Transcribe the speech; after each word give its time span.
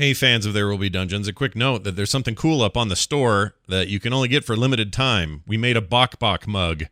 Hey, 0.00 0.14
fans 0.14 0.46
of 0.46 0.54
There 0.54 0.66
Will 0.66 0.78
Be 0.78 0.88
Dungeons, 0.88 1.28
a 1.28 1.32
quick 1.34 1.54
note 1.54 1.84
that 1.84 1.94
there's 1.94 2.08
something 2.08 2.34
cool 2.34 2.62
up 2.62 2.74
on 2.74 2.88
the 2.88 2.96
store 2.96 3.56
that 3.68 3.88
you 3.88 4.00
can 4.00 4.14
only 4.14 4.28
get 4.28 4.46
for 4.46 4.56
limited 4.56 4.94
time. 4.94 5.42
We 5.46 5.58
made 5.58 5.76
a 5.76 5.82
Bok 5.82 6.18
Bok 6.18 6.48
mug. 6.48 6.84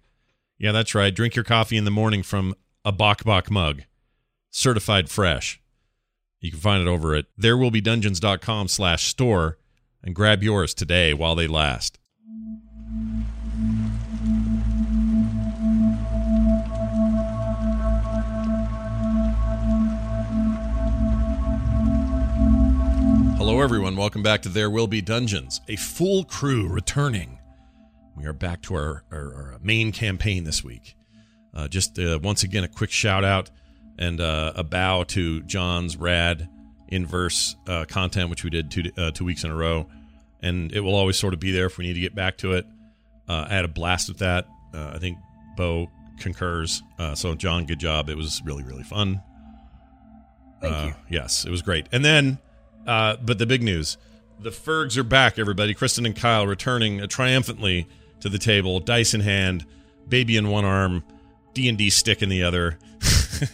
Yeah, 0.59 0.73
that's 0.73 0.95
right. 0.95 1.15
Drink 1.15 1.35
your 1.35 1.43
coffee 1.43 1.79
in 1.79 1.87
the 1.87 1.91
morning 1.91 2.23
from 2.23 2.55
a 2.85 2.93
Bok 2.93 3.25
Bok 3.25 3.51
mug. 3.51 3.85
Certified 4.51 5.09
fresh. 5.09 5.59
You 6.43 6.51
can 6.51 6.61
find 6.61 6.83
it 6.83 6.87
over 6.87 7.15
at 7.15 7.35
therewillbedungeons.com 7.41 8.69
slash 8.69 9.07
store 9.07 9.57
and 10.03 10.15
grab 10.15 10.43
yours 10.43 10.75
today 10.75 11.15
while 11.15 11.35
they 11.35 11.47
last. 11.47 11.99
Hello, 23.49 23.63
everyone. 23.63 23.97
Welcome 23.97 24.23
back 24.23 24.43
to 24.43 24.51
There 24.51 24.69
Will 24.69 24.87
Be 24.87 25.01
Dungeons. 25.01 25.63
A 25.69 25.77
full 25.77 26.23
crew 26.25 26.69
returning. 26.69 27.39
We 28.15 28.27
are 28.27 28.35
back 28.35 28.61
to 28.65 28.75
our, 28.75 29.05
our, 29.11 29.35
our 29.35 29.59
main 29.63 29.91
campaign 29.91 30.45
this 30.45 30.63
week. 30.63 30.95
Uh, 31.55 31.67
just 31.67 31.99
uh, 31.99 32.19
once 32.23 32.43
again, 32.43 32.63
a 32.63 32.69
quick 32.69 32.91
shout 32.91 33.25
out 33.25 33.49
and 33.99 34.21
uh, 34.21 34.53
a 34.55 34.63
bow 34.63 35.05
to 35.05 35.41
John's 35.45 35.97
rad 35.97 36.47
inverse 36.89 37.57
uh, 37.67 37.87
content, 37.87 38.29
which 38.29 38.45
we 38.45 38.51
did 38.51 38.71
two, 38.71 38.83
uh, 38.99 39.13
two 39.13 39.25
weeks 39.25 39.45
in 39.45 39.51
a 39.51 39.57
row. 39.57 39.89
And 40.43 40.71
it 40.75 40.81
will 40.81 40.95
always 40.95 41.17
sort 41.17 41.33
of 41.33 41.41
be 41.41 41.51
there 41.51 41.65
if 41.65 41.79
we 41.79 41.87
need 41.87 41.95
to 41.95 42.01
get 42.01 42.15
back 42.15 42.37
to 42.39 42.53
it. 42.53 42.67
Uh, 43.27 43.47
I 43.49 43.55
had 43.55 43.65
a 43.65 43.69
blast 43.69 44.11
with 44.11 44.19
that. 44.19 44.47
I 44.75 44.99
think 44.99 45.17
Bo 45.57 45.91
concurs. 46.21 46.83
so, 47.15 47.35
John, 47.35 47.65
good 47.65 47.81
job. 47.81 48.11
It 48.11 48.17
was 48.19 48.43
really, 48.45 48.63
really 48.63 48.85
fun. 48.85 49.23
Thank 50.61 50.89
you. 50.89 50.95
Yes, 51.09 51.47
it 51.47 51.51
was 51.51 51.63
great. 51.63 51.87
And 51.93 52.05
then 52.05 52.41
uh, 52.89 53.17
but 53.23 53.39
the 53.39 53.47
big 53.47 53.63
news: 53.63 53.99
the 54.41 54.51
Fergs 54.51 54.97
are 54.99 55.05
back. 55.05 55.39
Everybody, 55.39 55.75
Kristen 55.75 56.07
and 56.07 56.17
Kyle 56.17 56.47
returning 56.47 57.07
triumphantly 57.07 57.87
to 58.21 58.29
the 58.29 58.39
table, 58.39 58.81
dice 58.81 59.15
in 59.15 59.21
hand, 59.21 59.65
baby 60.09 60.37
in 60.37 60.49
one 60.49 60.65
arm, 60.65 61.05
D 61.55 61.69
and 61.69 61.79
D 61.79 61.91
stick 61.91 62.23
in 62.23 62.29
the 62.29 62.43
other. 62.43 62.79
Is 63.01 63.53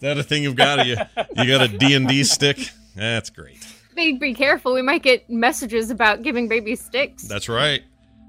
that 0.00 0.18
a 0.18 0.22
thing 0.22 0.42
you've 0.42 0.56
got? 0.56 0.86
You 0.86 0.96
you 1.36 1.46
got 1.46 1.62
a 1.62 1.68
D 1.68 1.94
and 1.94 2.08
D 2.08 2.24
stick? 2.24 2.70
That's 2.96 3.30
great. 3.30 3.64
Be, 3.94 4.16
be 4.16 4.32
careful. 4.34 4.72
We 4.72 4.82
might 4.82 5.02
get 5.02 5.28
messages 5.28 5.90
about 5.90 6.22
giving 6.22 6.48
baby 6.48 6.76
sticks. 6.76 7.24
That's 7.24 7.48
right. 7.48 7.82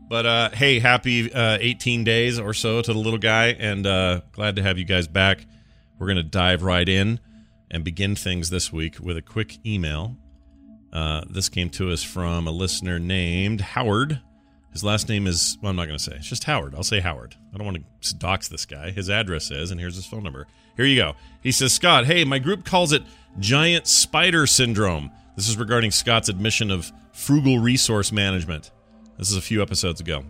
But 0.09 0.25
uh, 0.25 0.49
hey, 0.51 0.79
happy 0.79 1.33
uh, 1.33 1.57
18 1.59 2.03
days 2.03 2.37
or 2.37 2.53
so 2.53 2.81
to 2.81 2.93
the 2.93 2.99
little 2.99 3.17
guy, 3.17 3.47
and 3.47 3.87
uh, 3.87 4.21
glad 4.33 4.57
to 4.57 4.61
have 4.61 4.77
you 4.77 4.83
guys 4.83 5.07
back. 5.07 5.45
We're 5.97 6.07
gonna 6.07 6.21
dive 6.21 6.63
right 6.63 6.87
in 6.87 7.19
and 7.71 7.83
begin 7.83 8.15
things 8.15 8.49
this 8.49 8.71
week 8.71 8.99
with 8.99 9.15
a 9.17 9.21
quick 9.21 9.65
email 9.65 10.17
uh, 10.93 11.23
this 11.27 11.49
came 11.49 11.69
to 11.71 11.91
us 11.91 12.03
from 12.03 12.47
a 12.47 12.51
listener 12.51 12.99
named 12.99 13.61
Howard. 13.61 14.21
His 14.71 14.83
last 14.83 15.09
name 15.09 15.27
is, 15.27 15.57
well, 15.61 15.71
I'm 15.71 15.75
not 15.75 15.85
going 15.85 15.97
to 15.97 16.03
say. 16.03 16.15
It's 16.15 16.27
just 16.27 16.43
Howard. 16.45 16.75
I'll 16.75 16.83
say 16.83 16.99
Howard. 16.99 17.35
I 17.53 17.57
don't 17.57 17.65
want 17.65 17.83
to 18.01 18.15
dox 18.15 18.47
this 18.47 18.65
guy. 18.65 18.91
His 18.91 19.09
address 19.09 19.51
is, 19.51 19.71
and 19.71 19.79
here's 19.79 19.95
his 19.95 20.05
phone 20.05 20.23
number. 20.23 20.47
Here 20.77 20.85
you 20.85 20.95
go. 20.95 21.13
He 21.41 21.51
says, 21.51 21.73
Scott, 21.73 22.05
hey, 22.05 22.23
my 22.23 22.39
group 22.39 22.63
calls 22.63 22.93
it 22.93 23.03
giant 23.39 23.87
spider 23.87 24.47
syndrome. 24.47 25.11
This 25.35 25.49
is 25.49 25.57
regarding 25.57 25.91
Scott's 25.91 26.29
admission 26.29 26.69
of 26.69 26.91
frugal 27.11 27.59
resource 27.59 28.11
management. 28.11 28.71
This 29.17 29.31
is 29.31 29.37
a 29.37 29.41
few 29.41 29.61
episodes 29.61 29.99
ago. 29.99 30.23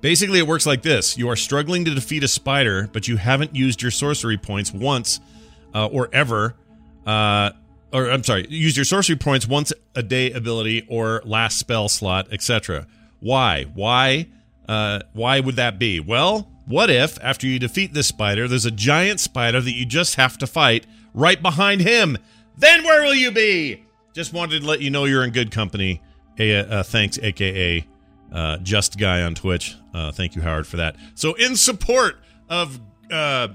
Basically, 0.00 0.38
it 0.38 0.46
works 0.46 0.66
like 0.66 0.82
this 0.82 1.18
you 1.18 1.28
are 1.28 1.36
struggling 1.36 1.84
to 1.84 1.94
defeat 1.94 2.22
a 2.22 2.28
spider, 2.28 2.88
but 2.92 3.08
you 3.08 3.16
haven't 3.16 3.56
used 3.56 3.82
your 3.82 3.90
sorcery 3.90 4.36
points 4.36 4.72
once 4.72 5.20
uh, 5.74 5.86
or 5.86 6.08
ever. 6.12 6.54
Uh, 7.04 7.50
or 7.92 8.10
I'm 8.10 8.24
sorry, 8.24 8.46
use 8.48 8.76
your 8.76 8.84
sorcery 8.84 9.16
points 9.16 9.46
once 9.46 9.72
a 9.94 10.02
day 10.02 10.32
ability 10.32 10.86
or 10.88 11.22
last 11.24 11.58
spell 11.58 11.88
slot, 11.88 12.28
etc. 12.32 12.86
Why? 13.20 13.64
Why? 13.74 14.28
Uh, 14.68 15.00
why 15.12 15.40
would 15.40 15.56
that 15.56 15.78
be? 15.78 16.00
Well, 16.00 16.50
what 16.66 16.90
if 16.90 17.18
after 17.22 17.46
you 17.46 17.58
defeat 17.58 17.94
this 17.94 18.08
spider, 18.08 18.48
there's 18.48 18.64
a 18.64 18.70
giant 18.70 19.20
spider 19.20 19.60
that 19.60 19.72
you 19.72 19.86
just 19.86 20.16
have 20.16 20.36
to 20.38 20.46
fight 20.46 20.86
right 21.14 21.40
behind 21.40 21.80
him? 21.80 22.18
Then 22.58 22.84
where 22.84 23.02
will 23.02 23.14
you 23.14 23.30
be? 23.30 23.84
Just 24.12 24.32
wanted 24.32 24.62
to 24.62 24.66
let 24.66 24.80
you 24.80 24.90
know 24.90 25.04
you're 25.04 25.24
in 25.24 25.30
good 25.30 25.52
company. 25.52 26.02
Hey, 26.36 26.56
uh, 26.56 26.64
uh, 26.64 26.82
thanks, 26.82 27.18
aka 27.22 27.86
uh, 28.32 28.56
Just 28.58 28.98
Guy 28.98 29.22
on 29.22 29.34
Twitch. 29.34 29.76
Uh, 29.94 30.10
thank 30.10 30.34
you, 30.34 30.42
Howard, 30.42 30.66
for 30.66 30.78
that. 30.78 30.96
So, 31.14 31.34
in 31.34 31.54
support 31.56 32.18
of 32.48 32.80
uh, 33.10 33.48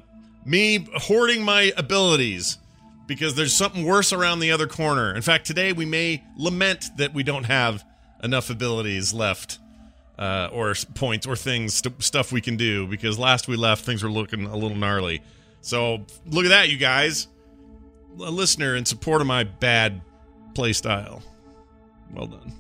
me 0.46 0.88
hoarding 0.96 1.44
my 1.44 1.74
abilities 1.78 2.58
because 3.08 3.36
there's 3.36 3.56
something 3.56 3.86
worse 3.86 4.14
around 4.14 4.40
the 4.40 4.52
other 4.52 4.68
corner. 4.68 5.16
In 5.16 5.22
fact, 5.22 5.46
today 5.46 5.74
we 5.74 5.86
may 5.86 6.24
lament 6.38 6.90
that 6.98 7.14
we 7.14 7.24
don't 7.24 7.46
have 7.46 7.84
enough 8.24 8.50
abilities 8.50 9.14
left, 9.14 9.60
uh, 10.20 10.50
or 10.52 10.74
points, 10.96 11.26
or 11.26 11.36
things, 11.36 11.74
st- 11.76 12.02
stuff 12.04 12.32
we 12.32 12.42
can 12.42 12.56
do, 12.56 12.88
because 12.88 13.18
last 13.18 13.48
we 13.48 13.56
left, 13.56 13.84
things 13.84 14.04
were 14.04 14.12
looking 14.12 14.46
a 14.46 14.56
little 14.56 14.78
gnarly. 14.78 15.22
So 15.62 16.06
look 16.26 16.46
at 16.46 16.50
that, 16.50 16.70
you 16.70 16.78
guys. 16.78 17.28
A 18.20 18.30
listener 18.30 18.76
in 18.76 18.86
support 18.86 19.22
of 19.22 19.28
my 19.28 19.44
bad 19.44 20.02
play 20.54 20.74
style. 20.74 21.22
Well 22.14 22.28
done. 22.28 22.54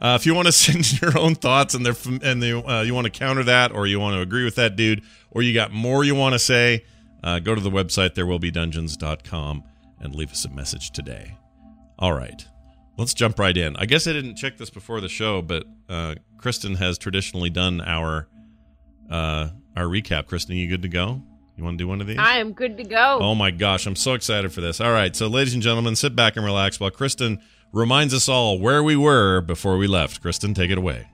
Uh, 0.00 0.16
if 0.18 0.26
you 0.26 0.34
want 0.34 0.46
to 0.46 0.52
send 0.52 1.00
your 1.00 1.18
own 1.18 1.34
thoughts 1.34 1.74
and, 1.74 1.84
they're, 1.84 1.96
and 2.22 2.42
uh, 2.42 2.80
you 2.80 2.94
want 2.94 3.04
to 3.06 3.10
counter 3.10 3.44
that, 3.44 3.72
or 3.72 3.86
you 3.86 4.00
want 4.00 4.14
to 4.14 4.20
agree 4.20 4.44
with 4.44 4.54
that 4.56 4.76
dude, 4.76 5.02
or 5.30 5.42
you 5.42 5.52
got 5.52 5.72
more 5.72 6.04
you 6.04 6.14
want 6.14 6.34
to 6.34 6.38
say, 6.38 6.84
uh, 7.22 7.38
go 7.38 7.54
to 7.54 7.60
the 7.60 7.70
website 7.70 8.10
therewillbedungeons.com 8.14 9.64
and 10.00 10.14
leave 10.14 10.30
us 10.30 10.44
a 10.44 10.50
message 10.50 10.90
today. 10.90 11.36
All 11.98 12.12
right, 12.12 12.46
let's 12.96 13.14
jump 13.14 13.38
right 13.38 13.56
in. 13.56 13.76
I 13.76 13.86
guess 13.86 14.06
I 14.06 14.12
didn't 14.12 14.36
check 14.36 14.56
this 14.56 14.70
before 14.70 15.00
the 15.00 15.08
show, 15.08 15.42
but 15.42 15.64
uh, 15.88 16.14
Kristen 16.36 16.76
has 16.76 16.98
traditionally 16.98 17.50
done 17.50 17.80
our 17.80 18.28
uh, 19.10 19.48
our 19.76 19.84
recap. 19.84 20.26
Kristen, 20.26 20.56
you 20.56 20.68
good 20.68 20.82
to 20.82 20.88
go? 20.88 21.22
You 21.56 21.64
want 21.64 21.76
to 21.76 21.82
do 21.82 21.88
one 21.88 22.00
of 22.00 22.06
these? 22.06 22.18
I 22.18 22.38
am 22.38 22.52
good 22.52 22.76
to 22.76 22.84
go. 22.84 23.18
Oh 23.20 23.34
my 23.34 23.50
gosh, 23.50 23.86
I'm 23.86 23.96
so 23.96 24.14
excited 24.14 24.52
for 24.52 24.60
this. 24.60 24.80
All 24.80 24.92
right, 24.92 25.14
so 25.16 25.26
ladies 25.26 25.54
and 25.54 25.62
gentlemen, 25.62 25.96
sit 25.96 26.14
back 26.14 26.36
and 26.36 26.44
relax 26.44 26.78
while 26.78 26.90
Kristen 26.90 27.40
reminds 27.72 28.14
us 28.14 28.28
all 28.28 28.58
where 28.60 28.82
we 28.82 28.94
were 28.94 29.40
before 29.40 29.76
we 29.76 29.88
left. 29.88 30.22
Kristen, 30.22 30.54
take 30.54 30.70
it 30.70 30.78
away. 30.78 31.08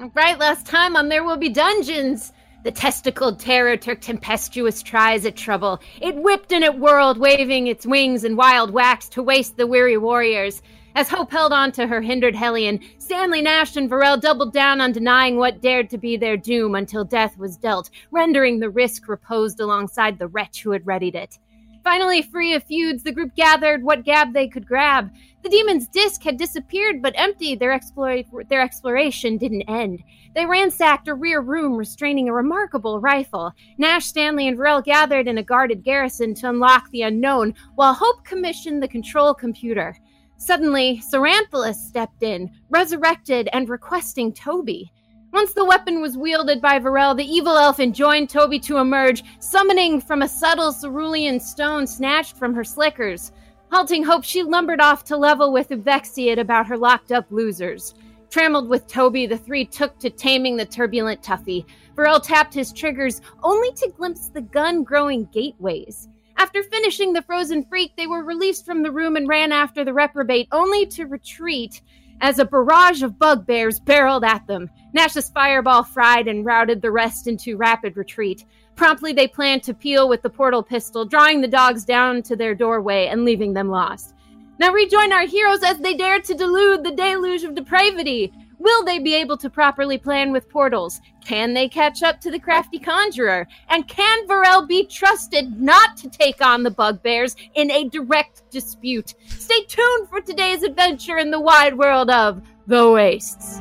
All 0.00 0.10
right, 0.14 0.36
last 0.38 0.66
time 0.66 0.96
on 0.96 1.08
There 1.08 1.22
Will 1.22 1.36
Be 1.36 1.48
Dungeons. 1.48 2.32
The 2.64 2.70
testicled 2.70 3.40
terror 3.40 3.76
took 3.76 4.00
tempestuous 4.00 4.84
tries 4.84 5.26
at 5.26 5.34
trouble. 5.34 5.80
It 6.00 6.14
whipped 6.14 6.52
and 6.52 6.62
it 6.62 6.78
whirled, 6.78 7.18
waving 7.18 7.66
its 7.66 7.84
wings 7.84 8.22
in 8.22 8.36
wild 8.36 8.70
wax 8.70 9.08
to 9.10 9.22
waste 9.22 9.56
the 9.56 9.66
weary 9.66 9.96
warriors. 9.96 10.62
As 10.94 11.08
Hope 11.08 11.32
held 11.32 11.52
on 11.52 11.72
to 11.72 11.88
her 11.88 12.00
hindered 12.00 12.36
Hellion, 12.36 12.78
Stanley 12.98 13.42
Nash 13.42 13.76
and 13.76 13.90
Varel 13.90 14.20
doubled 14.20 14.52
down 14.52 14.80
on 14.80 14.92
denying 14.92 15.38
what 15.38 15.60
dared 15.60 15.90
to 15.90 15.98
be 15.98 16.16
their 16.16 16.36
doom 16.36 16.76
until 16.76 17.04
death 17.04 17.36
was 17.36 17.56
dealt, 17.56 17.90
rendering 18.12 18.60
the 18.60 18.70
risk 18.70 19.08
reposed 19.08 19.58
alongside 19.58 20.18
the 20.18 20.28
wretch 20.28 20.62
who 20.62 20.70
had 20.70 20.86
readied 20.86 21.16
it. 21.16 21.38
Finally, 21.84 22.22
free 22.22 22.54
of 22.54 22.62
feuds, 22.64 23.02
the 23.02 23.12
group 23.12 23.34
gathered 23.34 23.82
what 23.82 24.04
gab 24.04 24.32
they 24.32 24.46
could 24.46 24.66
grab. 24.66 25.10
The 25.42 25.48
demon's 25.48 25.88
disc 25.88 26.22
had 26.22 26.36
disappeared, 26.36 27.02
but 27.02 27.14
empty, 27.16 27.56
their, 27.56 27.72
explore- 27.72 28.22
their 28.48 28.62
exploration 28.62 29.36
didn't 29.36 29.62
end. 29.62 30.02
They 30.34 30.46
ransacked 30.46 31.08
a 31.08 31.14
rear 31.14 31.40
room 31.40 31.76
restraining 31.76 32.28
a 32.28 32.32
remarkable 32.32 33.00
rifle. 33.00 33.52
Nash, 33.78 34.06
Stanley, 34.06 34.46
and 34.46 34.56
Varel 34.56 34.84
gathered 34.84 35.26
in 35.26 35.38
a 35.38 35.42
guarded 35.42 35.82
garrison 35.82 36.34
to 36.36 36.48
unlock 36.48 36.88
the 36.90 37.02
unknown, 37.02 37.54
while 37.74 37.94
Hope 37.94 38.24
commissioned 38.24 38.82
the 38.82 38.88
control 38.88 39.34
computer. 39.34 39.96
Suddenly, 40.36 41.02
Saranthalus 41.08 41.76
stepped 41.76 42.22
in, 42.22 42.50
resurrected 42.70 43.48
and 43.52 43.68
requesting 43.68 44.32
Toby. 44.32 44.92
Once 45.32 45.54
the 45.54 45.64
weapon 45.64 46.02
was 46.02 46.18
wielded 46.18 46.60
by 46.60 46.78
Varel, 46.78 47.16
the 47.16 47.24
evil 47.24 47.56
elf 47.56 47.80
enjoined 47.80 48.28
Toby 48.28 48.58
to 48.58 48.76
emerge, 48.76 49.24
summoning 49.40 49.98
from 49.98 50.20
a 50.20 50.28
subtle 50.28 50.74
cerulean 50.74 51.40
stone 51.40 51.86
snatched 51.86 52.36
from 52.36 52.54
her 52.54 52.62
slickers. 52.62 53.32
Halting 53.70 54.04
Hope, 54.04 54.24
she 54.24 54.42
lumbered 54.42 54.82
off 54.82 55.04
to 55.04 55.16
level 55.16 55.50
with 55.50 55.70
Uvexiad 55.70 56.38
about 56.38 56.66
her 56.66 56.76
locked 56.76 57.12
up 57.12 57.24
losers. 57.30 57.94
Trammeled 58.28 58.68
with 58.68 58.86
Toby, 58.86 59.24
the 59.24 59.38
three 59.38 59.64
took 59.64 59.98
to 60.00 60.10
taming 60.10 60.54
the 60.54 60.66
turbulent 60.66 61.22
Tuffy. 61.22 61.64
Varel 61.96 62.22
tapped 62.22 62.52
his 62.52 62.70
triggers, 62.70 63.22
only 63.42 63.72
to 63.72 63.90
glimpse 63.96 64.28
the 64.28 64.42
gun 64.42 64.84
growing 64.84 65.24
gateways. 65.32 66.08
After 66.36 66.62
finishing 66.62 67.14
the 67.14 67.22
frozen 67.22 67.64
freak, 67.64 67.96
they 67.96 68.06
were 68.06 68.22
released 68.22 68.66
from 68.66 68.82
the 68.82 68.90
room 68.90 69.16
and 69.16 69.26
ran 69.26 69.50
after 69.50 69.82
the 69.82 69.94
reprobate, 69.94 70.48
only 70.52 70.84
to 70.86 71.06
retreat 71.06 71.80
as 72.20 72.38
a 72.38 72.44
barrage 72.44 73.02
of 73.02 73.18
bugbears 73.18 73.80
barreled 73.80 74.24
at 74.24 74.46
them. 74.46 74.68
Nash's 74.92 75.30
fireball 75.30 75.82
fried 75.82 76.28
and 76.28 76.44
routed 76.44 76.82
the 76.82 76.90
rest 76.90 77.26
into 77.26 77.56
rapid 77.56 77.96
retreat. 77.96 78.44
Promptly, 78.76 79.12
they 79.12 79.26
planned 79.26 79.62
to 79.64 79.74
peel 79.74 80.08
with 80.08 80.22
the 80.22 80.30
portal 80.30 80.62
pistol, 80.62 81.04
drawing 81.04 81.40
the 81.40 81.48
dogs 81.48 81.84
down 81.84 82.22
to 82.22 82.36
their 82.36 82.54
doorway 82.54 83.06
and 83.06 83.24
leaving 83.24 83.52
them 83.52 83.68
lost. 83.68 84.14
Now 84.58 84.72
rejoin 84.72 85.12
our 85.12 85.26
heroes 85.26 85.62
as 85.62 85.78
they 85.78 85.94
dare 85.94 86.20
to 86.20 86.34
delude 86.34 86.84
the 86.84 86.94
deluge 86.94 87.42
of 87.42 87.54
depravity. 87.54 88.32
Will 88.58 88.84
they 88.84 89.00
be 89.00 89.14
able 89.14 89.36
to 89.38 89.50
properly 89.50 89.98
plan 89.98 90.30
with 90.30 90.48
portals? 90.48 91.00
Can 91.24 91.52
they 91.52 91.68
catch 91.68 92.02
up 92.04 92.20
to 92.20 92.30
the 92.30 92.38
crafty 92.38 92.78
conjurer? 92.78 93.48
And 93.70 93.88
can 93.88 94.26
Varel 94.28 94.68
be 94.68 94.86
trusted 94.86 95.60
not 95.60 95.96
to 95.96 96.08
take 96.08 96.40
on 96.40 96.62
the 96.62 96.70
bugbears 96.70 97.34
in 97.54 97.72
a 97.72 97.88
direct 97.88 98.48
dispute? 98.52 99.14
Stay 99.26 99.64
tuned 99.64 100.08
for 100.08 100.20
today's 100.20 100.62
adventure 100.62 101.18
in 101.18 101.32
the 101.32 101.40
wide 101.40 101.76
world 101.76 102.08
of 102.08 102.40
the 102.68 102.88
Wastes. 102.88 103.60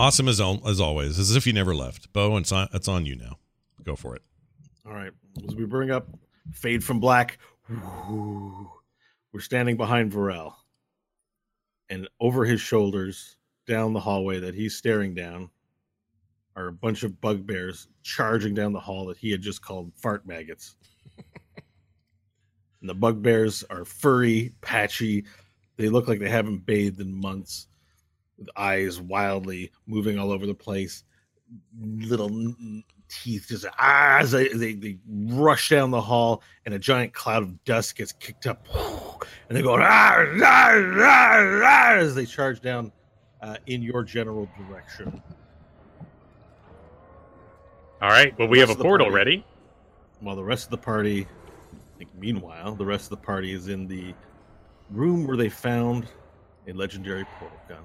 Awesome 0.00 0.28
as, 0.28 0.40
al- 0.40 0.66
as 0.66 0.80
always, 0.80 1.18
as 1.18 1.36
if 1.36 1.46
you 1.46 1.52
never 1.52 1.74
left. 1.74 2.10
Bo, 2.14 2.34
it's 2.38 2.50
on, 2.52 2.70
it's 2.72 2.88
on 2.88 3.04
you 3.04 3.16
now. 3.16 3.36
Go 3.82 3.96
for 3.96 4.16
it. 4.16 4.22
All 4.86 4.94
right. 4.94 5.12
As 5.46 5.54
we 5.54 5.66
bring 5.66 5.90
up 5.90 6.08
Fade 6.54 6.82
from 6.82 7.00
Black, 7.00 7.36
we're 9.30 9.40
standing 9.40 9.76
behind 9.76 10.10
Varel. 10.10 10.54
And 11.90 12.08
over 12.18 12.46
his 12.46 12.62
shoulders, 12.62 13.36
down 13.66 13.92
the 13.92 14.00
hallway 14.00 14.40
that 14.40 14.54
he's 14.54 14.74
staring 14.74 15.12
down, 15.12 15.50
are 16.56 16.68
a 16.68 16.72
bunch 16.72 17.02
of 17.02 17.20
bugbears 17.20 17.86
charging 18.02 18.54
down 18.54 18.72
the 18.72 18.80
hall 18.80 19.04
that 19.04 19.18
he 19.18 19.30
had 19.30 19.42
just 19.42 19.60
called 19.60 19.92
fart 19.96 20.26
maggots. 20.26 20.76
and 22.80 22.88
the 22.88 22.94
bugbears 22.94 23.64
are 23.68 23.84
furry, 23.84 24.54
patchy. 24.62 25.26
They 25.76 25.90
look 25.90 26.08
like 26.08 26.20
they 26.20 26.30
haven't 26.30 26.64
bathed 26.64 27.00
in 27.00 27.12
months, 27.14 27.66
with 28.40 28.48
eyes 28.56 29.00
wildly 29.00 29.70
moving 29.86 30.18
all 30.18 30.32
over 30.32 30.46
the 30.46 30.54
place. 30.54 31.04
Little 31.80 32.30
teeth 33.08 33.46
just 33.48 33.66
ah, 33.78 34.18
as 34.18 34.32
they, 34.32 34.48
they, 34.48 34.74
they 34.74 34.98
rush 35.08 35.68
down 35.68 35.92
the 35.92 36.00
hall, 36.00 36.42
and 36.64 36.74
a 36.74 36.78
giant 36.78 37.12
cloud 37.12 37.42
of 37.44 37.64
dust 37.64 37.96
gets 37.96 38.12
kicked 38.12 38.46
up. 38.48 38.66
And 39.48 39.58
they 39.58 39.62
go 39.62 39.74
ah, 39.74 39.80
ah, 39.82 40.24
ah, 40.42 41.60
ah, 41.64 41.94
as 41.96 42.14
they 42.14 42.24
charge 42.24 42.60
down 42.60 42.92
uh, 43.42 43.56
in 43.66 43.82
your 43.82 44.04
general 44.04 44.48
direction. 44.56 45.20
All 48.00 48.10
right. 48.10 48.36
Well, 48.38 48.48
we 48.48 48.60
have 48.60 48.70
a 48.70 48.74
Rest 48.74 48.78
of 48.78 48.78
the 48.78 48.84
portal 48.84 49.06
party. 49.08 49.16
ready. 49.16 49.46
while 50.20 50.36
the 50.36 50.44
rest 50.44 50.64
of 50.66 50.70
the 50.70 50.78
party 50.78 51.26
I 51.72 51.98
think 51.98 52.10
meanwhile 52.14 52.74
the 52.76 52.86
rest 52.86 53.04
of 53.04 53.10
the 53.10 53.26
party 53.26 53.52
is 53.52 53.68
in 53.68 53.86
the 53.88 54.14
room 54.90 55.26
where 55.26 55.36
they 55.36 55.48
found 55.48 56.06
a 56.68 56.72
legendary 56.72 57.24
portal 57.38 57.60
gun 57.68 57.84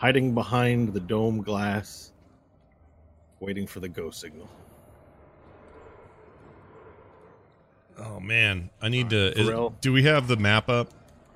hiding 0.00 0.34
behind 0.34 0.94
the 0.94 1.00
dome 1.00 1.42
glass 1.42 2.12
waiting 3.38 3.66
for 3.66 3.80
the 3.80 3.88
go 3.88 4.10
signal 4.10 4.48
Oh 8.02 8.18
man, 8.18 8.70
I 8.80 8.88
need 8.88 9.10
to. 9.10 9.38
is- 9.38 9.70
do 9.82 9.92
we 9.92 10.04
have 10.04 10.26
the 10.26 10.36
map 10.36 10.70
up? 10.70 10.88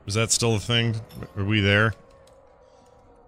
Is 0.07 0.15
that 0.15 0.31
still 0.31 0.55
a 0.55 0.59
thing? 0.59 0.97
Are 1.37 1.45
we 1.45 1.61
there? 1.61 1.93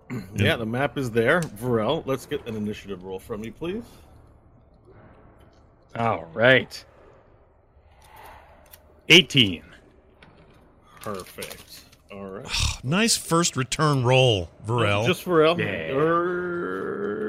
yeah 0.36 0.56
the 0.56 0.64
map 0.64 0.96
is 0.96 1.10
there 1.10 1.40
Varel, 1.40 2.02
let's 2.06 2.24
get 2.26 2.46
an 2.46 2.54
initiative 2.56 3.02
roll 3.04 3.18
from 3.18 3.42
you 3.44 3.52
please 3.52 3.82
All 5.96 6.24
right. 6.32 6.82
18. 9.08 9.64
perfect 11.00 11.80
all 12.12 12.24
right 12.26 12.46
Nice 12.84 13.16
first 13.16 13.56
return 13.56 14.04
roll, 14.04 14.50
Varel. 14.66 15.06
just 15.06 15.24
Varel. 15.24 15.58
Yeah. 15.58 15.92
Er, 15.96 17.26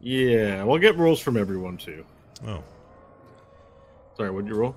yeah 0.00 0.62
we'll 0.64 0.78
get 0.78 0.96
rolls 0.96 1.20
from 1.20 1.36
everyone 1.36 1.76
too 1.76 2.04
oh, 2.46 2.62
sorry 4.16 4.30
what 4.30 4.44
did 4.44 4.50
you 4.52 4.56
roll 4.60 4.76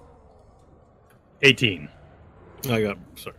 18. 1.41 1.87
I 2.69 2.81
got 2.81 2.97
sorry. 3.15 3.35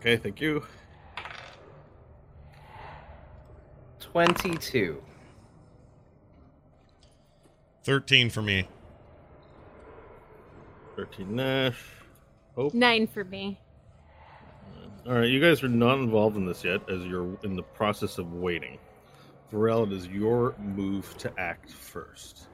Okay, 0.00 0.16
thank 0.18 0.40
you. 0.40 0.64
22. 4.00 5.02
thirteen 7.84 8.28
for 8.28 8.42
me. 8.42 8.68
Thirteen 10.96 11.36
Nash. 11.36 11.80
Hope. 12.54 12.74
Nine 12.74 13.06
for 13.06 13.24
me. 13.24 13.60
All 15.06 15.14
right, 15.14 15.28
you 15.28 15.40
guys 15.40 15.62
are 15.62 15.68
not 15.68 15.98
involved 15.98 16.36
in 16.36 16.44
this 16.44 16.62
yet, 16.62 16.80
as 16.90 17.04
you're 17.04 17.38
in 17.42 17.56
the 17.56 17.62
process 17.62 18.18
of 18.18 18.34
waiting. 18.34 18.78
Varel, 19.50 19.86
it 19.86 19.92
is 19.92 20.06
your 20.06 20.54
move 20.58 21.16
to 21.18 21.32
act 21.38 21.72
first. 21.72 22.48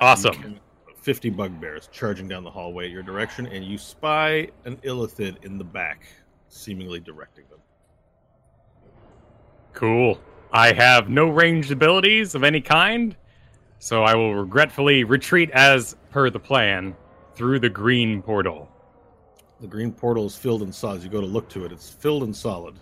Awesome. 0.00 0.60
50 1.00 1.30
bugbears 1.30 1.88
charging 1.92 2.28
down 2.28 2.44
the 2.44 2.50
hallway 2.50 2.86
at 2.86 2.90
your 2.90 3.02
direction, 3.02 3.46
and 3.46 3.64
you 3.64 3.78
spy 3.78 4.48
an 4.64 4.76
illithid 4.78 5.44
in 5.44 5.58
the 5.58 5.64
back, 5.64 6.06
seemingly 6.48 7.00
directing 7.00 7.44
them. 7.50 7.58
Cool. 9.72 10.20
I 10.52 10.72
have 10.72 11.08
no 11.08 11.28
ranged 11.28 11.72
abilities 11.72 12.34
of 12.34 12.44
any 12.44 12.60
kind, 12.60 13.16
so 13.78 14.04
I 14.04 14.14
will 14.14 14.34
regretfully 14.34 15.04
retreat 15.04 15.50
as 15.50 15.96
per 16.10 16.30
the 16.30 16.38
plan 16.38 16.94
through 17.34 17.58
the 17.60 17.68
green 17.68 18.22
portal. 18.22 18.70
The 19.60 19.66
green 19.66 19.92
portal 19.92 20.26
is 20.26 20.36
filled 20.36 20.62
and 20.62 20.74
solid. 20.74 20.98
As 20.98 21.04
you 21.04 21.10
go 21.10 21.20
to 21.20 21.26
look 21.26 21.48
to 21.50 21.64
it, 21.64 21.72
it's 21.72 21.88
filled 21.88 22.22
and 22.22 22.34
solid. 22.34 22.74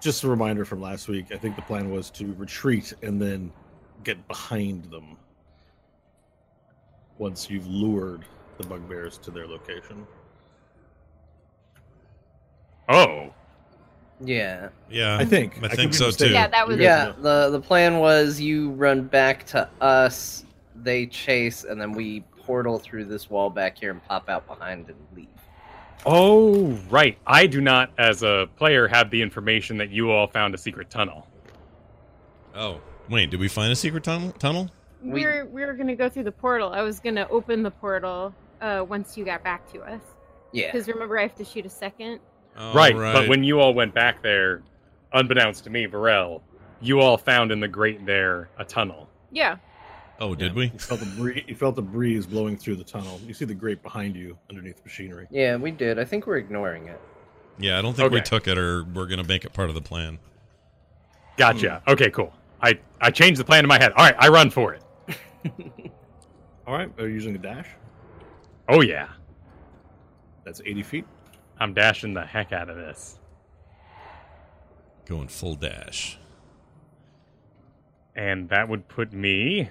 Just 0.00 0.24
a 0.24 0.28
reminder 0.28 0.64
from 0.64 0.80
last 0.80 1.08
week. 1.08 1.26
I 1.32 1.36
think 1.36 1.56
the 1.56 1.62
plan 1.62 1.90
was 1.90 2.10
to 2.10 2.34
retreat 2.34 2.92
and 3.02 3.20
then 3.20 3.52
get 4.04 4.26
behind 4.28 4.84
them 4.86 5.16
once 7.18 7.48
you've 7.48 7.66
lured 7.68 8.24
the 8.58 8.64
bugbears 8.66 9.16
to 9.18 9.30
their 9.30 9.46
location. 9.46 10.06
Oh, 12.88 13.32
Yeah. 14.24 14.68
Yeah, 14.90 15.18
I 15.18 15.24
think. 15.24 15.62
I 15.62 15.66
I 15.66 15.68
think 15.76 15.94
so 15.94 16.06
mistaken. 16.06 16.28
too. 16.28 16.34
Yeah, 16.34 16.46
that 16.48 16.66
was 16.66 16.78
Yeah, 16.78 17.12
the 17.20 17.50
the 17.50 17.60
plan 17.60 17.98
was 17.98 18.40
you 18.40 18.70
run 18.70 19.02
back 19.04 19.44
to 19.46 19.68
us, 19.80 20.44
they 20.82 21.06
chase, 21.06 21.64
and 21.64 21.80
then 21.80 21.92
we 21.92 22.20
portal 22.44 22.78
through 22.78 23.04
this 23.04 23.30
wall 23.30 23.50
back 23.50 23.78
here 23.78 23.90
and 23.90 24.02
pop 24.04 24.28
out 24.28 24.46
behind 24.46 24.88
and 24.88 24.96
leave. 25.14 25.28
oh, 26.04 26.72
right. 26.90 27.16
I 27.26 27.46
do 27.46 27.60
not, 27.60 27.90
as 27.98 28.22
a 28.22 28.48
player, 28.56 28.88
have 28.88 29.10
the 29.10 29.22
information 29.22 29.76
that 29.78 29.90
you 29.90 30.10
all 30.10 30.26
found 30.26 30.54
a 30.54 30.58
secret 30.58 30.90
tunnel. 30.90 31.26
Oh, 32.54 32.80
wait, 33.08 33.30
did 33.30 33.38
we 33.40 33.48
find 33.48 33.72
a 33.72 33.76
secret 33.76 34.02
tunnel? 34.04 34.32
Tunnel? 34.32 34.70
We- 35.02 35.12
We 35.12 35.26
were 35.26 35.46
we 35.46 35.64
were 35.64 35.72
gonna 35.74 35.96
go 35.96 36.08
through 36.08 36.24
the 36.24 36.32
portal. 36.32 36.70
I 36.72 36.82
was 36.82 37.00
gonna 37.00 37.26
open 37.30 37.62
the 37.62 37.70
portal 37.72 38.32
uh, 38.60 38.84
once 38.88 39.16
you 39.16 39.24
got 39.24 39.42
back 39.42 39.70
to 39.72 39.80
us. 39.82 40.00
Yeah. 40.52 40.70
Because 40.70 40.86
remember, 40.88 41.18
I 41.18 41.22
have 41.22 41.34
to 41.36 41.44
shoot 41.44 41.66
a 41.66 41.70
second. 41.70 42.20
Oh, 42.56 42.74
right, 42.74 42.94
but 42.94 43.28
when 43.28 43.42
you 43.42 43.58
all 43.60 43.72
went 43.74 43.94
back 43.94 44.22
there, 44.22 44.62
unbeknownst 45.14 45.64
to 45.64 45.70
me, 45.70 45.86
Varel, 45.86 46.40
you 46.80 47.00
all 47.00 47.16
found 47.16 47.50
in 47.50 47.58
the 47.60 47.66
grate 47.68 48.04
there 48.04 48.48
a 48.58 48.64
tunnel. 48.64 49.08
Yeah. 49.30 49.56
Oh, 50.20 50.34
did 50.34 50.52
Yeah, 50.52 50.56
we? 50.56 50.64
You 50.66 50.78
felt, 50.78 51.00
the 51.00 51.06
bree- 51.06 51.44
you 51.46 51.54
felt 51.54 51.78
a 51.78 51.82
breeze 51.82 52.26
blowing 52.26 52.56
through 52.56 52.76
the 52.76 52.84
tunnel. 52.84 53.20
You 53.26 53.34
see 53.34 53.44
the 53.44 53.54
grate 53.54 53.82
behind 53.82 54.16
you 54.16 54.38
underneath 54.50 54.76
the 54.76 54.82
machinery. 54.84 55.26
Yeah, 55.30 55.56
we 55.56 55.70
did. 55.70 55.98
I 55.98 56.04
think 56.04 56.26
we're 56.26 56.36
ignoring 56.38 56.86
it. 56.88 57.00
Yeah, 57.58 57.78
I 57.78 57.82
don't 57.82 57.94
think 57.94 58.10
we 58.12 58.20
took 58.22 58.48
it, 58.48 58.56
or 58.58 58.84
we're 58.84 59.06
gonna 59.06 59.24
make 59.24 59.44
it 59.44 59.52
part 59.52 59.68
of 59.68 59.74
the 59.74 59.82
plan. 59.82 60.18
Gotcha. 61.36 61.82
Okay, 61.88 62.10
cool. 62.10 62.32
I, 62.60 62.78
I 63.00 63.10
changed 63.10 63.40
the 63.40 63.44
plan 63.44 63.64
in 63.64 63.68
my 63.68 63.78
head. 63.78 63.92
All 63.92 64.04
right, 64.04 64.14
I 64.18 64.28
run 64.28 64.50
for 64.50 64.74
it. 64.74 64.82
All 66.66 66.74
right, 66.74 66.90
are 66.98 67.08
you 67.08 67.14
using 67.14 67.34
a 67.34 67.38
dash? 67.38 67.66
Oh, 68.68 68.80
yeah. 68.80 69.08
That's 70.44 70.60
80 70.64 70.82
feet. 70.84 71.04
I'm 71.58 71.74
dashing 71.74 72.14
the 72.14 72.24
heck 72.24 72.52
out 72.52 72.68
of 72.70 72.76
this. 72.76 73.18
Going 75.06 75.28
full 75.28 75.56
dash. 75.56 76.18
And 78.14 78.48
that 78.50 78.68
would 78.68 78.86
put 78.88 79.12
me 79.12 79.70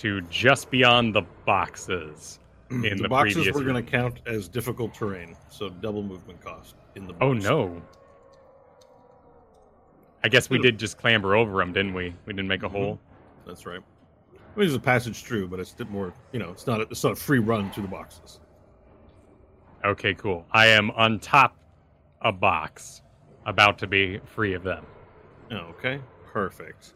to 0.00 0.20
just 0.22 0.70
beyond 0.70 1.14
the 1.14 1.22
boxes 1.44 2.38
in 2.70 2.80
the, 2.82 2.94
the 2.94 3.08
boxes 3.08 3.34
previous 3.34 3.54
were 3.54 3.62
going 3.64 3.84
to 3.84 3.90
count 3.90 4.20
as 4.26 4.48
difficult 4.48 4.94
terrain, 4.94 5.36
so 5.50 5.68
double 5.68 6.02
movement 6.02 6.40
cost 6.40 6.74
in 6.94 7.06
the. 7.06 7.12
Box. 7.12 7.22
Oh 7.24 7.32
no. 7.32 7.82
I 10.22 10.28
guess 10.28 10.50
we 10.50 10.58
did 10.58 10.78
just 10.78 10.98
clamber 10.98 11.34
over 11.34 11.58
them, 11.58 11.72
didn't 11.72 11.94
we? 11.94 12.14
We 12.26 12.32
didn't 12.34 12.48
make 12.48 12.62
a 12.62 12.68
Mhm. 12.68 12.72
hole. 12.72 13.00
that's 13.46 13.64
right. 13.66 13.80
I 13.80 14.58
mean, 14.58 14.66
there's 14.66 14.74
a 14.74 14.78
passage 14.80 15.22
through, 15.24 15.48
but 15.48 15.60
it's 15.60 15.72
a 15.72 15.76
bit 15.76 15.90
more. 15.90 16.12
You 16.32 16.40
know, 16.40 16.50
it's 16.50 16.66
not. 16.66 16.80
A, 16.80 16.82
it's 16.84 17.02
not 17.04 17.12
a 17.12 17.16
free 17.16 17.38
run 17.38 17.70
through 17.70 17.84
the 17.84 17.88
boxes. 17.88 18.40
Okay, 19.84 20.12
cool. 20.14 20.44
I 20.52 20.66
am 20.66 20.90
on 20.90 21.20
top 21.20 21.56
a 22.22 22.32
box, 22.32 23.00
about 23.46 23.78
to 23.78 23.86
be 23.86 24.18
free 24.26 24.52
of 24.54 24.62
them. 24.62 24.84
Oh, 25.52 25.56
okay, 25.78 26.00
perfect. 26.26 26.92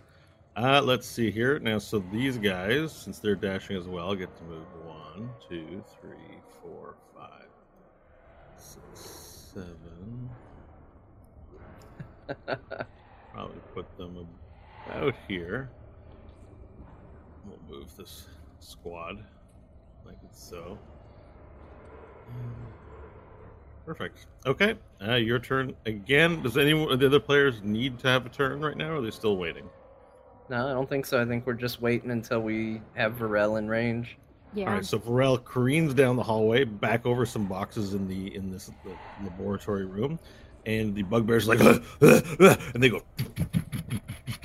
Uh, 0.57 0.81
let's 0.83 1.07
see 1.07 1.31
here 1.31 1.59
now. 1.59 1.79
So 1.79 2.03
these 2.13 2.39
guys, 2.39 2.93
since 2.93 3.19
they're 3.19 3.35
dashing 3.35 3.77
as 3.77 3.87
well, 3.87 4.15
get 4.15 4.37
to 4.37 4.45
move 4.45 4.67
one, 4.85 5.31
two, 5.49 5.83
three, 6.01 6.39
four, 6.63 6.95
five, 7.15 7.49
six, 8.57 9.53
seven, 9.53 10.31
Probably 13.33 13.61
put 13.75 13.97
them 13.99 14.27
about 14.87 15.15
here. 15.29 15.71
We'll 17.47 17.79
move 17.79 17.97
this 17.97 18.27
squad 18.61 19.25
like 20.07 20.17
it's 20.25 20.43
so. 20.43 20.79
Perfect. 23.85 24.27
Okay, 24.47 24.77
uh, 25.07 25.17
your 25.17 25.39
turn 25.39 25.75
again. 25.85 26.43
Does 26.43 26.57
anyone 26.57 26.91
of 26.91 27.01
the 27.01 27.07
other 27.07 27.21
players 27.21 27.61
need 27.63 27.99
to 27.99 28.09
have 28.09 28.25
a 28.25 28.31
turn 28.31 28.61
right 28.61 28.77
now, 28.77 28.93
or 28.93 28.97
are 28.97 29.01
they 29.03 29.11
still 29.11 29.37
waiting? 29.37 29.69
No, 30.49 30.69
I 30.69 30.73
don't 30.73 30.89
think 30.89 31.07
so. 31.07 31.21
I 31.21 31.25
think 31.25 31.47
we're 31.47 31.55
just 31.55 31.81
waiting 31.81 32.11
until 32.11 32.41
we 32.41 32.83
have 32.95 33.15
Varel 33.15 33.59
in 33.59 33.69
range. 33.69 34.19
Yeah. 34.53 34.67
All 34.67 34.75
right, 34.75 34.85
so 34.85 34.99
Varel 34.99 35.43
careens 35.43 35.95
down 35.95 36.17
the 36.17 36.23
hallway, 36.23 36.65
back 36.65 37.07
over 37.07 37.27
some 37.27 37.47
boxes 37.47 37.95
in 37.95 38.07
the 38.07 38.35
in 38.35 38.51
this 38.51 38.71
the 38.85 38.97
laboratory 39.25 39.85
room, 39.85 40.19
and 40.67 40.95
the 40.95 41.03
bugbears 41.03 41.49
like, 41.49 41.61
and 42.01 42.83
they 42.83 42.89
go 42.89 43.03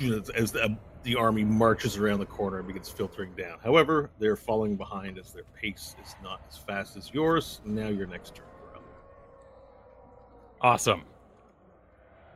as, 0.00 0.30
as 0.30 0.52
the, 0.52 0.76
the 1.04 1.14
army 1.14 1.44
marches 1.44 1.96
around 1.96 2.18
the 2.18 2.26
corner 2.26 2.58
and 2.58 2.66
begins 2.66 2.88
filtering 2.88 3.32
down. 3.34 3.58
However, 3.62 4.10
they're 4.18 4.36
falling 4.36 4.76
behind 4.76 5.18
as 5.18 5.32
their 5.32 5.44
pace 5.60 5.94
is 6.04 6.16
not 6.22 6.40
as 6.48 6.58
fast 6.58 6.96
as 6.96 7.12
yours. 7.12 7.60
Now 7.64 7.88
your 7.88 8.06
next 8.06 8.34
turn, 8.34 8.46
Varel. 8.74 8.82
Awesome. 10.60 11.04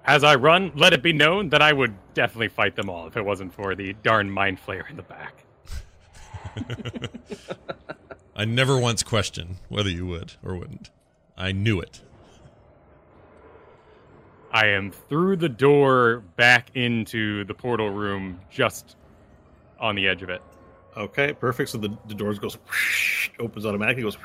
As 0.07 0.23
I 0.23 0.35
run, 0.35 0.71
let 0.75 0.93
it 0.93 1.03
be 1.03 1.13
known 1.15 1.49
that 1.49 1.63
I 1.63 1.73
would 1.73 1.95
definitely 2.13 2.49
fight 2.49 2.77
them 2.77 2.91
all 2.91 3.07
if 3.07 3.17
it 3.17 3.25
wasn't 3.25 3.55
for 3.55 3.75
the 3.75 3.95
darn 4.03 4.31
mind 4.31 4.59
flayer 4.65 4.89
in 4.91 4.97
the 4.97 5.03
back. 5.03 5.45
I 8.37 8.45
never 8.45 8.79
once 8.79 9.03
questioned 9.03 9.57
whether 9.69 9.89
you 9.89 10.07
would 10.07 10.35
or 10.45 10.57
wouldn't. 10.57 10.91
I 11.37 11.53
knew 11.53 11.81
it. 11.81 12.03
I 14.53 14.67
am 14.69 14.93
through 14.93 15.37
the 15.37 15.49
door 15.49 16.23
back 16.37 16.71
into 16.75 17.45
the 17.45 17.55
portal 17.55 17.91
room, 17.91 18.41
just 18.51 18.97
on 19.81 19.97
the 19.97 20.07
edge 20.07 20.23
of 20.23 20.29
it. 20.29 20.43
Okay, 20.97 21.33
perfect. 21.33 21.71
So 21.71 21.79
the, 21.79 21.97
the 22.07 22.15
doors 22.15 22.39
goes 22.39 22.57
opens 23.41 23.67
automatically, 23.67 24.03
goes 24.03 24.19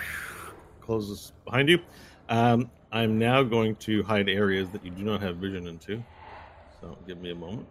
closes 0.81 1.31
behind 1.45 1.69
you. 1.69 1.79
Um, 2.27 2.69
I'm 2.91 3.19
now 3.19 3.43
going 3.43 3.75
to 3.77 4.03
hide 4.03 4.29
areas 4.29 4.69
that 4.71 4.83
you 4.83 4.91
do 4.91 5.03
not 5.03 5.21
have 5.21 5.37
vision 5.37 5.67
into. 5.67 6.03
So 6.81 6.97
give 7.05 7.19
me 7.19 7.31
a 7.31 7.35
moment. 7.35 7.67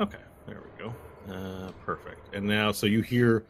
Okay, 0.00 0.18
there 0.46 0.62
we 0.62 0.84
go. 0.84 0.94
Uh, 1.32 1.72
perfect. 1.84 2.34
And 2.34 2.46
now, 2.46 2.72
so 2.72 2.86
you 2.86 3.02
hear 3.02 3.44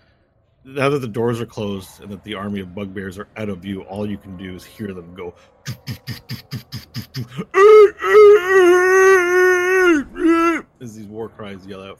now 0.64 0.88
that 0.88 0.98
the 0.98 1.08
doors 1.08 1.40
are 1.40 1.46
closed 1.46 2.02
and 2.02 2.10
that 2.10 2.24
the 2.24 2.34
army 2.34 2.60
of 2.60 2.74
bugbears 2.74 3.18
are 3.18 3.28
out 3.36 3.48
of 3.48 3.58
view, 3.58 3.82
all 3.82 4.08
you 4.08 4.18
can 4.18 4.36
do 4.36 4.54
is 4.54 4.64
hear 4.64 4.92
them 4.92 5.14
go. 5.14 5.34
As 10.80 10.96
these 10.96 11.06
war 11.06 11.28
cries 11.28 11.66
yell 11.66 11.82
out. 11.82 11.98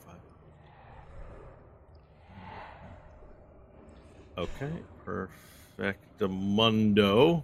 Okay, 4.39 4.71
perfectamundo. 5.05 7.43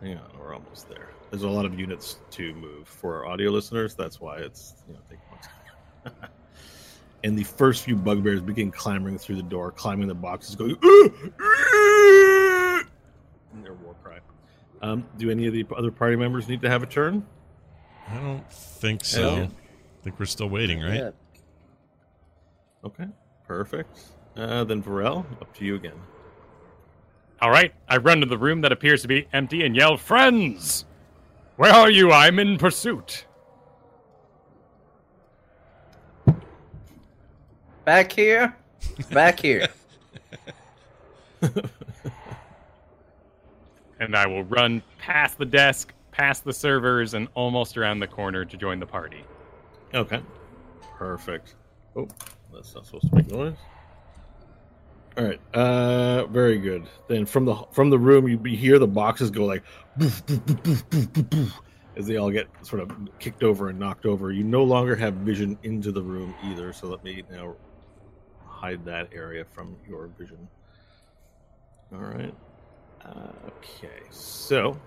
Hang 0.00 0.16
on, 0.16 0.30
we're 0.40 0.54
almost 0.54 0.88
there. 0.88 1.10
There's 1.30 1.42
a 1.42 1.50
lot 1.50 1.66
of 1.66 1.78
units 1.78 2.16
to 2.30 2.54
move 2.54 2.88
for 2.88 3.16
our 3.16 3.26
audio 3.26 3.50
listeners. 3.50 3.94
That's 3.94 4.18
why 4.18 4.38
it's 4.38 4.72
you 4.88 4.94
know 4.94 5.00
taking 5.02 5.20
long 5.30 5.40
time. 5.42 5.52
and 7.24 7.38
the 7.38 7.44
first 7.44 7.84
few 7.84 7.94
bugbears 7.94 8.40
begin 8.40 8.70
clambering 8.70 9.18
through 9.18 9.36
the 9.36 9.42
door, 9.42 9.70
climbing 9.70 10.08
the 10.08 10.14
boxes, 10.14 10.56
going 10.56 10.70
in 10.70 10.78
their 13.62 13.74
war 13.74 13.94
cry. 14.02 14.20
Um, 14.80 15.06
do 15.18 15.30
any 15.30 15.46
of 15.46 15.52
the 15.52 15.66
other 15.76 15.90
party 15.90 16.16
members 16.16 16.48
need 16.48 16.62
to 16.62 16.70
have 16.70 16.82
a 16.82 16.86
turn? 16.86 17.22
I 18.08 18.16
don't 18.16 18.50
think 18.50 19.04
so. 19.04 19.36
Yeah. 19.36 19.42
I 19.42 20.04
think 20.04 20.18
we're 20.18 20.24
still 20.24 20.48
waiting, 20.48 20.80
right? 20.80 21.00
Yeah. 21.00 21.10
Okay, 22.82 23.08
perfect. 23.46 24.00
Uh, 24.36 24.64
then 24.64 24.82
Varel, 24.82 25.24
up 25.40 25.54
to 25.54 25.64
you 25.64 25.74
again. 25.76 25.98
All 27.40 27.50
right, 27.50 27.72
I 27.88 27.98
run 27.98 28.20
to 28.20 28.26
the 28.26 28.38
room 28.38 28.60
that 28.62 28.72
appears 28.72 29.02
to 29.02 29.08
be 29.08 29.28
empty 29.32 29.64
and 29.64 29.74
yell, 29.74 29.96
Friends! 29.96 30.84
Where 31.56 31.72
are 31.72 31.90
you? 31.90 32.12
I'm 32.12 32.38
in 32.38 32.58
pursuit. 32.58 33.24
Back 37.84 38.12
here. 38.12 38.56
Back 39.10 39.40
here. 39.40 39.68
And 43.98 44.14
I 44.14 44.26
will 44.26 44.44
run 44.44 44.82
past 44.98 45.38
the 45.38 45.46
desk, 45.46 45.92
past 46.10 46.44
the 46.44 46.52
servers, 46.52 47.14
and 47.14 47.28
almost 47.34 47.78
around 47.78 48.00
the 48.00 48.06
corner 48.06 48.44
to 48.44 48.56
join 48.56 48.78
the 48.78 48.86
party. 48.86 49.24
Okay. 49.94 50.20
Perfect. 50.96 51.54
Oh, 51.94 52.08
that's 52.52 52.74
not 52.74 52.84
supposed 52.86 53.08
to 53.08 53.14
make 53.14 53.30
noise. 53.30 53.56
All 55.16 55.24
right. 55.24 55.40
Uh, 55.54 56.26
very 56.26 56.58
good. 56.58 56.86
Then 57.08 57.24
from 57.24 57.46
the 57.46 57.54
from 57.72 57.88
the 57.90 57.98
room, 57.98 58.28
you 58.28 58.38
hear 58.56 58.78
the 58.78 58.86
boxes 58.86 59.30
go 59.30 59.44
like 59.46 59.62
boof, 59.96 60.24
boof, 60.26 60.44
boof, 60.44 60.62
boof, 60.62 60.90
boof, 60.90 61.12
boof, 61.14 61.30
boof, 61.30 61.60
as 61.96 62.06
they 62.06 62.16
all 62.16 62.30
get 62.30 62.48
sort 62.62 62.82
of 62.82 62.90
kicked 63.18 63.42
over 63.42 63.70
and 63.70 63.78
knocked 63.78 64.04
over. 64.04 64.30
You 64.30 64.44
no 64.44 64.62
longer 64.62 64.94
have 64.96 65.14
vision 65.14 65.58
into 65.62 65.90
the 65.90 66.02
room 66.02 66.34
either. 66.44 66.72
So 66.74 66.88
let 66.88 67.02
me 67.02 67.22
now 67.30 67.54
hide 68.46 68.84
that 68.84 69.08
area 69.14 69.46
from 69.52 69.76
your 69.88 70.08
vision. 70.18 70.48
All 71.94 72.00
right. 72.00 72.34
Uh, 73.04 73.30
okay. 73.58 74.02
So. 74.10 74.78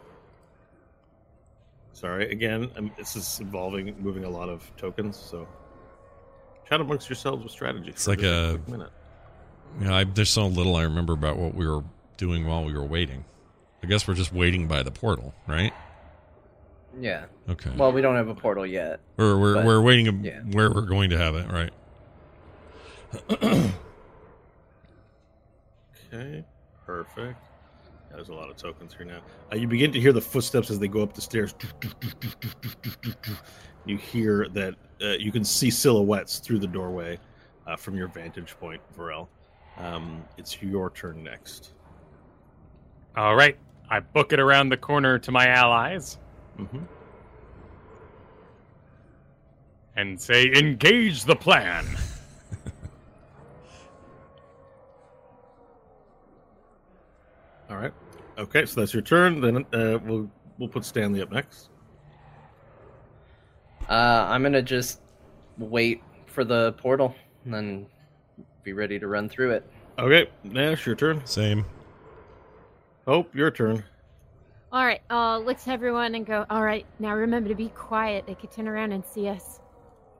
Sorry 1.93 2.31
again. 2.31 2.69
Um, 2.77 2.91
this 2.97 3.15
is 3.15 3.39
involving 3.41 3.95
moving 3.99 4.23
a 4.23 4.29
lot 4.29 4.47
of 4.47 4.71
tokens. 4.77 5.17
So 5.17 5.47
chat 6.69 6.79
amongst 6.79 7.09
yourselves 7.09 7.43
with 7.43 7.51
strategy. 7.51 7.89
It's 7.89 8.07
like 8.07 8.19
just 8.19 8.59
a- 8.67 8.71
minute. 8.71 8.91
You 9.79 9.85
know, 9.85 9.93
I, 9.93 10.03
there's 10.03 10.29
so 10.29 10.47
little 10.47 10.75
I 10.75 10.83
remember 10.83 11.13
about 11.13 11.37
what 11.37 11.53
we 11.53 11.67
were 11.67 11.83
doing 12.17 12.45
while 12.45 12.63
we 12.63 12.73
were 12.73 12.85
waiting. 12.85 13.25
I 13.83 13.87
guess 13.87 14.07
we're 14.07 14.13
just 14.13 14.33
waiting 14.33 14.67
by 14.67 14.83
the 14.83 14.91
portal, 14.91 15.33
right? 15.47 15.73
Yeah. 16.99 17.25
Okay. 17.47 17.71
Well, 17.77 17.91
we 17.91 18.01
don't 18.01 18.15
have 18.15 18.27
a 18.27 18.35
portal 18.35 18.65
yet. 18.65 18.99
we're 19.17 19.37
we're, 19.37 19.53
but- 19.55 19.65
we're 19.65 19.81
waiting 19.81 20.23
yeah. 20.23 20.41
where 20.51 20.71
we're 20.71 20.81
going 20.81 21.11
to 21.11 21.17
have 21.17 21.35
it, 21.35 21.47
right? 21.51 21.71
Okay, 26.11 26.43
perfect. 26.85 27.37
Yeah, 28.09 28.15
there's 28.15 28.29
a 28.29 28.33
lot 28.33 28.49
of 28.49 28.57
tokens 28.57 28.95
here 28.95 29.05
now. 29.05 29.19
Uh, 29.51 29.57
you 29.57 29.67
begin 29.67 29.91
to 29.91 29.99
hear 29.99 30.11
the 30.11 30.21
footsteps 30.21 30.71
as 30.71 30.79
they 30.79 30.87
go 30.87 31.03
up 31.03 31.13
the 31.13 31.21
stairs. 31.21 31.53
You 33.85 33.97
hear 33.97 34.47
that 34.49 34.75
uh, 35.01 35.09
you 35.19 35.31
can 35.31 35.43
see 35.43 35.69
silhouettes 35.69 36.39
through 36.39 36.59
the 36.59 36.67
doorway 36.67 37.19
uh, 37.67 37.75
from 37.75 37.95
your 37.95 38.07
vantage 38.07 38.57
point, 38.59 38.81
Varel. 38.97 39.27
Um, 39.79 40.23
it's 40.37 40.61
your 40.61 40.89
turn 40.89 41.23
next. 41.23 41.71
All 43.15 43.35
right, 43.35 43.57
I 43.89 43.99
book 44.01 44.33
it 44.33 44.39
around 44.39 44.69
the 44.69 44.77
corner 44.77 45.17
to 45.19 45.31
my 45.31 45.47
allies 45.47 46.17
hmm 46.57 46.79
and 49.99 50.19
say, 50.19 50.51
Engage 50.53 51.23
the 51.25 51.35
plan. 51.35 51.85
All 57.69 57.75
right. 57.75 57.93
Okay, 58.37 58.65
so 58.65 58.79
that's 58.79 58.93
your 58.93 59.01
turn. 59.03 59.41
Then 59.41 59.65
uh, 59.73 59.99
we'll 60.05 60.31
we'll 60.57 60.69
put 60.69 60.85
Stanley 60.85 61.21
up 61.21 61.31
next. 61.31 61.69
Uh, 63.89 64.25
I'm 64.29 64.41
gonna 64.41 64.61
just 64.61 65.01
wait 65.57 66.01
for 66.27 66.45
the 66.45 66.71
portal 66.73 67.13
and 67.43 67.53
then 67.53 67.87
be 68.63 68.73
ready 68.73 68.99
to 68.99 69.07
run 69.07 69.29
through 69.29 69.51
it. 69.51 69.69
Okay, 69.97 70.29
Nash, 70.43 70.85
your 70.85 70.95
turn. 70.95 71.25
Same. 71.25 71.65
Hope, 73.07 73.33
your 73.35 73.51
turn. 73.51 73.83
All 74.71 74.85
right, 74.85 75.01
I'll 75.09 75.43
look 75.43 75.59
to 75.61 75.71
everyone 75.71 76.13
and 76.15 76.25
go, 76.25 76.45
all 76.49 76.63
right, 76.63 76.85
now 76.99 77.15
remember 77.15 77.49
to 77.49 77.55
be 77.55 77.69
quiet. 77.69 78.25
They 78.27 78.35
could 78.35 78.51
turn 78.51 78.67
around 78.67 78.91
and 78.91 79.03
see 79.03 79.27
us. 79.27 79.59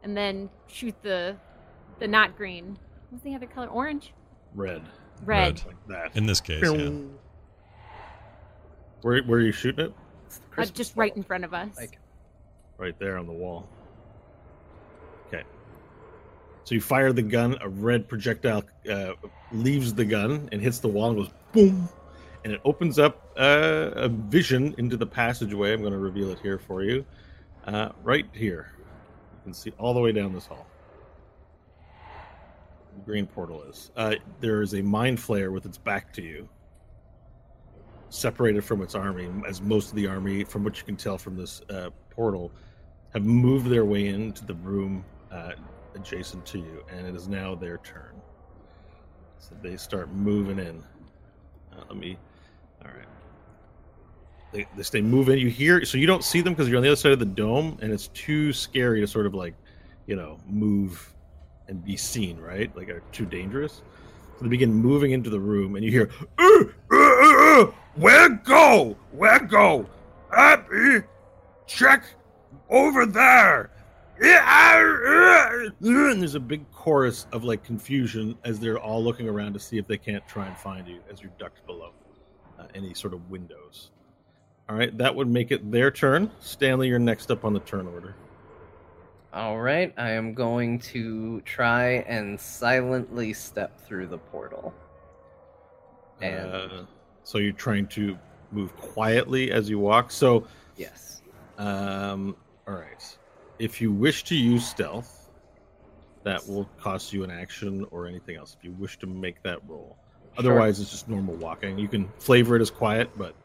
And 0.04 0.16
then 0.18 0.50
shoot 0.68 0.96
the 1.04 1.36
the 2.00 2.08
not 2.08 2.38
green. 2.38 2.78
What's 3.10 3.24
the 3.24 3.36
other 3.36 3.46
color? 3.46 3.68
Orange? 3.68 4.14
Red, 4.56 4.82
Red. 5.24 5.60
Red. 5.60 5.66
like 5.68 5.88
that. 5.88 6.16
In 6.18 6.26
this 6.26 6.40
case, 6.42 6.64
yeah. 6.64 6.90
Where 9.02 9.22
where 9.24 9.40
are 9.40 9.42
you 9.42 9.52
shooting 9.52 9.86
it? 9.86 9.94
It's 10.26 10.38
the 10.38 10.46
Uh, 10.46 10.50
Christmas 10.52 10.78
just 10.78 10.96
right 10.98 11.16
in 11.16 11.22
front 11.24 11.44
of 11.44 11.54
us. 11.54 11.70
Like, 11.78 12.00
right 12.78 12.98
there 12.98 13.18
on 13.18 13.28
the 13.28 13.34
wall. 13.34 13.68
So 16.66 16.76
you 16.76 16.82
fire 16.82 17.14
the 17.14 17.24
gun. 17.24 17.58
A 17.62 17.70
red 17.70 18.08
projectile 18.08 18.64
uh, 18.92 19.14
leaves 19.52 19.94
the 19.94 20.06
gun 20.06 20.50
and 20.52 20.62
hits 20.62 20.80
the 20.80 20.88
wall 20.88 21.10
and 21.10 21.18
goes 21.18 21.32
boom, 21.52 21.90
and 22.44 22.54
it 22.54 22.62
opens 22.64 23.00
up 23.00 23.32
uh, 23.38 23.92
a 23.96 24.10
vision 24.10 24.76
into 24.78 24.98
the 24.98 25.08
passageway. 25.08 25.74
I'm 25.74 25.82
going 25.82 25.94
to 25.94 26.00
reveal 26.00 26.32
it 26.32 26.40
here 26.40 26.60
for 26.60 26.84
you. 26.84 27.06
Uh, 27.66 27.90
right 28.04 28.26
here, 28.34 28.74
you 29.34 29.40
can 29.44 29.54
see 29.54 29.72
all 29.80 29.94
the 29.94 30.00
way 30.00 30.12
down 30.12 30.34
this 30.34 30.46
hall. 30.46 30.68
The 32.96 33.02
green 33.02 33.28
portal 33.28 33.64
is. 33.64 33.92
Uh, 33.96 34.16
there 34.42 34.62
is 34.62 34.74
a 34.76 34.82
mind 34.82 35.18
flayer 35.18 35.52
with 35.52 35.66
its 35.66 35.78
back 35.78 36.14
to 36.14 36.22
you. 36.22 36.50
separated 38.10 38.64
from 38.64 38.82
its 38.82 38.96
army, 38.96 39.30
as 39.48 39.62
most 39.62 39.90
of 39.90 39.96
the 39.96 40.08
army, 40.08 40.44
from 40.44 40.64
what 40.64 40.78
you 40.78 40.84
can 40.84 40.96
tell 40.96 41.18
from 41.18 41.36
this 41.38 41.62
uh, 41.70 41.90
portal, 42.10 42.52
have 43.14 43.24
moved 43.24 43.68
their 43.70 43.86
way 43.86 44.08
into 44.08 44.46
the 44.46 44.54
room 44.56 45.06
uh, 45.32 45.52
adjacent 46.00 46.46
to 46.48 46.58
you, 46.60 46.84
and 46.92 47.06
it 47.06 47.16
is 47.16 47.28
now 47.28 47.56
their 47.56 47.78
turn. 47.78 48.14
So 49.40 49.56
they 49.62 49.78
start 49.78 50.12
moving 50.12 50.60
in. 50.60 50.84
Uh, 51.74 51.84
let 51.88 51.98
me. 51.98 52.18
All 52.84 52.92
right. 52.92 53.08
They, 54.52 54.68
they 54.76 54.84
stay 54.84 55.02
moving. 55.02 55.38
You 55.38 55.50
hear, 55.50 55.86
so 55.86 55.98
you 55.98 56.08
don't 56.08 56.24
see 56.24 56.42
them 56.42 56.54
because 56.54 56.68
you're 56.68 56.78
on 56.78 56.84
the 56.84 56.90
other 56.90 56.96
side 56.96 57.12
of 57.12 57.20
the 57.20 57.26
dome, 57.26 57.78
and 57.82 57.92
it's 57.92 58.08
too 58.10 58.52
scary 58.52 59.00
to 59.02 59.08
sort 59.08 59.26
of 59.26 59.34
like, 59.34 59.54
you 60.08 60.16
know, 60.16 60.40
move 60.48 61.14
and 61.68 61.84
be 61.86 61.96
seen, 61.96 62.40
right? 62.40 62.76
Like, 62.76 62.90
are 62.90 63.04
too 63.12 63.26
dangerous. 63.26 63.82
So 64.38 64.44
they 64.44 64.50
begin 64.50 64.74
moving 64.74 65.12
into 65.12 65.30
the 65.30 65.40
room, 65.40 65.76
and 65.76 65.86
you 65.86 65.92
hear, 65.92 66.10
uh, 66.38 66.64
uh, 66.92 66.96
uh, 66.96 67.62
uh, 67.62 67.72
"Where 67.96 68.30
go? 68.30 68.98
Where 69.12 69.40
go? 69.40 69.88
Abby, 70.36 71.04
check 71.68 72.04
over 72.70 73.06
there." 73.06 73.70
And 75.82 76.22
there's 76.22 76.36
a 76.36 76.40
big 76.40 76.70
chorus 76.72 77.28
of 77.32 77.44
like 77.44 77.64
confusion 77.64 78.38
as 78.44 78.60
they're 78.60 78.80
all 78.80 79.04
looking 79.04 79.28
around 79.30 79.54
to 79.54 79.60
see 79.60 79.78
if 79.78 79.88
they 79.88 79.98
can't 79.98 80.28
try 80.28 80.48
and 80.48 80.58
find 80.58 80.88
you 80.88 81.00
as 81.12 81.22
you're 81.22 81.32
ducked 81.38 81.66
below 81.66 81.92
uh, 82.60 82.66
any 82.76 82.94
sort 82.94 83.14
of 83.14 83.30
windows. 83.30 83.92
All 84.68 84.76
right, 84.76 84.96
that 84.98 85.16
would 85.16 85.28
make 85.28 85.52
it 85.52 85.72
their 85.72 85.90
turn. 85.90 86.30
Stanley, 86.40 86.88
you're 86.90 87.00
next 87.00 87.32
up 87.32 87.44
on 87.44 87.54
the 87.54 87.60
turn 87.62 87.88
order. 87.88 88.16
All 89.34 89.60
right, 89.60 89.94
I 89.98 90.12
am 90.12 90.34
going 90.34 90.80
to 90.80 91.42
try 91.42 92.04
and 92.08 92.40
silently 92.40 93.34
step 93.34 93.80
through 93.80 94.08
the 94.08 94.18
portal. 94.18 94.74
And 96.22 96.52
Uh, 96.52 96.86
so 97.24 97.38
you're 97.38 97.54
trying 97.54 97.88
to 97.88 98.18
move 98.52 98.76
quietly 98.76 99.52
as 99.52 99.70
you 99.70 99.80
walk. 99.80 100.12
So, 100.12 100.46
yes, 100.78 101.22
um, 101.58 102.36
all 102.68 102.74
right. 102.76 103.18
If 103.60 103.82
you 103.82 103.92
wish 103.92 104.24
to 104.26 104.36
use 104.36 104.66
stealth, 104.66 105.30
that 106.24 106.48
will 106.48 106.66
cost 106.80 107.14
you 107.14 107.24
an 107.24 107.32
action 107.32 107.86
or 107.92 108.08
anything 108.08 108.36
else. 108.36 108.56
If 108.58 108.64
you 108.64 108.72
wish 108.72 108.98
to 109.00 109.08
make 109.08 109.44
that 109.44 109.60
roll, 109.68 109.98
otherwise 110.38 110.80
it's 110.80 110.92
just 110.92 111.10
normal 111.10 111.36
walking. 111.36 111.78
You 111.78 111.88
can 111.88 112.10
flavor 112.20 112.56
it 112.56 112.62
as 112.62 112.72
quiet, 112.72 113.10
but 113.18 113.36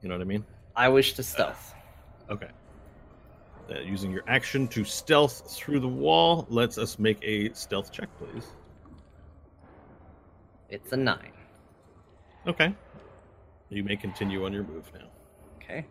you 0.00 0.08
know 0.08 0.14
what 0.14 0.22
I 0.22 0.24
mean. 0.24 0.44
I 0.74 0.88
wish 0.88 1.14
to 1.14 1.22
stealth. 1.22 1.74
Okay. 2.30 2.48
Uh, 3.70 3.80
using 3.80 4.10
your 4.10 4.24
action 4.26 4.68
to 4.68 4.84
stealth 4.84 5.50
through 5.50 5.80
the 5.80 5.88
wall, 5.88 6.46
let's 6.48 6.78
us 6.78 6.98
make 6.98 7.18
a 7.22 7.52
stealth 7.54 7.92
check, 7.92 8.08
please. 8.18 8.46
It's 10.68 10.92
a 10.92 10.96
nine. 10.96 11.32
Okay. 12.46 12.74
You 13.68 13.84
may 13.84 13.96
continue 13.96 14.44
on 14.44 14.52
your 14.52 14.64
move 14.64 14.90
now. 14.94 15.06
Okay, 15.56 15.86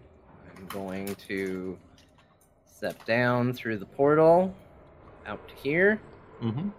I'm 0.55 0.65
going 0.67 1.15
to 1.27 1.77
step 2.81 3.05
down 3.05 3.53
through 3.53 3.77
the 3.77 3.85
portal 3.85 4.51
out 5.27 5.47
to 5.47 5.53
here, 5.55 6.01
Mm-hmm. 6.41 6.69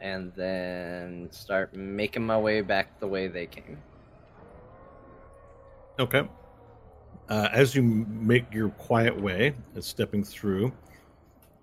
and 0.00 0.32
then 0.34 1.28
start 1.30 1.72
making 1.76 2.26
my 2.26 2.36
way 2.36 2.60
back 2.60 2.98
the 2.98 3.06
way 3.06 3.28
they 3.28 3.46
came. 3.46 3.78
Okay. 6.00 6.28
Uh, 7.28 7.48
as 7.52 7.76
you 7.76 7.82
make 7.82 8.52
your 8.52 8.70
quiet 8.70 9.16
way, 9.20 9.54
as 9.76 9.86
stepping 9.86 10.24
through, 10.24 10.72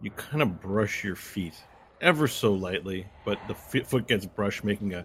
you 0.02 0.10
kind 0.12 0.42
of 0.42 0.62
brush 0.62 1.04
your 1.04 1.18
feet 1.18 1.56
ever 2.00 2.30
so 2.30 2.54
lightly, 2.54 3.06
but 3.26 3.38
the 3.50 3.56
f- 3.56 3.86
foot 3.88 4.08
gets 4.08 4.26
brushed, 4.26 4.64
making 4.64 4.94
a 4.94 5.04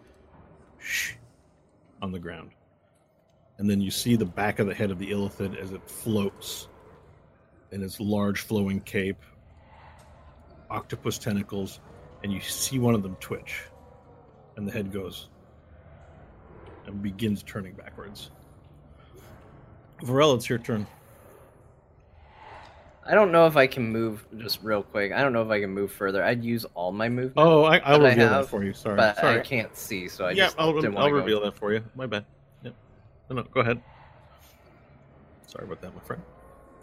shh 0.78 1.14
on 2.00 2.12
the 2.12 2.18
ground. 2.20 2.50
And 3.58 3.68
then 3.68 3.80
you 3.80 3.90
see 3.90 4.14
the 4.14 4.24
back 4.24 4.60
of 4.60 4.68
the 4.68 4.74
head 4.74 4.92
of 4.92 5.00
the 5.00 5.10
illithid 5.10 5.56
as 5.60 5.72
it 5.72 5.82
floats 5.90 6.68
in 7.72 7.82
its 7.82 8.00
large 8.00 8.40
flowing 8.42 8.80
cape, 8.80 9.20
octopus 10.70 11.18
tentacles, 11.18 11.80
and 12.22 12.32
you 12.32 12.40
see 12.40 12.78
one 12.78 12.94
of 12.94 13.02
them 13.02 13.16
twitch. 13.20 13.62
And 14.56 14.66
the 14.66 14.72
head 14.72 14.92
goes 14.92 15.28
and 16.86 17.02
begins 17.02 17.42
turning 17.42 17.72
backwards. 17.72 18.30
Varel, 20.02 20.34
it's 20.36 20.48
your 20.48 20.58
turn. 20.58 20.86
I 23.06 23.14
don't 23.14 23.32
know 23.32 23.46
if 23.46 23.56
I 23.56 23.66
can 23.66 23.90
move 23.90 24.24
just 24.38 24.62
real 24.62 24.82
quick. 24.82 25.12
I 25.12 25.22
don't 25.22 25.32
know 25.32 25.42
if 25.42 25.48
I 25.48 25.60
can 25.60 25.70
move 25.70 25.90
further. 25.90 26.22
I'd 26.22 26.44
use 26.44 26.64
all 26.74 26.92
my 26.92 27.08
movement, 27.08 27.34
Oh, 27.36 27.64
I, 27.64 27.78
I'll 27.78 28.00
reveal 28.00 28.28
that 28.28 28.46
for 28.48 28.62
you. 28.62 28.72
Sorry. 28.72 28.96
but 28.96 29.16
Sorry. 29.16 29.38
I 29.38 29.42
can't 29.42 29.74
see, 29.76 30.06
so 30.08 30.26
I 30.26 30.30
yeah, 30.32 30.44
just 30.44 30.56
I'll, 30.58 30.72
didn't 30.74 30.96
I'll 30.96 31.10
reveal 31.10 31.40
that 31.42 31.56
for 31.56 31.72
you. 31.72 31.82
My 31.94 32.06
bad. 32.06 32.24
Yep. 32.62 32.74
No, 33.30 33.36
no, 33.36 33.42
go 33.44 33.60
ahead. 33.60 33.82
Sorry 35.46 35.64
about 35.64 35.80
that, 35.80 35.94
my 35.94 36.00
friend. 36.02 36.22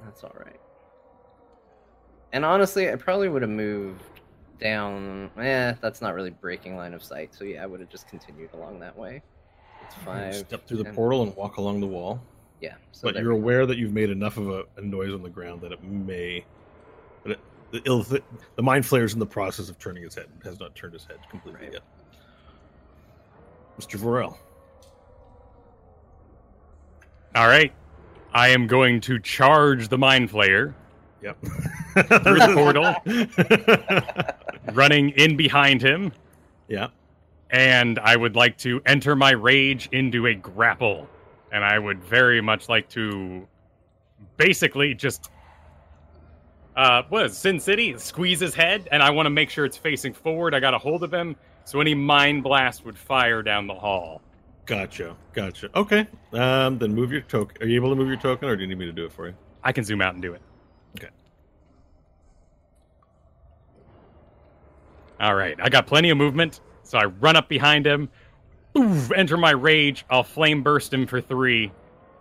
That's 0.04 0.24
all 0.24 0.36
right. 0.38 0.60
And 2.34 2.44
honestly, 2.46 2.92
I 2.92 2.96
probably 2.96 3.30
would 3.30 3.42
have 3.42 3.52
moved 3.52 4.02
down. 4.60 5.30
Eh, 5.38 5.74
that's 5.82 6.02
not 6.02 6.14
really 6.14 6.30
breaking 6.30 6.76
line 6.76 6.94
of 6.94 7.04
sight. 7.04 7.34
So 7.34 7.44
yeah, 7.46 7.64
I 7.64 7.66
would 7.66 7.80
have 7.80 7.90
just 7.90 8.08
continued 8.08 8.50
along 8.54 8.80
that 8.80 8.98
way. 8.98 9.22
It's 9.86 9.96
five. 9.96 10.36
Step 10.36 10.66
through 10.68 10.78
the 10.78 10.84
10. 10.86 10.96
portal 10.96 11.24
and 11.24 11.36
walk 11.36 11.58
along 11.58 11.80
the 11.80 11.88
wall. 11.88 12.22
Yeah. 12.60 12.76
So 12.92 13.12
but 13.12 13.22
you're 13.22 13.32
aware 13.32 13.66
that 13.66 13.78
you've 13.78 13.94
made 13.94 14.10
enough 14.10 14.38
of 14.38 14.50
a, 14.50 14.64
a 14.78 14.82
noise 14.82 15.14
on 15.14 15.22
the 15.24 15.30
ground 15.30 15.62
that 15.62 15.72
it 15.72 15.84
may. 15.84 16.44
But 17.24 17.34
it, 17.34 17.40
the 17.72 17.82
ill, 17.86 18.02
the 18.04 18.22
mind 18.64 18.86
flayer's 18.86 19.14
in 19.14 19.20
the 19.20 19.26
process 19.26 19.70
of 19.70 19.78
turning 19.80 20.04
his 20.04 20.16
head. 20.16 20.28
Has 20.44 20.60
not 20.60 20.76
turned 20.76 20.94
his 20.94 21.06
head 21.06 21.18
completely 21.30 21.66
Right. 21.68 21.74
yet. 21.74 21.82
Mr. 23.80 23.98
Varel. 24.00 24.36
All 27.36 27.48
right. 27.48 27.72
I 28.34 28.50
am 28.50 28.68
going 28.68 29.00
to 29.02 29.20
charge 29.20 29.88
the 29.88 29.98
Mind 29.98 30.30
Flayer, 30.30 30.74
Yep. 31.22 31.38
Through 32.24 32.40
the 32.40 32.54
portal? 32.54 32.96
running 34.74 35.10
in 35.12 35.36
behind 35.36 35.82
him, 35.82 36.12
yeah. 36.68 36.88
and 37.50 37.98
I 38.00 38.16
would 38.16 38.36
like 38.36 38.58
to 38.60 38.82
enter 38.86 39.16
my 39.16 39.32
rage 39.32 39.90
into 39.92 40.28
a 40.28 40.36
grapple. 40.36 41.08
And 41.52 41.64
I 41.64 41.80
would 41.80 42.04
very 42.04 42.42
much 42.42 42.70
like 42.70 42.90
to 42.90 43.48
basically 44.36 44.94
just. 44.94 45.32
Uh, 46.76 47.04
what 47.10 47.26
is 47.26 47.36
Sin 47.36 47.60
City? 47.60 47.98
Squeeze 47.98 48.40
his 48.40 48.54
head, 48.54 48.88
and 48.92 49.02
I 49.02 49.10
want 49.10 49.26
to 49.26 49.32
make 49.32 49.50
sure 49.50 49.66
it's 49.66 49.78
facing 49.78 50.14
forward. 50.14 50.54
I 50.54 50.60
got 50.60 50.76
a 50.76 50.78
hold 50.78 51.04
of 51.04 51.12
him, 51.12 51.36
so 51.66 51.82
any 51.82 51.96
mind 51.96 52.44
blast 52.44 52.86
would 52.86 52.98
fire 52.98 53.42
down 53.42 53.66
the 53.66 53.74
hall. 53.74 54.22
Gotcha. 54.68 55.16
Gotcha. 55.34 55.70
Okay. 55.74 56.06
Um, 56.34 56.78
then 56.78 56.94
move 56.94 57.12
your 57.12 57.22
token. 57.22 57.64
Are 57.64 57.66
you 57.66 57.78
able 57.78 57.90
to 57.90 57.96
move 57.96 58.10
your 58.10 58.18
token, 58.18 58.50
or 58.50 58.56
do 58.56 58.62
you 58.62 58.68
need 58.68 58.78
me 58.78 58.86
to 58.86 58.92
do 58.92 59.06
it 59.06 59.12
for 59.14 59.28
you? 59.28 59.34
I 59.64 59.72
can 59.72 59.84
zoom 59.84 60.02
out 60.02 60.14
and 60.14 60.22
do 60.22 60.34
it. 60.34 60.42
Okay. 60.98 61.10
All 65.20 65.36
right, 65.36 65.56
I 65.62 65.70
got 65.70 65.88
plenty 65.88 66.10
of 66.10 66.18
movement, 66.18 66.62
so 66.84 66.98
I 66.98 67.06
run 67.06 67.36
up 67.36 67.50
behind 67.50 67.88
him, 67.88 68.10
oof, 68.78 69.12
enter 69.12 69.36
my 69.38 69.52
rage. 69.52 70.06
I'll 70.10 70.24
flame 70.24 70.62
burst 70.64 70.94
him 70.94 71.08
for 71.08 71.20
three, 71.22 71.72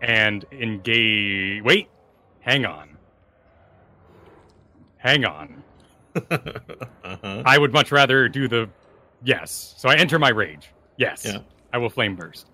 and 0.00 0.44
engage. 0.52 1.62
Wait, 1.62 1.88
hang 2.40 2.64
on, 2.64 2.96
hang 4.96 5.24
on. 5.24 5.62
uh-huh. 6.14 7.42
I 7.44 7.58
would 7.58 7.72
much 7.72 7.92
rather 7.92 8.28
do 8.28 8.48
the 8.48 8.68
yes. 9.22 9.74
So 9.76 9.88
I 9.90 9.96
enter 9.96 10.18
my 10.18 10.30
rage. 10.30 10.70
Yes, 10.96 11.24
Yeah. 11.26 11.38
I 11.74 11.78
will 11.78 11.90
flame 11.90 12.16
burst, 12.16 12.48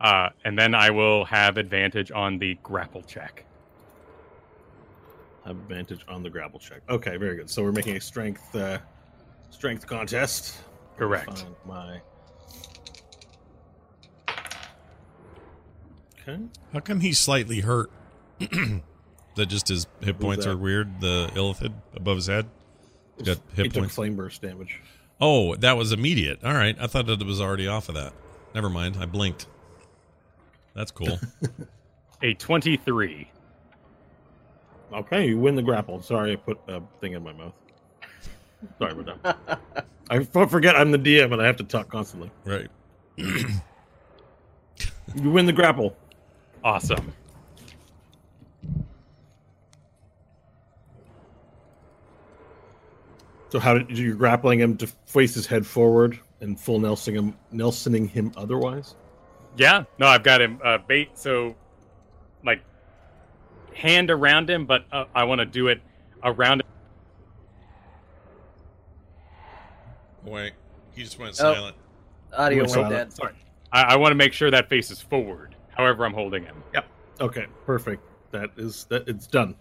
uh, 0.00 0.28
and 0.44 0.56
then 0.56 0.74
I 0.76 0.90
will 0.90 1.24
have 1.24 1.56
advantage 1.56 2.12
on 2.12 2.38
the 2.38 2.56
grapple 2.62 3.02
check. 3.02 3.44
Have 5.44 5.56
advantage 5.56 6.04
on 6.06 6.22
the 6.22 6.30
grapple 6.30 6.60
check. 6.60 6.82
Okay, 6.88 7.16
very 7.16 7.34
good. 7.34 7.50
So 7.50 7.62
we're 7.64 7.72
making 7.72 7.96
a 7.96 8.00
strength 8.00 8.54
uh, 8.54 8.78
strength 9.50 9.86
contest. 9.86 10.56
Correct. 10.96 11.40
find 11.40 11.54
My 11.66 12.00
okay. 16.20 16.38
How 16.72 16.80
come 16.80 17.00
he's 17.00 17.18
slightly 17.18 17.60
hurt? 17.60 17.90
that 18.38 19.46
just 19.46 19.68
his 19.68 19.86
hit 20.00 20.16
Who's 20.16 20.24
points 20.24 20.44
that? 20.44 20.52
are 20.52 20.56
weird. 20.56 21.00
The 21.00 21.30
illithid 21.34 21.72
above 21.94 22.16
his 22.16 22.26
head. 22.26 22.46
He's 23.18 23.26
got 23.28 23.38
he 23.54 23.62
hit 23.62 23.72
took 23.72 23.82
points. 23.82 23.94
flame 23.94 24.16
burst 24.16 24.42
damage. 24.42 24.80
Oh, 25.20 25.54
that 25.56 25.76
was 25.76 25.92
immediate. 25.92 26.42
All 26.42 26.54
right, 26.54 26.76
I 26.80 26.86
thought 26.86 27.06
that 27.06 27.20
it 27.20 27.26
was 27.26 27.40
already 27.40 27.68
off 27.68 27.88
of 27.88 27.94
that. 27.94 28.12
Never 28.54 28.70
mind. 28.70 28.96
I 28.98 29.06
blinked. 29.06 29.46
That's 30.74 30.90
cool. 30.90 31.18
A 32.22 32.34
twenty-three. 32.34 33.30
Okay, 34.92 35.28
you 35.28 35.38
win 35.38 35.54
the 35.54 35.62
grapple. 35.62 36.02
Sorry, 36.02 36.32
I 36.32 36.36
put 36.36 36.58
a 36.68 36.82
thing 37.00 37.12
in 37.12 37.22
my 37.22 37.32
mouth. 37.32 37.54
Sorry 38.78 38.92
about 38.92 39.22
that. 39.22 39.60
I 40.10 40.16
f- 40.16 40.50
forget 40.50 40.76
I'm 40.76 40.90
the 40.90 40.98
DM 40.98 41.32
and 41.32 41.40
I 41.40 41.46
have 41.46 41.56
to 41.56 41.64
talk 41.64 41.88
constantly. 41.88 42.30
right. 42.44 42.68
You 43.16 45.30
win 45.30 45.46
the 45.46 45.52
grapple. 45.52 45.96
Awesome. 46.64 47.12
So 53.50 53.58
how 53.58 53.78
did 53.78 53.98
you're 53.98 54.14
grappling 54.14 54.60
him 54.60 54.76
to 54.76 54.86
face 55.06 55.34
his 55.34 55.46
head 55.46 55.66
forward 55.66 56.18
and 56.40 56.58
full 56.58 56.78
Nelsoning 56.78 57.14
him, 57.14 57.36
Nelsoning 57.52 58.08
him 58.08 58.32
otherwise? 58.36 58.94
Yeah, 59.56 59.84
no, 59.98 60.06
I've 60.06 60.22
got 60.22 60.40
him 60.40 60.60
uh, 60.64 60.78
bait, 60.78 61.10
so 61.18 61.56
like 62.44 62.62
hand 63.74 64.10
around 64.10 64.48
him, 64.48 64.66
but 64.66 64.84
uh, 64.92 65.06
I 65.14 65.24
want 65.24 65.40
to 65.40 65.46
do 65.46 65.68
it 65.68 65.80
around. 66.22 66.62
Wait, 70.24 70.52
he 70.94 71.02
just 71.02 71.18
went 71.18 71.32
Oh. 71.32 71.54
silent. 71.54 71.76
Audio 72.32 72.58
Went 72.58 72.58
went 72.58 72.70
silent. 72.70 72.90
dead. 72.90 73.12
Sorry, 73.12 73.32
I, 73.72 73.82
I 73.82 73.96
want 73.96 74.12
to 74.12 74.16
make 74.16 74.32
sure 74.32 74.50
that 74.50 74.68
face 74.68 74.90
is 74.90 75.00
forward. 75.00 75.56
However, 75.70 76.04
I'm 76.04 76.14
holding 76.14 76.44
him. 76.44 76.62
Yep. 76.74 76.86
Okay, 77.20 77.46
perfect. 77.66 78.02
That 78.32 78.50
is 78.56 78.84
that. 78.90 79.08
It's 79.08 79.26
done. 79.26 79.54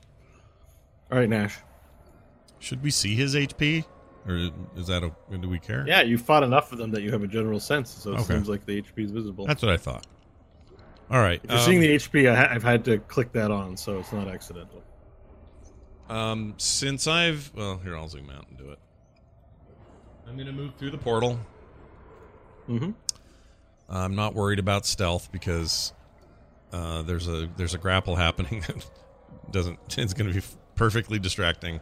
All 1.11 1.17
right, 1.17 1.29
Nash. 1.29 1.57
Should 2.59 2.83
we 2.83 2.91
see 2.91 3.15
his 3.15 3.35
HP, 3.35 3.85
or 4.27 4.49
is 4.75 4.87
that 4.87 5.03
a? 5.03 5.11
Do 5.37 5.49
we 5.49 5.59
care? 5.59 5.85
Yeah, 5.87 6.01
you 6.01 6.17
fought 6.17 6.43
enough 6.43 6.71
of 6.71 6.77
them 6.77 6.91
that 6.91 7.01
you 7.01 7.11
have 7.11 7.23
a 7.23 7.27
general 7.27 7.59
sense, 7.59 7.89
so 7.89 8.11
it 8.11 8.15
Okay. 8.15 8.23
seems 8.35 8.49
like 8.49 8.65
the 8.65 8.81
HP 8.81 9.05
is 9.05 9.11
visible. 9.11 9.45
that's 9.47 9.61
what 9.63 9.71
I 9.71 9.77
thought. 9.77 10.05
All 11.09 11.19
right. 11.21 11.39
if 11.43 11.49
you're 11.49 11.59
um, 11.59 11.65
seeing 11.65 11.79
the 11.81 11.95
HP, 11.95 12.29
I 12.29 12.35
ha- 12.35 12.47
I've 12.51 12.61
had 12.63 12.85
to 12.85 12.99
click 12.99 13.31
that 13.31 13.49
on, 13.49 13.75
so 13.77 13.97
it's 13.97 14.11
not 14.13 14.27
accidental. 14.27 14.83
Um, 16.07 16.53
since 16.57 17.07
I've 17.07 17.51
well, 17.55 17.77
here 17.79 17.97
I'll 17.97 18.07
zoom 18.09 18.29
out 18.29 18.45
and 18.49 18.57
do 18.57 18.69
it. 18.71 18.79
I'm 20.29 20.37
gonna 20.37 20.51
move 20.51 20.75
through 20.75 20.91
the 20.91 20.97
portal. 20.97 21.39
Mm-hmm. 22.69 22.91
I'm 23.89 24.15
not 24.15 24.35
worried 24.35 24.59
about 24.59 24.85
stealth 24.85 25.31
because 25.31 25.91
uh, 26.71 27.01
there's 27.01 27.27
a 27.27 27.49
there's 27.57 27.73
a 27.73 27.77
grapple 27.79 28.15
happening 28.15 28.61
that 28.67 28.85
doesn't. 29.51 29.79
It's 29.97 30.13
gonna 30.13 30.33
be 30.33 30.41
perfectly 30.75 31.17
distracting 31.19 31.79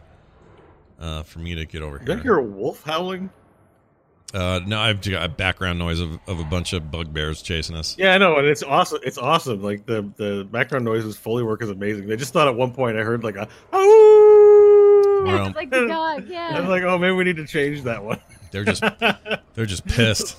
uh, 0.98 1.22
for 1.24 1.38
me 1.40 1.54
to 1.56 1.66
get 1.66 1.82
over 1.82 1.98
Did 1.98 2.10
I 2.10 2.14
here. 2.14 2.22
hear 2.22 2.36
a 2.38 2.42
wolf 2.42 2.82
howling? 2.84 3.30
Uh, 4.34 4.60
no, 4.66 4.78
I've 4.78 5.00
got 5.00 5.24
a 5.24 5.28
background 5.28 5.78
noise 5.78 6.00
of, 6.00 6.18
of 6.26 6.38
a 6.38 6.44
bunch 6.44 6.74
of 6.74 6.90
bugbears 6.90 7.40
chasing 7.40 7.74
us. 7.76 7.96
Yeah, 7.98 8.12
I 8.14 8.18
know, 8.18 8.36
and 8.36 8.46
it's 8.46 8.62
awesome. 8.62 8.98
It's 9.02 9.16
awesome. 9.18 9.62
Like 9.62 9.86
the 9.86 10.10
the 10.16 10.46
background 10.50 10.84
noises, 10.84 11.16
Foley 11.16 11.42
work 11.42 11.62
is 11.62 11.70
amazing. 11.70 12.06
They 12.08 12.16
just 12.16 12.32
thought 12.32 12.48
at 12.48 12.54
one 12.54 12.72
point 12.72 12.98
I 12.98 13.02
heard 13.02 13.22
like 13.24 13.36
a 13.36 13.46
oh. 13.72 15.22
Well- 15.24 15.46
It's 15.48 15.56
like 15.56 15.70
the 15.70 15.86
dog, 15.88 16.28
Yeah, 16.28 16.48
I 16.48 16.50
yeah. 16.52 16.60
was 16.60 16.68
like, 16.68 16.82
oh, 16.84 16.96
maybe 16.98 17.12
we 17.12 17.24
need 17.24 17.36
to 17.36 17.46
change 17.46 17.82
that 17.82 18.02
one. 18.04 18.20
They're 18.50 18.64
just 18.64 18.82
they're 19.54 19.66
just 19.66 19.86
pissed. 19.86 20.36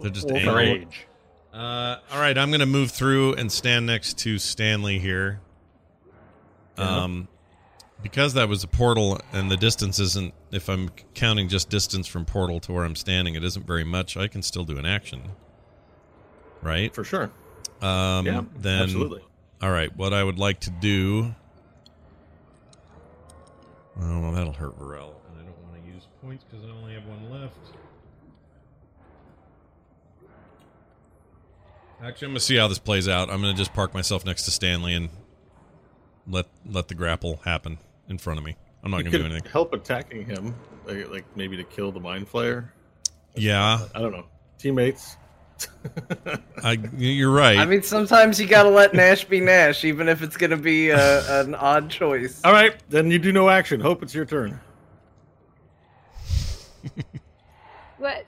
They're 0.00 0.10
just 0.10 0.28
Wolf 0.28 0.42
angry. 0.42 0.54
Rage. 0.54 1.06
Uh, 1.52 1.98
all 2.10 2.18
right, 2.20 2.36
I'm 2.36 2.50
gonna 2.50 2.66
move 2.66 2.90
through 2.90 3.34
and 3.34 3.50
stand 3.52 3.86
next 3.86 4.18
to 4.18 4.38
Stanley 4.38 4.98
here. 4.98 5.40
Um, 6.78 7.28
because 8.02 8.34
that 8.34 8.48
was 8.48 8.64
a 8.64 8.68
portal, 8.68 9.20
and 9.32 9.50
the 9.50 9.56
distance 9.56 9.98
isn't. 9.98 10.34
If 10.50 10.68
I'm 10.68 10.90
counting 11.14 11.48
just 11.48 11.68
distance 11.68 12.06
from 12.06 12.24
portal 12.24 12.58
to 12.60 12.72
where 12.72 12.84
I'm 12.84 12.96
standing, 12.96 13.34
it 13.34 13.44
isn't 13.44 13.66
very 13.66 13.84
much. 13.84 14.16
I 14.16 14.28
can 14.28 14.42
still 14.42 14.64
do 14.64 14.78
an 14.78 14.86
action, 14.86 15.22
right? 16.62 16.94
For 16.94 17.04
sure. 17.04 17.30
Um, 17.80 18.26
yeah, 18.26 18.42
then 18.56 18.82
absolutely. 18.82 19.22
all 19.60 19.70
right. 19.70 19.94
What 19.96 20.12
I 20.12 20.22
would 20.24 20.38
like 20.38 20.60
to 20.60 20.70
do. 20.70 21.34
Oh, 24.00 24.20
well, 24.20 24.32
that'll 24.32 24.52
hurt 24.52 24.78
Varel, 24.78 25.14
and 25.28 25.38
I 25.38 25.44
don't 25.44 25.62
want 25.62 25.84
to 25.84 25.92
use 25.92 26.06
points 26.22 26.44
because 26.48 26.64
I 26.64 26.70
only 26.70 26.94
have 26.94 27.04
one 27.06 27.30
left. 27.30 27.56
Actually, 32.02 32.26
I'm 32.26 32.30
gonna 32.32 32.40
see 32.40 32.56
how 32.56 32.68
this 32.68 32.78
plays 32.78 33.08
out. 33.08 33.30
I'm 33.30 33.40
gonna 33.40 33.54
just 33.54 33.72
park 33.74 33.94
myself 33.94 34.24
next 34.24 34.44
to 34.44 34.50
Stanley 34.50 34.94
and 34.94 35.08
let 36.26 36.46
let 36.66 36.88
the 36.88 36.94
grapple 36.94 37.40
happen 37.44 37.78
in 38.08 38.18
front 38.18 38.38
of 38.38 38.44
me. 38.44 38.56
I'm 38.82 38.90
not 38.90 38.98
You 38.98 39.04
gonna 39.04 39.18
do 39.18 39.24
anything. 39.26 39.50
help 39.50 39.72
attacking 39.72 40.26
him, 40.26 40.54
like, 40.84 41.10
like 41.10 41.24
maybe 41.36 41.56
to 41.56 41.64
kill 41.64 41.92
the 41.92 42.00
mind 42.00 42.30
flayer. 42.30 42.68
Yeah, 43.34 43.86
I 43.94 44.00
don't 44.00 44.12
know. 44.12 44.26
Teammates. 44.58 45.16
I, 46.64 46.72
you're 46.96 47.30
right. 47.30 47.56
I 47.58 47.66
mean, 47.66 47.82
sometimes 47.82 48.40
you 48.40 48.48
gotta 48.48 48.68
let 48.70 48.94
Nash 48.94 49.24
be 49.24 49.38
Nash, 49.38 49.84
even 49.84 50.08
if 50.08 50.22
it's 50.22 50.36
gonna 50.36 50.56
be 50.56 50.90
a, 50.90 51.40
an 51.42 51.54
odd 51.54 51.88
choice. 51.88 52.40
All 52.44 52.52
right, 52.52 52.74
then 52.88 53.12
you 53.12 53.20
do 53.20 53.30
no 53.32 53.48
action. 53.48 53.80
Hope 53.80 54.02
it's 54.02 54.12
your 54.14 54.24
turn. 54.24 54.58
What? 57.98 58.26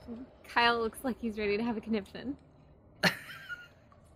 Kyle 0.48 0.78
looks 0.80 0.98
like 1.02 1.16
he's 1.20 1.36
ready 1.36 1.56
to 1.56 1.62
have 1.64 1.76
a 1.76 1.80
conniption. 1.80 2.36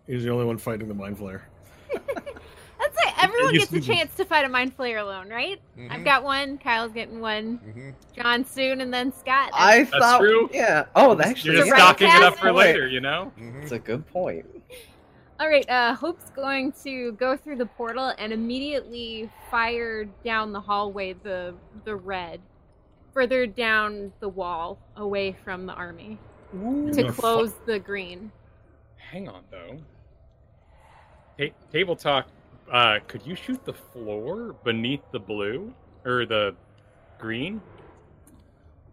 He's 0.07 0.23
the 0.23 0.29
only 0.31 0.45
one 0.45 0.57
fighting 0.57 0.87
the 0.87 0.93
mind 0.93 1.17
flayer. 1.17 1.41
That's 1.93 2.97
it. 2.97 3.13
Everyone 3.23 3.53
gets 3.53 3.73
a 3.73 3.81
chance 3.81 4.15
to 4.15 4.25
fight 4.25 4.45
a 4.45 4.49
mind 4.49 4.75
flayer 4.77 5.01
alone, 5.01 5.29
right? 5.29 5.59
I've 5.89 6.05
got 6.05 6.23
one. 6.23 6.57
Kyle's 6.59 6.93
getting 6.93 7.19
one. 7.19 7.59
Mhm. 7.59 7.93
John 8.15 8.45
soon, 8.45 8.79
and 8.81 8.91
then 8.93 9.11
Scott. 9.11 9.51
I 9.53 9.83
That's 9.83 9.89
thought, 9.97 10.19
true. 10.19 10.49
yeah. 10.53 10.85
Oh, 10.95 11.13
that 11.15 11.27
actually, 11.27 11.55
You're 11.55 11.61
just 11.65 11.71
Right, 11.73 11.79
stocking 11.79 12.07
it 12.07 12.23
up 12.23 12.37
for 12.37 12.51
later, 12.53 12.87
you 12.87 13.01
know. 13.01 13.31
Mhm. 13.37 13.59
that's 13.59 13.73
a 13.73 13.79
good 13.79 14.07
point. 14.07 14.45
All 15.39 15.47
right. 15.49 15.69
Uh, 15.69 15.93
Hope's 15.93 16.29
going 16.31 16.71
to 16.83 17.11
go 17.13 17.35
through 17.37 17.57
the 17.57 17.65
portal 17.65 18.13
and 18.17 18.31
immediately 18.33 19.29
fire 19.51 20.05
down 20.23 20.53
the 20.53 20.61
hallway 20.61 21.13
the 21.13 21.53
the 21.85 21.95
red, 21.95 22.39
further 23.19 23.45
down 23.45 24.13
the 24.21 24.29
wall, 24.29 24.79
away 24.95 25.35
from 25.43 25.65
the 25.65 25.73
army, 25.73 26.17
You're 26.53 26.93
to 26.93 27.01
gonna 27.01 27.11
fu- 27.13 27.21
close 27.21 27.53
the 27.65 27.77
green. 27.77 28.31
Hang 28.95 29.27
on 29.27 29.43
though. 29.51 29.77
Ta- 31.37 31.53
table 31.73 31.97
talk. 31.97 32.27
Uh, 32.71 32.99
could 33.07 33.25
you 33.27 33.35
shoot 33.35 33.65
the 33.65 33.73
floor 33.73 34.55
beneath 34.63 35.01
the 35.11 35.19
blue 35.19 35.73
or 36.05 36.25
the 36.25 36.55
green? 37.17 37.59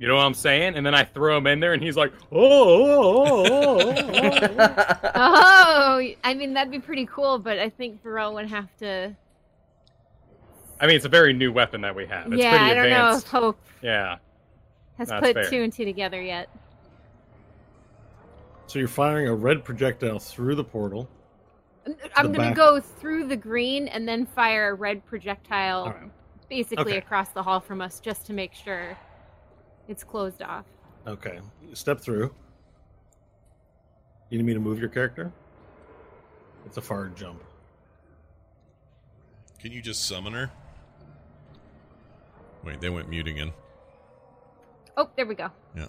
You 0.01 0.09
know 0.09 0.17
what 0.17 0.25
I'm 0.25 0.35
saying? 0.35 0.75
And 0.75 0.85
then 0.85 0.95
I 0.95 1.05
throw 1.05 1.37
him 1.37 1.47
in 1.47 1.61
there, 1.61 1.73
and 1.73 1.81
he's 1.81 1.97
like, 1.97 2.13
"Oh, 2.33 2.37
oh, 2.43 3.05
oh, 3.07 3.81
oh, 3.81 3.93
oh, 3.93 4.57
oh." 4.59 5.11
Oh, 5.99 6.11
I 6.25 6.35
mean 6.35 6.53
that'd 6.55 6.73
be 6.73 6.81
pretty 6.81 7.07
cool, 7.07 7.39
but 7.39 7.61
I 7.61 7.71
think 7.71 8.03
Varel 8.03 8.35
would 8.35 8.49
have 8.49 8.77
to. 8.79 9.15
I 10.81 10.87
mean, 10.87 10.97
it's 10.97 11.05
a 11.05 11.11
very 11.11 11.33
new 11.33 11.53
weapon 11.53 11.81
that 11.83 11.95
we 11.95 12.07
have. 12.07 12.33
It's 12.33 12.43
yeah, 12.43 12.51
pretty 12.51 12.65
I 12.65 12.75
don't 12.75 12.91
know 12.91 12.97
if 12.97 13.17
advanced. 13.17 13.29
Hope 13.29 13.59
Yeah. 13.83 14.17
has 14.99 15.09
That's 15.09 15.27
put 15.27 15.35
fair. 15.35 15.51
two 15.51 15.63
and 15.63 15.73
two 15.73 15.85
together 15.85 16.21
yet. 16.21 16.49
So 18.67 18.79
you're 18.79 18.89
firing 18.89 19.29
a 19.29 19.35
red 19.35 19.65
projectile 19.65 20.19
through 20.19 20.57
the 20.57 20.65
portal. 20.65 21.09
I'm 22.17 22.33
gonna 22.33 22.55
go 22.55 22.81
through 22.81 23.29
the 23.29 23.37
green 23.37 23.87
and 23.89 24.09
then 24.09 24.27
fire 24.27 24.71
a 24.71 24.75
red 24.75 25.07
projectile 25.07 25.85
All 25.85 25.93
right. 25.93 26.11
basically 26.49 26.83
Okay. 26.93 26.97
across 26.99 27.29
the 27.31 27.43
hall 27.43 27.61
from 27.61 27.81
us 27.81 28.01
just 28.01 28.27
to 28.27 28.33
make 28.33 28.53
sure 28.55 28.99
it's 29.87 30.03
closed 30.03 30.43
off. 30.43 30.67
Okay. 31.07 31.39
Step 31.75 32.01
through. 32.01 32.35
You 34.31 34.39
need 34.39 34.45
me 34.47 34.55
to 34.55 34.61
move 34.61 34.81
your 34.81 34.89
character? 34.89 35.33
It's 36.67 36.77
a 36.77 36.83
far 36.83 37.07
jump. 37.11 37.45
Can 39.61 39.71
you 39.71 39.81
just 39.81 40.07
summon 40.09 40.33
her? 40.33 40.51
Wait, 42.67 42.81
they 42.81 42.91
went 42.91 43.09
mute 43.09 43.29
again. 43.29 43.53
Oh, 44.97 45.09
there 45.17 45.25
we 45.25 45.37
go. 45.37 45.51
Yeah. 45.77 45.87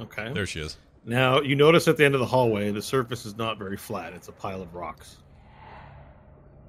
Okay. 0.00 0.32
There 0.32 0.46
she 0.46 0.60
is. 0.60 0.78
Now 1.04 1.40
you 1.42 1.54
notice 1.54 1.86
at 1.88 1.98
the 1.98 2.04
end 2.04 2.14
of 2.14 2.20
the 2.20 2.26
hallway, 2.26 2.72
the 2.72 2.80
surface 2.80 3.26
is 3.26 3.36
not 3.36 3.58
very 3.58 3.76
flat. 3.76 4.14
It's 4.14 4.28
a 4.28 4.32
pile 4.32 4.62
of 4.62 4.74
rocks. 4.74 5.18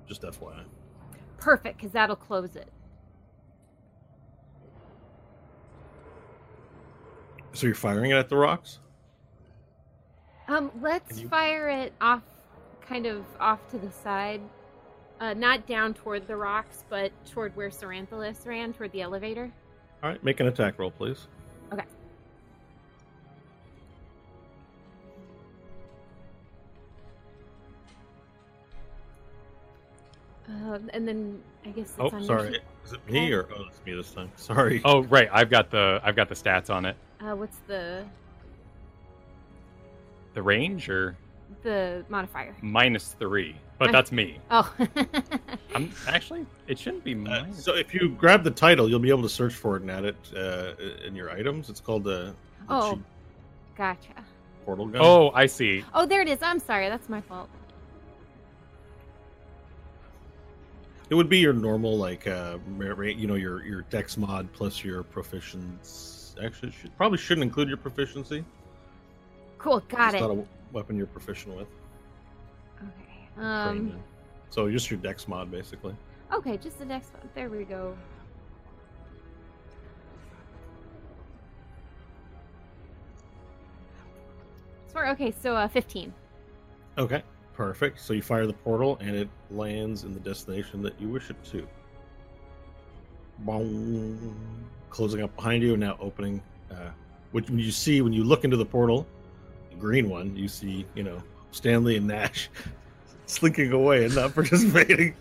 Just 0.06 0.22
FYI. 0.24 0.66
Perfect, 1.38 1.78
because 1.78 1.92
that'll 1.92 2.16
close 2.16 2.56
it. 2.56 2.70
So 7.54 7.68
you're 7.68 7.76
firing 7.76 8.12
it 8.12 8.16
at 8.16 8.30
the 8.30 8.38
rocks? 8.38 8.80
Um, 10.48 10.72
let's 10.82 11.20
you- 11.20 11.30
fire 11.30 11.70
it 11.70 11.94
off, 12.02 12.22
kind 12.82 13.06
of 13.06 13.26
off 13.40 13.66
to 13.72 13.78
the 13.78 13.92
side. 13.92 14.42
Uh, 15.20 15.34
not 15.34 15.66
down 15.66 15.94
toward 15.94 16.28
the 16.28 16.36
rocks, 16.36 16.84
but 16.90 17.12
toward 17.26 17.56
where 17.56 17.70
Saranthalus 17.70 18.46
ran, 18.46 18.72
toward 18.74 18.92
the 18.92 19.02
elevator. 19.02 19.52
All 20.04 20.10
right, 20.12 20.24
make 20.24 20.40
an 20.40 20.48
attack 20.48 20.78
roll, 20.78 20.92
please. 20.92 21.28
Okay. 21.74 21.84
Uh, 30.50 30.80
and 30.94 31.08
then 31.08 31.42
I 31.66 31.70
guess 31.70 31.90
it's 31.90 31.96
Oh, 32.00 32.10
on 32.10 32.24
sorry. 32.24 32.48
Yoshi- 32.54 32.62
Is 32.86 32.94
it 32.94 33.10
me 33.12 33.32
or 33.34 33.48
oh, 33.54 33.66
it's 33.68 33.84
me 33.86 33.94
this 33.94 34.12
time? 34.12 34.32
Sorry. 34.38 34.82
Oh, 34.86 35.04
right. 35.04 35.28
I've 35.32 35.50
got 35.50 35.70
the 35.70 36.00
I've 36.04 36.16
got 36.16 36.30
the 36.30 36.36
stats 36.36 36.70
on 36.74 36.86
it. 36.86 36.96
Uh, 37.20 37.36
what's 37.36 37.58
the 37.68 38.06
The 40.34 40.42
range 40.42 40.88
or 40.90 41.18
the 41.64 42.06
modifier? 42.08 42.56
minus 42.62 43.14
three, 43.20 43.58
but 43.78 43.92
that's 43.92 44.12
me. 44.12 44.40
Oh, 44.52 44.74
I'm 45.76 45.92
actually. 46.08 46.46
It 46.68 46.80
shouldn't 46.80 47.04
be 47.04 47.16
Uh, 47.30 47.46
so 47.54 47.76
if 47.76 47.94
you 47.94 48.10
grab 48.10 48.44
the 48.44 48.52
title, 48.52 48.90
you'll 48.90 49.00
be 49.00 49.10
able 49.10 49.22
to 49.24 49.30
search 49.30 49.54
for 49.54 49.76
it 49.78 49.82
and 49.84 49.92
add 49.92 50.06
it 50.06 50.16
uh, 50.36 50.74
in 51.06 51.16
your 51.16 51.30
items. 51.30 51.70
It's 51.70 51.80
called 51.80 52.04
the, 52.04 52.34
the 52.68 52.74
Oh. 52.74 52.92
cheap 52.96 53.04
gotcha. 53.78 54.14
portal 54.66 54.88
gun. 54.88 55.02
oh, 55.04 55.32
I 55.34 55.46
see. 55.46 55.84
Oh, 55.94 56.06
there 56.06 56.22
it 56.22 56.28
is. 56.28 56.40
I'm 56.42 56.60
sorry. 56.60 56.90
That's 56.90 57.08
my 57.10 57.22
fault. 57.22 57.50
It 61.10 61.16
would 61.16 61.30
be 61.30 61.38
your 61.38 61.54
normal 61.54 61.98
like 61.98 62.28
uh 62.28 62.58
you 62.78 63.28
know 63.28 63.36
your 63.36 63.64
your 63.66 63.82
dex 63.84 64.18
mod 64.18 64.52
plus 64.52 64.84
your 64.84 65.04
proficiency. 65.04 66.16
Actually, 66.44 66.72
should 66.74 66.96
probably 66.98 67.18
shouldn't 67.18 67.44
include 67.44 67.70
your 67.70 67.78
proficiency. 67.78 68.44
Cool. 69.58 69.80
Got 69.88 70.14
It's 70.16 70.22
it. 70.24 70.28
not 70.28 70.32
a 70.38 70.44
weapon 70.74 70.98
you're 70.98 71.08
proficient 71.08 71.56
with. 71.56 71.68
Um. 73.40 74.00
So 74.50 74.70
just 74.70 74.90
your 74.90 75.00
dex 75.00 75.28
mod, 75.28 75.52
basically. 75.52 75.96
Okay, 76.34 76.58
just 76.58 76.80
the 76.80 76.86
dex 76.86 77.12
mod. 77.14 77.30
There 77.36 77.50
we 77.50 77.64
go. 77.64 77.98
Swear. 84.92 85.10
Okay, 85.12 85.32
so 85.32 85.56
uh, 85.56 85.68
fifteen. 85.68 86.14
Okay, 86.98 87.22
perfect. 87.54 88.00
So 88.00 88.14
you 88.14 88.22
fire 88.22 88.48
the 88.48 88.54
portal, 88.54 88.98
and 89.00 89.16
it 89.16 89.30
lands 89.52 90.04
in 90.04 90.14
the 90.14 90.20
destination 90.20 90.82
that 90.82 91.00
you 91.00 91.10
wish 91.10 91.30
it 91.30 91.44
to. 91.52 91.68
Boom. 93.40 94.36
Closing 94.90 95.22
up 95.22 95.36
behind 95.36 95.62
you, 95.62 95.74
and 95.74 95.82
now 95.82 95.98
opening. 96.00 96.42
Uh, 96.72 96.90
which 97.32 97.50
when 97.50 97.60
you 97.60 97.72
see 97.72 98.02
when 98.02 98.14
you 98.14 98.24
look 98.24 98.44
into 98.44 98.58
the 98.58 98.66
portal, 98.66 99.06
the 99.70 99.76
green 99.76 100.10
one, 100.10 100.36
you 100.36 100.48
see 100.48 100.86
you 100.96 101.04
know 101.04 101.22
Stanley 101.52 101.98
and 101.98 102.08
Nash 102.08 102.50
slinking 103.28 103.72
away 103.72 104.06
and 104.06 104.16
not 104.16 104.34
participating. 104.36 105.14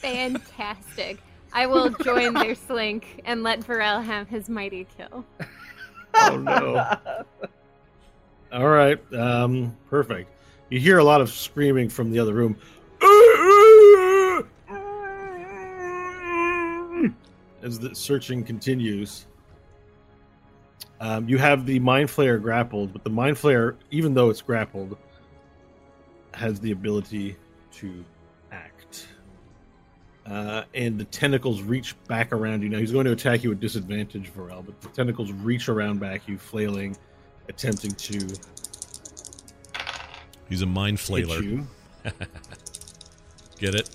Fantastic. 0.00 1.18
I 1.52 1.66
will 1.66 1.90
join 1.90 2.34
their 2.34 2.54
slink 2.66 3.22
and 3.24 3.42
let 3.42 3.60
Varel 3.60 4.04
have 4.04 4.28
his 4.28 4.48
mighty 4.48 4.86
kill. 4.96 5.24
oh 6.14 6.36
no! 6.36 6.96
All 8.52 8.68
right, 8.68 9.00
um, 9.14 9.76
perfect. 9.88 10.30
You 10.70 10.78
hear 10.80 10.98
a 10.98 11.04
lot 11.04 11.20
of 11.20 11.30
screaming 11.30 11.88
from 11.88 12.10
the 12.10 12.18
other 12.18 12.34
room. 12.34 12.56
As 17.62 17.78
the 17.78 17.94
searching 17.94 18.44
continues, 18.44 19.26
um, 21.00 21.28
you 21.28 21.38
have 21.38 21.66
the 21.66 21.78
mind 21.78 22.08
flayer 22.08 22.40
grappled, 22.40 22.92
but 22.92 23.04
the 23.04 23.10
mind 23.10 23.36
flayer, 23.36 23.76
even 23.90 24.14
though 24.14 24.30
it's 24.30 24.42
grappled, 24.42 24.96
has 26.32 26.60
the 26.60 26.70
ability 26.70 27.36
to 27.72 28.04
act. 28.52 29.08
Uh, 30.24 30.64
and 30.74 30.98
the 30.98 31.04
tentacles 31.04 31.62
reach 31.62 31.94
back 32.08 32.32
around 32.32 32.62
you. 32.62 32.68
Now 32.68 32.78
he's 32.78 32.92
going 32.92 33.04
to 33.04 33.12
attack 33.12 33.44
you 33.44 33.52
at 33.52 33.60
disadvantage, 33.60 34.32
Varel, 34.32 34.64
but 34.64 34.80
the 34.80 34.88
tentacles 34.88 35.32
reach 35.32 35.68
around 35.68 36.00
back 36.00 36.26
you, 36.26 36.38
flailing, 36.38 36.96
attempting 37.48 37.92
to 37.92 38.26
He's 40.48 40.62
a 40.62 40.66
mind 40.66 40.98
hit 40.98 41.06
flailer. 41.06 41.66
Get 43.58 43.74
it? 43.74 43.90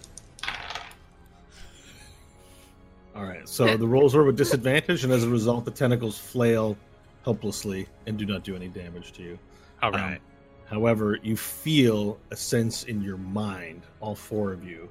All 3.16 3.24
right, 3.24 3.48
so 3.48 3.78
the 3.78 3.88
rolls 3.88 4.16
are 4.16 4.24
with 4.24 4.38
disadvantage, 4.38 5.04
and 5.04 5.14
as 5.14 5.24
a 5.24 5.30
result, 5.30 5.66
the 5.66 5.72
tentacles 5.72 6.18
flail 6.18 6.78
helplessly 7.24 7.88
and 8.08 8.18
do 8.18 8.26
not 8.26 8.44
do 8.44 8.56
any 8.56 8.68
damage 8.68 9.12
to 9.14 9.24
you. 9.24 9.40
All 9.82 9.96
Um, 9.96 10.18
however, 10.66 11.18
you 11.22 11.36
feel 11.38 12.20
a 12.32 12.36
sense 12.36 12.84
in 12.84 13.02
your 13.02 13.18
mind, 13.18 13.84
all 14.00 14.16
four 14.16 14.52
of 14.52 14.64
you. 14.64 14.90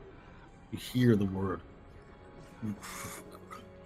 You 0.72 0.78
hear 0.78 1.16
the 1.16 1.26
word 1.26 1.60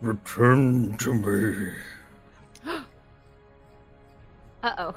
Return 0.00 0.96
to 0.98 1.14
me. 1.14 1.72
Uh 4.62 4.72
oh. 4.78 4.94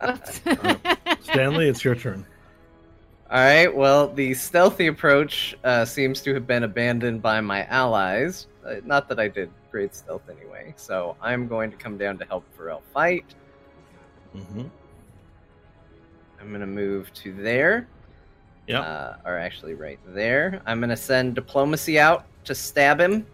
Whoops. 0.00 0.40
Stanley, 1.22 1.68
it's 1.68 1.84
your 1.84 1.94
turn. 1.94 2.26
All 3.30 3.38
right. 3.38 3.72
Well, 3.72 4.08
the 4.08 4.34
stealthy 4.34 4.88
approach 4.88 5.56
uh, 5.62 5.84
seems 5.84 6.20
to 6.22 6.34
have 6.34 6.48
been 6.48 6.64
abandoned 6.64 7.22
by 7.22 7.40
my 7.40 7.64
allies. 7.66 8.48
Uh, 8.66 8.76
not 8.84 9.08
that 9.08 9.20
I 9.20 9.28
did 9.28 9.52
great 9.70 9.94
stealth 9.94 10.28
anyway. 10.28 10.74
So 10.76 11.16
I'm 11.20 11.46
going 11.46 11.70
to 11.70 11.76
come 11.76 11.96
down 11.96 12.18
to 12.18 12.24
help 12.24 12.44
Varel 12.56 12.82
fight. 12.92 13.34
Mm-hmm. 14.36 14.64
I'm 16.40 16.48
going 16.48 16.60
to 16.60 16.66
move 16.66 17.12
to 17.14 17.32
there. 17.32 17.88
Yeah. 18.66 18.80
Uh, 18.80 19.16
or 19.24 19.38
actually, 19.38 19.74
right 19.74 19.98
there. 20.08 20.60
I'm 20.66 20.78
going 20.78 20.90
to 20.90 20.96
send 20.96 21.34
diplomacy 21.34 21.98
out 21.98 22.26
to 22.44 22.54
stab 22.54 23.00
him, 23.00 23.26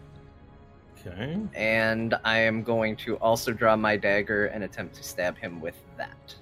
Okay. 1.05 1.37
and 1.53 2.15
I 2.23 2.39
am 2.39 2.63
going 2.63 2.95
to 2.97 3.15
also 3.17 3.53
draw 3.53 3.75
my 3.75 3.95
dagger 3.97 4.47
and 4.47 4.63
attempt 4.63 4.95
to 4.95 5.03
stab 5.03 5.37
him 5.37 5.61
with 5.61 5.75
that. 5.97 6.35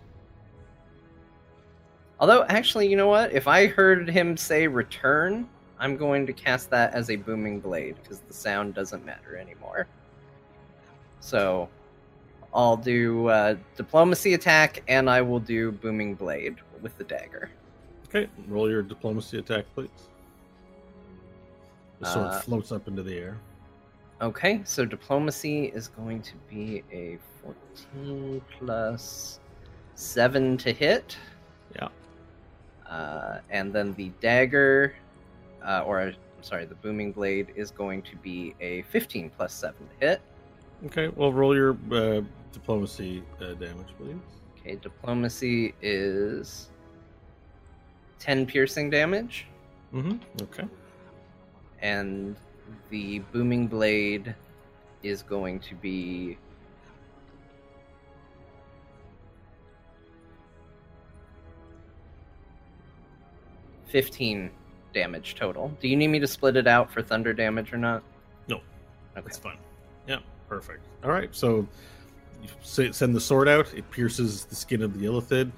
Although, 2.20 2.46
actually, 2.46 2.88
you 2.88 2.96
know 2.96 3.08
what? 3.08 3.34
If 3.34 3.48
I 3.48 3.68
heard 3.68 4.10
him 4.10 4.38
say 4.38 4.66
return, 4.68 5.50
I'm 5.80 5.98
going 5.98 6.26
to 6.28 6.34
cast 6.34 6.70
that 6.72 6.94
as 6.94 7.10
a 7.10 7.16
booming 7.16 7.60
blade 7.60 7.96
because 8.02 8.20
the 8.20 8.34
sound 8.34 8.74
doesn't 8.74 9.06
matter 9.06 9.38
anymore. 9.38 9.88
So, 11.20 11.68
I'll 12.54 12.78
do 12.78 13.28
uh, 13.28 13.56
diplomacy 13.76 14.34
attack 14.34 14.84
and 14.88 15.10
I 15.10 15.22
will 15.22 15.40
do 15.40 15.72
booming 15.72 16.16
blade 16.16 16.56
with 16.82 16.98
the 16.98 17.04
dagger. 17.04 17.50
Okay. 18.08 18.30
Roll 18.48 18.70
your 18.70 18.82
diplomacy 18.84 19.40
attack, 19.40 19.66
please. 19.74 19.90
The 22.00 22.06
sword 22.06 22.28
Uh, 22.28 22.40
floats 22.40 22.72
up 22.72 22.88
into 22.88 23.04
the 23.04 23.18
air. 23.18 23.38
Okay, 24.22 24.62
so 24.64 24.86
diplomacy 24.86 25.66
is 25.66 25.90
going 25.90 26.22
to 26.22 26.34
be 26.50 26.84
a 26.94 27.18
14 27.44 28.42
plus 28.58 29.40
7 29.96 30.56
to 30.58 30.72
hit. 30.72 31.18
Yeah. 31.76 31.90
Uh, 32.90 33.40
and 33.50 33.74
then 33.74 33.94
the 33.96 34.10
dagger, 34.22 34.96
uh, 35.66 35.84
or 35.86 36.02
I'm 36.02 36.16
sorry, 36.42 36.66
the 36.66 36.76
booming 36.76 37.12
blade 37.12 37.54
is 37.56 37.72
going 37.72 38.02
to 38.04 38.16
be 38.18 38.56
a 38.62 38.84
15 38.84 39.30
plus 39.32 39.54
7 39.54 39.76
to 40.00 40.08
hit. 40.08 40.22
Okay. 40.88 41.10
Well, 41.10 41.34
roll 41.34 41.56
your 41.56 41.78
uh, 41.92 42.22
diplomacy 42.52 43.24
uh, 43.42 43.54
damage, 43.56 43.90
please. 43.98 44.16
Okay, 44.60 44.76
diplomacy 44.78 45.74
is 45.82 46.70
10 48.20 48.46
piercing 48.46 48.90
damage. 48.90 49.48
Mm-hmm. 49.94 50.18
Okay. 50.44 50.66
and 51.80 52.36
the 52.90 53.20
booming 53.32 53.68
blade 53.68 54.36
is 55.04 55.22
going 55.24 55.60
to 55.60 55.76
be 55.76 56.38
fifteen 63.86 64.52
damage 64.96 65.36
total. 65.36 65.72
Do 65.80 65.88
you 65.88 65.96
need 65.96 66.08
me 66.08 66.20
to 66.20 66.26
split 66.26 66.56
it 66.56 66.66
out 66.66 66.92
for 66.92 67.04
thunder 67.04 67.34
damage 67.34 67.72
or 67.72 67.78
not? 67.78 68.02
No. 68.48 68.56
Okay. 68.56 68.64
That's 69.16 69.38
fine. 69.38 69.60
Yeah, 70.08 70.20
perfect. 70.50 70.84
All 71.04 71.12
right, 71.12 71.30
so 71.36 71.68
you 72.42 72.94
send 72.94 73.14
the 73.14 73.22
sword 73.22 73.48
out. 73.48 73.72
It 73.76 73.90
pierces 73.92 74.46
the 74.46 74.56
skin 74.56 74.82
of 74.82 75.00
the 75.00 75.06
illithid 75.06 75.52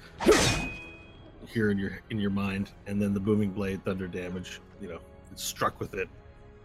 here 1.46 1.70
in 1.70 1.78
your 1.78 2.00
in 2.10 2.18
your 2.18 2.30
mind, 2.30 2.72
and 2.86 3.00
then 3.00 3.14
the 3.14 3.20
booming 3.20 3.50
blade, 3.50 3.82
thunder 3.84 4.08
damage. 4.08 4.60
You 4.80 4.88
know, 4.88 4.98
it's 5.32 5.42
struck 5.42 5.80
with 5.80 5.94
it, 5.94 6.08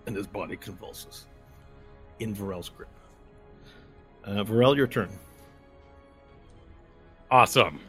and 0.08 0.16
his 0.16 0.28
body 0.28 0.58
convulses 0.58 1.28
in 2.20 2.36
Varel's 2.36 2.70
grip. 2.70 2.90
Uh, 4.26 4.44
Varel, 4.44 4.76
your 4.76 4.88
turn. 4.88 5.10
Awesome. 7.30 7.80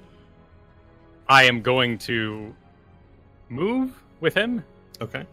I 1.28 1.44
am 1.44 1.62
going 1.62 1.98
to 1.98 2.54
move 3.48 4.02
with 4.20 4.34
him. 4.34 4.64
Okay. 5.04 5.24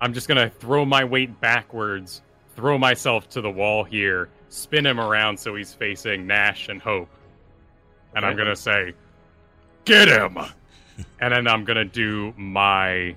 I'm 0.00 0.14
just 0.14 0.28
gonna 0.28 0.48
throw 0.48 0.84
my 0.84 1.04
weight 1.04 1.40
backwards, 1.40 2.22
throw 2.56 2.78
myself 2.78 3.28
to 3.30 3.40
the 3.40 3.50
wall 3.50 3.84
here, 3.84 4.28
spin 4.48 4.86
him 4.86 4.98
around 5.00 5.38
so 5.38 5.54
he's 5.54 5.74
facing 5.74 6.26
Nash 6.26 6.68
and 6.68 6.80
Hope, 6.80 7.08
and 8.14 8.24
I'm 8.24 8.36
gonna 8.36 8.56
say, 8.56 8.92
"Get 9.84 10.08
him!" 10.08 10.38
and 11.20 11.32
then 11.34 11.46
I'm 11.46 11.64
gonna 11.64 11.84
do 11.84 12.32
my 12.36 13.14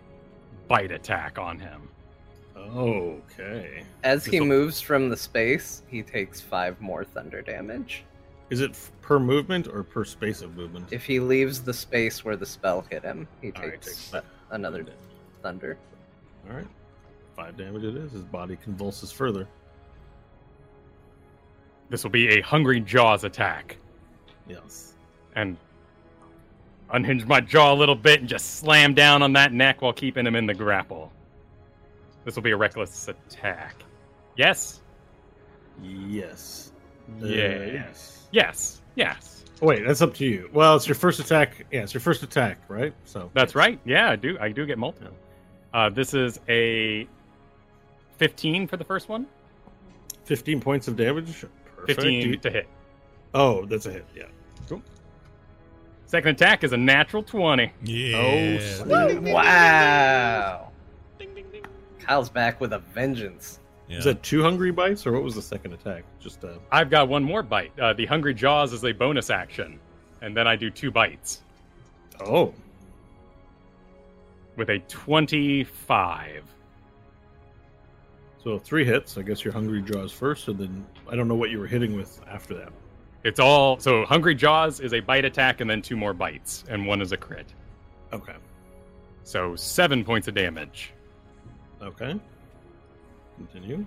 bite 0.67 0.91
attack 0.91 1.38
on 1.39 1.60
him. 1.60 1.82
Okay. 2.58 3.84
As 4.03 4.25
he 4.25 4.32
This'll- 4.32 4.45
moves 4.45 4.82
from 4.82 5.10
the 5.10 5.17
space, 5.17 5.84
he 5.88 6.01
takes 6.01 6.41
five 6.41 6.79
more 6.82 7.03
thunder 7.03 7.41
damage. 7.41 8.03
Is 8.49 8.62
it 8.62 8.71
f- 8.71 8.91
per 9.01 9.19
movement 9.19 9.67
or 9.67 9.84
per 9.84 10.03
space 10.06 10.41
of 10.41 10.56
movement? 10.56 10.88
If 10.91 11.06
he 11.06 11.19
leaves 11.19 11.62
the 11.62 11.73
space 11.73 12.23
where 12.25 12.36
the 12.36 12.45
spell 12.45 12.86
hit 12.89 13.03
him, 13.03 13.27
he 13.41 13.51
All 13.51 13.62
right, 13.63 13.71
takes 13.73 13.88
takes 13.88 14.10
that. 14.12 14.25
another 14.51 14.84
thunder. 15.43 15.77
All 16.49 16.56
right. 16.56 16.67
Five 17.36 17.58
damage 17.58 17.84
it 17.84 17.95
is. 17.95 18.12
His 18.12 18.23
body 18.23 18.56
convulses 18.56 19.12
further. 19.12 19.47
This 21.89 22.03
will 22.03 22.12
be 22.12 22.39
a 22.39 22.41
Hungry 22.41 22.79
Jaws 22.79 23.23
attack, 23.23 23.77
Yes. 24.47 24.93
and 25.36 25.58
unhinge 26.91 27.25
my 27.25 27.39
jaw 27.41 27.73
a 27.73 27.75
little 27.75 27.95
bit 27.95 28.21
and 28.21 28.29
just 28.29 28.56
slam 28.58 28.93
down 28.93 29.21
on 29.21 29.34
that 29.34 29.51
neck 29.53 29.82
while 29.82 29.93
keeping 29.93 30.25
him 30.25 30.36
in 30.36 30.45
the 30.47 30.53
grapple. 30.53 31.12
This 32.25 32.36
will 32.36 32.43
be 32.43 32.51
a 32.51 32.58
reckless 32.58 33.08
attack. 33.08 33.75
Yes. 34.36 34.82
Yes. 35.82 36.71
Uh, 37.21 37.25
Yeah. 37.25 37.65
yes. 37.65 38.27
Yes. 38.32 38.82
Yes. 38.95 39.45
Oh, 39.62 39.67
wait, 39.67 39.86
that's 39.86 40.01
up 40.01 40.13
to 40.15 40.25
you. 40.25 40.49
Well, 40.53 40.75
it's 40.75 40.88
your 40.88 40.95
first 40.95 41.19
attack. 41.19 41.65
Yeah, 41.71 41.84
it's 41.84 41.93
your 41.93 42.01
first 42.01 42.23
attack, 42.23 42.60
right? 42.67 42.93
So 43.06 43.29
That's 43.34 43.56
right. 43.56 43.79
Yeah, 43.86 44.10
I 44.10 44.15
do. 44.15 44.38
I 44.39 44.49
do 44.49 44.65
get 44.65 44.77
multiple. 44.77 45.13
Uh, 45.73 45.89
this 45.89 46.13
is 46.13 46.39
a 46.47 47.07
15 48.17 48.67
for 48.67 48.77
the 48.77 48.83
first 48.83 49.09
one. 49.09 49.25
15 50.25 50.62
points 50.62 50.88
of 50.88 50.95
damage. 50.95 51.45
Perfect. 51.75 52.01
15 52.01 52.29
You- 52.29 52.38
to 52.38 52.49
hit. 52.49 52.67
Oh, 53.33 53.65
that's 53.65 53.86
a 53.88 53.91
hit. 53.91 54.05
Yeah. 54.15 54.23
Cool. 54.69 54.81
Second 56.05 56.29
attack 56.31 56.63
is 56.63 56.71
a 56.73 56.77
natural 56.77 57.23
20. 57.23 57.71
Yeah. 57.83 58.17
Oh, 58.86 59.19
Wow. 59.21 60.69
Kyle's 61.99 62.29
back 62.29 62.62
with 62.62 62.73
a 62.73 62.79
vengeance. 62.79 63.59
Yeah. 63.88 63.97
Is 63.97 64.03
that 64.05 64.21
two 64.23 64.43
hungry 64.43 64.71
bites, 64.71 65.05
or 65.07 65.13
what 65.13 65.23
was 65.23 65.36
the 65.36 65.41
second 65.41 65.73
attack? 65.73 66.03
Just 66.19 66.43
uh, 66.43 66.53
I've 66.71 66.89
got 66.89 67.07
one 67.09 67.23
more 67.23 67.41
bite. 67.43 67.71
Uh, 67.79 67.93
the 67.93 68.05
Hungry 68.05 68.33
Jaws 68.33 68.73
is 68.73 68.83
a 68.86 68.91
bonus 68.91 69.29
action. 69.29 69.79
And 70.21 70.36
then 70.38 70.47
I 70.47 70.55
do 70.55 70.69
two 70.69 70.89
bites 70.91 71.41
oh, 72.21 72.53
with 74.55 74.69
a 74.69 74.79
25. 74.79 76.43
so 78.43 78.59
three 78.59 78.85
hits. 78.85 79.17
I 79.17 79.21
guess 79.21 79.43
your 79.43 79.53
hungry 79.53 79.81
jaws 79.81 80.11
first, 80.11 80.47
and 80.47 80.57
then 80.57 80.85
I 81.09 81.15
don't 81.15 81.27
know 81.27 81.35
what 81.35 81.49
you 81.49 81.59
were 81.59 81.67
hitting 81.67 81.95
with 81.95 82.19
after 82.27 82.53
that. 82.55 82.71
It's 83.23 83.39
all. 83.39 83.79
So 83.79 84.05
Hungry 84.05 84.35
Jaws 84.35 84.79
is 84.81 84.93
a 84.93 84.99
bite 84.99 85.25
attack 85.25 85.61
and 85.61 85.69
then 85.69 85.81
two 85.81 85.95
more 85.95 86.13
bites. 86.13 86.65
And 86.69 86.85
one 86.85 87.01
is 87.01 87.13
a 87.13 87.17
crit. 87.17 87.53
Okay. 88.11 88.35
So 89.23 89.55
seven 89.55 90.03
points 90.03 90.27
of 90.27 90.33
damage. 90.33 90.93
Okay. 91.81 92.19
Continue. 93.37 93.85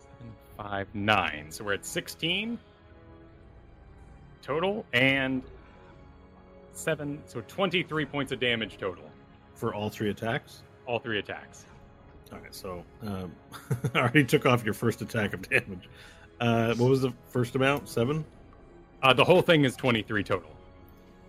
Seven, 0.00 0.32
five, 0.56 0.86
nine. 0.94 1.46
So 1.50 1.64
we're 1.64 1.74
at 1.74 1.86
16 1.86 2.58
total 4.42 4.84
and 4.92 5.42
seven. 6.78 7.20
So 7.26 7.42
23 7.46 8.06
points 8.06 8.32
of 8.32 8.40
damage 8.40 8.78
total. 8.78 9.04
For 9.54 9.74
all 9.74 9.90
three 9.90 10.10
attacks. 10.10 10.62
All 10.86 10.98
three 10.98 11.18
attacks. 11.18 11.66
All 12.32 12.38
right. 12.38 12.54
So 12.54 12.84
um, 13.02 13.32
I 13.94 13.98
already 13.98 14.24
took 14.24 14.46
off 14.46 14.64
your 14.64 14.74
first 14.74 15.02
attack 15.02 15.32
of 15.34 15.48
damage. 15.48 15.88
Uh, 16.40 16.74
what 16.74 16.88
was 16.88 17.02
the 17.02 17.12
first 17.26 17.56
amount? 17.56 17.88
Seven. 17.88 18.24
Uh, 19.02 19.12
the 19.12 19.24
whole 19.24 19.42
thing 19.42 19.64
is 19.64 19.76
23 19.76 20.22
total. 20.24 20.50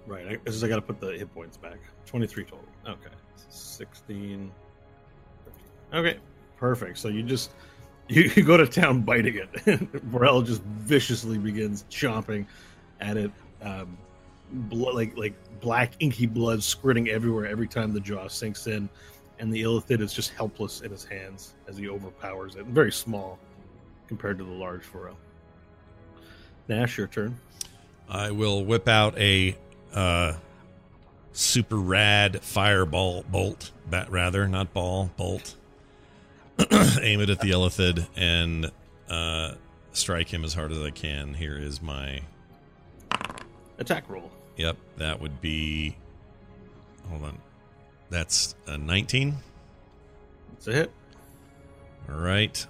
Right. 0.10 0.28
I, 0.28 0.38
this 0.44 0.56
is 0.56 0.64
I 0.64 0.68
got 0.68 0.78
to 0.78 0.82
put 0.82 1.00
the 1.00 1.12
hit 1.12 1.32
points 1.36 1.56
back. 1.56 1.78
Twenty-three 2.08 2.46
total. 2.46 2.66
Okay. 2.88 3.14
Sixteen. 3.50 4.52
Okay. 5.94 6.18
Perfect. 6.58 6.98
So 6.98 7.10
you 7.10 7.22
just 7.22 7.52
you, 8.10 8.32
you 8.36 8.44
go 8.44 8.58
to 8.58 8.66
town 8.66 9.02
biting 9.02 9.36
it. 9.36 9.52
Varel 10.10 10.44
just 10.44 10.64
viciously 10.64 11.38
begins 11.38 11.86
chomping 11.92 12.48
at 13.00 13.18
it. 13.18 13.32
Um, 13.62 14.00
blood, 14.52 14.96
like 14.96 15.18
like 15.18 15.34
black 15.60 15.94
inky 16.00 16.26
blood 16.26 16.64
squirting 16.64 17.10
everywhere 17.10 17.48
every 17.48 17.68
time 17.68 17.94
the 17.94 18.00
jaw 18.00 18.28
sinks 18.28 18.68
in, 18.68 18.90
and 19.40 19.54
the 19.54 19.62
illithid 19.62 20.02
is 20.02 20.14
just 20.14 20.32
helpless 20.32 20.82
in 20.82 20.92
his 20.92 21.04
hands 21.04 21.56
as 21.68 21.78
he 21.78 21.90
overpowers 21.90 22.56
it. 22.56 22.66
Very 22.66 22.92
small 22.92 23.40
compared 24.08 24.38
to 24.38 24.44
the 24.44 24.52
large 24.52 24.84
Varel. 24.92 25.16
Nash, 26.68 26.98
your 26.98 27.08
turn. 27.08 27.40
I 28.08 28.32
will 28.32 28.66
whip 28.66 28.88
out 28.88 29.18
a 29.18 29.56
uh, 29.94 30.34
super 31.32 31.78
rad 31.78 32.42
fireball 32.42 33.24
bolt, 33.24 33.72
bat 33.90 34.12
rather, 34.12 34.48
not 34.48 34.74
ball, 34.74 35.12
bolt. 35.16 35.56
Aim 37.02 37.22
it 37.22 37.30
at 37.30 37.40
the 37.40 37.52
Illithid 37.52 38.08
and 38.16 38.72
uh, 39.10 39.54
strike 39.94 40.34
him 40.34 40.44
as 40.44 40.54
hard 40.54 40.72
as 40.72 40.82
I 40.82 40.90
can. 40.90 41.34
Here 41.34 41.58
is 41.58 41.82
my. 41.82 42.22
Attack 43.78 44.10
roll. 44.10 44.32
Yep, 44.60 44.76
that 44.98 45.22
would 45.22 45.40
be. 45.40 45.96
Hold 47.08 47.24
on. 47.24 47.38
That's 48.10 48.56
a 48.68 48.78
19. 48.78 49.38
It's 50.52 50.68
a 50.68 50.74
hit. 50.74 50.92
All 52.10 52.20
right. 52.20 52.68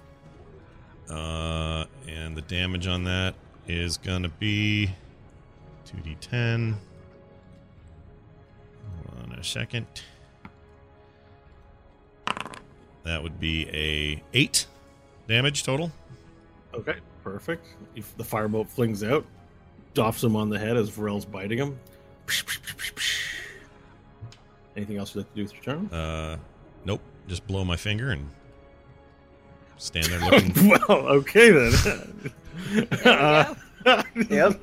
Uh, 1.10 1.86
and 2.06 2.36
the 2.36 2.42
damage 2.42 2.86
on 2.86 3.02
that 3.04 3.34
is 3.66 3.96
going 3.96 4.22
to 4.22 4.28
be 4.28 4.94
2d10. 5.88 6.76
Hold 9.08 9.32
on 9.32 9.36
a 9.36 9.42
second. 9.42 9.86
That 13.02 13.20
would 13.20 13.40
be 13.40 13.68
a 13.70 14.22
8 14.32 14.64
damage 15.26 15.64
total. 15.64 15.90
Okay, 16.72 16.98
perfect. 17.24 17.66
If 17.96 18.16
the 18.16 18.22
firebolt 18.22 18.68
flings 18.68 19.02
out, 19.02 19.26
doffs 19.94 20.22
him 20.22 20.36
on 20.36 20.48
the 20.50 20.58
head 20.58 20.76
as 20.76 20.88
Varel's 20.88 21.24
biting 21.24 21.58
him. 21.58 21.78
Anything 24.76 24.96
else 24.98 25.14
you'd 25.14 25.22
like 25.22 25.30
to 25.30 25.36
do 25.36 25.42
with 25.42 25.52
your 25.54 25.62
turn? 25.62 25.86
Uh, 25.92 26.36
nope. 26.84 27.00
Just 27.28 27.46
blow 27.46 27.64
my 27.64 27.76
finger 27.76 28.10
and 28.12 28.28
stand 29.76 30.06
there 30.06 30.20
looking. 30.30 30.68
well, 30.68 30.98
okay 31.08 31.50
then. 31.50 32.32
uh, 33.04 33.54
Yep. 34.30 34.60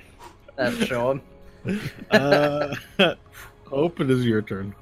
That's 0.55 0.75
showing. 0.85 1.21
uh, 2.11 2.75
Hope, 3.67 3.99
it 3.99 4.09
is 4.09 4.25
your 4.25 4.41
turn. 4.41 4.73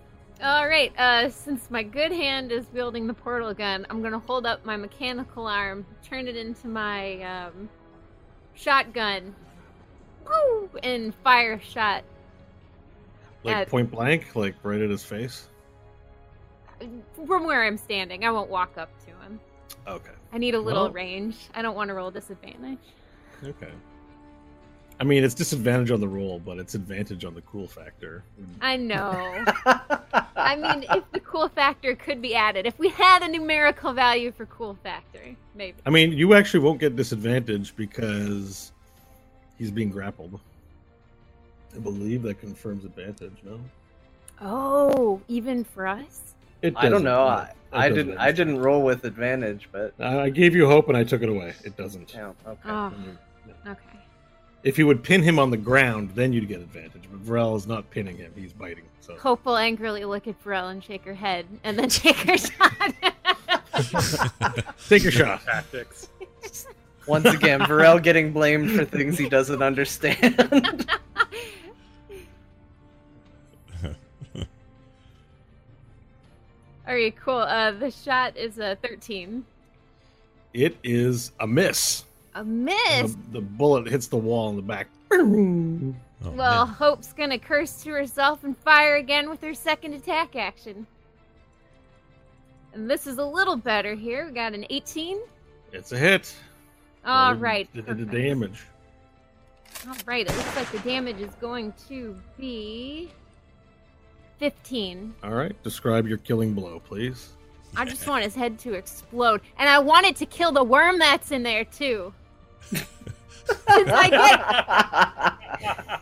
All 0.43 0.67
right. 0.67 0.93
Uh, 0.97 1.29
since 1.29 1.71
my 1.71 1.81
good 1.83 2.11
hand 2.11 2.51
is 2.51 2.65
wielding 2.73 3.07
the 3.07 3.13
portal 3.13 3.53
gun, 3.53 3.85
I'm 3.89 4.01
gonna 4.03 4.19
hold 4.19 4.45
up 4.45 4.63
my 4.65 4.77
mechanical 4.77 5.47
arm, 5.47 5.85
turn 6.03 6.27
it 6.27 6.35
into 6.35 6.67
my 6.67 7.21
um, 7.23 7.69
shotgun, 8.53 9.33
woo, 10.27 10.69
and 10.83 11.13
fire 11.23 11.59
shot. 11.59 12.03
Like 13.43 13.55
Uh, 13.55 13.65
point 13.65 13.91
blank, 13.91 14.35
like 14.35 14.55
right 14.63 14.81
at 14.81 14.89
his 14.89 15.03
face. 15.03 15.47
from 17.27 17.45
where 17.45 17.63
I'm 17.63 17.77
standing. 17.77 18.25
I 18.25 18.31
won't 18.31 18.49
walk 18.49 18.77
up 18.77 18.89
to 19.05 19.11
him. 19.25 19.39
Okay. 19.87 20.11
I 20.33 20.37
need 20.37 20.55
a 20.55 20.59
little 20.59 20.83
Well- 20.85 20.91
range. 20.91 21.37
I 21.53 21.61
don't 21.61 21.75
want 21.75 21.87
to 21.89 21.93
roll 21.93 22.11
disadvantage. 22.11 22.79
Okay. 23.43 23.71
I 24.99 25.03
mean, 25.03 25.23
it's 25.25 25.33
disadvantage 25.33 25.91
on 25.91 25.99
the 25.99 26.07
roll, 26.07 26.39
but 26.39 26.57
it's 26.57 26.73
advantage 26.73 27.25
on 27.25 27.33
the 27.33 27.41
cool 27.41 27.67
factor. 27.67 28.23
I 28.61 28.77
know. 28.77 29.43
I 30.37 30.55
mean, 30.55 30.85
if 30.89 31.03
the 31.11 31.19
cool 31.19 31.49
factor 31.49 31.95
could 31.95 32.21
be 32.21 32.33
added, 32.33 32.65
if 32.65 32.79
we 32.79 32.87
had 32.89 33.21
a 33.21 33.27
numerical 33.27 33.91
value 33.93 34.31
for 34.31 34.45
cool 34.45 34.77
factor, 34.83 35.35
maybe. 35.53 35.77
I 35.85 35.89
mean, 35.89 36.13
you 36.13 36.33
actually 36.33 36.61
won't 36.61 36.79
get 36.79 36.95
disadvantage 36.95 37.75
because 37.75 38.71
he's 39.57 39.71
being 39.71 39.89
grappled. 39.89 40.39
I 41.75 41.79
believe 41.79 42.23
that 42.23 42.39
confirms 42.39 42.85
advantage. 42.85 43.37
No, 43.43 43.59
Oh, 44.41 45.21
even 45.27 45.63
for 45.63 45.87
us? 45.87 46.21
it 46.61 46.73
I 46.75 46.89
don't 46.89 47.03
know. 47.03 47.23
I, 47.23 47.51
I 47.71 47.89
didn't. 47.89 48.17
I 48.17 48.31
didn't 48.31 48.59
roll 48.59 48.81
with 48.83 49.03
advantage, 49.03 49.69
but 49.71 49.93
I 49.99 50.29
gave 50.29 50.55
you 50.55 50.67
hope 50.67 50.87
and 50.87 50.97
I 50.97 51.03
took 51.03 51.21
it 51.21 51.29
away. 51.29 51.53
It 51.63 51.75
doesn't. 51.77 52.13
yeah. 52.13 52.31
Okay. 52.47 52.59
Oh, 52.65 52.93
mm-hmm. 52.95 53.69
okay. 53.69 53.81
If 54.63 54.79
you 54.79 54.87
would 54.87 55.03
pin 55.03 55.21
him 55.21 55.37
on 55.37 55.51
the 55.51 55.57
ground, 55.57 56.11
then 56.15 56.33
you'd 56.33 56.47
get 56.47 56.59
advantage. 56.59 57.03
But 57.11 57.23
Varel 57.23 57.55
is 57.55 57.67
not 57.67 57.89
pinning 57.91 58.17
him; 58.17 58.31
he's 58.35 58.53
biting. 58.53 58.85
So 59.01 59.15
Hope 59.17 59.45
will 59.45 59.57
angrily 59.57 60.05
look 60.05 60.27
at 60.27 60.41
Varel 60.43 60.71
and 60.71 60.83
shake 60.83 61.03
her 61.05 61.13
head, 61.13 61.45
and 61.63 61.77
then 61.77 61.89
shake 61.91 62.15
her 62.17 62.37
shot. 62.37 62.71
take 64.89 65.03
your 65.03 65.11
shot. 65.11 65.43
Tactics. 65.43 66.07
Once 67.07 67.25
again, 67.25 67.59
Varel 67.61 68.01
getting 68.01 68.33
blamed 68.33 68.71
for 68.71 68.83
things 68.83 69.17
he 69.17 69.29
doesn't 69.29 69.61
understand. 69.61 70.89
All 76.87 76.93
right, 76.93 77.15
cool. 77.17 77.37
Uh, 77.37 77.71
the 77.71 77.91
shot 77.91 78.35
is 78.37 78.57
a 78.57 78.77
13. 78.81 79.45
It 80.53 80.77
is 80.83 81.31
a 81.39 81.47
miss. 81.47 82.05
A 82.35 82.43
miss. 82.43 83.13
The, 83.13 83.17
the 83.33 83.41
bullet 83.41 83.87
hits 83.87 84.07
the 84.07 84.17
wall 84.17 84.49
in 84.49 84.55
the 84.55 84.61
back. 84.61 84.87
Oh, 85.11 85.93
well, 86.21 86.65
man. 86.65 86.75
Hope's 86.75 87.13
gonna 87.13 87.37
curse 87.37 87.83
to 87.83 87.91
herself 87.91 88.43
and 88.43 88.57
fire 88.57 88.95
again 88.95 89.29
with 89.29 89.41
her 89.41 89.53
second 89.53 89.93
attack 89.93 90.35
action. 90.35 90.87
And 92.73 92.89
this 92.89 93.07
is 93.07 93.17
a 93.17 93.25
little 93.25 93.55
better 93.55 93.95
here. 93.95 94.25
We 94.27 94.31
got 94.33 94.53
an 94.53 94.65
18. 94.69 95.19
It's 95.71 95.91
a 95.91 95.97
hit. 95.97 96.35
All 97.05 97.31
Well, 97.31 97.39
right. 97.39 97.69
The, 97.73 97.81
the 97.93 98.05
damage. 98.05 98.63
All 99.87 99.95
right. 100.05 100.27
It 100.27 100.35
looks 100.35 100.55
like 100.55 100.71
the 100.71 100.79
damage 100.79 101.19
is 101.21 101.33
going 101.35 101.73
to 101.87 102.15
be 102.39 103.11
15. 104.39 105.13
All 105.23 105.31
right. 105.33 105.55
Describe 105.63 106.07
your 106.07 106.17
killing 106.19 106.53
blow, 106.53 106.79
please. 106.79 107.29
I 107.77 107.83
just 107.85 108.07
want 108.07 108.23
his 108.23 108.33
head 108.35 108.57
to 108.59 108.73
explode, 108.73 109.41
and 109.59 109.67
I 109.69 109.79
want 109.79 110.05
it 110.05 110.15
to 110.17 110.25
kill 110.25 110.53
the 110.53 110.63
worm 110.63 110.97
that's 110.97 111.31
in 111.31 111.43
there 111.43 111.65
too. 111.65 112.13
Since 112.63 112.87
I 113.69 114.09
get 114.09 116.01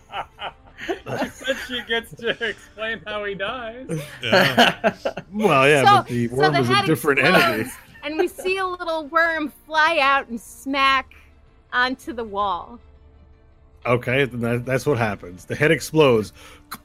But 1.06 1.32
she 1.68 1.82
gets 1.88 2.14
to 2.16 2.30
explain 2.47 3.01
how 3.08 3.24
he 3.26 3.34
dies. 3.34 3.88
Yeah. 4.22 4.95
Well, 5.34 5.68
yeah, 5.68 5.84
So- 5.84 5.95
but 5.97 6.08
the 6.08 6.28
so 6.28 6.36
worm 6.36 6.54
the 6.54 6.60
is 6.60 6.70
a 6.70 6.86
different 6.86 7.20
explodes, 7.22 7.43
entity. 7.45 7.72
And 8.04 8.18
we 8.18 8.28
see 8.28 8.58
a 8.58 8.66
little 8.66 9.08
worm 9.08 9.51
fly 9.66 9.99
out 10.01 10.28
and 10.28 10.39
smack 10.39 11.16
onto 11.72 12.14
the 12.14 12.24
wall. 12.24 12.80
Okay, 13.86 14.26
that's 14.26 14.86
what 14.86 14.97
happens. 14.97 15.45
The 15.45 15.56
head 15.56 15.72
explodes 15.72 16.32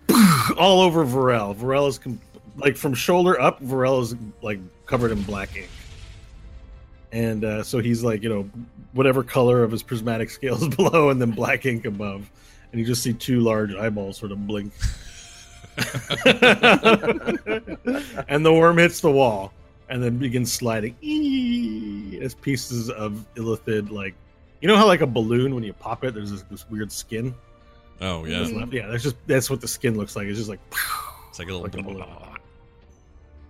all 0.59 0.81
over 0.81 1.05
Varel. 1.05 1.55
Varel 1.55 1.89
is 1.89 1.99
com- 1.99 2.21
like 2.57 2.77
from 2.77 2.95
shoulder 2.95 3.41
up. 3.41 3.63
Varel 3.63 4.03
is 4.03 4.17
like 4.43 4.59
covered 4.87 5.13
in 5.13 5.23
black 5.23 5.57
ink. 5.57 5.69
and 7.13 7.45
uh, 7.45 7.63
so 7.63 7.79
he's 7.79 8.03
like 8.03 8.23
you 8.23 8.29
know 8.29 8.51
whatever 8.95 9.23
color 9.23 9.63
of 9.63 9.71
his 9.71 9.83
prismatic 9.83 10.31
scales 10.31 10.67
below, 10.77 11.11
and 11.11 11.21
then 11.21 11.31
black 11.31 11.67
ink 11.67 11.85
above, 11.85 12.29
and 12.73 12.81
you 12.81 12.87
just 12.87 13.03
see 13.03 13.13
two 13.13 13.41
large 13.41 13.75
eyeballs 13.75 14.17
sort 14.19 14.33
of 14.33 14.45
blink. 14.47 14.73
and 18.29 18.45
the 18.45 18.53
worm 18.53 18.79
hits 18.79 19.01
the 19.01 19.11
wall 19.11 19.53
and 19.91 20.03
then 20.03 20.19
begins 20.19 20.53
sliding 20.53 20.97
Eee! 21.03 22.19
as 22.23 22.35
pieces 22.35 22.91
of 22.91 23.25
illithid 23.37 23.91
like 23.91 24.15
you 24.61 24.69
know 24.69 24.77
how 24.77 24.87
like 24.87 25.01
a 25.01 25.07
balloon 25.07 25.55
when 25.55 25.65
you 25.65 25.73
pop 25.73 26.05
it 26.05 26.15
there's 26.15 26.31
this, 26.31 26.43
this 26.51 26.69
weird 26.71 26.91
skin 26.93 27.35
Oh 28.01 28.25
yeah, 28.25 28.47
yeah 28.71 28.87
that's 28.87 29.03
just 29.03 29.17
that's 29.27 29.51
what 29.51 29.61
the 29.61 29.67
skin 29.69 29.97
looks 29.97 30.15
like 30.15 30.27
it's 30.29 30.39
just 30.39 30.49
like 30.49 30.61
it's 31.31 31.39
like 31.39 31.49
a 31.49 31.53
little. 31.53 31.63
like 31.63 31.75
a 31.75 31.83
balloon. 31.83 32.05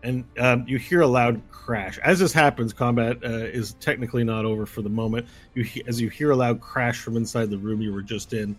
and 0.03 0.25
um, 0.39 0.65
you 0.67 0.79
hear 0.79 1.03
a 1.03 1.07
loud 1.07 1.41
crash 1.51 1.99
as 1.99 2.19
this 2.19 2.33
happens 2.33 2.73
combat 2.73 3.19
uh, 3.23 3.29
is 3.29 3.75
technically 3.75 4.25
not 4.25 4.45
over 4.47 4.65
for 4.65 4.81
the 4.81 4.89
moment 4.89 5.27
you 5.55 5.63
he- 5.65 5.83
as 5.87 6.01
you 6.01 6.09
hear 6.09 6.31
a 6.31 6.37
loud 6.37 6.61
crash 6.61 7.01
from 7.01 7.17
inside 7.17 7.51
the 7.51 7.59
room 7.59 7.83
you 7.83 7.93
were 7.93 8.01
just 8.03 8.33
in 8.33 8.57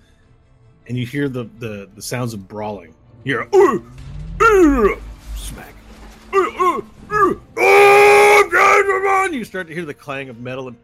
and 0.88 0.97
you 0.97 1.05
hear 1.07 1.27
the 1.30 1.45
the, 1.59 1.89
the 1.95 2.01
sounds 2.01 2.34
of 2.36 2.47
brawling 2.47 2.93
you 3.23 3.38
hear 3.39 3.49
"Ooh, 3.55 3.84
ooh," 4.43 5.01
smack 5.36 5.73
"Ooh, 6.36 6.38
ooh, 6.61 6.89
oh, 7.12 8.49
God, 8.51 9.34
you 9.34 9.43
start 9.43 9.68
to 9.68 9.74
hear 9.74 9.86
the 9.86 9.93
clang 9.93 10.30
of 10.30 10.39
metal 10.39 10.68
and 10.68 10.78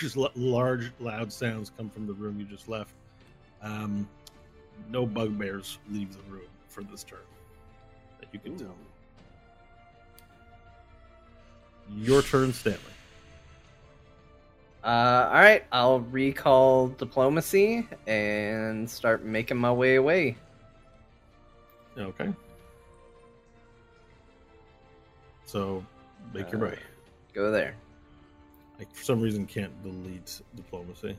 just 0.00 0.16
large 0.16 0.92
loud 0.98 1.32
sounds 1.32 1.70
come 1.76 1.90
from 1.90 2.06
the 2.06 2.12
room 2.14 2.40
you 2.40 2.46
just 2.46 2.68
left 2.68 2.94
um, 3.60 4.08
no 4.90 5.04
bugbears 5.04 5.78
leave 5.90 6.12
the 6.16 6.32
room 6.32 6.48
for 6.68 6.82
this 6.84 7.04
turn 7.04 7.18
that 8.18 8.28
you 8.32 8.38
can 8.38 8.56
tell 8.56 8.74
your 11.98 12.22
turn, 12.22 12.52
Stanley. 12.52 12.78
Uh, 14.84 15.28
all 15.32 15.40
right, 15.40 15.64
I'll 15.70 16.00
recall 16.00 16.88
diplomacy 16.88 17.86
and 18.06 18.90
start 18.90 19.24
making 19.24 19.56
my 19.56 19.72
way 19.72 19.96
away. 19.96 20.36
Okay. 21.96 22.32
So, 25.52 25.84
make 26.32 26.50
your 26.50 26.64
Uh, 26.66 26.70
way. 26.70 26.78
Go 27.34 27.50
there. 27.50 27.74
I, 28.80 28.84
for 28.90 29.04
some 29.04 29.20
reason, 29.20 29.44
can't 29.46 29.70
delete 29.82 30.40
diplomacy. 30.56 31.14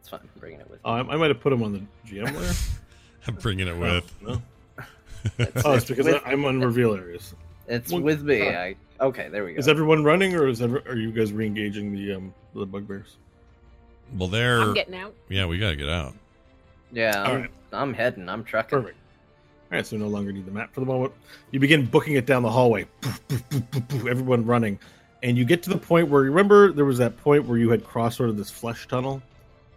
It's 0.00 0.08
fine. 0.10 0.20
I'm 0.22 0.28
bringing 0.38 0.60
it 0.60 0.68
with 0.68 0.80
me. 0.80 0.82
Oh, 0.84 0.92
I, 0.92 0.98
I 1.00 1.16
might 1.16 1.30
have 1.30 1.40
put 1.40 1.50
him 1.54 1.62
on 1.62 1.72
the 1.72 1.80
GM 2.06 2.34
layer. 2.38 2.52
I'm 3.26 3.34
bringing 3.40 3.66
it 3.68 3.78
with. 3.78 4.04
Oh, 4.26 4.32
no. 4.34 4.42
It's, 5.38 5.64
Oh, 5.64 5.72
it's 5.72 5.82
it's 5.82 5.88
because 5.88 6.04
with, 6.06 6.22
I, 6.26 6.32
I'm 6.32 6.44
on 6.44 6.60
reveal 6.60 6.94
areas. 6.94 7.34
it's 7.66 7.90
Well, 7.90 8.02
with 8.02 8.20
me. 8.22 8.46
uh, 8.48 8.52
I 8.60 8.76
okay. 9.00 9.28
There 9.30 9.44
we 9.46 9.54
go. 9.54 9.58
Is 9.58 9.66
everyone 9.66 10.04
running, 10.04 10.34
or 10.34 10.46
is 10.46 10.60
ever, 10.60 10.82
are 10.86 10.94
you 10.96 11.10
guys 11.10 11.32
re-engaging 11.32 11.92
the 11.94 12.12
um 12.14 12.34
the 12.54 12.66
bugbears? 12.66 13.16
Well, 14.16 14.28
they're 14.28 14.60
I'm 14.60 14.74
getting 14.74 14.94
out. 14.94 15.14
yeah, 15.30 15.46
we 15.46 15.58
gotta 15.58 15.74
get 15.76 15.88
out. 15.88 16.14
yeah, 16.92 17.22
I'm, 17.22 17.30
Alright. 17.30 17.50
I'm 17.72 17.94
heading. 17.94 18.28
I'm 18.28 18.44
trucking. 18.44 18.78
Perfect. 18.82 18.98
All 19.70 19.76
right, 19.76 19.86
so 19.86 19.96
we 19.96 20.02
no 20.02 20.08
longer 20.08 20.32
need 20.32 20.46
the 20.46 20.50
map 20.50 20.72
for 20.72 20.80
the 20.80 20.86
moment. 20.86 21.12
You 21.50 21.60
begin 21.60 21.84
booking 21.84 22.14
it 22.14 22.24
down 22.24 22.42
the 22.42 22.50
hallway. 22.50 22.84
Poof, 23.02 23.28
poof, 23.28 23.48
poof, 23.50 23.70
poof, 23.70 23.88
poof, 23.88 24.06
everyone 24.06 24.46
running, 24.46 24.78
and 25.22 25.36
you 25.36 25.44
get 25.44 25.62
to 25.64 25.70
the 25.70 25.76
point 25.76 26.08
where 26.08 26.24
you 26.24 26.30
remember 26.30 26.72
there 26.72 26.86
was 26.86 26.96
that 26.98 27.18
point 27.18 27.44
where 27.44 27.58
you 27.58 27.68
had 27.68 27.84
crossed 27.84 28.16
sort 28.16 28.30
of 28.30 28.38
this 28.38 28.50
flesh 28.50 28.88
tunnel, 28.88 29.22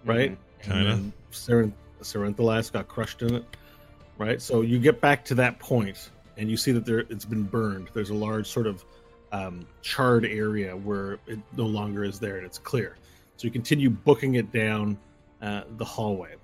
right? 0.06 0.38
Kinda. 0.62 0.92
And 0.92 1.12
Seren- 1.34 1.74
Serenthelas 2.02 2.72
got 2.72 2.88
crushed 2.88 3.22
in 3.22 3.36
it, 3.36 3.44
right? 4.18 4.42
So 4.42 4.62
you 4.62 4.80
get 4.80 5.02
back 5.02 5.26
to 5.26 5.36
that 5.36 5.60
point, 5.60 6.12
and 6.38 6.50
you 6.50 6.56
see 6.56 6.72
that 6.72 6.86
there 6.86 7.00
it's 7.10 7.26
been 7.26 7.44
burned. 7.44 7.90
There's 7.94 8.12
a 8.12 8.16
large 8.16 8.48
sort 8.48 8.68
of 8.68 8.86
um, 9.34 9.68
charred 9.82 10.26
area 10.26 10.76
where 10.76 11.20
it 11.28 11.40
no 11.58 11.66
longer 11.66 12.06
is 12.06 12.18
there, 12.18 12.38
and 12.38 12.46
it's 12.46 12.60
clear. 12.60 12.96
So 13.36 13.46
you 13.46 13.52
continue 13.52 13.90
booking 13.90 14.36
it 14.36 14.54
down 14.54 14.98
uh, 15.42 15.64
the 15.78 15.86
hallway. 15.86 16.36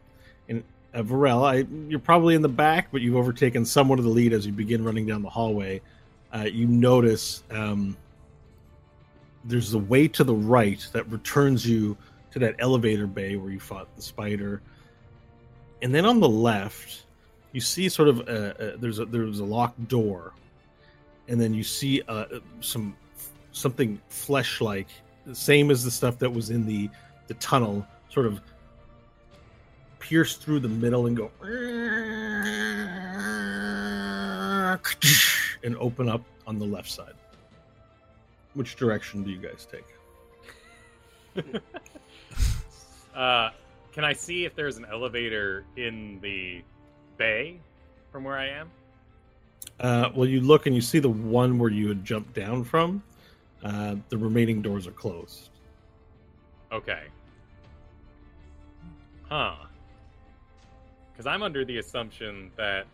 And 0.50 0.64
uh, 0.98 1.04
Varel, 1.04 1.43
I, 1.43 1.68
you're 1.89 2.00
probably 2.00 2.34
in 2.34 2.41
the 2.41 2.50
back, 2.50 2.88
but 2.91 3.02
you've 3.02 3.16
overtaken 3.16 3.64
somewhat 3.66 4.00
of 4.00 4.06
the 4.06 4.12
lead 4.12 4.34
as 4.34 4.45
you 4.48 4.52
begin 4.52 4.84
running 4.84 5.06
down 5.06 5.22
the 5.22 5.30
hallway. 5.30 5.80
Uh, 6.34 6.48
you 6.52 6.66
notice 6.66 7.43
um, 7.52 7.95
there's 9.45 9.74
a 9.76 9.78
way 9.78 10.08
to 10.08 10.24
the 10.24 10.34
right 10.34 10.86
that 10.93 11.08
returns 11.12 11.68
you 11.68 11.95
to 12.32 12.39
that 12.39 12.56
elevator 12.60 13.06
bay 13.06 13.36
where 13.36 13.52
you 13.52 13.60
fought 13.60 13.95
the 13.95 14.02
spider. 14.02 14.62
And 15.84 15.93
then 15.93 16.06
on 16.06 16.20
the 16.20 16.28
left, 16.28 17.06
you 17.52 17.62
see 17.62 17.89
sort 17.89 18.10
of 18.10 18.28
a, 18.28 18.74
a, 18.74 18.78
there's 18.78 19.00
a 19.00 19.06
there's 19.06 19.39
a 19.39 19.45
locked 19.45 19.88
door, 19.88 20.34
and 21.28 21.39
then 21.39 21.54
you 21.54 21.64
see 21.64 22.02
uh, 22.08 22.26
some 22.60 22.95
something 23.52 24.02
flesh 24.10 24.62
like, 24.62 24.88
the 25.26 25.36
same 25.36 25.70
as 25.70 25.84
the 25.84 25.91
stuff 25.91 26.18
that 26.20 26.32
was 26.32 26.50
in 26.50 26.66
the 26.66 26.89
the 27.28 27.36
tunnel, 27.36 27.86
sort 28.10 28.26
of 28.26 28.41
pierce 30.08 30.36
through 30.38 30.62
the 30.62 30.70
middle 30.70 31.08
and 31.08 31.18
go 31.18 31.30
and 35.64 35.78
open 35.78 36.08
up 36.08 36.22
on 36.45 36.60
the 36.60 36.66
left 36.66 36.89
side. 36.89 37.14
Which 38.53 38.76
direction 38.76 39.24
do 39.24 39.32
you 39.32 39.38
guys 39.38 39.68
take? 39.70 39.86
Uh, 43.16 43.49
can 43.93 44.05
I 44.05 44.14
see 44.14 44.45
if 44.45 44.55
there's 44.55 44.78
an 44.78 44.86
elevator 44.91 45.66
in 45.76 46.20
the 46.22 46.62
bay 47.18 47.60
from 48.12 48.26
where 48.26 48.38
I 48.38 48.47
am? 48.47 48.70
Uh, 49.80 50.12
well, 50.14 50.28
you 50.28 50.39
look 50.39 50.68
and 50.68 50.76
you 50.76 50.82
see 50.82 50.99
the 50.99 51.10
one 51.10 51.58
where 51.58 51.72
you 51.72 51.88
had 51.88 52.05
jumped 52.05 52.36
down 52.36 52.64
from. 52.64 53.01
Uh, 53.64 53.95
the 54.10 54.18
remaining 54.20 54.62
doors 54.62 54.86
are 54.86 54.91
closed. 54.91 55.49
Okay. 56.72 57.05
Huh. 59.30 59.55
Because 61.18 61.26
I'm 61.26 61.41
under 61.41 61.65
the 61.65 61.80
assumption 61.80 62.51
that 62.57 62.86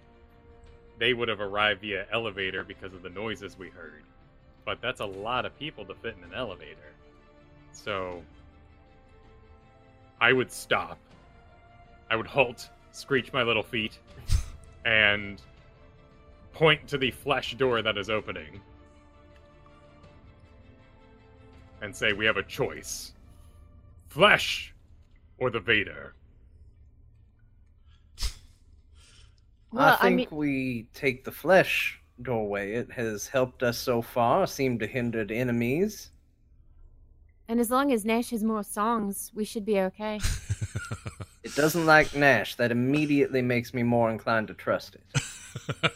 they 0.97 1.13
would 1.13 1.27
have 1.27 1.41
arrived 1.41 1.81
via 1.81 2.05
elevator 2.09 2.63
because 2.63 2.93
of 2.93 3.03
the 3.03 3.09
noises 3.09 3.59
we 3.59 3.67
heard. 3.67 4.03
But 4.63 4.79
that's 4.81 5.01
a 5.01 5.05
lot 5.05 5.45
of 5.45 5.59
people 5.59 5.83
to 5.83 5.93
fit 5.95 6.15
in 6.17 6.23
an 6.23 6.33
elevator. 6.33 6.93
So 7.73 8.23
I 10.21 10.31
would 10.31 10.49
stop. 10.53 10.97
I 12.09 12.15
would 12.15 12.25
halt, 12.25 12.69
screech 12.91 13.33
my 13.33 13.43
little 13.43 13.61
feet, 13.61 13.99
and 14.85 15.41
point 16.53 16.87
to 16.87 16.97
the 16.97 17.11
flesh 17.11 17.55
door 17.55 17.81
that 17.81 17.97
is 17.97 18.09
opening. 18.09 18.61
And 21.81 21.93
say, 21.93 22.13
We 22.13 22.25
have 22.25 22.37
a 22.37 22.43
choice 22.43 23.11
flesh 24.07 24.73
or 25.39 25.49
the 25.49 25.59
Vader. 25.59 26.13
Well, 29.73 29.85
I 29.89 29.93
I 29.93 29.97
think 29.97 30.15
mean- 30.31 30.39
we 30.39 30.87
take 30.93 31.23
the 31.23 31.31
flesh 31.31 31.99
doorway. 32.21 32.73
It 32.73 32.91
has 32.91 33.27
helped 33.27 33.63
us 33.63 33.77
so 33.77 34.01
far. 34.01 34.45
Seemed 34.47 34.79
to 34.81 34.87
hinder 34.87 35.25
enemies. 35.29 36.11
And 37.47 37.59
as 37.59 37.69
long 37.69 37.91
as 37.91 38.05
Nash 38.05 38.29
has 38.29 38.43
more 38.43 38.63
songs, 38.63 39.31
we 39.35 39.43
should 39.45 39.65
be 39.65 39.79
okay. 39.81 40.19
It 41.43 41.55
doesn't 41.55 41.85
like 41.85 42.15
Nash. 42.15 42.55
That 42.55 42.71
immediately 42.71 43.41
makes 43.41 43.73
me 43.73 43.83
more 43.83 44.09
inclined 44.09 44.47
to 44.47 44.53
trust 44.53 44.95
it. 44.95 45.91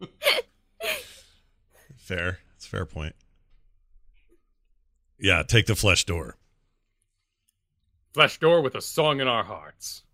Fair. 1.96 2.38
It's 2.54 2.66
a 2.66 2.68
fair 2.68 2.86
point. 2.86 3.16
Yeah, 5.18 5.42
take 5.42 5.66
the 5.66 5.74
flesh 5.74 6.04
door. 6.04 6.36
Flesh 8.12 8.38
door 8.38 8.60
with 8.62 8.76
a 8.76 8.80
song 8.80 9.20
in 9.20 9.26
our 9.26 9.42
hearts. 9.42 10.04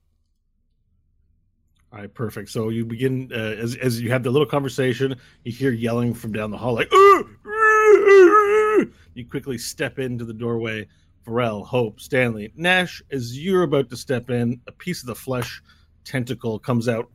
All 1.92 1.98
right, 1.98 2.12
perfect. 2.12 2.50
So 2.50 2.68
you 2.68 2.84
begin 2.84 3.30
uh, 3.32 3.36
as 3.36 3.76
as 3.76 4.00
you 4.00 4.10
have 4.10 4.22
the 4.22 4.30
little 4.30 4.46
conversation. 4.46 5.16
You 5.44 5.52
hear 5.52 5.72
yelling 5.72 6.14
from 6.14 6.32
down 6.32 6.50
the 6.50 6.56
hall, 6.56 6.74
like 6.74 6.92
"Ooh, 6.92 7.28
ooh, 7.46 7.50
ooh." 7.50 8.92
you 9.14 9.26
quickly 9.26 9.58
step 9.58 9.98
into 9.98 10.24
the 10.24 10.32
doorway. 10.32 10.86
Varel, 11.26 11.66
Hope, 11.66 12.00
Stanley, 12.00 12.52
Nash. 12.56 13.02
As 13.10 13.38
you're 13.38 13.64
about 13.64 13.90
to 13.90 13.96
step 13.96 14.30
in, 14.30 14.60
a 14.66 14.72
piece 14.72 15.00
of 15.00 15.06
the 15.06 15.14
flesh 15.14 15.62
tentacle 16.04 16.58
comes 16.58 16.88
out 16.88 17.10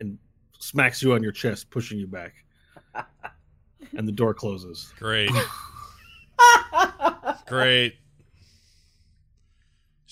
and 0.00 0.18
smacks 0.58 1.02
you 1.02 1.12
on 1.12 1.22
your 1.22 1.32
chest, 1.32 1.70
pushing 1.70 1.98
you 1.98 2.06
back, 2.06 2.32
and 3.96 4.08
the 4.08 4.12
door 4.12 4.34
closes. 4.34 4.92
Great. 4.98 5.30
Great. 7.46 7.96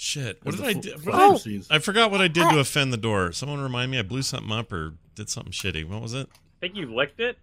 Shit. 0.00 0.38
What 0.44 0.54
did 0.54 0.64
I 0.64 0.74
do? 0.74 0.90
flesh 0.92 1.06
What 1.06 1.12
did 1.12 1.28
proceeds. 1.28 1.70
I, 1.72 1.74
I 1.74 1.78
forgot 1.80 2.12
what 2.12 2.20
I 2.20 2.28
did 2.28 2.48
to 2.50 2.60
offend 2.60 2.92
the 2.92 2.96
door. 2.96 3.32
Someone 3.32 3.60
remind 3.60 3.90
me. 3.90 3.98
I 3.98 4.02
blew 4.02 4.22
something 4.22 4.52
up 4.52 4.72
or 4.72 4.94
did 5.16 5.28
something 5.28 5.50
shitty. 5.50 5.84
What 5.88 6.00
was 6.00 6.14
it? 6.14 6.28
I 6.32 6.60
think 6.60 6.76
you 6.76 6.94
licked 6.94 7.18
it? 7.18 7.36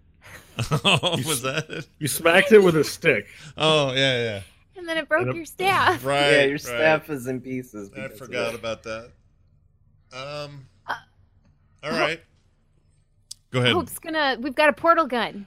Oh, 0.71 1.17
was 1.27 1.41
that 1.41 1.69
it? 1.69 1.85
You 1.99 2.07
smacked 2.07 2.53
it 2.53 2.59
with 2.59 2.77
a 2.77 2.83
stick. 2.85 3.27
Oh, 3.57 3.91
yeah, 3.91 4.23
yeah. 4.23 4.41
and 4.77 4.87
then 4.87 4.97
it 4.97 5.09
broke 5.09 5.23
And 5.23 5.31
a- 5.31 5.35
your 5.35 5.45
staff. 5.45 6.05
Right. 6.05 6.31
yeah, 6.31 6.41
your 6.43 6.51
right. 6.53 6.61
staff 6.61 7.09
is 7.09 7.27
in 7.27 7.41
pieces. 7.41 7.91
I 7.95 8.07
forgot 8.07 8.55
about 8.55 8.83
that. 8.83 9.11
Um. 10.13 10.65
Uh, 10.87 10.93
all 11.83 11.91
right. 11.91 12.21
Go 13.51 13.59
ahead. 13.59 13.73
Hope's 13.73 13.99
gonna. 13.99 14.37
We've 14.39 14.55
got 14.55 14.69
a 14.69 14.73
portal 14.73 15.07
gun. 15.07 15.45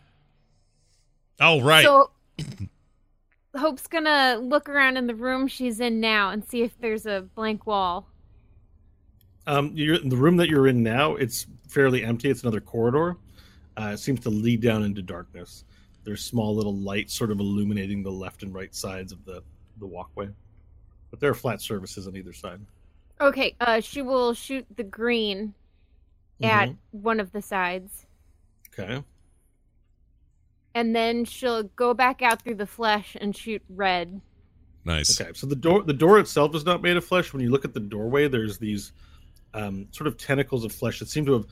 Oh, 1.41 1.63
right. 1.63 1.85
So 1.85 2.11
Hope's 3.59 3.87
gonna 3.87 4.39
look 4.41 4.69
around 4.69 4.97
in 4.97 5.07
the 5.07 5.15
room 5.15 5.47
she's 5.47 5.81
in 5.81 6.01
now 6.01 6.31
and 6.31 6.45
see 6.45 6.63
if 6.63 6.79
there's 6.81 7.07
a 7.07 7.23
blank 7.35 7.67
wall. 7.67 8.09
Um, 9.47 9.73
you're 9.75 9.99
the 9.99 10.17
room 10.17 10.37
that 10.37 10.49
you're 10.49 10.69
in 10.69 10.83
now. 10.83 11.15
It's 11.15 11.47
fairly 11.69 12.05
empty. 12.05 12.31
It's 12.31 12.43
another 12.43 12.61
corridor. 12.61 13.17
Uh, 13.81 13.93
it 13.95 13.99
seems 13.99 14.21
to 14.21 14.31
lead 14.31 14.61
down 14.61 14.83
into 14.83 15.03
darkness. 15.03 15.65
There's 16.05 16.25
small 16.25 16.55
little 16.55 16.75
lights 16.75 17.15
sort 17.15 17.31
of 17.31 17.41
illuminating 17.41 18.03
the 18.03 18.11
left 18.11 18.43
and 18.43 18.53
right 18.55 18.75
sides 18.75 19.13
of 19.13 19.25
the 19.25 19.43
the 19.79 19.87
walkway, 19.87 20.29
but 21.11 21.21
there 21.21 21.31
are 21.31 21.35
flat 21.35 21.61
surfaces 21.63 22.09
on 22.09 22.17
either 22.17 22.33
side. 22.33 22.61
Okay, 23.21 23.55
uh, 23.61 23.81
she 23.81 24.03
will 24.03 24.35
shoot 24.35 24.67
the 24.77 24.83
green 24.83 25.55
at 26.43 26.71
one 26.91 27.21
of 27.21 27.33
the 27.33 27.43
sides, 27.43 28.07
Okay. 28.69 29.03
And 30.79 30.95
then 30.95 31.25
she'll 31.25 31.65
go 31.65 31.93
back 31.93 32.23
out 32.23 32.41
through 32.41 32.55
the 32.55 32.67
flesh 32.67 33.17
and 33.21 33.37
shoot 33.37 33.61
red. 33.69 34.21
Nice. 34.85 35.21
Okay. 35.21 35.33
So 35.35 35.49
the 35.49 35.57
door 35.57 35.83
the 35.83 35.93
door 35.93 36.21
itself 36.21 36.55
is 36.55 36.65
not 36.65 36.83
made 36.83 36.97
of 36.97 37.05
flesh. 37.05 37.33
When 37.33 37.43
you 37.43 37.51
look 37.51 37.65
at 37.65 37.75
the 37.75 37.81
doorway, 37.81 38.29
there's 38.29 38.59
these 38.59 38.93
um, 39.55 39.89
sort 39.91 40.07
of 40.07 40.17
tentacles 40.17 40.65
of 40.65 40.73
flesh 40.73 41.01
that 41.01 41.09
seem 41.09 41.27
to 41.27 41.33
have 41.33 41.47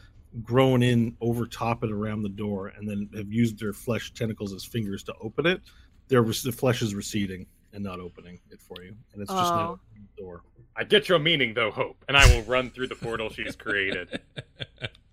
grown 0.45 0.81
in 0.83 1.17
over 1.21 1.45
top 1.45 1.83
and 1.83 1.93
around 1.93 2.23
the 2.23 2.29
door, 2.29 2.69
and 2.69 2.89
then 2.89 3.09
have 3.17 3.33
used 3.33 3.59
their 3.59 3.73
flesh 3.73 4.13
tentacles 4.15 4.53
as 4.55 4.65
fingers 4.65 5.03
to 5.05 5.15
open 5.21 5.45
it. 5.45 5.61
Their 6.07 6.23
the 6.23 6.53
flesh 6.53 6.83
is 6.83 6.95
receding 6.95 7.47
and 7.73 7.83
not 7.83 7.99
opening 7.99 8.39
it 8.51 8.61
for 8.61 8.81
you, 8.83 8.95
and 9.13 9.21
it's 9.23 9.31
just 9.31 9.53
now 9.53 9.81
Oh. 9.81 10.01
a 10.19 10.21
door. 10.21 10.43
I 10.77 10.85
get 10.85 11.09
your 11.09 11.19
meaning, 11.19 11.53
though, 11.53 11.73
Hope, 11.73 12.05
and 12.07 12.17
I 12.17 12.25
will 12.33 12.43
run 12.45 12.71
through 12.71 12.87
the 12.87 12.95
portal 12.95 13.29
she's 13.31 13.57
created. 13.57 14.21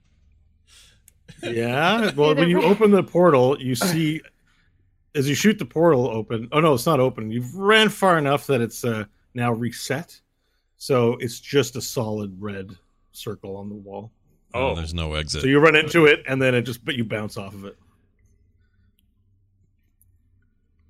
Yeah. 1.43 2.11
Well, 2.15 2.35
when 2.35 2.49
you 2.49 2.61
open 2.63 2.91
the 2.91 3.03
portal, 3.03 3.59
you 3.61 3.75
see 3.75 4.21
as 5.15 5.27
you 5.29 5.35
shoot 5.35 5.59
the 5.59 5.65
portal 5.65 6.07
open. 6.07 6.47
Oh 6.51 6.59
no, 6.59 6.73
it's 6.73 6.85
not 6.85 6.99
open. 6.99 7.31
You've 7.31 7.53
ran 7.55 7.89
far 7.89 8.17
enough 8.17 8.47
that 8.47 8.61
it's 8.61 8.83
uh, 8.83 9.05
now 9.33 9.51
reset, 9.53 10.19
so 10.77 11.13
it's 11.19 11.39
just 11.39 11.75
a 11.75 11.81
solid 11.81 12.35
red 12.41 12.75
circle 13.11 13.55
on 13.57 13.69
the 13.69 13.75
wall. 13.75 14.11
Oh, 14.53 14.69
Oh. 14.71 14.75
there's 14.75 14.93
no 14.93 15.13
exit. 15.15 15.41
So 15.41 15.47
you 15.47 15.59
run 15.59 15.75
into 15.75 16.05
it, 16.05 16.23
and 16.27 16.41
then 16.41 16.55
it 16.55 16.61
just 16.63 16.83
but 16.85 16.95
you 16.95 17.03
bounce 17.03 17.37
off 17.37 17.53
of 17.53 17.65
it. 17.65 17.77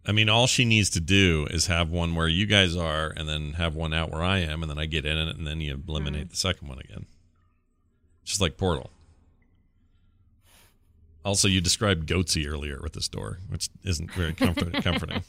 I 0.06 0.12
mean, 0.12 0.28
all 0.28 0.47
she 0.47 0.66
needs 0.66 0.89
to 0.91 0.99
do 0.99 1.47
is 1.49 1.68
have 1.68 1.89
one 1.89 2.14
where 2.14 2.28
you 2.28 2.45
guys 2.45 2.76
are, 2.76 3.14
and 3.16 3.28
then 3.28 3.54
have 3.54 3.74
one 3.76 3.93
out 3.93 4.12
where 4.12 4.22
I 4.24 4.39
am, 4.39 4.62
and 4.62 4.70
then 4.70 4.78
I 4.78 4.86
get 4.86 5.06
in 5.06 5.18
it, 5.18 5.38
and 5.38 5.47
then 5.47 5.62
you 5.62 5.82
eliminate 5.88 6.30
the 6.30 6.36
second 6.36 6.68
one 6.68 6.80
again. 6.80 7.06
Just 8.26 8.41
like 8.41 8.58
Portal. 8.58 8.89
Also, 11.26 11.47
you 11.47 11.61
described 11.61 12.07
goatse 12.07 12.45
earlier 12.47 12.80
with 12.84 12.93
this 12.93 13.07
door, 13.07 13.39
which 13.49 13.69
isn't 13.84 14.11
very 14.11 14.34
comfort- 14.34 14.74
comforting. 14.84 15.24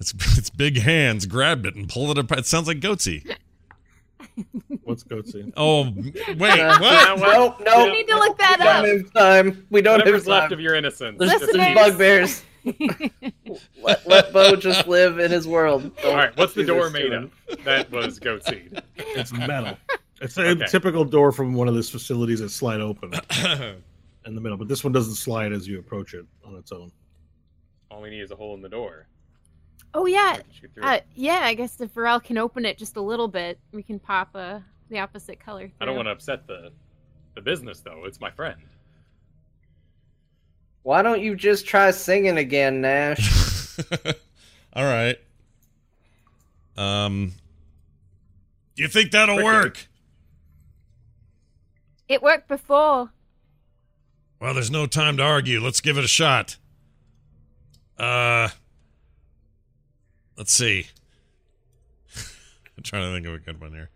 It's 0.00 0.12
it's 0.38 0.50
big 0.50 0.78
hands 0.78 1.26
grabbed 1.26 1.66
it 1.66 1.74
and 1.74 1.88
pulled 1.88 2.16
it 2.16 2.18
apart. 2.18 2.40
It 2.40 2.46
sounds 2.46 2.66
like 2.68 2.78
goatse. 2.80 3.24
What's 4.84 5.02
Goatse? 5.04 5.52
Oh, 5.56 5.84
wait, 6.38 6.60
Uh, 6.60 6.78
what? 6.78 7.18
No, 7.20 7.56
no. 7.64 7.84
We 7.86 7.92
need 7.92 8.08
to 8.08 8.14
look 8.16 8.38
that 8.38 8.58
we 8.58 8.64
don't 8.64 9.00
up. 9.00 9.04
have 9.04 9.12
time. 9.12 9.66
We 9.70 9.82
don't 9.82 9.98
Whatever's 9.98 10.22
have 10.22 10.26
time. 10.26 10.40
left 10.42 10.52
of 10.52 10.60
your 10.60 10.74
innocence. 10.76 11.18
There's 11.18 11.32
just 11.32 11.50
some 11.50 11.60
Listeners. 11.60 11.74
bugbears. 11.74 12.42
let, 13.82 14.06
let 14.06 14.32
Bo 14.32 14.54
just 14.56 14.86
live 14.86 15.18
in 15.18 15.30
his 15.30 15.46
world. 15.48 15.90
All 16.04 16.14
right, 16.14 16.36
what's 16.36 16.54
the 16.54 16.64
door 16.64 16.90
made 16.90 17.12
of? 17.12 17.32
That 17.64 17.90
was 17.90 18.18
goat 18.18 18.44
seed. 18.44 18.80
It's 18.96 19.32
metal. 19.32 19.76
It's 20.20 20.36
a 20.36 20.48
Okay. 20.50 20.66
typical 20.66 21.04
door 21.04 21.32
from 21.32 21.54
one 21.54 21.66
of 21.68 21.74
those 21.74 21.90
facilities 21.90 22.40
that 22.40 22.50
slide 22.50 22.80
open 22.80 23.12
in 24.28 24.34
the 24.34 24.40
middle, 24.40 24.56
but 24.58 24.68
this 24.68 24.84
one 24.84 24.92
doesn't 24.92 25.14
slide 25.14 25.52
as 25.52 25.66
you 25.66 25.78
approach 25.78 26.14
it 26.14 26.24
on 26.44 26.56
its 26.56 26.70
own. 26.70 26.92
All 27.90 28.02
we 28.02 28.10
need 28.10 28.20
is 28.20 28.30
a 28.30 28.36
hole 28.36 28.54
in 28.54 28.62
the 28.62 28.68
door. 28.68 29.08
Oh 29.94 30.06
yeah, 30.06 30.34
can 30.34 30.44
shoot 30.52 30.70
through 30.74 30.84
uh, 30.84 31.00
yeah. 31.14 31.40
I 31.42 31.54
guess 31.54 31.80
if 31.80 31.94
Varel 31.94 32.22
can 32.22 32.36
open 32.36 32.66
it 32.66 32.76
just 32.76 32.96
a 32.96 33.00
little 33.00 33.28
bit, 33.28 33.58
we 33.72 33.82
can 33.82 33.98
pop 33.98 34.30
uh, 34.34 34.60
the 34.90 34.98
opposite 34.98 35.40
color. 35.40 35.72
I 35.80 35.86
don't 35.86 35.96
want 35.96 36.06
to 36.06 36.12
upset 36.12 36.46
the 36.46 36.72
the 37.34 37.40
business, 37.40 37.80
though. 37.80 38.04
It's 38.04 38.20
my 38.20 38.30
friend. 38.30 38.60
Why 40.82 41.02
don't 41.02 41.20
you 41.20 41.34
just 41.34 41.66
try 41.66 41.90
singing 41.90 42.38
again, 42.38 42.80
Nash? 42.80 43.78
All 44.72 44.84
right. 44.84 45.16
Um, 46.76 47.32
do 48.76 48.82
you 48.82 48.88
think 48.88 49.10
that'll 49.10 49.36
Cricket. 49.36 49.44
work? 49.44 49.88
It 52.08 52.22
worked 52.22 52.48
before. 52.48 53.10
Well, 54.40 54.54
there's 54.54 54.70
no 54.70 54.86
time 54.86 55.16
to 55.16 55.22
argue. 55.22 55.60
Let's 55.60 55.80
give 55.80 55.98
it 55.98 56.04
a 56.04 56.08
shot. 56.08 56.56
Uh, 57.98 58.48
let's 60.36 60.52
see. 60.52 60.86
I'm 62.16 62.84
trying 62.84 63.02
to 63.02 63.14
think 63.14 63.26
of 63.26 63.34
a 63.34 63.38
good 63.38 63.60
one 63.60 63.72
here. 63.72 63.90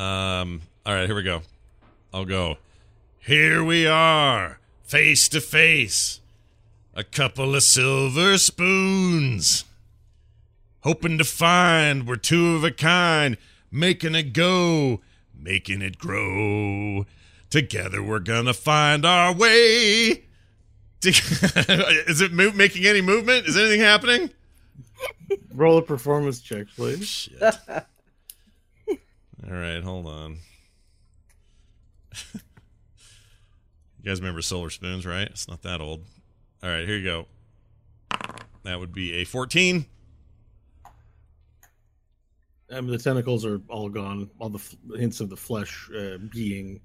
Um, 0.00 0.62
all 0.86 0.94
right, 0.94 1.06
here 1.06 1.16
we 1.16 1.22
go. 1.22 1.42
I'll 2.12 2.24
go. 2.24 2.58
Here 3.18 3.64
we 3.64 3.86
are, 3.86 4.60
face 4.84 5.28
to 5.30 5.40
face. 5.40 6.20
A 6.94 7.02
couple 7.02 7.56
of 7.56 7.62
silver 7.64 8.38
spoons. 8.38 9.64
Hoping 10.80 11.18
to 11.18 11.24
find 11.24 12.06
we're 12.06 12.16
two 12.16 12.54
of 12.54 12.62
a 12.62 12.70
kind, 12.70 13.36
making 13.72 14.14
it 14.14 14.32
go, 14.32 15.00
making 15.36 15.82
it 15.82 15.98
grow. 15.98 17.06
Together 17.54 18.02
we're 18.02 18.18
gonna 18.18 18.52
find 18.52 19.06
our 19.06 19.32
way. 19.32 20.24
Is 21.04 22.20
it 22.20 22.32
making 22.32 22.84
any 22.84 23.00
movement? 23.00 23.46
Is 23.46 23.56
anything 23.56 23.78
happening? 23.78 24.30
Roll 25.54 25.78
a 25.78 25.82
performance 25.82 26.40
check, 26.40 26.66
please. 26.74 27.28
All 27.40 27.76
right, 29.48 29.80
hold 29.84 30.08
on. 30.08 30.38
you 32.34 32.40
guys 34.04 34.18
remember 34.18 34.42
Silver 34.42 34.70
Spoons, 34.70 35.06
right? 35.06 35.28
It's 35.28 35.46
not 35.46 35.62
that 35.62 35.80
old. 35.80 36.02
All 36.60 36.70
right, 36.70 36.88
here 36.88 36.96
you 36.96 37.04
go. 37.04 37.26
That 38.64 38.80
would 38.80 38.92
be 38.92 39.12
a 39.12 39.24
14. 39.24 39.86
I 42.72 42.80
mean, 42.80 42.90
the 42.90 42.98
tentacles 42.98 43.44
are 43.44 43.60
all 43.68 43.88
gone. 43.88 44.28
All 44.40 44.48
the 44.48 44.58
f- 44.58 44.74
hints 44.96 45.20
of 45.20 45.30
the 45.30 45.36
flesh 45.36 45.88
uh, 45.96 46.18
being 46.32 46.80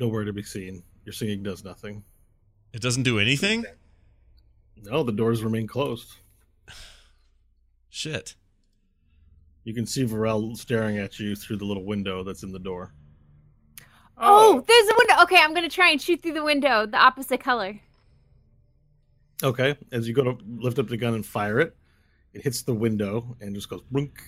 nowhere 0.00 0.24
to 0.24 0.32
be 0.32 0.42
seen. 0.42 0.82
Your 1.04 1.12
singing 1.12 1.42
does 1.42 1.64
nothing. 1.64 2.02
It 2.72 2.80
doesn't 2.80 3.02
do 3.02 3.18
anything? 3.18 3.64
No, 4.82 5.02
the 5.02 5.12
doors 5.12 5.42
remain 5.42 5.66
closed. 5.66 6.14
Shit. 7.90 8.34
You 9.64 9.74
can 9.74 9.86
see 9.86 10.04
Varel 10.04 10.56
staring 10.56 10.98
at 10.98 11.18
you 11.18 11.36
through 11.36 11.58
the 11.58 11.64
little 11.64 11.84
window 11.84 12.24
that's 12.24 12.42
in 12.42 12.52
the 12.52 12.58
door. 12.58 12.92
Oh, 14.16 14.56
oh, 14.56 14.64
there's 14.66 14.88
a 14.88 14.94
window. 14.98 15.22
Okay, 15.22 15.36
I'm 15.42 15.54
gonna 15.54 15.68
try 15.68 15.90
and 15.90 16.00
shoot 16.00 16.22
through 16.22 16.34
the 16.34 16.44
window, 16.44 16.86
the 16.86 16.98
opposite 16.98 17.40
color. 17.40 17.78
Okay, 19.42 19.76
as 19.92 20.06
you 20.06 20.14
go 20.14 20.22
to 20.24 20.38
lift 20.46 20.78
up 20.78 20.88
the 20.88 20.96
gun 20.96 21.14
and 21.14 21.24
fire 21.24 21.60
it, 21.60 21.74
it 22.34 22.42
hits 22.42 22.62
the 22.62 22.74
window 22.74 23.36
and 23.40 23.54
just 23.54 23.68
goes 23.70 23.82
blink. 23.90 24.22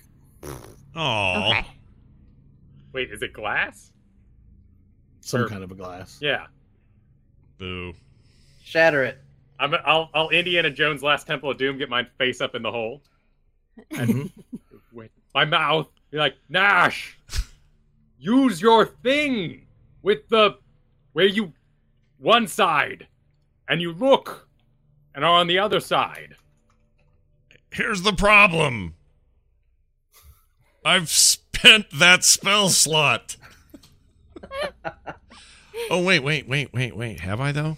Oh. 0.96 1.50
Okay. 1.50 1.66
Wait, 2.92 3.10
is 3.10 3.22
it 3.22 3.32
glass? 3.32 3.92
Some 5.22 5.40
Sure. 5.40 5.48
kind 5.48 5.64
of 5.64 5.70
a 5.70 5.74
glass. 5.74 6.18
Yeah. 6.20 6.46
Boo. 7.58 7.94
Shatter 8.64 9.04
it. 9.04 9.18
I'm, 9.58 9.72
I'll, 9.86 10.10
I'll 10.12 10.28
Indiana 10.30 10.68
Jones 10.70 11.02
Last 11.02 11.26
Temple 11.26 11.50
of 11.50 11.56
Doom 11.58 11.78
get 11.78 11.88
my 11.88 12.04
face 12.18 12.40
up 12.40 12.54
in 12.54 12.62
the 12.62 12.70
hole. 12.72 13.02
And 13.90 14.30
With 14.92 15.10
my 15.34 15.44
mouth. 15.44 15.88
Be 16.10 16.18
like, 16.18 16.34
Nash, 16.50 17.16
use 18.18 18.60
your 18.60 18.84
thing 18.84 19.66
with 20.02 20.28
the 20.28 20.58
where 21.14 21.24
you 21.26 21.52
one 22.18 22.46
side 22.46 23.06
and 23.68 23.80
you 23.80 23.92
look 23.92 24.48
and 25.14 25.24
are 25.24 25.40
on 25.40 25.46
the 25.46 25.58
other 25.58 25.80
side. 25.80 26.34
Here's 27.70 28.02
the 28.02 28.12
problem. 28.12 28.94
I've 30.84 31.08
spent 31.08 31.86
that 31.98 32.24
spell 32.24 32.68
slot. 32.68 33.36
Oh 35.90 36.02
wait, 36.02 36.20
wait, 36.20 36.48
wait, 36.48 36.72
wait, 36.72 36.96
wait. 36.96 37.20
Have 37.20 37.40
I 37.40 37.52
though? 37.52 37.76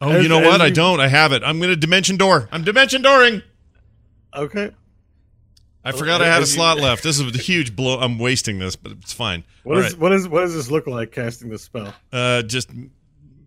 Oh, 0.00 0.10
As- 0.10 0.22
you 0.22 0.28
know 0.28 0.40
what? 0.40 0.60
I 0.60 0.70
don't. 0.70 1.00
I 1.00 1.08
have 1.08 1.32
it. 1.32 1.42
I'm 1.44 1.60
gonna 1.60 1.76
dimension 1.76 2.16
door. 2.16 2.48
I'm 2.50 2.64
dimension 2.64 3.02
dooring. 3.02 3.42
Okay. 4.34 4.70
I 5.84 5.92
forgot 5.92 6.22
I 6.22 6.26
had 6.26 6.38
a 6.38 6.40
you- 6.40 6.46
slot 6.46 6.78
left. 6.78 7.02
This 7.02 7.20
is 7.20 7.34
a 7.34 7.38
huge 7.38 7.76
blow. 7.76 7.98
I'm 8.00 8.18
wasting 8.18 8.58
this, 8.58 8.74
but 8.74 8.92
it's 8.92 9.12
fine. 9.12 9.44
What 9.62 9.76
All 9.76 9.84
is 9.84 9.92
right. 9.92 10.00
what 10.00 10.12
is 10.12 10.28
what 10.28 10.40
does 10.40 10.54
this 10.54 10.70
look 10.70 10.86
like 10.86 11.12
casting 11.12 11.50
this 11.50 11.62
spell? 11.62 11.94
Uh, 12.12 12.42
just 12.42 12.70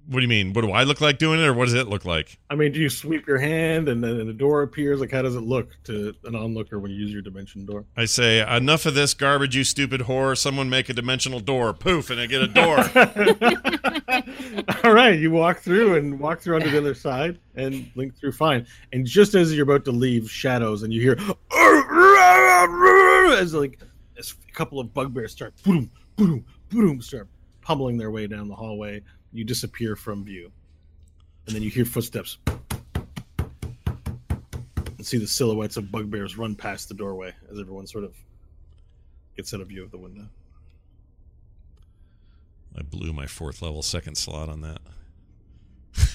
What 0.07 0.19
do 0.19 0.21
you 0.21 0.27
mean? 0.27 0.53
What 0.53 0.61
do 0.61 0.71
I 0.71 0.83
look 0.83 1.01
like 1.01 1.17
doing 1.17 1.41
it, 1.41 1.43
or 1.43 1.53
what 1.53 1.65
does 1.65 1.73
it 1.73 1.87
look 1.87 2.05
like? 2.05 2.39
I 2.49 2.55
mean, 2.55 2.71
do 2.71 2.79
you 2.79 2.89
sweep 2.89 3.27
your 3.27 3.39
hand 3.39 3.89
and 3.89 4.03
then 4.03 4.25
the 4.25 4.33
door 4.33 4.61
appears? 4.61 5.01
Like, 5.01 5.11
how 5.11 5.21
does 5.21 5.35
it 5.35 5.41
look 5.41 5.75
to 5.85 6.13
an 6.23 6.35
onlooker 6.35 6.79
when 6.79 6.91
you 6.91 6.97
use 6.97 7.11
your 7.11 7.21
dimension 7.21 7.65
door? 7.65 7.83
I 7.97 8.05
say, 8.05 8.39
enough 8.55 8.85
of 8.85 8.93
this 8.93 9.13
garbage, 9.13 9.55
you 9.55 9.65
stupid 9.65 10.01
whore. 10.01 10.37
Someone 10.37 10.69
make 10.69 10.87
a 10.87 10.93
dimensional 10.93 11.41
door. 11.41 11.73
Poof, 11.73 12.09
and 12.09 12.21
I 12.21 12.25
get 12.25 12.41
a 12.41 12.47
door. 12.47 12.77
All 14.83 14.93
right, 14.93 15.19
you 15.19 15.31
walk 15.31 15.59
through 15.59 15.95
and 15.95 16.19
walk 16.19 16.39
through 16.39 16.55
onto 16.55 16.69
the 16.69 16.77
other 16.77 16.95
side 16.95 17.39
and 17.55 17.89
link 17.95 18.17
through 18.17 18.31
fine. 18.31 18.65
And 18.93 19.05
just 19.05 19.35
as 19.35 19.53
you're 19.53 19.63
about 19.63 19.85
to 19.85 19.91
leave 19.91 20.29
shadows 20.29 20.83
and 20.83 20.93
you 20.93 21.01
hear 21.01 21.13
as 23.37 23.53
like 23.53 23.79
as 24.17 24.33
a 24.47 24.51
couple 24.53 24.79
of 24.79 24.93
bugbears 24.93 25.31
start 25.31 25.53
boom, 25.63 25.91
boom, 26.15 26.45
boom, 26.69 27.01
start 27.01 27.27
pummeling 27.61 27.97
their 27.97 28.11
way 28.11 28.27
down 28.27 28.47
the 28.47 28.55
hallway, 28.55 29.01
you 29.37 29.43
disappear 29.43 29.95
from 29.95 30.25
view. 30.25 30.51
And 31.45 31.55
then 31.55 31.63
you 31.63 31.69
hear 31.69 31.85
footsteps. 31.85 32.39
And 34.97 35.05
see 35.05 35.17
the 35.17 35.27
silhouettes 35.27 35.77
of 35.77 35.91
bugbears 35.91 36.37
run 36.37 36.55
past 36.55 36.89
the 36.89 36.95
doorway 36.95 37.33
as 37.51 37.59
everyone 37.59 37.87
sort 37.87 38.03
of 38.03 38.15
gets 39.35 39.53
out 39.53 39.61
of 39.61 39.67
view 39.67 39.83
of 39.83 39.91
the 39.91 39.97
window. 39.97 40.27
I 42.75 42.81
blew 42.81 43.13
my 43.13 43.27
fourth 43.27 43.61
level 43.61 43.83
second 43.83 44.15
slot 44.15 44.49
on 44.49 44.61
that. 44.61 44.79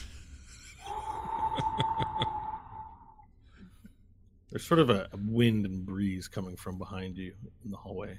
There's 4.51 4.65
sort 4.65 4.81
of 4.81 4.91
a, 4.91 5.09
a 5.13 5.17
wind 5.17 5.65
and 5.65 5.87
breeze 5.87 6.29
coming 6.29 6.57
from 6.57 6.77
behind 6.77 7.17
you 7.17 7.33
in 7.65 7.71
the 7.71 7.77
hallway. 7.77 8.19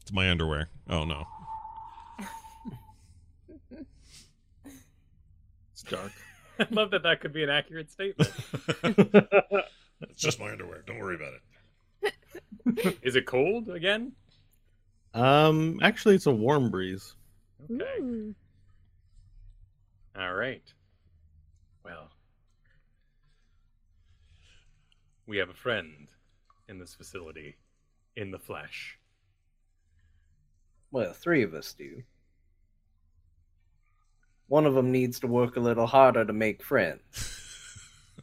It's 0.00 0.12
my 0.12 0.30
underwear. 0.30 0.70
Oh 0.88 1.04
no. 1.04 1.26
It's 5.80 5.90
dark. 5.90 6.12
I 6.58 6.66
love 6.70 6.90
that 6.90 7.04
that 7.04 7.20
could 7.20 7.32
be 7.32 7.42
an 7.42 7.50
accurate 7.50 7.90
statement. 7.90 8.30
It's 10.02 10.22
just 10.22 10.40
my 10.40 10.50
underwear. 10.50 10.82
Don't 10.86 10.98
worry 10.98 11.14
about 11.16 11.34
it. 12.02 12.98
Is 13.02 13.16
it 13.16 13.26
cold 13.26 13.68
again? 13.68 14.12
um, 15.12 15.78
actually, 15.82 16.14
it's 16.14 16.24
a 16.24 16.30
warm 16.30 16.70
breeze. 16.70 17.14
Okay. 17.70 17.84
Ooh. 18.00 18.34
All 20.18 20.32
right. 20.32 20.62
Well, 21.84 22.08
we 25.26 25.36
have 25.36 25.50
a 25.50 25.54
friend 25.54 26.08
in 26.66 26.78
this 26.78 26.94
facility 26.94 27.56
in 28.16 28.30
the 28.30 28.38
flesh. 28.38 28.98
Well, 30.92 31.12
three 31.12 31.42
of 31.42 31.52
us 31.52 31.74
do. 31.74 32.02
One 34.50 34.66
of 34.66 34.74
them 34.74 34.90
needs 34.90 35.20
to 35.20 35.28
work 35.28 35.54
a 35.54 35.60
little 35.60 35.86
harder 35.86 36.24
to 36.24 36.32
make 36.32 36.60
friends. 36.60 37.00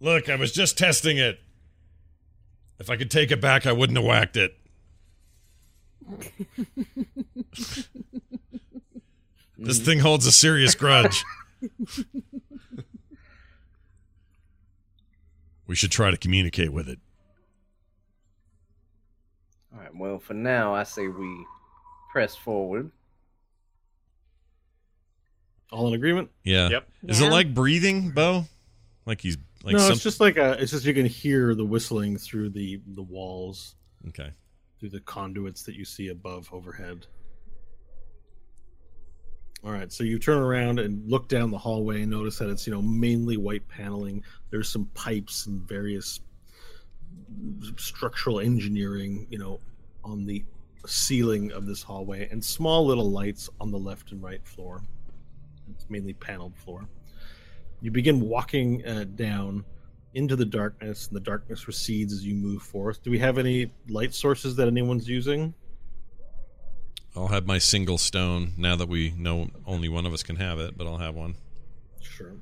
Look, 0.00 0.28
I 0.28 0.34
was 0.34 0.52
just 0.52 0.76
testing 0.76 1.16
it. 1.16 1.40
If 2.78 2.90
I 2.90 2.98
could 2.98 3.10
take 3.10 3.30
it 3.30 3.40
back, 3.40 3.66
I 3.66 3.72
wouldn't 3.72 3.96
have 3.96 4.04
whacked 4.04 4.36
it. 4.36 4.54
this 9.56 9.80
thing 9.80 10.00
holds 10.00 10.26
a 10.26 10.32
serious 10.32 10.74
grudge. 10.74 11.24
we 15.66 15.74
should 15.74 15.90
try 15.90 16.10
to 16.10 16.18
communicate 16.18 16.70
with 16.70 16.86
it. 16.86 16.98
All 19.72 19.80
right. 19.80 19.96
Well, 19.96 20.18
for 20.18 20.34
now, 20.34 20.74
I 20.74 20.82
say 20.82 21.08
we 21.08 21.46
press 22.12 22.36
forward. 22.36 22.90
All 25.70 25.88
in 25.88 25.94
agreement? 25.94 26.30
Yeah. 26.44 26.68
Yep. 26.70 26.88
Is 27.08 27.20
Yeah. 27.20 27.26
it 27.26 27.30
like 27.30 27.54
breathing, 27.54 28.10
Bo? 28.10 28.44
Like 29.06 29.20
he's 29.20 29.36
like 29.64 29.74
no, 29.74 29.78
some... 29.80 29.92
it's 29.92 30.02
just 30.02 30.20
like 30.20 30.36
a. 30.36 30.52
It's 30.60 30.70
just 30.72 30.84
you 30.84 30.94
can 30.94 31.06
hear 31.06 31.54
the 31.54 31.64
whistling 31.64 32.16
through 32.16 32.50
the 32.50 32.80
the 32.94 33.02
walls, 33.02 33.74
Okay. 34.08 34.30
through 34.78 34.90
the 34.90 35.00
conduits 35.00 35.62
that 35.64 35.74
you 35.74 35.84
see 35.84 36.08
above 36.08 36.48
overhead. 36.52 37.06
All 39.64 39.72
right, 39.72 39.92
so 39.92 40.04
you 40.04 40.20
turn 40.20 40.38
around 40.38 40.78
and 40.78 41.10
look 41.10 41.28
down 41.28 41.50
the 41.50 41.58
hallway 41.58 42.02
and 42.02 42.10
notice 42.10 42.38
that 42.38 42.48
it's 42.48 42.66
you 42.66 42.72
know 42.72 42.80
mainly 42.80 43.36
white 43.36 43.66
paneling. 43.68 44.22
There's 44.50 44.68
some 44.68 44.86
pipes 44.94 45.46
and 45.46 45.60
various 45.62 46.20
structural 47.76 48.40
engineering, 48.40 49.26
you 49.30 49.38
know, 49.38 49.60
on 50.04 50.26
the 50.26 50.44
ceiling 50.86 51.50
of 51.52 51.66
this 51.66 51.82
hallway, 51.82 52.28
and 52.30 52.42
small 52.44 52.86
little 52.86 53.10
lights 53.10 53.50
on 53.60 53.70
the 53.70 53.78
left 53.78 54.12
and 54.12 54.22
right 54.22 54.46
floor. 54.46 54.82
It's 55.74 55.86
mainly 55.88 56.12
paneled 56.12 56.56
floor. 56.56 56.88
You 57.80 57.90
begin 57.90 58.20
walking 58.20 58.84
uh, 58.86 59.04
down 59.04 59.64
into 60.14 60.36
the 60.36 60.44
darkness, 60.44 61.08
and 61.08 61.16
the 61.16 61.20
darkness 61.20 61.66
recedes 61.66 62.12
as 62.12 62.24
you 62.24 62.34
move 62.34 62.62
forth. 62.62 63.02
Do 63.02 63.10
we 63.10 63.18
have 63.18 63.38
any 63.38 63.70
light 63.88 64.14
sources 64.14 64.56
that 64.56 64.66
anyone's 64.66 65.08
using? 65.08 65.54
I'll 67.14 67.28
have 67.28 67.46
my 67.46 67.58
single 67.58 67.98
stone 67.98 68.52
now 68.56 68.76
that 68.76 68.88
we 68.88 69.12
know 69.16 69.48
only 69.66 69.88
one 69.88 70.06
of 70.06 70.12
us 70.12 70.22
can 70.22 70.36
have 70.36 70.58
it, 70.58 70.76
but 70.76 70.86
I'll 70.86 70.98
have 70.98 71.14
one. 71.14 71.34
Sure. 72.00 72.32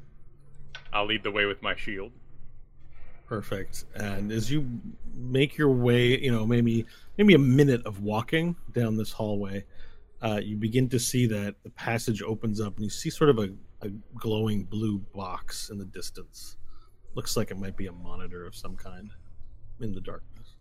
I'll 0.93 1.07
lead 1.07 1.23
the 1.23 1.31
way 1.31 1.45
with 1.47 1.63
my 1.63 1.77
shield. 1.77 2.13
Perfect. 3.27 3.85
And 3.95 4.31
as 4.31 4.51
you 4.51 4.81
make 5.15 5.57
your 5.57 5.71
way, 5.71 6.19
you 6.19 6.31
know, 6.31 6.47
maybe 6.47 6.87
maybe 7.19 7.35
a 7.35 7.39
minute 7.39 7.85
of 7.85 8.01
walking 8.01 8.57
down 8.73 8.97
this 8.97 9.13
hallway, 9.13 9.65
uh, 10.23 10.41
you 10.43 10.57
begin 10.57 10.89
to 10.89 10.99
see 10.99 11.27
that 11.27 11.57
the 11.63 11.71
passage 11.71 12.23
opens 12.23 12.61
up, 12.61 12.77
and 12.77 12.85
you 12.85 12.91
see 12.91 13.11
sort 13.11 13.31
of 13.31 13.39
a, 13.39 13.51
a 13.83 13.91
glowing 14.19 14.65
blue 14.65 14.99
box 15.15 15.71
in 15.71 15.79
the 15.79 15.85
distance. 15.85 16.57
Looks 17.15 17.37
like 17.37 17.51
it 17.51 17.59
might 17.59 17.77
be 17.77 17.87
a 17.87 17.93
monitor 17.93 18.47
of 18.47 18.55
some 18.55 18.77
kind 18.77 19.11
in 19.81 19.93
the 19.93 20.01
darkness. 20.01 20.55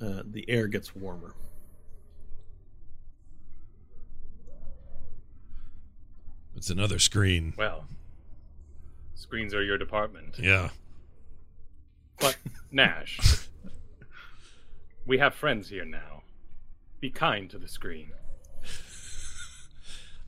Uh, 0.00 0.22
the 0.30 0.44
air 0.48 0.66
gets 0.66 0.94
warmer. 0.96 1.34
It's 6.56 6.70
another 6.70 6.98
screen. 6.98 7.54
Well, 7.56 7.86
screens 9.14 9.54
are 9.54 9.62
your 9.62 9.78
department. 9.78 10.38
Yeah. 10.38 10.70
But, 12.20 12.36
Nash, 12.70 13.18
we 15.06 15.18
have 15.18 15.34
friends 15.34 15.68
here 15.68 15.84
now. 15.84 16.21
Be 17.02 17.10
kind 17.10 17.50
to 17.50 17.58
the 17.58 17.66
screen. 17.66 18.12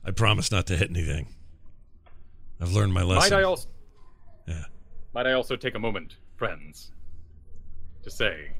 I 0.03 0.11
promise 0.11 0.51
not 0.51 0.67
to 0.67 0.75
hit 0.75 0.89
anything. 0.89 1.33
I've 2.59 2.73
learned 2.73 2.93
my 2.93 3.01
lesson. 3.01 3.31
Might 3.31 3.39
I 3.39 3.43
also 3.43 3.69
Yeah. 4.45 4.65
might 5.13 5.25
I 5.25 5.31
also 5.31 5.55
take 5.55 5.73
a 5.75 5.79
moment, 5.79 6.17
friends, 6.35 6.91
to 8.03 8.11
say 8.11 8.51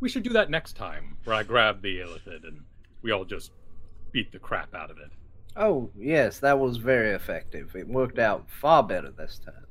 we 0.00 0.10
should 0.10 0.22
do 0.22 0.30
that 0.34 0.50
next 0.50 0.74
time, 0.76 1.16
where 1.24 1.34
I 1.34 1.42
grab 1.42 1.80
the 1.80 1.98
illithid 2.00 2.46
and 2.46 2.62
we 3.00 3.10
all 3.10 3.24
just 3.24 3.52
beat 4.12 4.32
the 4.32 4.38
crap 4.38 4.74
out 4.74 4.90
of 4.90 4.98
it. 4.98 5.10
Oh, 5.56 5.90
yes, 5.96 6.38
that 6.40 6.58
was 6.58 6.76
very 6.76 7.12
effective. 7.12 7.74
It 7.74 7.88
worked 7.88 8.18
out 8.18 8.50
far 8.50 8.82
better 8.82 9.10
this 9.10 9.38
time. 9.38 9.66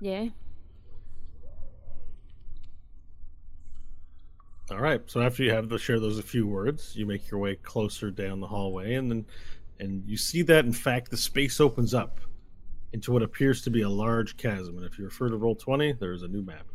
Yeah. 0.00 0.28
All 4.70 4.78
right. 4.78 5.02
So 5.06 5.20
after 5.20 5.42
you 5.42 5.50
have 5.50 5.68
to 5.68 5.78
share 5.78 6.00
those 6.00 6.18
a 6.18 6.22
few 6.22 6.46
words, 6.46 6.94
you 6.96 7.04
make 7.04 7.30
your 7.30 7.40
way 7.40 7.56
closer 7.56 8.10
down 8.10 8.40
the 8.40 8.46
hallway, 8.46 8.94
and 8.94 9.10
then 9.10 9.26
and 9.78 10.04
you 10.06 10.16
see 10.16 10.42
that 10.42 10.64
in 10.64 10.72
fact 10.72 11.10
the 11.10 11.16
space 11.16 11.60
opens 11.60 11.92
up 11.92 12.20
into 12.92 13.10
what 13.10 13.22
appears 13.22 13.62
to 13.62 13.70
be 13.70 13.82
a 13.82 13.88
large 13.88 14.36
chasm. 14.36 14.76
And 14.76 14.86
if 14.86 14.98
you 14.98 15.04
refer 15.04 15.28
to 15.28 15.36
Roll20, 15.36 15.98
there 15.98 16.12
is 16.12 16.22
a 16.22 16.28
new 16.28 16.42
map. 16.42 16.66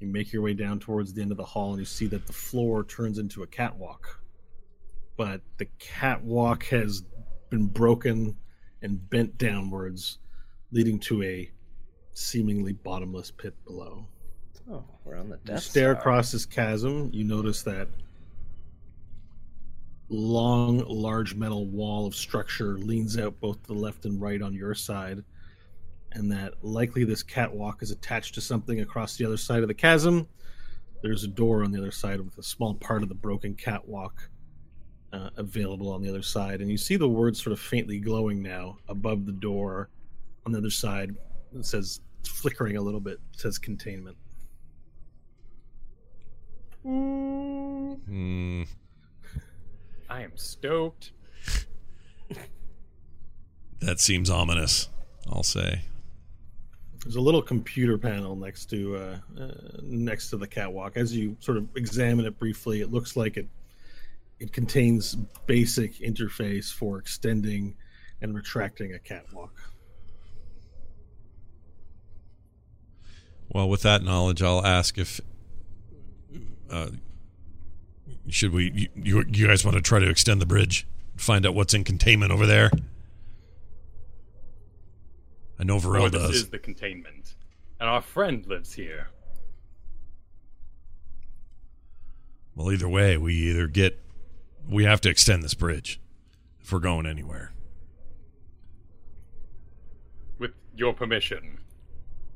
You 0.00 0.08
make 0.08 0.32
your 0.32 0.42
way 0.42 0.54
down 0.54 0.78
towards 0.78 1.12
the 1.12 1.22
end 1.22 1.32
of 1.32 1.36
the 1.36 1.44
hall, 1.44 1.70
and 1.70 1.80
you 1.80 1.84
see 1.84 2.06
that 2.06 2.26
the 2.26 2.32
floor 2.32 2.84
turns 2.84 3.18
into 3.18 3.42
a 3.42 3.46
catwalk. 3.46 4.20
But 5.16 5.42
the 5.58 5.66
catwalk 5.80 6.64
has 6.66 7.02
been 7.50 7.66
broken 7.66 8.36
and 8.82 9.10
bent 9.10 9.36
downwards, 9.38 10.18
leading 10.70 11.00
to 11.00 11.22
a 11.24 11.50
seemingly 12.12 12.72
bottomless 12.72 13.32
pit 13.32 13.54
below. 13.64 14.06
Oh, 14.70 14.84
we're 15.04 15.16
on 15.16 15.30
the 15.30 15.36
You 15.36 15.54
Death 15.54 15.62
stare 15.62 15.92
Star. 15.92 16.00
across 16.00 16.32
this 16.32 16.44
chasm, 16.44 17.10
you 17.12 17.24
notice 17.24 17.62
that 17.62 17.88
long, 20.10 20.78
large 20.86 21.34
metal 21.34 21.66
wall 21.66 22.06
of 22.06 22.14
structure 22.14 22.76
leans 22.78 23.18
out 23.18 23.38
both 23.40 23.62
to 23.62 23.68
the 23.68 23.78
left 23.78 24.04
and 24.04 24.20
right 24.20 24.42
on 24.42 24.54
your 24.54 24.74
side, 24.74 25.22
and 26.12 26.30
that 26.32 26.54
likely 26.62 27.04
this 27.04 27.22
catwalk 27.22 27.82
is 27.82 27.90
attached 27.90 28.34
to 28.34 28.40
something 28.40 28.80
across 28.80 29.16
the 29.16 29.24
other 29.24 29.36
side 29.36 29.62
of 29.62 29.68
the 29.68 29.74
chasm. 29.74 30.26
There's 31.02 31.24
a 31.24 31.28
door 31.28 31.62
on 31.62 31.70
the 31.70 31.78
other 31.78 31.92
side 31.92 32.20
with 32.20 32.36
a 32.38 32.42
small 32.42 32.74
part 32.74 33.02
of 33.02 33.08
the 33.08 33.14
broken 33.14 33.54
catwalk 33.54 34.28
uh, 35.12 35.30
available 35.36 35.90
on 35.90 36.02
the 36.02 36.08
other 36.08 36.22
side, 36.22 36.60
and 36.60 36.70
you 36.70 36.76
see 36.76 36.96
the 36.96 37.08
words 37.08 37.42
sort 37.42 37.52
of 37.52 37.60
faintly 37.60 37.98
glowing 37.98 38.42
now 38.42 38.78
above 38.88 39.24
the 39.24 39.32
door 39.32 39.88
on 40.44 40.52
the 40.52 40.58
other 40.58 40.70
side. 40.70 41.14
It 41.56 41.64
says, 41.64 42.00
it's 42.20 42.28
flickering 42.28 42.76
a 42.76 42.82
little 42.82 43.00
bit, 43.00 43.18
it 43.32 43.40
says 43.40 43.58
containment. 43.58 44.16
Hmm. 46.88 48.62
I 50.08 50.22
am 50.22 50.32
stoked. 50.36 51.12
That 53.80 54.00
seems 54.00 54.30
ominous. 54.30 54.88
I'll 55.30 55.42
say. 55.42 55.82
There's 57.02 57.16
a 57.16 57.20
little 57.20 57.42
computer 57.42 57.98
panel 57.98 58.34
next 58.36 58.70
to 58.70 58.96
uh, 58.96 59.18
uh, 59.38 59.50
next 59.82 60.30
to 60.30 60.38
the 60.38 60.46
catwalk. 60.46 60.96
As 60.96 61.14
you 61.14 61.36
sort 61.40 61.58
of 61.58 61.68
examine 61.76 62.24
it 62.24 62.38
briefly, 62.38 62.80
it 62.80 62.90
looks 62.90 63.16
like 63.16 63.36
it 63.36 63.46
it 64.40 64.52
contains 64.52 65.14
basic 65.46 65.98
interface 65.98 66.72
for 66.72 66.98
extending 66.98 67.76
and 68.22 68.34
retracting 68.34 68.94
a 68.94 68.98
catwalk. 68.98 69.52
Well, 73.50 73.68
with 73.68 73.82
that 73.82 74.02
knowledge, 74.02 74.42
I'll 74.42 74.64
ask 74.64 74.98
if 74.98 75.20
uh, 76.70 76.88
should 78.28 78.52
we 78.52 78.70
you, 78.74 78.88
you 78.94 79.24
you 79.28 79.46
guys 79.46 79.64
want 79.64 79.76
to 79.76 79.82
try 79.82 79.98
to 79.98 80.08
extend 80.08 80.40
the 80.40 80.46
bridge, 80.46 80.86
find 81.16 81.46
out 81.46 81.54
what's 81.54 81.74
in 81.74 81.84
containment 81.84 82.32
over 82.32 82.46
there. 82.46 82.70
I 85.58 85.64
know 85.64 85.78
Varel 85.78 86.02
Or 86.02 86.10
this 86.10 86.22
does. 86.22 86.34
is 86.36 86.48
the 86.50 86.58
containment, 86.58 87.34
and 87.80 87.88
our 87.88 88.00
friend 88.02 88.46
lives 88.46 88.72
here. 88.74 89.08
Well, 92.54 92.72
either 92.72 92.88
way, 92.88 93.16
we 93.16 93.34
either 93.34 93.66
get 93.66 93.98
we 94.68 94.84
have 94.84 95.00
to 95.02 95.08
extend 95.10 95.42
this 95.42 95.54
bridge 95.54 96.00
if 96.60 96.72
we're 96.72 96.78
going 96.80 97.06
anywhere. 97.06 97.52
With 100.38 100.52
your 100.76 100.92
permission, 100.92 101.58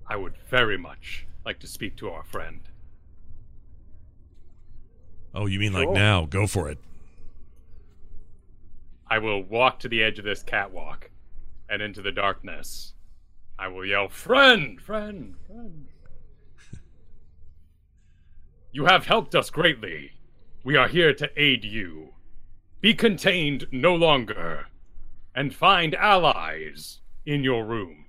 I 0.09 0.17
would 0.17 0.37
very 0.49 0.79
much 0.79 1.27
like 1.45 1.59
to 1.61 1.67
speak 1.67 1.97
to 1.99 2.11
our 2.11 2.25
friend. 2.25 2.61
Oh, 5.35 5.47
you 5.47 5.59
mean 5.59 5.73
like 5.73 5.91
now? 5.91 6.27
Go 6.27 6.47
for 6.47 6.69
it. 6.69 6.79
I 9.09 9.19
will 9.19 9.43
walk 9.43 9.79
to 9.81 9.89
the 9.89 10.03
edge 10.03 10.19
of 10.19 10.25
this 10.25 10.43
catwalk 10.43 11.11
and 11.69 11.83
into 11.83 12.03
the 12.03 12.13
darkness. 12.13 12.95
I 13.59 13.69
will 13.69 13.85
yell, 13.85 14.09
Friend! 14.09 14.81
Friend! 14.81 15.37
Friend! 15.47 15.87
you 18.73 18.87
have 18.87 19.07
helped 19.07 19.35
us 19.35 19.51
greatly. 19.51 20.13
We 20.65 20.77
are 20.77 20.89
here 20.89 21.15
to 21.15 21.31
aid 21.37 21.65
you. 21.65 22.15
Be 22.81 22.95
contained 22.95 23.67
no 23.71 23.95
longer, 23.95 24.67
and 25.35 25.55
find 25.55 25.95
allies 25.95 27.01
in 27.25 27.45
your 27.45 27.65
room. 27.65 28.03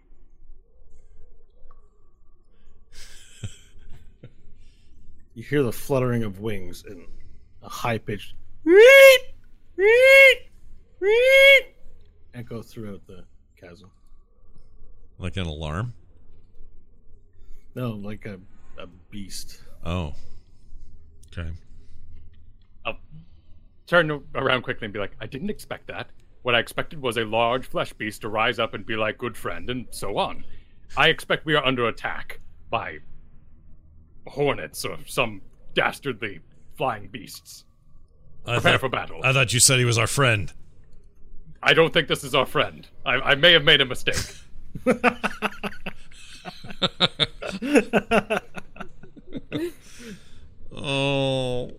You 5.36 5.42
hear 5.42 5.64
the 5.64 5.72
fluttering 5.72 6.24
of 6.24 6.40
wings 6.40 6.84
and 6.88 7.08
a 7.64 7.70
high 7.70 7.98
pitched 7.98 8.36
echo 12.34 12.62
throughout 12.62 13.06
the 13.08 13.24
chasm. 13.60 13.90
Like 15.18 15.38
an 15.38 15.46
alarm? 15.46 15.94
No, 17.76 17.92
like 17.92 18.26
a, 18.26 18.40
a 18.80 18.88
beast. 19.10 19.62
Oh. 19.86 20.14
Okay. 21.32 21.50
I'll 22.86 22.98
turn 23.88 24.24
around 24.36 24.64
quickly 24.64 24.86
and 24.86 24.94
be 24.94 25.00
like, 25.00 25.16
I 25.20 25.26
didn't 25.26 25.50
expect 25.50 25.88
that. 25.88 26.10
What 26.44 26.56
I 26.56 26.60
expected 26.60 27.02
was 27.02 27.18
a 27.18 27.24
large 27.24 27.66
flesh 27.66 27.94
beast 27.94 28.22
to 28.22 28.30
rise 28.30 28.60
up 28.60 28.74
and 28.74 28.86
be 28.86 28.96
like, 28.96 29.18
good 29.18 29.38
friend, 29.38 29.70
and 29.70 29.88
so 29.92 30.18
on. 30.18 30.44
I 30.98 31.08
expect 31.08 31.46
we 31.46 31.56
are 31.56 31.66
under 31.66 31.88
attack 31.88 32.40
by 32.70 33.00
hornets 34.28 34.86
or 34.86 34.98
some 35.06 35.42
dastardly 35.74 36.40
flying 36.78 37.08
beasts. 37.08 37.66
I 38.46 38.56
Prepare 38.56 38.74
thought, 38.74 38.80
for 38.80 38.90
battle. 38.90 39.22
I 39.24 39.34
thought 39.34 39.54
you 39.54 39.60
said 39.60 39.80
he 39.80 39.86
was 39.86 39.98
our 39.98 40.08
friend. 40.08 40.52
I 41.62 41.74
don't 41.74 41.94
think 41.94 42.08
this 42.08 42.24
is 42.24 42.36
our 42.36 42.46
friend. 42.46 42.88
I, 43.06 43.14
I 43.14 43.36
may 43.36 43.54
have 43.54 43.64
made 43.64 43.82
a 43.82 43.86
mistake. 43.86 44.16
Oh. 50.76 51.72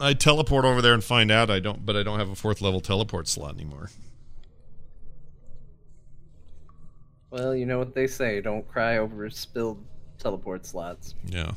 I 0.00 0.14
teleport 0.14 0.64
over 0.64 0.82
there 0.82 0.94
and 0.94 1.04
find 1.04 1.30
out 1.30 1.50
I 1.50 1.60
don't 1.60 1.86
but 1.86 1.96
I 1.96 2.02
don't 2.02 2.18
have 2.18 2.30
a 2.30 2.34
fourth 2.34 2.60
level 2.60 2.80
teleport 2.80 3.28
slot 3.28 3.54
anymore. 3.54 3.90
Well, 7.30 7.54
you 7.54 7.66
know 7.66 7.78
what 7.78 7.94
they 7.94 8.06
say: 8.06 8.40
don't 8.40 8.66
cry 8.66 8.98
over 8.98 9.28
spilled 9.30 9.84
teleport 10.18 10.66
slots. 10.66 11.14
Yeah. 11.24 11.52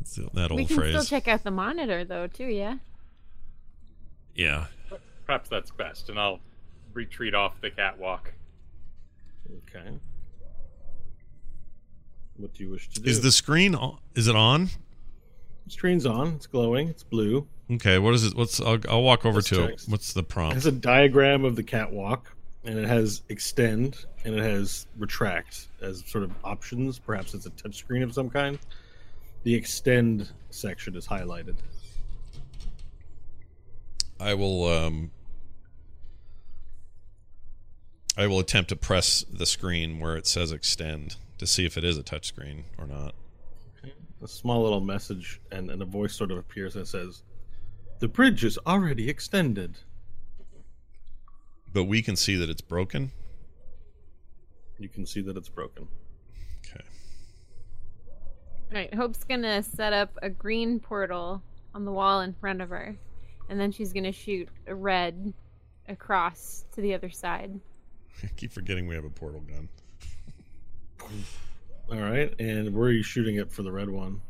That's 0.00 0.16
the- 0.16 0.30
that 0.34 0.50
we 0.50 0.58
old 0.62 0.68
can 0.68 0.76
phrase. 0.76 0.90
still 0.90 1.04
check 1.04 1.28
out 1.28 1.44
the 1.44 1.50
monitor 1.52 2.04
though, 2.04 2.26
too. 2.26 2.46
Yeah. 2.46 2.76
yeah. 4.34 4.66
Perhaps 5.26 5.48
that's 5.48 5.70
best, 5.70 6.08
and 6.08 6.18
I'll 6.18 6.40
retreat 6.92 7.34
off 7.34 7.60
the 7.60 7.70
catwalk. 7.70 8.32
Okay. 9.68 9.90
What 12.36 12.52
do 12.54 12.64
you 12.64 12.70
wish 12.70 12.88
to 12.90 13.00
do? 13.00 13.08
Is 13.10 13.20
the 13.20 13.30
screen 13.32 13.74
on, 13.74 13.98
is 14.14 14.26
it 14.28 14.34
on? 14.36 14.70
screen's 15.68 16.04
on? 16.06 16.28
It's 16.34 16.46
glowing. 16.48 16.88
It's 16.88 17.04
blue. 17.04 17.46
Okay, 17.70 17.98
what 18.00 18.14
is 18.14 18.24
it? 18.26 18.34
What's 18.34 18.60
I'll, 18.60 18.78
I'll 18.88 19.02
walk 19.04 19.24
over 19.24 19.36
Let's 19.36 19.48
to 19.50 19.54
check. 19.56 19.70
it. 19.74 19.84
What's 19.86 20.12
the 20.14 20.22
prompt? 20.24 20.56
it's 20.56 20.66
a 20.66 20.72
diagram 20.72 21.44
of 21.44 21.54
the 21.54 21.62
catwalk, 21.62 22.32
and 22.64 22.76
it 22.78 22.88
has 22.88 23.22
extend 23.28 24.04
and 24.24 24.34
it 24.34 24.42
has 24.42 24.88
retract 24.98 25.68
as 25.80 26.02
sort 26.08 26.24
of 26.24 26.32
options. 26.42 26.98
Perhaps 26.98 27.34
it's 27.34 27.46
a 27.46 27.50
touchscreen 27.50 28.02
of 28.02 28.12
some 28.12 28.28
kind. 28.30 28.58
The 29.42 29.54
extend 29.54 30.28
section 30.50 30.96
is 30.96 31.06
highlighted. 31.06 31.56
I 34.18 34.34
will 34.34 34.66
um 34.68 35.10
I 38.16 38.26
will 38.26 38.38
attempt 38.38 38.68
to 38.68 38.76
press 38.76 39.24
the 39.32 39.46
screen 39.46 39.98
where 39.98 40.16
it 40.16 40.26
says 40.26 40.52
extend 40.52 41.16
to 41.38 41.46
see 41.46 41.64
if 41.64 41.78
it 41.78 41.84
is 41.84 41.96
a 41.96 42.02
touchscreen 42.02 42.64
or 42.76 42.86
not. 42.86 43.14
Okay. 43.78 43.94
A 44.22 44.28
small 44.28 44.62
little 44.62 44.80
message, 44.80 45.40
and, 45.50 45.70
and 45.70 45.80
a 45.80 45.86
voice 45.86 46.14
sort 46.14 46.30
of 46.30 46.36
appears 46.36 46.76
and 46.76 46.86
says, 46.86 47.22
"The 48.00 48.08
bridge 48.08 48.44
is 48.44 48.58
already 48.66 49.08
extended." 49.08 49.78
But 51.72 51.84
we 51.84 52.02
can 52.02 52.16
see 52.16 52.34
that 52.36 52.50
it's 52.50 52.60
broken. 52.60 53.12
You 54.78 54.90
can 54.90 55.06
see 55.06 55.22
that 55.22 55.36
it's 55.36 55.48
broken. 55.48 55.88
Okay. 58.70 58.76
All 58.76 58.82
right. 58.82 58.94
Hope's 58.94 59.24
gonna 59.24 59.62
set 59.62 59.92
up 59.92 60.16
a 60.22 60.30
green 60.30 60.80
portal 60.80 61.42
on 61.74 61.84
the 61.84 61.92
wall 61.92 62.20
in 62.20 62.32
front 62.34 62.62
of 62.62 62.70
her, 62.70 62.96
and 63.48 63.60
then 63.60 63.72
she's 63.72 63.92
gonna 63.92 64.12
shoot 64.12 64.48
a 64.66 64.74
red 64.74 65.32
across 65.88 66.64
to 66.72 66.80
the 66.80 66.94
other 66.94 67.10
side. 67.10 67.58
I 68.22 68.28
keep 68.36 68.52
forgetting 68.52 68.86
we 68.86 68.94
have 68.94 69.04
a 69.04 69.10
portal 69.10 69.40
gun. 69.40 69.68
All 71.90 71.98
right, 71.98 72.32
and 72.38 72.72
where 72.74 72.88
are 72.88 72.92
you 72.92 73.02
shooting 73.02 73.36
it 73.36 73.50
for 73.50 73.62
the 73.62 73.72
red 73.72 73.90
one? 73.90 74.20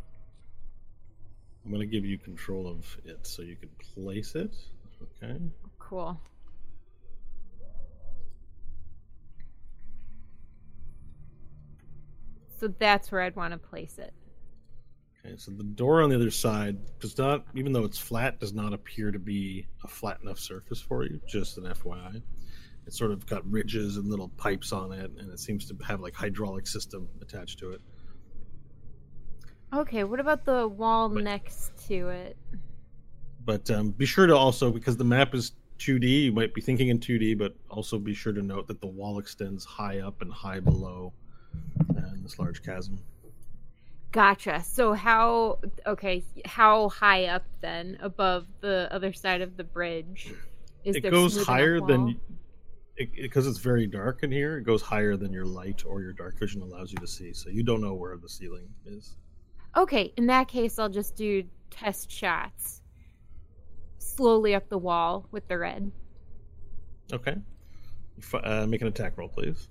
I'm 1.65 1.71
going 1.71 1.81
to 1.81 1.87
give 1.87 2.07
you 2.07 2.19
control 2.19 2.67
of 2.67 2.99
it 3.05 3.27
so 3.27 3.43
you 3.43 3.57
can 3.57 3.69
place 3.95 4.35
it. 4.35 4.55
Okay. 5.23 5.39
Cool. 5.79 6.19
So 12.59 12.69
that's 12.79 13.11
where 13.11 13.23
I'd 13.23 13.37
want 13.37 13.53
to 13.53 13.59
place 13.59 13.99
it. 13.99 14.13
Okay, 15.25 15.35
so 15.37 15.51
the 15.51 15.63
door 15.65 16.01
on 16.03 16.09
the 16.09 16.17
other 16.17 16.31
side 16.31 16.79
does 16.99 17.17
not, 17.19 17.45
even 17.55 17.73
though 17.73 17.85
it's 17.85 17.99
flat, 17.99 18.41
does 18.41 18.55
not 18.55 18.73
appear 18.73 19.11
to 19.11 19.19
be 19.19 19.67
a 19.85 19.89
flat 19.89 20.19
enough 20.23 20.39
surface 20.39 20.81
for 20.81 21.05
you. 21.05 21.21
Just 21.29 21.59
an 21.59 21.65
FYI. 21.65 22.23
It's 22.87 22.97
sort 22.97 23.11
of 23.11 23.27
got 23.27 23.49
ridges 23.51 23.99
and 23.99 24.09
little 24.09 24.31
pipes 24.31 24.73
on 24.73 24.93
it, 24.93 25.11
and 25.19 25.31
it 25.31 25.39
seems 25.39 25.67
to 25.67 25.77
have 25.87 26.01
like 26.01 26.15
hydraulic 26.15 26.67
system 26.67 27.07
attached 27.21 27.59
to 27.59 27.73
it. 27.73 27.81
Okay, 29.75 30.05
what 30.05 30.21
about 30.21 30.45
the 30.45 30.67
wall 30.67 31.09
But- 31.11 31.23
next 31.23 31.77
to 31.89 32.09
it? 32.09 32.37
But 33.45 33.71
um, 33.71 33.91
be 33.91 34.07
sure 34.07 34.27
to 34.27 34.37
also, 34.37 34.71
because 34.71 34.97
the 34.97 35.05
map 35.05 35.35
is 35.35 35.53
2D, 35.79 36.25
you 36.25 36.33
might 36.33 36.55
be 36.55 36.61
thinking 36.61 36.89
in 36.89 36.99
2D, 36.99 37.39
but 37.39 37.57
also 37.71 37.99
be 37.99 38.15
sure 38.15 38.33
to 38.33 38.43
note 38.43 38.69
that 38.69 38.81
the 38.81 38.87
wall 38.87 39.19
extends 39.19 39.65
high 39.65 40.01
up 40.01 40.21
and 40.23 40.31
high 40.33 40.61
below 40.61 41.13
uh, 41.97 42.13
in 42.15 42.23
this 42.23 42.39
large 42.39 42.63
chasm. 42.63 42.99
Gotcha. 44.13 44.63
So 44.65 44.93
how 44.93 45.61
okay, 45.87 46.25
how 46.45 46.89
high 46.89 47.27
up 47.27 47.45
then 47.61 47.99
above 48.01 48.47
the 48.61 48.89
other 48.91 49.13
side 49.13 49.41
of 49.41 49.57
the 49.57 49.65
bridge? 49.65 50.33
Is 50.85 50.97
it 50.97 51.03
goes 51.03 51.45
higher 51.45 51.81
than 51.81 52.21
because 52.97 53.47
it's 53.47 53.59
very 53.59 53.87
dark 53.87 54.23
in 54.23 54.33
here. 54.33 54.59
It 54.59 54.65
goes 54.65 54.83
higher 54.83 55.17
than 55.17 55.33
your 55.33 55.45
light 55.45 55.85
or 55.87 56.03
your 56.03 56.13
dark 56.13 56.39
vision 56.39 56.61
allows 56.61 56.93
you 56.93 56.99
to 56.99 57.07
see. 57.07 57.33
So 57.33 57.49
you 57.49 57.63
don't 57.63 57.81
know 57.81 57.95
where 57.95 58.17
the 58.17 58.29
ceiling 58.29 58.69
is. 58.85 59.17
Okay, 59.77 60.13
in 60.17 60.27
that 60.27 60.49
case 60.49 60.79
I'll 60.79 60.89
just 60.89 61.15
do 61.17 61.45
test 61.71 62.11
shots. 62.11 62.83
Slowly 63.99 64.55
up 64.55 64.69
the 64.69 64.79
wall 64.79 65.27
with 65.31 65.47
the 65.47 65.59
red. 65.59 65.93
Okay. 67.13 67.37
Uh, 68.35 68.67
make 68.67 68.83
an 68.83 68.89
attack 68.89 69.17
roll, 69.17 69.29
please. 69.29 69.69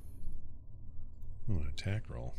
Oh, 1.50 1.58
an 1.58 1.68
attack 1.68 2.04
roll. 2.10 2.36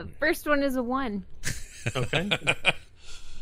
The 0.00 0.08
first 0.18 0.46
one 0.46 0.62
is 0.62 0.76
a 0.76 0.82
one. 0.82 1.24
Okay. 1.94 2.30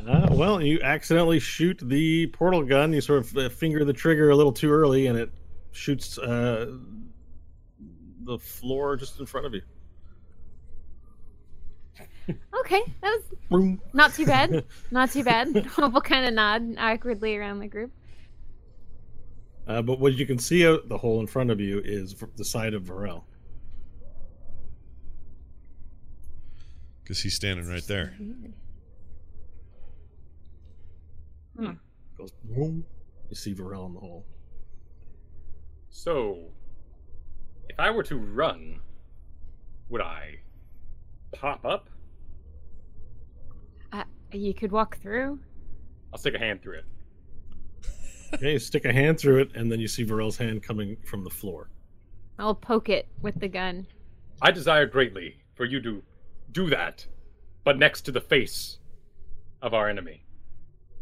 Uh, 0.07 0.29
well, 0.31 0.63
you 0.63 0.81
accidentally 0.81 1.41
shoot 1.41 1.77
the 1.83 2.29
portal 2.29 2.63
gun. 2.63 2.93
You 2.93 3.01
sort 3.01 3.19
of 3.19 3.37
uh, 3.37 3.49
finger 3.49 3.85
the 3.85 3.93
trigger 3.93 4.31
a 4.31 4.37
little 4.37 4.53
too 4.53 4.71
early, 4.71 5.09
and 5.09 5.19
it 5.19 5.29
shoots 5.73 6.19
uh, 6.19 6.73
the 8.25 8.39
floor 8.39 8.97
just 8.97 9.19
in 9.19 9.27
front 9.27 9.47
of 9.47 9.55
you. 9.55 9.63
Okay, 12.61 12.81
that 13.03 13.21
was 13.51 13.77
not 13.93 14.15
too 14.15 14.25
bad. 14.25 14.65
Not 14.93 15.11
too 15.11 15.25
bad. 15.25 15.67
Hope 15.67 15.95
will 15.95 16.01
kind 16.01 16.27
of 16.27 16.33
nod 16.33 16.77
awkwardly 16.79 17.37
around 17.37 17.59
the 17.59 17.67
group. 17.67 17.91
Uh, 19.67 19.83
but 19.83 19.99
what 19.99 20.15
you 20.15 20.27
can 20.27 20.39
see 20.39 20.65
out 20.65 20.89
the 20.89 20.97
hole 20.97 21.19
in 21.19 21.27
front 21.27 21.51
of 21.51 21.59
you 21.59 21.81
is 21.85 22.15
the 22.37 22.45
side 22.45 22.73
of 22.73 22.85
Varel. 22.85 23.25
Because 27.09 27.23
he's 27.23 27.33
standing 27.33 27.67
right 27.67 27.87
there. 27.87 28.13
Goes 32.19 32.33
boom. 32.45 32.85
You 33.31 33.35
see 33.35 33.55
Varel 33.55 33.87
in 33.87 33.95
the 33.95 34.01
hole. 34.01 34.27
So, 35.89 36.51
if 37.71 37.81
I 37.81 37.91
were 37.91 38.03
to 38.03 38.17
run, 38.19 38.81
would 39.89 40.03
I 40.03 40.41
pop 41.33 41.65
up? 41.65 41.89
Uh, 43.91 44.05
you 44.31 44.53
could 44.53 44.71
walk 44.71 44.99
through. 45.01 45.39
I'll 46.13 46.19
stick 46.19 46.35
a 46.35 46.39
hand 46.39 46.61
through 46.61 46.81
it. 46.81 46.85
Okay, 48.35 48.53
you 48.53 48.59
stick 48.59 48.85
a 48.85 48.93
hand 48.93 49.19
through 49.19 49.41
it, 49.41 49.57
and 49.57 49.73
then 49.73 49.81
you 49.81 49.89
see 49.89 50.05
Varel's 50.05 50.37
hand 50.37 50.63
coming 50.63 50.99
from 51.07 51.25
the 51.25 51.31
floor. 51.31 51.71
I'll 52.39 52.55
poke 52.55 52.91
it 52.91 53.09
with 53.23 53.41
the 53.41 53.49
gun. 53.49 53.87
I 54.43 54.51
desire 54.51 54.85
greatly 54.85 55.39
for 55.55 55.65
you 55.65 55.81
to 55.81 56.03
do 56.53 56.69
that, 56.71 57.07
but 57.65 57.79
next 57.79 58.03
to 58.03 58.13
the 58.13 58.21
face 58.21 58.79
of 59.63 59.75
our 59.75 59.89
enemy, 59.89 60.25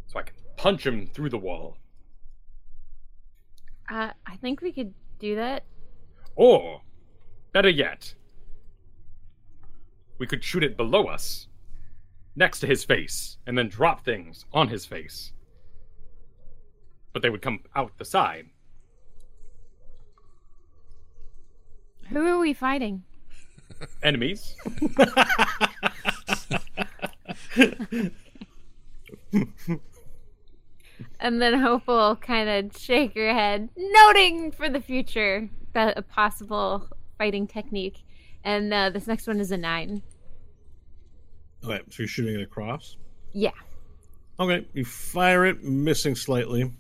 so 0.06 0.18
I 0.18 0.22
can 0.22 0.34
punch 0.56 0.86
him 0.86 1.06
through 1.06 1.30
the 1.30 1.38
wall. 1.38 1.76
Uh, 3.90 4.10
I 4.26 4.36
think 4.36 4.60
we 4.60 4.72
could 4.72 4.94
do 5.18 5.36
that. 5.36 5.64
Or, 6.34 6.82
better 7.52 7.68
yet, 7.68 8.14
we 10.18 10.26
could 10.26 10.42
shoot 10.42 10.64
it 10.64 10.76
below 10.76 11.04
us, 11.04 11.46
next 12.34 12.60
to 12.60 12.66
his 12.66 12.84
face, 12.84 13.38
and 13.46 13.56
then 13.56 13.68
drop 13.68 14.04
things 14.04 14.44
on 14.52 14.68
his 14.68 14.84
face. 14.84 15.32
But 17.12 17.22
they 17.22 17.30
would 17.30 17.42
come 17.42 17.60
out 17.74 17.96
the 17.96 18.04
side. 18.04 18.48
Who 22.10 22.26
are 22.26 22.38
we 22.38 22.52
fighting? 22.52 23.04
Enemies. 24.02 24.54
And 31.18 31.42
then 31.42 31.60
Hope 31.60 31.86
will 31.86 32.16
kind 32.16 32.48
of 32.48 32.78
shake 32.80 33.14
her 33.14 33.32
head, 33.32 33.68
noting 33.76 34.52
for 34.52 34.68
the 34.68 34.80
future 34.80 35.48
that 35.72 35.98
a 35.98 36.02
possible 36.02 36.88
fighting 37.18 37.46
technique. 37.46 38.04
And 38.44 38.72
uh, 38.72 38.90
this 38.90 39.06
next 39.06 39.26
one 39.26 39.40
is 39.40 39.50
a 39.50 39.56
nine. 39.56 40.02
Okay, 41.64 41.80
so 41.90 42.02
you're 42.02 42.08
shooting 42.08 42.34
it 42.34 42.42
across. 42.42 42.96
Yeah. 43.32 43.50
Okay, 44.38 44.66
you 44.74 44.84
fire 44.84 45.46
it, 45.46 45.64
missing 45.64 46.14
slightly, 46.14 46.70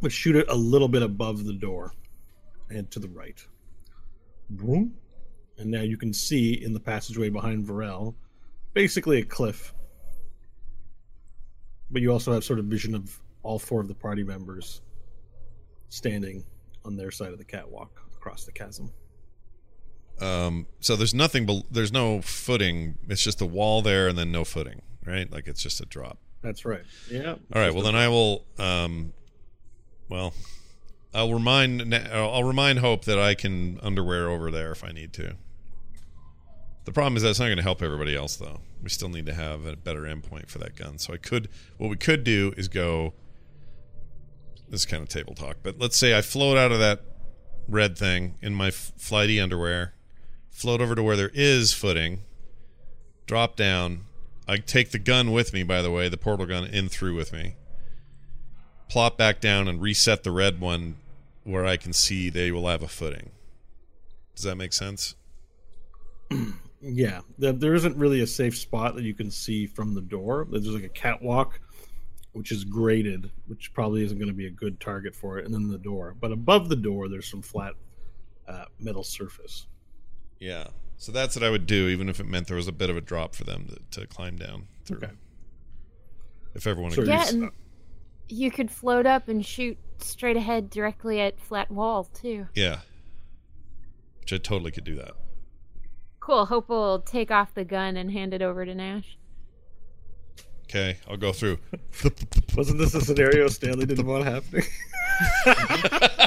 but 0.00 0.12
shoot 0.12 0.36
it 0.36 0.46
a 0.48 0.54
little 0.54 0.88
bit 0.88 1.02
above 1.02 1.44
the 1.44 1.54
door 1.54 1.92
and 2.70 2.90
to 2.90 3.00
the 3.00 3.08
right. 3.08 3.44
Boom. 4.50 4.94
And 5.58 5.70
now 5.70 5.82
you 5.82 5.96
can 5.96 6.12
see 6.12 6.52
in 6.52 6.72
the 6.72 6.80
passageway 6.80 7.30
behind 7.30 7.66
Varel 7.66 8.14
basically 8.72 9.20
a 9.20 9.24
cliff. 9.24 9.72
But 11.90 12.02
you 12.02 12.12
also 12.12 12.32
have 12.32 12.44
sort 12.44 12.58
of 12.58 12.66
vision 12.66 12.94
of 12.94 13.20
all 13.42 13.58
four 13.58 13.80
of 13.80 13.88
the 13.88 13.94
party 13.94 14.24
members 14.24 14.82
standing 15.88 16.44
on 16.84 16.96
their 16.96 17.10
side 17.10 17.32
of 17.32 17.38
the 17.38 17.44
catwalk 17.44 18.02
across 18.16 18.44
the 18.44 18.52
chasm. 18.52 18.90
Um, 20.20 20.66
so 20.80 20.96
there's 20.96 21.14
nothing. 21.14 21.46
Be- 21.46 21.64
there's 21.70 21.92
no 21.92 22.20
footing. 22.20 22.98
It's 23.08 23.22
just 23.22 23.40
a 23.40 23.46
wall 23.46 23.82
there, 23.82 24.08
and 24.08 24.18
then 24.18 24.30
no 24.30 24.44
footing. 24.44 24.82
Right? 25.04 25.30
Like 25.30 25.46
it's 25.46 25.62
just 25.62 25.80
a 25.80 25.86
drop. 25.86 26.18
That's 26.42 26.64
right. 26.64 26.82
Yeah. 27.10 27.32
All 27.32 27.60
right. 27.60 27.72
Well, 27.72 27.82
then 27.82 27.96
I 27.96 28.08
will. 28.08 28.44
Um, 28.58 29.12
well, 30.08 30.34
I'll 31.14 31.32
remind. 31.32 31.94
I'll 31.94 32.44
remind 32.44 32.80
Hope 32.80 33.04
that 33.04 33.18
I 33.18 33.34
can 33.34 33.78
underwear 33.82 34.28
over 34.28 34.50
there 34.50 34.72
if 34.72 34.82
I 34.82 34.90
need 34.90 35.12
to. 35.14 35.36
The 36.84 36.92
problem 36.92 37.16
is 37.16 37.22
that's 37.22 37.38
not 37.38 37.46
going 37.46 37.56
to 37.56 37.62
help 37.62 37.82
everybody 37.82 38.14
else, 38.14 38.36
though. 38.36 38.60
We 38.82 38.90
still 38.90 39.08
need 39.08 39.26
to 39.26 39.34
have 39.34 39.64
a 39.64 39.76
better 39.76 40.02
endpoint 40.02 40.48
for 40.48 40.58
that 40.58 40.76
gun. 40.76 40.98
So 40.98 41.14
I 41.14 41.16
could. 41.16 41.48
What 41.78 41.88
we 41.88 41.96
could 41.96 42.24
do 42.24 42.52
is 42.56 42.68
go. 42.68 43.14
This 44.68 44.80
is 44.80 44.86
kind 44.86 45.02
of 45.02 45.08
table 45.08 45.34
talk, 45.34 45.58
but 45.62 45.78
let's 45.78 45.96
say 45.96 46.16
I 46.16 46.22
float 46.22 46.56
out 46.56 46.72
of 46.72 46.78
that 46.80 47.02
red 47.68 47.96
thing 47.96 48.34
in 48.42 48.54
my 48.54 48.70
flighty 48.70 49.38
underwear, 49.38 49.94
float 50.50 50.80
over 50.80 50.94
to 50.94 51.02
where 51.02 51.16
there 51.16 51.30
is 51.32 51.72
footing, 51.72 52.22
drop 53.26 53.56
down. 53.56 54.06
I 54.48 54.56
take 54.56 54.90
the 54.90 54.98
gun 54.98 55.32
with 55.32 55.52
me, 55.52 55.62
by 55.62 55.80
the 55.80 55.90
way, 55.90 56.08
the 56.08 56.16
portal 56.16 56.46
gun 56.46 56.64
in 56.64 56.88
through 56.88 57.14
with 57.14 57.32
me. 57.32 57.56
Plop 58.88 59.16
back 59.16 59.40
down 59.40 59.68
and 59.68 59.80
reset 59.80 60.24
the 60.24 60.30
red 60.30 60.60
one 60.60 60.96
where 61.44 61.64
I 61.64 61.76
can 61.76 61.92
see 61.92 62.28
they 62.30 62.50
will 62.50 62.66
have 62.66 62.82
a 62.82 62.88
footing. 62.88 63.30
Does 64.34 64.44
that 64.44 64.56
make 64.56 64.72
sense? 64.72 65.14
Yeah, 66.86 67.20
there, 67.38 67.52
there 67.52 67.74
isn't 67.74 67.96
really 67.96 68.20
a 68.20 68.26
safe 68.26 68.54
spot 68.58 68.94
that 68.96 69.04
you 69.04 69.14
can 69.14 69.30
see 69.30 69.66
from 69.66 69.94
the 69.94 70.02
door. 70.02 70.46
There's 70.50 70.66
like 70.68 70.84
a 70.84 70.88
catwalk, 70.90 71.58
which 72.32 72.52
is 72.52 72.62
graded, 72.62 73.30
which 73.46 73.72
probably 73.72 74.04
isn't 74.04 74.18
going 74.18 74.28
to 74.28 74.34
be 74.34 74.48
a 74.48 74.50
good 74.50 74.78
target 74.80 75.14
for 75.14 75.38
it, 75.38 75.46
and 75.46 75.54
then 75.54 75.66
the 75.68 75.78
door. 75.78 76.14
But 76.20 76.30
above 76.30 76.68
the 76.68 76.76
door, 76.76 77.08
there's 77.08 77.30
some 77.30 77.40
flat 77.40 77.72
uh, 78.46 78.66
metal 78.78 79.02
surface. 79.02 79.66
Yeah. 80.38 80.66
So 80.98 81.10
that's 81.10 81.34
what 81.34 81.42
I 81.42 81.48
would 81.48 81.64
do, 81.64 81.88
even 81.88 82.10
if 82.10 82.20
it 82.20 82.26
meant 82.26 82.48
there 82.48 82.56
was 82.58 82.68
a 82.68 82.72
bit 82.72 82.90
of 82.90 82.98
a 82.98 83.00
drop 83.00 83.34
for 83.34 83.44
them 83.44 83.66
to, 83.92 84.00
to 84.00 84.06
climb 84.06 84.36
down 84.36 84.66
through. 84.84 84.98
Okay. 84.98 85.12
If 86.54 86.66
everyone 86.66 86.92
Sure. 86.92 87.04
agrees. 87.04 87.32
Yeah, 87.32 87.38
and 87.44 87.50
you 88.28 88.50
could 88.50 88.70
float 88.70 89.06
up 89.06 89.28
and 89.28 89.42
shoot 89.42 89.78
straight 89.98 90.36
ahead 90.36 90.70
directly 90.70 91.20
at 91.20 91.40
flat 91.40 91.70
wall, 91.70 92.04
too. 92.04 92.46
Yeah. 92.54 92.78
Which 94.20 94.32
I 94.32 94.38
totally 94.38 94.70
could 94.70 94.84
do 94.84 94.94
that. 94.96 95.12
Cool. 96.20 96.46
Hope 96.46 96.68
will 96.68 97.00
take 97.00 97.30
off 97.30 97.54
the 97.54 97.64
gun 97.64 97.96
and 97.96 98.10
hand 98.10 98.32
it 98.32 98.42
over 98.42 98.64
to 98.64 98.74
Nash. 98.74 99.18
Okay, 100.64 100.96
I'll 101.08 101.18
go 101.18 101.32
through. 101.32 101.58
Wasn't 102.56 102.78
this 102.78 102.94
a 102.94 103.00
scenario 103.00 103.48
Stanley 103.48 103.86
didn't 103.86 104.06
want 104.06 104.24
happening? 104.24 104.64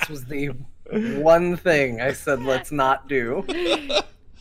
This 0.00 0.08
was 0.08 0.24
the 0.24 0.46
one 1.20 1.56
thing 1.56 2.00
I 2.00 2.12
said 2.12 2.42
let's 2.42 2.72
not 2.72 3.08
do. 3.08 3.44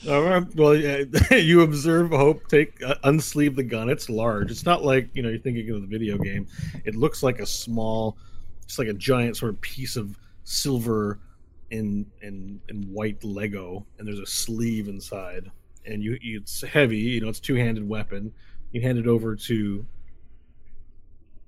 All 0.10 0.24
right. 0.24 0.56
Well, 0.56 0.74
yeah, 0.76 1.04
you 1.36 1.62
observe 1.62 2.12
Hope 2.12 2.48
take 2.48 2.82
uh, 2.82 2.96
unsleeve 3.04 3.56
the 3.56 3.64
gun. 3.64 3.90
It's 3.90 4.10
large. 4.10 4.50
It's 4.50 4.66
not 4.66 4.84
like 4.84 5.10
you 5.14 5.22
know 5.22 5.30
you're 5.30 5.40
thinking 5.40 5.70
of 5.72 5.82
the 5.82 5.88
video 5.88 6.18
game. 6.18 6.48
It 6.86 6.96
looks 6.96 7.22
like 7.22 7.40
a 7.40 7.46
small, 7.46 8.18
just 8.70 8.78
like 8.78 8.88
a 8.88 8.94
giant 8.94 9.36
sort 9.36 9.50
of 9.50 9.60
piece 9.62 9.96
of 9.96 10.16
silver 10.44 11.20
and 11.72 12.06
in 12.22 12.62
in 12.70 12.84
white 12.84 13.24
Lego, 13.24 13.84
and 13.98 14.08
there's 14.08 14.20
a 14.20 14.28
sleeve 14.28 14.88
inside. 14.88 15.50
And 15.88 16.04
you, 16.04 16.20
you 16.22 16.38
it's 16.38 16.62
heavy. 16.62 16.98
You 16.98 17.22
know, 17.22 17.30
it's 17.30 17.40
two 17.40 17.56
handed 17.56 17.88
weapon. 17.88 18.32
You 18.72 18.82
hand 18.82 19.00
it 19.00 19.08
over 19.08 19.36
to 19.36 19.84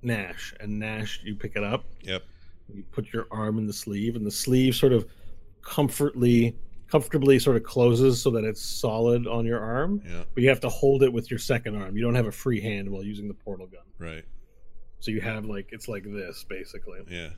Nash, 0.02 0.52
and 0.58 0.80
Nash, 0.80 1.20
you 1.22 1.36
pick 1.36 1.54
it 1.54 1.62
up. 1.62 1.84
Yep. 2.00 2.24
You 2.74 2.82
put 2.90 3.12
your 3.12 3.28
arm 3.30 3.56
in 3.58 3.68
the 3.68 3.72
sleeve, 3.72 4.16
and 4.16 4.26
the 4.26 4.30
sleeve 4.30 4.74
sort 4.74 4.92
of 4.92 5.06
comfortably, 5.62 6.56
comfortably 6.88 7.38
sort 7.38 7.56
of 7.56 7.62
closes 7.62 8.20
so 8.20 8.30
that 8.30 8.42
it's 8.42 8.60
solid 8.60 9.28
on 9.28 9.46
your 9.46 9.60
arm. 9.60 10.02
Yeah. 10.04 10.24
But 10.34 10.42
you 10.42 10.48
have 10.48 10.60
to 10.60 10.68
hold 10.68 11.04
it 11.04 11.12
with 11.12 11.30
your 11.30 11.38
second 11.38 11.76
arm. 11.76 11.96
You 11.96 12.02
don't 12.02 12.16
have 12.16 12.26
a 12.26 12.32
free 12.32 12.60
hand 12.60 12.90
while 12.90 13.04
using 13.04 13.28
the 13.28 13.34
portal 13.34 13.68
gun. 13.68 13.82
Right. 14.00 14.24
So 15.02 15.10
you 15.10 15.20
have 15.20 15.46
like 15.46 15.70
it's 15.72 15.88
like 15.88 16.04
this 16.04 16.44
basically. 16.48 17.00
Yeah. 17.10 17.30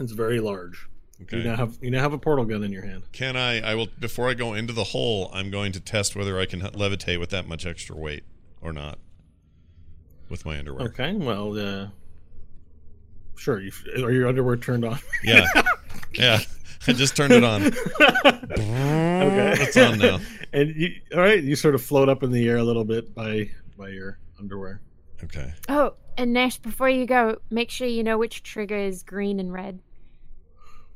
It's 0.00 0.12
very 0.12 0.40
large. 0.40 0.88
Okay. 1.20 1.38
You 1.38 1.44
now 1.44 1.56
have 1.56 1.76
you 1.82 1.90
now 1.90 2.00
have 2.00 2.14
a 2.14 2.18
portal 2.18 2.46
gun 2.46 2.64
in 2.64 2.72
your 2.72 2.86
hand. 2.86 3.02
Can 3.12 3.36
I? 3.36 3.60
I 3.60 3.74
will. 3.74 3.88
Before 4.00 4.30
I 4.30 4.34
go 4.34 4.54
into 4.54 4.72
the 4.72 4.84
hole, 4.84 5.30
I'm 5.34 5.50
going 5.50 5.72
to 5.72 5.80
test 5.80 6.16
whether 6.16 6.40
I 6.40 6.46
can 6.46 6.62
levitate 6.62 7.20
with 7.20 7.28
that 7.30 7.46
much 7.46 7.66
extra 7.66 7.94
weight 7.94 8.24
or 8.62 8.72
not 8.72 8.98
with 10.30 10.46
my 10.46 10.58
underwear. 10.58 10.86
Okay. 10.86 11.12
Well, 11.12 11.58
uh, 11.58 11.88
sure. 13.36 13.60
You, 13.60 13.72
are 13.96 14.10
your 14.10 14.26
underwear 14.26 14.56
turned 14.56 14.86
on? 14.86 14.98
Yeah. 15.22 15.46
yeah. 16.14 16.38
I 16.88 16.92
just 16.94 17.14
turned 17.14 17.34
it 17.34 17.44
on. 17.44 17.62
okay. 17.62 19.54
It's 19.60 19.76
on 19.76 19.98
now. 19.98 20.20
and 20.54 20.74
you, 20.74 20.94
all 21.14 21.20
right, 21.20 21.42
you 21.42 21.56
sort 21.56 21.74
of 21.74 21.82
float 21.82 22.08
up 22.08 22.22
in 22.22 22.30
the 22.30 22.48
air 22.48 22.56
a 22.56 22.64
little 22.64 22.84
bit 22.84 23.14
by 23.14 23.50
by 23.76 23.88
your 23.88 24.18
underwear. 24.38 24.80
Okay. 25.24 25.52
Oh, 25.68 25.94
and 26.18 26.32
Nash, 26.32 26.58
before 26.58 26.88
you 26.90 27.06
go, 27.06 27.38
make 27.50 27.70
sure 27.70 27.86
you 27.86 28.02
know 28.04 28.18
which 28.18 28.42
trigger 28.42 28.76
is 28.76 29.02
green 29.02 29.40
and 29.40 29.52
red. 29.52 29.80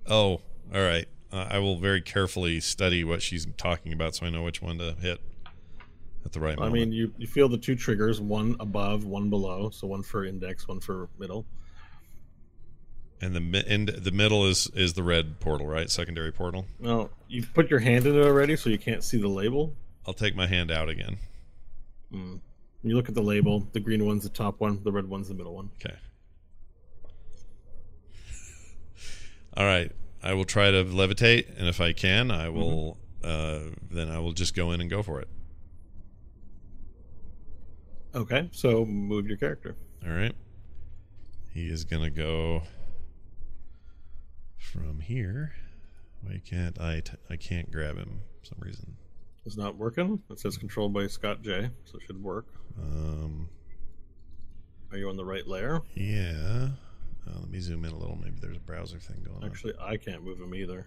Oh, 0.07 0.41
all 0.75 0.81
right. 0.83 1.07
Uh, 1.33 1.47
I 1.49 1.59
will 1.59 1.79
very 1.79 2.01
carefully 2.01 2.61
study 2.61 3.05
what 3.05 3.23
she's 3.23 3.47
talking 3.57 3.93
about 3.93 4.15
so 4.17 4.27
I 4.27 4.31
know 4.31 4.43
which 4.43 4.61
one 4.61 4.79
to 4.79 4.95
hit. 5.01 5.21
at 6.25 6.33
the 6.33 6.41
right 6.41 6.57
moment. 6.59 6.75
I 6.75 6.79
mean, 6.79 6.93
you, 6.93 7.13
you 7.19 7.27
feel 7.27 7.49
the 7.49 7.57
two 7.59 7.77
triggers, 7.77 8.21
one 8.21 8.57
above, 8.61 9.05
one 9.05 9.31
below. 9.31 9.71
So 9.71 9.87
one 9.87 10.03
for 10.03 10.25
index, 10.25 10.67
one 10.69 10.81
for 10.81 11.09
middle. 11.19 11.47
and 13.21 13.35
the 13.35 13.41
mi- 13.41 13.65
and 13.67 13.89
the 13.89 14.11
middle 14.11 14.47
is 14.47 14.69
is 14.75 14.95
the 14.95 15.03
red 15.03 15.39
portal, 15.41 15.67
right? 15.67 15.89
Secondary 15.91 16.33
portal. 16.33 16.67
No, 16.81 17.11
you've 17.29 17.53
put 17.55 17.71
your 17.71 17.81
hand 17.81 18.07
in 18.07 18.17
it 18.17 18.23
already, 18.25 18.57
so 18.57 18.69
you 18.71 18.79
can't 18.79 19.05
see 19.05 19.19
the 19.19 19.29
label. 19.29 19.75
I'll 20.07 20.15
take 20.15 20.35
my 20.35 20.47
hand 20.47 20.71
out 20.71 20.89
again. 20.89 21.19
Mm. 22.13 22.41
You 22.83 22.97
look 22.97 23.09
at 23.09 23.15
the 23.15 23.23
label. 23.23 23.67
The 23.73 23.81
green 23.81 24.07
one's 24.07 24.23
the 24.23 24.31
top 24.31 24.61
one. 24.61 24.83
The 24.83 24.93
red 24.93 25.09
one's 25.09 25.29
the 25.29 25.35
middle 25.35 25.55
one. 25.55 25.71
Okay. 25.85 25.97
All 29.57 29.67
right. 29.67 29.93
I 30.23 30.35
will 30.35 30.45
try 30.45 30.71
to 30.71 30.85
levitate, 30.85 31.59
and 31.59 31.67
if 31.67 31.81
I 31.81 31.93
can, 31.93 32.31
I 32.31 32.49
will. 32.49 32.99
Uh, 33.23 33.61
then 33.91 34.11
I 34.11 34.19
will 34.19 34.33
just 34.33 34.55
go 34.55 34.73
in 34.73 34.81
and 34.81 34.89
go 34.89 35.03
for 35.03 35.21
it. 35.21 35.29
Okay, 38.15 38.49
so 38.53 38.85
move 38.85 39.29
your 39.29 39.37
character. 39.37 39.77
All 40.05 40.13
right. 40.13 40.35
He 41.53 41.69
is 41.69 41.85
gonna 41.85 42.11
go 42.11 42.63
from 44.59 45.01
here. 45.01 45.55
Why 46.23 46.41
can't 46.45 46.81
I? 46.81 47.01
T- 47.01 47.13
I 47.29 47.37
can't 47.37 47.71
grab 47.71 47.97
him 47.97 48.23
for 48.41 48.47
some 48.47 48.59
reason. 48.61 48.97
It's 49.47 49.57
not 49.57 49.77
working. 49.77 50.23
It 50.31 50.39
says 50.39 50.57
controlled 50.59 50.93
by 50.93 51.07
Scott 51.07 51.43
J, 51.43 51.71
so 51.85 51.97
it 51.99 52.03
should 52.07 52.23
work. 52.23 52.47
Um. 52.79 53.49
Are 54.93 54.99
you 54.99 55.09
on 55.09 55.17
the 55.17 55.25
right 55.25 55.47
layer? 55.47 55.81
Yeah. 55.95 56.71
Uh, 57.29 57.39
let 57.39 57.49
me 57.49 57.61
zoom 57.61 57.85
in 57.85 57.93
a 57.93 57.97
little. 57.97 58.17
Maybe 58.17 58.37
there's 58.41 58.57
a 58.57 58.61
browser 58.61 58.99
thing 58.99 59.23
going 59.25 59.45
on. 59.45 59.49
Actually, 59.49 59.75
I 59.81 59.97
can't 59.97 60.25
move 60.25 60.41
him 60.41 60.53
either. 60.55 60.87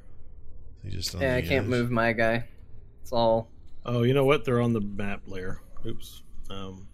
He 0.83 0.89
just 0.89 1.15
on 1.15 1.21
Yeah, 1.21 1.35
I 1.35 1.41
the 1.41 1.47
can't 1.47 1.63
edge. 1.65 1.69
move 1.69 1.89
my 1.91 2.11
guy. 2.11 2.45
It's 3.01 3.13
all 3.13 3.49
Oh, 3.85 4.03
you 4.03 4.13
know 4.13 4.25
what? 4.25 4.43
They're 4.43 4.59
on 4.61 4.73
the 4.73 4.81
map 4.81 5.21
layer. 5.25 5.61
Oops. 5.85 6.23
Um, 6.49 6.87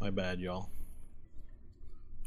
my 0.00 0.10
bad, 0.10 0.40
y'all. 0.40 0.68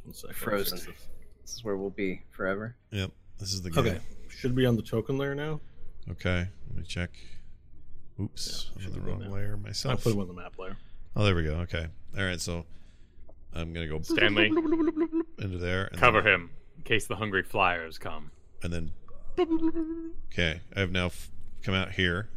One 0.05 0.13
second. 0.13 0.35
Frozen. 0.37 0.77
Fix 0.77 0.87
this. 0.87 1.07
this 1.41 1.53
is 1.55 1.63
where 1.63 1.75
we'll 1.77 1.89
be 1.89 2.21
forever. 2.31 2.75
Yep. 2.91 3.11
This 3.37 3.53
is 3.53 3.61
the 3.61 3.69
guy. 3.69 3.81
Okay, 3.81 3.99
should 4.29 4.55
be 4.55 4.65
on 4.65 4.75
the 4.77 4.81
token 4.81 5.17
layer 5.17 5.35
now. 5.35 5.59
Okay, 6.09 6.47
let 6.69 6.77
me 6.77 6.83
check. 6.83 7.11
Oops, 8.21 8.71
Yeah, 8.77 8.87
I'm 8.87 8.87
in 8.87 8.93
the 8.93 9.01
wrong 9.09 9.19
now. 9.21 9.29
layer 9.29 9.53
I 9.53 9.67
myself. 9.67 10.03
put 10.03 10.13
him 10.13 10.19
on 10.19 10.27
the 10.27 10.33
map 10.33 10.57
layer. 10.59 10.77
Oh, 11.15 11.23
there 11.23 11.35
we 11.35 11.43
go. 11.43 11.55
Okay, 11.61 11.87
all 12.17 12.23
right. 12.23 12.39
So 12.39 12.65
I'm 13.53 13.73
gonna 13.73 13.87
go 13.87 14.01
Stanley, 14.01 14.47
into 14.47 15.57
there. 15.57 15.85
And 15.85 15.97
cover 15.99 16.21
then, 16.21 16.33
him 16.33 16.49
in 16.77 16.83
case 16.83 17.07
the 17.07 17.15
hungry 17.15 17.43
flyers 17.43 17.97
come. 17.97 18.31
and 18.63 18.73
then. 18.73 18.91
Okay, 20.33 20.59
I 20.75 20.79
have 20.81 20.91
now 20.91 21.07
f- 21.07 21.31
come 21.63 21.73
out 21.73 21.91
here. 21.91 22.27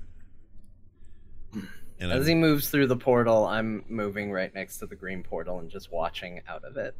And 2.00 2.10
As 2.12 2.22
I'm, 2.22 2.26
he 2.28 2.34
moves 2.34 2.68
through 2.70 2.86
the 2.88 2.96
portal, 2.96 3.46
I'm 3.46 3.84
moving 3.88 4.30
right 4.32 4.52
next 4.54 4.78
to 4.78 4.86
the 4.86 4.96
green 4.96 5.22
portal 5.22 5.58
and 5.60 5.70
just 5.70 5.92
watching 5.92 6.40
out 6.48 6.64
of 6.64 6.76
it. 6.76 6.96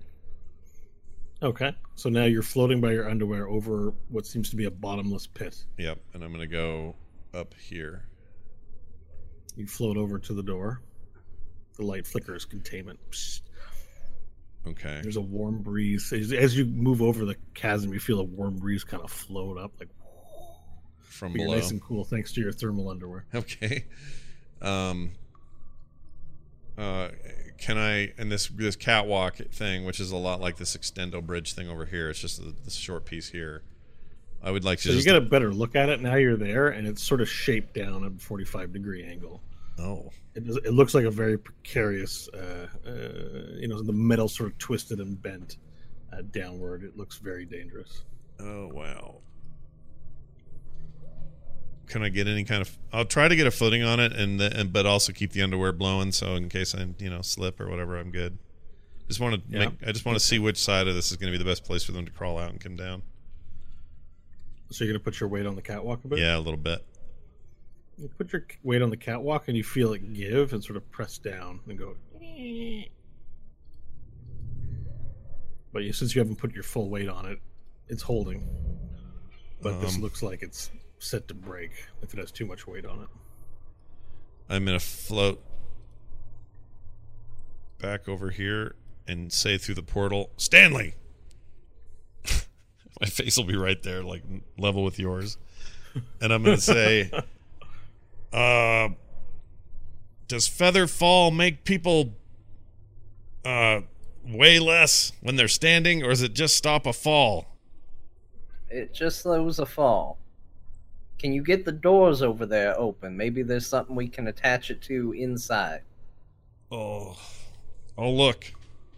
Okay, 1.42 1.74
so 1.96 2.08
now 2.08 2.24
you're 2.24 2.42
floating 2.42 2.80
by 2.80 2.92
your 2.92 3.08
underwear 3.08 3.48
over 3.48 3.94
what 4.10 4.26
seems 4.26 4.48
to 4.50 4.56
be 4.56 4.66
a 4.66 4.70
bottomless 4.70 5.26
pit. 5.26 5.64
yep, 5.78 5.98
and 6.14 6.22
I'm 6.22 6.30
gonna 6.32 6.46
go 6.46 6.94
up 7.34 7.54
here. 7.54 8.04
You 9.56 9.66
float 9.66 9.96
over 9.96 10.18
to 10.18 10.32
the 10.32 10.42
door. 10.42 10.80
The 11.76 11.84
light 11.84 12.06
flickers 12.06 12.44
containment. 12.44 12.98
Psst. 13.10 13.42
Okay. 14.66 15.00
There's 15.02 15.16
a 15.16 15.20
warm 15.20 15.62
breeze. 15.62 16.12
As, 16.12 16.32
as 16.32 16.56
you 16.56 16.64
move 16.66 17.02
over 17.02 17.24
the 17.24 17.36
chasm, 17.54 17.92
you 17.92 18.00
feel 18.00 18.20
a 18.20 18.24
warm 18.24 18.56
breeze 18.56 18.84
kind 18.84 19.02
of 19.02 19.10
float 19.10 19.58
up, 19.58 19.72
like 19.80 19.88
From 21.00 21.32
below. 21.32 21.54
nice 21.54 21.70
and 21.70 21.82
cool 21.82 22.04
thanks 22.04 22.32
to 22.34 22.40
your 22.40 22.52
thermal 22.52 22.88
underwear. 22.88 23.26
Okay. 23.34 23.86
Um. 24.60 25.12
Uh, 26.78 27.08
can 27.58 27.76
I 27.76 28.12
and 28.16 28.32
this 28.32 28.46
this 28.48 28.76
catwalk 28.76 29.36
thing, 29.36 29.84
which 29.84 30.00
is 30.00 30.10
a 30.10 30.16
lot 30.16 30.40
like 30.40 30.56
this 30.56 30.76
extendo 30.76 31.22
bridge 31.24 31.52
thing 31.54 31.68
over 31.68 31.84
here. 31.84 32.08
It's 32.08 32.18
just 32.18 32.40
this 32.64 32.74
short 32.74 33.04
piece 33.04 33.28
here. 33.28 33.62
I 34.42 34.50
would 34.50 34.64
like 34.64 34.78
to 34.80 34.88
So 34.88 34.94
you 34.94 35.02
get 35.04 35.16
a 35.16 35.20
better 35.20 35.52
look 35.52 35.76
at 35.76 35.88
it 35.88 36.00
now. 36.00 36.16
You're 36.16 36.36
there, 36.36 36.68
and 36.68 36.86
it's 36.86 37.02
sort 37.02 37.20
of 37.20 37.28
shaped 37.28 37.74
down 37.74 38.04
at 38.04 38.12
a 38.12 38.18
45 38.18 38.72
degree 38.72 39.04
angle. 39.04 39.40
oh 39.78 40.10
It, 40.34 40.44
it 40.64 40.72
looks 40.72 40.94
like 40.94 41.04
a 41.04 41.10
very 41.10 41.38
precarious, 41.38 42.28
uh, 42.34 42.66
uh, 42.86 42.90
you 43.56 43.68
know, 43.68 43.82
the 43.82 43.92
metal 43.92 44.28
sort 44.28 44.50
of 44.50 44.58
twisted 44.58 44.98
and 44.98 45.20
bent 45.22 45.58
uh, 46.12 46.22
downward. 46.32 46.82
It 46.82 46.96
looks 46.96 47.18
very 47.18 47.44
dangerous. 47.44 48.02
oh 48.40 48.68
wow. 48.72 49.16
Can 51.86 52.02
I 52.02 52.08
get 52.08 52.26
any 52.26 52.44
kind 52.44 52.62
of? 52.62 52.78
I'll 52.92 53.04
try 53.04 53.28
to 53.28 53.36
get 53.36 53.46
a 53.46 53.50
footing 53.50 53.82
on 53.82 54.00
it, 54.00 54.12
and, 54.14 54.40
the, 54.40 54.56
and 54.58 54.72
but 54.72 54.86
also 54.86 55.12
keep 55.12 55.32
the 55.32 55.42
underwear 55.42 55.72
blowing, 55.72 56.10
so 56.10 56.36
in 56.36 56.48
case 56.48 56.74
I 56.74 56.86
you 56.98 57.10
know 57.10 57.20
slip 57.22 57.60
or 57.60 57.68
whatever, 57.68 57.98
I'm 57.98 58.10
good. 58.10 58.38
Just 59.08 59.20
want 59.20 59.34
to 59.34 59.42
Yeah. 59.48 59.58
make. 59.66 59.70
I 59.86 59.92
just 59.92 60.04
want 60.06 60.18
to 60.18 60.24
see 60.24 60.38
which 60.38 60.56
side 60.56 60.88
of 60.88 60.94
this 60.94 61.10
is 61.10 61.18
going 61.18 61.30
to 61.30 61.38
be 61.38 61.42
the 61.42 61.48
best 61.48 61.64
place 61.64 61.84
for 61.84 61.92
them 61.92 62.06
to 62.06 62.10
crawl 62.10 62.38
out 62.38 62.50
and 62.50 62.58
come 62.60 62.76
down. 62.76 63.02
So 64.72 64.84
you're 64.84 64.92
gonna 64.94 65.04
put 65.04 65.20
your 65.20 65.28
weight 65.28 65.46
on 65.46 65.54
the 65.54 65.62
catwalk 65.62 66.04
a 66.04 66.08
bit. 66.08 66.18
Yeah, 66.18 66.36
a 66.36 66.40
little 66.40 66.56
bit. 66.56 66.84
You 67.98 68.08
put 68.08 68.32
your 68.32 68.44
weight 68.62 68.82
on 68.82 68.90
the 68.90 68.96
catwalk, 68.96 69.48
and 69.48 69.56
you 69.56 69.62
feel 69.62 69.92
it 69.92 70.14
give 70.14 70.52
and 70.52 70.64
sort 70.64 70.76
of 70.76 70.90
press 70.90 71.18
down 71.18 71.60
and 71.68 71.78
go. 71.78 71.94
But 75.72 75.84
you, 75.84 75.92
since 75.92 76.14
you 76.14 76.20
haven't 76.20 76.36
put 76.36 76.52
your 76.54 76.62
full 76.64 76.88
weight 76.90 77.08
on 77.08 77.26
it, 77.26 77.38
it's 77.88 78.02
holding. 78.02 78.48
But 79.60 79.80
this 79.80 79.94
Um, 79.96 80.02
looks 80.02 80.22
like 80.22 80.42
it's 80.42 80.70
set 80.98 81.28
to 81.28 81.34
break 81.34 81.70
if 82.02 82.12
it 82.14 82.18
has 82.18 82.30
too 82.32 82.46
much 82.46 82.66
weight 82.66 82.84
on 82.86 83.02
it. 83.02 83.08
I'm 84.48 84.64
gonna 84.64 84.80
float 84.80 85.42
back 87.78 88.08
over 88.08 88.30
here 88.30 88.74
and 89.06 89.32
say 89.32 89.58
through 89.58 89.74
the 89.76 89.82
portal, 89.82 90.30
Stanley. 90.36 90.94
My 93.02 93.08
face 93.08 93.36
will 93.36 93.44
be 93.44 93.56
right 93.56 93.82
there, 93.82 94.04
like 94.04 94.22
level 94.56 94.84
with 94.84 94.96
yours, 94.96 95.36
and 96.20 96.32
I'm 96.32 96.44
gonna 96.44 96.56
say, 96.56 97.10
uh, 98.32 98.90
"Does 100.28 100.46
feather 100.46 100.86
fall 100.86 101.32
make 101.32 101.64
people 101.64 102.14
uh 103.44 103.80
weigh 104.24 104.60
less 104.60 105.10
when 105.20 105.34
they're 105.34 105.48
standing, 105.48 106.04
or 106.04 106.10
does 106.10 106.22
it 106.22 106.32
just 106.32 106.56
stop 106.56 106.86
a 106.86 106.92
fall?" 106.92 107.46
It 108.70 108.94
just 108.94 109.22
slows 109.22 109.58
a 109.58 109.66
fall. 109.66 110.18
Can 111.18 111.32
you 111.32 111.42
get 111.42 111.64
the 111.64 111.72
doors 111.72 112.22
over 112.22 112.46
there 112.46 112.78
open? 112.78 113.16
Maybe 113.16 113.42
there's 113.42 113.66
something 113.66 113.96
we 113.96 114.06
can 114.06 114.28
attach 114.28 114.70
it 114.70 114.80
to 114.82 115.10
inside. 115.10 115.82
Oh, 116.70 117.18
oh 117.98 118.10
look. 118.12 118.52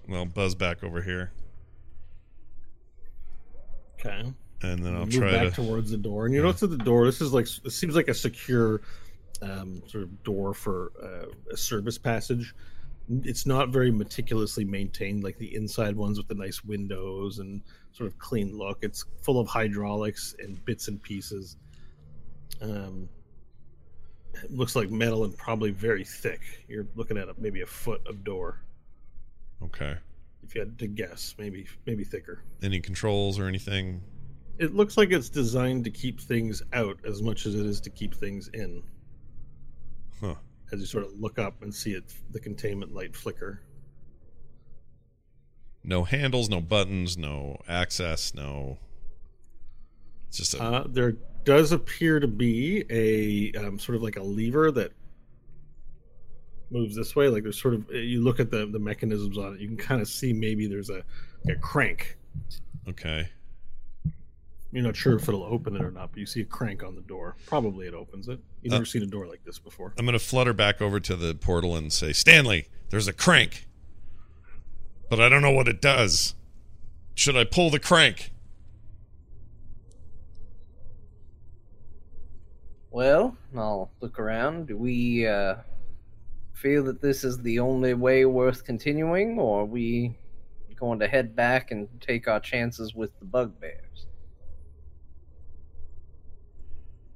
Well, 0.07 0.27
buzz 0.27 0.55
back 0.55 0.85
over 0.85 1.01
here, 1.01 1.33
Okay. 4.05 4.33
and 4.63 4.85
then 4.85 4.95
I'll 4.95 5.07
move 5.07 5.15
try 5.15 5.31
back 5.31 5.55
to. 5.55 5.65
towards 5.65 5.91
the 5.91 5.97
door, 5.97 6.27
and 6.27 6.35
you 6.35 6.43
notice 6.43 6.63
at 6.63 6.71
the 6.71 6.79
door. 6.79 7.07
This 7.07 7.21
is 7.21 7.33
like 7.33 7.47
it 7.65 7.71
seems 7.71 7.95
like 7.95 8.09
a 8.09 8.15
secure 8.15 8.81
um, 9.43 9.83
sort 9.87 10.05
of 10.05 10.23
door 10.23 10.55
for 10.55 10.93
uh, 11.03 11.53
a 11.53 11.57
service 11.57 11.99
passage. 11.99 12.55
It's 13.23 13.45
not 13.45 13.69
very 13.69 13.91
meticulously 13.91 14.65
maintained 14.65 15.23
like 15.25 15.37
the 15.37 15.55
inside 15.55 15.95
ones 15.95 16.17
with 16.17 16.27
the 16.29 16.35
nice 16.35 16.65
windows 16.65 17.39
and 17.39 17.61
sort 17.93 18.07
of 18.07 18.19
clean 18.19 18.57
look. 18.57 18.79
It's 18.83 19.05
full 19.21 19.39
of 19.39 19.47
hydraulics 19.47 20.35
and 20.39 20.65
bits 20.65 20.89
and 20.89 21.03
pieces. 21.03 21.57
Um, 22.63 23.09
it 24.43 24.51
looks 24.51 24.75
like 24.75 24.91
metal 24.91 25.25
and 25.25 25.37
probably 25.37 25.71
very 25.71 26.05
thick. 26.05 26.41
You're 26.67 26.87
looking 26.95 27.19
at 27.19 27.29
a, 27.29 27.35
maybe 27.37 27.61
a 27.61 27.67
foot 27.67 28.01
of 28.07 28.25
door. 28.25 28.61
Okay. 29.63 29.97
If 30.47 30.55
you 30.55 30.61
had 30.61 30.79
to 30.79 30.87
guess, 30.87 31.35
maybe 31.39 31.67
maybe 31.87 32.05
thicker. 32.05 32.43
Any 32.63 32.81
controls 32.81 33.39
or 33.39 33.47
anything? 33.47 34.03
It 34.59 34.75
looks 34.75 34.97
like 34.97 35.11
it's 35.11 35.29
designed 35.29 35.85
to 35.85 35.91
keep 35.91 36.21
things 36.21 36.63
out 36.73 36.99
as 37.05 37.23
much 37.23 37.47
as 37.47 37.55
it 37.55 37.67
is 37.67 37.81
to 37.83 37.91
keep 37.91 38.15
things 38.15 38.49
in. 38.55 38.83
Huh. 40.21 40.37
As 40.73 40.81
you 40.81 40.87
sort 40.87 41.05
of 41.05 41.19
look 41.19 41.39
up 41.39 41.63
and 41.63 41.75
see 41.75 41.93
it, 41.93 42.05
the 42.31 42.39
containment 42.39 42.95
light 42.95 43.17
flicker. 43.17 43.63
No 45.83 46.05
handles, 46.05 46.49
no 46.49 46.61
buttons, 46.61 47.19
no 47.19 47.61
access, 47.69 48.33
no. 48.35 48.79
It's 50.29 50.39
just 50.39 50.55
a. 50.55 50.63
Uh, 50.63 50.85
there 50.89 51.15
does 51.45 51.73
appear 51.73 52.21
to 52.21 52.29
be 52.29 52.85
a 52.91 53.59
um, 53.59 53.79
sort 53.79 53.97
of 53.97 54.03
like 54.03 54.17
a 54.17 54.23
lever 54.23 54.71
that 54.73 54.93
moves 56.75 56.95
this 56.97 57.17
way. 57.17 57.29
Like 57.29 57.43
there's 57.45 57.61
sort 57.61 57.73
of 57.75 57.91
you 57.91 58.23
look 58.23 58.41
at 58.41 58.51
the 58.51 58.67
the 58.67 58.79
mechanisms 58.79 59.39
on 59.39 59.55
it, 59.55 59.61
you 59.61 59.69
can 59.69 59.77
kind 59.79 60.03
of 60.03 60.09
see 60.09 60.33
maybe 60.35 60.67
there's 60.67 60.91
a, 60.91 61.03
a 61.49 61.55
crank. 61.57 62.19
okay. 62.89 63.29
You're 64.73 64.83
not 64.83 64.97
sure 64.97 65.15
if 65.15 65.29
it'll 65.29 65.45
open 65.45 65.77
it 65.77 65.83
or 65.83 65.93
not, 65.93 66.11
but 66.11 66.19
you 66.19 66.27
see 66.27 66.41
a 66.41 66.45
crank 66.45 66.83
on 66.83 66.97
the 66.97 67.01
door. 67.03 67.37
Probably 67.47 67.87
it 67.87 67.95
opens 67.95 68.27
it. 68.27 68.41
You've 68.61 68.73
Uh, 68.73 68.79
never 68.79 68.85
seen 68.85 69.05
a 69.05 69.07
door 69.07 69.25
like 69.29 69.45
this 69.45 69.57
before. 69.57 69.95
I'm 69.97 70.05
going 70.05 70.19
to 70.19 70.19
flutter 70.19 70.53
back 70.53 70.83
over 70.83 70.99
to 70.99 71.15
the 71.15 71.33
portal 71.37 71.77
and 71.77 71.93
say, 71.93 72.13
Stanley, 72.13 72.67
there's 72.91 73.07
a 73.07 73.13
crank. 73.13 73.69
But 75.09 75.21
I 75.21 75.29
don't 75.29 75.43
know 75.43 75.53
what 75.53 75.69
it 75.69 75.81
does. 75.81 76.35
Should 77.15 77.37
I 77.37 77.45
pull 77.45 77.71
the 77.71 77.79
crank? 77.79 78.33
Well, 82.91 83.37
I'll 83.57 83.91
look 84.01 84.19
around. 84.19 84.67
Do 84.69 84.77
we 84.77 85.27
uh 85.27 85.57
feel 86.55 86.85
that 86.85 87.03
this 87.03 87.25
is 87.25 87.43
the 87.43 87.59
only 87.59 87.95
way 87.95 88.25
worth 88.25 88.65
continuing, 88.65 89.39
or 89.39 89.63
are 89.63 89.67
we 89.67 90.17
going 90.77 90.99
to 91.01 91.09
head 91.09 91.37
back 91.37 91.71
and 91.71 91.89
take 92.01 92.27
our 92.27 92.41
chances 92.41 92.95
with 92.95 93.17
the 93.19 93.25
bugbears? 93.25 94.07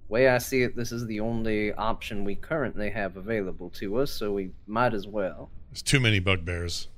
Way 0.08 0.28
I 0.28 0.38
see 0.38 0.62
it, 0.62 0.74
this 0.74 0.90
is 0.90 1.06
the 1.06 1.20
only 1.20 1.72
option 1.74 2.24
we 2.24 2.34
currently 2.34 2.90
have 2.90 3.16
available 3.16 3.70
to 3.70 3.98
us, 3.98 4.10
so 4.10 4.32
we 4.32 4.50
might 4.66 4.94
as 4.94 5.06
well. 5.06 5.50
There's 5.70 5.82
too 5.82 6.00
many 6.00 6.18
bugbears. 6.18 6.88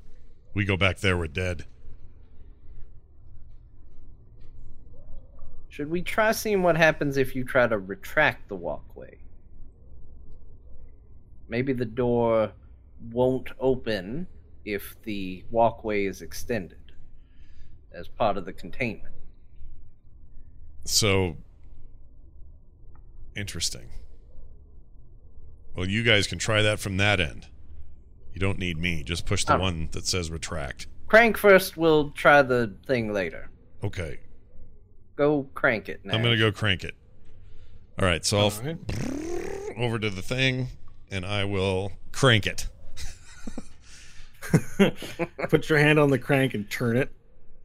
We 0.55 0.65
go 0.65 0.77
back 0.77 0.99
there, 0.99 1.17
we're 1.19 1.27
dead. 1.27 1.65
Should 5.69 5.91
we 5.91 6.03
try 6.03 6.33
seeing 6.33 6.63
what 6.63 6.77
happens 6.77 7.17
if 7.17 7.35
you 7.35 7.45
try 7.45 7.67
to 7.67 7.79
retract 7.79 8.49
the 8.49 8.57
walkway? 8.57 9.19
Maybe 11.51 11.73
the 11.73 11.85
door 11.85 12.53
won't 13.11 13.51
open 13.59 14.27
if 14.65 14.95
the 15.03 15.45
walkway 15.51 16.05
is 16.07 16.23
extended 16.23 16.79
as 17.93 18.07
part 18.07 18.37
of 18.37 18.45
the 18.47 18.53
containment. 18.53 19.15
So 20.85 21.37
interesting. 23.37 23.89
Well, 25.75 25.89
you 25.89 26.05
guys 26.05 26.27
can 26.29 26.39
try 26.39 26.63
that 26.63 26.79
from 26.79 26.97
that 26.99 27.21
end. 27.21 27.49
You 28.33 28.39
don't 28.41 28.59
need 28.59 28.79
me. 28.79 29.03
Just 29.03 29.27
push 29.27 29.45
the 29.45 29.57
Oh. 29.57 29.61
one 29.61 29.89
that 29.93 30.07
says 30.07 30.31
retract. 30.31 30.87
Crank 31.09 31.37
first, 31.37 31.77
we'll 31.77 32.11
try 32.11 32.43
the 32.43 32.77
thing 32.87 33.13
later. 33.13 33.51
Okay. 33.83 34.21
Go 35.17 35.45
crank 35.55 35.89
it 35.89 36.05
now. 36.05 36.15
I'm 36.15 36.23
going 36.23 36.35
to 36.35 36.39
go 36.39 36.53
crank 36.53 36.85
it. 36.85 36.95
All 37.99 38.05
right. 38.07 38.25
So 38.25 38.39
I'll 38.39 38.45
All 38.45 38.51
right. 38.63 38.79
f- 38.89 39.77
over 39.79 39.99
to 39.99 40.11
the 40.11 40.23
thing 40.23 40.69
and 41.11 41.25
I 41.27 41.45
will 41.45 41.93
crank 42.13 42.47
it. 42.47 42.69
Put 45.49 45.69
your 45.69 45.79
hand 45.79 45.99
on 45.99 46.11
the 46.11 46.19
crank 46.19 46.55
and 46.55 46.69
turn 46.71 46.97
it, 46.97 47.11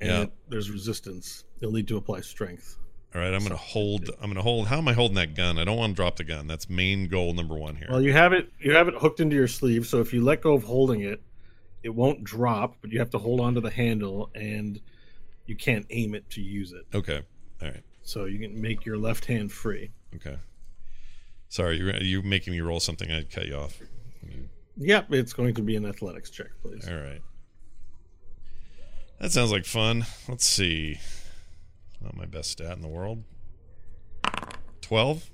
and 0.02 0.10
Yeah. 0.10 0.22
it- 0.24 0.34
there's 0.50 0.70
resistance. 0.70 1.44
You'll 1.60 1.72
need 1.72 1.88
to 1.88 1.98
apply 1.98 2.22
strength. 2.22 2.78
All 3.14 3.22
right. 3.22 3.34
I'm 3.34 3.40
going 3.40 3.52
to 3.52 3.56
hold. 3.56 4.10
I'm 4.20 4.26
going 4.26 4.36
to 4.36 4.42
hold. 4.42 4.68
How 4.68 4.78
am 4.78 4.88
I 4.90 4.94
holding 4.94 5.16
that 5.16 5.36
gun? 5.36 5.58
I 5.58 5.64
don't 5.64 5.78
want 5.78 5.92
to 5.92 5.96
drop 5.96 6.18
the 6.18 6.26
gun. 6.26 6.48
That's 6.48 6.70
main 6.70 7.08
goal 7.08 7.34
number 7.34 7.56
one 7.56 7.78
here. 7.78 7.88
Well, 7.90 8.02
you 8.02 8.12
have 8.12 8.34
it. 8.34 8.52
You 8.60 8.74
have 8.74 8.90
it 8.90 8.94
hooked 8.96 9.22
into 9.22 9.38
your 9.38 9.48
sleeve, 9.48 9.88
so 9.88 10.02
if 10.02 10.14
you 10.14 10.22
let 10.22 10.42
go 10.42 10.54
of 10.54 10.64
holding 10.64 11.02
it, 11.02 11.22
it 11.82 11.90
won't 11.96 12.26
drop. 12.26 12.76
But 12.82 12.92
you 12.92 13.00
have 13.00 13.10
to 13.12 13.18
hold 13.18 13.40
onto 13.40 13.62
the 13.62 13.70
handle, 13.70 14.30
and 14.36 14.82
you 15.46 15.56
can't 15.56 15.86
aim 15.92 16.14
it 16.14 16.30
to 16.32 16.42
use 16.42 16.74
it. 16.74 16.86
okay. 16.94 17.22
All 17.62 17.70
right. 17.70 17.84
So 18.04 18.26
you 18.26 18.38
can 18.38 18.60
make 18.62 18.86
your 18.86 18.98
left 18.98 19.26
hand 19.26 19.50
free. 19.52 19.92
Okay. 20.16 20.36
Sorry, 21.56 21.78
you're 21.78 21.96
you 22.04 22.22
making 22.22 22.52
me 22.52 22.60
roll 22.60 22.82
something. 22.82 23.10
I'd 23.10 23.32
cut 23.32 23.46
you 23.48 23.56
off. 23.56 23.80
Yep, 24.76 25.14
it's 25.14 25.32
going 25.32 25.54
to 25.54 25.62
be 25.62 25.78
an 25.78 25.86
athletics 25.86 26.30
check, 26.30 26.48
please. 26.62 26.86
All 26.86 26.98
right. 26.98 27.22
That 29.22 29.32
sounds 29.32 29.54
like 29.54 29.64
fun. 29.64 30.06
Let's 30.28 30.46
see. 30.46 31.00
Not 32.02 32.14
my 32.14 32.26
best 32.26 32.52
stat 32.52 32.74
in 32.74 32.82
the 32.82 32.90
world. 32.90 33.24
12? 34.82 35.30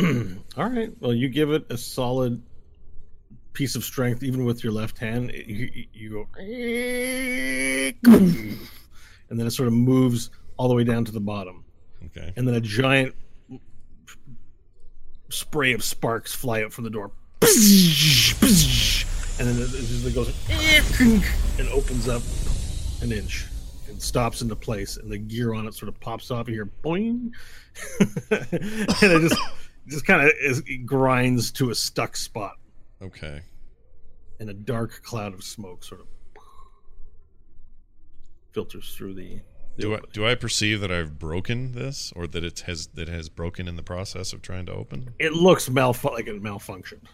All 0.00 0.08
right. 0.56 0.90
Well, 0.98 1.14
you 1.14 1.28
give 1.28 1.52
it 1.52 1.66
a 1.70 1.78
solid 1.78 2.42
piece 3.52 3.76
of 3.76 3.84
strength, 3.84 4.24
even 4.24 4.44
with 4.44 4.64
your 4.64 4.72
left 4.72 4.98
hand. 4.98 5.30
You, 5.30 5.70
you 5.92 6.26
go, 8.02 8.10
and 8.10 8.58
then 9.30 9.46
it 9.46 9.52
sort 9.52 9.68
of 9.68 9.72
moves 9.72 10.30
all 10.56 10.66
the 10.66 10.74
way 10.74 10.82
down 10.82 11.04
to 11.04 11.12
the 11.12 11.20
bottom, 11.20 11.64
Okay. 12.06 12.32
and 12.34 12.48
then 12.48 12.56
a 12.56 12.60
giant 12.60 13.14
spray 15.28 15.72
of 15.72 15.82
sparks 15.84 16.34
fly 16.34 16.62
up 16.62 16.72
from 16.72 16.84
the 16.84 16.90
door, 16.90 17.10
and 17.40 17.48
then 19.48 19.56
it, 19.60 20.14
goes 20.14 20.32
and 21.58 21.68
opens 21.68 22.08
up 22.08 22.22
an 23.02 23.12
inch 23.12 23.46
and 23.88 24.00
stops 24.00 24.42
into 24.42 24.56
place, 24.56 24.96
and 24.96 25.10
the 25.10 25.18
gear 25.18 25.54
on 25.54 25.66
it 25.66 25.74
sort 25.74 25.88
of 25.88 25.98
pops 26.00 26.30
off. 26.30 26.48
You 26.48 26.54
hear 26.54 26.70
boing, 26.84 27.30
and 28.30 29.12
it 29.12 29.20
just 29.28 29.40
just 29.88 30.06
kind 30.06 30.22
of 30.28 30.32
grinds 30.86 31.50
to 31.52 31.70
a 31.70 31.74
stuck 31.74 32.16
spot, 32.16 32.54
Okay. 33.02 33.42
and 34.40 34.50
a 34.50 34.54
dark 34.54 35.02
cloud 35.02 35.32
of 35.34 35.44
smoke 35.44 35.84
sort 35.84 36.00
of 36.00 36.06
filters 38.52 38.94
through 38.96 39.14
the. 39.14 39.40
Do 39.78 39.94
I 39.94 40.00
do 40.12 40.26
I 40.26 40.34
perceive 40.34 40.80
that 40.80 40.90
I've 40.90 41.18
broken 41.18 41.72
this 41.72 42.12
or 42.16 42.26
that 42.26 42.42
it 42.42 42.60
has 42.60 42.86
that 42.88 43.08
it 43.08 43.12
has 43.12 43.28
broken 43.28 43.68
in 43.68 43.76
the 43.76 43.82
process 43.82 44.32
of 44.32 44.42
trying 44.42 44.66
to 44.66 44.72
open? 44.72 45.14
It 45.18 45.32
looks 45.34 45.68
malfu- 45.68 46.12
like 46.12 46.26
it 46.26 46.42
malfunctioned. 46.42 47.04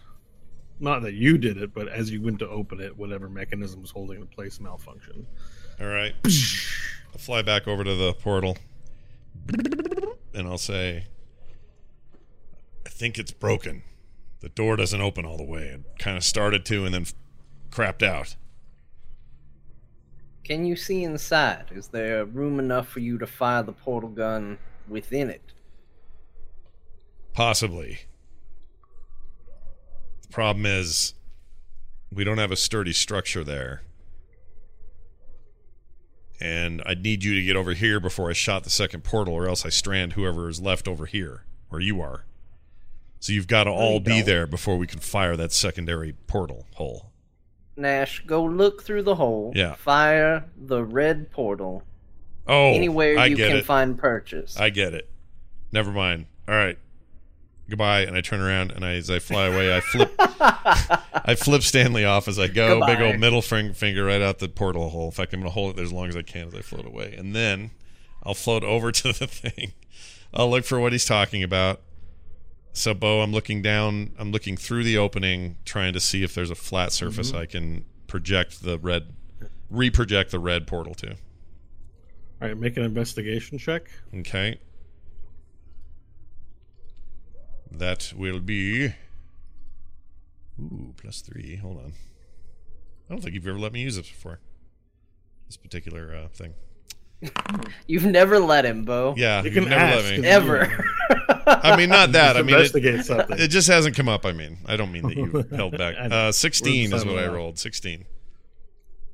Not 0.79 1.03
that 1.03 1.15
you 1.15 1.39
did 1.39 1.59
it, 1.59 1.75
but 1.75 1.89
as 1.89 2.11
you 2.11 2.23
went 2.23 2.39
to 2.41 2.49
open 2.49 2.81
it, 2.81 2.97
whatever 2.97 3.29
mechanism 3.29 3.83
was 3.83 3.91
holding 3.91 4.19
it 4.19 4.23
in 4.23 4.27
place 4.29 4.59
malfunctioned. 4.59 5.25
All 5.81 5.87
right. 5.87 6.15
I'll 6.25 7.19
fly 7.19 7.43
back 7.43 7.67
over 7.69 7.85
to 7.85 7.95
the 7.95 8.15
portal 8.15 8.57
and 10.35 10.47
I'll 10.47 10.59
say 10.59 11.07
I 12.87 12.89
think 12.89 13.19
it's 13.19 13.33
broken. 13.33 13.83
The 14.41 14.49
door 14.49 14.77
doesn't 14.77 15.01
open 15.01 15.25
all 15.25 15.37
the 15.37 15.45
way. 15.45 15.63
It 15.69 15.99
kind 15.99 16.17
of 16.17 16.25
started 16.25 16.65
to 16.67 16.85
and 16.85 16.95
then 16.95 17.03
f- 17.03 17.15
crapped 17.71 18.03
out. 18.03 18.37
Can 20.45 20.65
you 20.65 20.75
see 20.75 21.05
inside? 21.05 21.67
Is 21.71 21.89
there 21.89 22.25
room 22.25 22.59
enough 22.59 22.89
for 22.89 23.01
you 23.01 23.17
to 23.19 23.27
fire 23.27 23.63
the 23.63 23.73
portal 23.73 24.11
gun 24.11 24.59
within 24.89 25.31
it? 25.31 25.53
Possibly. 27.33 28.01
The 30.23 30.29
problem 30.29 30.67
is 30.67 31.15
we 32.13 32.25
don't 32.25 32.39
have 32.39 32.51
a 32.51 32.57
sturdy 32.57 32.93
structure 32.93 33.45
there. 33.45 33.83
And 36.41 36.83
I'd 36.85 37.05
need 37.05 37.23
you 37.23 37.35
to 37.35 37.43
get 37.43 37.55
over 37.55 37.73
here 37.73 38.01
before 38.01 38.29
I 38.29 38.33
shot 38.33 38.65
the 38.65 38.71
second 38.71 39.05
portal, 39.05 39.33
or 39.33 39.47
else 39.47 39.65
I 39.65 39.69
strand 39.69 40.15
whoever 40.15 40.49
is 40.49 40.61
left 40.61 40.89
over 40.89 41.07
here, 41.07 41.45
where 41.69 41.81
you 41.81 42.01
are. 42.01 42.25
So 43.21 43.33
you've 43.33 43.47
got 43.47 43.65
to 43.65 43.71
all 43.71 44.01
be 44.01 44.23
there 44.23 44.49
before 44.49 44.77
we 44.77 44.89
can 44.89 44.99
fire 44.99 45.37
that 45.37 45.53
secondary 45.53 46.15
portal 46.27 46.67
hole. 46.75 47.12
Nash, 47.83 48.23
go 48.27 48.43
look 48.45 48.83
through 48.83 49.03
the 49.03 49.15
hole. 49.17 49.53
Yeah. 49.55 49.75
Fire 49.75 50.45
the 50.57 50.83
red 50.85 51.31
portal 51.31 51.83
Oh, 52.47 52.73
anywhere 52.73 53.19
I 53.19 53.27
you 53.27 53.37
can 53.37 53.57
it. 53.57 53.65
find 53.65 53.97
purchase. 53.99 54.57
I 54.59 54.71
get 54.71 54.95
it. 54.95 55.09
Never 55.71 55.93
mind. 55.93 56.27
All 56.49 56.55
right. 56.55 56.79
Goodbye. 57.69 58.01
And 58.01 58.17
I 58.17 58.21
turn 58.21 58.41
around 58.41 58.73
and 58.73 58.85
I, 58.85 58.95
as 58.95 59.11
I 59.11 59.19
fly 59.21 59.47
away, 59.47 59.77
I 59.77 59.81
flip. 59.81 60.13
I 60.19 61.37
flip 61.37 61.63
Stanley 61.63 62.05
off 62.05 62.27
as 62.27 62.39
I 62.39 62.49
go. 62.49 62.85
Big 62.85 63.01
old 63.01 63.21
middle 63.21 63.43
finger 63.43 64.05
right 64.05 64.21
out 64.21 64.41
the 64.41 64.49
portal 64.49 64.91
hole. 64.91 65.07
In 65.07 65.13
fact, 65.13 65.33
I'm 65.33 65.41
going 65.41 65.49
to 65.51 65.55
hold 65.55 65.71
it 65.71 65.77
there 65.77 65.85
as 65.85 65.93
long 65.93 66.09
as 66.09 66.17
I 66.17 66.23
can 66.23 66.49
as 66.49 66.55
I 66.55 66.63
float 66.63 66.85
away. 66.87 67.15
And 67.17 67.35
then 67.35 67.71
I'll 68.25 68.35
float 68.35 68.65
over 68.65 68.91
to 68.93 69.13
the 69.13 69.27
thing. 69.27 69.73
I'll 70.35 70.51
look 70.51 70.65
for 70.65 70.81
what 70.81 70.93
he's 70.93 71.05
talking 71.05 71.43
about. 71.43 71.81
So, 72.73 72.95
Bo, 72.95 73.21
I'm 73.21 73.33
looking 73.33 73.61
down. 73.61 74.13
I'm 74.19 74.33
looking 74.33 74.57
through 74.57 74.85
the 74.85 74.97
opening, 74.97 75.57
trying 75.65 75.93
to 75.93 76.01
see 76.01 76.23
if 76.23 76.35
there's 76.35 76.51
a 76.51 76.55
flat 76.55 76.93
surface 76.93 77.31
Mm-hmm. 77.31 77.41
I 77.41 77.47
can 77.47 77.85
project 78.07 78.63
the 78.63 78.79
red, 78.79 79.13
reproject 79.73 80.31
the 80.31 80.39
red 80.39 80.67
portal 80.67 80.95
to. 80.95 81.11
All 81.11 82.49
right, 82.49 82.57
make 82.57 82.77
an 82.77 82.85
investigation 82.85 83.59
check. 83.59 83.89
Okay. 84.15 84.59
That 87.71 88.13
will 88.17 88.41
be. 88.41 88.95
Ooh, 90.61 90.95
plus 90.97 91.21
three. 91.21 91.57
Hold 91.57 91.79
on. 91.79 91.93
I 93.09 93.13
don't 93.13 93.23
think 93.23 93.35
you've 93.35 93.47
ever 93.47 93.59
let 93.59 93.73
me 93.73 93.83
use 93.83 93.97
it 93.97 94.03
before. 94.03 94.41
This 95.47 95.57
particular 95.57 96.15
uh, 96.15 96.29
thing. 96.29 96.55
You've 97.87 98.05
never 98.07 98.39
let 98.39 98.65
him, 98.65 98.85
Bo. 98.85 99.15
Yeah, 99.17 99.43
You 99.43 99.51
can 99.51 99.65
never 99.65 99.75
ask 99.75 100.05
let 100.05 100.15
if 100.15 100.21
me. 100.21 100.29
Ever. 100.29 100.87
I 101.47 101.77
mean, 101.77 101.89
not 101.89 102.13
that. 102.13 102.37
I 102.37 102.43
mean, 102.43 102.55
it, 102.55 102.59
investigate 102.59 103.05
something. 103.05 103.39
it 103.39 103.49
just 103.49 103.69
hasn't 103.69 103.97
come 103.97 104.09
up. 104.09 104.25
I 104.27 104.33
mean, 104.33 104.59
I 104.67 104.77
don't 104.77 104.93
mean 104.93 105.03
that 105.03 105.17
you 105.17 105.45
held 105.57 105.77
back. 105.79 105.95
Uh, 105.99 106.33
16 106.33 106.91
We're 106.91 106.97
is 106.97 107.05
what 107.05 107.19
I 107.19 107.27
rolled. 107.27 107.59
16. 107.59 108.05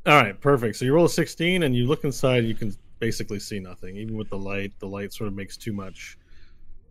All 0.07 0.15
right, 0.15 0.41
perfect. 0.41 0.77
So 0.77 0.85
you 0.85 0.95
roll 0.95 1.05
a 1.05 1.11
16 1.11 1.63
and 1.63 1.75
you 1.77 1.87
look 1.87 2.05
inside, 2.05 2.45
you 2.45 2.55
can 2.55 2.75
basically 2.99 3.41
see 3.41 3.59
nothing. 3.61 3.97
Even 3.97 4.17
with 4.17 4.31
the 4.31 4.39
light, 4.39 4.73
the 4.79 4.89
light 4.89 5.13
sort 5.13 5.29
of 5.29 5.35
makes 5.35 5.57
too 5.57 5.73
much 5.73 6.17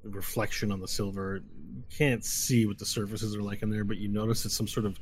reflection 0.04 0.72
on 0.72 0.80
the 0.80 0.88
silver. 0.88 1.42
You 1.76 1.84
can't 1.96 2.24
see 2.24 2.66
what 2.66 2.78
the 2.78 2.86
surfaces 2.86 3.36
are 3.36 3.42
like 3.42 3.64
in 3.64 3.70
there, 3.70 3.84
but 3.84 3.98
you 3.98 4.08
notice 4.08 4.46
it's 4.46 4.56
some 4.56 4.68
sort 4.68 4.86
of 4.86 5.00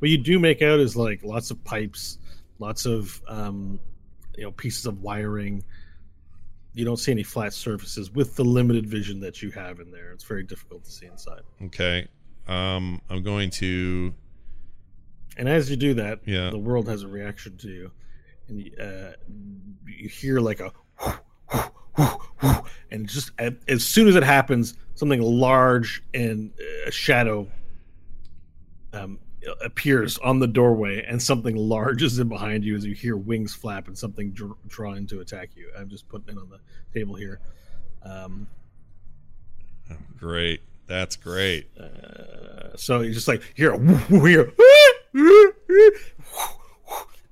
what 0.00 0.10
you 0.10 0.18
do 0.18 0.38
make 0.38 0.62
out 0.62 0.80
is 0.80 0.96
like 0.96 1.22
lots 1.24 1.50
of 1.50 1.62
pipes, 1.64 2.18
lots 2.58 2.84
of 2.86 3.20
um, 3.28 3.78
you 4.36 4.44
know, 4.44 4.52
pieces 4.52 4.86
of 4.86 5.02
wiring. 5.02 5.64
You 6.72 6.84
don't 6.84 6.96
see 6.96 7.12
any 7.12 7.22
flat 7.22 7.52
surfaces 7.52 8.10
with 8.10 8.34
the 8.36 8.44
limited 8.44 8.86
vision 8.86 9.20
that 9.20 9.42
you 9.42 9.50
have 9.52 9.78
in 9.80 9.90
there. 9.92 10.10
It's 10.12 10.24
very 10.24 10.42
difficult 10.42 10.84
to 10.84 10.90
see 10.90 11.06
inside. 11.06 11.42
Okay. 11.62 12.08
Um, 12.48 13.00
I'm 13.08 13.22
going 13.22 13.50
to. 13.50 14.12
And 15.36 15.48
as 15.48 15.70
you 15.70 15.76
do 15.76 15.94
that, 15.94 16.20
Yeah. 16.26 16.50
the 16.50 16.58
world 16.58 16.88
has 16.88 17.02
a 17.02 17.08
reaction 17.08 17.56
to 17.58 17.68
you, 17.68 17.90
and 18.48 18.70
uh, 18.80 19.12
you 19.86 20.08
hear 20.08 20.38
like 20.40 20.60
a, 20.60 20.72
and 22.90 23.08
just 23.08 23.30
as 23.68 23.84
soon 23.84 24.06
as 24.08 24.14
it 24.16 24.22
happens, 24.22 24.74
something 24.94 25.20
large 25.22 26.02
and 26.12 26.52
uh, 26.60 26.88
a 26.88 26.90
shadow 26.92 27.48
um, 28.92 29.18
appears 29.62 30.18
on 30.18 30.38
the 30.38 30.46
doorway, 30.46 31.04
and 31.04 31.22
something 31.22 31.56
large 31.56 32.02
is 32.02 32.18
in 32.18 32.28
behind 32.28 32.64
you 32.64 32.74
as 32.76 32.84
you 32.84 32.94
hear 32.94 33.16
wings 33.16 33.54
flap 33.54 33.88
and 33.88 33.96
something 33.96 34.30
dr- 34.32 34.56
trying 34.68 35.06
to 35.08 35.20
attack 35.20 35.50
you. 35.56 35.70
I'm 35.78 35.88
just 35.88 36.08
putting 36.08 36.36
it 36.36 36.40
on 36.40 36.48
the 36.50 36.58
table 36.92 37.14
here. 37.14 37.40
Um, 38.02 38.46
Great. 40.18 40.60
That's 40.86 41.16
great. 41.16 41.68
uh, 41.78 42.76
so 42.76 43.00
you 43.00 43.12
just 43.12 43.26
like 43.28 43.42
hear 43.54 43.72
a 43.72 43.78
here, 44.10 44.52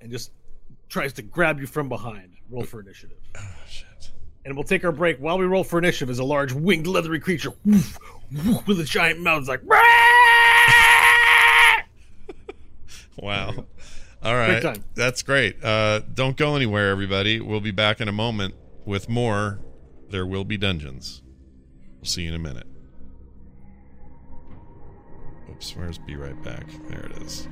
and 0.00 0.10
just 0.10 0.30
tries 0.88 1.12
to 1.14 1.22
grab 1.22 1.60
you 1.60 1.66
from 1.66 1.88
behind. 1.88 2.32
Roll 2.50 2.64
for 2.64 2.80
initiative. 2.80 3.18
Oh, 3.36 3.40
shit. 3.68 3.86
And 4.44 4.54
we'll 4.56 4.64
take 4.64 4.84
our 4.84 4.92
break 4.92 5.18
while 5.18 5.38
we 5.38 5.44
roll 5.46 5.64
for 5.64 5.78
initiative 5.78 6.10
as 6.10 6.18
a 6.18 6.24
large 6.24 6.52
winged 6.52 6.86
leathery 6.86 7.20
creature 7.20 7.52
woof, 7.64 7.98
woof, 8.44 8.66
with 8.66 8.80
a 8.80 8.84
giant 8.84 9.20
mouth 9.20 9.42
is 9.42 9.48
like 9.48 9.60
Wow. 13.22 13.66
All 14.22 14.34
right. 14.34 14.78
That's 14.94 15.22
great. 15.22 15.62
Uh, 15.62 16.00
don't 16.14 16.36
go 16.36 16.56
anywhere, 16.56 16.90
everybody. 16.90 17.40
We'll 17.40 17.60
be 17.60 17.72
back 17.72 18.00
in 18.00 18.08
a 18.08 18.12
moment 18.12 18.54
with 18.84 19.08
more. 19.08 19.58
There 20.08 20.26
will 20.26 20.44
be 20.44 20.56
dungeons. 20.56 21.22
We'll 21.96 22.06
see 22.06 22.22
you 22.22 22.30
in 22.30 22.34
a 22.34 22.38
minute. 22.38 22.66
Oops, 25.50 25.76
where's 25.76 25.98
Be 25.98 26.16
Right 26.16 26.40
Back? 26.42 26.66
There 26.88 27.06
it 27.06 27.22
is. 27.22 27.48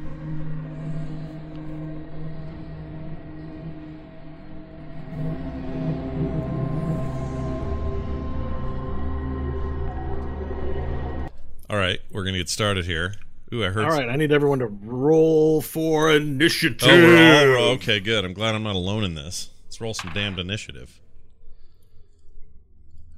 All 11.68 11.76
right, 11.76 12.00
we're 12.10 12.24
going 12.24 12.34
to 12.34 12.40
get 12.40 12.48
started 12.48 12.86
here. 12.86 13.14
Ooh, 13.52 13.64
I 13.64 13.68
heard. 13.68 13.84
All 13.84 13.90
right, 13.90 14.08
I 14.08 14.16
need 14.16 14.30
everyone 14.30 14.60
to 14.60 14.66
roll 14.66 15.60
for 15.60 16.10
initiative. 16.10 16.88
Oh, 16.88 16.96
we're 16.96 17.58
all, 17.58 17.68
okay, 17.70 17.98
good. 17.98 18.24
I'm 18.24 18.32
glad 18.32 18.54
I'm 18.54 18.62
not 18.62 18.76
alone 18.76 19.02
in 19.02 19.14
this. 19.14 19.50
Let's 19.64 19.80
roll 19.80 19.94
some 19.94 20.12
damned 20.12 20.38
initiative. 20.38 21.00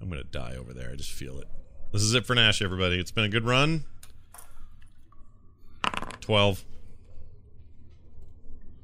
I'm 0.00 0.08
gonna 0.08 0.24
die 0.24 0.56
over 0.58 0.72
there. 0.72 0.90
I 0.90 0.96
just 0.96 1.12
feel 1.12 1.38
it. 1.38 1.48
This 1.92 2.02
is 2.02 2.14
it 2.14 2.24
for 2.24 2.34
Nash, 2.34 2.62
everybody. 2.62 2.98
It's 2.98 3.10
been 3.10 3.24
a 3.24 3.28
good 3.28 3.44
run. 3.44 3.84
Twelve. 6.20 6.64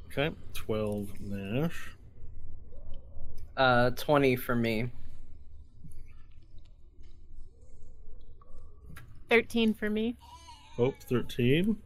Okay, 0.07 0.35
twelve 0.53 1.19
Nash. 1.19 1.93
Uh, 3.57 3.91
20 3.91 4.37
for 4.37 4.55
me. 4.55 4.89
13 9.29 9.75
for 9.75 9.91
me. 9.91 10.17
Hope 10.79 10.95
thirteen. 11.03 11.77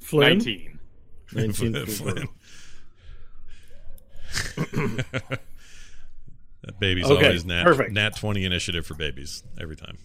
Flynn. 0.00 0.38
19. 0.38 0.78
19 1.34 1.86
Flynn. 1.86 2.28
that 6.62 6.78
baby's 6.78 7.06
Okay, 7.06 7.26
always 7.26 7.44
nat, 7.44 7.64
perfect. 7.64 7.92
nat 7.92 8.14
20 8.16 8.44
initiative 8.44 8.86
for 8.86 8.94
babies 8.94 9.42
every 9.60 9.76
time. 9.76 9.96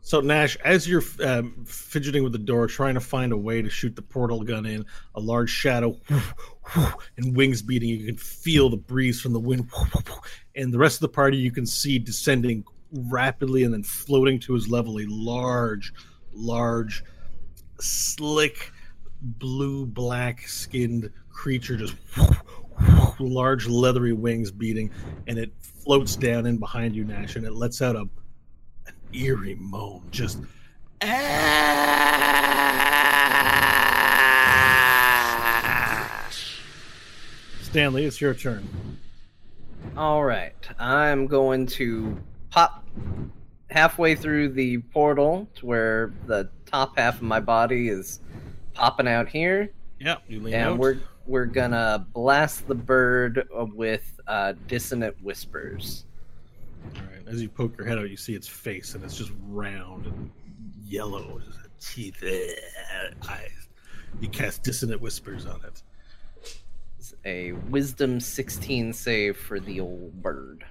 So 0.00 0.20
Nash, 0.20 0.56
as 0.64 0.88
you're 0.88 1.02
um, 1.22 1.64
fidgeting 1.66 2.22
with 2.22 2.32
the 2.32 2.38
door, 2.38 2.66
trying 2.66 2.94
to 2.94 3.00
find 3.00 3.32
a 3.32 3.36
way 3.36 3.60
to 3.60 3.68
shoot 3.68 3.94
the 3.94 4.02
portal 4.02 4.42
gun 4.42 4.64
in, 4.64 4.86
a 5.14 5.20
large 5.20 5.50
shadow 5.50 6.00
and 7.18 7.36
wings 7.36 7.60
beating. 7.60 7.90
You 7.90 8.06
can 8.06 8.16
feel 8.16 8.70
the 8.70 8.78
breeze 8.78 9.20
from 9.20 9.34
the 9.34 9.40
wind, 9.40 9.70
and 10.56 10.72
the 10.72 10.78
rest 10.78 10.96
of 10.96 11.00
the 11.02 11.08
party 11.10 11.36
you 11.36 11.50
can 11.52 11.66
see 11.66 11.98
descending 11.98 12.64
rapidly 12.92 13.64
and 13.64 13.74
then 13.74 13.82
floating 13.82 14.40
to 14.40 14.54
his 14.54 14.68
level. 14.68 14.98
A 14.98 15.04
large, 15.08 15.92
large, 16.32 17.04
slick, 17.80 18.72
blue 19.20 19.86
black 19.86 20.46
skinned 20.46 21.10
creature 21.30 21.76
just 21.76 21.94
large 23.20 23.66
leathery 23.66 24.12
wings 24.12 24.50
beating, 24.50 24.90
and 25.26 25.38
it 25.38 25.52
floats 25.60 26.16
down 26.16 26.46
in 26.46 26.58
behind 26.58 26.94
you, 26.94 27.04
Nash, 27.04 27.36
and 27.36 27.44
it 27.44 27.54
lets 27.54 27.82
out 27.82 27.96
a 27.96 28.08
an 28.86 28.94
eerie 29.12 29.56
moan. 29.56 30.02
Just 30.10 30.38
ah! 31.02 31.48
Stanley, 37.62 38.04
it's 38.06 38.20
your 38.20 38.34
turn. 38.34 38.66
All 39.96 40.24
right, 40.24 40.54
I'm 40.78 41.26
going 41.26 41.66
to 41.66 42.16
pop 42.50 42.84
halfway 43.70 44.14
through 44.14 44.50
the 44.50 44.78
portal 44.78 45.48
to 45.56 45.66
where 45.66 46.12
the 46.26 46.48
top 46.66 46.96
half 46.98 47.16
of 47.16 47.22
my 47.22 47.40
body 47.40 47.88
is 47.88 48.20
popping 48.74 49.08
out 49.08 49.28
here, 49.28 49.70
Yeah, 49.98 50.16
you 50.28 50.40
lean 50.40 50.54
and 50.54 50.64
out. 50.70 50.78
we're 50.78 50.98
we're 51.26 51.44
gonna 51.46 52.06
blast 52.14 52.66
the 52.68 52.74
bird 52.74 53.46
with 53.74 54.18
uh, 54.26 54.54
dissonant 54.66 55.14
whispers. 55.22 56.04
All 56.96 57.02
right. 57.02 57.26
As 57.28 57.42
you 57.42 57.48
poke 57.50 57.76
your 57.76 57.86
head 57.86 57.98
out, 57.98 58.08
you 58.08 58.16
see 58.16 58.34
its 58.34 58.48
face, 58.48 58.94
and 58.94 59.04
it's 59.04 59.16
just 59.18 59.32
round 59.48 60.06
and 60.06 60.30
yellow, 60.82 61.40
teeth, 61.80 62.22
eh, 62.22 62.52
eyes. 63.28 63.68
You 64.20 64.28
cast 64.28 64.62
dissonant 64.62 65.02
whispers 65.02 65.44
on 65.44 65.60
it. 65.66 65.82
It's 66.98 67.14
a 67.26 67.52
Wisdom 67.52 68.20
16 68.20 68.94
save 68.94 69.36
for 69.36 69.60
the 69.60 69.80
old 69.80 70.22
bird. 70.22 70.64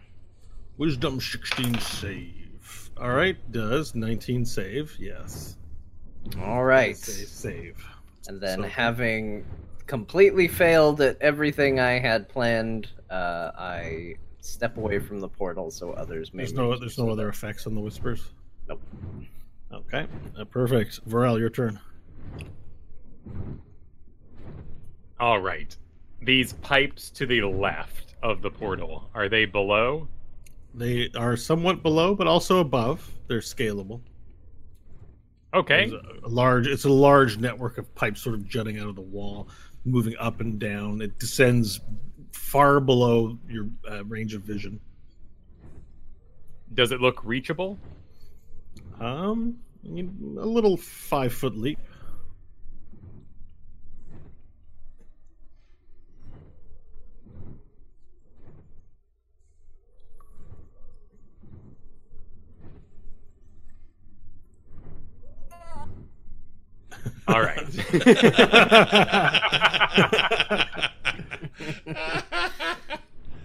Wisdom 0.78 1.20
16 1.22 1.78
save. 1.80 2.47
All 3.00 3.12
right, 3.14 3.38
does 3.52 3.94
19 3.96 4.46
save? 4.46 4.96
Yes. 5.00 5.58
All 6.42 6.64
right, 6.64 6.98
Save. 6.98 7.28
save. 7.28 7.86
and 8.28 8.42
then 8.42 8.60
So- 8.62 8.68
having 8.68 9.46
completely 9.86 10.48
failed 10.48 11.00
at 11.02 11.18
everything 11.22 11.80
I 11.80 12.00
had 12.00 12.28
planned, 12.28 12.90
uh, 13.10 13.52
I 13.58 14.16
step 14.42 14.78
away 14.78 15.00
from 15.00 15.20
the 15.20 15.30
portal 15.30 15.72
so 15.72 15.92
others 15.94 16.34
may. 16.34 16.44
There's 16.44 16.54
no 16.54 16.78
there's 16.78 16.98
no 16.98 17.10
other 17.10 17.30
effects 17.30 17.68
on 17.68 17.76
the 17.76 17.82
whispers. 17.82 18.30
Nope. 18.68 18.82
Okay, 19.72 20.08
uh, 20.38 20.44
perfect. 20.46 21.08
Varel, 21.08 21.40
your 21.40 21.50
turn. 21.50 21.80
All 25.20 25.40
right. 25.40 25.76
These 26.22 26.54
pipes 26.54 27.10
to 27.12 27.26
the 27.26 27.42
left 27.42 28.16
of 28.24 28.42
the 28.42 28.50
portal, 28.52 29.10
are 29.14 29.30
they 29.30 29.46
below? 29.46 30.08
They 30.78 31.10
are 31.16 31.36
somewhat 31.36 31.82
below, 31.82 32.14
but 32.14 32.28
also 32.28 32.60
above. 32.60 33.12
They're 33.28 33.40
scalable. 33.40 34.02
Okay. 35.54 35.92
A, 35.92 36.28
a 36.28 36.30
large. 36.30 36.68
It's 36.68 36.86
a 36.86 36.90
large 36.90 37.38
network 37.38 37.80
of 37.80 37.94
pipes, 37.96 38.22
sort 38.22 38.36
of 38.36 38.48
jutting 38.48 38.78
out 38.80 38.88
of 38.88 38.96
the 38.96 39.02
wall, 39.02 39.50
moving 39.86 40.16
up 40.20 40.40
and 40.40 40.60
down. 40.60 41.02
It 41.02 41.18
descends 41.18 41.82
far 42.32 42.80
below 42.80 43.40
your 43.50 43.68
uh, 43.90 44.06
range 44.06 44.36
of 44.36 44.44
vision. 44.44 44.80
Does 46.76 46.92
it 46.92 47.02
look 47.02 47.26
reachable? 47.26 47.80
Um, 49.00 49.58
a 49.84 50.46
little 50.46 50.78
five 50.78 51.34
foot 51.34 51.58
leap. 51.58 51.80
All 67.28 67.42
right. 67.42 67.60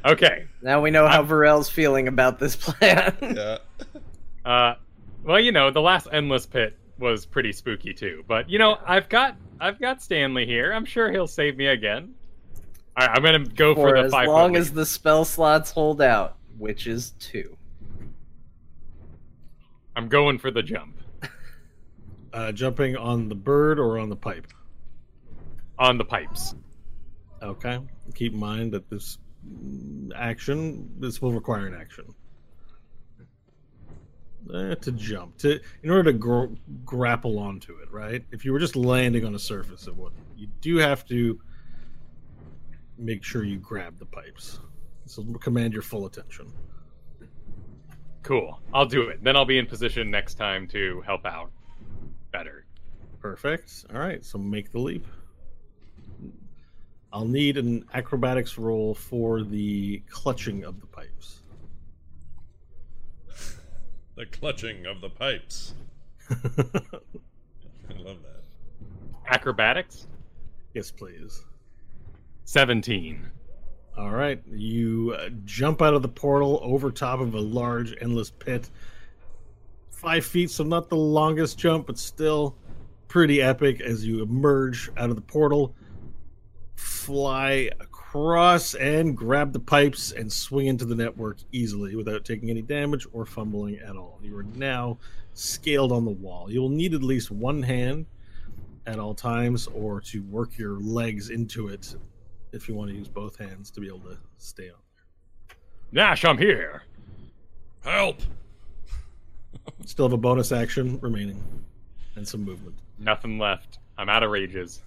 okay. 0.05 0.47
Now 0.63 0.81
we 0.81 0.91
know 0.91 1.09
how 1.09 1.23
Varel's 1.23 1.69
feeling 1.69 2.09
about 2.09 2.39
this 2.39 2.57
plan. 2.57 3.17
Yeah. 3.21 3.59
Uh, 4.45 4.75
well, 5.23 5.39
you 5.39 5.53
know, 5.53 5.71
the 5.71 5.81
last 5.81 6.09
endless 6.11 6.47
pit 6.47 6.77
was 6.99 7.25
pretty 7.25 7.53
spooky 7.53 7.95
too. 7.95 8.25
But 8.27 8.51
you 8.51 8.59
know, 8.59 8.77
I've 8.85 9.09
got 9.09 9.37
I've 9.61 9.79
got 9.79 10.03
Stanley 10.03 10.47
here. 10.47 10.73
I'm 10.73 10.85
sure 10.85 11.13
he'll 11.13 11.29
save 11.29 11.57
me 11.57 11.69
again. 11.69 12.13
All 12.97 13.07
right, 13.07 13.17
I'm 13.17 13.23
gonna 13.23 13.45
go 13.45 13.73
for, 13.73 13.91
For 13.91 13.99
the 13.99 14.07
as 14.07 14.11
five. 14.11 14.27
long 14.27 14.57
as 14.57 14.71
leap. 14.71 14.75
the 14.75 14.87
spell 14.87 15.25
slots 15.25 15.71
hold 15.71 16.03
out, 16.03 16.39
which 16.59 16.89
is 16.89 17.11
two. 17.21 17.57
I'm 19.95 20.09
going 20.09 20.41
for 20.41 20.51
the 20.51 20.65
jump 20.65 20.97
Uh, 22.33 22.51
jumping 22.53 22.97
on 22.97 23.29
the 23.29 23.35
bird 23.35 23.79
or 23.79 23.99
on 23.99 24.09
the 24.09 24.17
pipe. 24.17 24.47
on 25.79 25.99
the 25.99 26.05
pipes. 26.05 26.55
Okay. 27.43 27.79
Keep 28.15 28.33
in 28.35 28.39
mind 28.39 28.73
that 28.73 28.89
this 28.89 29.19
action, 30.15 30.89
this 30.99 31.21
will 31.21 31.33
require 31.33 31.67
an 31.67 31.75
action. 31.75 32.15
Eh, 34.53 34.75
to 34.75 34.93
jump, 34.93 35.39
to 35.39 35.61
in 35.83 35.91
order 35.91 36.13
to 36.13 36.19
gr- 36.19 36.47
grapple 36.85 37.39
onto 37.39 37.77
it, 37.79 37.91
right? 37.93 38.25
If 38.33 38.45
you 38.45 38.53
were 38.53 38.59
just 38.59 38.75
landing 38.75 39.25
on 39.25 39.35
a 39.35 39.39
surface, 39.39 39.87
it 39.87 39.97
wouldn't. 39.97 40.21
You 40.37 40.49
do 40.61 40.79
have 40.79 41.05
to 41.07 41.41
make 42.99 43.23
sure 43.23 43.45
you 43.45 43.59
grab 43.59 43.99
the 43.99 44.07
pipes. 44.07 44.59
So 45.07 45.23
command 45.41 45.73
your 45.73 45.83
full 45.83 46.07
attention. 46.07 46.53
Cool. 48.23 48.61
I'll 48.75 48.87
do 48.87 49.03
it. 49.09 49.23
Then 49.23 49.37
I'll 49.37 49.45
be 49.45 49.59
in 49.59 49.67
position 49.67 50.11
next 50.11 50.35
time 50.35 50.67
to 50.69 51.01
help 51.03 51.25
out 51.25 51.51
better. 52.33 52.65
Perfect. 53.21 53.85
All 53.93 54.01
right, 54.01 54.25
so 54.25 54.39
make 54.39 54.73
the 54.73 54.81
leap. 54.81 55.07
I'll 57.13 57.27
need 57.27 57.59
an 57.59 57.85
acrobatics 57.93 58.57
roll 58.57 58.95
for 58.95 59.43
the 59.43 60.03
clutching 60.09 60.65
of 60.65 60.81
the 60.81 60.87
pipes. 60.87 61.41
The 64.15 64.27
clutching 64.27 64.85
of 64.85 65.01
the 65.01 65.09
pipes. 65.09 65.73
I 66.31 66.35
love 67.97 68.19
that. 68.23 68.43
Acrobatics? 69.27 70.07
yes, 70.75 70.91
please. 70.91 71.47
17. 72.45 73.27
All 73.97 74.11
right, 74.11 74.43
you 74.51 75.17
uh, 75.19 75.31
jump 75.47 75.81
out 75.81 75.95
of 75.95 76.03
the 76.03 76.09
portal 76.09 76.61
over 76.63 76.91
top 76.91 77.21
of 77.21 77.35
a 77.35 77.41
large, 77.41 77.95
endless 78.03 78.31
pit. 78.31 78.69
Five 80.03 80.27
feet, 80.27 80.51
so 80.51 80.65
not 80.65 80.89
the 80.89 80.97
longest 80.97 81.57
jump, 81.57 81.87
but 81.87 81.97
still 81.97 82.57
pretty 83.07 83.41
epic 83.41 83.81
as 83.81 84.05
you 84.05 84.21
emerge 84.21 84.91
out 84.97 85.11
of 85.11 85.15
the 85.15 85.23
portal, 85.23 85.77
fly 86.75 87.71
across 87.79 88.75
and 88.75 89.17
grab 89.17 89.53
the 89.53 89.61
pipes 89.61 90.11
and 90.11 90.33
swing 90.33 90.67
into 90.67 90.85
the 90.85 90.97
network 90.97 91.37
easily 91.53 91.95
without 91.95 92.25
taking 92.25 92.51
any 92.51 92.63
damage 92.63 93.07
or 93.13 93.25
fumbling 93.25 93.79
at 93.79 93.95
all. 93.95 94.19
You 94.25 94.37
are 94.39 94.43
now 94.43 94.99
scaled 95.35 95.93
on 95.93 96.05
the 96.05 96.11
wall. 96.11 96.51
You 96.51 96.63
will 96.63 96.69
need 96.69 96.95
at 96.95 97.05
least 97.05 97.31
one 97.31 97.63
hand 97.63 98.07
at 98.89 98.99
all 98.99 99.15
times 99.15 99.69
or 99.69 100.01
to 100.01 100.21
work 100.25 100.59
your 100.59 100.81
legs 100.81 101.31
into 101.31 101.69
it 101.69 101.95
if 102.51 102.69
you 102.69 102.75
want 102.75 102.91
to 102.91 102.97
use 102.97 103.07
both 103.07 103.39
hands 103.39 103.71
to 103.71 103.81
be 103.81 103.87
able 103.87 104.01
to 104.01 104.19
stay 104.39 104.69
on. 104.69 104.81
there. 104.97 105.57
Nash, 105.93 106.25
I'm 106.25 106.39
here. 106.39 106.83
Help! 107.85 108.21
Still 109.87 110.07
have 110.07 110.13
a 110.13 110.17
bonus 110.19 110.53
action 110.53 110.99
remaining 111.01 111.43
and 112.17 112.27
some 112.27 112.45
movement. 112.45 112.77
Nothing 112.99 113.39
left. 113.39 113.79
I'm 113.99 114.09
out 114.09 114.23
of 114.23 114.31
rages. 114.31 114.83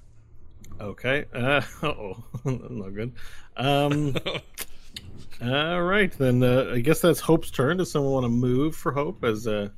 Okay. 0.79 1.25
Uh 1.33 1.61
oh. 1.83 2.23
Not 2.45 2.93
good. 2.93 3.13
Um 3.57 4.15
all 5.41 5.81
right 5.83 6.11
then 6.17 6.43
uh, 6.43 6.71
I 6.73 6.79
guess 6.79 7.01
that's 7.01 7.19
Hope's 7.19 7.51
turn. 7.51 7.77
Does 7.77 7.91
someone 7.91 8.11
want 8.13 8.23
to 8.25 8.29
move 8.29 8.75
for 8.75 8.91
Hope 8.91 9.23
as 9.23 9.47
uh 9.47 9.69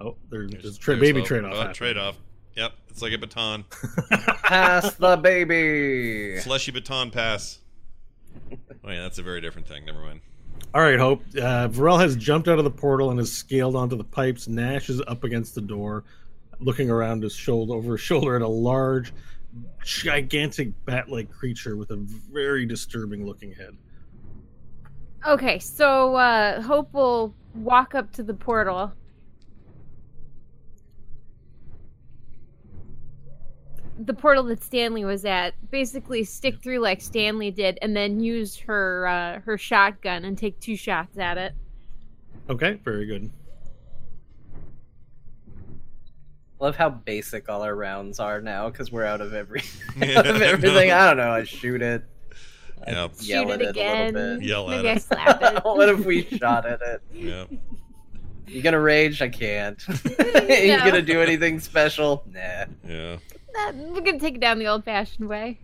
Oh, 0.00 0.16
there's, 0.30 0.50
there's 0.52 0.76
a 0.76 0.78
tra- 0.78 0.96
baby 0.96 1.20
hope. 1.20 1.28
trade 1.28 1.44
off. 1.44 1.54
Oh, 1.70 1.72
trade-off. 1.72 2.16
Yep, 2.56 2.72
it's 2.88 3.02
like 3.02 3.12
a 3.12 3.18
baton. 3.18 3.64
Pass 4.44 4.94
the 4.94 5.16
baby. 5.16 6.38
Fleshy 6.40 6.70
baton 6.70 7.10
pass. 7.10 7.58
Oh 8.52 8.90
yeah, 8.90 9.02
that's 9.02 9.18
a 9.18 9.22
very 9.22 9.40
different 9.40 9.66
thing. 9.66 9.84
Never 9.84 10.00
mind. 10.00 10.20
All 10.74 10.82
right, 10.82 10.98
Hope. 10.98 11.22
Uh, 11.34 11.68
Varel 11.68 11.98
has 11.98 12.14
jumped 12.14 12.46
out 12.46 12.58
of 12.58 12.64
the 12.64 12.70
portal 12.70 13.10
and 13.10 13.18
has 13.18 13.32
scaled 13.32 13.74
onto 13.74 13.96
the 13.96 14.04
pipes. 14.04 14.48
Nash 14.48 14.90
is 14.90 15.00
up 15.08 15.24
against 15.24 15.54
the 15.54 15.62
door, 15.62 16.04
looking 16.60 16.90
around 16.90 17.22
his 17.22 17.34
shoulder 17.34 17.74
over 17.74 17.92
his 17.92 18.02
shoulder 18.02 18.36
at 18.36 18.42
a 18.42 18.48
large, 18.48 19.14
gigantic 19.82 20.72
bat-like 20.84 21.30
creature 21.30 21.76
with 21.76 21.90
a 21.90 21.96
very 21.96 22.66
disturbing-looking 22.66 23.52
head. 23.54 23.76
Okay, 25.26 25.58
so 25.58 26.14
uh, 26.16 26.60
Hope 26.60 26.92
will 26.92 27.34
walk 27.54 27.94
up 27.94 28.12
to 28.12 28.22
the 28.22 28.34
portal. 28.34 28.92
The 33.98 34.14
portal 34.14 34.44
that 34.44 34.62
Stanley 34.62 35.04
was 35.04 35.24
at, 35.24 35.54
basically 35.70 36.22
stick 36.24 36.62
through 36.62 36.78
like 36.78 37.00
Stanley 37.00 37.50
did, 37.50 37.78
and 37.82 37.96
then 37.96 38.20
use 38.20 38.56
her 38.58 39.06
uh, 39.08 39.40
her 39.40 39.58
shotgun 39.58 40.24
and 40.24 40.38
take 40.38 40.58
two 40.60 40.76
shots 40.76 41.18
at 41.18 41.36
it. 41.38 41.52
Okay, 42.48 42.74
very 42.84 43.06
good. 43.06 43.30
Love 46.60 46.76
how 46.76 46.88
basic 46.90 47.48
all 47.48 47.62
our 47.62 47.74
rounds 47.76 48.18
are 48.18 48.40
now 48.40 48.68
because 48.68 48.90
we're 48.90 49.04
out 49.04 49.20
of 49.20 49.32
every 49.32 49.62
Yeah, 49.96 50.14
out 50.18 50.26
of 50.26 50.42
everything. 50.42 50.90
I 50.90 51.06
don't 51.06 51.16
know. 51.16 51.30
I 51.30 51.44
shoot 51.44 51.82
it. 51.82 52.04
I 52.86 52.92
Yep. 52.92 53.12
Yell 53.20 53.42
Shoot 53.44 53.50
at 53.52 53.60
it 53.60 53.64
it 53.64 53.70
again. 53.70 54.16
a 54.16 54.18
little 54.18 54.42
Yell 54.42 54.70
at 54.70 54.86
I 54.86 54.90
it. 54.92 55.02
slap 55.02 55.42
it. 55.42 55.60
what 55.64 55.88
if 55.88 56.04
we 56.04 56.22
shot 56.24 56.66
at 56.66 56.80
it? 56.82 57.00
Yep. 57.12 57.48
You 58.48 58.62
gonna 58.62 58.80
rage? 58.80 59.20
I 59.22 59.28
can't. 59.28 59.80
you 59.88 60.76
gonna 60.78 61.02
do 61.02 61.20
anything 61.20 61.60
special? 61.60 62.24
Nah. 62.32 62.64
Yeah. 62.86 63.16
Uh, 63.58 63.72
We're 63.74 64.00
gonna 64.00 64.18
take 64.18 64.36
it 64.36 64.40
down 64.40 64.58
the 64.58 64.66
old-fashioned 64.66 65.28
way. 65.28 65.58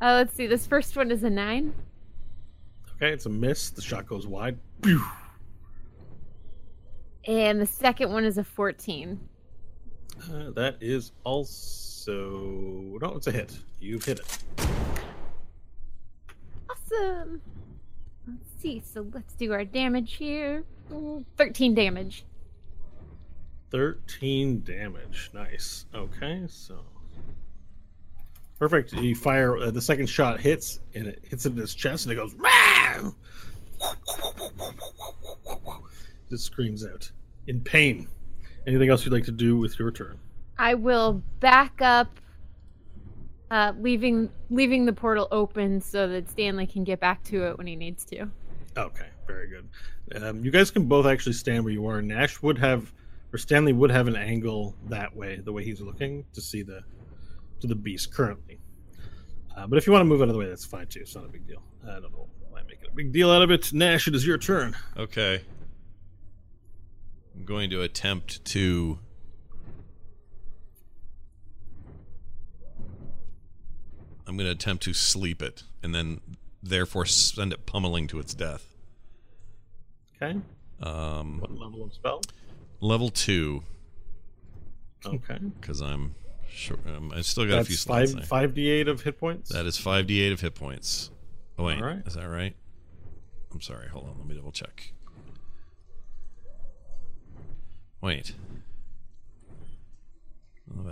Uh, 0.00 0.14
let's 0.16 0.34
see. 0.34 0.46
This 0.46 0.66
first 0.66 0.96
one 0.96 1.10
is 1.10 1.22
a 1.24 1.30
nine. 1.30 1.74
Okay, 2.96 3.12
it's 3.12 3.26
a 3.26 3.30
miss. 3.30 3.70
The 3.70 3.82
shot 3.82 4.06
goes 4.06 4.26
wide. 4.26 4.58
Pew! 4.82 5.02
And 7.26 7.60
the 7.60 7.66
second 7.66 8.12
one 8.12 8.24
is 8.24 8.38
a 8.38 8.44
14. 8.44 9.20
Uh, 10.22 10.50
that 10.50 10.76
is 10.80 11.12
also 11.24 12.98
no, 13.00 13.14
it's 13.16 13.26
a 13.26 13.32
hit. 13.32 13.58
You've 13.78 14.04
hit 14.04 14.20
it. 14.20 14.38
Awesome. 16.68 17.40
Let's 18.26 18.48
see. 18.60 18.82
So 18.84 19.06
let's 19.12 19.34
do 19.34 19.52
our 19.52 19.64
damage 19.64 20.14
here. 20.14 20.64
13 21.36 21.74
damage. 21.74 22.24
Thirteen 23.70 24.62
damage. 24.62 25.30
Nice. 25.32 25.86
Okay, 25.94 26.42
so 26.48 26.80
perfect. 28.60 28.92
You 28.92 29.16
fire. 29.16 29.56
Uh, 29.56 29.70
the 29.72 29.82
second 29.82 30.06
shot 30.06 30.38
hits, 30.38 30.78
and 30.94 31.08
it 31.08 31.24
hits 31.28 31.44
him 31.44 31.54
in 31.54 31.58
his 31.58 31.74
chest, 31.74 32.04
and 32.04 32.12
it 32.12 32.16
goes. 32.16 32.32
"Rah!" 32.34 33.10
Just 36.28 36.44
screams 36.44 36.86
out 36.86 37.10
in 37.48 37.60
pain. 37.60 38.06
Anything 38.66 38.90
else 38.90 39.04
you'd 39.04 39.12
like 39.12 39.24
to 39.24 39.32
do 39.32 39.56
with 39.56 39.78
your 39.78 39.90
turn? 39.90 40.18
I 40.58 40.74
will 40.74 41.22
back 41.40 41.80
up, 41.80 42.20
uh, 43.50 43.72
leaving 43.80 44.30
leaving 44.50 44.84
the 44.84 44.92
portal 44.92 45.26
open 45.32 45.80
so 45.80 46.06
that 46.08 46.30
Stanley 46.30 46.66
can 46.66 46.84
get 46.84 47.00
back 47.00 47.24
to 47.24 47.48
it 47.48 47.58
when 47.58 47.66
he 47.66 47.74
needs 47.74 48.04
to. 48.04 48.28
Okay, 48.76 49.08
very 49.26 49.48
good. 49.48 50.22
Um, 50.22 50.44
you 50.44 50.50
guys 50.50 50.70
can 50.70 50.84
both 50.84 51.06
actually 51.06 51.32
stand 51.32 51.64
where 51.64 51.72
you 51.72 51.86
are. 51.86 52.02
Nash 52.02 52.42
would 52.42 52.58
have, 52.58 52.92
or 53.32 53.38
Stanley 53.38 53.72
would 53.72 53.90
have 53.90 54.06
an 54.06 54.16
angle 54.16 54.76
that 54.88 55.16
way, 55.16 55.40
the 55.42 55.52
way 55.52 55.64
he's 55.64 55.80
looking 55.80 56.24
to 56.34 56.40
see 56.40 56.62
the 56.62 56.82
to 57.60 57.66
the 57.66 57.74
beast 57.74 58.12
currently. 58.12 58.58
Uh, 59.56 59.66
but 59.66 59.76
if 59.78 59.86
you 59.86 59.92
want 59.92 60.00
to 60.02 60.06
move 60.06 60.22
out 60.22 60.28
of 60.28 60.34
the 60.34 60.38
way, 60.38 60.48
that's 60.48 60.64
fine 60.64 60.86
too. 60.86 61.00
It's 61.00 61.14
not 61.14 61.24
a 61.24 61.28
big 61.28 61.46
deal. 61.46 61.62
I 61.84 61.94
don't 62.00 62.12
know 62.12 62.28
why 62.48 62.60
I'm 62.60 62.66
making 62.66 62.86
a 62.90 62.94
big 62.94 63.12
deal 63.12 63.30
out 63.30 63.42
of 63.42 63.50
it. 63.50 63.72
Nash, 63.72 64.06
it 64.08 64.14
is 64.14 64.26
your 64.26 64.38
turn. 64.38 64.76
Okay. 64.96 65.42
I'm 67.36 67.44
going 67.44 67.70
to 67.70 67.82
attempt 67.82 68.44
to. 68.46 68.98
I'm 74.26 74.36
going 74.36 74.46
to 74.46 74.52
attempt 74.52 74.84
to 74.84 74.92
sleep 74.94 75.42
it 75.42 75.64
and 75.82 75.94
then 75.94 76.20
therefore 76.62 77.06
send 77.06 77.52
it 77.52 77.66
pummeling 77.66 78.06
to 78.08 78.18
its 78.20 78.34
death. 78.34 78.74
Okay. 80.22 80.38
Um, 80.82 81.40
What 81.40 81.52
level 81.52 81.82
of 81.82 81.92
spell? 81.92 82.20
level 82.80 83.10
two, 83.10 83.62
Okay. 85.04 85.38
because 85.60 85.80
I'm 85.80 86.14
sure 86.52 86.78
um, 86.86 87.12
I 87.14 87.22
still 87.22 87.46
got 87.46 87.60
a 87.60 87.64
few 87.64 87.76
That's 87.76 87.82
slots. 87.82 88.12
Five, 88.12 88.26
five 88.26 88.54
d 88.54 88.68
eight 88.68 88.88
of 88.88 89.02
hit 89.02 89.18
points. 89.18 89.50
That 89.50 89.66
is 89.66 89.76
five 89.76 90.06
d8 90.06 90.32
of 90.32 90.40
hit 90.40 90.54
points. 90.54 91.10
Oh 91.58 91.64
wait, 91.64 91.80
right. 91.80 92.02
is 92.06 92.14
that 92.14 92.28
right? 92.28 92.54
I'm 93.52 93.60
sorry. 93.60 93.88
Hold 93.88 94.06
on. 94.06 94.18
Let 94.18 94.26
me 94.26 94.34
double 94.34 94.52
check. 94.52 94.92
Wait. 98.00 98.32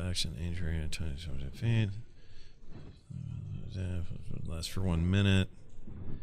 Action, 0.07 0.37
injury, 0.45 0.77
and 0.77 0.95
feed. 1.55 1.91
Lasts 4.47 4.67
for 4.67 4.81
one 4.81 5.09
minute. 5.11 5.49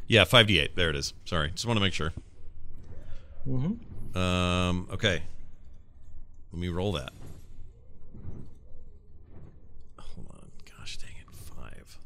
Yeah, 0.07 0.23
five 0.25 0.47
d8. 0.47 0.75
There 0.75 0.89
it 0.89 0.95
is. 0.95 1.13
Sorry, 1.25 1.51
just 1.51 1.65
want 1.65 1.77
to 1.77 1.81
make 1.81 1.93
sure. 1.93 2.11
Mhm. 3.47 3.79
Um. 4.15 4.87
Okay. 4.91 5.21
Let 6.51 6.59
me 6.59 6.69
roll 6.69 6.93
that. 6.93 7.11
Hold 9.99 10.27
on. 10.31 10.51
Gosh 10.77 10.97
dang 10.97 11.09
it. 11.19 11.33
Five. 11.33 11.97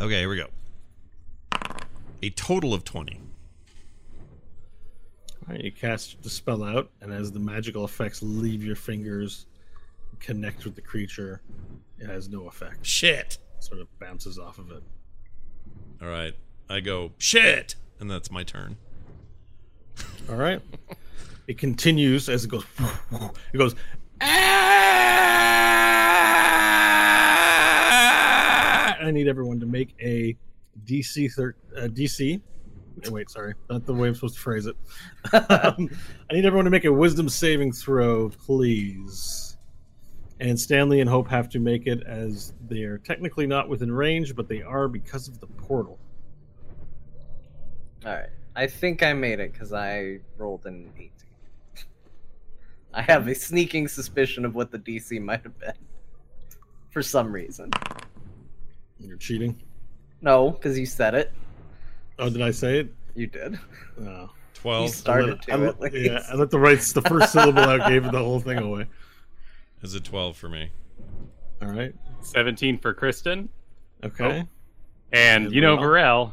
Okay, 0.00 0.20
here 0.20 0.30
we 0.30 0.36
go. 0.36 0.46
A 2.22 2.30
total 2.30 2.72
of 2.72 2.84
20. 2.84 3.20
All 5.30 5.54
right, 5.54 5.60
you 5.62 5.70
cast 5.70 6.22
the 6.22 6.30
spell 6.30 6.64
out, 6.64 6.90
and 7.02 7.12
as 7.12 7.32
the 7.32 7.38
magical 7.38 7.84
effects 7.84 8.22
leave 8.22 8.64
your 8.64 8.76
fingers, 8.76 9.44
connect 10.18 10.64
with 10.64 10.74
the 10.74 10.80
creature, 10.80 11.42
it 11.98 12.06
has 12.08 12.30
no 12.30 12.48
effect. 12.48 12.86
Shit. 12.86 13.36
Sort 13.58 13.80
of 13.80 13.88
bounces 13.98 14.38
off 14.38 14.58
of 14.58 14.70
it. 14.70 14.82
All 16.00 16.08
right. 16.08 16.34
I 16.70 16.80
go, 16.80 17.12
shit. 17.18 17.74
And 17.98 18.10
that's 18.10 18.30
my 18.30 18.42
turn. 18.42 18.78
All 20.30 20.36
right. 20.36 20.62
it 21.46 21.58
continues 21.58 22.30
as 22.30 22.44
it 22.44 22.50
goes. 22.50 22.64
It 23.52 23.58
goes. 23.58 23.74
"Ah!" 24.22 25.99
I 29.00 29.10
need 29.10 29.28
everyone 29.28 29.60
to 29.60 29.66
make 29.66 29.94
a 30.00 30.36
DC 30.84 31.32
thir- 31.32 31.56
uh, 31.76 31.82
DC. 31.88 32.40
eh, 33.04 33.08
Wait, 33.10 33.30
sorry, 33.30 33.54
not 33.68 33.86
the 33.86 33.94
way 33.94 34.08
I'm 34.08 34.14
supposed 34.14 34.34
to 34.34 34.40
phrase 34.40 34.66
it. 34.66 34.76
um, 35.32 35.88
I 36.30 36.34
need 36.34 36.44
everyone 36.44 36.64
to 36.64 36.70
make 36.70 36.84
a 36.84 36.92
Wisdom 36.92 37.28
saving 37.28 37.72
throw, 37.72 38.28
please. 38.28 39.56
And 40.40 40.58
Stanley 40.58 41.00
and 41.00 41.10
Hope 41.10 41.28
have 41.28 41.48
to 41.50 41.58
make 41.58 41.86
it 41.86 42.02
as 42.06 42.54
they 42.68 42.82
are 42.84 42.98
technically 42.98 43.46
not 43.46 43.68
within 43.68 43.92
range, 43.92 44.34
but 44.34 44.48
they 44.48 44.62
are 44.62 44.88
because 44.88 45.28
of 45.28 45.38
the 45.38 45.46
portal. 45.46 45.98
All 48.06 48.12
right. 48.12 48.30
I 48.56 48.66
think 48.66 49.02
I 49.02 49.12
made 49.12 49.38
it 49.38 49.52
because 49.52 49.72
I 49.72 50.20
rolled 50.38 50.64
an 50.66 50.90
18. 50.96 51.10
I 52.94 53.02
have 53.02 53.28
a 53.28 53.34
sneaking 53.34 53.88
suspicion 53.88 54.44
of 54.44 54.54
what 54.54 54.70
the 54.70 54.78
DC 54.78 55.20
might 55.20 55.42
have 55.42 55.58
been. 55.58 55.74
For 56.90 57.02
some 57.02 57.32
reason. 57.32 57.70
You're 59.00 59.16
cheating. 59.16 59.60
No, 60.20 60.50
because 60.50 60.78
you 60.78 60.86
said 60.86 61.14
it. 61.14 61.32
Oh, 62.18 62.28
did 62.28 62.42
I 62.42 62.50
say 62.50 62.80
it? 62.80 62.94
You 63.14 63.26
did. 63.26 63.58
No. 63.98 64.22
You 64.22 64.28
12 64.54 64.90
started 64.90 65.40
I 65.48 65.52
to 65.52 65.56
let, 65.56 65.68
at 65.76 65.80
least. 65.80 65.96
yeah, 65.96 66.22
I 66.30 66.34
let 66.34 66.50
the 66.50 66.58
right 66.58 66.78
the 66.78 67.00
first 67.02 67.32
syllable 67.32 67.60
out 67.62 67.88
gave 67.88 68.04
the 68.04 68.18
whole 68.18 68.40
thing 68.40 68.58
away. 68.58 68.86
is 69.82 69.94
a 69.94 70.00
12 70.00 70.36
for 70.36 70.50
me. 70.50 70.70
All 71.62 71.68
right. 71.68 71.94
17 72.20 72.78
for 72.78 72.92
Kristen. 72.92 73.48
Okay. 74.04 74.46
And 75.12 75.46
And 75.46 75.54
you 75.54 75.62
know, 75.62 75.76
Varel. 75.78 76.32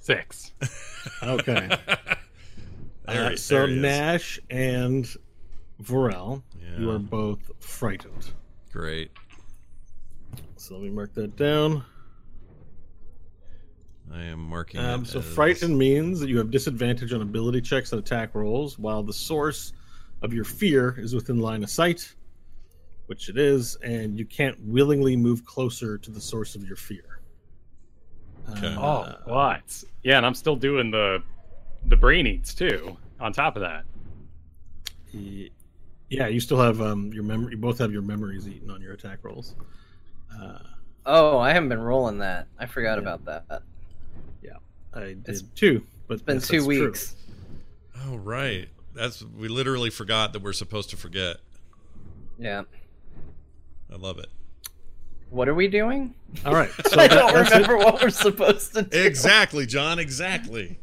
six. 0.00 0.52
Okay. 1.22 1.68
There 3.06 3.32
Uh, 3.32 3.36
so 3.36 3.54
there 3.54 3.66
he 3.68 3.74
is. 3.76 3.80
Nash 3.80 4.40
and 4.50 5.16
Varel, 5.82 6.42
you 6.78 6.90
are 6.90 6.98
both 6.98 7.38
frightened. 7.58 8.32
Great. 8.70 9.10
So 10.56 10.74
let 10.74 10.82
me 10.82 10.90
mark 10.90 11.14
that 11.14 11.34
down. 11.34 11.84
I 14.12 14.22
am 14.24 14.38
marking. 14.40 14.80
Um, 14.80 15.02
it 15.02 15.08
so 15.08 15.18
as- 15.18 15.24
frightened 15.34 15.76
means 15.78 16.20
that 16.20 16.28
you 16.28 16.38
have 16.38 16.50
disadvantage 16.50 17.12
on 17.12 17.20
ability 17.22 17.60
checks 17.60 17.92
and 17.92 17.98
attack 18.00 18.34
rolls, 18.34 18.78
while 18.78 19.02
the 19.02 19.12
source 19.12 19.72
of 20.22 20.32
your 20.32 20.44
fear 20.44 20.96
is 20.98 21.14
within 21.14 21.38
line 21.38 21.62
of 21.62 21.70
sight, 21.70 22.14
which 23.06 23.28
it 23.28 23.38
is, 23.38 23.76
and 23.76 24.18
you 24.18 24.24
can't 24.24 24.58
willingly 24.64 25.16
move 25.16 25.44
closer 25.44 25.96
to 25.98 26.10
the 26.10 26.20
source 26.20 26.54
of 26.56 26.64
your 26.66 26.76
fear. 26.76 27.20
Okay. 28.50 28.74
Uh, 28.74 28.80
Oh, 28.80 29.14
what? 29.32 29.84
Yeah, 30.02 30.16
and 30.16 30.24
I'm 30.26 30.34
still 30.34 30.56
doing 30.56 30.90
the 30.90 31.22
the 31.84 31.96
brain 31.96 32.26
eats 32.26 32.54
too. 32.54 32.96
On 33.20 33.32
top 33.32 33.56
of 33.56 33.62
that, 33.62 33.84
Yeah, 36.10 36.26
you 36.26 36.40
still 36.40 36.60
have 36.60 36.80
um, 36.80 37.12
your 37.12 37.22
memory. 37.22 37.52
You 37.52 37.58
both 37.58 37.78
have 37.78 37.92
your 37.92 38.02
memories 38.02 38.48
eaten 38.48 38.70
on 38.70 38.80
your 38.80 38.92
attack 38.94 39.18
rolls. 39.22 39.54
Uh, 40.34 40.58
Oh, 41.10 41.38
I 41.38 41.52
haven't 41.54 41.70
been 41.70 41.80
rolling 41.80 42.18
that. 42.18 42.48
I 42.58 42.66
forgot 42.66 42.94
Yeah. 42.98 43.02
about 43.02 43.24
that. 43.26 43.62
I 44.98 45.06
did 45.14 45.28
It's 45.28 45.42
too, 45.42 45.82
but 46.06 46.14
It's 46.14 46.22
been 46.22 46.36
yes, 46.36 46.48
two 46.48 46.56
that's 46.58 46.66
true. 46.66 46.86
weeks. 46.86 47.16
Oh 48.06 48.16
right. 48.16 48.68
That's 48.94 49.22
we 49.22 49.48
literally 49.48 49.90
forgot 49.90 50.32
that 50.32 50.42
we're 50.42 50.52
supposed 50.52 50.90
to 50.90 50.96
forget. 50.96 51.36
Yeah. 52.38 52.62
I 53.92 53.96
love 53.96 54.18
it. 54.18 54.26
What 55.30 55.48
are 55.48 55.54
we 55.54 55.68
doing? 55.68 56.14
All 56.46 56.54
right, 56.54 56.70
so 56.86 56.98
I 56.98 57.06
that- 57.08 57.10
don't 57.14 57.32
that's 57.34 57.50
it. 57.50 57.54
remember 57.54 57.76
what 57.78 58.00
we're 58.02 58.10
supposed 58.10 58.74
to 58.74 58.82
do. 58.82 58.98
Exactly, 58.98 59.66
John. 59.66 59.98
Exactly. 59.98 60.78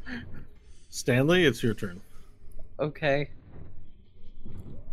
Stanley, 0.89 1.45
it's 1.45 1.61
your 1.63 1.73
turn. 1.73 1.99
Okay. 2.79 3.29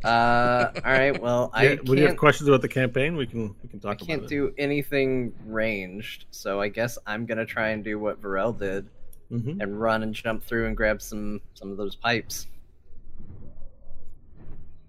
Uh, 0.05 0.71
all 0.75 0.83
right. 0.93 1.21
Well, 1.23 1.51
I 1.55 1.65
Yeah, 1.65 1.75
when 1.85 1.97
you 1.99 2.07
have 2.09 2.17
questions 2.17 2.49
about 2.49 2.61
the 2.61 2.69
campaign, 2.69 3.15
we 3.17 3.27
can 3.27 3.55
we 3.63 3.69
can 3.69 3.79
talk. 3.79 3.99
I 4.03 4.05
can't 4.07 4.21
about 4.23 4.31
do 4.31 4.53
anything 4.59 5.33
ranged, 5.47 6.25
so 6.33 6.61
I 6.61 6.69
guess 6.69 6.99
I'm 7.07 7.25
gonna 7.25 7.47
try 7.47 7.69
and 7.69 7.85
do 7.85 7.99
what 8.01 8.21
Varel 8.21 8.59
did 8.59 8.89
it. 9.33 9.41
hmm 9.41 9.61
and 9.61 9.81
run 9.81 10.03
and 10.03 10.15
jump 10.15 10.43
through 10.45 10.67
and 10.67 10.77
grab 10.77 11.01
some 11.03 11.41
some 11.55 11.71
of 11.71 11.77
those 11.77 11.97
pipes. 11.97 12.47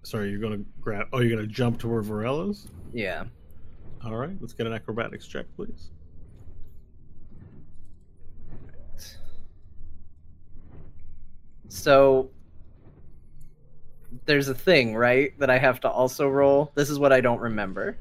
Sorry, 0.02 0.30
you're 0.30 0.40
gonna 0.40 0.62
grab. 0.80 1.08
Oh, 1.12 1.20
you're 1.20 1.34
gonna 1.34 1.48
jump 1.48 1.80
to 1.80 1.88
where 1.88 2.02
Varel 2.02 2.50
is. 2.50 2.68
Yeah. 2.92 3.24
All 4.04 4.16
right, 4.16 4.36
let's 4.40 4.52
get 4.52 4.66
an 4.66 4.74
acrobatics 4.74 5.26
check, 5.26 5.46
please. 5.56 5.90
So 11.68 12.30
there's 14.26 14.48
a 14.48 14.54
thing, 14.54 14.94
right, 14.94 15.36
that 15.40 15.50
I 15.50 15.58
have 15.58 15.80
to 15.80 15.90
also 15.90 16.28
roll. 16.28 16.70
This 16.74 16.90
is 16.90 16.98
what 16.98 17.12
I 17.12 17.20
don't 17.20 17.40
remember. 17.40 17.96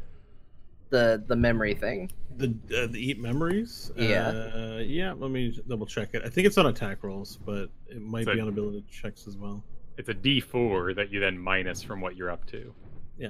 The 0.94 1.24
the 1.26 1.36
memory 1.36 1.74
thing. 1.74 2.11
The 2.38 2.49
uh, 2.78 2.86
the 2.86 2.99
eat 2.99 3.20
memories. 3.20 3.91
Yeah. 3.98 4.28
Uh, 4.28 4.78
yeah. 4.86 5.11
Let 5.14 5.32
me 5.32 5.60
double 5.68 5.88
check 5.88 6.10
it. 6.14 6.22
I 6.24 6.30
think 6.30 6.45
it's 6.45 6.60
on 6.60 6.68
attack 6.68 7.03
rolls, 7.03 7.40
but 7.44 7.70
it 7.90 7.99
might 7.99 8.26
So- 8.26 8.36
be 8.36 8.40
on 8.40 8.48
ability 8.48 8.86
checks 8.91 9.28
as 9.28 9.36
well. 9.36 9.64
it's 9.98 10.10
a 10.10 10.14
D4 10.14 10.95
that 10.95 11.11
you 11.11 11.20
then 11.20 11.36
minus 11.38 11.82
from 11.82 11.99
what 11.99 12.15
you're 12.15 12.30
up 12.30 12.45
to. 12.48 12.74
Yeah. 13.18 13.30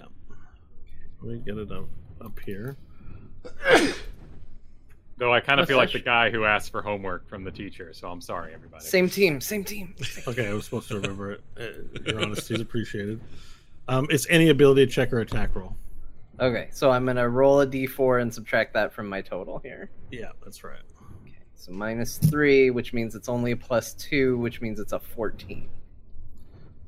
Let 1.22 1.34
me 1.36 1.40
get 1.46 1.58
it 1.58 1.72
up 1.72 1.86
up 2.20 2.38
here. 2.46 2.76
Though 5.18 5.32
I 5.34 5.40
kind 5.40 5.60
of 5.60 5.68
That's 5.68 5.70
feel 5.70 5.78
like 5.78 5.92
the 5.94 6.00
guy 6.00 6.30
who 6.32 6.44
asked 6.44 6.72
for 6.72 6.82
homework 6.82 7.30
from 7.30 7.44
the 7.46 7.52
teacher, 7.52 7.94
so 7.94 8.10
I'm 8.10 8.20
sorry, 8.20 8.54
everybody. 8.54 8.84
Same 8.84 9.08
team, 9.10 9.40
same 9.40 9.64
team. 9.64 9.96
Okay, 10.28 10.48
I 10.50 10.54
was 10.54 10.66
supposed 10.66 10.88
to 10.90 10.96
remember 10.96 11.32
it. 11.34 11.42
Uh, 11.58 12.02
Your 12.12 12.22
honesty 12.22 12.56
is 12.56 12.62
appreciated. 12.62 13.22
Um, 13.88 14.08
it's 14.10 14.28
any 14.30 14.50
ability 14.50 14.88
check 14.88 15.14
or 15.14 15.20
attack 15.20 15.56
roll. 15.56 15.78
Okay, 16.40 16.70
so 16.72 16.90
I'm 16.90 17.06
gonna 17.06 17.30
roll 17.30 17.62
a 17.62 17.68
d4 17.68 18.22
and 18.22 18.34
subtract 18.34 18.74
that 18.74 18.92
from 18.92 19.08
my 19.08 19.22
total 19.22 19.60
here. 19.60 19.92
Yeah, 20.12 20.32
that's 20.44 20.64
right. 20.64 20.82
Okay, 21.22 21.38
so 21.56 21.72
minus 21.72 22.18
three, 22.18 22.72
which 22.72 22.92
means 22.92 23.14
it's 23.14 23.30
only 23.30 23.52
a 23.52 23.58
plus 23.58 23.94
two, 23.94 24.38
which 24.40 24.60
means 24.60 24.80
it's 24.80 24.94
a 24.94 25.00
14. 25.00 25.70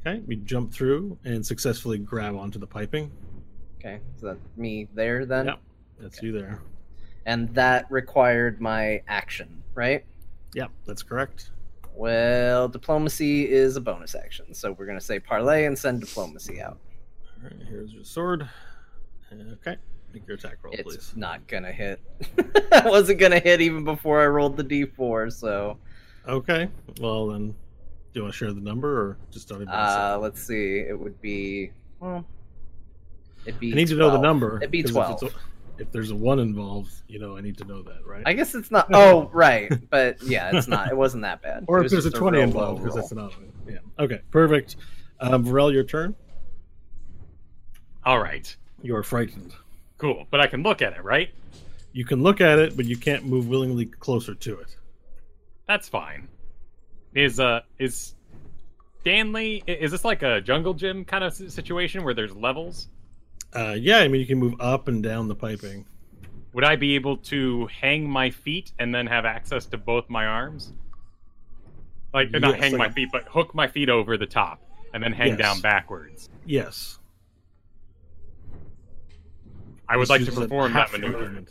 Okay, 0.02 0.22
we 0.26 0.38
jump 0.38 0.74
through 0.74 1.18
and 1.26 1.46
successfully 1.46 1.98
grab 1.98 2.36
onto 2.36 2.58
the 2.58 2.68
piping. 2.68 3.12
Okay, 3.78 4.00
so 4.20 4.28
that's 4.28 4.40
me 4.58 4.88
there 4.96 5.26
then. 5.26 5.46
Yep, 5.46 5.60
that's 6.00 6.22
you 6.24 6.32
there. 6.32 6.62
And 7.28 7.54
that 7.54 7.86
required 7.92 8.62
my 8.62 9.02
action, 9.08 9.62
right? 9.76 10.04
Yep, 10.54 10.72
that's 10.86 11.04
correct. 11.04 11.52
Well, 11.94 12.68
diplomacy 12.68 13.50
is 13.50 13.78
a 13.78 13.82
bonus 13.82 14.16
action, 14.16 14.54
so 14.56 14.72
we're 14.72 14.88
gonna 14.88 15.00
say 15.00 15.20
parlay 15.20 15.66
and 15.66 15.78
send 15.78 16.02
diplomacy 16.02 16.62
out. 16.62 16.80
All 17.38 17.50
right, 17.50 17.68
here's 17.70 17.94
your 17.94 18.04
sword. 18.04 18.50
Okay, 19.32 19.76
make 20.14 20.28
your 20.28 20.36
attack 20.38 20.58
roll, 20.64 20.74
please. 20.74 20.96
It's 20.96 21.10
please. 21.12 21.18
not 21.18 21.46
gonna 21.48 21.72
hit. 21.72 22.00
I 22.72 22.88
wasn't 22.90 23.20
gonna 23.20 23.40
hit 23.40 23.62
even 23.62 23.84
before 23.84 24.22
I 24.22 24.28
rolled 24.28 24.56
the 24.58 24.64
d4, 24.64 25.32
so 25.34 25.78
Okay, 26.28 26.70
well 27.00 27.28
then, 27.28 27.50
do 27.50 27.56
you 28.14 28.22
want 28.24 28.34
to 28.34 28.38
share 28.38 28.52
the 28.54 28.62
number 28.62 28.90
or 29.00 29.18
just 29.32 29.48
don't 29.50 29.62
even? 29.62 29.70
uh, 29.74 30.18
let's 30.22 30.42
see. 30.42 30.80
It 30.80 30.98
would 31.00 31.20
be 31.22 31.72
well, 32.00 32.26
it'd 33.46 33.60
be. 33.60 33.72
I 33.74 33.76
need 33.76 33.88
to 33.90 33.96
know 33.96 34.12
the 34.12 34.20
number. 34.20 34.58
It'd 34.58 34.72
be 34.72 34.82
'cause 34.82 34.92
if 34.92 34.96
twelve. 34.96 35.24
it's 35.24 35.34
a- 35.34 35.38
If, 35.78 35.92
there's 35.92 36.12
a 36.12 36.16
one 36.16 36.40
involved, 36.40 36.94
you 37.10 37.20
know, 37.20 37.36
I 37.36 37.42
need 37.42 37.58
to 37.58 37.66
know 37.66 37.82
that, 37.84 38.06
right? 38.06 38.24
I 38.26 38.32
guess 38.32 38.56
it's 38.56 38.72
not. 38.72 38.88
Oh, 38.94 39.30
right, 39.34 39.70
but 39.90 40.24
yeah, 40.24 40.52
it's 40.56 40.70
not. 40.70 40.90
It 40.90 40.96
wasn't 40.96 41.24
that 41.24 41.42
bad. 41.42 41.66
or 41.68 41.84
if 41.84 41.92
there's 41.92 42.06
a 42.06 42.12
twenty 42.12 42.38
real 42.38 42.48
involved, 42.48 42.82
because 42.82 42.96
roll. 42.96 43.02
that's 43.02 43.12
another 43.12 43.36
one. 43.36 43.52
Yeah. 43.68 44.04
Okay, 44.04 44.22
perfect. 44.32 44.78
Um, 45.20 45.44
Varel, 45.44 45.74
your 45.74 45.84
turn. 45.84 46.16
All 48.06 48.20
right, 48.20 48.56
You 48.86 48.96
are 48.96 49.04
frightened. 49.04 49.52
cool. 49.98 50.28
But 50.30 50.42
I 50.42 50.48
can 50.48 50.62
look 50.62 50.82
at 50.84 50.94
it, 50.94 51.04
right? 51.04 51.30
You 51.92 52.06
can 52.06 52.22
look 52.22 52.40
at 52.40 52.60
it, 52.60 52.78
but 52.78 52.86
you 52.86 52.98
can't 52.98 53.26
move 53.26 53.48
willingly 53.48 53.86
closer 53.88 54.36
to 54.36 54.60
it. 54.60 54.76
That's 55.68 55.90
fine. 55.90 56.28
Is 57.16 57.40
uh 57.40 57.62
is 57.80 58.14
Stanley? 59.02 59.64
Is 59.66 59.92
this 59.92 60.06
like 60.06 60.22
a 60.22 60.40
jungle 60.42 60.74
gym 60.76 61.04
kind 61.06 61.24
of 61.24 61.34
situation 61.34 62.04
where 62.04 62.14
there's 62.14 62.36
levels? 62.36 62.90
Uh, 63.54 63.76
yeah, 63.80 64.00
I 64.00 64.08
mean, 64.08 64.20
you 64.22 64.28
can 64.28 64.38
move 64.38 64.56
up 64.60 64.88
and 64.88 65.02
down 65.02 65.28
the 65.30 65.36
piping. 65.36 65.86
Would 66.54 66.64
I 66.66 66.76
be 66.76 66.96
able 66.96 67.18
to 67.18 67.68
hang 67.68 68.08
my 68.10 68.30
feet 68.30 68.72
and 68.80 68.94
then 68.94 69.08
have 69.08 69.26
access 69.26 69.66
to 69.68 69.78
both 69.78 70.10
my 70.10 70.26
arms? 70.26 70.74
Like 72.14 72.32
not 72.32 72.52
Yes, 72.52 72.60
hang 72.60 72.72
like 72.74 72.80
my 72.80 72.90
feet, 72.90 73.10
but 73.12 73.24
hook 73.30 73.56
my 73.56 73.68
feet 73.68 73.90
over 73.90 74.18
the 74.18 74.26
top 74.26 74.62
and 74.94 75.02
then 75.04 75.12
hang 75.14 75.30
Yes. 75.30 75.38
down 75.40 75.62
backwards. 75.62 76.30
Yes. 76.46 77.00
I 79.88 79.98
would 79.98 80.10
like 80.10 80.26
to 80.26 80.32
perform 80.32 80.74
that 80.74 80.92
maneuver. 80.92 81.20
movement. 81.20 81.50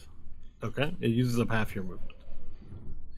Okay, 0.63 0.95
it 1.01 1.09
uses 1.09 1.39
up 1.39 1.51
half 1.51 1.75
your 1.75 1.85
movement, 1.85 2.13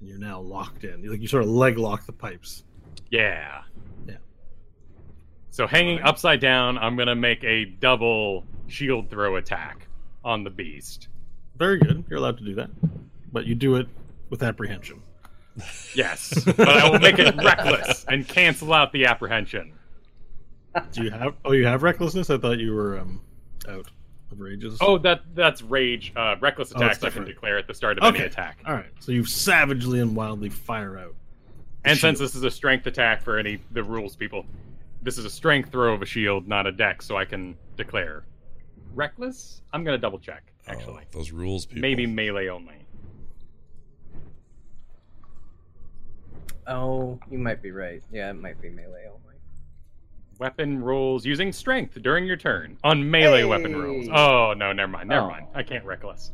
and 0.01 0.09
you're 0.09 0.19
now 0.19 0.41
locked 0.41 0.85
in. 0.85 1.09
Like 1.09 1.21
you 1.21 1.29
sort 1.29 1.45
of 1.45 1.49
leg 1.49 1.79
lock 1.79 2.05
the 2.07 2.13
pipes. 2.13 2.65
Yeah. 3.11 3.63
Yeah. 4.07 4.17
So 5.51 5.67
hanging 5.67 5.99
Alright. 5.99 6.09
upside 6.09 6.41
down, 6.41 6.77
I'm 6.79 6.97
gonna 6.97 7.15
make 7.15 7.43
a 7.45 7.65
double 7.65 8.45
shield 8.67 9.11
throw 9.11 9.37
attack 9.37 9.87
on 10.25 10.45
the 10.45 10.51
beast. 10.51 11.09
Very 11.57 11.79
good. 11.79 12.05
You're 12.11 12.19
allowed 12.19 12.39
to 12.39 12.45
do 12.45 12.55
that, 12.57 12.71
but 13.33 13.47
you 13.47 13.55
do 13.55 13.77
it 13.77 13.87
with 14.29 14.43
apprehension. 14.43 15.03
Yes, 15.95 16.45
but 16.45 16.69
I 16.69 16.91
will 16.91 16.99
make 16.99 17.19
it 17.19 17.35
reckless 17.43 18.05
and 18.09 18.27
cancel 18.29 18.75
out 18.75 18.93
the 18.93 19.07
apprehension. 19.07 19.73
Do 20.93 21.05
you 21.05 21.11
have? 21.11 21.35
Oh, 21.45 21.53
you 21.53 21.65
have 21.67 21.83
recklessness. 21.83 22.29
I 22.29 22.37
thought 22.37 22.59
you 22.59 22.75
were 22.75 22.99
um, 22.99 23.23
out 23.67 23.87
of 24.33 24.41
rages. 24.41 24.79
Oh, 24.81 24.99
that 24.99 25.23
that's 25.35 25.63
rage. 25.63 26.13
Uh, 26.17 26.37
reckless 26.41 26.73
Oh, 26.75 26.79
attacks 26.79 27.03
I 27.03 27.11
can 27.11 27.25
declare 27.25 27.59
at 27.59 27.67
the 27.67 27.75
start 27.75 27.99
of 27.99 28.05
Okay. 28.05 28.19
any 28.19 28.27
attack. 28.27 28.59
all 28.67 28.75
right. 28.75 28.91
So 29.01 29.13
you 29.13 29.25
savagely 29.25 30.01
and 30.01 30.15
wildly 30.17 30.49
fire 30.49 30.99
out. 30.99 31.15
And 31.85 31.97
since 31.99 32.19
this 32.19 32.35
is 32.35 32.43
a 32.43 32.51
strength 32.51 32.87
attack 32.87 33.23
for 33.23 33.39
any 33.39 33.59
the 33.71 33.83
rules 33.85 34.17
people, 34.17 34.45
this 35.03 35.19
is 35.19 35.25
a 35.25 35.31
strength 35.31 35.71
throw 35.71 35.95
of 35.95 36.03
a 36.03 36.07
shield, 36.07 36.49
not 36.49 36.67
a 36.67 36.73
deck, 36.73 37.03
so 37.03 37.17
I 37.17 37.25
can 37.25 37.57
declare. 37.77 38.25
reckless? 38.95 39.63
I'm 39.73 39.85
gonna 39.85 39.99
double 39.99 40.19
check. 40.19 40.43
Actually, 40.69 41.05
Oh, 41.05 41.19
those 41.19 41.31
rules, 41.31 41.67
people. 41.67 41.83
maybe 41.83 42.07
melee 42.07 42.49
only. 42.49 42.75
Oh, 46.67 47.21
you 47.31 47.39
might 47.39 47.63
be 47.63 47.71
right. 47.71 48.03
Yeah, 48.11 48.31
it 48.31 48.35
might 48.35 48.61
be 48.61 48.71
melee 48.71 49.07
only. 49.07 49.26
Weapon 50.39 50.83
rolls 50.83 51.25
using 51.25 51.51
strength 51.53 52.01
during 52.03 52.27
your 52.27 52.37
turn 52.37 52.77
on 52.85 53.11
melee 53.11 53.45
weapon 53.45 53.75
rolls. 53.75 54.07
Oh 54.13 54.53
no, 54.57 54.73
never 54.73 54.91
mind, 54.93 55.09
never 55.09 55.27
Oh. 55.27 55.31
mind. 55.31 55.47
I 55.55 55.63
can't 55.63 55.85
reckless. 55.85 56.33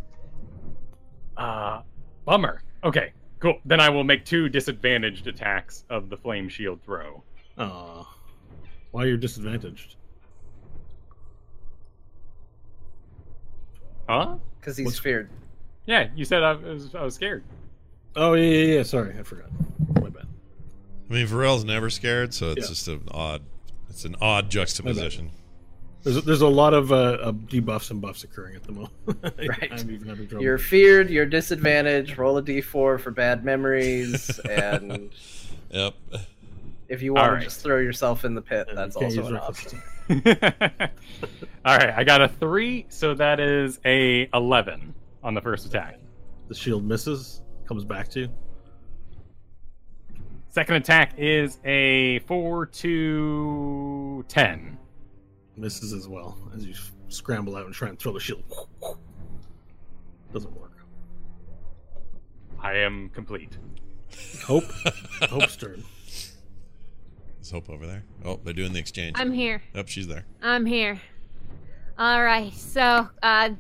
Uh, 1.37 1.83
bummer. 2.25 2.63
Okay, 2.85 3.13
cool. 3.39 3.59
Then 3.65 3.79
I 3.81 3.89
will 3.91 4.03
make 4.05 4.25
two 4.25 4.49
disadvantaged 4.49 5.27
attacks 5.29 5.85
of 5.89 6.11
the 6.11 6.17
flame 6.17 6.49
shield 6.49 6.83
throw. 6.83 7.23
Aw. 7.59 8.17
Why 8.91 9.05
you're 9.05 9.17
disadvantaged? 9.17 9.97
Huh? 14.09 14.37
Because 14.61 14.77
he's 14.77 14.87
What's- 14.87 14.99
feared. 14.99 15.31
Yeah, 15.87 16.09
you 16.15 16.25
said 16.25 16.43
I 16.43 16.53
was, 16.55 16.95
I 16.95 17.03
was 17.03 17.15
scared. 17.15 17.45
Oh 18.15 18.35
yeah, 18.35 18.43
yeah, 18.51 18.75
yeah. 18.77 18.83
Sorry, 18.83 19.17
I 19.19 19.23
forgot. 19.23 19.51
My 20.01 20.09
bad. 20.11 20.27
I 21.11 21.13
mean, 21.15 21.27
Varel's 21.27 21.65
never 21.65 21.89
scared, 21.91 22.35
so 22.35 22.51
it's 22.51 22.63
Yeah. 22.63 22.69
just 22.69 22.89
an 22.89 23.09
odd. 23.11 23.43
It's 23.93 24.07
an 24.07 24.17
odd 24.23 24.49
juxtaposition. 24.51 25.31
There's 26.03 26.17
a, 26.17 26.21
there's 26.23 26.41
a 26.41 26.49
lot 26.49 26.73
of 26.73 26.91
uh, 26.91 26.95
uh, 26.97 27.33
debuffs 27.33 27.91
and 27.91 28.01
buffs 28.01 28.25
occurring 28.25 28.57
at 28.57 28.65
the 28.65 28.73
moment. 28.73 28.93
Right. 29.23 29.69
I'm 29.71 29.91
even 29.91 30.09
having 30.09 30.27
trouble. 30.29 30.43
You're 30.43 30.57
feared. 30.57 31.11
You're 31.11 31.27
disadvantaged. 31.27 32.17
Roll 32.17 32.39
a 32.39 32.43
d4 32.43 32.99
for 32.99 33.11
bad 33.11 33.45
memories, 33.45 34.39
and 34.49 35.11
Yep. 35.71 35.95
if 36.89 37.03
you 37.03 37.13
want 37.13 37.27
Alright. 37.27 37.43
to 37.43 37.47
just 37.49 37.63
throw 37.63 37.79
yourself 37.79 38.25
in 38.25 38.35
the 38.35 38.41
pit, 38.41 38.67
And 38.71 38.79
that's 38.79 38.97
also 38.97 39.27
an 39.27 39.37
option. 39.37 39.83
All 41.67 41.77
right, 41.77 41.91
I 41.95 42.03
got 42.03 42.23
a 42.23 42.29
three, 42.29 42.87
so 42.89 43.13
that 43.15 43.41
is 43.41 43.79
a 43.85 44.29
eleven 44.33 44.95
on 45.23 45.35
the 45.35 45.41
first 45.43 45.67
attack. 45.67 45.99
The 46.49 46.55
shield 46.55 46.83
misses, 46.85 47.43
comes 47.69 47.85
back 47.85 48.09
to 48.09 48.21
you. 48.21 48.29
Second 50.53 50.75
attack 50.75 51.15
is 51.17 51.59
a 51.65 52.19
four 52.27 52.67
to 52.67 54.23
ten. 54.29 54.77
Misses 55.57 55.95
as 55.95 56.07
well 56.07 56.37
as 56.55 56.67
you 56.67 56.75
scramble 57.09 57.57
out 57.57 57.65
and 57.65 57.75
try 57.75 57.89
and 57.89 57.99
throw 57.99 58.13
the 58.13 58.21
shield. 58.21 58.43
Doesn't 60.31 60.55
work. 60.55 60.77
I 62.61 62.75
am 62.75 63.09
complete. 63.15 63.57
Hope. 64.45 64.65
Hope's 65.23 65.57
turn. 65.57 65.85
Is 67.41 67.51
Hope 67.51 67.71
over 67.71 67.87
there? 67.87 68.05
Oh, 68.23 68.39
they're 68.45 68.53
doing 68.53 68.75
the 68.75 68.79
exchange. 68.79 69.17
I'm 69.19 69.33
here. 69.33 69.63
Yep, 69.75 69.89
she's 69.89 70.07
there. 70.07 70.27
I'm 70.43 70.67
here. 70.67 71.01
All 71.97 72.23
right. 72.23 72.53
So, 72.53 73.09
uh, 73.23 73.51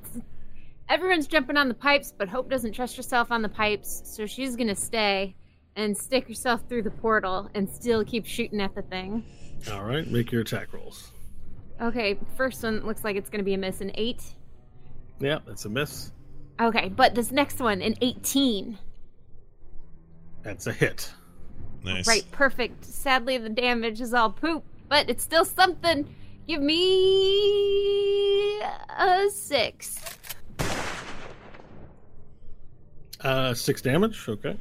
everyone's 0.90 1.26
jumping 1.26 1.56
on 1.56 1.68
the 1.68 1.74
pipes, 1.74 2.12
but 2.14 2.28
Hope 2.28 2.50
doesn't 2.50 2.72
trust 2.72 2.98
herself 2.98 3.32
on 3.32 3.40
the 3.40 3.48
pipes, 3.48 4.02
so 4.04 4.26
she's 4.26 4.56
gonna 4.56 4.76
stay 4.76 5.34
and 5.76 5.96
stick 5.96 6.28
yourself 6.28 6.62
through 6.68 6.82
the 6.82 6.90
portal 6.90 7.50
and 7.54 7.68
still 7.68 8.04
keep 8.04 8.26
shooting 8.26 8.60
at 8.60 8.74
the 8.74 8.82
thing. 8.82 9.24
All 9.70 9.84
right, 9.84 10.06
make 10.06 10.32
your 10.32 10.42
attack 10.42 10.72
rolls. 10.72 11.12
Okay, 11.80 12.18
first 12.36 12.62
one 12.62 12.84
looks 12.84 13.04
like 13.04 13.16
it's 13.16 13.30
gonna 13.30 13.42
be 13.42 13.54
a 13.54 13.58
miss, 13.58 13.80
an 13.80 13.92
eight. 13.94 14.22
Yeah, 15.20 15.38
that's 15.46 15.64
a 15.64 15.68
miss. 15.68 16.12
Okay, 16.60 16.88
but 16.88 17.14
this 17.14 17.32
next 17.32 17.60
one, 17.60 17.82
an 17.82 17.94
18. 18.00 18.78
That's 20.42 20.66
a 20.66 20.72
hit. 20.72 21.10
Nice. 21.84 22.06
Right, 22.06 22.24
perfect. 22.30 22.84
Sadly, 22.84 23.38
the 23.38 23.48
damage 23.48 24.00
is 24.00 24.14
all 24.14 24.30
poop, 24.30 24.64
but 24.88 25.08
it's 25.08 25.24
still 25.24 25.44
something. 25.44 26.14
Give 26.46 26.60
me 26.60 28.60
a 28.60 29.28
six. 29.32 29.98
Uh, 33.20 33.54
six 33.54 33.80
damage. 33.80 34.28
Okay. 34.28 34.56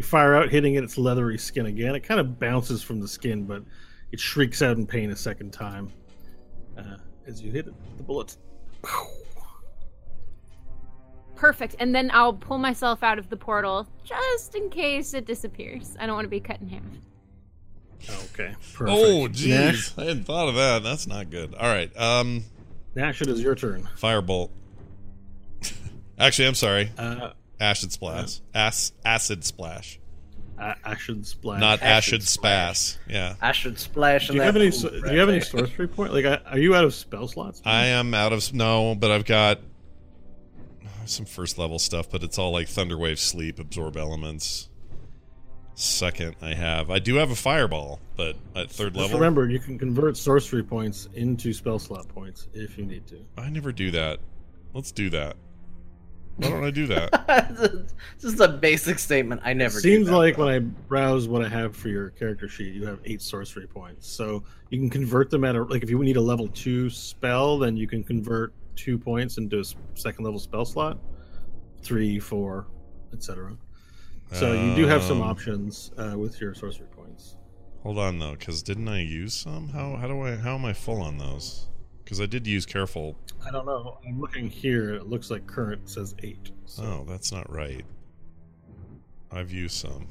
You 0.00 0.04
fire 0.04 0.34
out, 0.34 0.48
hitting 0.48 0.76
it 0.76 0.82
its 0.82 0.96
leathery 0.96 1.36
skin 1.36 1.66
again. 1.66 1.94
It 1.94 2.00
kind 2.00 2.18
of 2.18 2.38
bounces 2.40 2.82
from 2.82 3.00
the 3.00 3.06
skin, 3.06 3.44
but 3.44 3.62
it 4.12 4.18
shrieks 4.18 4.62
out 4.62 4.78
in 4.78 4.86
pain 4.86 5.10
a 5.10 5.14
second 5.14 5.52
time 5.52 5.92
uh, 6.78 6.96
as 7.26 7.42
you 7.42 7.52
hit 7.52 7.66
it. 7.66 7.74
The 7.98 8.02
bullet. 8.02 8.34
Perfect. 11.34 11.76
And 11.80 11.94
then 11.94 12.10
I'll 12.14 12.32
pull 12.32 12.56
myself 12.56 13.02
out 13.02 13.18
of 13.18 13.28
the 13.28 13.36
portal 13.36 13.86
just 14.02 14.54
in 14.54 14.70
case 14.70 15.12
it 15.12 15.26
disappears. 15.26 15.98
I 16.00 16.06
don't 16.06 16.14
want 16.14 16.24
to 16.24 16.30
be 16.30 16.40
cut 16.40 16.62
in 16.62 16.68
half. 16.70 16.82
Okay, 18.32 18.54
perfect. 18.72 18.88
Oh, 18.88 19.26
Nash, 19.26 19.36
jeez. 19.36 19.98
I 19.98 20.06
hadn't 20.06 20.24
thought 20.24 20.48
of 20.48 20.54
that. 20.54 20.82
That's 20.82 21.06
not 21.06 21.28
good. 21.28 21.54
All 21.54 21.68
right. 21.68 21.94
Um, 21.94 22.44
Nash, 22.94 23.20
it 23.20 23.28
is 23.28 23.42
your 23.42 23.54
turn. 23.54 23.86
Firebolt. 23.98 24.48
Actually, 26.18 26.48
I'm 26.48 26.54
sorry. 26.54 26.90
Uh, 26.96 27.32
Acid 27.60 27.92
splash. 27.92 28.40
Ac- 28.54 28.94
acid 29.04 29.44
splash. 29.44 30.00
I, 30.58 30.74
I 30.84 30.96
should 30.96 31.26
splash. 31.26 31.60
Not 31.60 31.82
Acid 31.82 32.20
acid 32.20 32.22
spas. 32.22 32.98
Yeah. 33.08 33.34
I 33.40 33.52
should 33.52 33.78
splash 33.78 34.28
do 34.28 34.34
you 34.34 34.42
have 34.42 34.56
any? 34.56 34.70
pool 34.70 34.90
Do 34.90 35.12
you 35.12 35.18
have 35.18 35.28
any 35.28 35.40
sorcery 35.40 35.88
point? 35.88 36.12
Like, 36.12 36.42
are 36.46 36.58
you 36.58 36.74
out 36.74 36.84
of 36.84 36.94
spell 36.94 37.28
slots? 37.28 37.62
I 37.64 37.86
am 37.86 38.12
out 38.12 38.32
of 38.32 38.52
no, 38.52 38.94
but 38.94 39.10
I've 39.10 39.24
got 39.24 39.60
some 41.06 41.26
first 41.26 41.58
level 41.58 41.78
stuff, 41.78 42.10
but 42.10 42.22
it's 42.22 42.38
all 42.38 42.52
like 42.52 42.68
Thunderwave, 42.68 43.18
Sleep, 43.18 43.58
Absorb 43.58 43.96
Elements. 43.96 44.68
Second, 45.74 46.36
I 46.42 46.52
have 46.52 46.90
I 46.90 46.98
do 46.98 47.14
have 47.14 47.30
a 47.30 47.36
Fireball, 47.36 48.00
but 48.14 48.36
at 48.54 48.70
third 48.70 48.92
Just 48.92 48.96
level, 48.96 49.18
remember, 49.18 49.48
you 49.48 49.58
can 49.58 49.78
convert 49.78 50.16
sorcery 50.16 50.62
points 50.62 51.08
into 51.14 51.54
spell 51.54 51.78
slot 51.78 52.06
points 52.08 52.48
if 52.52 52.76
you 52.76 52.84
need 52.84 53.06
to. 53.06 53.24
I 53.38 53.48
never 53.48 53.72
do 53.72 53.90
that. 53.92 54.20
Let's 54.74 54.92
do 54.92 55.08
that. 55.10 55.36
Why 56.36 56.48
don't 56.50 56.64
I 56.64 56.70
do 56.70 56.86
that? 56.86 57.86
It's 58.14 58.22
just 58.22 58.40
a 58.40 58.48
basic 58.48 58.98
statement. 58.98 59.40
I 59.44 59.52
never. 59.54 59.78
It 59.78 59.82
seems 59.82 60.06
that, 60.08 60.16
like 60.16 60.36
though. 60.36 60.46
when 60.46 60.54
I 60.54 60.58
browse 60.58 61.26
what 61.28 61.42
I 61.44 61.48
have 61.48 61.74
for 61.76 61.88
your 61.88 62.10
character 62.10 62.48
sheet, 62.48 62.74
you 62.74 62.86
have 62.86 62.98
eight 63.04 63.20
sorcery 63.22 63.66
points. 63.66 64.06
So 64.08 64.42
you 64.70 64.78
can 64.78 64.90
convert 64.90 65.30
them 65.30 65.44
at 65.44 65.54
a 65.56 65.62
like 65.64 65.82
if 65.82 65.90
you 65.90 65.98
need 66.02 66.16
a 66.16 66.20
level 66.20 66.48
two 66.48 66.88
spell, 66.90 67.58
then 67.58 67.76
you 67.76 67.86
can 67.86 68.02
convert 68.04 68.52
two 68.76 68.98
points 68.98 69.36
into 69.38 69.60
a 69.60 69.64
second 69.94 70.24
level 70.24 70.38
spell 70.38 70.64
slot, 70.64 70.98
three, 71.82 72.18
four, 72.18 72.66
etc. 73.12 73.56
So 74.32 74.52
you 74.52 74.74
do 74.76 74.86
have 74.86 75.02
some 75.02 75.20
Um, 75.22 75.28
options 75.28 75.90
uh, 75.98 76.14
with 76.16 76.40
your 76.40 76.54
sorcery 76.54 76.86
points. 76.86 77.36
Hold 77.82 77.98
on 77.98 78.18
though, 78.18 78.32
because 78.32 78.62
didn't 78.62 78.88
I 78.88 79.00
use 79.00 79.34
some? 79.34 79.68
How 79.70 79.96
how 79.96 80.06
do 80.06 80.20
I 80.22 80.36
how 80.36 80.54
am 80.54 80.64
I 80.64 80.72
full 80.72 81.00
on 81.02 81.18
those? 81.18 81.68
Because 82.04 82.20
I 82.20 82.26
did 82.26 82.46
use 82.46 82.64
careful. 82.66 83.16
I 83.46 83.50
don't 83.50 83.66
know. 83.66 83.98
I'm 84.06 84.20
looking 84.20 84.48
here. 84.48 84.94
It 84.94 85.08
looks 85.08 85.30
like 85.30 85.46
current 85.46 85.88
says 85.88 86.14
eight. 86.22 86.50
So 86.66 86.82
Oh, 86.82 87.04
that's 87.08 87.32
not 87.32 87.50
right. 87.50 87.84
I've 89.32 89.50
used 89.52 89.76
some. 89.76 90.08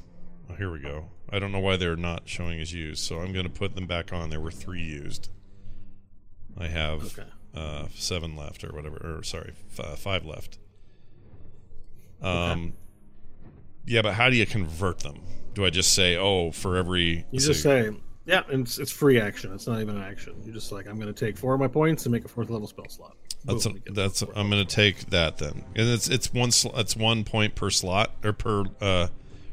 Oh, 0.50 0.56
here 0.56 0.72
we 0.72 0.80
go. 0.80 1.06
I 1.30 1.40
don't 1.40 1.52
know 1.52 1.60
why 1.60 1.78
they're 1.78 1.96
not 1.96 2.24
showing 2.26 2.60
as 2.60 2.74
used, 2.74 3.04
so 3.04 3.20
I'm 3.20 3.32
going 3.34 3.46
to 3.46 3.52
put 3.52 3.76
them 3.76 3.86
back 3.86 4.12
on. 4.12 4.30
There 4.30 4.40
were 4.40 4.52
three 4.52 4.82
used. 4.82 5.30
I 6.58 6.68
have 6.68 7.18
okay. 7.20 7.30
uh, 7.54 7.86
seven 7.94 8.36
left, 8.36 8.64
or 8.64 8.70
whatever. 8.70 9.18
Or 9.20 9.24
sorry, 9.24 9.54
f- 9.74 9.80
uh, 9.86 9.96
five 9.96 10.26
left. 10.26 10.58
Um, 12.22 12.74
yeah, 13.86 14.02
but 14.02 14.14
how 14.14 14.30
do 14.30 14.36
you 14.36 14.46
convert 14.46 15.00
them? 15.00 15.22
Do 15.54 15.66
I 15.66 15.70
just 15.70 15.94
say, 15.94 16.18
oh, 16.18 16.52
for 16.52 16.76
every 16.78 17.26
You 17.32 17.40
so- 17.40 17.48
just 17.50 17.64
say, 17.64 17.92
yeah, 18.30 18.44
and 18.52 18.62
it's, 18.66 18.78
it's 18.78 18.92
free 18.92 19.20
action. 19.20 19.52
It's 19.54 19.66
not 19.66 19.82
even 19.82 19.98
an 19.98 20.04
action. 20.04 20.36
You're 20.46 20.54
just 20.54 20.72
like, 20.72 20.88
I'm 20.88 21.00
going 21.00 21.12
to 21.14 21.26
take 21.26 21.36
four 21.38 21.54
of 21.56 21.60
my 21.60 21.68
points 21.68 22.06
and 22.06 22.12
make 22.14 22.24
a 22.26 22.28
fourth 22.28 22.50
level 22.52 22.68
spell 22.68 22.88
slot. 22.88 23.18
That's 23.44 23.66
Boom, 23.66 23.82
a, 23.88 23.92
that's. 23.92 24.22
fourth 24.22 24.38
I'm 24.38 24.50
going 24.50 24.66
to 24.66 24.76
take 24.76 25.08
that 25.10 25.38
then, 25.38 25.64
and 25.76 25.90
it's 25.90 26.08
it's 26.10 26.32
one 26.34 26.52
sl- 26.52 26.76
it's 26.78 26.96
one 26.96 27.24
point 27.24 27.56
per 27.56 27.70
slot 27.70 28.12
or 28.24 28.34
per 28.34 28.66
uh, 28.82 29.08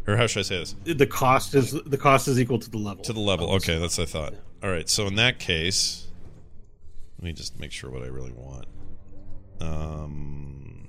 or 0.06 0.16
how 0.16 0.26
should 0.26 0.40
I 0.40 0.42
say 0.42 0.58
this? 0.58 0.74
the 0.84 1.06
cost 1.06 1.54
is 1.54 1.70
the 1.72 1.96
cost 1.96 2.28
is 2.28 2.38
equal 2.38 2.58
to 2.58 2.68
the 2.70 2.78
level 2.78 3.02
To 3.04 3.12
the 3.12 3.20
level. 3.20 3.50
Okay, 3.54 3.72
slot. 3.72 3.80
that's 3.80 3.98
what 3.98 4.08
I 4.08 4.10
thought. 4.10 4.34
All 4.62 4.70
right, 4.70 4.88
so 4.88 5.06
in 5.06 5.14
that 5.16 5.38
case, 5.38 6.08
let 7.18 7.24
me 7.24 7.32
just 7.32 7.58
make 7.60 7.72
sure 7.72 7.90
what 7.90 8.02
I 8.02 8.08
really 8.08 8.32
want. 8.32 8.66
Um, 9.60 10.88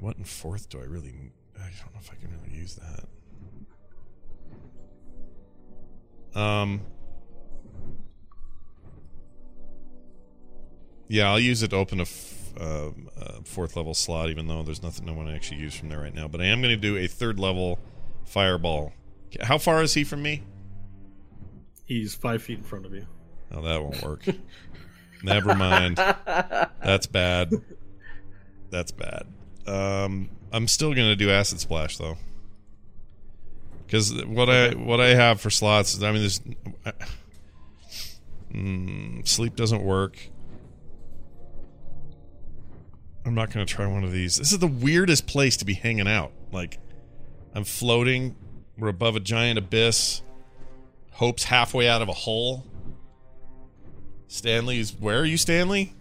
what 0.00 0.16
in 0.16 0.24
fourth 0.24 0.68
do 0.68 0.78
I 0.80 0.84
really? 0.84 1.14
I 1.58 1.62
don't 1.64 1.94
know 1.94 2.00
if 2.00 2.10
I 2.10 2.14
can 2.14 2.30
really 2.30 2.56
use 2.56 2.76
that. 2.76 3.04
Um. 6.36 6.80
Yeah, 11.08 11.30
I'll 11.30 11.40
use 11.40 11.62
it 11.62 11.68
to 11.68 11.76
open 11.76 12.00
a, 12.00 12.02
f- 12.02 12.52
a 12.56 12.92
fourth 13.44 13.76
level 13.76 13.94
slot, 13.94 14.28
even 14.28 14.48
though 14.48 14.62
there's 14.64 14.82
nothing 14.82 15.08
I 15.08 15.12
want 15.12 15.28
to 15.28 15.34
actually 15.34 15.60
use 15.60 15.74
from 15.74 15.88
there 15.88 16.00
right 16.00 16.14
now. 16.14 16.26
But 16.26 16.40
I 16.40 16.46
am 16.46 16.60
going 16.60 16.74
to 16.74 16.76
do 16.76 16.96
a 16.96 17.06
third 17.06 17.38
level 17.38 17.78
fireball. 18.24 18.92
How 19.42 19.56
far 19.58 19.82
is 19.82 19.94
he 19.94 20.04
from 20.04 20.22
me? 20.22 20.42
he's 21.84 22.16
five 22.16 22.42
feet 22.42 22.58
in 22.58 22.64
front 22.64 22.84
of 22.84 22.92
you 22.92 23.06
Oh, 23.52 23.62
that 23.62 23.80
won't 23.80 24.02
work. 24.02 24.24
Never 25.22 25.54
mind. 25.54 25.96
That's 25.96 27.06
bad. 27.06 27.52
That's 28.70 28.90
bad. 28.90 29.26
Um, 29.68 30.30
I'm 30.52 30.66
still 30.66 30.92
going 30.94 31.06
to 31.08 31.14
do 31.14 31.30
acid 31.30 31.60
splash 31.60 31.96
though, 31.96 32.16
because 33.86 34.24
what 34.24 34.50
I 34.50 34.74
what 34.74 35.00
I 35.00 35.08
have 35.08 35.40
for 35.40 35.50
slots 35.50 35.94
is 35.94 36.02
I 36.02 36.12
mean 36.12 36.20
there's 36.20 36.40
Mm, 38.56 39.26
sleep 39.26 39.54
doesn't 39.54 39.82
work. 39.82 40.18
I'm 43.24 43.34
not 43.34 43.52
going 43.52 43.66
to 43.66 43.72
try 43.72 43.86
one 43.86 44.04
of 44.04 44.12
these. 44.12 44.36
This 44.36 44.52
is 44.52 44.58
the 44.60 44.66
weirdest 44.66 45.26
place 45.26 45.56
to 45.58 45.64
be 45.64 45.74
hanging 45.74 46.08
out. 46.08 46.32
Like, 46.52 46.78
I'm 47.54 47.64
floating. 47.64 48.36
We're 48.78 48.88
above 48.88 49.16
a 49.16 49.20
giant 49.20 49.58
abyss. 49.58 50.22
Hope's 51.12 51.44
halfway 51.44 51.88
out 51.88 52.02
of 52.02 52.08
a 52.08 52.12
hole. 52.12 52.64
Stanley's. 54.28 54.92
Where 54.98 55.20
are 55.20 55.24
you, 55.24 55.36
Stanley? 55.36 55.92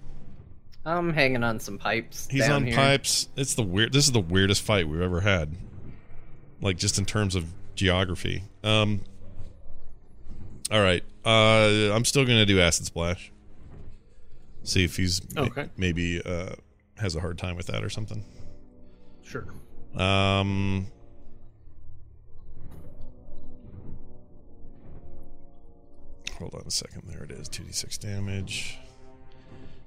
I'm 0.85 1.13
hanging 1.13 1.43
on 1.43 1.59
some 1.59 1.79
pipes. 1.79 2.27
He's 2.29 2.47
on 2.47 2.67
here. 2.67 2.75
pipes. 2.75 3.27
It's 3.35 3.55
the 3.55 3.63
weird. 3.63 3.91
This 3.91 4.05
is 4.05 4.11
the 4.11 4.19
weirdest 4.19 4.61
fight 4.61 4.87
we've 4.87 5.01
ever 5.01 5.21
had. 5.21 5.55
Like 6.61 6.77
just 6.77 6.99
in 6.99 7.05
terms 7.05 7.33
of 7.35 7.51
geography. 7.75 8.43
Um. 8.63 9.01
All 10.71 10.81
right. 10.81 11.03
Uh, 11.23 11.91
I'm 11.93 12.05
still 12.05 12.25
gonna 12.25 12.45
do 12.45 12.59
acid 12.59 12.85
splash. 12.85 13.31
See 14.63 14.83
if 14.83 14.95
he's 14.97 15.21
ma- 15.35 15.43
Okay. 15.43 15.69
maybe 15.77 16.21
uh 16.25 16.55
has 16.97 17.15
a 17.15 17.19
hard 17.19 17.37
time 17.37 17.55
with 17.55 17.67
that 17.67 17.83
or 17.83 17.89
something. 17.89 18.23
Sure. 19.23 19.45
Um. 19.95 20.87
Hold 26.37 26.55
on 26.55 26.63
a 26.67 26.71
second. 26.71 27.03
There 27.07 27.23
it 27.23 27.31
is. 27.31 27.47
2d6 27.49 27.99
damage. 27.99 28.77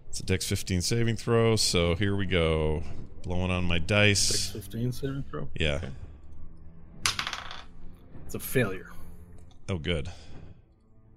It's 0.08 0.20
a 0.20 0.22
dex 0.24 0.46
15 0.48 0.80
saving 0.80 1.16
throw. 1.16 1.56
So 1.56 1.94
here 1.94 2.16
we 2.16 2.26
go. 2.26 2.82
Blowing 3.22 3.50
on 3.50 3.64
my 3.64 3.78
dice. 3.78 4.50
fifteen 4.52 4.92
saving 4.92 5.24
throw. 5.30 5.48
Yeah. 5.54 5.80
It's 8.28 8.34
a 8.34 8.38
failure. 8.38 8.90
Oh, 9.70 9.78
good. 9.78 10.12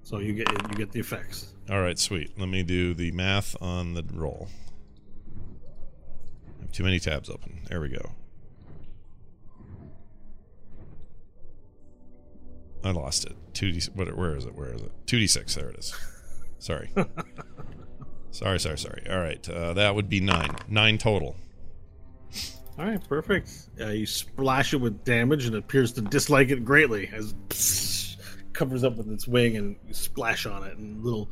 So 0.02 0.20
you 0.20 0.32
get 0.32 0.50
you 0.50 0.78
get 0.78 0.94
the 0.94 1.02
effects. 1.02 1.54
All 1.70 1.82
right, 1.82 2.00
sweet. 2.00 2.40
Let 2.40 2.48
me 2.48 2.64
do 2.64 2.94
the 2.94 3.12
math 3.12 3.54
on 3.62 3.96
the 3.96 4.06
roll. 4.14 4.48
I 6.58 6.62
have 6.62 6.72
too 6.72 6.86
many 6.86 7.02
tabs 7.02 7.30
open. 7.30 7.64
There 7.68 7.82
we 7.82 7.90
go. 7.90 8.12
I 12.82 12.92
lost 12.92 13.26
it. 13.26 13.36
Two 13.54 13.74
D. 13.74 13.82
What? 13.94 14.16
Where 14.16 14.38
is 14.38 14.46
it? 14.46 14.56
Where 14.56 14.74
is 14.74 14.82
it? 14.82 14.94
Two 15.06 15.20
D 15.20 15.28
six. 15.28 15.54
There 15.56 15.68
it 15.68 15.80
is. 15.80 15.94
Sorry. 16.60 16.94
sorry. 18.32 18.58
Sorry. 18.58 18.78
Sorry. 18.78 19.04
All 19.10 19.20
right. 19.20 19.50
Uh, 19.50 19.74
that 19.74 19.96
would 19.96 20.08
be 20.08 20.22
nine. 20.22 20.56
Nine 20.70 20.98
total. 20.98 21.36
All 22.80 22.86
right, 22.86 23.08
perfect. 23.08 23.70
Uh, 23.80 23.88
you 23.90 24.06
splash 24.06 24.74
it 24.74 24.78
with 24.78 25.04
damage, 25.04 25.46
and 25.46 25.56
it 25.56 25.60
appears 25.60 25.92
to 25.94 26.02
dislike 26.02 26.50
it 26.50 26.64
greatly 26.66 27.10
as 27.14 27.34
it 27.52 28.54
covers 28.54 28.84
up 28.84 28.98
with 28.98 29.12
its 29.12 29.28
wing, 29.28 29.58
and 29.58 29.76
you 29.88 29.94
splash 29.94 30.46
on 30.46 30.64
it, 30.64 30.78
and 30.78 31.04
little 31.04 31.30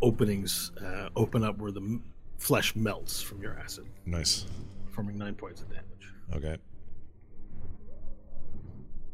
openings 0.00 0.70
uh, 0.84 1.08
open 1.16 1.42
up 1.44 1.58
where 1.58 1.70
the 1.72 1.80
m- 1.80 2.02
flesh 2.38 2.76
melts 2.76 3.20
from 3.22 3.40
your 3.42 3.58
acid, 3.58 3.86
Nice. 4.06 4.46
forming 4.90 5.16
nine 5.16 5.34
points 5.34 5.62
of 5.62 5.68
damage. 5.70 5.84
Okay. 6.34 6.56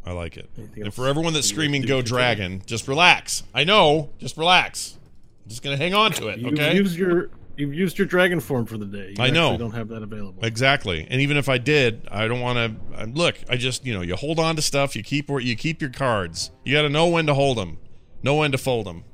I 0.04 0.12
like 0.12 0.36
it. 0.38 0.48
Anything 0.56 0.76
And 0.78 0.86
else 0.86 0.94
for 0.94 1.06
everyone 1.06 1.32
that's 1.34 1.48
you 1.50 1.54
screaming 1.54 1.82
do 1.82 1.88
"Go 1.88 2.02
Dragon," 2.02 2.62
just 2.66 2.88
relax. 2.88 3.42
I 3.54 3.64
know. 3.64 4.10
Just 4.18 4.36
relax. 4.38 4.96
I'm 5.44 5.50
just 5.50 5.62
gonna 5.62 5.76
hang 5.76 5.92
on 5.94 6.12
to 6.12 6.28
it. 6.28 6.38
You've 6.38 6.54
Okay. 6.54 6.74
used 6.76 6.96
your 6.96 7.28
you've 7.58 7.74
used 7.74 7.98
your 7.98 8.06
dragon 8.06 8.40
form 8.40 8.64
for 8.64 8.78
the 8.78 8.86
day. 8.86 9.14
You 9.18 9.24
I 9.24 9.30
know. 9.30 9.56
Don't 9.58 9.72
have 9.72 9.88
that 9.88 10.02
available. 10.02 10.42
Exactly. 10.44 11.06
And 11.10 11.20
even 11.20 11.36
if 11.36 11.48
I 11.48 11.58
did, 11.58 12.06
I 12.10 12.28
don't 12.28 12.40
want 12.40 12.56
to. 12.96 13.06
Look, 13.06 13.38
I 13.50 13.56
just 13.56 13.84
you 13.84 13.92
know 13.92 14.00
you 14.00 14.16
hold 14.16 14.38
on 14.38 14.56
to 14.56 14.62
stuff. 14.62 14.96
You 14.96 15.02
keep 15.02 15.28
you 15.28 15.56
keep 15.56 15.80
your 15.80 15.90
cards. 15.90 16.50
You 16.64 16.74
got 16.74 16.82
to 16.82 16.88
know 16.88 17.08
when 17.08 17.26
to 17.26 17.34
hold 17.34 17.58
them, 17.58 17.78
know 18.22 18.36
when 18.36 18.52
to 18.52 18.58
fold 18.58 18.86
them, 18.86 19.04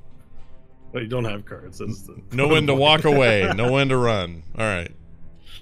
But 0.92 1.02
you 1.02 1.08
don't 1.08 1.24
have 1.24 1.44
cards. 1.44 1.78
That's 1.78 2.02
the 2.02 2.20
know 2.32 2.48
when 2.48 2.66
to 2.66 2.74
walk 2.74 3.04
away, 3.04 3.50
know 3.56 3.72
when 3.72 3.88
to 3.88 3.96
run. 3.96 4.42
All 4.56 4.64
right, 4.64 4.90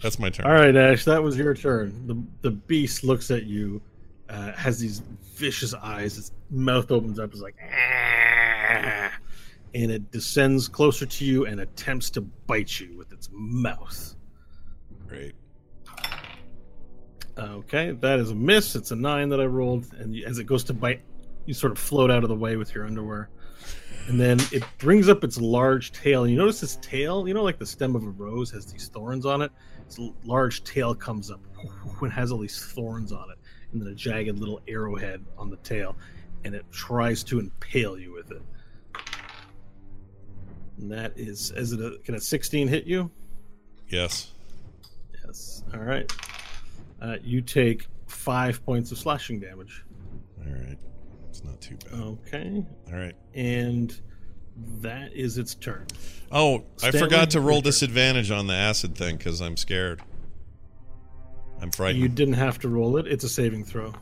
that's 0.02 0.18
my 0.18 0.30
turn. 0.30 0.46
All 0.46 0.52
right, 0.52 0.74
Ash, 0.74 1.04
that 1.04 1.22
was 1.22 1.36
your 1.36 1.54
turn. 1.54 2.06
The 2.06 2.22
the 2.42 2.50
beast 2.50 3.04
looks 3.04 3.30
at 3.30 3.44
you, 3.44 3.80
uh, 4.28 4.52
has 4.52 4.78
these 4.80 5.02
vicious 5.34 5.72
eyes. 5.74 6.18
Its 6.18 6.32
mouth 6.50 6.90
opens 6.90 7.18
up, 7.18 7.30
It's 7.32 7.40
like, 7.40 7.56
"Ah," 7.62 9.10
and 9.74 9.90
it 9.90 10.10
descends 10.10 10.68
closer 10.68 11.06
to 11.06 11.24
you 11.24 11.46
and 11.46 11.60
attempts 11.60 12.10
to 12.10 12.20
bite 12.20 12.78
you 12.78 12.96
with 12.96 13.12
its 13.12 13.28
mouth. 13.32 14.14
Great. 15.08 15.34
Okay, 17.38 17.92
that 17.92 18.18
is 18.18 18.30
a 18.30 18.34
miss. 18.34 18.76
It's 18.76 18.90
a 18.90 18.96
nine 18.96 19.30
that 19.30 19.40
I 19.40 19.46
rolled, 19.46 19.86
and 19.94 20.14
as 20.24 20.38
it 20.38 20.44
goes 20.44 20.64
to 20.64 20.74
bite, 20.74 21.00
you 21.46 21.54
sort 21.54 21.72
of 21.72 21.78
float 21.78 22.10
out 22.10 22.22
of 22.22 22.28
the 22.28 22.36
way 22.36 22.56
with 22.56 22.74
your 22.74 22.86
underwear, 22.86 23.30
and 24.06 24.20
then 24.20 24.38
it 24.52 24.62
brings 24.78 25.08
up 25.08 25.24
its 25.24 25.40
large 25.40 25.92
tail. 25.92 26.26
You 26.26 26.36
notice 26.36 26.60
this 26.60 26.76
tail, 26.82 27.26
you 27.26 27.32
know, 27.32 27.42
like 27.42 27.58
the 27.58 27.66
stem 27.66 27.96
of 27.96 28.04
a 28.04 28.10
rose 28.10 28.50
has 28.50 28.66
these 28.66 28.88
thorns 28.88 29.24
on 29.24 29.40
it. 29.40 29.50
Its 29.86 29.98
large 30.24 30.62
tail 30.64 30.94
comes 30.94 31.30
up 31.30 31.40
and 32.02 32.12
has 32.12 32.30
all 32.30 32.38
these 32.38 32.62
thorns 32.64 33.12
on 33.12 33.30
it, 33.30 33.38
and 33.72 33.80
then 33.80 33.88
a 33.88 33.94
jagged 33.94 34.38
little 34.38 34.60
arrowhead 34.68 35.24
on 35.38 35.48
the 35.48 35.56
tail, 35.58 35.96
and 36.44 36.54
it 36.54 36.66
tries 36.70 37.24
to 37.24 37.40
impale 37.40 37.98
you 37.98 38.12
with 38.12 38.30
it. 38.30 38.42
And 40.78 40.90
that 40.90 41.12
is, 41.16 41.50
is 41.52 41.72
it 41.72 41.80
a, 41.80 41.98
can 42.04 42.14
a 42.14 42.20
sixteen 42.20 42.68
hit 42.68 42.84
you? 42.84 43.10
Yes. 43.88 44.32
Yes. 45.24 45.62
All 45.74 45.80
right. 45.80 46.10
Uh, 47.00 47.16
you 47.22 47.40
take 47.42 47.86
five 48.06 48.64
points 48.64 48.90
of 48.92 48.98
slashing 48.98 49.40
damage. 49.40 49.84
All 50.46 50.52
right. 50.52 50.78
It's 51.28 51.44
not 51.44 51.60
too 51.60 51.76
bad. 51.84 52.00
Okay. 52.00 52.64
All 52.92 52.98
right. 52.98 53.14
And 53.34 53.98
that 54.80 55.12
is 55.14 55.38
its 55.38 55.54
turn. 55.54 55.86
Oh, 56.30 56.64
I 56.82 56.90
forgot 56.90 57.30
to 57.30 57.40
roll 57.40 57.60
disadvantage 57.60 58.30
on 58.30 58.46
the 58.46 58.54
acid 58.54 58.96
thing 58.96 59.16
because 59.16 59.40
I'm 59.40 59.56
scared. 59.56 60.00
I'm 61.60 61.70
frightened. 61.70 62.02
You 62.02 62.08
didn't 62.08 62.34
have 62.34 62.58
to 62.60 62.68
roll 62.68 62.96
it. 62.96 63.06
It's 63.06 63.24
a 63.24 63.28
saving 63.28 63.64
throw. 63.64 63.92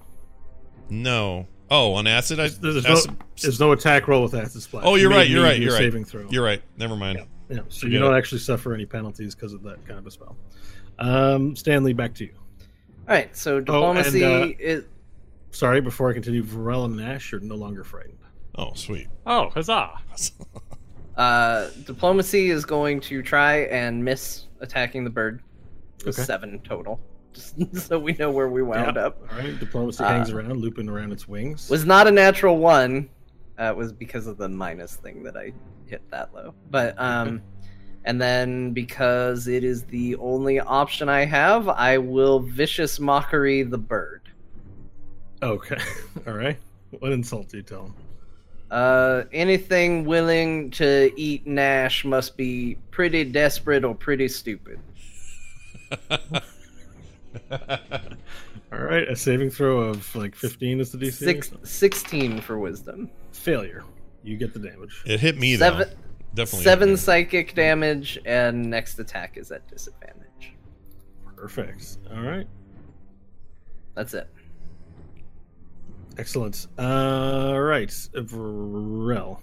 no. 0.88 1.46
Oh, 1.70 1.94
on 1.94 2.06
acid, 2.06 2.40
I. 2.40 2.48
There's, 2.48 2.84
acid- 2.84 3.12
no, 3.12 3.16
there's 3.40 3.60
no 3.60 3.72
attack 3.72 4.08
roll 4.08 4.22
with 4.22 4.34
acid 4.34 4.62
splash. 4.62 4.84
oh, 4.84 4.96
You 4.96 5.02
you're 5.02 5.10
right. 5.10 5.28
You're 5.28 5.42
right. 5.44 5.60
You're 5.60 5.72
right. 5.72 5.78
Saving 5.78 6.04
throw. 6.04 6.26
You're 6.28 6.44
right. 6.44 6.62
Never 6.76 6.96
mind. 6.96 7.18
Yeah, 7.18 7.56
yeah. 7.56 7.62
So 7.68 7.80
Forget 7.80 7.92
you 7.92 7.98
don't 8.00 8.14
it. 8.14 8.18
actually 8.18 8.40
suffer 8.40 8.74
any 8.74 8.86
penalties 8.86 9.34
because 9.34 9.52
of 9.52 9.62
that 9.62 9.86
kind 9.86 9.98
of 9.98 10.06
a 10.06 10.10
spell. 10.10 10.36
Um, 10.98 11.54
Stanley, 11.54 11.92
back 11.92 12.14
to 12.14 12.24
you. 12.24 12.32
All 13.08 13.14
right, 13.16 13.34
so 13.36 13.60
diplomacy 13.60 14.24
uh, 14.24 14.48
is 14.58 14.84
Sorry, 15.52 15.80
before 15.80 16.10
I 16.10 16.12
continue, 16.12 16.44
Varel 16.44 16.84
and 16.84 16.96
Nash 16.96 17.32
are 17.32 17.40
no 17.40 17.56
longer 17.56 17.82
frightened. 17.82 18.18
Oh, 18.56 18.72
sweet. 18.74 19.08
Oh, 19.26 19.50
huzzah! 19.50 19.90
uh, 21.16 21.70
diplomacy 21.84 22.50
is 22.50 22.64
going 22.64 23.00
to 23.00 23.22
try 23.22 23.62
and 23.62 24.04
miss 24.04 24.46
attacking 24.60 25.04
the 25.04 25.10
bird. 25.10 25.42
Okay. 26.02 26.12
Seven 26.12 26.60
total, 26.60 27.00
just 27.32 27.54
so 27.88 27.98
we 27.98 28.12
know 28.14 28.30
where 28.30 28.48
we 28.48 28.62
wound 28.62 28.96
Yeah. 28.96 29.06
up. 29.06 29.18
All 29.30 29.38
right. 29.38 29.58
Diplomacy 29.58 30.02
Uh, 30.04 30.08
hangs 30.08 30.30
around, 30.30 30.54
looping 30.60 30.88
around 30.88 31.12
its 31.12 31.26
wings. 31.28 31.68
Was 31.70 31.84
not 31.84 32.06
a 32.06 32.10
natural 32.10 32.58
one. 32.58 33.08
Uh, 33.58 33.64
it 33.64 33.76
was 33.76 33.92
because 33.92 34.26
of 34.26 34.38
the 34.38 34.48
minus 34.48 34.96
thing 34.96 35.22
that 35.22 35.36
I 35.36 35.52
hit 35.86 36.02
that 36.10 36.32
low. 36.34 36.54
But 36.70 36.98
um, 36.98 37.42
and 38.04 38.20
then 38.20 38.72
because 38.72 39.48
it 39.48 39.64
is 39.64 39.84
the 39.84 40.16
only 40.16 40.58
option 40.60 41.08
I 41.10 41.24
have, 41.26 41.68
I 41.68 41.98
will 41.98 42.40
vicious 42.40 42.98
mockery 42.98 43.62
the 43.62 43.76
bird. 43.78 44.22
Okay. 45.42 45.78
All 46.26 46.32
right. 46.34 46.56
What 46.98 47.12
insult 47.12 47.48
do 47.48 47.58
you 47.58 47.62
tell 47.62 47.84
him? 47.86 47.94
Uh, 48.70 49.24
anything 49.32 50.04
willing 50.04 50.70
to 50.70 51.10
eat 51.16 51.46
Nash 51.46 52.04
must 52.04 52.36
be 52.36 52.76
pretty 52.90 53.24
desperate 53.24 53.84
or 53.84 53.94
pretty 53.94 54.28
stupid. 54.28 54.78
All 58.72 58.78
right. 58.78 59.08
A 59.08 59.16
saving 59.16 59.50
throw 59.50 59.80
of 59.80 60.14
like 60.14 60.34
15 60.34 60.80
is 60.80 60.92
the 60.92 60.98
DC. 60.98 61.12
Six, 61.14 61.52
16 61.62 62.40
for 62.40 62.58
wisdom. 62.58 63.10
Failure. 63.32 63.84
You 64.22 64.36
get 64.36 64.52
the 64.52 64.60
damage. 64.60 65.02
It 65.06 65.20
hit 65.20 65.38
me 65.38 65.56
Seven, 65.56 65.88
though. 65.88 65.94
Definitely. 66.34 66.64
seven 66.64 66.96
psychic 66.96 67.54
damage, 67.54 68.18
and 68.24 68.70
next 68.70 68.98
attack 68.98 69.36
is 69.36 69.50
at 69.50 69.66
disadvantage. 69.68 70.54
Perfect. 71.36 71.98
All 72.14 72.22
right. 72.22 72.46
That's 73.94 74.14
it. 74.14 74.28
Excellent. 76.18 76.66
All 76.78 77.60
right. 77.60 77.88
Varel. 77.88 79.40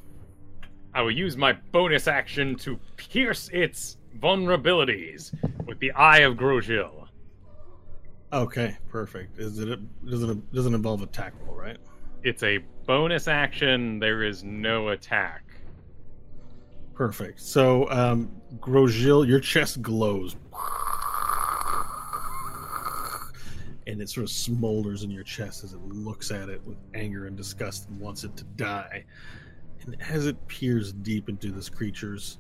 I 0.93 1.01
will 1.01 1.11
use 1.11 1.35
my 1.35 1.53
bonus 1.71 2.07
action 2.07 2.55
to 2.57 2.79
pierce 2.95 3.49
its 3.51 3.97
vulnerabilities 4.19 5.33
with 5.65 5.79
the 5.79 5.91
Eye 5.91 6.19
of 6.19 6.35
Grosjean. 6.35 7.06
Okay. 8.33 8.77
Perfect. 8.89 9.39
Is 9.39 9.59
it? 9.59 9.69
A, 9.69 9.77
doesn't 10.09 10.53
doesn't 10.53 10.73
involve 10.73 11.01
attack 11.01 11.33
roll, 11.45 11.55
right? 11.55 11.77
It's 12.23 12.43
a 12.43 12.59
bonus 12.85 13.27
action. 13.27 13.99
There 13.99 14.23
is 14.23 14.43
no 14.43 14.89
attack. 14.89 15.43
Perfect. 16.93 17.39
So, 17.39 17.89
um, 17.91 18.31
Grosjean, 18.59 19.27
your 19.27 19.39
chest 19.39 19.81
glows. 19.81 20.35
And 23.85 24.01
it 24.01 24.09
sort 24.09 24.25
of 24.25 24.31
smolders 24.31 25.03
in 25.03 25.11
your 25.11 25.23
chest 25.23 25.63
as 25.63 25.73
it 25.73 25.81
looks 25.87 26.31
at 26.31 26.49
it 26.49 26.61
with 26.65 26.77
anger 26.95 27.27
and 27.27 27.37
disgust 27.37 27.87
and 27.87 27.99
wants 27.99 28.23
it 28.23 28.35
to 28.35 28.43
die. 28.43 29.05
And 29.85 29.95
as 30.09 30.25
it 30.25 30.45
peers 30.47 30.91
deep 30.91 31.29
into 31.29 31.51
this 31.51 31.69
creature's 31.69 32.39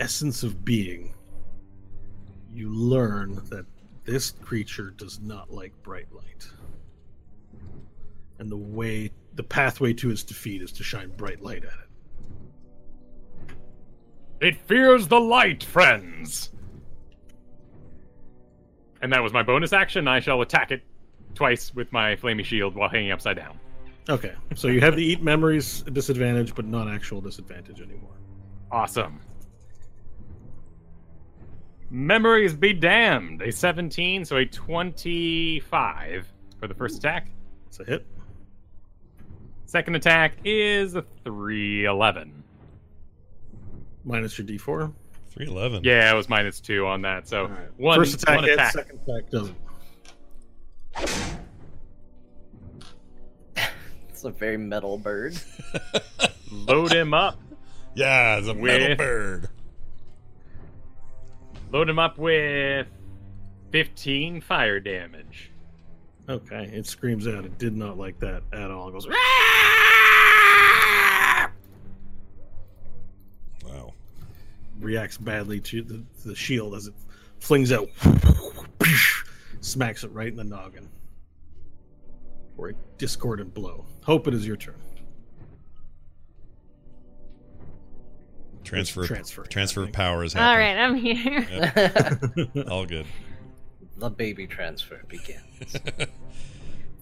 essence 0.00 0.42
of 0.42 0.64
being, 0.64 1.14
you 2.52 2.70
learn 2.70 3.34
that 3.50 3.66
this 4.04 4.30
creature 4.30 4.90
does 4.90 5.20
not 5.20 5.50
like 5.50 5.72
bright 5.82 6.12
light. 6.12 6.46
And 8.38 8.50
the 8.50 8.56
way, 8.56 9.10
the 9.34 9.42
pathway 9.42 9.92
to 9.94 10.10
its 10.10 10.22
defeat 10.22 10.62
is 10.62 10.72
to 10.72 10.82
shine 10.82 11.10
bright 11.16 11.40
light 11.40 11.64
at 11.64 11.72
it. 11.72 13.56
It 14.40 14.60
fears 14.66 15.08
the 15.08 15.20
light, 15.20 15.64
friends. 15.64 16.50
And 19.00 19.12
that 19.12 19.22
was 19.22 19.32
my 19.32 19.42
bonus 19.42 19.72
action. 19.72 20.08
I 20.08 20.20
shall 20.20 20.42
attack 20.42 20.70
it 20.70 20.82
twice 21.34 21.74
with 21.74 21.92
my 21.92 22.16
flamey 22.16 22.44
shield 22.44 22.74
while 22.74 22.88
hanging 22.88 23.12
upside 23.12 23.36
down. 23.36 23.58
Okay, 24.08 24.34
so 24.54 24.68
you 24.68 24.80
have 24.80 24.96
the 24.96 25.04
eat 25.04 25.22
memories 25.22 25.82
disadvantage, 25.92 26.54
but 26.54 26.66
not 26.66 26.88
actual 26.88 27.22
disadvantage 27.22 27.80
anymore. 27.80 28.16
Awesome. 28.70 29.20
Memories 31.94 32.54
be 32.54 32.72
damned. 32.72 33.40
A 33.40 33.52
17, 33.52 34.24
so 34.24 34.36
a 34.38 34.44
25 34.44 36.26
for 36.58 36.66
the 36.66 36.74
first 36.74 36.98
attack. 36.98 37.28
It's 37.68 37.78
a 37.78 37.84
hit. 37.84 38.04
Second 39.66 39.94
attack 39.94 40.38
is 40.44 40.96
a 40.96 41.02
311. 41.22 42.42
Minus 44.04 44.36
your 44.36 44.44
d4. 44.48 44.92
311. 45.30 45.84
Yeah, 45.84 46.10
it 46.12 46.16
was 46.16 46.28
minus 46.28 46.58
two 46.58 46.84
on 46.84 47.02
that. 47.02 47.28
So 47.28 47.42
Alright. 47.44 47.78
one, 47.78 47.98
First 48.00 48.22
attack 48.22 48.34
one 48.34 48.44
hits, 48.44 48.54
attack. 48.54 48.72
second 48.72 49.00
attack 49.06 49.30
doesn't. 49.30 49.56
It's 54.08 54.24
a 54.24 54.30
very 54.30 54.56
metal 54.56 54.98
bird. 54.98 55.36
Load 56.50 56.92
him 56.92 57.14
up. 57.14 57.38
Yeah, 57.94 58.38
it's 58.38 58.48
a 58.48 58.54
metal 58.54 58.88
With- 58.88 58.98
bird. 58.98 59.48
Load 61.74 61.90
him 61.90 61.98
up 61.98 62.18
with 62.18 62.86
15 63.72 64.40
fire 64.42 64.78
damage. 64.78 65.50
Okay, 66.28 66.70
it 66.72 66.86
screams 66.86 67.26
out. 67.26 67.44
It 67.44 67.58
did 67.58 67.76
not 67.76 67.98
like 67.98 68.16
that 68.20 68.44
at 68.52 68.70
all. 68.70 68.90
It 68.90 68.92
goes, 68.92 69.08
Wow. 73.64 73.92
reacts 74.78 75.18
badly 75.18 75.58
to 75.62 75.82
the, 75.82 76.04
the 76.24 76.36
shield 76.36 76.76
as 76.76 76.86
it 76.86 76.94
flings 77.40 77.72
out, 77.72 77.88
smacks 79.60 80.04
it 80.04 80.12
right 80.12 80.28
in 80.28 80.36
the 80.36 80.44
noggin 80.44 80.88
for 82.54 82.68
a 82.68 82.74
discordant 82.98 83.52
blow. 83.52 83.84
Hope 84.04 84.28
it 84.28 84.34
is 84.34 84.46
your 84.46 84.56
turn. 84.56 84.76
Transfer 88.64 89.06
transfer 89.06 89.42
transfer 89.44 89.82
of 89.82 89.88
happening. 89.88 89.92
power 90.06 90.24
is 90.24 90.32
happening. 90.32 90.76
right, 90.76 90.78
I'm 90.78 90.94
here. 92.56 92.64
All 92.70 92.86
good. 92.86 93.06
the 93.98 94.10
baby 94.10 94.46
transfer 94.46 95.02
begins. 95.08 95.76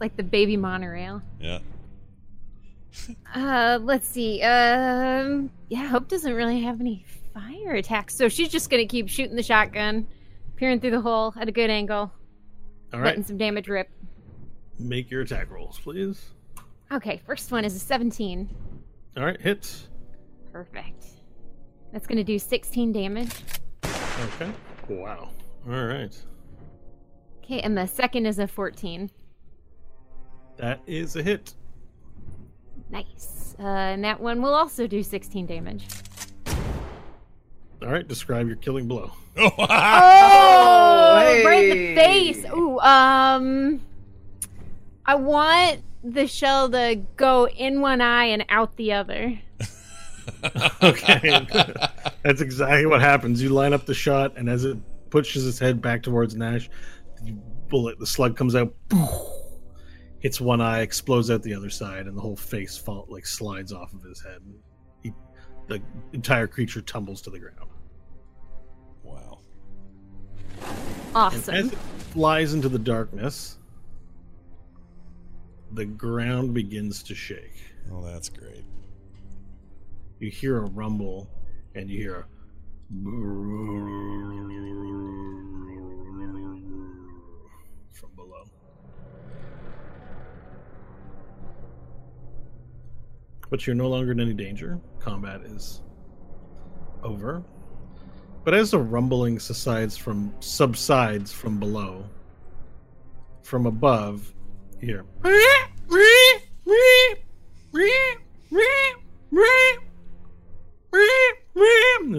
Like 0.01 0.17
the 0.17 0.25
baby 0.25 0.57
monorail. 0.57 1.23
Yeah. 1.41 1.61
Uh, 3.33 3.79
let's 3.81 4.09
see. 4.09 4.43
Um, 4.43 5.49
yeah, 5.69 5.87
Hope 5.87 6.09
doesn't 6.09 6.33
really 6.35 6.61
have 6.63 6.81
any 6.81 7.05
fire 7.33 7.75
attacks, 7.75 8.17
so 8.17 8.29
she's 8.29 8.49
just 8.49 8.69
gonna 8.69 8.87
keep 8.87 9.09
shooting 9.09 9.37
the 9.37 9.45
shotgun, 9.45 10.09
peering 10.57 10.81
through 10.81 10.91
the 10.91 11.01
hole 11.01 11.33
at 11.41 11.49
a 11.49 11.53
good 11.53 11.71
angle, 11.71 12.13
All 12.93 12.99
letting 13.01 13.23
some 13.23 13.37
damage 13.39 13.69
rip. 13.69 13.89
make 14.79 15.09
your 15.09 15.21
attack 15.21 15.53
rolls, 15.53 15.79
please. 15.79 16.21
Okay, 16.91 17.23
first 17.25 17.53
one 17.53 17.65
is 17.65 17.77
a 17.77 17.79
17. 17.79 18.51
All 19.17 19.25
right, 19.25 19.41
hits. 19.41 19.89
Perfect. 20.53 21.07
That's 21.93 22.07
gonna 22.07 22.25
do 22.25 22.39
16 22.39 22.93
damage. 22.93 23.31
Okay. 23.85 24.51
Wow. 24.89 25.29
All 25.69 25.85
right. 25.85 26.17
Okay, 27.45 27.61
and 27.61 27.77
the 27.77 27.87
second 27.87 28.27
is 28.27 28.39
a 28.39 28.47
14. 28.49 29.11
That 30.57 30.81
is 30.87 31.17
a 31.17 31.23
hit. 31.23 31.55
Nice. 32.91 33.55
Uh, 33.59 33.63
and 33.63 34.05
that 34.05 34.21
one 34.21 34.41
will 34.43 34.55
also 34.55 34.87
do 34.87 35.03
16 35.03 35.47
damage. 35.47 35.87
All 37.83 37.89
right, 37.89 38.07
describe 38.07 38.47
your 38.47 38.57
killing 38.57 38.87
blow. 38.89 39.11
Oh, 39.37 39.51
Oh, 39.59 41.19
hey! 41.21 41.45
right 41.45 41.65
in 41.69 41.79
the 41.79 41.95
face. 41.95 42.45
Ooh, 42.55 42.79
um, 42.81 43.81
I 45.07 45.15
want 45.17 45.81
the 46.05 46.27
shell 46.27 46.71
to 46.71 46.97
go 47.17 47.49
in 47.49 47.81
one 47.81 48.01
eye 48.01 48.27
and 48.27 48.45
out 48.49 48.77
the 48.77 48.93
other. 48.93 49.39
okay. 50.83 51.47
That's 52.23 52.41
exactly 52.41 52.87
what 52.87 53.01
happens. 53.01 53.43
You 53.43 53.51
line 53.51 53.73
up 53.73 53.87
the 53.87 53.95
shot, 53.95 54.37
and 54.37 54.49
as 54.49 54.65
it 54.65 54.77
pushes 55.11 55.47
its 55.47 55.59
head 55.59 55.81
back 55.83 56.03
towards 56.03 56.35
Nash, 56.37 56.69
the 57.25 57.33
bullet, 57.69 57.99
the 57.99 58.07
slug 58.07 58.37
comes 58.37 58.55
out, 58.55 58.75
hits 60.21 60.41
one 60.41 60.61
eye, 60.61 60.81
explodes 60.81 61.31
out 61.31 61.43
the 61.43 61.55
other 61.55 61.71
side, 61.71 62.07
and 62.07 62.17
the 62.17 62.21
whole 62.21 62.37
face 62.37 62.77
fall, 62.77 63.07
like 63.09 63.27
slides 63.27 63.73
off 63.73 63.93
of 63.93 64.03
his 64.03 64.23
head. 64.23 64.41
He, 65.03 65.13
the 65.69 65.81
entire 66.13 66.47
creature 66.47 66.81
tumbles 66.83 67.21
to 67.23 67.31
the 67.31 67.39
ground. 67.39 67.71
wow. 69.03 69.41
And 70.61 71.17
Awesome. 71.17 71.55
as 71.55 71.73
it 71.73 71.79
flies 72.13 72.55
into 72.55 72.69
the 72.69 72.79
darkness, 72.79 73.59
the 75.73 75.85
ground 75.85 76.55
begins 76.55 77.03
to 77.05 77.15
shake. 77.15 77.63
Oh, 77.91 78.03
that's 78.05 78.29
great. 78.29 78.65
You 80.23 80.31
hear 80.31 80.59
a 80.59 80.67
rumble, 80.71 81.29
and 81.75 81.91
you 81.91 81.99
hear 81.99 82.27
from 87.91 88.15
below. 88.15 88.45
But 93.51 93.67
you're 93.67 93.75
no 93.75 93.89
longer 93.89 94.13
in 94.13 94.21
any 94.21 94.33
danger. 94.33 94.79
Combat 95.01 95.41
is 95.41 95.83
over. 97.03 97.43
But 98.45 98.55
as 98.55 98.71
the 98.71 98.79
rumbling 98.79 99.41
subsides 99.41 99.97
from 99.97 100.33
subsides 100.39 101.33
from 101.33 101.59
below, 101.59 102.05
from 103.43 103.67
above, 103.67 104.33
you 104.81 105.05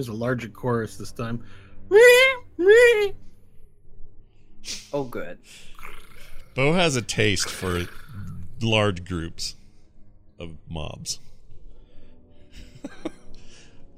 there's 0.04 0.14
a 0.14 0.20
larger 0.20 0.50
chorus 0.50 0.98
this 0.98 1.12
time. 1.12 1.44
Oh, 4.94 5.04
good. 5.04 5.40
Bo 6.56 6.72
has 6.72 6.96
a 6.96 7.02
taste 7.02 7.50
for 7.50 7.82
large 8.62 9.04
groups 9.04 9.56
of 10.40 10.56
mobs. 10.70 11.20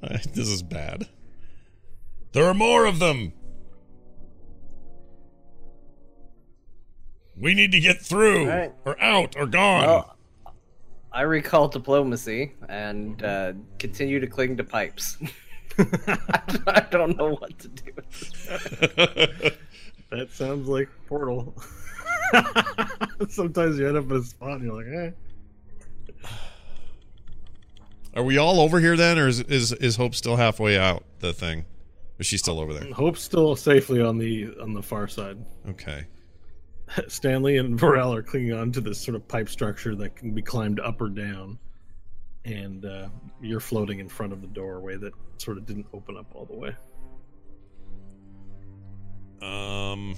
this 0.00 0.48
is 0.48 0.64
bad. 0.64 1.06
There 2.32 2.44
are 2.46 2.54
more 2.54 2.84
of 2.86 2.98
them. 2.98 3.32
We 7.38 7.54
need 7.54 7.70
to 7.70 7.78
get 7.80 8.00
through, 8.00 8.50
All 8.50 8.56
right. 8.56 8.72
or 8.84 9.00
out, 9.00 9.36
or 9.36 9.46
gone. 9.46 9.86
Well, 9.86 10.16
I 11.12 11.22
recall 11.22 11.68
diplomacy 11.68 12.52
and 12.68 13.22
uh, 13.22 13.52
continue 13.78 14.18
to 14.18 14.26
cling 14.26 14.56
to 14.56 14.64
pipes. 14.64 15.16
I 16.66 16.86
don't 16.90 17.16
know 17.16 17.34
what 17.34 17.58
to 17.58 17.68
do. 17.68 19.50
That 20.10 20.30
sounds 20.30 20.68
like 20.68 20.88
Portal. 21.08 21.54
Sometimes 23.28 23.78
you 23.78 23.88
end 23.88 23.96
up 23.96 24.08
in 24.10 24.16
a 24.16 24.22
spot 24.22 24.60
and 24.60 24.62
you're 24.62 24.74
like, 24.74 25.14
eh. 26.22 26.28
Are 28.14 28.22
we 28.22 28.38
all 28.38 28.60
over 28.60 28.80
here 28.80 28.96
then, 28.96 29.18
or 29.18 29.28
is, 29.28 29.40
is 29.40 29.72
is 29.72 29.96
Hope 29.96 30.14
still 30.14 30.36
halfway 30.36 30.78
out 30.78 31.04
the 31.18 31.32
thing? 31.32 31.66
Is 32.18 32.26
she 32.26 32.38
still 32.38 32.60
over 32.60 32.72
there? 32.72 32.90
Hope's 32.92 33.20
still 33.20 33.56
safely 33.56 34.00
on 34.00 34.16
the 34.16 34.56
on 34.60 34.72
the 34.72 34.82
far 34.82 35.06
side. 35.06 35.44
Okay. 35.68 36.06
Stanley 37.08 37.58
and 37.58 37.78
Varel 37.78 38.14
are 38.14 38.22
clinging 38.22 38.52
on 38.52 38.72
to 38.72 38.80
this 38.80 38.98
sort 38.98 39.16
of 39.16 39.26
pipe 39.26 39.48
structure 39.48 39.94
that 39.96 40.16
can 40.16 40.32
be 40.32 40.40
climbed 40.40 40.80
up 40.80 41.00
or 41.00 41.08
down. 41.08 41.58
And 42.46 42.84
uh, 42.84 43.08
you're 43.42 43.60
floating 43.60 43.98
in 43.98 44.08
front 44.08 44.32
of 44.32 44.40
the 44.40 44.46
doorway 44.46 44.96
that 44.96 45.12
sort 45.38 45.58
of 45.58 45.66
didn't 45.66 45.86
open 45.92 46.16
up 46.16 46.26
all 46.32 46.46
the 46.46 46.56
way. 46.56 46.76
Um. 49.42 50.14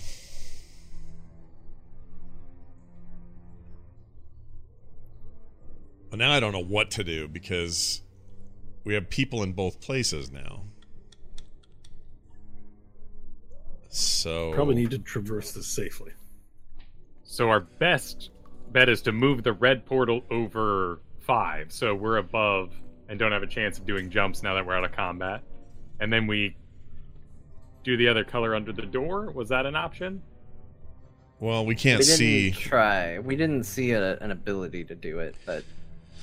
Well, 6.11 6.19
now 6.19 6.33
I 6.33 6.41
don't 6.41 6.53
know 6.53 6.65
what 6.65 6.91
to 6.93 7.05
do 7.05 7.29
because 7.29 8.03
we 8.85 8.95
have 8.95 9.11
people 9.11 9.43
in 9.43 9.53
both 9.53 9.81
places 9.81 10.31
now. 10.31 10.65
So 13.89 14.53
Probably 14.53 14.75
need 14.75 14.91
to 14.91 14.99
traverse 14.99 15.53
this 15.53 15.67
safely. 15.67 16.13
So 17.23 17.49
our 17.51 17.61
best 17.61 18.31
bet 18.71 18.89
is 18.89 19.03
to 19.03 19.13
move 19.13 19.43
the 19.43 19.53
red 19.53 19.85
portal 19.87 20.23
over 20.31 21.01
five, 21.29 21.71
so 21.71 21.95
we're 21.95 22.17
above 22.17 22.73
and 23.09 23.19
don't 23.19 23.31
have 23.31 23.45
a 23.45 23.47
chance 23.47 23.79
of 23.79 23.87
doing 23.87 24.11
jumps 24.11 24.43
now 24.43 24.55
that 24.55 24.67
we're 24.67 24.75
out 24.75 24.83
of 24.83 24.91
combat. 24.91 25.43
And 26.01 26.13
then 26.13 26.27
we 26.27 26.57
do 27.85 27.97
the 27.97 28.09
other 28.09 28.25
color 28.25 28.57
under 28.57 28.73
the 28.73 28.87
door. 28.87 29.31
Was 29.31 29.49
that 29.51 29.67
an 29.67 29.77
option? 29.77 30.23
Well, 31.39 31.65
we 31.65 31.77
can't 31.77 32.01
we 32.01 32.05
didn't 32.07 32.19
see. 32.19 32.51
try. 32.51 33.19
We 33.21 33.37
didn't 33.37 33.65
see 33.65 33.93
a, 33.93 34.17
an 34.19 34.31
ability 34.31 34.85
to 34.85 34.95
do 34.95 35.21
it, 35.21 35.37
but 35.47 35.63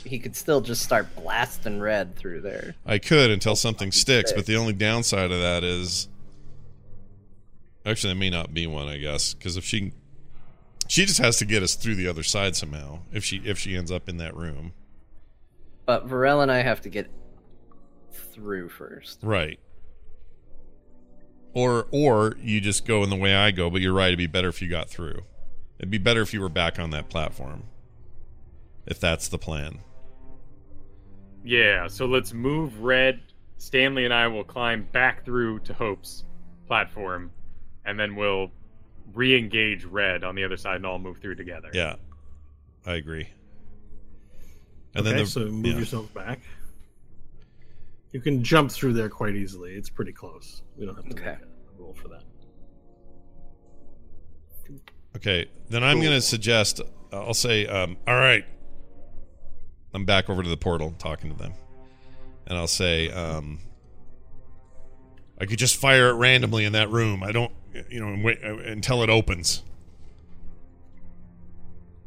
he 0.04 0.20
could 0.20 0.36
still 0.36 0.60
just 0.60 0.82
start 0.82 1.08
blasting 1.16 1.80
red 1.80 2.16
through 2.16 2.42
there. 2.42 2.76
I 2.86 2.98
could 2.98 3.32
until 3.32 3.56
something 3.56 3.92
fucking 3.92 4.00
sticks, 4.00 4.34
but 4.34 4.46
the 4.46 4.58
only 4.58 4.74
downside 4.74 5.32
of 5.32 5.40
that 5.40 5.64
is 5.64 6.10
actually 7.86 8.14
there 8.14 8.20
may 8.20 8.30
not 8.30 8.54
be 8.54 8.68
one, 8.68 8.88
I 8.88 8.98
guess, 8.98 9.34
because 9.34 9.56
if 9.56 9.64
she 9.64 9.94
she 10.88 11.06
just 11.06 11.20
has 11.20 11.38
to 11.38 11.46
get 11.46 11.64
us 11.64 11.76
through 11.76 11.96
the 11.96 12.08
other 12.08 12.24
side 12.24 12.56
somehow. 12.56 13.00
If 13.14 13.24
she 13.24 13.38
if 13.46 13.58
she 13.58 13.76
ends 13.76 13.92
up 13.92 14.10
in 14.10 14.18
that 14.18 14.36
room, 14.36 14.74
But 15.86 16.08
Varel 16.08 16.42
and 16.42 16.52
I 16.52 16.62
have 16.62 16.82
to 16.82 16.90
get 16.90 17.10
through 18.12 18.70
first. 18.70 19.20
right? 19.22 19.60
Or 21.54 21.88
or 21.92 22.36
you 22.42 22.60
just 22.60 22.86
go 22.86 23.02
in 23.04 23.10
the 23.10 23.16
way 23.16 23.34
I 23.34 23.52
go, 23.52 23.70
but 23.70 23.82
you're 23.82 23.94
right. 23.94 24.08
It'd 24.08 24.18
be 24.18 24.28
better 24.28 24.50
if 24.50 24.62
you 24.62 24.70
got 24.70 24.90
through. 24.90 25.22
It'd 25.80 25.90
be 25.92 25.98
better 25.98 26.22
if 26.22 26.34
you 26.34 26.42
were 26.42 26.50
back 26.50 26.80
on 26.80 26.90
that 26.92 27.10
platform. 27.10 27.64
If 28.86 29.00
that's 29.00 29.28
the 29.30 29.38
plan. 29.38 29.80
Yeah, 31.44 31.88
so 31.88 32.06
let's 32.06 32.34
move 32.34 32.80
red. 32.82 33.22
Stanley 33.58 34.04
and 34.04 34.14
I 34.14 34.28
will 34.28 34.44
climb 34.44 34.88
back 34.92 35.24
through 35.24 35.60
to 35.60 35.74
Hope's 35.74 36.26
platform, 36.68 37.32
and 37.86 37.98
then 38.00 38.16
we'll 38.16 38.52
re 39.14 39.38
engage 39.38 39.86
red 39.86 40.24
on 40.24 40.36
the 40.36 40.44
other 40.44 40.58
side 40.58 40.78
and 40.78 40.86
all 40.86 41.00
move 41.00 41.20
through 41.20 41.36
together. 41.36 41.70
Yeah, 41.74 41.96
I 42.86 42.96
agree. 42.96 43.30
And 44.96 45.06
okay, 45.06 45.16
then 45.16 45.26
the, 45.26 45.30
so 45.30 45.40
move 45.42 45.66
yeah. 45.66 45.80
yourself 45.80 46.14
back. 46.14 46.40
You 48.12 48.22
can 48.22 48.44
jump 48.44 48.72
through 48.72 48.94
there 48.94 49.10
quite 49.10 49.36
easily. 49.36 49.74
It's 49.74 49.90
pretty 49.90 50.14
close. 50.14 50.62
We 50.78 50.86
don't 50.86 50.96
have 50.96 51.06
to 51.06 51.12
Okay. 51.12 51.32
make 51.32 51.42
a 51.78 51.82
roll 51.82 51.94
for 51.94 52.08
that. 52.08 52.24
Okay, 55.18 55.46
then 55.70 55.84
I'm 55.84 55.98
Cool. 55.98 56.04
going 56.04 56.16
to 56.16 56.22
suggest. 56.22 56.82
I'll 57.12 57.34
say, 57.34 57.66
um, 57.68 57.98
all 58.08 58.16
right. 58.16 58.46
I'm 59.94 60.04
back 60.06 60.30
over 60.30 60.44
to 60.44 60.50
the 60.50 60.58
portal, 60.58 60.94
talking 61.00 61.32
to 61.32 61.38
them, 61.38 61.54
and 62.48 62.58
I'll 62.58 62.68
say, 62.68 63.10
um, 63.12 63.60
I 65.40 65.46
could 65.46 65.58
just 65.58 65.78
fire 65.78 66.10
it 66.10 66.14
randomly 66.16 66.66
in 66.66 66.74
that 66.74 66.90
room. 66.92 67.24
I 67.24 67.32
don't, 67.32 67.52
you 67.90 68.02
know, 68.02 68.22
wait 68.22 68.40
uh, 68.44 68.58
until 68.58 69.04
it 69.04 69.10
opens. 69.10 69.64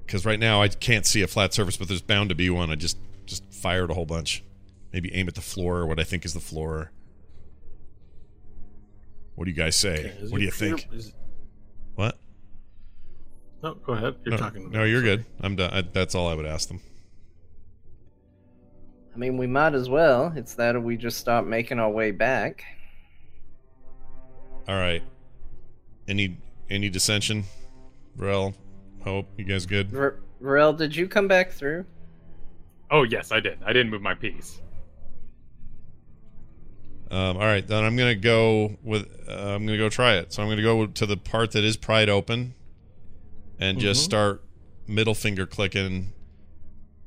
Because 0.08 0.24
right 0.24 0.40
now 0.40 0.62
I 0.62 0.68
can't 0.68 1.04
see 1.04 1.20
a 1.20 1.26
flat 1.26 1.52
surface, 1.52 1.76
but 1.76 1.86
there's 1.86 2.00
bound 2.00 2.30
to 2.30 2.34
be 2.34 2.48
one. 2.48 2.70
I 2.70 2.76
just 2.76 2.96
just 3.26 3.44
fired 3.52 3.90
a 3.90 3.94
whole 3.94 4.06
bunch. 4.06 4.42
Maybe 4.90 5.14
aim 5.14 5.28
at 5.28 5.34
the 5.34 5.42
floor, 5.42 5.86
what 5.86 6.00
I 6.00 6.04
think 6.04 6.24
is 6.24 6.32
the 6.32 6.40
floor. 6.40 6.92
What 9.34 9.44
do 9.44 9.50
you 9.50 9.56
guys 9.56 9.76
say? 9.76 9.98
Okay, 9.98 10.08
is 10.22 10.32
what 10.32 10.38
do 10.38 10.44
you 10.46 10.50
think? 10.50 10.80
finger- 10.80 10.96
is- 10.96 11.12
What? 11.94 12.18
No, 13.62 13.74
go 13.74 13.92
ahead. 13.92 14.14
You're 14.24 14.30
no, 14.32 14.36
talking. 14.38 14.70
to 14.70 14.76
no, 14.78 14.84
me. 14.84 14.90
you're 14.90 15.02
Sorry. 15.02 15.16
good. 15.18 15.24
I'm 15.42 15.56
done. 15.56 15.70
I, 15.74 15.82
that's 15.82 16.14
all 16.14 16.26
I 16.26 16.34
would 16.34 16.46
ask 16.46 16.68
them. 16.68 16.80
I 19.14 19.18
mean, 19.18 19.36
we 19.36 19.46
might 19.46 19.74
as 19.74 19.90
well. 19.90 20.32
It's 20.34 20.54
that 20.54 20.82
we 20.82 20.96
just 20.96 21.18
start 21.18 21.46
making 21.46 21.78
our 21.80 21.90
way 21.90 22.12
back. 22.12 22.64
All 24.66 24.74
right. 24.76 25.02
Any 26.08 26.38
any 26.70 26.88
dissension? 26.88 27.44
Rel, 28.16 28.54
Hope, 29.04 29.26
you 29.36 29.44
guys 29.44 29.66
good? 29.66 29.90
Var- 29.90 30.16
Varel, 30.42 30.76
did 30.76 30.94
you 30.94 31.08
come 31.08 31.28
back 31.28 31.50
through? 31.52 31.84
Oh, 32.90 33.02
yes, 33.02 33.32
I 33.32 33.40
did. 33.40 33.58
I 33.64 33.72
didn't 33.72 33.90
move 33.90 34.02
my 34.02 34.14
piece. 34.14 34.60
Um, 37.10 37.36
all 37.38 37.44
right, 37.46 37.66
then 37.66 37.84
I'm 37.84 37.96
gonna 37.96 38.14
go 38.14 38.76
with. 38.82 39.06
Uh, 39.26 39.32
I'm 39.54 39.64
gonna 39.64 39.78
go 39.78 39.88
try 39.88 40.16
it. 40.16 40.32
So 40.32 40.42
I'm 40.42 40.48
gonna 40.48 40.62
go 40.62 40.86
to 40.86 41.06
the 41.06 41.16
part 41.16 41.52
that 41.52 41.64
is 41.64 41.76
pried 41.76 42.08
open, 42.10 42.54
and 43.58 43.78
just 43.78 44.02
Mhm. 44.02 44.04
start 44.04 44.44
middle 44.86 45.14
finger 45.14 45.46
clicking. 45.46 46.12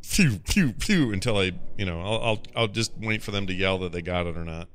Phew, 0.01 0.39
phew, 0.45 0.73
phew, 0.79 1.13
until 1.13 1.37
I, 1.37 1.51
you 1.77 1.85
know, 1.85 2.01
I'll, 2.01 2.21
I'll, 2.23 2.43
I'll 2.55 2.67
just 2.67 2.91
wait 2.99 3.21
for 3.21 3.29
them 3.29 3.45
to 3.47 3.53
yell 3.53 3.77
that 3.79 3.91
they 3.91 4.01
got 4.01 4.25
it 4.25 4.35
or 4.35 4.43
not, 4.43 4.67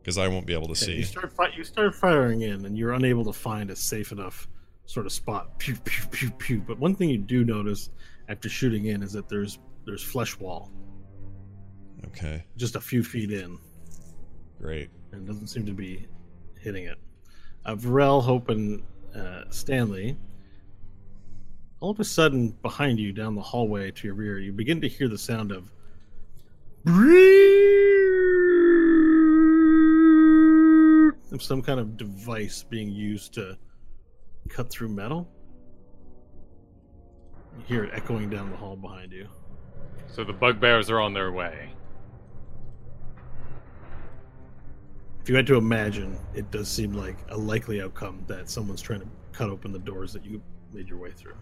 because 0.00 0.16
I 0.16 0.26
won't 0.28 0.46
be 0.46 0.54
able 0.54 0.68
to 0.68 0.72
Okay, 0.72 0.86
see. 0.86 0.96
You 0.96 1.04
start 1.04 1.32
fi- 1.34 1.52
you 1.54 1.62
start 1.62 1.94
firing 1.94 2.40
in, 2.40 2.64
and 2.64 2.76
you're 2.78 2.92
unable 2.94 3.24
to 3.26 3.32
find 3.34 3.70
a 3.70 3.76
safe 3.76 4.10
enough 4.10 4.48
sort 4.88 5.04
of 5.04 5.12
spot. 5.12 5.58
Pew 5.58 5.76
pew 5.84 6.06
pew 6.10 6.30
pew. 6.30 6.60
But 6.66 6.78
one 6.78 6.94
thing 6.94 7.10
you 7.10 7.18
do 7.18 7.44
notice 7.44 7.90
after 8.28 8.48
shooting 8.48 8.86
in 8.86 9.02
is 9.02 9.12
that 9.12 9.28
there's 9.28 9.58
there's 9.84 10.02
flesh 10.02 10.38
wall 10.40 10.70
Okay, 12.06 12.44
just 12.56 12.74
a 12.76 12.80
few 12.80 13.02
feet 13.02 13.30
in, 13.32 13.58
great. 14.58 14.88
and 15.12 15.26
doesn't 15.26 15.48
seem 15.48 15.66
to 15.66 15.72
be 15.72 16.06
hitting 16.60 16.84
it. 16.84 16.96
Uh, 17.66 17.74
Varel, 17.74 18.22
Hope, 18.22 18.48
and 18.48 18.82
uh, 19.14 19.42
Stanley. 19.50 20.16
All 21.80 21.90
of 21.90 22.00
a 22.00 22.04
sudden, 22.04 22.50
behind 22.62 22.98
you, 22.98 23.12
down 23.12 23.34
the 23.34 23.42
hallway 23.42 23.90
to 23.90 24.06
your 24.06 24.14
rear, 24.14 24.38
you 24.38 24.52
begin 24.52 24.80
to 24.80 24.88
hear 24.88 25.08
the 25.08 25.18
sound 25.18 25.52
of 25.52 25.70
of 31.32 31.42
some 31.42 31.60
kind 31.60 31.78
of 31.78 31.96
device 31.96 32.62
being 32.62 32.88
used 32.88 33.34
to 33.34 33.56
cut 34.48 34.70
through 34.70 34.88
metal. 34.88 35.28
You 37.56 37.64
hear 37.66 37.84
it 37.84 37.90
echoing 37.94 38.30
down 38.30 38.50
the 38.50 38.56
hall 38.56 38.76
behind 38.76 39.12
you. 39.12 39.28
So 40.06 40.24
the 40.24 40.32
bugbears 40.32 40.90
are 40.90 41.00
on 41.00 41.12
their 41.12 41.32
way. 41.32 41.70
If 45.20 45.28
you 45.28 45.36
had 45.36 45.46
to 45.48 45.56
imagine, 45.56 46.18
it 46.34 46.50
does 46.50 46.68
seem 46.68 46.94
like 46.94 47.18
a 47.28 47.36
likely 47.36 47.82
outcome 47.82 48.24
that 48.28 48.48
someone's 48.48 48.80
trying 48.80 49.00
to 49.00 49.08
cut 49.32 49.50
open 49.50 49.72
the 49.72 49.78
doors 49.78 50.12
that 50.14 50.24
you 50.24 50.40
made 50.72 50.88
your 50.88 50.98
way 50.98 51.10
through. 51.10 51.36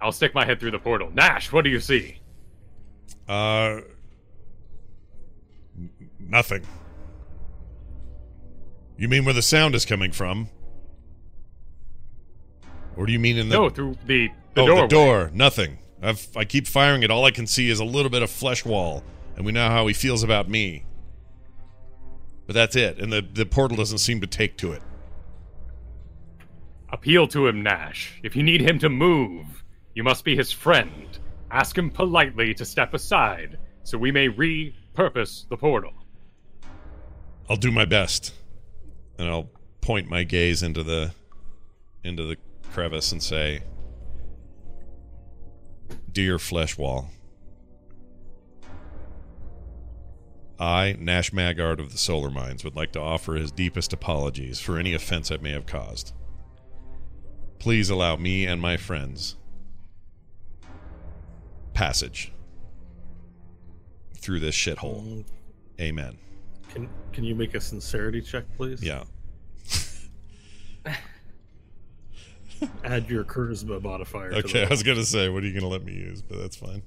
I'll 0.00 0.12
stick 0.12 0.34
my 0.34 0.44
head 0.44 0.60
through 0.60 0.70
the 0.70 0.78
portal. 0.78 1.10
Nash, 1.12 1.52
what 1.52 1.64
do 1.64 1.70
you 1.70 1.80
see? 1.80 2.20
Uh, 3.28 3.80
n- 5.76 5.90
nothing. 6.18 6.64
You 8.96 9.08
mean 9.08 9.24
where 9.24 9.34
the 9.34 9.42
sound 9.42 9.74
is 9.74 9.84
coming 9.84 10.12
from? 10.12 10.48
Or 12.96 13.06
do 13.06 13.12
you 13.12 13.18
mean 13.18 13.36
in 13.36 13.48
the 13.48 13.54
no, 13.54 13.68
through 13.68 13.96
the, 14.06 14.28
the 14.54 14.62
oh, 14.62 14.66
doorway. 14.66 14.80
the 14.82 14.88
door? 14.88 15.30
Nothing. 15.34 15.78
I've, 16.02 16.28
I 16.36 16.44
keep 16.44 16.66
firing 16.66 17.02
it. 17.02 17.10
All 17.10 17.24
I 17.24 17.30
can 17.30 17.46
see 17.46 17.68
is 17.68 17.78
a 17.78 17.84
little 17.84 18.10
bit 18.10 18.22
of 18.22 18.30
flesh 18.30 18.64
wall, 18.64 19.02
and 19.36 19.44
we 19.44 19.52
know 19.52 19.68
how 19.68 19.86
he 19.86 19.94
feels 19.94 20.22
about 20.22 20.48
me. 20.48 20.84
But 22.46 22.54
that's 22.54 22.76
it, 22.76 22.98
and 22.98 23.12
the 23.12 23.26
the 23.32 23.44
portal 23.44 23.76
doesn't 23.76 23.98
seem 23.98 24.20
to 24.20 24.26
take 24.26 24.56
to 24.58 24.72
it. 24.72 24.82
Appeal 26.90 27.26
to 27.28 27.48
him, 27.48 27.62
Nash. 27.62 28.20
If 28.22 28.36
you 28.36 28.44
need 28.44 28.60
him 28.60 28.78
to 28.78 28.88
move, 28.88 29.64
you 29.94 30.04
must 30.04 30.24
be 30.24 30.36
his 30.36 30.52
friend. 30.52 31.18
Ask 31.50 31.76
him 31.76 31.90
politely 31.90 32.54
to 32.54 32.64
step 32.64 32.94
aside 32.94 33.58
so 33.82 33.98
we 33.98 34.12
may 34.12 34.28
repurpose 34.28 35.48
the 35.48 35.56
portal. 35.56 35.92
I'll 37.48 37.56
do 37.56 37.70
my 37.70 37.84
best, 37.84 38.32
and 39.18 39.28
I'll 39.28 39.50
point 39.80 40.08
my 40.08 40.24
gaze 40.24 40.62
into 40.62 40.82
the 40.82 41.12
into 42.04 42.24
the 42.24 42.36
crevice 42.72 43.12
and 43.12 43.22
say, 43.22 43.62
"Dear 46.10 46.38
flesh 46.38 46.76
wall, 46.76 47.10
I, 50.58 50.96
Nash 50.98 51.30
Magard 51.32 51.78
of 51.78 51.92
the 51.92 51.98
Solar 51.98 52.30
Mines, 52.30 52.64
would 52.64 52.76
like 52.76 52.92
to 52.92 53.00
offer 53.00 53.34
his 53.34 53.52
deepest 53.52 53.92
apologies 53.92 54.60
for 54.60 54.78
any 54.78 54.94
offense 54.94 55.30
I 55.30 55.36
may 55.38 55.52
have 55.52 55.66
caused. 55.66 56.12
Please 57.58 57.90
allow 57.90 58.16
me 58.16 58.46
and 58.46 58.60
my 58.60 58.76
friends 58.76 59.36
passage 61.74 62.32
through 64.16 64.40
this 64.40 64.54
shithole. 64.54 65.02
Mm, 65.04 65.24
Amen." 65.80 66.18
Can 66.68 66.88
can 67.16 67.24
you 67.24 67.34
make 67.34 67.54
a 67.54 67.60
sincerity 67.62 68.20
check, 68.20 68.44
please? 68.58 68.82
Yeah. 68.82 69.04
Add 72.84 73.08
your 73.08 73.24
charisma 73.24 73.80
modifier. 73.82 74.34
Okay, 74.34 74.66
I 74.66 74.68
was 74.68 74.82
gonna 74.82 75.02
say, 75.02 75.30
what 75.30 75.42
are 75.42 75.46
you 75.46 75.54
gonna 75.58 75.72
let 75.72 75.82
me 75.82 75.94
use? 75.94 76.20
But 76.20 76.40
that's 76.42 76.56
fine. 76.56 76.82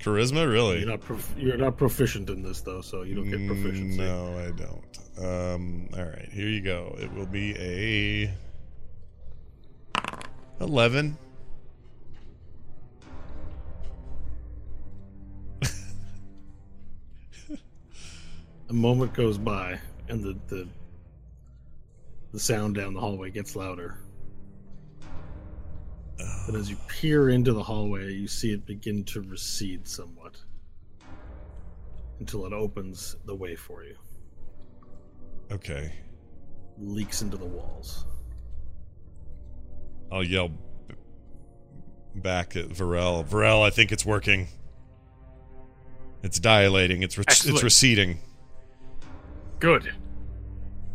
Charisma, 0.00 0.50
really? 0.50 0.80
You're 0.80 0.88
not 0.88 1.00
prof- 1.02 1.34
you're 1.38 1.56
not 1.56 1.76
proficient 1.76 2.30
in 2.30 2.42
this 2.42 2.62
though, 2.62 2.80
so 2.80 3.02
you 3.02 3.14
don't 3.14 3.30
get 3.30 3.46
proficiency. 3.46 3.96
Mm, 4.00 4.06
No, 4.08 4.38
I 4.38 4.50
don't. 4.50 5.54
Um, 5.54 5.88
all 5.96 6.04
right, 6.04 6.28
here 6.32 6.48
you 6.48 6.60
go. 6.60 6.96
It 6.98 7.12
will 7.12 7.26
be 7.26 7.54
a 7.56 8.34
eleven. 10.60 11.16
A 18.74 18.76
moment 18.76 19.14
goes 19.14 19.38
by, 19.38 19.78
and 20.08 20.20
the 20.20 20.36
the 20.48 20.66
the 22.32 22.40
sound 22.40 22.74
down 22.74 22.92
the 22.92 22.98
hallway 22.98 23.30
gets 23.30 23.54
louder. 23.54 23.98
But 26.44 26.56
as 26.56 26.68
you 26.68 26.76
peer 26.88 27.28
into 27.28 27.52
the 27.52 27.62
hallway, 27.62 28.12
you 28.12 28.26
see 28.26 28.50
it 28.52 28.66
begin 28.66 29.04
to 29.04 29.20
recede 29.20 29.86
somewhat 29.86 30.34
until 32.18 32.46
it 32.46 32.52
opens 32.52 33.14
the 33.26 33.34
way 33.36 33.54
for 33.54 33.84
you, 33.84 33.94
Okay. 35.52 35.92
leaks 36.76 37.22
into 37.22 37.36
the 37.36 37.44
walls. 37.46 38.06
I'll 40.10 40.24
yell 40.24 40.48
b- 40.48 40.56
back 42.16 42.56
at 42.56 42.70
Varel. 42.70 43.24
Varel, 43.24 43.62
I 43.64 43.70
think 43.70 43.92
it's 43.92 44.04
working. 44.04 44.48
It's 46.24 46.40
dilating. 46.40 47.04
It's 47.04 47.16
re- 47.16 47.24
it's 47.28 47.62
receding. 47.62 48.18
Good. 49.64 49.92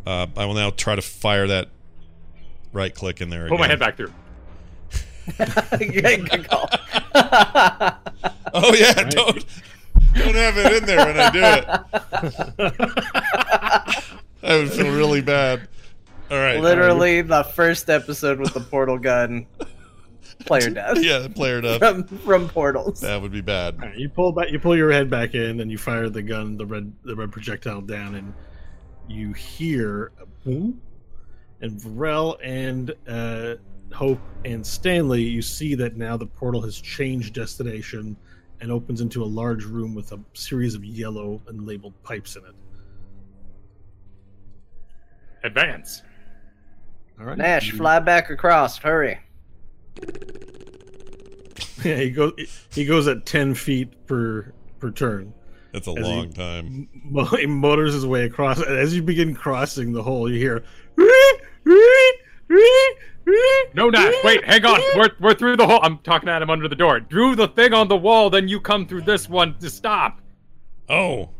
Uh, 0.06 0.28
I 0.36 0.44
will 0.46 0.54
now 0.54 0.70
try 0.70 0.94
to 0.94 1.02
fire 1.02 1.48
that 1.48 1.68
right 2.72 2.94
click 2.94 3.20
in 3.20 3.28
there. 3.28 3.48
Put 3.48 3.58
my 3.58 3.66
head 3.66 3.80
back 3.80 3.96
through. 3.96 4.12
yeah, 5.38 6.16
good 6.16 6.48
call. 6.48 6.68
Oh 8.52 8.74
yeah, 8.74 8.94
don't 9.10 9.44
don't 10.14 10.34
have 10.34 10.56
it 10.58 10.72
in 10.78 10.84
there 10.86 11.06
when 11.06 11.20
I 11.20 11.30
do 11.30 11.40
it. 11.40 11.64
I 14.42 14.56
would 14.56 14.72
feel 14.72 14.92
really 14.96 15.20
bad. 15.20 15.68
All 16.30 16.38
right. 16.38 16.58
Literally 16.60 17.22
the 17.22 17.44
first 17.44 17.88
episode 17.90 18.40
with 18.40 18.54
the 18.54 18.60
portal 18.60 18.98
gun. 18.98 19.46
Player 20.46 20.70
death 20.70 20.98
Yeah, 21.00 21.28
player 21.28 21.64
up. 21.64 21.80
from 21.80 22.04
from 22.04 22.48
portals. 22.48 23.00
That 23.02 23.20
would 23.22 23.30
be 23.32 23.40
bad. 23.40 23.74
All 23.74 23.88
right, 23.88 23.96
you 23.98 24.08
pull 24.08 24.32
back. 24.32 24.50
You 24.50 24.58
pull 24.58 24.76
your 24.76 24.90
head 24.90 25.08
back 25.10 25.34
in, 25.34 25.60
and 25.60 25.70
you 25.70 25.78
fire 25.78 26.08
the 26.08 26.22
gun, 26.22 26.56
the 26.56 26.66
red, 26.66 26.92
the 27.04 27.14
red 27.14 27.30
projectile 27.30 27.82
down, 27.82 28.14
and 28.16 28.32
you 29.10 29.32
hear 29.32 30.12
a 30.20 30.26
boom. 30.44 30.80
And 31.60 31.78
Varel 31.78 32.36
and 32.42 32.94
uh, 33.06 33.56
Hope 33.94 34.20
and 34.44 34.66
Stanley, 34.66 35.22
you 35.22 35.42
see 35.42 35.74
that 35.74 35.96
now 35.96 36.16
the 36.16 36.26
portal 36.26 36.62
has 36.62 36.80
changed 36.80 37.34
destination 37.34 38.16
and 38.60 38.70
opens 38.70 39.00
into 39.00 39.22
a 39.22 39.26
large 39.26 39.64
room 39.64 39.94
with 39.94 40.12
a 40.12 40.20
series 40.32 40.74
of 40.74 40.84
yellow 40.84 41.42
and 41.48 41.66
labeled 41.66 41.94
pipes 42.02 42.36
in 42.36 42.44
it. 42.44 42.54
Advance. 45.42 46.02
All 47.18 47.26
right, 47.26 47.36
Nash, 47.38 47.72
You- 47.72 47.78
fly 47.78 47.98
back 47.98 48.30
across. 48.30 48.78
Hurry. 48.78 49.18
Yeah, 51.82 51.96
he 51.96 52.10
goes. 52.10 52.32
He 52.74 52.84
goes 52.84 53.08
at 53.08 53.24
ten 53.24 53.54
feet 53.54 54.06
per 54.06 54.52
per 54.80 54.90
turn. 54.90 55.32
That's 55.72 55.86
a 55.86 55.90
As 55.92 55.96
he- 55.96 56.02
long 56.02 56.32
time. 56.32 56.88
Mo- 57.04 57.24
He 57.24 57.46
motors 57.46 57.94
his 57.94 58.06
way 58.06 58.24
across. 58.24 58.58
and 58.60 58.76
As 58.76 58.94
you 58.94 59.02
begin 59.02 59.34
crossing 59.34 59.92
the 59.92 60.02
hole, 60.02 60.30
you 60.30 60.38
hear. 60.38 60.64
No, 63.74 63.88
Nash, 63.90 64.12
wait, 64.24 64.44
hang 64.44 64.64
on. 64.64 64.80
We're, 64.96 65.10
we're 65.20 65.34
through 65.34 65.56
the 65.56 65.66
hole. 65.66 65.78
I'm 65.82 65.98
talking 65.98 66.28
at 66.28 66.42
him 66.42 66.50
under 66.50 66.66
the 66.66 66.74
door. 66.74 66.98
Drew 66.98 67.36
the 67.36 67.46
thing 67.48 67.72
on 67.72 67.86
the 67.86 67.96
wall, 67.96 68.28
then 68.30 68.48
you 68.48 68.60
come 68.60 68.86
through 68.86 69.02
this 69.02 69.28
one 69.28 69.56
to 69.58 69.70
stop. 69.70 70.20
Oh. 70.88 71.30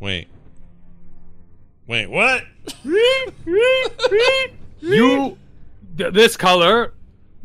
Wait. 0.00 0.26
Wait, 1.86 2.06
what? 2.10 2.42
You, 4.80 5.38
th- 5.96 6.12
this 6.12 6.36
color, 6.36 6.92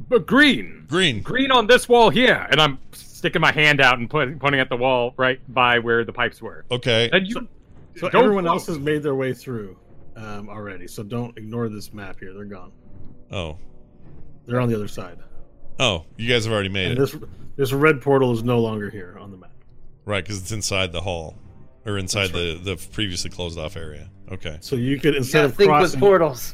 but 0.09 0.26
green. 0.26 0.85
Green. 0.89 1.22
Green 1.22 1.51
on 1.51 1.68
this 1.68 1.88
wall 1.88 2.09
here. 2.09 2.47
And 2.49 2.59
I'm 2.59 2.80
sticking 3.18 3.41
my 3.41 3.52
hand 3.52 3.81
out 3.81 3.98
and 3.98 4.10
put, 4.10 4.39
pointing 4.39 4.61
at 4.61 4.69
the 4.69 4.77
wall 4.77 5.14
right 5.18 5.39
by 5.53 5.80
where 5.80 6.06
the 6.06 6.14
pipes 6.14 6.41
were. 6.41 6.65
Okay. 6.69 7.10
And 7.11 7.27
you, 7.27 7.48
So 7.95 8.10
Don't 8.10 8.23
everyone 8.23 8.44
vote. 8.44 8.52
else 8.52 8.68
has 8.68 8.77
made 8.77 9.02
their 9.02 9.15
way 9.15 9.34
through 9.34 9.76
um, 10.15 10.49
already. 10.49 10.88
So 10.88 11.02
don't 11.03 11.35
ignore 11.38 11.68
this 11.68 11.91
map 11.94 12.19
here. 12.19 12.34
They're 12.34 12.45
gone. 12.45 12.72
Oh. 13.31 13.57
They're 14.45 14.60
on 14.61 14.69
the 14.69 14.76
other 14.76 14.88
side. 14.88 15.18
Oh, 15.80 16.06
you 16.15 16.30
guys 16.31 16.45
have 16.45 16.53
already 16.53 16.69
made 16.69 16.91
And 16.91 16.99
it. 16.99 17.02
this 17.02 17.15
this 17.56 17.73
red 17.73 18.02
portal 18.02 18.31
is 18.34 18.44
no 18.44 18.60
longer 18.60 18.89
here 18.89 19.18
on 19.19 19.31
the 19.31 19.38
map. 19.38 19.52
Right, 20.06 20.23
because 20.23 20.39
it's 20.41 20.52
inside 20.52 20.91
the 20.91 21.02
hall. 21.02 21.38
Or 21.85 21.98
inside 21.98 22.27
That's 22.31 22.64
the, 22.64 22.76
the 22.76 22.88
previously 22.91 23.30
closed 23.31 23.57
off 23.57 23.76
area. 23.77 24.10
Okay. 24.31 24.57
So 24.61 24.76
you 24.76 24.99
could 24.99 25.15
instead 25.15 25.39
gotta 25.39 25.45
of 25.48 25.56
think 25.56 25.72
with 25.72 25.99
portals. 25.99 26.53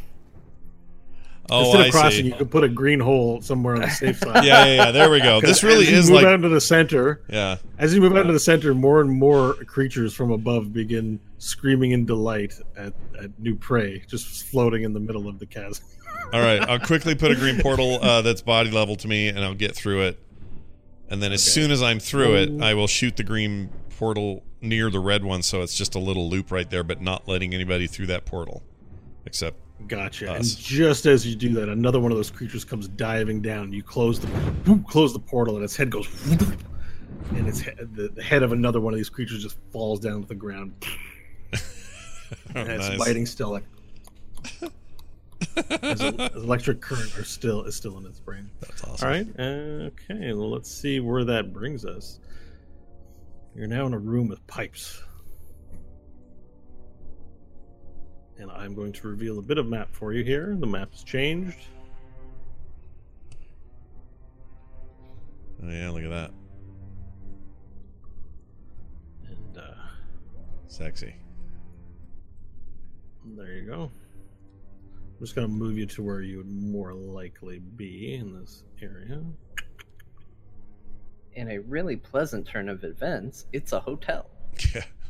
Oh, 1.50 1.66
instead 1.66 1.82
I 1.82 1.86
of 1.88 1.92
crossing, 1.92 2.22
see. 2.24 2.28
you 2.30 2.36
could 2.36 2.50
put 2.50 2.64
a 2.64 2.70
green 2.70 3.00
hole 3.02 3.42
somewhere 3.42 3.76
on 3.76 3.82
the 3.82 3.90
safe 3.90 4.18
side. 4.20 4.46
Yeah, 4.46 4.66
yeah, 4.66 4.76
yeah. 4.76 4.92
There 4.92 5.10
we 5.10 5.20
go. 5.20 5.42
This 5.42 5.62
really 5.62 5.86
is 5.88 6.10
move 6.10 6.18
like. 6.22 6.26
out 6.26 6.34
into 6.36 6.50
the 6.50 6.62
center. 6.62 7.22
Yeah. 7.30 7.58
As 7.78 7.94
you 7.94 8.00
move 8.02 8.14
out 8.14 8.22
into 8.22 8.34
the 8.34 8.40
center, 8.40 8.74
more 8.74 9.02
and 9.02 9.12
more 9.12 9.54
creatures 9.66 10.14
from 10.14 10.32
above 10.32 10.72
begin 10.72 11.20
screaming 11.40 11.92
in 11.92 12.06
delight 12.06 12.54
at, 12.78 12.94
at 13.22 13.38
new 13.40 13.56
prey, 13.56 14.04
just 14.08 14.46
floating 14.48 14.84
in 14.84 14.94
the 14.94 15.00
middle 15.02 15.28
of 15.28 15.38
the 15.40 15.46
chasm. 15.46 15.84
All 16.32 16.40
right. 16.42 16.62
I'll 16.62 16.80
quickly 16.86 17.14
put 17.14 17.32
a 17.32 17.36
green 17.36 17.60
portal 17.62 18.00
uh, 18.02 18.22
that's 18.22 18.42
body 18.42 18.72
level 18.72 18.96
to 18.96 19.08
me, 19.10 19.28
and 19.28 19.40
I'll 19.40 19.54
get 19.54 19.76
through 19.76 20.04
it. 20.04 20.20
And 21.10 21.22
then 21.22 21.34
as 21.34 21.42
Okay. 21.46 21.62
soon 21.62 21.72
as 21.72 21.84
I'm 21.84 22.00
through 22.00 22.36
it, 22.38 22.62
I 22.62 22.74
will 22.74 22.88
shoot 22.88 23.18
the 23.18 23.24
green 23.24 23.70
portal 23.98 24.44
near 24.62 24.90
the 24.90 25.00
red 25.00 25.26
one, 25.26 25.44
so 25.44 25.62
it's 25.62 25.76
just 25.76 25.94
a 25.94 26.00
little 26.00 26.30
loop 26.30 26.52
right 26.52 26.70
there, 26.70 26.84
but 26.84 27.02
not 27.02 27.28
letting 27.28 27.54
anybody 27.54 27.86
through 27.86 28.08
that 28.08 28.24
portal, 28.26 28.64
except 29.26 29.58
Gotcha. 29.88 30.32
Us. 30.32 30.38
And 30.38 30.64
just 30.64 31.06
as 31.06 31.26
you 31.26 31.36
do 31.36 31.50
that, 31.56 31.70
another 31.70 32.00
one 32.00 32.12
of 32.12 32.18
those 32.18 32.32
creatures 32.32 32.64
comes 32.64 32.88
diving 32.88 33.42
down. 33.42 33.72
You 33.74 33.84
close 33.84 34.20
the 34.20 34.28
boop, 34.28 34.88
close 34.88 35.14
the 35.14 35.20
portal, 35.20 35.56
and 35.56 35.64
its 35.64 35.76
head 35.76 35.90
goes, 35.90 36.08
and 37.32 37.48
its 37.48 37.60
head, 37.62 37.78
the, 37.94 38.10
the 38.10 38.24
head 38.24 38.44
of 38.44 38.52
another 38.52 38.80
one 38.80 38.94
of 38.94 38.98
these 38.98 39.10
creatures 39.10 39.44
just 39.44 39.58
falls 39.72 40.00
down 40.00 40.22
to 40.22 40.28
the 40.28 40.36
ground. 40.36 40.74
oh, 41.54 41.60
And 42.56 42.70
it's 42.70 42.90
nice. 42.90 42.98
biting 43.00 43.26
still, 43.26 43.52
like 43.52 43.64
as, 45.58 46.02
a, 46.02 46.22
as 46.36 46.44
electric 46.44 46.82
current 46.82 47.18
are 47.18 47.24
still 47.24 47.64
is 47.64 47.76
still 47.76 47.98
in 47.98 48.06
its 48.06 48.20
brain. 48.20 48.50
That's 48.62 48.84
awesome. 48.84 49.08
All 49.08 49.14
right. 49.14 49.28
Okay. 49.40 50.34
Well, 50.34 50.50
let's 50.50 50.72
see 50.72 51.00
where 51.00 51.24
that 51.26 51.54
brings 51.54 51.86
us. 51.86 52.20
You're 53.56 53.68
now 53.68 53.86
in 53.86 53.94
a 53.94 54.00
room 54.00 54.28
with 54.28 54.46
pipes. 54.48 55.02
And 58.44 58.52
I'm 58.52 58.76
going 58.76 58.92
to 58.92 59.08
reveal 59.08 59.40
a 59.40 59.42
bit 59.42 59.58
of 59.58 59.68
map 59.68 59.88
for 59.96 60.12
you 60.12 60.22
here. 60.22 60.58
The 60.60 60.68
map 60.68 60.92
has 60.92 61.02
changed. 61.02 61.60
Oh, 65.64 65.70
yeah, 65.70 65.90
look 65.90 66.04
at 66.04 66.10
that. 66.10 66.32
And 69.30 69.58
uh, 69.58 69.76
Sexy. 70.68 71.16
there 73.24 73.54
you 73.54 73.66
go. 73.66 73.84
I'm 73.84 75.20
just 75.22 75.36
going 75.36 75.48
to 75.48 75.54
move 75.54 75.78
you 75.78 75.86
to 75.86 76.04
where 76.04 76.20
you 76.20 76.36
would 76.36 76.52
more 76.52 76.94
likely 76.94 77.60
be 77.60 78.16
in 78.16 78.38
this 78.38 78.66
area. 78.82 79.24
In 81.36 81.50
a 81.50 81.60
really 81.60 81.96
pleasant 81.96 82.46
turn 82.46 82.68
of 82.68 82.84
events, 82.84 83.46
it's 83.54 83.72
a 83.72 83.80
hotel. 83.80 84.30
Yeah. 84.76 84.84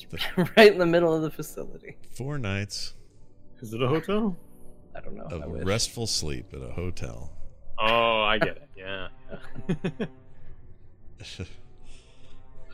Just 0.00 0.16
right 0.56 0.72
in 0.72 0.78
the 0.78 0.86
middle 0.86 1.14
of 1.14 1.22
the 1.22 1.30
facility. 1.30 1.96
Four 2.10 2.38
nights 2.38 2.94
Is 3.60 3.72
it 3.72 3.82
a 3.82 3.88
hotel? 3.88 4.36
I 4.94 5.00
don't 5.00 5.14
know. 5.16 5.28
I 5.30 5.34
of 5.34 5.66
restful 5.66 6.06
sleep 6.06 6.46
at 6.52 6.62
a 6.62 6.72
hotel. 6.72 7.32
oh, 7.78 8.22
I 8.22 8.38
get 8.38 8.56
it. 8.56 8.68
Yeah. 8.76 9.08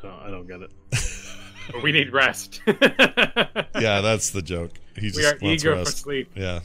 Oh, 0.07 0.21
I 0.23 0.31
don't 0.31 0.47
get 0.47 0.61
it. 0.61 0.71
But 1.73 1.83
we 1.83 1.93
need 1.93 2.13
rest. 2.13 2.61
yeah, 2.67 4.03
that's 4.03 4.31
the 4.31 4.43
joke. 4.43 4.73
He 4.97 5.09
just 5.09 5.17
we 5.17 5.25
are 5.25 5.39
wants 5.41 5.65
eager 5.65 5.77
for 5.83 5.91
sleep. 5.91 6.31
Yeah. 6.35 6.61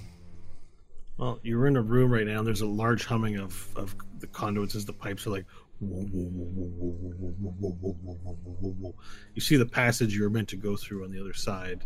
Well, 1.17 1.39
you're 1.41 1.67
in 1.67 1.77
a 1.77 1.81
room 1.81 2.11
right 2.11 2.27
now, 2.27 2.39
and 2.39 2.47
there's 2.47 2.61
a 2.61 2.67
large 2.67 3.05
humming 3.05 3.37
of, 3.37 3.67
of 3.75 3.95
the 4.19 4.27
conduits 4.27 4.75
as 4.75 4.85
the 4.85 4.93
pipes 4.93 5.25
are 5.25 5.29
like. 5.29 5.45
You 5.81 6.93
see 9.39 9.55
the 9.55 9.65
passage 9.65 10.13
you 10.13 10.23
were 10.23 10.29
meant 10.29 10.49
to 10.49 10.57
go 10.57 10.75
through 10.75 11.05
on 11.05 11.11
the 11.11 11.19
other 11.19 11.33
side 11.33 11.85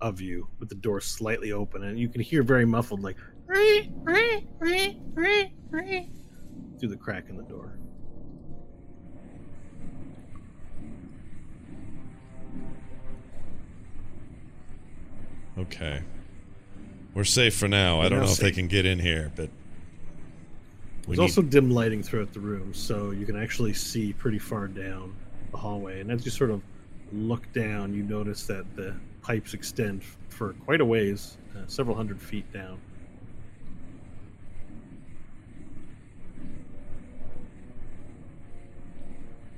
of 0.00 0.20
you, 0.20 0.48
with 0.58 0.68
the 0.68 0.74
door 0.74 1.00
slightly 1.00 1.52
open, 1.52 1.84
and 1.84 1.98
you 1.98 2.08
can 2.08 2.20
hear 2.20 2.42
very 2.42 2.66
muffled, 2.66 3.00
like 3.00 3.16
through 6.78 6.88
the 6.88 6.96
crack 6.98 7.28
in 7.28 7.36
the 7.36 7.44
door. 7.44 7.78
Okay. 15.58 16.02
We're 17.14 17.24
safe 17.24 17.56
for 17.56 17.68
now. 17.68 17.98
We're 17.98 18.04
I 18.06 18.08
don't 18.08 18.20
know 18.20 18.26
safe. 18.26 18.38
if 18.38 18.42
they 18.44 18.52
can 18.52 18.68
get 18.68 18.86
in 18.86 18.98
here, 18.98 19.32
but 19.34 19.50
we 21.06 21.16
There's 21.16 21.18
need- 21.18 21.22
also 21.22 21.42
dim 21.42 21.70
lighting 21.70 22.02
throughout 22.02 22.32
the 22.32 22.40
room, 22.40 22.72
so 22.74 23.10
you 23.10 23.26
can 23.26 23.36
actually 23.36 23.72
see 23.74 24.12
pretty 24.12 24.38
far 24.38 24.68
down 24.68 25.14
the 25.50 25.56
hallway. 25.56 26.00
And 26.00 26.10
as 26.10 26.24
you 26.24 26.30
sort 26.30 26.50
of 26.50 26.62
look 27.12 27.50
down, 27.52 27.92
you 27.94 28.02
notice 28.02 28.46
that 28.46 28.64
the 28.76 28.94
pipes 29.22 29.54
extend 29.54 30.02
for 30.28 30.52
quite 30.64 30.80
a 30.80 30.84
ways, 30.84 31.36
uh, 31.56 31.60
several 31.66 31.96
hundred 31.96 32.20
feet 32.20 32.50
down. 32.52 32.78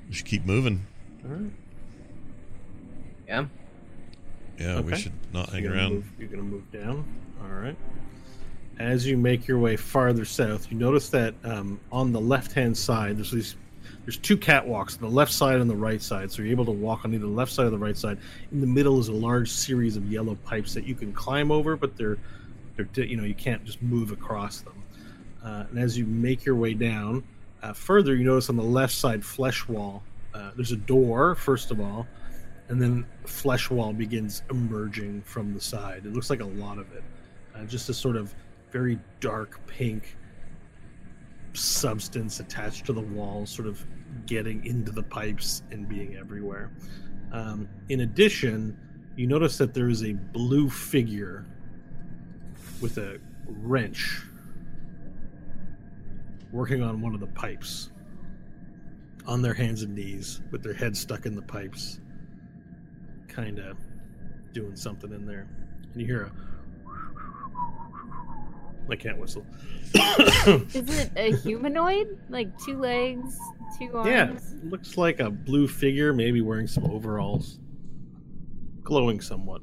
we 0.09 0.14
should 0.14 0.27
keep 0.27 0.44
moving. 0.44 0.85
All 1.24 1.31
right. 1.31 1.51
Yeah. 3.27 3.47
Yeah, 4.59 4.81
we 4.81 4.94
should 4.97 5.12
not 5.32 5.47
So 5.47 5.52
hang 5.52 5.64
you're 5.64 5.73
around. 5.73 5.94
Move, 5.94 6.12
you're 6.19 6.28
gonna 6.28 6.43
move 6.43 6.70
down. 6.70 7.05
All 7.43 7.48
right. 7.48 7.77
As 8.78 9.07
you 9.07 9.16
make 9.16 9.47
your 9.47 9.59
way 9.59 9.77
farther 9.77 10.24
south, 10.24 10.70
you 10.70 10.78
notice 10.78 11.09
that 11.11 11.35
um, 11.44 11.81
on 11.90 12.12
the 12.12 12.20
left-hand 12.20 12.77
side, 12.77 13.16
there's 13.19 13.31
these. 13.31 13.57
There's 14.05 14.16
two 14.16 14.36
catwalks, 14.36 14.99
the 14.99 15.07
left 15.07 15.31
side 15.32 15.61
and 15.61 15.70
the 15.70 15.77
right 15.77 16.03
side. 16.03 16.32
So 16.32 16.43
you're 16.43 16.51
able 16.51 16.65
to 16.65 16.73
walk 16.73 17.05
on 17.05 17.15
either 17.15 17.24
the 17.24 17.31
left 17.31 17.53
side 17.53 17.66
or 17.66 17.70
the 17.70 17.78
right 17.78 17.97
side. 17.97 18.19
In 18.51 18.61
the 18.61 18.66
middle 18.66 18.99
is 18.99 19.07
a 19.07 19.12
large 19.12 19.49
series 19.49 19.97
of 19.97 20.11
yellow 20.11 20.35
pipes 20.44 20.74
that 20.74 20.85
you 20.85 20.97
can 20.97 21.12
climb 21.12 21.53
over, 21.53 21.77
but 21.77 21.97
they're, 21.97 22.19
they're 22.77 23.05
you 23.05 23.16
know, 23.16 23.23
you 23.23 23.35
can't 23.35 23.65
just 23.65 23.81
move 23.81 24.11
across 24.11 24.61
them. 24.61 24.82
Uh, 25.44 25.66
and 25.70 25.78
as 25.78 25.97
you 25.97 26.05
make 26.05 26.44
your 26.44 26.57
way 26.57 26.74
down 26.74 27.23
uh, 27.62 27.73
further, 27.73 28.16
you 28.16 28.24
notice 28.24 28.49
on 28.51 28.57
the 28.57 28.62
left 28.62 28.93
side 28.93 29.24
flesh 29.24 29.69
wall, 29.69 30.03
uh, 30.35 30.51
there's 30.57 30.73
a 30.73 30.77
door 30.77 31.36
first 31.36 31.70
of 31.70 31.81
all, 31.81 32.05
and 32.69 32.82
then 32.82 33.07
flesh 33.24 33.70
wall 33.70 33.93
begins 33.93 34.43
emerging 34.51 35.23
from 35.23 35.55
the 35.55 35.61
side. 35.61 36.07
It 36.07 36.12
looks 36.12 36.28
like 36.28 36.40
a 36.40 36.47
lot 36.47 36.78
of 36.78 36.90
it, 36.93 37.05
uh, 37.55 37.65
just 37.66 37.89
a 37.89 37.94
sort 37.94 38.16
of 38.16 38.35
very 38.73 38.99
dark 39.20 39.61
pink 39.66 40.16
substance 41.53 42.40
attached 42.40 42.86
to 42.86 42.93
the 42.93 43.01
walls, 43.01 43.51
sort 43.51 43.69
of 43.69 43.85
getting 44.27 44.65
into 44.65 44.90
the 44.90 45.03
pipes 45.03 45.62
and 45.70 45.89
being 45.89 46.16
everywhere. 46.16 46.73
Um, 47.31 47.69
in 47.90 48.01
addition, 48.01 48.77
you 49.16 49.27
notice 49.27 49.59
that 49.59 49.74
there 49.74 49.90
is 49.90 50.03
a 50.03 50.15
blue 50.15 50.70
figure 50.70 51.44
with 52.81 52.99
a 52.99 53.19
wrench 53.47 54.23
working 56.51 56.82
on 56.82 57.01
one 57.01 57.15
of 57.15 57.20
the 57.20 57.27
pipes 57.28 57.90
on 59.27 59.40
their 59.40 59.55
hands 59.55 59.82
and 59.82 59.94
knees 59.94 60.40
with 60.51 60.62
their 60.62 60.74
head 60.74 60.97
stuck 60.97 61.27
in 61.27 61.35
the 61.35 61.43
pipes, 61.43 62.01
kind 63.28 63.59
of 63.59 63.77
doing 64.53 64.77
something 64.77 65.12
in 65.12 65.27
there. 65.27 65.47
And 65.93 66.01
you 66.01 66.07
hear 66.07 66.23
a. 66.23 66.51
I 68.90 68.96
can't 68.96 69.18
whistle. 69.18 69.44
Is 69.94 70.98
it 70.98 71.10
a 71.16 71.34
humanoid? 71.36 72.18
Like 72.28 72.56
two 72.59 72.78
legs, 72.78 73.38
two 73.78 73.90
arms? 73.96 74.09
Yeah, 74.09 74.32
looks 74.70 74.96
like 74.98 75.20
a 75.20 75.30
blue 75.30 75.68
figure, 75.68 76.12
maybe 76.12 76.40
wearing 76.40 76.66
some 76.66 76.84
overalls, 76.86 77.59
glowing 78.82 79.20
somewhat. 79.20 79.62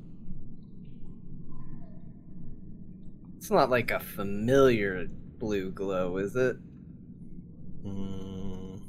It's 3.37 3.51
not 3.51 3.69
like 3.69 3.91
a 3.91 3.99
familiar 3.99 5.07
blue 5.39 5.71
glow, 5.71 6.17
is 6.17 6.35
it? 6.35 6.57
Mm. 7.85 8.81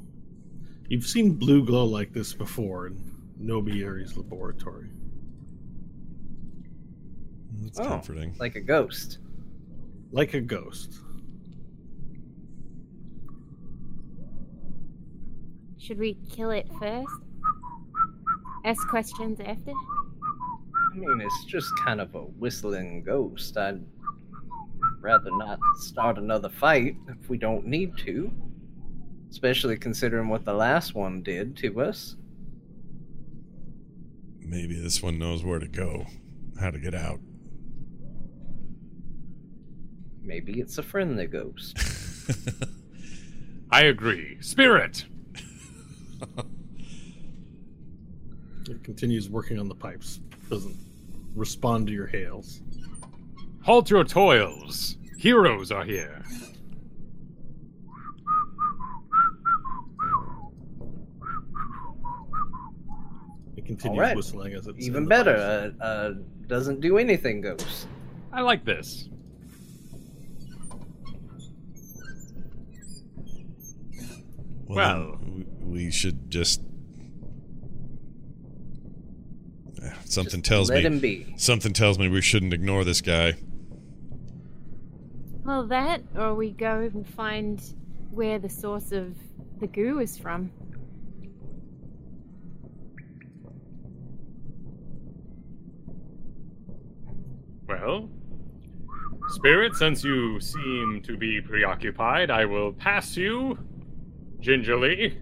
You've 0.89 1.05
seen 1.05 1.35
blue 1.35 1.65
glow 1.65 1.85
like 1.85 2.11
this 2.13 2.33
before 2.33 2.87
in 2.87 2.99
Nobieri's 3.41 4.17
laboratory. 4.17 4.89
That's 7.61 7.79
Oh. 7.79 7.85
comforting. 7.85 8.35
Like 8.39 8.55
a 8.55 8.61
ghost. 8.61 9.19
Like 10.11 10.33
a 10.33 10.41
ghost. 10.41 10.99
Should 15.77 15.97
we 15.97 16.17
kill 16.29 16.51
it 16.51 16.67
first? 16.79 17.13
Ask 18.65 18.87
questions 18.87 19.39
after? 19.39 19.71
I 19.71 20.95
mean, 20.95 21.21
it's 21.21 21.45
just 21.45 21.71
kind 21.83 22.01
of 22.01 22.13
a 22.13 22.19
whistling 22.21 23.03
ghost. 23.03 23.57
I'd 23.57 23.83
rather 24.99 25.31
not 25.31 25.59
start 25.75 26.17
another 26.17 26.49
fight 26.49 26.97
if 27.07 27.29
we 27.29 27.37
don't 27.37 27.65
need 27.65 27.97
to. 27.99 28.31
Especially 29.29 29.77
considering 29.77 30.27
what 30.27 30.43
the 30.43 30.53
last 30.53 30.93
one 30.93 31.23
did 31.23 31.55
to 31.57 31.81
us. 31.81 32.17
Maybe 34.39 34.75
this 34.75 35.01
one 35.01 35.17
knows 35.17 35.45
where 35.45 35.59
to 35.59 35.67
go, 35.67 36.05
how 36.59 36.69
to 36.69 36.77
get 36.77 36.93
out. 36.93 37.21
Maybe 40.23 40.59
it's 40.59 40.77
a 40.77 40.83
friend 40.83 41.15
friendly 41.15 41.27
ghost. 41.27 41.77
I 43.71 43.83
agree. 43.83 44.37
Spirit! 44.41 45.05
It 48.69 48.83
continues 48.83 49.29
working 49.29 49.59
on 49.59 49.67
the 49.67 49.75
pipes. 49.75 50.19
Doesn't 50.49 50.77
respond 51.35 51.87
to 51.87 51.93
your 51.93 52.07
hails. 52.07 52.61
Halt 53.63 53.89
your 53.89 54.03
toils. 54.03 54.97
Heroes 55.17 55.71
are 55.71 55.83
here. 55.83 56.23
It 63.57 63.65
continues 63.65 63.97
Alright. 63.99 64.15
whistling 64.15 64.53
as 64.53 64.67
it's 64.67 64.77
in 64.79 64.83
Even 64.83 65.03
the 65.03 65.09
better, 65.09 65.73
uh, 65.81 65.83
uh, 65.83 66.13
doesn't 66.47 66.81
do 66.81 66.97
anything 66.97 67.41
ghost. 67.41 67.87
I 68.31 68.41
like 68.41 68.65
this. 68.65 69.09
Well- 74.75 75.17
then 75.21 75.45
we 75.61 75.85
we 75.85 75.91
should 75.91 76.29
just. 76.29 76.61
Eh, 79.83 79.91
Something 80.05 80.41
Just 80.41 80.45
tells 80.49 80.69
let 80.69 80.79
me. 80.79 80.83
him 80.83 80.99
be. 80.99 81.33
Something 81.37 81.73
tells 81.73 81.97
me 81.97 82.07
we 82.09 82.21
shouldn't 82.21 82.53
ignore 82.53 82.83
this 82.83 83.01
guy. 83.01 83.33
Well, 85.43 85.65
that, 85.67 86.03
or 86.15 86.35
we 86.35 86.51
go 86.51 86.81
and 86.93 87.07
find 87.07 87.61
where 88.11 88.37
the 88.37 88.49
source 88.49 88.91
of 88.91 89.15
the 89.59 89.67
goo 89.67 89.99
is 89.99 90.17
from. 90.17 90.51
Well, 97.67 98.09
Spirit, 99.29 99.75
since 99.75 100.03
you 100.03 100.39
seem 100.41 101.01
to 101.05 101.15
be 101.15 101.39
preoccupied, 101.41 102.29
I 102.29 102.45
will 102.45 102.73
pass 102.73 103.15
you 103.15 103.57
gingerly 104.41 105.17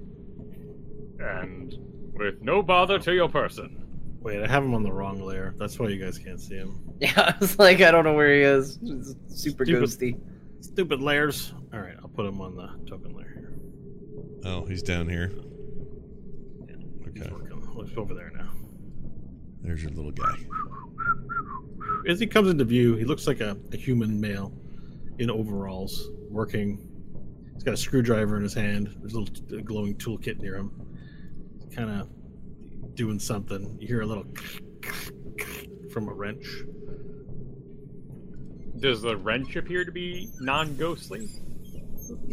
and 1.20 1.76
with 2.14 2.41
no 2.41 2.62
bother 2.64 2.98
to 3.00 3.14
your 3.14 3.30
person. 3.30 3.86
Wait, 4.22 4.41
I 4.44 4.48
have 4.48 4.64
him 4.64 4.74
on 4.74 4.84
the 4.84 4.91
wrong 4.91 5.22
layer. 5.22 5.54
That's 5.58 5.80
why 5.80 5.88
you 5.90 6.04
guys 6.04 6.18
can't 6.18 6.40
see 6.41 6.56
him. 6.56 6.84
Yeah, 7.00 7.14
I 7.18 7.34
was 7.40 7.58
like, 7.58 7.80
I 7.80 7.91
don't 7.91 8.04
know 8.04 8.14
where 8.14 8.34
he 8.34 8.41
is. 8.41 8.78
It's 8.84 9.16
super 9.41 9.64
Stupid. 9.66 9.84
ghosty. 9.90 10.20
Stupid 10.60 11.00
layers. 11.02 11.54
All 11.74 11.80
right, 11.80 11.96
I'll 12.02 12.10
put 12.10 12.26
him 12.26 12.41
on 12.41 12.56
the 12.58 12.68
token 12.90 13.16
layer 13.16 13.32
here. 13.34 13.54
Oh, 14.44 14.66
he's 14.66 14.84
down 14.84 15.08
here. 15.08 15.30
He's 16.68 17.08
Okay, 17.24 17.32
working. 17.32 17.72
Let's 17.74 17.91
go 17.91 18.02
over 18.02 18.14
there 18.14 18.34
now. 18.36 18.50
there's 19.62 19.82
your 19.82 19.94
little 19.94 20.12
guy. 20.12 20.36
As 22.10 22.20
he 22.20 22.28
comes 22.28 22.50
into 22.50 22.66
view, 22.66 22.96
he 22.98 23.06
looks 23.06 23.28
like 23.28 23.40
a, 23.40 23.56
a 23.72 23.78
human 23.78 24.20
male 24.20 24.52
in 25.20 25.30
overalls, 25.32 26.10
working. 26.30 26.86
He's 27.60 27.65
got 27.65 27.73
a 27.73 27.77
screwdriver 27.77 28.38
in 28.38 28.44
his 28.44 28.53
hand. 28.53 28.95
There's 29.02 29.15
a 29.15 29.19
little 29.19 29.61
glowing 29.64 29.95
toolkit 29.95 30.40
near 30.40 30.56
him. 30.56 30.72
Kind 31.76 31.90
of 31.90 32.07
doing 32.95 33.19
something. 33.19 33.76
You 33.81 33.86
hear 33.86 33.99
a 33.99 34.06
little 34.06 34.23
from 35.91 36.07
a 36.07 36.14
wrench. 36.14 36.48
Does 38.80 39.02
the 39.02 39.18
wrench 39.18 39.57
appear 39.57 39.84
to 39.84 39.91
be 39.91 40.30
non 40.40 40.77
ghostly? 40.77 41.27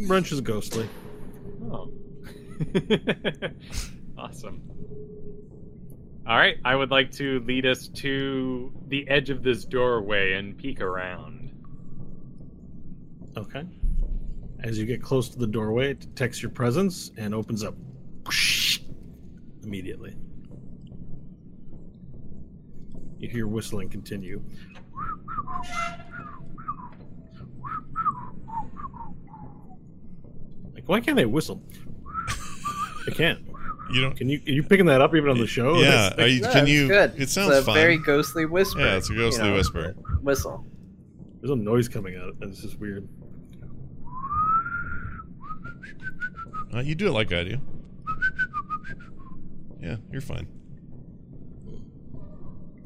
Wrench 0.07 0.31
is 0.31 0.39
ghostly. 0.39 0.87
Oh. 1.63 1.91
awesome. 4.17 4.61
All 6.25 6.37
right, 6.37 6.55
I 6.63 6.73
would 6.73 6.89
like 6.89 7.11
to 7.17 7.41
lead 7.41 7.65
us 7.65 7.89
to 7.95 8.71
the 8.87 9.05
edge 9.09 9.29
of 9.29 9.43
this 9.43 9.65
doorway 9.65 10.35
and 10.35 10.57
peek 10.57 10.79
around. 10.79 11.51
Okay. 13.35 13.65
As 14.67 14.77
you 14.77 14.85
get 14.85 15.01
close 15.01 15.29
to 15.29 15.39
the 15.39 15.47
doorway, 15.47 15.91
it 15.91 16.01
detects 16.01 16.41
your 16.41 16.51
presence 16.51 17.11
and 17.15 17.33
opens 17.33 17.63
up 17.63 17.73
immediately. 19.63 20.13
You 23.17 23.29
hear 23.29 23.47
whistling 23.47 23.87
continue. 23.87 24.43
Like, 30.73 30.87
why 30.87 30.99
can't 30.99 31.15
they 31.15 31.25
whistle? 31.25 31.61
They 33.05 33.13
can't. 33.13 33.39
You 33.89 34.01
don't. 34.01 34.17
Can 34.17 34.27
you? 34.27 34.41
Are 34.45 34.51
you 34.51 34.63
picking 34.63 34.85
that 34.87 34.99
up 34.99 35.15
even 35.15 35.29
on 35.29 35.37
the 35.37 35.47
show? 35.47 35.77
Yeah, 35.77 36.09
That's- 36.09 36.19
are 36.19 36.27
you, 36.27 36.41
No, 36.41 36.51
can 36.51 36.67
you? 36.67 36.89
Good. 36.89 37.13
It 37.15 37.29
sounds 37.29 37.51
it's 37.51 37.59
a 37.59 37.63
fun. 37.63 37.75
very 37.75 37.97
ghostly 37.97 38.45
whisper. 38.45 38.81
Yeah, 38.81 38.97
it's 38.97 39.09
a 39.09 39.13
ghostly 39.13 39.45
you 39.45 39.51
know, 39.51 39.55
whisper. 39.55 39.93
Whistle. 40.21 40.65
There's 41.39 41.51
no 41.51 41.55
noise 41.55 41.87
coming 41.87 42.17
out. 42.17 42.33
And 42.41 42.51
it's 42.51 42.61
just 42.61 42.77
weird. 42.81 43.07
Uh, 46.73 46.79
you 46.79 46.95
do 46.95 47.07
it 47.07 47.11
like 47.11 47.31
I 47.31 47.43
do. 47.43 47.57
Yeah, 49.79 49.97
you're 50.11 50.21
fine. 50.21 50.47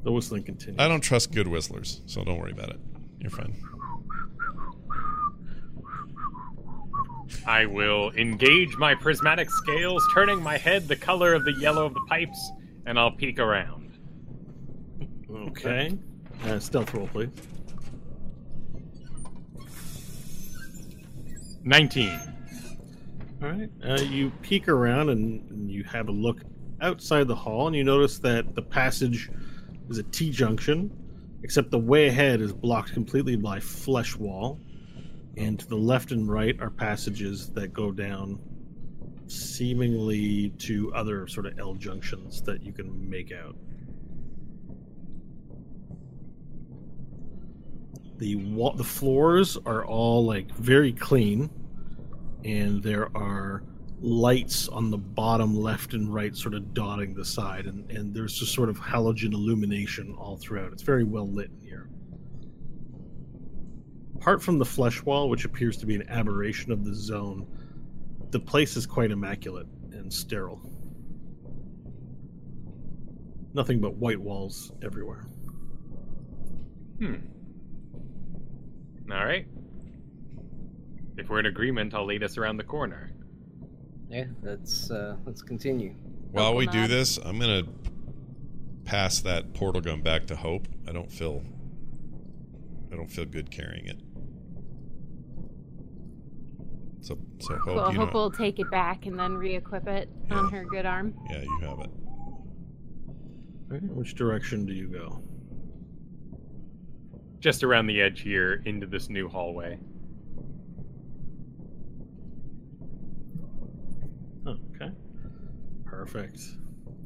The 0.04 0.12
whistling 0.12 0.44
continues. 0.44 0.80
I 0.80 0.88
don't 0.88 1.02
trust 1.02 1.32
good 1.32 1.48
whistlers, 1.48 2.02
so 2.06 2.24
don't 2.24 2.40
worry 2.40 2.52
about 2.52 2.70
it. 2.70 2.80
You're 3.20 3.32
fine. 3.32 3.56
I 7.46 7.66
will 7.66 8.12
engage 8.12 8.78
my 8.78 8.94
prismatic 8.96 9.50
scales, 9.50 10.06
turning 10.14 10.42
my 10.42 10.58
head 10.58 10.88
the 10.88 10.96
color 10.96 11.34
of 11.34 11.44
the 11.46 11.54
yellow 11.54 11.86
of 11.86 11.94
the 11.94 12.02
pipes, 12.02 12.52
and 12.86 13.00
I'll 13.00 13.12
peek 13.12 13.40
around. 13.40 13.98
Okay. 15.34 15.98
Uh, 16.46 16.60
stealth 16.60 16.94
roll, 16.94 17.08
please. 17.08 17.30
19. 21.64 22.20
All 23.42 23.50
right. 23.50 23.70
Uh, 23.84 24.00
you 24.02 24.32
peek 24.44 24.68
around 24.68 25.10
and, 25.10 25.72
you 25.72 25.84
have 25.86 26.10
a 26.10 26.12
look 26.12 26.42
outside 26.80 27.28
the 27.28 27.36
hall, 27.36 27.66
and 27.68 27.76
you 27.76 27.84
notice 27.84 28.20
that 28.20 28.54
the 28.54 28.62
passage 28.62 29.32
is 29.90 29.98
a 29.98 30.04
T 30.04 30.30
junction, 30.30 30.92
except 31.42 31.72
the 31.72 31.80
way 31.80 32.08
ahead 32.08 32.40
is 32.40 32.54
blocked 32.54 32.94
completely 32.94 33.36
by 33.36 33.60
flesh 33.60 34.16
wall, 34.16 34.60
and 35.38 35.60
to 35.60 35.68
the 35.68 35.76
left 35.76 36.12
and 36.12 36.30
right 36.30 36.60
are 36.62 36.70
passages 36.70 37.50
that 37.54 37.74
go 37.74 37.92
down, 37.92 38.38
seemingly 39.26 40.50
to 40.60 40.94
other 40.94 41.26
sort 41.28 41.48
of 41.48 41.58
L 41.58 41.74
junctions 41.74 42.44
that 42.44 42.62
you 42.64 42.74
can 42.74 43.10
make 43.10 43.32
out. 43.32 43.56
The 48.18 48.36
wall, 48.36 48.74
the 48.74 48.84
floors 48.84 49.58
are 49.66 49.84
all 49.84 50.24
like 50.24 50.52
very 50.56 50.94
clean, 50.94 51.50
and 52.44 52.82
there 52.84 53.16
are 53.16 53.64
lights 54.00 54.68
on 54.68 54.90
the 54.90 54.98
bottom 54.98 55.56
left 55.56 55.94
and 55.94 56.14
right 56.14 56.36
sort 56.36 56.56
of 56.56 56.74
dotting 56.74 57.14
the 57.14 57.24
side 57.24 57.66
and, 57.66 57.90
and 57.92 58.14
there's 58.14 58.34
just 58.34 58.54
sort 58.54 58.68
of 58.70 58.80
halogen 58.80 59.34
illumination 59.34 60.16
all 60.18 60.38
throughout 60.38 60.72
it's 60.72 60.82
very 60.82 61.04
well 61.04 61.28
lit 61.28 61.52
in 61.52 61.60
here 61.60 61.90
apart 64.16 64.42
from 64.42 64.58
the 64.58 64.66
flesh 64.66 65.04
wall 65.04 65.30
which 65.30 65.46
appears 65.46 65.78
to 65.78 65.86
be 65.86 65.94
an 65.94 66.08
aberration 66.10 66.72
of 66.72 66.84
the 66.84 66.96
zone 66.96 67.46
the 68.32 68.40
place 68.40 68.76
is 68.76 68.88
quite 68.88 69.12
immaculate 69.12 69.68
and 69.92 70.12
sterile 70.12 70.62
nothing 73.54 73.80
but 73.80 73.94
white 73.96 74.20
walls 74.20 74.72
everywhere 74.84 75.28
Hmm. 77.02 77.16
All 79.12 79.26
right. 79.26 79.48
If 81.18 81.30
we're 81.30 81.40
in 81.40 81.46
agreement, 81.46 81.94
I'll 81.94 82.06
lead 82.06 82.24
us 82.24 82.38
around 82.38 82.58
the 82.58 82.64
corner. 82.64 83.12
Yeah, 84.10 84.26
let's 84.42 84.90
uh, 84.92 85.18
let's 85.26 85.42
continue. 85.42 85.94
While 86.32 86.56
we 86.56 86.68
do 86.68 86.88
this, 86.88 87.18
I'm 87.18 87.40
gonna 87.40 87.64
pass 88.86 89.20
that 89.22 89.54
portal 89.54 89.82
gun 89.82 90.02
back 90.02 90.26
to 90.28 90.36
Hope. 90.36 90.68
I 90.88 90.92
don't 90.92 91.12
feel 91.12 91.44
I 92.92 92.96
don't 92.96 93.10
feel 93.12 93.26
good 93.26 93.52
carrying 93.52 93.88
it. 93.88 94.00
So 97.02 97.18
so 97.40 97.56
Hope, 97.56 97.64
Cool. 97.64 97.76
you 97.94 98.00
Hope 98.00 98.14
know, 98.14 98.20
will 98.20 98.32
take 98.32 98.60
it 98.60 98.70
back 98.70 99.06
and 99.06 99.18
then 99.18 99.34
re-equip 99.34 99.88
it 99.88 100.10
Yeah. 100.30 100.36
on 100.38 100.52
her 100.52 100.64
good 100.66 100.86
arm. 100.86 101.14
yeah, 101.30 101.42
you 101.42 101.60
have 101.62 101.80
it. 101.80 101.90
Which 103.94 104.16
direction 104.16 104.66
do 104.66 104.74
you 104.74 104.88
go 104.88 105.24
Just 107.40 107.64
around 107.64 107.88
the 107.88 108.02
edge 108.02 108.20
here 108.22 108.62
into 108.66 108.86
this 108.86 109.10
new 109.10 109.30
hallway. 109.30 109.80
Okay. 114.46 114.92
Perfect. 116.02 116.42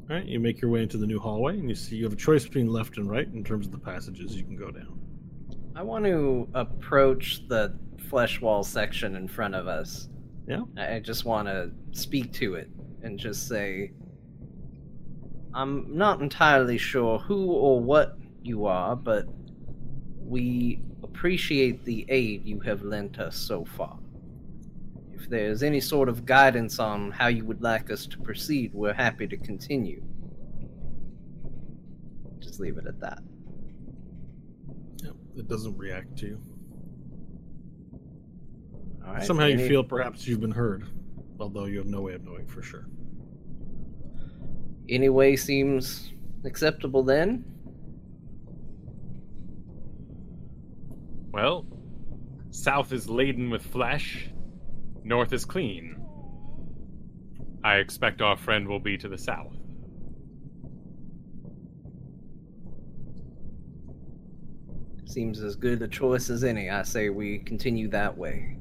All 0.08 0.16
right, 0.16 0.24
you 0.24 0.40
make 0.40 0.62
your 0.62 0.70
way 0.70 0.82
into 0.82 0.96
the 0.96 1.06
new 1.06 1.18
hallway, 1.18 1.58
and 1.58 1.68
you 1.68 1.74
see 1.74 1.96
you 1.96 2.04
have 2.04 2.14
a 2.14 2.16
choice 2.16 2.44
between 2.44 2.68
left 2.68 2.96
and 2.96 3.10
right 3.10 3.28
in 3.28 3.44
terms 3.44 3.66
of 3.66 3.72
the 3.72 3.78
passages 3.78 4.34
you 4.34 4.42
can 4.42 4.56
go 4.56 4.70
down. 4.70 4.98
I 5.74 5.82
want 5.82 6.06
to 6.06 6.48
approach 6.54 7.46
the 7.46 7.78
flesh 8.08 8.40
wall 8.40 8.64
section 8.64 9.16
in 9.16 9.28
front 9.28 9.54
of 9.54 9.68
us. 9.68 10.08
Yeah. 10.48 10.62
I 10.78 10.94
I 10.94 11.00
just 11.00 11.26
want 11.26 11.46
to 11.46 11.72
speak 11.92 12.32
to 12.34 12.54
it 12.54 12.70
and 13.02 13.18
just 13.18 13.48
say, 13.48 13.92
I'm 15.52 15.94
not 15.94 16.22
entirely 16.22 16.78
sure 16.78 17.18
who 17.18 17.50
or 17.52 17.80
what 17.80 18.16
you 18.42 18.64
are, 18.64 18.96
but 18.96 19.26
we 20.18 20.80
appreciate 21.02 21.84
the 21.84 22.06
aid 22.08 22.46
you 22.46 22.60
have 22.60 22.80
lent 22.80 23.18
us 23.18 23.36
so 23.36 23.66
far. 23.66 23.98
If 25.18 25.30
there's 25.30 25.62
any 25.62 25.80
sort 25.80 26.10
of 26.10 26.26
guidance 26.26 26.78
on 26.78 27.10
how 27.10 27.28
you 27.28 27.44
would 27.46 27.62
like 27.62 27.90
us 27.90 28.06
to 28.08 28.18
proceed, 28.18 28.74
we're 28.74 28.92
happy 28.92 29.26
to 29.26 29.36
continue. 29.38 30.02
Just 32.38 32.60
leave 32.60 32.76
it 32.76 32.86
at 32.86 33.00
that. 33.00 33.20
Yeah, 35.02 35.12
it 35.36 35.48
doesn't 35.48 35.76
react 35.78 36.18
to 36.18 36.26
you. 36.26 36.40
All 39.06 39.14
right. 39.14 39.24
Somehow 39.24 39.46
you 39.46 39.54
any- 39.54 39.68
feel 39.68 39.82
perhaps 39.82 40.28
you've 40.28 40.40
been 40.40 40.50
heard, 40.50 40.84
although 41.40 41.64
you 41.64 41.78
have 41.78 41.86
no 41.86 42.02
way 42.02 42.12
of 42.12 42.22
knowing 42.22 42.46
for 42.46 42.60
sure. 42.62 42.86
Any 44.88 45.08
way 45.08 45.34
seems 45.34 46.12
acceptable 46.44 47.02
then? 47.02 47.44
Well, 51.32 51.66
south 52.50 52.92
is 52.92 53.08
laden 53.08 53.48
with 53.50 53.62
flesh, 53.62 54.30
north 55.06 55.32
is 55.32 55.44
clean. 55.44 55.96
I 57.62 57.76
expect 57.76 58.20
our 58.20 58.36
friend 58.36 58.66
will 58.66 58.80
be 58.80 58.98
to 58.98 59.08
the 59.08 59.18
south. 59.18 59.54
Seems 65.04 65.40
as 65.40 65.56
good 65.56 65.80
a 65.82 65.88
choice 65.88 66.28
as 66.28 66.44
any. 66.44 66.68
I 66.68 66.82
say 66.82 67.08
we 67.08 67.38
continue 67.38 67.88
that 67.88 68.16
way. 68.16 68.58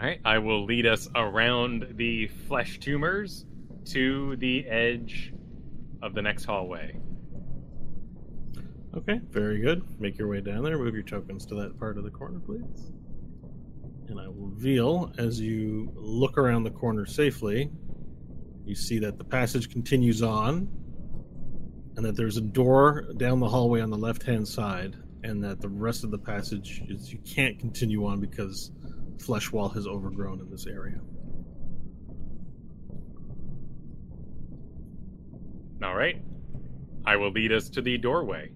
Alright, 0.00 0.20
I 0.24 0.38
will 0.38 0.64
lead 0.64 0.86
us 0.86 1.08
around 1.14 1.94
the 1.96 2.26
flesh 2.26 2.78
tumors 2.78 3.46
to 3.86 4.36
the 4.36 4.66
edge 4.66 5.32
of 6.02 6.14
the 6.14 6.22
next 6.22 6.44
hallway. 6.44 6.96
Okay, 8.96 9.20
very 9.30 9.60
good. 9.60 9.82
Make 10.00 10.18
your 10.18 10.28
way 10.28 10.40
down 10.40 10.62
there. 10.62 10.76
Move 10.76 10.94
your 10.94 11.04
tokens 11.04 11.46
to 11.46 11.54
that 11.56 11.78
part 11.78 11.96
of 11.96 12.04
the 12.04 12.10
corner, 12.10 12.40
please. 12.40 12.92
And 14.08 14.20
I 14.20 14.28
will 14.28 14.48
reveal 14.48 15.12
as 15.18 15.40
you 15.40 15.92
look 15.94 16.36
around 16.36 16.64
the 16.64 16.70
corner 16.70 17.06
safely, 17.06 17.70
you 18.64 18.74
see 18.74 18.98
that 19.00 19.18
the 19.18 19.24
passage 19.24 19.70
continues 19.70 20.22
on, 20.22 20.68
and 21.96 22.04
that 22.04 22.16
there's 22.16 22.36
a 22.36 22.42
door 22.42 23.04
down 23.16 23.40
the 23.40 23.48
hallway 23.48 23.80
on 23.80 23.90
the 23.90 23.98
left 23.98 24.22
hand 24.22 24.46
side, 24.46 24.96
and 25.22 25.42
that 25.44 25.60
the 25.60 25.68
rest 25.68 26.04
of 26.04 26.10
the 26.10 26.18
passage 26.18 26.82
is 26.88 27.12
you 27.12 27.18
can't 27.18 27.58
continue 27.58 28.04
on 28.06 28.20
because 28.20 28.70
flesh 29.20 29.50
wall 29.52 29.68
has 29.70 29.86
overgrown 29.86 30.40
in 30.40 30.50
this 30.50 30.66
area. 30.66 31.00
Alright, 35.82 36.22
I 37.06 37.16
will 37.16 37.30
lead 37.30 37.52
us 37.52 37.68
to 37.70 37.82
the 37.82 37.98
doorway. 37.98 38.50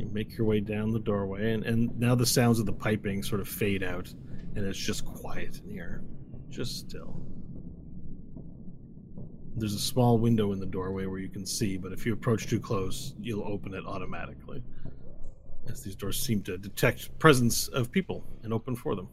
You 0.00 0.08
make 0.12 0.38
your 0.38 0.46
way 0.46 0.60
down 0.60 0.92
the 0.92 0.98
doorway, 0.98 1.52
and, 1.52 1.62
and 1.66 1.98
now 1.98 2.14
the 2.14 2.24
sounds 2.24 2.58
of 2.58 2.64
the 2.64 2.72
piping 2.72 3.22
sort 3.22 3.42
of 3.42 3.48
fade 3.48 3.82
out, 3.82 4.08
and 4.54 4.64
it's 4.64 4.78
just 4.78 5.04
quiet 5.04 5.60
in 5.62 5.70
here. 5.70 6.02
Just 6.48 6.78
still. 6.78 7.22
There's 9.56 9.74
a 9.74 9.78
small 9.78 10.16
window 10.16 10.52
in 10.52 10.58
the 10.58 10.64
doorway 10.64 11.04
where 11.04 11.18
you 11.18 11.28
can 11.28 11.44
see, 11.44 11.76
but 11.76 11.92
if 11.92 12.06
you 12.06 12.14
approach 12.14 12.46
too 12.46 12.58
close, 12.58 13.12
you'll 13.20 13.46
open 13.46 13.74
it 13.74 13.84
automatically. 13.86 14.62
As 15.68 15.82
these 15.82 15.96
doors 15.96 16.18
seem 16.18 16.42
to 16.44 16.56
detect 16.56 17.18
presence 17.18 17.68
of 17.68 17.92
people 17.92 18.24
and 18.42 18.54
open 18.54 18.76
for 18.76 18.96
them. 18.96 19.10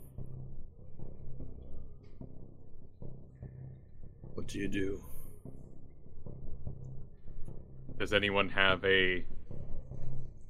What 4.36 4.48
do 4.48 4.58
you 4.58 4.70
do? 4.70 5.04
Does 8.00 8.14
anyone 8.14 8.48
have 8.48 8.86
a 8.86 9.26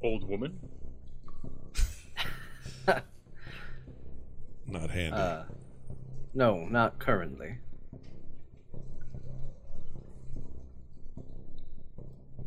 old 0.02 0.28
woman? 0.28 0.60
Not 4.68 4.90
handy. 4.90 5.18
Uh, 5.18 5.44
no, 6.34 6.66
not 6.66 7.00
currently. 7.00 7.58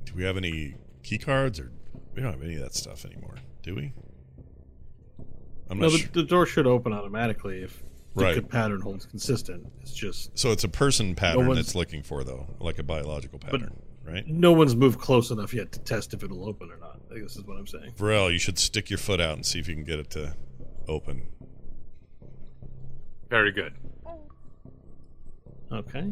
do 0.05 0.13
we 0.15 0.25
have 0.25 0.37
any 0.37 0.75
key 1.03 1.19
cards 1.19 1.59
or 1.61 1.71
we 2.15 2.23
don't 2.23 2.33
have 2.33 2.43
any 2.43 2.55
of 2.57 2.61
that 2.63 2.75
stuff 2.75 3.05
anymore, 3.05 3.37
do 3.63 3.75
we? 3.75 3.93
I'm 5.71 5.79
No, 5.79 5.87
not 5.87 5.93
the, 5.93 5.99
sure. 5.99 6.09
the 6.13 6.23
door 6.25 6.47
should 6.47 6.67
open 6.67 6.93
automatically 6.93 7.63
if 7.63 7.83
the 8.17 8.25
Right. 8.25 8.49
pattern 8.49 8.81
holds 8.81 9.07
consistent. 9.07 9.67
It's 9.81 9.93
just 9.95 10.37
So 10.37 10.51
it's 10.51 10.65
a 10.65 10.69
person 10.69 11.15
pattern 11.15 11.47
one's- 11.47 11.61
it's 11.61 11.75
looking 11.75 12.03
for 12.03 12.25
though, 12.25 12.47
like 12.61 12.79
a 12.79 12.83
biological 12.83 13.39
pattern, 13.39 13.75
right? 14.05 14.27
no 14.27 14.53
one's 14.53 14.75
moved 14.75 14.99
close 14.99 15.31
enough 15.31 15.55
yet 15.55 15.71
to 15.73 15.81
test 15.81 16.13
if 16.13 16.23
it'll 16.25 16.45
open 16.49 16.71
or 16.71 16.77
not. 16.79 17.00
I 17.13 17.19
guess 17.19 17.37
is 17.37 17.45
what 17.45 17.57
I'm 17.57 17.67
saying. 17.67 17.93
Varel, 17.99 18.33
you 18.33 18.39
should 18.39 18.59
stick 18.59 18.89
your 18.91 18.99
foot 18.99 19.21
out 19.21 19.35
and 19.35 19.45
see 19.45 19.59
if 19.59 19.69
you 19.69 19.75
can 19.75 19.85
get 19.85 19.99
it 19.99 20.11
to 20.11 20.37
open. 20.89 21.27
Very 23.29 23.53
good. 23.53 23.75
Okay. 25.73 26.11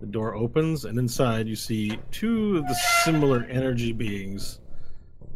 The 0.00 0.06
door 0.10 0.34
opens, 0.34 0.84
and 0.84 0.98
inside 0.98 1.46
you 1.46 1.56
see 1.56 1.98
two 2.10 2.58
of 2.58 2.66
the 2.66 2.74
similar 3.04 3.44
energy 3.44 3.92
beings 3.92 4.60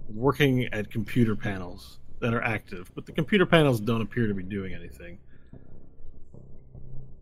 working 0.08 0.64
at 0.72 0.90
computer 0.90 1.36
panels 1.36 2.00
that 2.20 2.34
are 2.34 2.42
active, 2.42 2.90
but 2.94 3.06
the 3.06 3.12
computer 3.12 3.46
panels 3.46 3.80
don't 3.80 4.02
appear 4.02 4.26
to 4.26 4.34
be 4.34 4.42
doing 4.42 4.74
anything. 4.74 5.18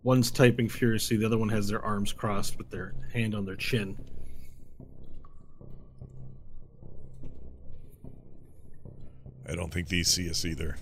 One's 0.03 0.31
typing 0.31 0.69
furiously, 0.69 1.17
the 1.17 1.27
other 1.27 1.39
one 1.39 1.49
has 1.49 1.69
their 1.69 1.83
arms 1.83 2.13
crossed 2.13 2.59
with 2.59 2.71
their 2.71 2.95
hand 3.13 3.35
on 3.35 3.45
their 3.45 3.57
chin. 3.57 3.97
I 9.49 9.55
don't 9.55 9.73
think 9.73 9.89
these 9.89 10.09
see 10.09 10.29
us 10.31 10.45
either. 10.45 10.77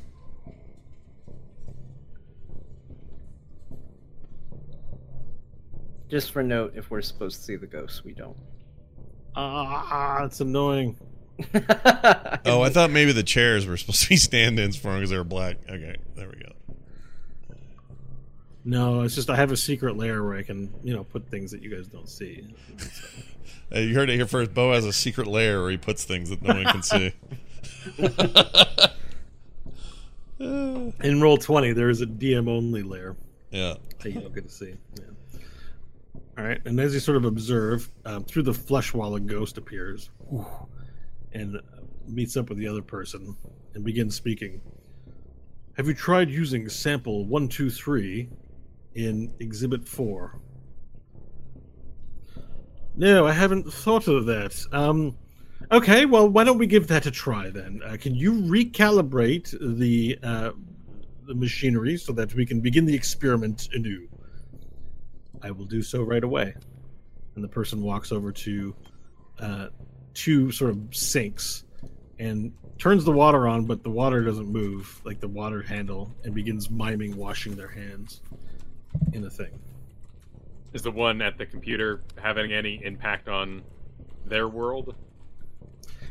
Just 6.09 6.31
for 6.33 6.43
note, 6.43 6.75
if 6.77 6.91
we're 6.91 7.01
supposed 7.01 7.39
to 7.39 7.43
see 7.43 7.57
the 7.57 7.67
ghosts, 7.67 8.05
we 8.05 8.13
don't. 8.13 8.37
Ah, 9.35 10.25
it's 10.25 10.41
annoying. 10.41 10.97
Oh, 12.45 12.61
I 12.61 12.71
thought 12.71 12.91
maybe 12.91 13.13
the 13.13 13.23
chairs 13.23 13.67
were 13.67 13.77
supposed 13.77 14.03
to 14.03 14.09
be 14.11 14.17
stand-ins 14.17 14.77
for 14.77 14.89
them 14.89 14.99
because 14.99 15.11
they 15.11 15.17
were 15.17 15.25
black. 15.25 15.57
Okay, 15.69 15.97
there 16.17 16.29
we 16.29 16.37
go. 16.43 16.53
No, 18.65 19.03
it's 19.03 19.15
just 19.15 19.31
I 19.31 19.37
have 19.37 19.51
a 19.53 19.57
secret 19.57 19.97
lair 19.97 20.23
where 20.23 20.37
I 20.37 20.43
can, 20.43 20.73
you 20.85 20.93
know, 20.95 21.05
put 21.05 21.29
things 21.31 21.51
that 21.53 21.63
you 21.63 21.75
guys 21.75 21.87
don't 21.89 22.09
see. 22.09 22.55
Uh, 23.75 23.79
you 23.79 23.95
heard 23.95 24.11
it 24.11 24.17
here 24.17 24.27
first. 24.27 24.53
Bo 24.53 24.73
has 24.73 24.85
a 24.85 24.93
secret 24.93 25.27
lair 25.27 25.63
where 25.63 25.71
he 25.71 25.79
puts 25.79 26.05
things 26.05 26.29
that 26.29 26.43
no 26.43 26.53
one 26.55 26.65
can 26.65 26.83
see. 26.83 27.15
In 30.39 31.21
Roll20, 31.21 31.75
there 31.75 31.91
is 31.91 32.01
a 32.01 32.07
DM 32.07 32.49
only 32.49 32.83
layer. 32.83 33.17
yeah. 33.51 33.75
that 34.01 34.11
you 34.11 34.21
don't 34.21 34.35
get 34.35 34.45
to 34.49 34.51
see. 34.55 34.75
Yeah. 34.99 35.41
All 36.39 36.45
right, 36.45 36.61
and 36.65 36.81
as 36.81 36.95
you 36.95 37.01
sort 37.01 37.17
of 37.19 37.25
observe, 37.27 37.91
um, 38.07 38.25
through 38.25 38.43
the 38.45 38.55
flesh 38.55 38.95
wall, 38.95 39.15
a 39.15 39.21
ghost 39.21 39.59
appears 39.59 40.11
and 41.33 41.61
meets 42.09 42.37
up 42.37 42.49
with 42.49 42.59
the 42.59 42.67
other 42.67 42.83
person 42.83 43.37
and 43.75 43.85
begins 43.85 44.15
speaking. 44.15 44.61
Have 45.77 45.87
you 45.87 45.95
tried 45.95 46.31
using 46.31 46.69
sample 46.69 47.25
one 47.27 47.49
two 47.49 47.71
three 47.71 48.29
in 48.95 49.33
Exhibit 49.41 49.87
Four? 49.87 50.41
No, 52.97 53.27
I 53.27 53.33
haven't 53.33 53.73
thought 53.73 54.09
of 54.09 54.27
that. 54.27 54.67
Um, 54.73 55.17
okay, 55.71 56.07
well, 56.07 56.29
why 56.29 56.45
don't 56.45 56.59
we 56.59 56.67
give 56.67 56.89
that 56.89 57.07
a 57.07 57.11
try 57.11 57.51
then? 57.51 57.81
Uh, 57.85 57.97
can 58.01 58.15
you 58.15 58.33
recalibrate 58.33 59.55
the 59.79 60.19
uh, 60.23 60.53
the 61.27 61.35
machinery 61.35 61.97
so 61.97 62.13
that 62.13 62.35
we 62.35 62.45
can 62.45 62.61
begin 62.61 62.85
the 62.85 62.95
experiment 62.95 63.69
anew? 63.73 64.09
I 65.43 65.51
will 65.51 65.65
do 65.65 65.83
so 65.83 66.03
right 66.03 66.23
away. 66.23 66.55
And 67.35 67.43
the 67.43 67.49
person 67.49 67.83
walks 67.83 68.13
over 68.13 68.33
to 68.33 68.75
uh, 69.39 69.69
two 70.15 70.53
sort 70.53 70.71
of 70.71 70.79
sinks 70.95 71.65
and 72.19 72.53
turns 72.79 73.05
the 73.05 73.13
water 73.13 73.49
on, 73.49 73.65
but 73.65 73.83
the 73.83 73.91
water 73.91 74.23
doesn't 74.23 74.49
move, 74.49 75.01
like 75.05 75.21
the 75.21 75.29
water 75.29 75.63
handle, 75.63 76.15
and 76.25 76.35
begins 76.35 76.71
miming 76.71 77.17
washing 77.17 77.57
their 77.57 77.69
hands 77.69 78.21
in 79.13 79.25
a 79.25 79.31
thing. 79.31 79.59
Is 80.73 80.83
the 80.83 80.91
one 80.91 81.21
at 81.21 81.39
the 81.39 81.47
computer 81.47 82.03
having 82.17 82.53
any 82.53 82.83
impact 82.85 83.29
on 83.29 83.63
their 84.25 84.49
world? 84.49 84.95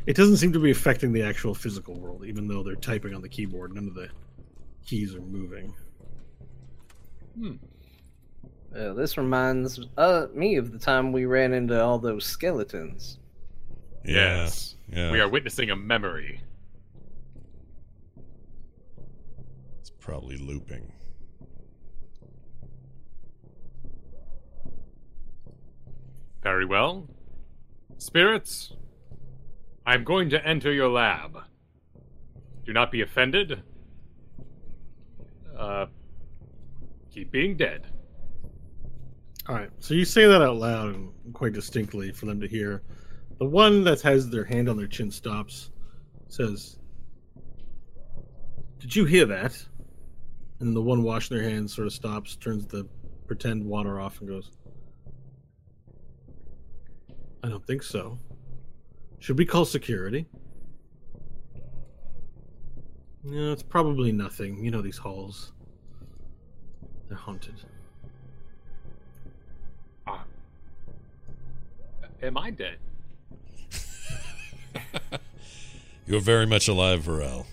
It 0.06 0.16
doesn't 0.16 0.38
seem 0.38 0.52
to 0.52 0.58
be 0.58 0.70
affecting 0.70 1.12
the 1.12 1.22
actual 1.22 1.54
physical 1.54 1.94
world, 1.94 2.24
even 2.24 2.48
though 2.48 2.62
they're 2.62 2.74
typing 2.74 3.14
on 3.14 3.22
the 3.22 3.28
keyboard. 3.28 3.74
None 3.74 3.86
of 3.86 3.94
the 3.94 4.08
keys 4.84 5.14
are 5.14 5.20
moving. 5.20 5.74
Uh, 8.76 8.92
this 8.94 9.16
reminds 9.16 9.80
uh, 9.96 10.26
me 10.34 10.56
of 10.56 10.72
the 10.72 10.78
time 10.78 11.12
we 11.12 11.24
ran 11.24 11.52
into 11.52 11.80
all 11.80 11.98
those 11.98 12.24
skeletons. 12.24 13.18
Yeah. 14.04 14.44
Yes. 14.44 14.74
We 14.90 15.20
are 15.20 15.28
witnessing 15.28 15.70
a 15.70 15.76
memory. 15.76 16.42
It's 19.80 19.90
probably 19.90 20.36
looping. 20.36 20.92
Very 26.42 26.66
well. 26.66 27.06
Spirits, 27.98 28.74
I'm 29.84 30.04
going 30.04 30.30
to 30.30 30.46
enter 30.46 30.72
your 30.72 30.88
lab. 30.88 31.38
Do 32.64 32.72
not 32.72 32.90
be 32.92 33.02
offended. 33.02 33.62
Uh, 35.56 35.86
keep 37.10 37.30
being 37.32 37.56
dead. 37.56 37.86
All 39.48 39.56
right, 39.56 39.70
so 39.80 39.94
you 39.94 40.04
say 40.04 40.26
that 40.26 40.40
out 40.40 40.56
loud 40.56 40.94
and 40.94 41.12
quite 41.32 41.52
distinctly 41.52 42.12
for 42.12 42.26
them 42.26 42.40
to 42.40 42.46
hear. 42.46 42.82
The 43.38 43.44
one 43.44 43.82
that 43.84 44.00
has 44.02 44.30
their 44.30 44.44
hand 44.44 44.68
on 44.68 44.76
their 44.76 44.86
chin 44.86 45.10
stops, 45.10 45.72
says, 46.28 46.78
"Did 48.78 48.94
you 48.94 49.04
hear 49.04 49.26
that?" 49.26 49.66
And 50.60 50.76
the 50.76 50.82
one 50.82 51.02
washing 51.02 51.36
their 51.36 51.48
hands 51.48 51.74
sort 51.74 51.88
of 51.88 51.92
stops, 51.92 52.36
turns 52.36 52.66
the 52.66 52.88
pretend 53.26 53.64
water 53.64 53.98
off, 53.98 54.20
and 54.20 54.28
goes, 54.28 54.52
"I 57.42 57.48
don't 57.48 57.66
think 57.66 57.82
so. 57.82 58.20
Should 59.22 59.38
we 59.38 59.46
call 59.46 59.64
security?" 59.64 60.26
No, 63.22 63.52
it's 63.52 63.62
probably 63.62 64.10
nothing. 64.10 64.64
You 64.64 64.72
know 64.72 64.82
these 64.82 64.98
halls. 64.98 65.52
They're 67.08 67.16
haunted. 67.16 67.54
Ah. 70.08 70.24
Am 72.20 72.36
I 72.36 72.50
dead? 72.50 72.78
You're 76.08 76.20
very 76.20 76.46
much 76.46 76.66
alive, 76.66 77.04
Varel. 77.04 77.46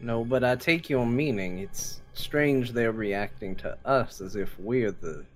No, 0.00 0.24
but 0.24 0.42
I 0.42 0.56
take 0.56 0.88
your 0.88 1.04
meaning. 1.04 1.58
It's 1.58 2.00
strange 2.14 2.72
they're 2.72 2.92
reacting 2.92 3.56
to 3.56 3.76
us 3.84 4.22
as 4.22 4.36
if 4.36 4.58
we're 4.58 4.92
the 4.92 5.26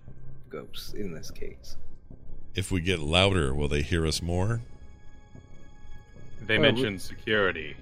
ghosts 0.48 0.94
in 0.94 1.12
this 1.12 1.30
case. 1.30 1.76
If 2.54 2.72
we 2.72 2.80
get 2.80 3.00
louder, 3.00 3.54
will 3.54 3.68
they 3.68 3.82
hear 3.82 4.06
us 4.06 4.22
more? 4.22 4.62
They 6.46 6.58
Well, 6.58 6.72
we- 6.72 6.82
mentioned 6.82 7.00
security. 7.02 7.76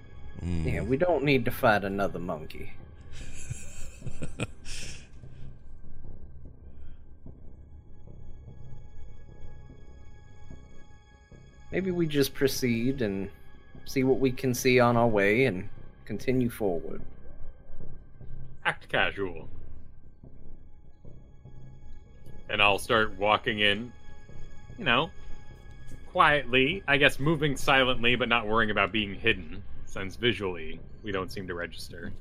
Mm. 0.44 0.72
Yeah, 0.72 0.80
we 0.82 0.96
don't 0.96 1.24
need 1.24 1.44
to 1.46 1.50
fight 1.50 1.84
another 1.84 2.18
monkey. 2.18 2.72
Maybe 11.70 11.90
we 11.90 12.06
just 12.06 12.34
proceed 12.34 13.00
and 13.02 13.30
see 13.86 14.04
what 14.04 14.18
we 14.18 14.30
can 14.30 14.54
see 14.54 14.78
on 14.78 14.96
our 14.96 15.06
way 15.06 15.46
and 15.46 15.68
continue 16.04 16.50
forward. 16.50 17.00
Act 18.64 18.88
casual. 18.88 19.48
And 22.48 22.60
I'll 22.60 22.78
start 22.78 23.16
walking 23.18 23.60
in, 23.60 23.92
you 24.78 24.84
know, 24.84 25.10
quietly, 26.12 26.82
I 26.86 26.98
guess 26.98 27.18
moving 27.18 27.56
silently, 27.56 28.16
but 28.16 28.28
not 28.28 28.46
worrying 28.46 28.70
about 28.70 28.92
being 28.92 29.14
hidden, 29.14 29.64
since 29.86 30.16
visually 30.16 30.78
we 31.02 31.10
don't 31.10 31.32
seem 31.32 31.48
to 31.48 31.54
register. 31.54 32.12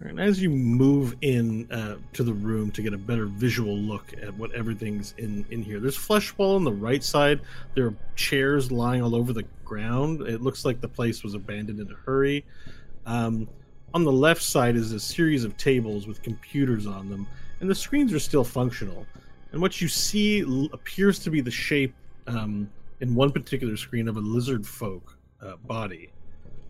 And 0.00 0.20
as 0.20 0.40
you 0.40 0.48
move 0.48 1.16
in 1.20 1.70
uh, 1.70 1.96
to 2.14 2.22
the 2.22 2.32
room 2.32 2.70
to 2.72 2.82
get 2.82 2.94
a 2.94 2.98
better 2.98 3.26
visual 3.26 3.76
look 3.76 4.14
at 4.22 4.34
what 4.34 4.52
everything's 4.52 5.14
in 5.18 5.44
in 5.50 5.62
here, 5.62 5.80
there's 5.80 5.96
flesh 5.96 6.36
wall 6.38 6.56
on 6.56 6.64
the 6.64 6.72
right 6.72 7.04
side. 7.04 7.40
There 7.74 7.86
are 7.86 7.94
chairs 8.14 8.70
lying 8.70 9.02
all 9.02 9.14
over 9.14 9.32
the 9.32 9.44
ground. 9.64 10.22
It 10.22 10.40
looks 10.40 10.64
like 10.64 10.80
the 10.80 10.88
place 10.88 11.22
was 11.22 11.34
abandoned 11.34 11.80
in 11.80 11.90
a 11.90 11.96
hurry. 11.96 12.44
Um, 13.04 13.48
on 13.92 14.04
the 14.04 14.12
left 14.12 14.42
side 14.42 14.76
is 14.76 14.92
a 14.92 15.00
series 15.00 15.44
of 15.44 15.56
tables 15.56 16.06
with 16.06 16.22
computers 16.22 16.86
on 16.86 17.10
them, 17.10 17.26
and 17.60 17.68
the 17.68 17.74
screens 17.74 18.12
are 18.12 18.20
still 18.20 18.44
functional. 18.44 19.06
And 19.52 19.60
what 19.60 19.80
you 19.80 19.88
see 19.88 20.40
appears 20.72 21.18
to 21.20 21.30
be 21.30 21.40
the 21.40 21.50
shape 21.50 21.94
um, 22.26 22.70
in 23.00 23.14
one 23.14 23.30
particular 23.30 23.76
screen 23.76 24.08
of 24.08 24.16
a 24.16 24.20
lizard 24.20 24.66
folk 24.66 25.16
uh, 25.42 25.56
body, 25.64 26.10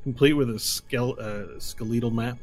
complete 0.03 0.33
with 0.33 0.51
a 0.51 0.55
skele- 0.55 1.19
uh, 1.19 1.59
skeletal 1.59 2.11
map 2.11 2.39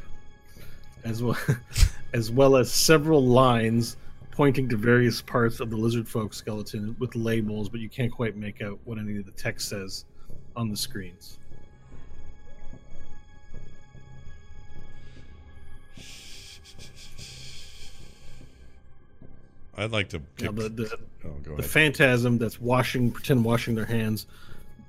as 1.04 1.24
well 1.24 1.38
as 2.14 2.32
well 2.32 2.56
as 2.56 2.72
several 2.72 3.26
lines 3.26 3.98
pointing 4.32 4.70
to 4.70 4.78
various 4.78 5.22
parts 5.22 5.60
of 5.60 5.70
the 5.72 5.76
lizard 5.76 6.08
folk 6.08 6.32
skeleton 6.32 6.96
with 7.00 7.16
labels, 7.16 7.70
but 7.70 7.80
you 7.80 7.90
can't 7.90 8.12
quite 8.12 8.36
make 8.36 8.62
out 8.62 8.80
what 8.86 9.00
any 9.00 9.18
of 9.18 9.26
the 9.26 9.32
text 9.32 9.68
says 9.68 10.06
on 10.56 10.70
the 10.70 10.78
screens. 10.78 11.40
I'd 19.78 19.92
like 19.92 20.10
to. 20.10 20.22
Kick... 20.38 20.56
the, 20.56 20.70
the, 20.70 21.00
oh, 21.26 21.56
the 21.56 21.64
phantasm 21.64 22.38
that's 22.38 22.60
washing, 22.60 23.12
pretend 23.12 23.46
washing 23.46 23.76
their 23.76 23.86
hands, 23.86 24.26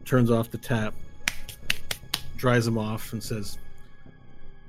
turns 0.05 0.31
off 0.31 0.51
the 0.51 0.59
tap, 0.59 0.94
dries 2.36 2.65
them 2.65 2.78
off, 2.78 3.12
and 3.12 3.23
says, 3.23 3.59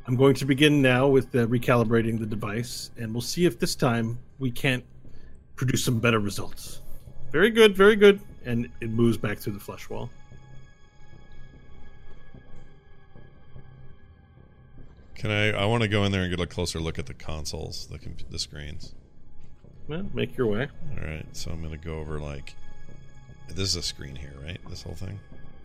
I'm 0.06 0.16
going 0.16 0.36
to 0.36 0.46
begin 0.46 0.82
now 0.82 1.08
with 1.08 1.34
uh, 1.36 1.48
recalibrating 1.48 2.20
the 2.20 2.26
device, 2.26 2.92
and 2.98 3.14
we'll 3.14 3.22
see 3.22 3.46
if 3.46 3.60
this 3.60 3.76
time 3.76 4.20
we 4.40 4.52
can't 4.52 4.84
produce 5.56 5.86
some 5.86 6.00
better 6.00 6.20
results. 6.20 6.82
Very 7.32 7.50
good, 7.50 7.76
very 7.76 7.96
good. 7.96 8.20
And 8.46 8.70
it 8.82 8.90
moves 8.90 9.18
back 9.18 9.38
through 9.38 9.54
the 9.54 9.60
flesh 9.60 9.90
wall. 9.90 10.10
Can 15.16 15.30
I? 15.30 15.52
I 15.52 15.66
want 15.66 15.84
to 15.84 15.90
go 15.90 16.06
in 16.06 16.12
there 16.14 16.22
and 16.22 16.30
get 16.32 16.40
a 16.40 16.48
closer 16.48 16.80
look 16.80 16.98
at 16.98 17.06
the 17.06 17.14
consoles, 17.14 17.88
the 17.88 18.00
the 18.30 18.40
screens. 18.40 18.96
Make 20.14 20.38
your 20.38 20.48
way. 20.48 20.68
All 20.98 21.04
right, 21.08 21.26
so 21.34 21.52
I'm 21.52 21.62
gonna 21.64 21.78
go 21.78 22.00
over 22.00 22.20
like. 22.20 22.56
This 23.48 23.70
is 23.70 23.76
a 23.76 23.82
screen 23.82 24.16
here, 24.16 24.34
right? 24.46 24.60
This 24.70 24.84
whole 24.84 24.94
thing. 24.94 25.20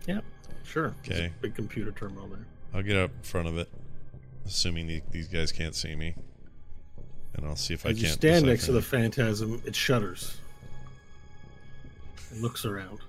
Yeah, 0.07 0.21
sure. 0.63 0.95
Okay. 1.05 1.31
big 1.41 1.53
computer 1.55 1.91
terminal 1.91 2.27
there. 2.27 2.45
I'll 2.73 2.81
get 2.81 2.97
up 2.97 3.11
in 3.15 3.21
front 3.23 3.47
of 3.47 3.57
it, 3.59 3.69
assuming 4.45 4.87
the, 4.87 5.01
these 5.11 5.27
guys 5.27 5.51
can't 5.51 5.75
see 5.75 5.95
me, 5.95 6.15
and 7.35 7.45
I'll 7.45 7.55
see 7.55 7.75
if 7.75 7.85
I 7.85 7.89
can't. 7.89 7.99
you 7.99 8.07
stand 8.07 8.45
next 8.47 8.65
to 8.65 8.71
the 8.71 8.81
phantasm, 8.81 9.61
it 9.65 9.75
shudders. 9.75 10.37
It 12.31 12.41
looks 12.41 12.65
around. 12.65 12.99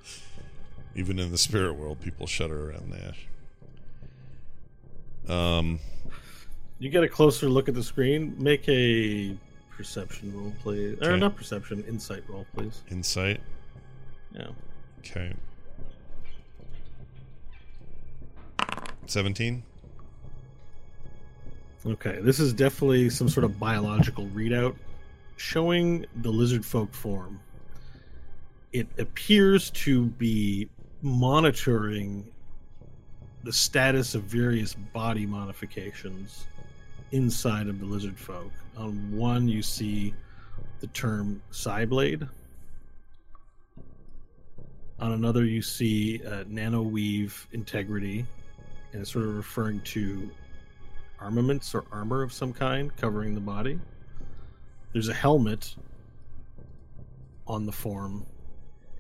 Even 0.95 1.19
in 1.19 1.31
the 1.31 1.39
spirit 1.39 1.75
world, 1.75 2.01
people 2.01 2.27
shudder 2.27 2.71
around 2.71 2.91
Nash. 2.91 3.27
Um, 5.29 5.81
You 6.79 6.91
get 6.91 7.03
a 7.03 7.09
closer 7.09 7.49
look 7.49 7.69
at 7.69 7.75
the 7.75 7.83
screen. 7.83 8.35
Make 8.39 8.69
a 8.69 9.37
perception 9.77 10.33
roll, 10.35 10.53
please. 10.63 10.99
Or 11.03 11.17
not 11.17 11.37
perception, 11.37 11.85
insight 11.87 12.23
roll, 12.29 12.47
please. 12.55 12.83
insight. 12.91 13.41
Yeah. 14.33 14.49
Okay. 15.01 15.33
Seventeen. 19.07 19.63
Okay, 21.85 22.19
this 22.21 22.41
is 22.41 22.53
definitely 22.53 23.11
some 23.11 23.29
sort 23.29 23.45
of 23.45 23.61
biological 23.61 24.27
readout 24.35 24.75
showing 25.37 26.05
the 26.17 26.31
lizard 26.31 26.65
folk 26.65 26.93
form. 26.93 27.39
It 28.73 28.89
appears 28.99 29.71
to 29.71 30.07
be 30.07 30.69
monitoring 31.03 32.27
the 33.45 33.53
status 33.53 34.17
of 34.17 34.25
various 34.25 34.75
body 34.75 35.25
modifications 35.27 36.47
inside 37.13 37.69
of 37.69 37.81
the 37.81 37.87
lizard 37.87 38.19
folk. 38.19 38.53
On 38.77 39.17
one, 39.17 39.49
you 39.49 39.63
see 39.63 40.15
the 40.81 40.87
term 40.89 41.43
Psyblade. 41.51 42.29
On 44.99 45.13
another, 45.13 45.45
you 45.45 45.63
see 45.63 46.23
uh, 46.25 46.45
nanoweave 46.45 47.47
integrity, 47.53 48.27
and 48.93 49.03
it's 49.03 49.13
sort 49.13 49.27
of 49.27 49.37
referring 49.37 49.81
to 49.81 50.31
armaments 51.21 51.75
or 51.75 51.85
armor 51.93 52.23
of 52.23 52.33
some 52.33 52.53
kind 52.53 52.95
covering 52.97 53.35
the 53.35 53.41
body. 53.41 53.79
There's 54.93 55.09
a 55.09 55.15
helmet 55.15 55.75
on 57.47 57.67
the 57.67 57.73
form, 57.73 58.25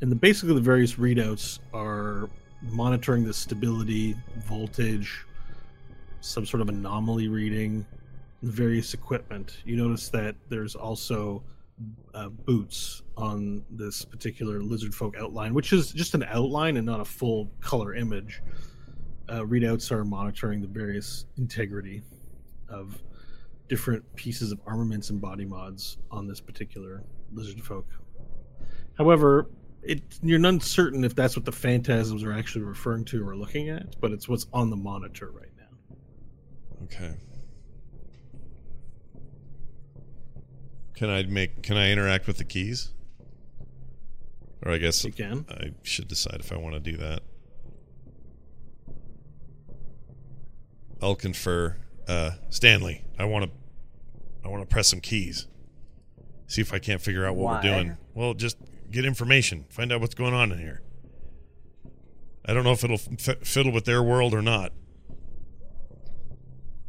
and 0.00 0.10
the 0.10 0.16
basically 0.16 0.54
the 0.54 0.60
various 0.60 0.94
readouts 0.94 1.58
are 1.72 2.28
monitoring 2.62 3.24
the 3.24 3.32
stability, 3.32 4.16
voltage, 4.46 5.24
some 6.26 6.46
sort 6.46 6.60
of 6.60 6.68
anomaly 6.68 7.28
reading, 7.28 7.86
various 8.42 8.94
equipment. 8.94 9.58
You 9.64 9.76
notice 9.76 10.08
that 10.10 10.36
there's 10.48 10.74
also 10.74 11.42
uh, 12.14 12.28
boots 12.28 13.02
on 13.16 13.64
this 13.70 14.04
particular 14.04 14.62
lizard 14.62 14.94
folk 14.94 15.16
outline, 15.18 15.54
which 15.54 15.72
is 15.72 15.92
just 15.92 16.14
an 16.14 16.24
outline 16.24 16.76
and 16.76 16.86
not 16.86 17.00
a 17.00 17.04
full 17.04 17.50
color 17.60 17.94
image 17.94 18.42
uh, 19.28 19.40
readouts 19.40 19.90
are 19.90 20.04
monitoring 20.04 20.60
the 20.60 20.68
various 20.68 21.26
integrity 21.38 22.02
of 22.68 23.02
different 23.68 24.04
pieces 24.14 24.52
of 24.52 24.60
armaments 24.66 25.10
and 25.10 25.20
body 25.20 25.44
mods 25.44 25.98
on 26.10 26.26
this 26.26 26.40
particular 26.40 27.02
lizard 27.32 27.60
folk. 27.60 27.86
However, 28.96 29.48
it 29.82 30.02
you're 30.22 30.44
uncertain 30.44 31.04
if 31.04 31.14
that's 31.14 31.36
what 31.36 31.44
the 31.44 31.52
phantasms 31.52 32.24
are 32.24 32.32
actually 32.32 32.64
referring 32.64 33.04
to 33.06 33.26
or 33.28 33.36
looking 33.36 33.68
at, 33.68 34.00
but 34.00 34.12
it's 34.12 34.28
what's 34.28 34.46
on 34.52 34.70
the 34.70 34.76
monitor 34.76 35.30
right. 35.30 35.48
Okay. 36.84 37.14
Can 40.94 41.10
I 41.10 41.22
make? 41.24 41.62
Can 41.62 41.76
I 41.76 41.90
interact 41.90 42.26
with 42.26 42.38
the 42.38 42.44
keys? 42.44 42.92
Or 44.64 44.72
I 44.72 44.78
guess 44.78 45.04
You 45.04 45.12
can. 45.12 45.44
I 45.50 45.72
should 45.82 46.08
decide 46.08 46.40
if 46.40 46.50
I 46.52 46.56
want 46.56 46.74
to 46.74 46.80
do 46.80 46.96
that. 46.96 47.20
I'll 51.02 51.14
confer. 51.14 51.76
Uh, 52.08 52.32
Stanley, 52.50 53.04
I 53.18 53.24
want 53.24 53.44
to. 53.44 53.50
I 54.44 54.48
want 54.48 54.62
to 54.62 54.66
press 54.66 54.88
some 54.88 55.00
keys. 55.00 55.46
See 56.46 56.60
if 56.62 56.72
I 56.72 56.78
can't 56.78 57.00
figure 57.00 57.26
out 57.26 57.34
what 57.34 57.44
Why? 57.44 57.54
we're 57.56 57.62
doing. 57.62 57.96
Well, 58.14 58.34
just 58.34 58.56
get 58.90 59.04
information. 59.04 59.64
Find 59.68 59.92
out 59.92 60.00
what's 60.00 60.14
going 60.14 60.32
on 60.32 60.52
in 60.52 60.58
here. 60.58 60.82
I 62.44 62.54
don't 62.54 62.62
know 62.62 62.70
if 62.72 62.84
it'll 62.84 62.94
f- 63.00 63.40
fiddle 63.42 63.72
with 63.72 63.84
their 63.84 64.02
world 64.02 64.32
or 64.32 64.40
not. 64.42 64.72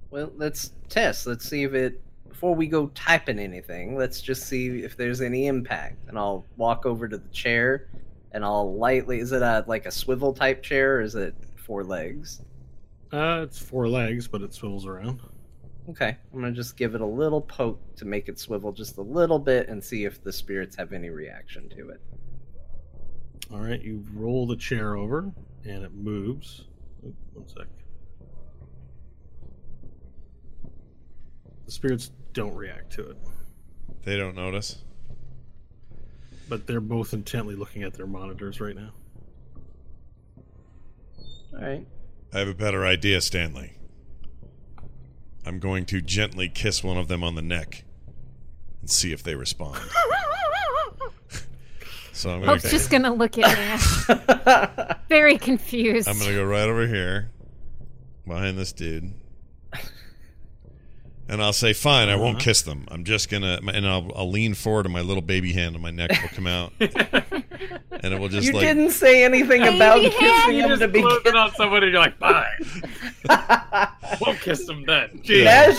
Well, 0.09 0.31
let's 0.35 0.71
test. 0.89 1.27
Let's 1.27 1.47
see 1.47 1.63
if 1.63 1.73
it. 1.73 2.01
Before 2.29 2.53
we 2.53 2.67
go 2.67 2.88
typing 2.93 3.39
anything, 3.39 3.97
let's 3.97 4.21
just 4.21 4.43
see 4.47 4.84
if 4.84 4.95
there's 4.95 5.21
any 5.21 5.47
impact. 5.47 5.97
And 6.07 6.17
I'll 6.19 6.45
walk 6.55 6.85
over 6.85 7.07
to 7.07 7.17
the 7.17 7.29
chair, 7.29 7.88
and 8.31 8.45
I'll 8.45 8.75
lightly. 8.75 9.19
Is 9.19 9.31
it 9.31 9.41
a 9.41 9.65
like 9.67 9.85
a 9.85 9.91
swivel 9.91 10.34
type 10.34 10.61
chair, 10.61 10.97
or 10.97 11.01
is 11.01 11.15
it 11.15 11.35
four 11.55 11.84
legs? 11.84 12.41
Uh, 13.11 13.41
it's 13.43 13.57
four 13.59 13.88
legs, 13.88 14.27
but 14.27 14.41
it 14.41 14.53
swivels 14.53 14.85
around. 14.85 15.21
Okay, 15.89 16.17
I'm 16.34 16.41
gonna 16.41 16.51
just 16.51 16.75
give 16.75 16.95
it 16.95 17.01
a 17.01 17.05
little 17.05 17.41
poke 17.41 17.79
to 17.95 18.05
make 18.05 18.27
it 18.27 18.38
swivel 18.38 18.71
just 18.73 18.97
a 18.97 19.01
little 19.01 19.39
bit, 19.39 19.69
and 19.69 19.84
see 19.84 20.05
if 20.05 20.21
the 20.23 20.31
spirits 20.34 20.75
have 20.75 20.93
any 20.93 21.09
reaction 21.09 21.69
to 21.69 21.89
it. 21.89 22.01
All 23.51 23.59
right, 23.59 23.81
you 23.81 24.03
roll 24.13 24.45
the 24.45 24.57
chair 24.57 24.97
over, 24.97 25.31
and 25.63 25.84
it 25.84 25.93
moves. 25.93 26.65
Oop, 27.05 27.15
One 27.34 27.47
sec. 27.47 27.67
The 31.68 31.72
spirits 31.72 32.10
don't 32.34 32.56
react 32.56 32.91
to 32.94 33.10
it, 33.11 33.18
They 34.03 34.18
don't 34.18 34.35
notice. 34.35 34.84
but 36.49 36.65
they're 36.65 36.80
both 36.80 37.14
intently 37.14 37.56
looking 37.56 37.84
at 37.84 37.94
their 37.94 38.07
monitors 38.07 38.60
right 38.61 38.76
now. 38.76 38.91
All 41.53 41.60
right. 41.61 41.85
I 42.34 42.39
have 42.39 42.48
a 42.48 42.53
better 42.53 42.85
idea, 42.85 43.19
Stanley. 43.19 43.73
I'm 45.45 45.60
going 45.60 45.85
to 45.88 46.02
gently 46.02 46.48
kiss 46.49 46.84
one 46.84 46.98
of 46.98 47.07
them 47.10 47.23
on 47.23 47.35
the 47.35 47.41
neck 47.41 47.84
and 48.81 48.89
see 48.89 49.11
if 49.11 49.23
they 49.23 49.35
respond. 49.35 49.77
so 52.14 52.30
I'm 52.31 52.39
going 52.39 52.49
Hope's 52.49 52.64
to 52.64 52.69
just 52.69 52.89
gonna 52.89 53.14
look 53.14 53.38
at 53.38 53.57
Nash, 53.57 54.98
very 55.10 55.38
confused. 55.38 56.07
I'm 56.07 56.18
going 56.18 56.30
to 56.31 56.35
go 56.35 56.45
right 56.45 56.68
over 56.68 56.88
here 56.88 57.30
behind 58.26 58.57
this 58.57 58.72
dude. 58.72 59.14
And 61.29 61.41
I'll 61.41 61.51
say, 61.53 61.73
"Fine, 61.73 62.07
I 62.09 62.15
won't 62.15 62.37
Uh-huh. 62.37 62.43
kiss 62.45 62.61
them. 62.61 62.85
I'm 62.89 63.03
just 63.03 63.29
gonna," 63.29 63.59
and 63.73 63.85
I'll, 63.87 64.09
I'll 64.15 64.29
lean 64.31 64.53
forward, 64.53 64.85
and 64.85 64.93
my 64.93 65.01
little 65.01 65.21
baby 65.21 65.51
hand 65.51 65.75
on 65.75 65.81
my 65.81 65.91
neck 65.91 66.09
will 66.21 66.29
come 66.29 66.47
out, 66.47 66.71
and 66.79 68.13
it 68.13 68.19
will 68.19 68.29
just 68.29 68.47
you 68.47 68.53
like 68.53 68.65
didn't 68.65 68.91
say 68.91 69.23
anything 69.25 69.61
Baby 69.61 69.75
about 69.75 69.99
hand? 70.01 70.13
kissing 70.13 70.55
You 70.55 70.61
him 70.63 70.69
just 70.69 70.81
to 70.81 70.87
begin. 70.87 71.09
close 71.21 71.33
on 71.35 71.51
somebody 71.55 71.87
and 71.87 71.93
you're 71.93 72.01
like, 72.01 72.17
fine. 72.17 72.45
Won't 74.21 74.39
kiss 74.39 74.65
them 74.65 74.83
then. 74.85 75.09
Jeez. 75.23 75.43
Nash, 75.43 75.75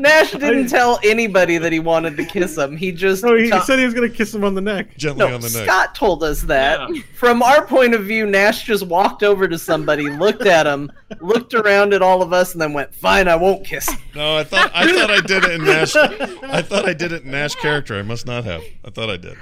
Nash 0.00 0.32
didn't 0.32 0.68
tell 0.68 0.98
anybody 1.04 1.58
that 1.58 1.72
he 1.72 1.80
wanted 1.80 2.16
to 2.16 2.24
kiss 2.24 2.56
him. 2.58 2.76
He 2.76 2.92
just 2.92 3.22
No, 3.24 3.34
he 3.36 3.48
ta- 3.48 3.62
said 3.62 3.78
he 3.78 3.84
was 3.84 3.94
going 3.94 4.10
to 4.10 4.16
kiss 4.16 4.34
him 4.34 4.44
on 4.44 4.54
the 4.54 4.60
neck. 4.60 4.96
gently 4.96 5.20
no, 5.26 5.34
on 5.34 5.40
the 5.40 5.48
neck. 5.50 5.64
Scott 5.64 5.94
told 5.94 6.22
us 6.22 6.42
that. 6.42 6.88
Yeah. 6.90 7.02
From 7.14 7.42
our 7.42 7.64
point 7.66 7.94
of 7.94 8.02
view, 8.04 8.26
Nash 8.26 8.64
just 8.64 8.86
walked 8.86 9.22
over 9.22 9.46
to 9.48 9.58
somebody, 9.58 10.10
looked 10.10 10.46
at 10.46 10.66
him, 10.66 10.90
looked 11.20 11.54
around 11.54 11.94
at 11.94 12.02
all 12.02 12.22
of 12.22 12.32
us, 12.32 12.52
and 12.52 12.60
then 12.60 12.72
went, 12.72 12.94
"Fine, 12.94 13.28
I 13.28 13.36
won't 13.36 13.64
kiss." 13.66 13.88
him." 13.88 13.98
No, 14.14 14.36
I 14.36 14.44
thought 14.44 14.70
I 14.74 14.92
thought 14.92 15.10
I 15.10 15.20
did 15.20 15.44
it 15.44 15.50
in 15.52 15.64
Nash. 15.64 15.94
I 15.96 16.62
thought 16.62 16.86
I 16.88 16.92
did 16.92 17.12
it 17.12 17.22
in 17.24 17.30
Nash 17.30 17.54
character. 17.56 17.98
I 17.98 18.02
must 18.02 18.26
not 18.26 18.44
have. 18.44 18.62
I 18.84 18.90
thought 18.90 19.10
I 19.10 19.16
did. 19.16 19.36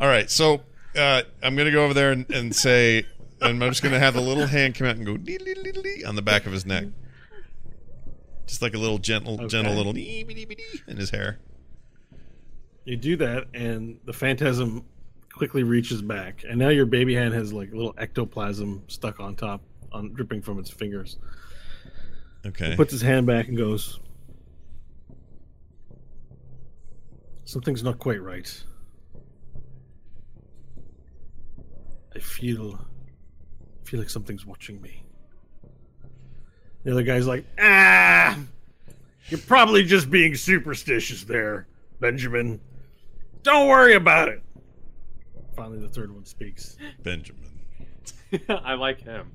All 0.00 0.08
right, 0.08 0.30
so 0.30 0.62
uh, 0.98 1.22
I'm 1.42 1.56
gonna 1.56 1.70
go 1.70 1.84
over 1.84 1.94
there 1.94 2.12
and, 2.12 2.28
and 2.30 2.54
say, 2.56 3.04
and 3.40 3.62
I'm 3.62 3.70
just 3.70 3.82
gonna 3.82 3.98
have 3.98 4.14
the 4.14 4.20
little 4.20 4.46
hand 4.46 4.74
come 4.74 4.86
out 4.86 4.96
and 4.96 5.04
go 5.06 5.16
dee, 5.16 5.36
dee, 5.38 5.54
dee, 5.54 5.72
dee, 5.72 5.82
dee 5.82 6.04
on 6.04 6.16
the 6.16 6.22
back 6.22 6.46
of 6.46 6.52
his 6.52 6.64
neck, 6.66 6.84
just 8.50 8.62
like 8.62 8.74
a 8.74 8.78
little 8.78 8.98
gentle, 8.98 9.46
gentle 9.46 9.74
little 9.74 9.96
in 9.96 10.96
his 10.96 11.08
hair. 11.08 11.38
You 12.84 12.96
do 12.96 13.16
that, 13.16 13.46
and 13.54 13.96
the 14.04 14.12
phantasm 14.12 14.84
quickly 15.32 15.62
reaches 15.62 16.02
back, 16.02 16.42
and 16.48 16.58
now 16.58 16.70
your 16.70 16.86
baby 16.86 17.14
hand 17.14 17.32
has 17.32 17.52
like 17.52 17.70
a 17.70 17.76
little 17.76 17.94
ectoplasm 17.96 18.82
stuck 18.88 19.20
on 19.20 19.36
top, 19.36 19.62
on 19.92 20.12
dripping 20.14 20.42
from 20.42 20.58
its 20.58 20.68
fingers. 20.68 21.18
Okay. 22.44 22.74
puts 22.74 22.90
his 22.90 23.02
hand 23.02 23.26
back 23.26 23.46
and 23.46 23.56
goes, 23.56 24.00
Something's 27.44 27.84
not 27.84 27.98
quite 27.98 28.20
right. 28.20 28.64
I 32.16 32.18
feel 32.18 32.84
feel 33.84 34.00
like 34.00 34.10
something's 34.10 34.44
watching 34.44 34.80
me. 34.82 35.04
The 36.84 36.92
other 36.92 37.02
guy's 37.02 37.26
like, 37.26 37.44
ah 37.60 38.38
You're 39.28 39.40
probably 39.40 39.84
just 39.84 40.10
being 40.10 40.34
superstitious 40.34 41.24
there, 41.24 41.66
Benjamin. 42.00 42.60
Don't 43.42 43.68
worry 43.68 43.94
about 43.94 44.28
it. 44.28 44.42
Finally 45.56 45.80
the 45.80 45.88
third 45.88 46.12
one 46.12 46.24
speaks. 46.24 46.76
Benjamin. 47.02 47.42
I 48.48 48.74
like 48.74 49.02
him. 49.02 49.32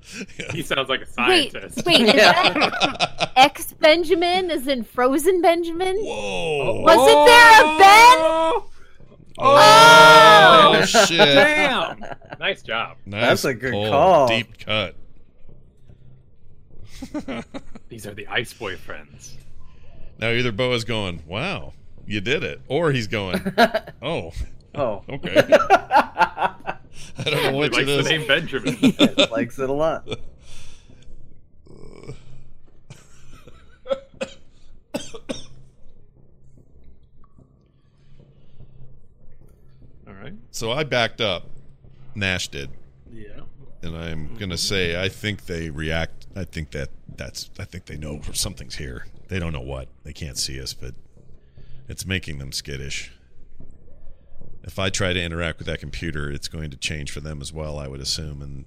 He 0.52 0.62
sounds 0.62 0.88
like 0.88 1.02
a 1.02 1.06
scientist. 1.06 1.84
wait, 1.84 2.00
is 2.00 2.14
Yeah. 2.14 2.50
that 2.54 3.32
ex 3.36 3.72
Benjamin? 3.74 4.50
Is 4.50 4.66
in 4.66 4.84
Frozen 4.84 5.42
Benjamin? 5.42 5.96
Whoa! 5.98 6.80
Was 6.80 7.10
it 7.10 7.26
there 7.26 7.60
a 7.60 7.78
Ben? 7.78 8.18
Oh, 8.18 8.70
Oh! 9.38 10.84
shit! 10.86 11.18
Damn! 11.18 12.00
Nice 12.40 12.62
job. 12.62 12.96
Nice 13.04 13.20
That's 13.28 13.44
a 13.44 13.54
good 13.54 13.72
pull. 13.72 13.90
call. 13.90 14.28
Deep 14.28 14.58
cut. 14.58 14.96
These 17.88 18.06
are 18.06 18.14
the 18.14 18.26
ice 18.28 18.52
boyfriends. 18.54 19.34
Now 20.18 20.30
either 20.30 20.52
Bo's 20.52 20.84
going, 20.84 21.22
"Wow, 21.26 21.72
you 22.06 22.20
did 22.20 22.42
it," 22.42 22.60
or 22.68 22.92
he's 22.92 23.06
going, 23.06 23.40
"Oh, 24.02 24.32
Oh. 24.74 25.02
okay." 25.08 25.36
I 27.18 27.22
don't 27.24 27.42
know 27.42 27.52
He 27.52 27.58
which 27.58 27.72
likes 27.72 27.88
it 27.88 28.02
the 28.04 28.10
name 28.10 28.26
Benjamin. 28.26 29.28
Likes 29.30 29.58
it 29.58 29.68
a 29.70 29.72
lot. 29.72 30.06
All 40.06 40.14
right. 40.14 40.34
So 40.50 40.70
I 40.72 40.84
backed 40.84 41.20
up. 41.20 41.44
Nash 42.14 42.48
did, 42.48 42.70
Yeah. 43.12 43.40
and 43.82 43.94
I'm 43.94 44.36
gonna 44.36 44.56
say 44.56 45.00
I 45.00 45.10
think 45.10 45.44
they 45.44 45.68
react. 45.68 46.25
I 46.36 46.44
think 46.44 46.72
that 46.72 46.90
that's. 47.08 47.50
I 47.58 47.64
think 47.64 47.86
they 47.86 47.96
know 47.96 48.20
something's 48.34 48.76
here. 48.76 49.06
They 49.28 49.38
don't 49.38 49.54
know 49.54 49.60
what. 49.62 49.88
They 50.04 50.12
can't 50.12 50.36
see 50.36 50.60
us, 50.60 50.74
but 50.74 50.94
it's 51.88 52.04
making 52.04 52.38
them 52.38 52.52
skittish. 52.52 53.10
If 54.62 54.78
I 54.78 54.90
try 54.90 55.12
to 55.12 55.22
interact 55.22 55.58
with 55.58 55.66
that 55.68 55.80
computer, 55.80 56.30
it's 56.30 56.48
going 56.48 56.70
to 56.70 56.76
change 56.76 57.10
for 57.10 57.20
them 57.20 57.40
as 57.40 57.52
well. 57.52 57.78
I 57.78 57.88
would 57.88 58.00
assume, 58.00 58.42
and 58.42 58.66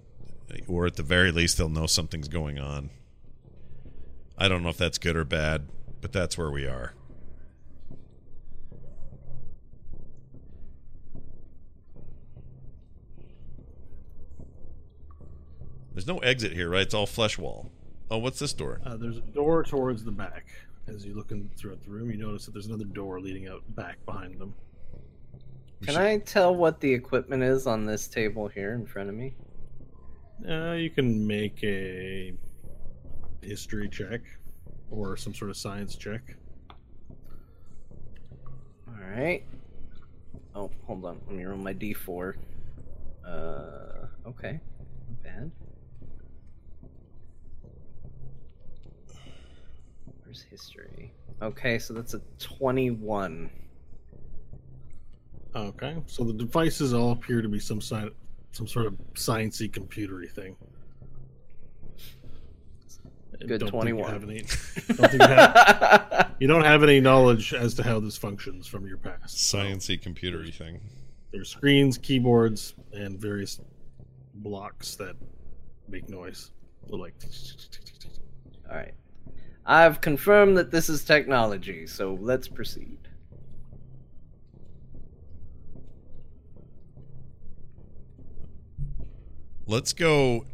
or 0.68 0.88
at 0.88 0.96
the 0.96 1.04
very 1.04 1.32
least, 1.32 1.58
they'll 1.58 1.70
know 1.70 1.86
something's 1.86 2.28
going 2.28 2.58
on. 2.58 2.90
I 4.36 4.48
don't 4.48 4.64
know 4.64 4.70
if 4.70 4.78
that's 4.78 4.98
good 4.98 5.16
or 5.16 5.26
bad, 5.26 5.68
but 6.02 6.12
that's 6.12 6.38
where 6.38 6.50
we 6.50 6.66
are. 6.66 6.94
There's 16.00 16.08
no 16.08 16.20
exit 16.20 16.54
here, 16.54 16.70
right? 16.70 16.84
It's 16.84 16.94
all 16.94 17.06
flesh 17.06 17.38
wall. 17.38 17.70
Oh, 18.10 18.20
what's 18.20 18.40
this 18.40 18.54
door? 18.54 18.80
Uh, 18.86 18.96
there's 18.96 19.18
a 19.18 19.22
door 19.22 19.64
towards 19.64 20.02
the 20.06 20.14
back. 20.14 20.46
As 20.88 21.06
you 21.06 21.14
look 21.14 21.32
in 21.34 21.50
throughout 21.58 21.84
the 21.84 21.90
room, 21.90 22.10
you 22.10 22.16
notice 22.16 22.46
that 22.46 22.54
there's 22.54 22.68
another 22.68 22.86
door 22.86 23.20
leading 23.20 23.50
out 23.50 23.64
back 23.76 23.98
behind 24.06 24.40
them. 24.40 24.54
We 25.82 25.88
Can 25.88 25.96
should- 25.96 26.02
I 26.02 26.18
tell 26.20 26.56
what 26.56 26.80
the 26.80 26.94
equipment 26.94 27.44
is 27.44 27.68
on 27.68 27.86
this 27.86 28.08
table 28.08 28.48
here 28.48 28.76
in 28.76 28.86
front 28.86 29.10
of 29.10 29.16
me? 29.16 29.34
Uh, 30.50 30.72
you 30.72 30.90
can 30.90 31.28
make 31.28 31.62
a 31.66 32.34
history 33.42 33.90
check 33.90 34.22
or 34.92 35.18
some 35.18 35.34
sort 35.34 35.52
of 35.52 35.58
science 35.58 35.98
check. 35.98 36.22
All 38.88 38.94
right. 39.18 39.44
Oh, 40.56 40.72
hold 40.88 41.04
on. 41.04 41.20
Let 41.28 41.36
me 41.36 41.44
roll 41.44 41.58
my 41.58 41.74
d4. 41.74 42.36
Uh, 43.28 44.08
okay. 44.26 44.62
Not 45.10 45.24
bad. 45.24 45.52
Where's 50.30 50.44
history? 50.44 51.12
Okay, 51.42 51.80
so 51.80 51.92
that's 51.92 52.14
a 52.14 52.22
21. 52.38 53.50
Okay, 55.56 55.98
so 56.06 56.24
the 56.24 56.34
devices 56.34 56.94
all 56.94 57.14
appear 57.14 57.42
to 57.42 57.50
be 57.50 57.58
some 57.58 57.82
sign, 57.82 58.12
some 58.52 58.68
sort 58.68 58.86
of 58.86 58.94
sciency 59.16 59.68
computery 59.68 60.30
thing. 60.32 60.56
Good 63.40 63.62
don't 63.62 63.72
think 63.72 63.86
you 63.86 64.04
21. 64.04 64.12
have 64.12 64.24
any- 64.24 64.38
don't 64.42 65.10
think 65.10 65.14
you, 65.14 65.20
have, 65.28 66.36
you 66.40 66.48
don't 66.48 66.64
have 66.64 66.84
any 66.84 67.00
knowledge 67.00 67.56
as 67.56 67.74
to 67.74 67.84
how 67.84 68.00
this 68.00 68.16
functions 68.16 68.68
from 68.68 68.86
your 68.86 68.98
past. 68.98 69.36
Sciency 69.36 70.00
computery 70.00 70.54
thing. 70.54 70.80
there's 71.32 71.50
screens, 71.50 71.98
keyboards, 71.98 72.76
and 72.94 73.20
various 73.20 73.60
blocks 74.36 74.96
that 74.98 75.16
make 75.88 76.08
noise. 76.08 76.52
Like 76.88 77.16
All 78.70 78.76
right. 78.76 78.94
I've 79.70 80.02
confirmed 80.02 80.58
that 80.58 80.72
this 80.72 80.90
is 80.90 81.04
technology, 81.04 81.86
so 81.86 82.18
let's 82.20 82.48
proceed. 82.48 82.98
Let's 89.68 89.94
go. 89.94 90.46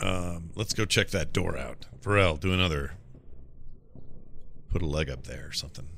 Um, 0.00 0.48
let's 0.54 0.72
go 0.72 0.86
check 0.86 1.10
that 1.10 1.34
door 1.34 1.58
out. 1.58 1.84
Varel, 2.00 2.40
do 2.40 2.54
another. 2.54 2.94
Put 4.70 4.80
a 4.80 4.86
leg 4.86 5.10
up 5.10 5.24
there 5.24 5.48
or 5.48 5.52
something. 5.52 5.90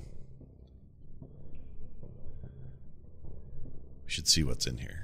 We 4.04 4.10
should 4.10 4.26
see 4.26 4.42
what's 4.42 4.66
in 4.66 4.78
here. 4.78 4.97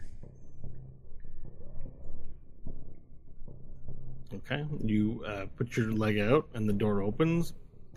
Okay, 4.36 4.65
you 4.82 5.23
uh, 5.27 5.47
put 5.56 5.77
your 5.77 5.93
leg 5.93 6.19
out, 6.19 6.48
and 6.55 6.69
the 6.69 6.73
door 6.73 7.02
opens, 7.02 7.52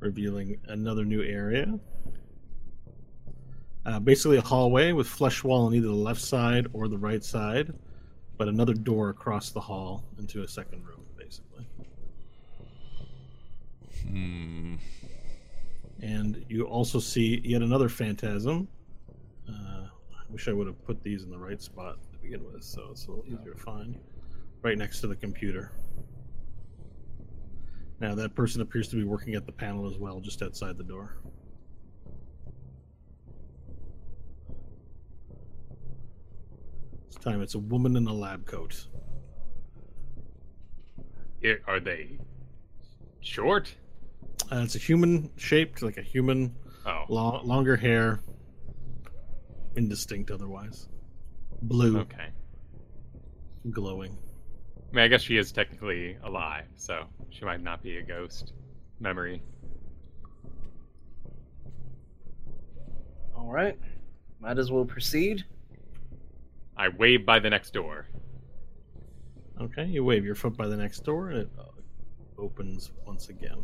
revealing 0.00 0.58
another 0.68 1.04
new 1.04 1.22
area. 1.22 1.78
Uh, 3.84 4.00
basically, 4.00 4.38
a 4.38 4.42
hallway 4.42 4.92
with 4.92 5.06
flesh 5.06 5.44
wall 5.44 5.66
on 5.66 5.74
either 5.74 5.88
the 5.88 5.92
left 5.92 6.20
side 6.20 6.66
or 6.72 6.88
the 6.88 6.96
right 6.96 7.22
side, 7.22 7.74
but 8.38 8.48
another 8.48 8.72
door 8.72 9.10
across 9.10 9.50
the 9.50 9.60
hall 9.60 10.04
into 10.18 10.42
a 10.42 10.48
second 10.48 10.82
room, 10.86 11.04
basically. 11.18 11.66
Hmm. 14.08 14.76
And 16.00 16.42
you 16.48 16.64
also 16.64 16.98
see 16.98 17.42
yet 17.44 17.60
another 17.60 17.90
phantasm. 17.90 18.66
Uh, 19.46 19.84
I 19.84 20.22
wish 20.30 20.48
I 20.48 20.52
would 20.52 20.66
have 20.66 20.82
put 20.86 21.02
these 21.02 21.22
in 21.22 21.30
the 21.30 21.38
right 21.38 21.60
spot 21.60 21.98
begin 22.22 22.44
with, 22.52 22.62
so 22.62 22.88
it's 22.90 23.06
a 23.06 23.10
little 23.10 23.24
easier 23.26 23.52
to 23.54 23.58
find. 23.60 23.98
Right 24.62 24.76
next 24.76 25.00
to 25.00 25.06
the 25.06 25.16
computer. 25.16 25.72
Now, 28.00 28.14
that 28.14 28.34
person 28.34 28.60
appears 28.60 28.88
to 28.88 28.96
be 28.96 29.04
working 29.04 29.34
at 29.34 29.46
the 29.46 29.52
panel 29.52 29.86
as 29.90 29.96
well, 29.98 30.20
just 30.20 30.42
outside 30.42 30.76
the 30.78 30.84
door. 30.84 31.16
This 37.08 37.16
time 37.16 37.42
it's 37.42 37.54
a 37.54 37.58
woman 37.58 37.96
in 37.96 38.06
a 38.06 38.12
lab 38.12 38.46
coat. 38.46 38.86
Yeah, 41.42 41.54
Are 41.66 41.80
they 41.80 42.18
short? 43.20 43.74
Uh, 44.52 44.60
it's 44.64 44.74
a 44.74 44.78
human 44.78 45.30
shaped, 45.36 45.80
like 45.82 45.96
a 45.96 46.02
human, 46.02 46.54
Oh, 46.84 47.04
lo- 47.08 47.40
longer 47.44 47.76
hair, 47.76 48.20
indistinct 49.76 50.30
otherwise. 50.30 50.88
Blue, 51.62 51.98
okay. 51.98 52.28
glowing. 53.70 54.16
I 54.90 54.96
mean, 54.96 55.04
I 55.04 55.08
guess 55.08 55.22
she 55.22 55.36
is 55.36 55.52
technically 55.52 56.16
alive, 56.24 56.66
so 56.74 57.04
she 57.28 57.44
might 57.44 57.62
not 57.62 57.82
be 57.82 57.98
a 57.98 58.02
ghost 58.02 58.52
memory. 58.98 59.42
All 63.36 63.50
right. 63.50 63.78
Might 64.40 64.58
as 64.58 64.72
well 64.72 64.84
proceed. 64.84 65.44
I 66.76 66.88
wave 66.88 67.26
by 67.26 67.38
the 67.38 67.50
next 67.50 67.72
door. 67.72 68.06
Okay, 69.60 69.84
you 69.84 70.02
wave 70.02 70.24
your 70.24 70.34
foot 70.34 70.56
by 70.56 70.66
the 70.66 70.76
next 70.76 71.00
door 71.00 71.30
and 71.30 71.40
it 71.40 71.50
uh, 71.58 71.64
opens 72.38 72.90
once 73.06 73.28
again. 73.28 73.62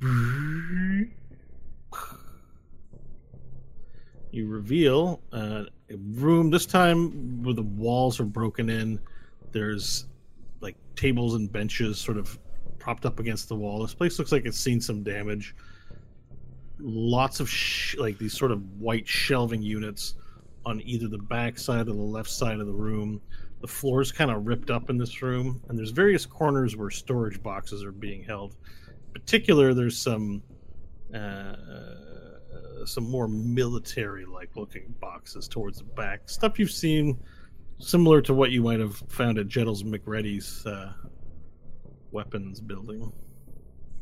You 4.32 4.48
reveal 4.48 5.22
uh, 5.32 5.62
a 5.64 5.70
room, 5.94 6.50
this 6.50 6.66
time 6.66 7.42
where 7.42 7.54
the 7.54 7.62
walls 7.62 8.20
are 8.20 8.24
broken 8.24 8.68
in. 8.68 9.00
There's 9.52 10.06
like 10.60 10.76
tables 10.96 11.34
and 11.34 11.50
benches 11.50 11.98
sort 11.98 12.18
of 12.18 12.38
propped 12.78 13.06
up 13.06 13.18
against 13.20 13.48
the 13.48 13.54
wall. 13.54 13.82
This 13.82 13.94
place 13.94 14.18
looks 14.18 14.32
like 14.32 14.44
it's 14.44 14.58
seen 14.58 14.80
some 14.80 15.02
damage. 15.02 15.54
Lots 16.78 17.40
of 17.40 17.48
sh- 17.48 17.96
like 17.96 18.18
these 18.18 18.36
sort 18.36 18.52
of 18.52 18.62
white 18.80 19.08
shelving 19.08 19.62
units 19.62 20.14
on 20.64 20.82
either 20.84 21.08
the 21.08 21.18
back 21.18 21.58
side 21.58 21.82
or 21.82 21.94
the 21.94 21.94
left 21.94 22.28
side 22.28 22.60
of 22.60 22.66
the 22.66 22.72
room. 22.72 23.20
The 23.60 23.68
floor 23.68 24.02
is 24.02 24.12
kind 24.12 24.30
of 24.30 24.46
ripped 24.46 24.70
up 24.70 24.90
in 24.90 24.98
this 24.98 25.22
room, 25.22 25.62
and 25.68 25.78
there's 25.78 25.90
various 25.90 26.26
corners 26.26 26.76
where 26.76 26.90
storage 26.90 27.42
boxes 27.42 27.82
are 27.84 27.92
being 27.92 28.22
held. 28.22 28.56
In 28.88 29.12
particular, 29.12 29.72
there's 29.72 29.96
some 29.96 30.42
uh, 31.14 31.54
some 32.84 33.10
more 33.10 33.28
military-like 33.28 34.56
looking 34.56 34.94
boxes 35.00 35.48
towards 35.48 35.78
the 35.78 35.84
back. 35.84 36.28
Stuff 36.28 36.58
you've 36.58 36.70
seen, 36.70 37.18
similar 37.78 38.20
to 38.22 38.34
what 38.34 38.50
you 38.50 38.62
might 38.62 38.80
have 38.80 38.96
found 39.08 39.38
at 39.38 39.48
Jettles 39.48 39.82
McReady's 39.82 40.66
uh, 40.66 40.92
weapons 42.10 42.60
building 42.60 43.12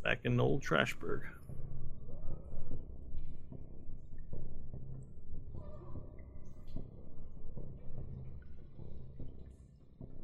back 0.03 0.19
in 0.23 0.39
Old 0.39 0.61
Trashburg. 0.63 1.21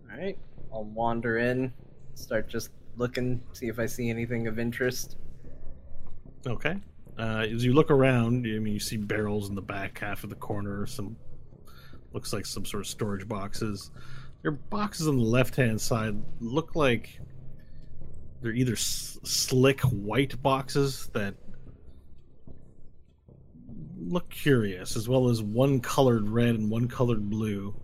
All 0.10 0.18
right. 0.18 0.38
I'll 0.73 0.86
wander 0.86 1.38
in, 1.38 1.73
start 2.14 2.48
just 2.48 2.69
looking, 2.95 3.41
see 3.52 3.68
if 3.68 3.78
I 3.80 3.86
see 3.86 4.10
anything 4.10 4.48
of 4.48 4.57
interest. 4.57 5.18
Okay. 6.48 6.78
Uh, 7.18 7.46
as 7.52 7.64
you 7.64 7.74
look 7.74 7.92
around, 7.92 8.46
I 8.48 8.60
mean, 8.60 8.74
you 8.74 8.80
see 8.80 8.98
barrels 8.98 9.50
in 9.50 9.56
the 9.56 9.62
back 9.62 10.00
half 10.00 10.24
of 10.24 10.30
the 10.30 10.36
corner. 10.36 10.86
Some 10.88 11.16
looks 12.14 12.34
like 12.34 12.46
some 12.46 12.66
sort 12.66 12.82
of 12.82 12.88
storage 12.88 13.28
boxes. 13.28 13.92
Your 14.44 14.54
boxes 14.54 15.08
on 15.08 15.18
the 15.18 15.24
left 15.24 15.56
hand 15.56 15.80
side 15.80 16.16
look 16.40 16.76
like 16.76 17.20
they're 18.42 18.54
either 18.54 18.74
s- 18.74 19.20
slick 19.24 19.82
white 19.82 20.42
boxes 20.42 21.10
that 21.14 21.36
look 24.00 24.30
curious, 24.30 24.96
as 24.96 25.08
well 25.08 25.30
as 25.30 25.44
one 25.44 25.80
colored 25.80 26.28
red 26.28 26.56
and 26.56 26.70
one 26.72 26.88
colored 26.88 27.30
blue, 27.30 27.76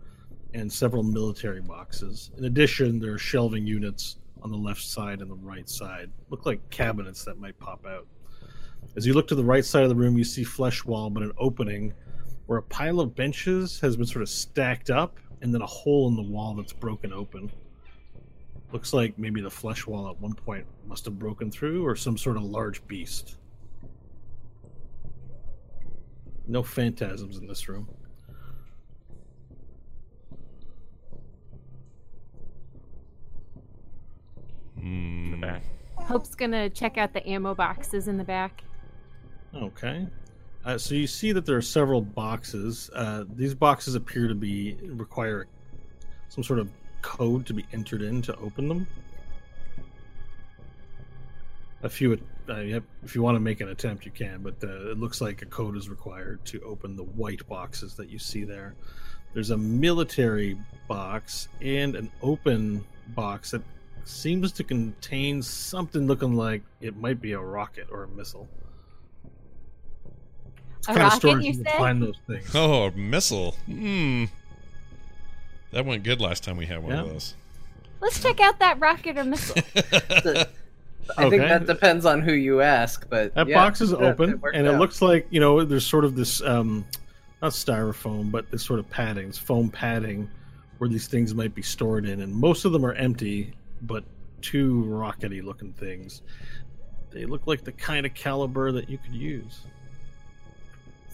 and 0.53 0.71
several 0.71 1.03
military 1.03 1.61
boxes. 1.61 2.31
In 2.37 2.45
addition, 2.45 2.99
there 2.99 3.13
are 3.13 3.19
shelving 3.19 3.67
units 3.67 4.17
on 4.41 4.51
the 4.51 4.57
left 4.57 4.81
side 4.81 5.21
and 5.21 5.29
the 5.29 5.35
right 5.35 5.69
side. 5.69 6.09
Look 6.29 6.45
like 6.45 6.67
cabinets 6.71 7.23
that 7.25 7.39
might 7.39 7.59
pop 7.59 7.85
out. 7.85 8.07
As 8.95 9.05
you 9.05 9.13
look 9.13 9.27
to 9.27 9.35
the 9.35 9.43
right 9.43 9.63
side 9.63 9.83
of 9.83 9.89
the 9.89 9.95
room, 9.95 10.17
you 10.17 10.23
see 10.23 10.43
flesh 10.43 10.83
wall, 10.83 11.09
but 11.09 11.21
an 11.23 11.31
opening 11.37 11.93
where 12.47 12.59
a 12.59 12.63
pile 12.63 12.99
of 12.99 13.13
benches 13.15 13.79
has 13.81 13.95
been 13.95 14.05
sort 14.05 14.23
of 14.23 14.29
stacked 14.29 14.89
up, 14.89 15.19
and 15.41 15.53
then 15.53 15.61
a 15.61 15.67
hole 15.67 16.07
in 16.07 16.15
the 16.15 16.21
wall 16.21 16.55
that's 16.55 16.73
broken 16.73 17.13
open. 17.13 17.51
Looks 18.71 18.93
like 18.93 19.17
maybe 19.19 19.41
the 19.41 19.49
flesh 19.49 19.85
wall 19.85 20.09
at 20.09 20.19
one 20.19 20.33
point 20.33 20.65
must 20.87 21.05
have 21.05 21.19
broken 21.19 21.51
through, 21.51 21.85
or 21.85 21.95
some 21.95 22.17
sort 22.17 22.37
of 22.37 22.43
large 22.43 22.85
beast. 22.87 23.37
No 26.47 26.63
phantasms 26.63 27.37
in 27.37 27.47
this 27.47 27.67
room. 27.69 27.87
In 34.77 35.31
the 35.31 35.37
Hmm. 35.37 35.41
back. 35.41 35.63
Hope's 35.97 36.35
gonna 36.35 36.69
check 36.69 36.97
out 36.97 37.13
the 37.13 37.27
ammo 37.27 37.53
boxes 37.53 38.07
in 38.07 38.17
the 38.17 38.23
back. 38.23 38.63
Okay. 39.55 40.07
Uh, 40.65 40.77
so 40.77 40.95
you 40.95 41.07
see 41.07 41.31
that 41.31 41.45
there 41.45 41.55
are 41.55 41.61
several 41.61 42.01
boxes. 42.01 42.89
Uh, 42.93 43.23
these 43.35 43.53
boxes 43.53 43.95
appear 43.95 44.27
to 44.27 44.35
be 44.35 44.77
require 44.83 45.47
some 46.29 46.43
sort 46.43 46.59
of 46.59 46.69
code 47.01 47.45
to 47.45 47.53
be 47.53 47.65
entered 47.71 48.01
in 48.01 48.21
to 48.23 48.35
open 48.37 48.67
them. 48.67 48.87
A 51.83 51.89
few, 51.89 52.19
uh, 52.49 52.55
if 53.03 53.15
you 53.15 53.21
want 53.21 53.35
to 53.35 53.39
make 53.39 53.61
an 53.61 53.69
attempt, 53.69 54.03
you 54.03 54.11
can, 54.11 54.41
but 54.41 54.55
uh, 54.63 54.91
it 54.91 54.99
looks 54.99 55.21
like 55.21 55.41
a 55.41 55.45
code 55.45 55.77
is 55.77 55.89
required 55.89 56.43
to 56.45 56.59
open 56.61 56.95
the 56.95 57.03
white 57.03 57.47
boxes 57.47 57.93
that 57.95 58.09
you 58.09 58.19
see 58.19 58.43
there. 58.43 58.75
There's 59.33 59.51
a 59.51 59.57
military 59.57 60.57
box 60.87 61.47
and 61.61 61.95
an 61.95 62.11
open 62.21 62.83
box 63.09 63.51
that 63.51 63.61
seems 64.03 64.51
to 64.53 64.63
contain 64.63 65.41
something 65.41 66.07
looking 66.07 66.33
like 66.33 66.63
it 66.81 66.97
might 66.97 67.21
be 67.21 67.33
a 67.33 67.39
rocket 67.39 67.87
or 67.91 68.03
a 68.03 68.07
missile. 68.07 68.49
It's 70.79 70.87
A 70.87 70.91
kind 70.93 70.97
of 70.99 71.03
rocket, 71.07 71.17
storage 71.17 71.45
you 71.45 71.53
can 71.53 71.65
say? 71.65 71.77
find 71.77 72.01
those 72.01 72.17
things. 72.27 72.51
Oh, 72.55 72.83
a 72.85 72.91
missile. 72.91 73.51
Hmm. 73.65 74.25
That 75.71 75.85
went 75.85 76.03
good 76.03 76.21
last 76.21 76.43
time 76.43 76.57
we 76.57 76.65
had 76.65 76.81
one 76.81 76.93
of 76.93 77.07
those. 77.09 77.35
Let's 77.99 78.21
check 78.21 78.39
out 78.39 78.59
that 78.59 78.79
rocket 78.79 79.17
or 79.17 79.23
missile. 79.23 79.61
I 81.17 81.29
think 81.29 81.41
that 81.41 81.65
depends 81.65 82.05
on 82.05 82.21
who 82.21 82.33
you 82.33 82.61
ask, 82.61 83.07
but 83.09 83.33
That 83.35 83.47
yeah, 83.47 83.55
box 83.55 83.81
is 83.81 83.91
that- 83.91 83.99
open, 84.01 84.31
that 84.31 84.41
worked 84.41 84.55
and 84.57 84.67
it 84.67 84.73
out. 84.73 84.79
looks 84.79 85.01
like 85.01 85.25
you 85.29 85.39
know 85.39 85.63
there's 85.63 85.85
sort 85.85 86.03
of 86.05 86.15
this 86.15 86.41
um, 86.41 86.85
not 87.41 87.51
styrofoam, 87.53 88.29
but 88.31 88.49
this 88.51 88.63
sort 88.63 88.79
of 88.79 88.89
padding, 88.89 89.27
this 89.27 89.37
foam 89.37 89.69
padding, 89.69 90.29
where 90.79 90.89
these 90.89 91.07
things 91.07 91.33
might 91.33 91.55
be 91.55 91.61
stored 91.61 92.05
in, 92.05 92.21
and 92.21 92.33
most 92.33 92.65
of 92.65 92.71
them 92.71 92.85
are 92.85 92.93
empty, 92.93 93.53
but 93.83 94.03
two 94.41 94.83
rockety 94.87 95.43
looking 95.43 95.73
things. 95.73 96.21
They 97.11 97.25
look 97.25 97.47
like 97.47 97.63
the 97.63 97.71
kind 97.71 98.05
of 98.05 98.13
caliber 98.13 98.71
that 98.73 98.89
you 98.89 98.97
could 98.97 99.15
use. 99.15 99.61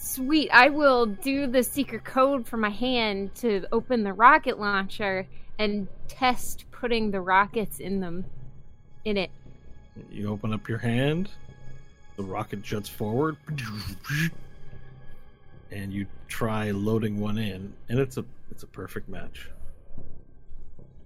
Sweet. 0.03 0.49
I 0.51 0.67
will 0.67 1.05
do 1.05 1.47
the 1.47 1.63
secret 1.63 2.03
code 2.03 2.45
for 2.45 2.57
my 2.57 2.69
hand 2.69 3.33
to 3.35 3.65
open 3.71 4.03
the 4.03 4.11
rocket 4.11 4.59
launcher 4.59 5.25
and 5.57 5.87
test 6.09 6.65
putting 6.71 7.09
the 7.09 7.21
rockets 7.21 7.79
in 7.79 8.01
them. 8.01 8.25
In 9.05 9.15
it. 9.15 9.31
You 10.11 10.29
open 10.29 10.53
up 10.53 10.67
your 10.67 10.77
hand, 10.77 11.29
the 12.17 12.23
rocket 12.23 12.61
juts 12.61 12.89
forward, 12.89 13.37
and 15.71 15.93
you 15.93 16.05
try 16.27 16.71
loading 16.71 17.17
one 17.17 17.37
in, 17.37 17.73
and 17.87 17.97
it's 17.97 18.17
a 18.17 18.25
it's 18.51 18.63
a 18.63 18.67
perfect 18.67 19.07
match. 19.07 19.49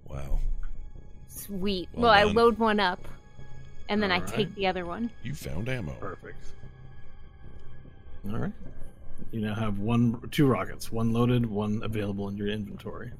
Wow. 0.08 0.40
Sweet. 1.28 1.88
Well 1.92 2.02
Well, 2.02 2.12
I 2.12 2.24
load 2.24 2.58
one 2.58 2.80
up, 2.80 3.06
and 3.88 4.02
then 4.02 4.10
I 4.10 4.16
Alright. 4.16 4.34
take 4.34 4.54
the 4.56 4.66
other 4.66 4.84
one. 4.84 5.08
You 5.22 5.34
found 5.34 5.68
ammo. 5.68 5.92
Perfect. 6.00 6.44
All 8.28 8.38
right. 8.38 8.52
You 9.30 9.40
now 9.40 9.54
have 9.54 9.78
one, 9.78 10.20
two 10.30 10.46
rockets, 10.46 10.90
one 10.90 11.12
loaded, 11.12 11.44
one 11.44 11.82
available 11.82 12.28
in 12.28 12.36
your 12.36 12.48
inventory. 12.48 13.12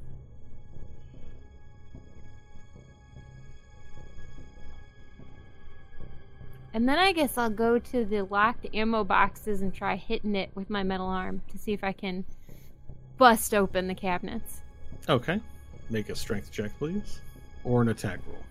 And 6.73 6.89
then 6.89 6.99
I 6.99 7.13
guess 7.13 7.37
I'll 7.37 7.51
go 7.51 7.79
to 7.79 8.05
the 8.05 8.23
locked 8.23 8.67
ammo 8.73 9.03
boxes 9.05 9.63
and 9.63 9.75
try 9.75 9.97
hitting 9.97 10.37
it 10.37 10.51
with 10.55 10.71
my 10.71 10.83
metal 10.83 11.09
arm 11.09 11.43
to 11.51 11.59
see 11.59 11.73
if 11.73 11.83
I 11.83 11.93
can 11.93 12.25
bust 13.17 13.53
open 13.53 13.89
the 13.89 13.95
cabinets. 13.95 14.63
Okay. 15.09 15.41
Make 15.91 16.09
a 16.09 16.15
strength 16.15 16.53
check, 16.53 16.71
please, 16.79 17.21
or 17.65 17.83
an 17.83 17.89
attack 17.89 18.21
roll. 18.27 18.45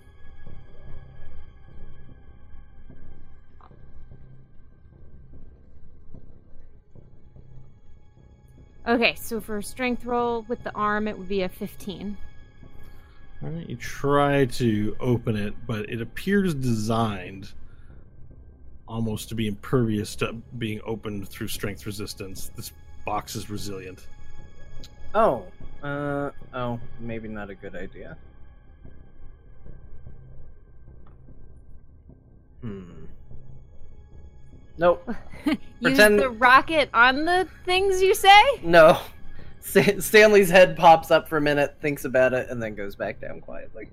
Okay, 8.87 9.15
so 9.15 9.41
for 9.41 9.57
a 9.57 9.63
strength 9.63 10.05
roll 10.05 10.43
with 10.43 10.63
the 10.63 10.73
arm, 10.73 11.09
it 11.09 11.17
would 11.17 11.27
be 11.27 11.41
a 11.41 11.49
15. 11.49 12.17
All 13.43 13.49
right. 13.49 13.69
You 13.69 13.75
try 13.75 14.45
to 14.45 14.95
open 14.99 15.35
it, 15.35 15.53
but 15.67 15.89
it 15.89 16.01
appears 16.01 16.53
designed 16.53 17.51
almost 18.87 19.27
to 19.29 19.35
be 19.35 19.47
impervious 19.47 20.15
to 20.15 20.33
being 20.57 20.79
opened 20.85 21.27
through 21.27 21.49
strength 21.49 21.85
resistance. 21.85 22.49
This 22.55 22.71
box 23.05 23.35
is 23.35 23.49
resilient. 23.49 24.07
Oh, 25.13 25.43
uh, 25.83 26.31
oh, 26.53 26.79
maybe 26.99 27.27
not 27.27 27.49
a 27.49 27.55
good 27.55 27.75
idea. 27.75 28.17
Hmm. 32.61 33.06
Nope. 34.77 35.09
Use 35.45 35.57
Pretend- 35.81 36.19
the 36.19 36.29
rocket 36.29 36.89
on 36.93 37.25
the 37.25 37.47
things 37.65 38.01
you 38.01 38.13
say? 38.13 38.43
No. 38.63 38.99
Sta- 39.59 39.99
Stanley's 39.99 40.49
head 40.49 40.77
pops 40.77 41.11
up 41.11 41.27
for 41.27 41.37
a 41.37 41.41
minute, 41.41 41.77
thinks 41.81 42.05
about 42.05 42.33
it, 42.33 42.49
and 42.49 42.61
then 42.61 42.75
goes 42.75 42.95
back 42.95 43.19
down 43.19 43.41
quietly. 43.41 43.89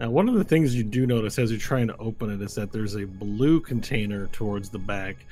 Now, 0.00 0.10
one 0.10 0.28
of 0.28 0.34
the 0.34 0.44
things 0.44 0.74
you 0.74 0.82
do 0.82 1.06
notice 1.06 1.38
as 1.38 1.50
you're 1.50 1.60
trying 1.60 1.86
to 1.88 1.96
open 1.98 2.30
it 2.30 2.42
is 2.42 2.54
that 2.54 2.72
there's 2.72 2.96
a 2.96 3.04
blue 3.04 3.60
container 3.60 4.26
towards 4.28 4.70
the 4.70 4.78
back, 4.78 5.26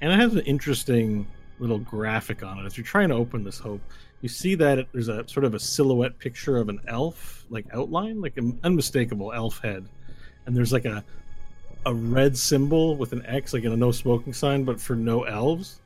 and 0.00 0.12
it 0.12 0.18
has 0.18 0.34
an 0.34 0.40
interesting 0.40 1.26
little 1.58 1.78
graphic 1.78 2.42
on 2.42 2.58
it. 2.58 2.66
As 2.66 2.76
you're 2.76 2.86
trying 2.86 3.10
to 3.10 3.14
open 3.14 3.44
this 3.44 3.58
hope, 3.58 3.80
you 4.20 4.28
see 4.28 4.54
that 4.56 4.78
it, 4.78 4.88
there's 4.92 5.08
a 5.08 5.28
sort 5.28 5.44
of 5.44 5.54
a 5.54 5.60
silhouette 5.60 6.18
picture 6.18 6.56
of 6.56 6.68
an 6.68 6.80
elf, 6.88 7.44
like 7.50 7.66
outline, 7.72 8.20
like 8.20 8.36
an 8.36 8.58
unmistakable 8.64 9.32
elf 9.32 9.60
head, 9.60 9.88
and 10.46 10.56
there's 10.56 10.72
like 10.72 10.84
a 10.84 11.04
a 11.88 11.94
red 11.94 12.36
symbol 12.36 12.96
with 12.96 13.12
an 13.12 13.24
X, 13.24 13.54
like 13.54 13.64
in 13.64 13.72
a 13.72 13.76
no 13.76 13.90
smoking 13.90 14.34
sign, 14.34 14.62
but 14.62 14.78
for 14.78 14.94
no 14.94 15.22
elves. 15.22 15.80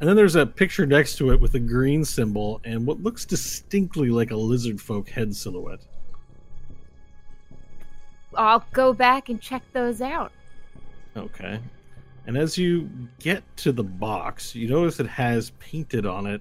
And 0.00 0.08
then 0.08 0.16
there's 0.16 0.34
a 0.34 0.46
picture 0.46 0.86
next 0.86 1.16
to 1.18 1.30
it 1.30 1.38
with 1.38 1.54
a 1.54 1.60
green 1.60 2.06
symbol 2.06 2.60
and 2.64 2.86
what 2.86 3.02
looks 3.02 3.26
distinctly 3.26 4.08
like 4.08 4.30
a 4.30 4.36
lizard 4.36 4.80
folk 4.80 5.10
head 5.10 5.36
silhouette. 5.36 5.84
I'll 8.34 8.64
go 8.72 8.94
back 8.94 9.28
and 9.28 9.40
check 9.42 9.62
those 9.74 10.00
out. 10.00 10.32
Okay. 11.18 11.60
And 12.26 12.38
as 12.38 12.56
you 12.56 12.88
get 13.18 13.44
to 13.58 13.72
the 13.72 13.84
box, 13.84 14.54
you 14.54 14.70
notice 14.70 15.00
it 15.00 15.06
has 15.06 15.50
painted 15.58 16.06
on 16.06 16.24
it 16.26 16.40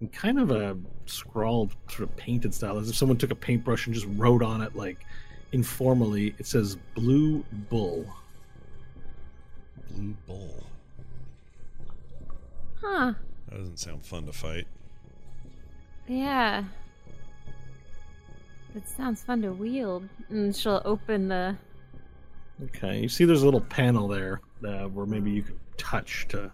in 0.00 0.08
kind 0.08 0.38
of 0.38 0.50
a 0.50 0.78
scrawled, 1.04 1.76
sort 1.88 2.08
of 2.08 2.16
painted 2.16 2.54
style, 2.54 2.78
as 2.78 2.88
if 2.88 2.96
someone 2.96 3.18
took 3.18 3.30
a 3.30 3.36
paintbrush 3.36 3.86
and 3.86 3.94
just 3.94 4.06
wrote 4.16 4.42
on 4.42 4.62
it, 4.62 4.74
like 4.74 5.04
informally. 5.52 6.34
It 6.38 6.46
says 6.46 6.78
Blue 6.94 7.44
Bull. 7.68 8.06
Blue 9.94 10.14
bull. 10.26 10.66
Huh. 12.80 13.12
That 13.48 13.58
doesn't 13.58 13.78
sound 13.78 14.04
fun 14.04 14.26
to 14.26 14.32
fight. 14.32 14.66
Yeah. 16.08 16.64
It 18.74 18.88
sounds 18.88 19.22
fun 19.22 19.42
to 19.42 19.52
wield. 19.52 20.08
And 20.30 20.54
she'll 20.54 20.82
open 20.84 21.28
the. 21.28 21.56
Okay. 22.64 23.00
You 23.00 23.08
see 23.08 23.24
there's 23.24 23.42
a 23.42 23.44
little 23.44 23.60
panel 23.60 24.08
there 24.08 24.40
uh, 24.66 24.84
where 24.84 25.06
maybe 25.06 25.30
you 25.30 25.42
could 25.42 25.58
touch 25.76 26.26
to 26.28 26.50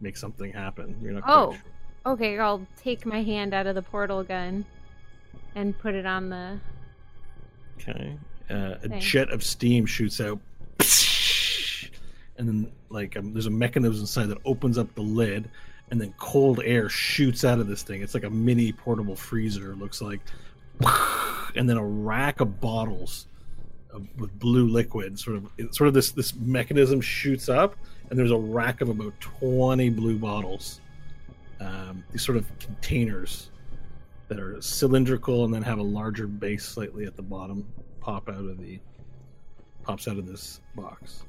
make 0.00 0.16
something 0.16 0.52
happen. 0.52 0.96
You're 1.02 1.12
not 1.12 1.24
Oh. 1.26 1.52
sure. 1.52 1.62
Okay, 2.06 2.38
I'll 2.38 2.66
take 2.80 3.04
my 3.04 3.22
hand 3.22 3.52
out 3.52 3.66
of 3.66 3.74
the 3.74 3.82
portal 3.82 4.22
gun 4.22 4.64
and 5.54 5.76
put 5.78 5.94
it 5.94 6.06
on 6.06 6.30
the. 6.30 6.58
Okay. 7.76 8.16
Uh, 8.48 8.76
a 8.82 8.88
jet 8.98 9.30
of 9.30 9.44
steam 9.44 9.84
shoots 9.84 10.20
out. 10.20 10.38
And 12.38 12.48
then, 12.48 12.72
like, 12.88 13.16
um, 13.16 13.32
there's 13.32 13.46
a 13.46 13.50
mechanism 13.50 14.00
inside 14.00 14.26
that 14.26 14.38
opens 14.44 14.78
up 14.78 14.94
the 14.94 15.02
lid, 15.02 15.50
and 15.90 16.00
then 16.00 16.14
cold 16.18 16.60
air 16.64 16.88
shoots 16.88 17.44
out 17.44 17.58
of 17.58 17.66
this 17.66 17.82
thing. 17.82 18.02
It's 18.02 18.14
like 18.14 18.24
a 18.24 18.30
mini 18.30 18.72
portable 18.72 19.16
freezer, 19.16 19.74
looks 19.74 20.00
like. 20.00 20.20
and 21.56 21.68
then 21.68 21.76
a 21.76 21.84
rack 21.84 22.40
of 22.40 22.60
bottles 22.60 23.26
of, 23.90 24.06
with 24.18 24.36
blue 24.38 24.68
liquid. 24.68 25.18
Sort 25.18 25.36
of, 25.36 25.50
it, 25.58 25.74
sort 25.74 25.88
of 25.88 25.94
this 25.94 26.12
this 26.12 26.34
mechanism 26.34 27.00
shoots 27.00 27.48
up, 27.48 27.76
and 28.10 28.18
there's 28.18 28.30
a 28.30 28.38
rack 28.38 28.80
of 28.80 28.88
about 28.88 29.18
twenty 29.20 29.90
blue 29.90 30.18
bottles. 30.18 30.80
Um, 31.60 32.04
these 32.12 32.24
sort 32.24 32.38
of 32.38 32.46
containers 32.60 33.50
that 34.28 34.38
are 34.38 34.60
cylindrical 34.60 35.44
and 35.44 35.52
then 35.52 35.62
have 35.62 35.78
a 35.78 35.82
larger 35.82 36.26
base 36.26 36.64
slightly 36.64 37.04
at 37.04 37.16
the 37.16 37.22
bottom 37.22 37.66
pop 38.00 38.28
out 38.28 38.36
of 38.36 38.58
the 38.60 38.78
pops 39.82 40.06
out 40.06 40.18
of 40.18 40.26
this 40.26 40.60
box. 40.76 41.24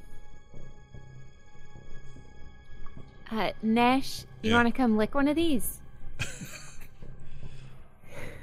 Uh, 3.32 3.52
Nash, 3.62 4.24
you 4.42 4.50
Yeah. 4.52 4.56
want 4.58 4.68
to 4.68 4.72
come 4.74 4.98
lick 4.98 5.14
one 5.16 5.28
of 5.28 5.36
these? 5.36 5.80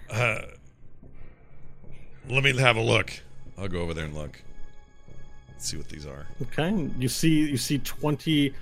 Uh, 0.08 0.40
let 2.28 2.44
me 2.44 2.56
have 2.56 2.76
a 2.76 2.80
look. 2.80 3.10
I'll 3.58 3.66
go 3.66 3.80
over 3.80 3.92
there 3.92 4.04
and 4.04 4.14
look. 4.14 4.40
Let's 5.48 5.68
see 5.68 5.76
what 5.76 5.88
these 5.88 6.06
are. 6.06 6.26
Okay, 6.42 6.88
you 6.98 7.08
see 7.08 7.40
you 7.50 7.56
see 7.56 7.78
twenty. 7.78 8.54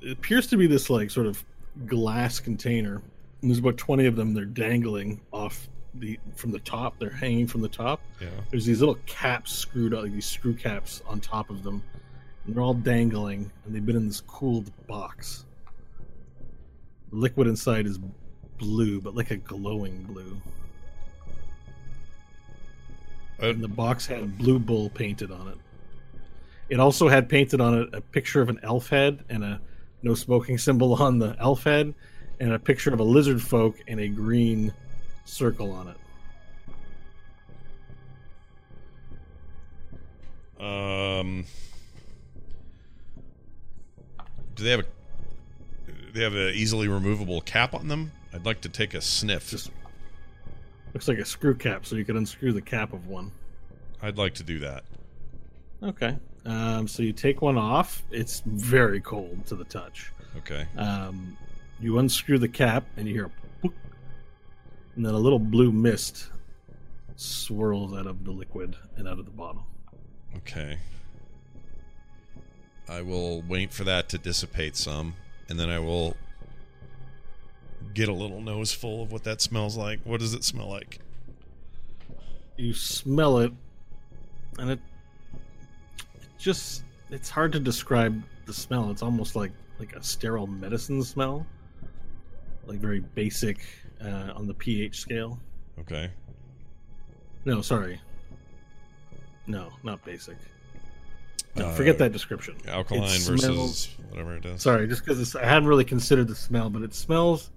It 0.00 0.12
appears 0.12 0.46
to 0.46 0.56
be 0.56 0.68
this 0.68 0.88
like 0.88 1.10
sort 1.10 1.26
of 1.26 1.44
glass 1.86 2.38
container. 2.38 3.02
And 3.42 3.50
there's 3.50 3.58
about 3.58 3.76
twenty 3.76 4.06
of 4.06 4.14
them. 4.14 4.32
They're 4.32 4.44
dangling 4.44 5.20
off 5.32 5.68
the 5.94 6.16
from 6.36 6.52
the 6.52 6.60
top. 6.60 6.98
They're 7.00 7.10
hanging 7.10 7.48
from 7.48 7.60
the 7.60 7.68
top. 7.68 8.00
Yeah. 8.20 8.28
There's 8.50 8.64
these 8.64 8.78
little 8.78 8.98
caps 9.06 9.52
screwed 9.52 9.92
up, 9.92 10.02
like 10.04 10.12
these 10.12 10.26
screw 10.26 10.54
caps 10.54 11.02
on 11.08 11.18
top 11.20 11.50
of 11.50 11.64
them, 11.64 11.82
and 12.44 12.54
they're 12.54 12.62
all 12.62 12.74
dangling. 12.74 13.50
And 13.64 13.74
they've 13.74 13.84
been 13.84 13.96
in 13.96 14.06
this 14.06 14.20
cooled 14.20 14.70
box. 14.86 15.44
The 17.10 17.16
liquid 17.16 17.48
inside 17.48 17.86
is 17.86 17.98
blue, 18.58 19.00
but 19.00 19.14
like 19.14 19.30
a 19.30 19.36
glowing 19.36 20.02
blue. 20.04 20.40
Uh, 23.42 23.48
and 23.48 23.62
the 23.62 23.68
box 23.68 24.06
had 24.06 24.22
a 24.22 24.26
blue 24.26 24.58
bull 24.58 24.90
painted 24.90 25.30
on 25.30 25.48
it. 25.48 25.58
It 26.68 26.78
also 26.78 27.08
had 27.08 27.28
painted 27.28 27.60
on 27.60 27.82
it 27.82 27.88
a 27.92 28.00
picture 28.00 28.40
of 28.40 28.48
an 28.48 28.60
elf 28.62 28.88
head 28.88 29.24
and 29.28 29.42
a 29.42 29.60
no 30.02 30.14
smoking 30.14 30.56
symbol 30.56 30.94
on 30.94 31.18
the 31.18 31.36
elf 31.38 31.64
head, 31.64 31.94
and 32.38 32.52
a 32.52 32.58
picture 32.58 32.92
of 32.92 33.00
a 33.00 33.04
lizard 33.04 33.42
folk 33.42 33.76
and 33.86 34.00
a 34.00 34.08
green 34.08 34.72
circle 35.24 35.72
on 35.72 35.88
it. 35.88 35.96
Um, 40.62 41.44
do 44.60 44.64
they 44.64 44.70
have 44.70 44.80
a? 44.80 46.12
They 46.12 46.22
have 46.22 46.34
an 46.34 46.54
easily 46.54 46.86
removable 46.86 47.40
cap 47.40 47.72
on 47.72 47.88
them? 47.88 48.12
I'd 48.32 48.44
like 48.44 48.60
to 48.62 48.68
take 48.68 48.94
a 48.94 49.00
sniff. 49.00 49.48
Just 49.48 49.70
looks 50.92 51.08
like 51.08 51.18
a 51.18 51.24
screw 51.24 51.54
cap, 51.54 51.86
so 51.86 51.96
you 51.96 52.04
could 52.04 52.16
unscrew 52.16 52.52
the 52.52 52.60
cap 52.60 52.92
of 52.92 53.06
one. 53.06 53.32
I'd 54.02 54.18
like 54.18 54.34
to 54.34 54.42
do 54.42 54.58
that. 54.60 54.84
Okay. 55.82 56.16
Um, 56.44 56.86
so 56.86 57.02
you 57.02 57.12
take 57.12 57.42
one 57.42 57.56
off. 57.56 58.02
It's 58.10 58.42
very 58.44 59.00
cold 59.00 59.46
to 59.46 59.56
the 59.56 59.64
touch. 59.64 60.12
Okay. 60.38 60.66
Um, 60.76 61.36
you 61.80 61.98
unscrew 61.98 62.38
the 62.38 62.48
cap, 62.48 62.84
and 62.96 63.08
you 63.08 63.14
hear 63.14 63.26
a 63.26 63.66
boop, 63.66 63.72
and 64.96 65.06
then 65.06 65.14
a 65.14 65.18
little 65.18 65.38
blue 65.38 65.72
mist 65.72 66.28
swirls 67.16 67.94
out 67.94 68.06
of 68.06 68.24
the 68.24 68.30
liquid 68.30 68.76
and 68.96 69.08
out 69.08 69.18
of 69.18 69.24
the 69.24 69.30
bottle. 69.30 69.64
Okay. 70.38 70.78
I 72.90 73.02
will 73.02 73.42
wait 73.42 73.72
for 73.72 73.84
that 73.84 74.08
to 74.08 74.18
dissipate 74.18 74.76
some, 74.76 75.14
and 75.48 75.58
then 75.58 75.70
I 75.70 75.78
will 75.78 76.16
get 77.94 78.08
a 78.08 78.12
little 78.12 78.40
nose 78.40 78.72
full 78.72 79.02
of 79.02 79.12
what 79.12 79.22
that 79.24 79.40
smells 79.40 79.76
like. 79.76 80.00
What 80.02 80.18
does 80.18 80.34
it 80.34 80.42
smell 80.42 80.68
like? 80.68 80.98
You 82.56 82.74
smell 82.74 83.38
it, 83.38 83.52
and 84.58 84.72
it, 84.72 84.80
it 86.20 86.28
just 86.36 86.82
it's 87.10 87.30
hard 87.30 87.52
to 87.52 87.60
describe 87.60 88.20
the 88.46 88.52
smell. 88.52 88.90
It's 88.90 89.02
almost 89.02 89.36
like 89.36 89.52
like 89.78 89.94
a 89.94 90.02
sterile 90.02 90.48
medicine 90.48 91.02
smell, 91.04 91.46
like 92.66 92.80
very 92.80 93.00
basic 93.00 93.60
uh, 94.04 94.32
on 94.34 94.48
the 94.48 94.54
pH 94.54 94.98
scale. 94.98 95.38
Okay. 95.78 96.10
No, 97.44 97.62
sorry. 97.62 98.00
No, 99.46 99.68
not 99.84 100.04
basic. 100.04 100.36
No, 101.56 101.66
Uh, 101.66 101.74
forget 101.74 101.98
that 101.98 102.12
description. 102.12 102.54
Alkaline 102.68 103.04
It 103.04 103.08
versus 103.22 103.40
smells- 103.42 103.88
whatever 104.10 104.36
it 104.36 104.44
is. 104.46 104.62
Sorry, 104.62 104.86
just 104.86 105.04
because 105.04 105.34
I 105.34 105.44
hadn't 105.44 105.66
really 105.68 105.84
considered 105.84 106.28
the 106.28 106.34
smell, 106.36 106.70
but 106.70 106.82
it 106.82 106.94
smells 106.94 107.50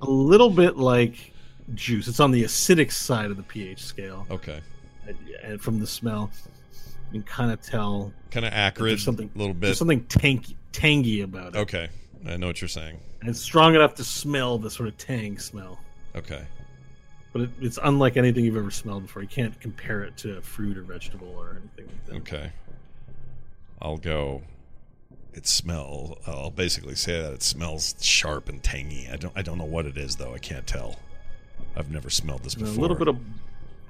a 0.00 0.06
little 0.10 0.50
bit 0.50 0.76
like 0.76 1.32
juice. 1.74 2.08
It's 2.08 2.20
on 2.20 2.30
the 2.30 2.44
acidic 2.44 2.92
side 2.92 3.30
of 3.30 3.36
the 3.36 3.42
pH 3.42 3.82
scale, 3.82 4.26
Okay. 4.30 4.60
and- 5.42 5.60
from 5.60 5.80
the 5.80 5.86
smell, 5.86 6.30
you 7.12 7.20
can 7.20 7.22
kind 7.24 7.50
of 7.50 7.60
tell 7.60 8.12
Kind 8.30 8.46
of 8.46 8.52
acrid. 8.52 9.00
something 9.00 9.28
a 9.34 9.38
little 9.38 9.54
there's 9.54 9.72
bit. 9.72 9.78
something 9.78 10.04
tangy, 10.04 10.56
tangy 10.72 11.20
about 11.20 11.54
it. 11.54 11.58
Okay. 11.58 11.88
I 12.26 12.36
know 12.36 12.46
what 12.46 12.60
you're 12.60 12.68
saying. 12.68 12.98
And 13.20 13.28
it's 13.30 13.40
strong 13.40 13.74
enough 13.74 13.94
to 13.96 14.04
smell 14.04 14.58
the 14.58 14.70
sort 14.70 14.88
of 14.88 14.96
tang 14.96 15.38
smell, 15.38 15.78
Okay. 16.16 16.42
But 17.32 17.42
it, 17.42 17.50
it's 17.60 17.78
unlike 17.82 18.16
anything 18.16 18.44
you've 18.44 18.56
ever 18.56 18.70
smelled 18.70 19.02
before. 19.04 19.22
You 19.22 19.28
can't 19.28 19.58
compare 19.60 20.02
it 20.02 20.16
to 20.18 20.38
a 20.38 20.42
fruit 20.42 20.76
or 20.76 20.82
vegetable 20.82 21.34
or 21.36 21.58
anything 21.60 21.86
like 21.86 22.06
that. 22.06 22.34
Okay. 22.34 22.52
I'll 23.80 23.96
go. 23.96 24.42
It 25.34 25.46
smells. 25.46 26.18
I'll 26.26 26.50
basically 26.50 26.94
say 26.94 27.20
that 27.20 27.32
it 27.32 27.42
smells 27.42 27.94
sharp 28.00 28.48
and 28.48 28.62
tangy. 28.62 29.08
I 29.10 29.16
don't. 29.16 29.32
I 29.36 29.42
don't 29.42 29.58
know 29.58 29.64
what 29.64 29.86
it 29.86 29.96
is 29.96 30.16
though. 30.16 30.34
I 30.34 30.38
can't 30.38 30.66
tell. 30.66 30.96
I've 31.74 31.90
never 31.90 32.10
smelled 32.10 32.42
this 32.42 32.54
And 32.54 32.64
before. 32.64 32.78
a 32.78 32.82
little 32.82 32.96
bit 32.96 33.08
of 33.08 33.16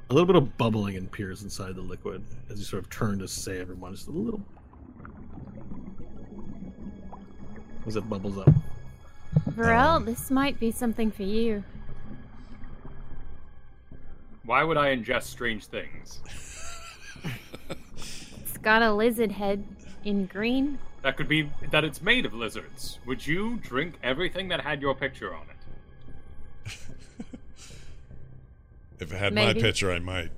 a 0.09 0.15
little 0.15 0.27
bit 0.27 0.37
of 0.37 0.57
bubbling 0.57 0.97
appears 0.99 1.43
inside 1.43 1.75
the 1.75 1.81
liquid 1.83 2.23
as 2.51 2.59
you 2.59 2.65
sort 2.65 2.83
of 2.85 2.91
turn 2.91 3.19
to 3.19 3.27
say 3.29 3.61
everyone 3.61 3.93
just 3.95 4.07
a 4.09 4.11
little 4.13 4.41
as 7.87 7.97
it 7.97 8.09
bubbles 8.09 8.39
up. 8.39 8.51
Varel, 9.51 9.97
Um, 9.97 10.05
this 10.05 10.31
might 10.31 10.61
be 10.61 10.71
something 10.71 11.11
for 11.11 11.23
you. 11.25 11.65
Why 14.45 14.65
would 14.65 14.77
I 14.77 14.95
ingest 14.97 15.25
strange 15.25 15.67
things? 15.67 16.21
It's 17.97 18.59
got 18.59 18.83
a 18.83 18.93
lizard 18.93 19.33
head 19.33 19.65
in 20.05 20.27
green. 20.27 20.79
That 21.03 21.17
could 21.17 21.29
be 21.29 21.51
that 21.71 21.85
it's 21.85 22.01
made 22.01 22.27
of 22.27 22.35
lizards. 22.35 22.99
Would 23.07 23.27
you 23.27 23.57
drink 23.57 23.99
everything 24.03 24.49
that 24.49 24.61
had 24.61 24.81
your 24.81 24.95
picture 24.95 25.35
on 25.35 25.43
it? 25.43 25.57
if 29.01 29.13
it 29.13 29.17
had 29.17 29.33
Maybe. 29.33 29.55
my 29.55 29.61
picture, 29.61 29.91
I 29.91 29.99
might. 29.99 30.31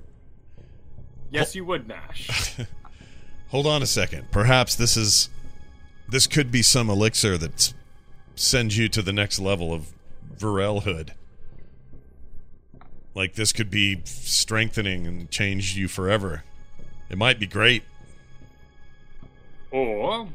Yes, 1.29 1.55
you 1.55 1.65
would, 1.65 1.87
Nash. 1.87 2.57
Hold 3.49 3.67
on 3.67 3.83
a 3.83 3.85
second. 3.85 4.31
Perhaps 4.31 4.75
this 4.75 4.97
is. 4.97 5.29
This 6.07 6.27
could 6.27 6.51
be 6.51 6.61
some 6.61 6.89
elixir 6.89 7.37
that 7.37 7.73
sends 8.35 8.77
you 8.77 8.87
to 8.89 9.01
the 9.01 9.13
next 9.13 9.39
level 9.39 9.73
of 9.73 9.93
Varelhood. 10.37 11.11
Like 13.15 13.33
this 13.35 13.53
could 13.53 13.69
be 13.71 14.01
strengthening 14.03 15.07
and 15.07 15.31
change 15.31 15.75
you 15.75 15.87
forever. 15.87 16.43
It 17.09 17.17
might 17.17 17.39
be 17.39 17.47
great. 17.47 17.83
Or 19.71 20.27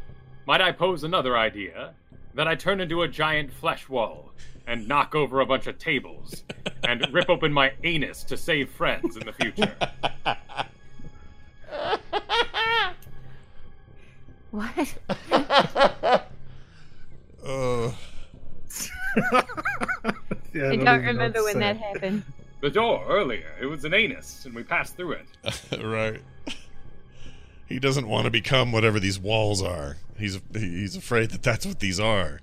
might 0.46 0.60
I 0.60 0.72
pose 0.72 1.04
another 1.04 1.36
idea 1.36 1.92
that 2.34 2.48
I 2.48 2.54
turn 2.54 2.80
into 2.80 3.02
a 3.02 3.08
giant 3.08 3.52
flesh 3.52 3.88
wall 3.88 4.32
and 4.66 4.88
knock 4.88 5.14
over 5.14 5.40
a 5.40 5.46
bunch 5.46 5.66
of 5.66 5.78
tables 5.78 6.42
and 6.84 7.06
rip 7.12 7.28
open 7.28 7.52
my 7.52 7.72
anus 7.84 8.24
to 8.24 8.36
save 8.36 8.70
friends 8.70 9.16
in 9.16 9.26
the 9.26 9.32
future? 9.32 9.74
What? 14.50 14.94
Uh, 17.42 17.90
Yeah, 20.52 20.64
I 20.64 20.72
even 20.72 20.84
don't 20.84 21.04
remember 21.04 21.42
when 21.42 21.58
that 21.60 21.78
happened. 21.78 22.22
The 22.60 22.70
door 22.70 23.04
earlier, 23.08 23.54
it 23.60 23.66
was 23.66 23.84
an 23.84 23.94
anus, 23.94 24.44
and 24.44 24.54
we 24.54 24.62
passed 24.62 24.96
through 24.96 25.12
it. 25.12 25.82
right. 25.82 26.20
He 27.66 27.78
doesn't 27.78 28.06
want 28.06 28.24
to 28.24 28.30
become 28.30 28.72
whatever 28.72 29.00
these 29.00 29.18
walls 29.18 29.62
are. 29.62 29.96
He's 30.18 30.40
he's 30.52 30.96
afraid 30.96 31.30
that 31.30 31.42
that's 31.42 31.64
what 31.64 31.78
these 31.78 31.98
are. 31.98 32.40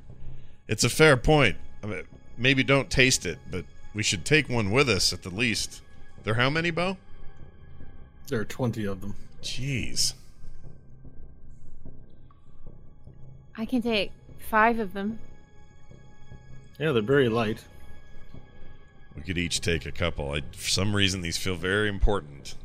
It's 0.68 0.84
a 0.84 0.90
fair 0.90 1.18
point. 1.18 1.58
I 1.84 1.88
mean, 1.88 2.04
maybe 2.38 2.64
don't 2.64 2.90
taste 2.90 3.26
it, 3.26 3.38
but 3.52 3.66
we 3.94 4.04
should 4.04 4.26
take 4.26 4.50
one 4.50 4.72
with 4.72 4.90
us 4.90 5.14
at 5.14 5.24
the 5.24 5.30
least. 5.30 5.82
There 6.24 6.34
how 6.36 6.50
many, 6.50 6.72
Bo? 6.72 6.98
There 8.28 8.40
are 8.40 8.46
twenty 8.46 8.86
of 8.86 9.02
them. 9.02 9.16
Jeez. 9.44 10.14
I 13.56 13.66
can 13.66 13.82
take 13.82 14.12
five 14.50 14.80
of 14.80 14.94
them. 14.94 15.20
Yeah, 16.80 16.92
they're 16.92 17.02
very 17.02 17.28
light. 17.28 17.64
We 19.18 19.24
could 19.24 19.38
each 19.40 19.62
take 19.62 19.88
a 19.88 19.92
couple. 19.92 20.32
I, 20.32 20.42
for 20.52 20.70
some 20.70 20.96
reason, 20.96 21.22
these 21.22 21.38
feel 21.38 21.56
very 21.56 21.90
important. 21.90 22.56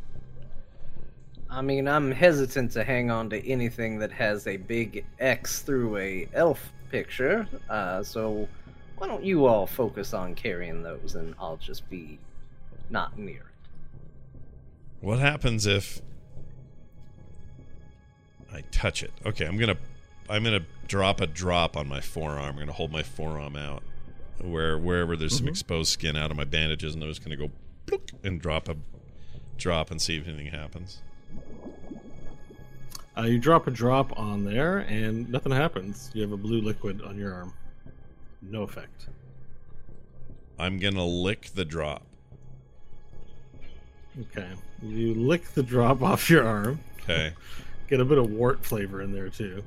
I 1.49 1.63
mean, 1.63 1.89
I'm 1.89 2.11
hesitant 2.11 2.73
to 2.73 2.85
hang 2.85 3.11
on 3.11 3.31
to 3.31 3.49
anything 3.49 3.99
that 4.01 4.13
has 4.13 4.47
a 4.47 4.59
big 4.59 5.05
X 5.19 5.61
through 5.63 5.97
a 5.97 6.29
elf 6.35 6.73
picture. 6.91 7.49
Uh, 7.71 8.03
so 8.03 8.47
why 8.99 9.07
don't 9.07 9.25
you 9.25 9.47
all 9.47 9.67
focus 9.67 10.13
on 10.13 10.35
carrying 10.35 10.83
those, 10.83 11.15
and 11.15 11.35
I'll 11.41 11.57
just 11.57 11.89
be 11.89 12.19
not 12.91 13.19
near 13.19 13.41
it. 13.41 13.47
What 15.01 15.19
happens 15.19 15.67
if 15.67 16.01
I 18.53 18.61
touch 18.71 19.03
it? 19.03 19.13
Okay, 19.25 19.47
I'm 19.47 19.57
gonna 19.57 19.79
I'm 20.29 20.45
gonna 20.45 20.67
drop 20.87 21.21
a 21.21 21.27
drop 21.27 21.77
on 21.77 21.89
my 21.89 22.01
forearm. 22.01 22.51
I'm 22.51 22.59
gonna 22.59 22.73
hold 22.73 22.93
my 22.93 23.03
forearm 23.03 23.57
out 23.57 23.83
where 24.43 24.77
wherever 24.79 25.17
there's 25.17 25.37
some 25.37 25.47
Mhm. 25.47 25.51
exposed 25.51 25.91
skin 25.91 26.17
out 26.17 26.31
of 26.31 26.37
my 26.37 26.45
bandages, 26.45 26.95
and 26.95 27.03
I'm 27.03 27.09
just 27.11 27.23
gonna 27.25 27.37
go 27.37 27.51
bloop 27.87 28.11
and 28.25 28.41
drop 28.41 28.69
a 28.69 28.77
drop 29.59 29.91
and 29.91 30.01
see 30.01 30.17
if 30.17 30.27
anything 30.27 30.47
happens. 30.47 31.01
Uh, 33.17 33.23
you 33.23 33.39
drop 33.39 33.67
a 33.67 33.71
drop 33.71 34.19
on 34.19 34.45
there, 34.45 34.79
and 34.79 35.29
nothing 35.31 35.53
happens. 35.53 36.11
You 36.15 36.23
have 36.23 36.33
a 36.33 36.37
blue 36.37 36.61
liquid 36.63 37.03
on 37.03 37.19
your 37.19 37.33
arm. 37.35 37.53
No 38.41 38.63
effect. 38.63 39.09
I'm 40.59 40.79
gonna 40.79 41.05
lick 41.05 41.51
the 41.55 41.65
drop. 41.65 42.03
Okay. 44.21 44.49
You 44.83 45.15
lick 45.15 45.45
the 45.55 45.63
drop 45.63 46.03
off 46.03 46.29
your 46.31 46.47
arm. 46.47 46.81
Okay. 47.03 47.33
Get 47.89 48.01
a 48.01 48.05
bit 48.05 48.19
of 48.19 48.31
wart 48.31 48.65
flavor 48.65 49.03
in 49.03 49.13
there 49.13 49.29
too, 49.29 49.63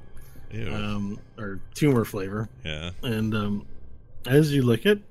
Ew. 0.52 0.74
um, 0.74 1.20
or 1.38 1.60
tumor 1.76 2.06
flavor. 2.06 2.50
yeah. 2.64 2.90
And 3.04 3.36
um, 3.36 3.66
as 4.28 4.54
you 4.54 4.64
lick 4.64 4.86
it, 4.86 5.02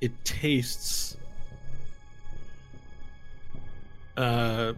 it 0.00 0.12
tastes. 0.24 1.16
Uh, 4.16 4.72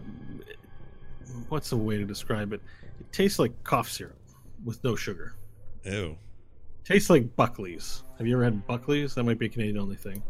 what's 1.49 1.71
a 1.71 1.77
way 1.77 1.97
to 1.97 2.05
describe 2.05 2.53
it? 2.53 2.61
It 2.99 3.11
tastes 3.11 3.39
like 3.39 3.51
cough 3.63 3.89
syrup 3.89 4.17
with 4.63 4.83
no 4.83 4.95
sugar. 4.95 5.33
Ew. 5.85 6.17
Tastes 6.83 7.09
like 7.09 7.35
Buckley's. 7.35 8.03
Have 8.17 8.27
you 8.27 8.35
ever 8.35 8.43
had 8.43 8.65
Buckley's? 8.67 9.15
That 9.15 9.23
might 9.23 9.39
be 9.39 9.45
a 9.45 9.49
Canadian 9.49 9.77
only 9.77 9.95
thing. 9.95 10.21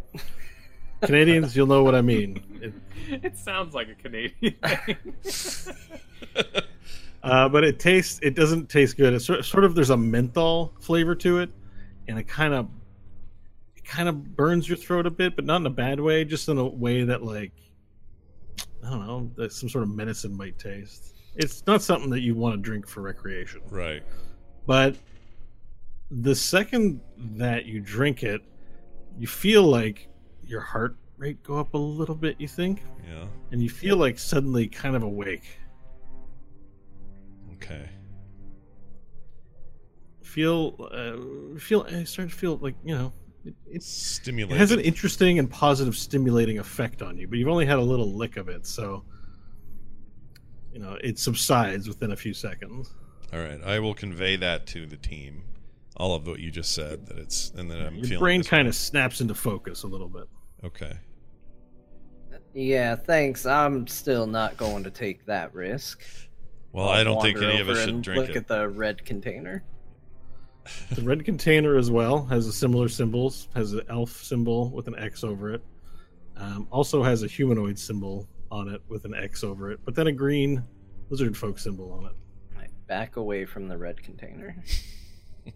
Canadians, 1.01 1.55
you'll 1.55 1.67
know 1.67 1.83
what 1.83 1.95
I 1.95 2.01
mean. 2.01 2.41
It, 2.61 2.73
It 3.23 3.37
sounds 3.37 3.73
like 3.73 3.89
a 3.89 3.95
Canadian 3.95 4.55
thing. 4.63 4.97
uh, 7.23 7.49
but 7.49 7.63
it 7.63 7.79
tastes. 7.79 8.19
It 8.23 8.35
doesn't 8.35 8.69
taste 8.69 8.97
good. 8.97 9.13
It's 9.13 9.25
sort 9.25 9.43
sort 9.43 9.65
of 9.65 9.75
there's 9.75 9.89
a 9.89 9.97
menthol 9.97 10.73
flavor 10.79 11.15
to 11.15 11.39
it, 11.39 11.49
and 12.07 12.19
it 12.19 12.27
kind 12.27 12.53
of 12.53 12.67
it 13.75 13.83
kind 13.85 14.07
of 14.09 14.35
burns 14.35 14.67
your 14.67 14.77
throat 14.77 15.05
a 15.05 15.11
bit, 15.11 15.35
but 15.35 15.45
not 15.45 15.61
in 15.61 15.65
a 15.65 15.71
bad 15.71 15.99
way. 15.99 16.25
Just 16.25 16.49
in 16.49 16.57
a 16.57 16.65
way 16.65 17.03
that 17.03 17.23
like 17.23 17.51
I 18.85 18.89
don't 18.89 19.07
know, 19.07 19.31
that 19.35 19.53
some 19.53 19.69
sort 19.69 19.83
of 19.83 19.89
medicine 19.89 20.35
might 20.35 20.59
taste. 20.59 21.15
It's 21.35 21.65
not 21.65 21.81
something 21.81 22.09
that 22.11 22.21
you 22.21 22.35
want 22.35 22.55
to 22.55 22.61
drink 22.61 22.87
for 22.87 23.01
recreation. 23.01 23.61
right. 23.69 24.03
But 24.65 24.95
the 26.09 26.35
second 26.35 27.01
that 27.17 27.65
you 27.65 27.81
drink 27.81 28.23
it, 28.23 28.41
you 29.17 29.27
feel 29.27 29.63
like 29.63 30.07
your 30.43 30.61
heart 30.61 30.95
rate 31.17 31.41
go 31.43 31.57
up 31.57 31.73
a 31.73 31.77
little 31.77 32.15
bit, 32.15 32.39
you 32.39 32.47
think? 32.47 32.83
Yeah. 33.07 33.25
And 33.51 33.61
you 33.61 33.69
feel 33.69 33.97
like 33.97 34.19
suddenly 34.19 34.67
kind 34.67 34.95
of 34.95 35.03
awake. 35.03 35.59
Okay. 37.53 37.89
Feel 40.33 40.75
uh, 40.91 41.59
feel 41.59 41.85
I 41.87 42.03
start 42.05 42.29
to 42.29 42.35
feel 42.35 42.57
like, 42.57 42.75
you 42.83 42.95
know, 42.95 43.13
it, 43.45 43.53
it's 43.67 43.85
stimulating. 43.85 44.55
it 44.55 44.59
has 44.59 44.71
an 44.71 44.79
interesting 44.79 45.37
and 45.37 45.49
positive 45.49 45.95
stimulating 45.95 46.57
effect 46.57 47.03
on 47.03 47.17
you, 47.17 47.27
but 47.27 47.37
you've 47.37 47.49
only 47.49 47.67
had 47.67 47.77
a 47.77 47.83
little 47.83 48.11
lick 48.11 48.37
of 48.37 48.49
it, 48.49 48.65
so 48.65 49.03
you 50.73 50.79
know, 50.79 50.97
it 51.03 51.19
subsides 51.19 51.87
within 51.87 52.11
a 52.11 52.15
few 52.15 52.33
seconds. 52.33 52.95
All 53.31 53.39
right. 53.39 53.61
I 53.63 53.79
will 53.79 53.93
convey 53.93 54.35
that 54.37 54.65
to 54.67 54.85
the 54.87 54.97
team. 54.97 55.43
All 55.97 56.15
of 56.15 56.25
what 56.25 56.39
you 56.39 56.49
just 56.49 56.73
said 56.73 57.05
that 57.05 57.19
it's 57.19 57.51
and 57.55 57.69
that 57.69 57.79
I'm 57.79 57.95
Your 57.97 58.05
feeling 58.05 58.19
brain 58.19 58.43
kind 58.43 58.67
of 58.67 58.73
snaps 58.73 59.21
into 59.21 59.35
focus 59.35 59.83
a 59.83 59.87
little 59.87 60.09
bit. 60.09 60.27
Okay. 60.63 60.93
Yeah, 62.55 62.95
thanks. 62.95 63.45
I'm 63.45 63.85
still 63.85 64.25
not 64.25 64.57
going 64.57 64.83
to 64.83 64.91
take 64.91 65.25
that 65.27 65.53
risk. 65.53 66.03
Well, 66.71 66.89
I'll 66.89 66.99
I 66.99 67.03
don't 67.03 67.21
think 67.21 67.37
any 67.39 67.59
of 67.59 67.69
us 67.69 67.81
should 67.81 67.89
and 67.89 68.03
drink 68.03 68.21
look 68.21 68.29
it. 68.31 68.37
at 68.37 68.47
the 68.47 68.67
red 68.69 69.05
container. 69.05 69.63
The 70.91 71.01
red 71.01 71.25
container 71.25 71.77
as 71.77 71.91
well 71.91 72.25
has 72.25 72.47
a 72.47 72.53
similar 72.53 72.87
symbols, 72.87 73.49
has 73.53 73.73
an 73.73 73.81
elf 73.89 74.11
symbol 74.11 74.69
with 74.69 74.87
an 74.87 74.97
X 74.97 75.23
over 75.23 75.53
it. 75.53 75.61
Um, 76.37 76.67
also 76.71 77.03
has 77.03 77.23
a 77.23 77.27
humanoid 77.27 77.77
symbol 77.77 78.27
on 78.51 78.69
it 78.69 78.81
with 78.87 79.05
an 79.05 79.13
X 79.13 79.43
over 79.43 79.71
it, 79.71 79.79
but 79.83 79.95
then 79.95 80.07
a 80.07 80.11
green 80.11 80.63
lizard 81.09 81.35
folk 81.35 81.59
symbol 81.59 81.91
on 81.91 82.05
it. 82.05 82.13
I 82.57 82.67
back 82.87 83.17
away 83.17 83.45
from 83.45 83.67
the 83.67 83.77
red 83.77 84.01
container. 84.01 84.55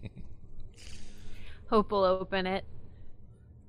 Hope 1.70 1.92
will 1.92 2.04
open 2.04 2.46
it. 2.46 2.64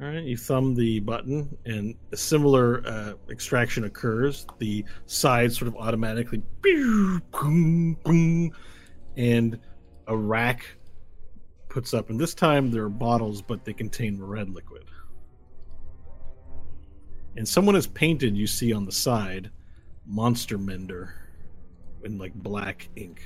All 0.01 0.08
right, 0.08 0.24
you 0.24 0.38
thumb 0.38 0.76
the 0.76 1.01
button, 1.01 1.58
and 1.66 1.93
a 2.14 2.18
similar 2.18 2.82
uh, 2.88 3.14
extraction 3.30 3.84
occurs. 3.84 4.48
The 4.58 4.85
side 5.08 5.51
sort 5.51 5.68
of 5.68 5.76
automatically, 5.76 6.42
boom, 6.61 7.98
boom, 8.03 8.51
and 9.18 9.59
a 10.08 10.16
rack 10.16 10.66
puts 11.69 11.93
up. 11.93 12.09
And 12.09 12.19
this 12.19 12.33
time 12.33 12.72
there 12.72 12.83
are 12.83 12.89
bottles, 12.89 13.41
but 13.41 13.64
they 13.64 13.73
contain 13.73 14.22
red 14.22 14.49
liquid. 14.49 14.85
And 17.38 17.48
someone 17.48 17.75
has 17.75 17.88
painted, 17.88 18.35
you 18.35 18.48
see 18.48 18.73
on 18.73 18.85
the 18.85 18.91
side, 18.91 19.51
Monster 20.06 20.57
Mender 20.57 21.14
in 22.03 22.17
like 22.17 22.33
black 22.33 22.89
ink, 22.95 23.22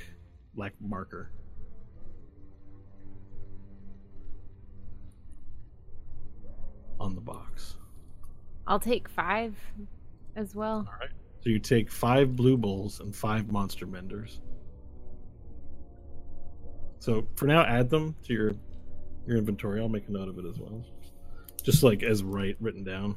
black 0.54 0.74
marker. 0.80 1.30
on 7.00 7.14
the 7.14 7.20
box. 7.20 7.76
I'll 8.66 8.80
take 8.80 9.08
five 9.08 9.54
as 10.36 10.54
well. 10.54 10.86
All 10.88 10.98
right. 10.98 11.10
So 11.42 11.50
you 11.50 11.58
take 11.58 11.90
five 11.90 12.34
blue 12.34 12.56
bowls 12.56 13.00
and 13.00 13.14
five 13.14 13.52
monster 13.52 13.86
menders. 13.86 14.40
So 17.04 17.26
for 17.36 17.44
now, 17.44 17.64
add 17.64 17.90
them 17.90 18.16
to 18.24 18.32
your 18.32 18.52
your 19.26 19.36
inventory. 19.36 19.78
I'll 19.78 19.90
make 19.90 20.08
a 20.08 20.10
note 20.10 20.26
of 20.26 20.38
it 20.38 20.46
as 20.46 20.58
well, 20.58 20.82
just 21.62 21.82
like 21.82 22.02
as 22.02 22.22
right 22.22 22.56
written 22.60 22.82
down. 22.82 23.16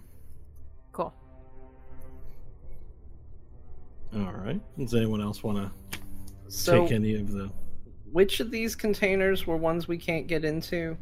Cool. 0.92 1.14
All 4.14 4.34
right. 4.34 4.60
Does 4.78 4.94
anyone 4.94 5.22
else 5.22 5.42
want 5.42 5.58
to 5.58 6.00
So, 6.50 6.82
take 6.82 6.92
any 6.92 7.16
of 7.16 7.32
the 7.32 7.50
which 8.12 8.42
of 8.42 8.52
these 8.52 8.76
containers 8.76 9.48
were 9.48 9.56
ones 9.56 9.88
we 9.88 9.98
can't 9.98 10.28
get 10.28 10.44
into? 10.44 10.98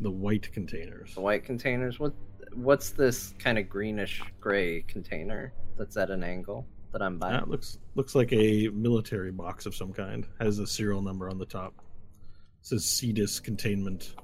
the 0.00 0.10
white 0.10 0.50
containers? 0.52 1.16
The 1.16 1.20
white 1.20 1.44
containers. 1.44 2.00
What? 2.00 2.14
What's 2.54 2.90
this 2.92 3.34
kind 3.38 3.58
of 3.58 3.68
greenish 3.68 4.22
gray 4.40 4.80
container 4.88 5.52
that's 5.76 5.98
at 5.98 6.08
an 6.08 6.24
angle 6.24 6.66
that 6.92 7.02
I'm 7.02 7.18
by? 7.18 7.32
That 7.32 7.48
looks 7.48 7.78
looks 7.94 8.14
like 8.14 8.32
a 8.32 8.68
military 8.68 9.30
box 9.30 9.66
of 9.66 9.74
some 9.74 9.92
kind. 9.92 10.26
Has 10.40 10.58
a 10.58 10.66
serial 10.66 11.02
number 11.02 11.28
on 11.28 11.38
the 11.38 11.46
top. 11.46 11.74
It 12.60 12.66
says 12.66 12.84
CDIS 12.84 13.42
containment, 13.42 14.14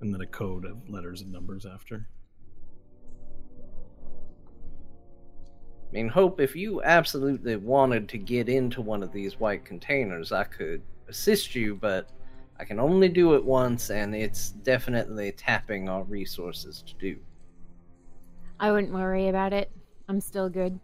and 0.00 0.12
then 0.12 0.20
a 0.20 0.26
code 0.26 0.64
of 0.64 0.88
letters 0.88 1.22
and 1.22 1.32
numbers 1.32 1.66
after. 1.66 2.06
I 5.92 5.94
mean, 5.94 6.08
Hope, 6.08 6.40
if 6.40 6.56
you 6.56 6.82
absolutely 6.82 7.56
wanted 7.56 8.08
to 8.10 8.18
get 8.18 8.48
into 8.48 8.80
one 8.80 9.02
of 9.02 9.12
these 9.12 9.38
white 9.38 9.64
containers, 9.66 10.32
I 10.32 10.44
could 10.44 10.80
assist 11.08 11.54
you, 11.54 11.74
but 11.74 12.08
I 12.58 12.64
can 12.64 12.80
only 12.80 13.08
do 13.10 13.34
it 13.34 13.44
once, 13.44 13.90
and 13.90 14.14
it's 14.14 14.50
definitely 14.50 15.32
tapping 15.32 15.90
our 15.90 16.04
resources 16.04 16.82
to 16.86 16.94
do. 16.94 17.18
I 18.58 18.72
wouldn't 18.72 18.92
worry 18.94 19.28
about 19.28 19.52
it. 19.52 19.70
I'm 20.08 20.20
still 20.20 20.48
good. 20.48 20.80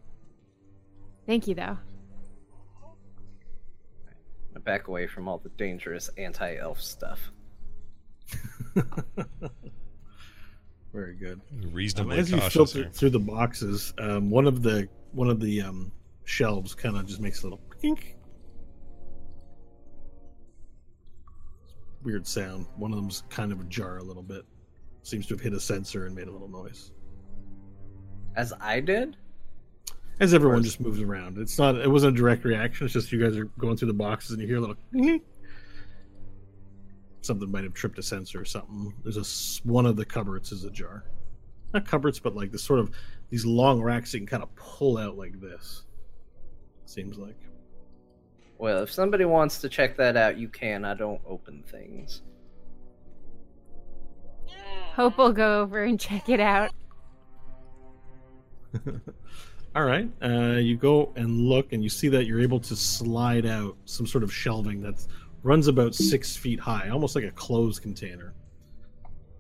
Thank 1.29 1.47
you, 1.47 1.55
though. 1.55 1.77
I 4.57 4.61
back 4.61 4.89
away 4.89 5.07
from 5.07 5.29
all 5.29 5.37
the 5.37 5.51
dangerous 5.51 6.09
anti 6.17 6.57
elf 6.57 6.81
stuff. 6.81 7.21
Very 10.95 11.15
good. 11.17 11.43
Um, 11.53 11.71
Reasonably 11.71 12.17
as 12.17 12.31
you 12.31 12.39
cautious 12.39 12.53
filter 12.55 12.79
here. 12.79 12.91
through 12.91 13.11
the 13.11 13.19
boxes, 13.19 13.93
um, 13.99 14.31
one 14.31 14.47
of 14.47 14.63
the 14.63 14.89
one 15.13 15.29
of 15.29 15.39
the 15.39 15.61
um, 15.61 15.93
shelves 16.25 16.75
kind 16.75 16.97
of 16.97 17.05
just 17.07 17.21
makes 17.21 17.43
a 17.43 17.43
little 17.45 17.61
pink. 17.79 18.17
Weird 22.03 22.27
sound. 22.27 22.69
One 22.77 22.91
of 22.91 22.97
them's 22.97 23.25
kind 23.29 23.53
of 23.53 23.61
ajar 23.61 23.99
a 23.99 24.03
little 24.03 24.23
bit. 24.23 24.47
Seems 25.03 25.27
to 25.27 25.35
have 25.35 25.43
hit 25.43 25.53
a 25.53 25.61
sensor 25.61 26.07
and 26.07 26.17
made 26.17 26.29
a 26.29 26.33
little 26.33 26.49
noise. 26.49 26.91
As 28.35 28.55
I 28.63 28.81
did? 28.81 29.19
As 30.21 30.35
everyone 30.35 30.59
course. 30.59 30.67
just 30.67 30.81
moves 30.81 31.01
around, 31.01 31.39
it's 31.39 31.59
not. 31.59 31.77
It 31.77 31.91
wasn't 31.91 32.17
a 32.17 32.21
direct 32.21 32.45
reaction. 32.45 32.87
It's 32.87 32.93
just 32.93 33.13
you 33.13 33.23
guys 33.23 33.37
are 33.37 33.45
going 33.59 33.77
through 33.77 33.89
the 33.89 33.95
boxes 33.95 34.33
and 34.33 34.41
you 34.41 34.49
hear 34.49 34.57
a 34.57 34.61
little. 34.61 34.77
Something 37.21 37.51
might 37.51 37.65
have 37.65 37.75
tripped 37.75 37.99
a 37.99 38.03
sensor 38.03 38.41
or 38.41 38.45
something. 38.45 38.93
There's 39.05 39.17
a 39.17 39.69
one 39.69 39.87
of 39.87 39.97
the 39.97 40.05
cupboards 40.05 40.51
is 40.51 40.65
ajar. 40.65 41.05
Not 41.73 41.87
cupboards, 41.87 42.19
but 42.19 42.35
like 42.35 42.51
the 42.51 42.59
sort 42.59 42.81
of 42.81 42.91
these 43.31 43.45
long 43.45 43.81
racks 43.81 44.15
you 44.15 44.21
can 44.21 44.27
kind 44.27 44.43
of 44.43 44.55
pull 44.57 44.99
out 44.99 45.17
like 45.17 45.41
this. 45.41 45.85
Seems 46.87 47.19
like. 47.19 47.37
Well, 48.57 48.83
if 48.83 48.91
somebody 48.91 49.25
wants 49.25 49.61
to 49.61 49.69
check 49.69 49.97
that 49.99 50.17
out, 50.17 50.37
you 50.37 50.49
can. 50.49 50.85
I 50.85 50.95
don't 50.95 51.21
open 51.27 51.63
things. 51.63 52.23
Hope 54.95 55.17
will 55.17 55.33
go 55.33 55.61
over 55.61 55.85
and 55.85 56.01
check 56.01 56.29
it 56.29 56.41
out. 56.41 56.73
All 59.79 59.85
right. 59.85 60.11
Uh, 60.21 60.57
you 60.57 60.77
go 60.77 61.13
and 61.15 61.43
look, 61.43 61.73
and 61.73 61.85
you 61.85 61.89
see 61.89 62.09
that 62.09 62.27
you're 62.27 62.41
able 62.41 62.59
to 62.59 62.75
slide 62.75 63.47
out 63.47 63.77
some 63.85 64.09
sort 64.09 64.25
of 64.25 64.35
shelving 64.35 64.81
that 64.81 65.07
runs 65.45 65.69
about 65.69 65.95
six 65.95 66.35
feet 66.35 66.59
high, 66.59 66.89
almost 66.89 67.15
like 67.15 67.23
a 67.23 67.31
closed 67.31 67.81
container. 67.81 68.35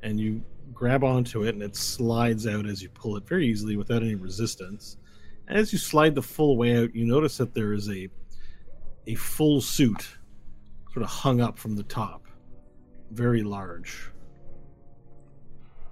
And 0.05 0.21
you 0.21 0.41
grab 0.73 1.03
onto 1.03 1.43
it, 1.43 1.57
and 1.57 1.63
it 1.65 1.75
slides 1.75 2.47
out 2.47 2.67
as 2.67 2.81
you 2.81 2.89
pull 2.91 3.17
it 3.17 3.27
very 3.27 3.49
easily 3.49 3.77
without 3.77 4.05
any 4.05 4.15
resistance. 4.15 4.97
And 5.49 5.59
as 5.59 5.73
you 5.73 5.79
slide 5.81 6.15
the 6.15 6.23
full 6.23 6.57
way 6.57 6.77
out, 6.85 6.95
you 6.95 7.05
notice 7.05 7.37
that 7.39 7.53
there 7.53 7.73
is 7.73 7.91
a 7.91 8.09
a 9.09 9.17
full 9.17 9.61
suit, 9.61 10.07
sort 10.93 11.03
of 11.03 11.11
hung 11.11 11.41
up 11.41 11.59
from 11.59 11.75
the 11.75 11.83
top, 11.83 12.29
very 13.11 13.43
large. 13.43 14.13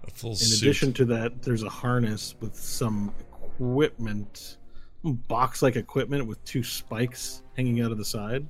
A 0.07 0.11
full 0.13 0.37
suit. 0.37 0.47
In 0.47 0.51
suit. 0.53 0.63
addition 0.63 0.93
to 0.93 1.05
that, 1.07 1.43
there's 1.43 1.65
a 1.65 1.69
harness 1.69 2.37
with 2.39 2.55
some 2.55 3.13
equipment, 3.57 4.59
box 5.03 5.63
like 5.63 5.77
equipment 5.77 6.27
with 6.27 6.43
two 6.45 6.63
spikes 6.63 7.43
hanging 7.57 7.81
out 7.81 7.91
of 7.91 7.99
the 7.99 8.05
side. 8.05 8.47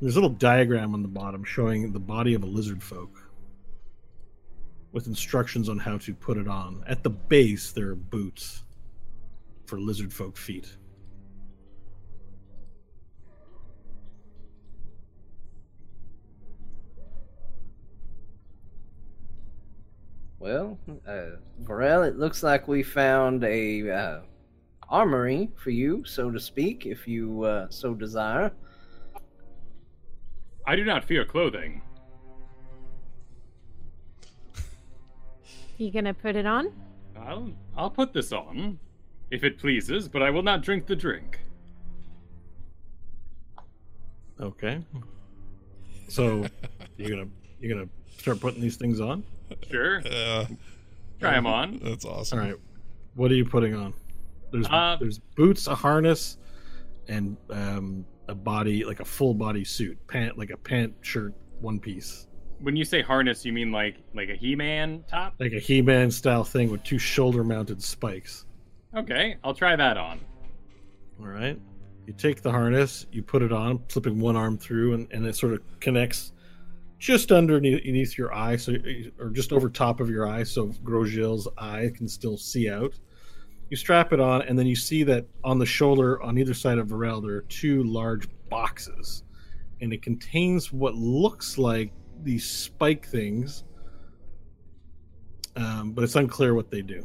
There's 0.00 0.16
a 0.16 0.20
little 0.20 0.36
diagram 0.36 0.94
on 0.94 1.02
the 1.02 1.08
bottom 1.08 1.44
showing 1.44 1.92
the 1.92 2.00
body 2.00 2.34
of 2.34 2.42
a 2.42 2.46
lizard 2.46 2.82
folk 2.82 3.30
with 4.92 5.06
instructions 5.06 5.68
on 5.68 5.78
how 5.78 5.98
to 5.98 6.14
put 6.14 6.36
it 6.36 6.46
on. 6.46 6.84
At 6.86 7.02
the 7.02 7.10
base, 7.10 7.72
there 7.72 7.90
are 7.90 7.96
boots 7.96 8.64
for 9.66 9.80
lizard 9.80 10.12
folk 10.12 10.36
feet. 10.36 10.76
Well, 20.44 20.78
uh, 21.08 21.36
Varel, 21.62 22.06
it 22.06 22.18
looks 22.18 22.42
like 22.42 22.68
we 22.68 22.82
found 22.82 23.42
a 23.44 23.90
uh, 23.90 24.20
armory 24.90 25.48
for 25.56 25.70
you, 25.70 26.04
so 26.04 26.30
to 26.30 26.38
speak, 26.38 26.84
if 26.84 27.08
you 27.08 27.44
uh, 27.44 27.66
so 27.70 27.94
desire. 27.94 28.52
I 30.66 30.76
do 30.76 30.84
not 30.84 31.02
fear 31.02 31.24
clothing. 31.24 31.80
You 35.78 35.90
gonna 35.90 36.12
put 36.12 36.36
it 36.36 36.44
on? 36.44 36.74
I'll 37.18 37.50
I'll 37.74 37.88
put 37.88 38.12
this 38.12 38.30
on, 38.30 38.78
if 39.30 39.44
it 39.44 39.58
pleases, 39.58 40.08
but 40.08 40.22
I 40.22 40.28
will 40.28 40.42
not 40.42 40.60
drink 40.60 40.84
the 40.84 40.94
drink. 40.94 41.40
Okay. 44.38 44.78
So 46.08 46.44
you're 46.98 47.08
gonna 47.08 47.30
you're 47.62 47.74
gonna 47.74 47.88
start 48.18 48.40
putting 48.40 48.60
these 48.60 48.76
things 48.76 49.00
on. 49.00 49.24
Sure, 49.70 50.02
Uh, 50.10 50.46
try 51.20 51.34
them 51.34 51.46
on. 51.46 51.80
That's 51.82 52.04
awesome. 52.04 52.38
All 52.38 52.44
right. 52.44 52.56
What 53.14 53.30
are 53.30 53.34
you 53.34 53.44
putting 53.44 53.74
on? 53.74 53.94
There's 54.52 54.66
Uh, 54.68 54.96
there's 55.00 55.18
boots, 55.36 55.66
a 55.66 55.74
harness, 55.74 56.38
and 57.08 57.36
um, 57.50 58.04
a 58.28 58.34
body 58.34 58.84
like 58.84 59.00
a 59.00 59.04
full 59.04 59.34
body 59.34 59.64
suit, 59.64 59.98
pant 60.08 60.36
like 60.38 60.50
a 60.50 60.56
pant 60.56 60.94
shirt, 61.00 61.32
one 61.60 61.78
piece, 61.78 62.26
When 62.60 62.76
you 62.76 62.84
say 62.84 63.02
harness, 63.02 63.44
you 63.44 63.52
mean 63.52 63.70
like 63.72 63.96
like 64.14 64.28
a 64.28 64.34
He-Man 64.36 65.04
top? 65.08 65.34
like 65.38 65.52
a 65.52 65.58
He-Man 65.58 66.10
style 66.10 66.44
thing 66.44 66.70
with 66.70 66.82
two 66.84 66.98
shoulder 66.98 67.42
mounted 67.44 67.82
spikes. 67.82 68.46
Okay, 68.96 69.36
I'll 69.42 69.54
try 69.54 69.74
that 69.76 69.96
on. 69.96 70.20
All 71.20 71.26
right. 71.26 71.58
You 72.06 72.12
take 72.12 72.42
the 72.42 72.50
harness, 72.50 73.06
you 73.12 73.22
put 73.22 73.42
it 73.42 73.50
on, 73.52 73.82
slipping 73.88 74.20
one 74.20 74.36
arm 74.36 74.58
through, 74.58 74.92
and, 74.94 75.08
and 75.10 75.24
it 75.26 75.34
sort 75.36 75.54
of 75.54 75.62
connects 75.80 76.32
just 76.98 77.32
underneath 77.32 78.16
your 78.16 78.34
eye, 78.34 78.56
so 78.56 78.74
or 79.18 79.30
just 79.30 79.52
over 79.52 79.68
top 79.68 80.00
of 80.00 80.08
your 80.08 80.26
eye, 80.26 80.42
so 80.42 80.68
Grosjean's 80.82 81.48
eye 81.58 81.90
can 81.94 82.08
still 82.08 82.36
see 82.36 82.70
out. 82.70 82.94
You 83.70 83.76
strap 83.76 84.12
it 84.12 84.20
on, 84.20 84.42
and 84.42 84.58
then 84.58 84.66
you 84.66 84.76
see 84.76 85.02
that 85.04 85.26
on 85.42 85.58
the 85.58 85.66
shoulder, 85.66 86.22
on 86.22 86.38
either 86.38 86.54
side 86.54 86.78
of 86.78 86.88
Varel, 86.88 87.22
there 87.22 87.36
are 87.36 87.42
two 87.42 87.82
large 87.82 88.28
boxes, 88.48 89.24
and 89.80 89.92
it 89.92 90.02
contains 90.02 90.72
what 90.72 90.94
looks 90.94 91.58
like 91.58 91.92
these 92.22 92.48
spike 92.48 93.06
things, 93.06 93.64
um, 95.56 95.92
but 95.92 96.04
it's 96.04 96.16
unclear 96.16 96.54
what 96.54 96.70
they 96.70 96.82
do. 96.82 97.02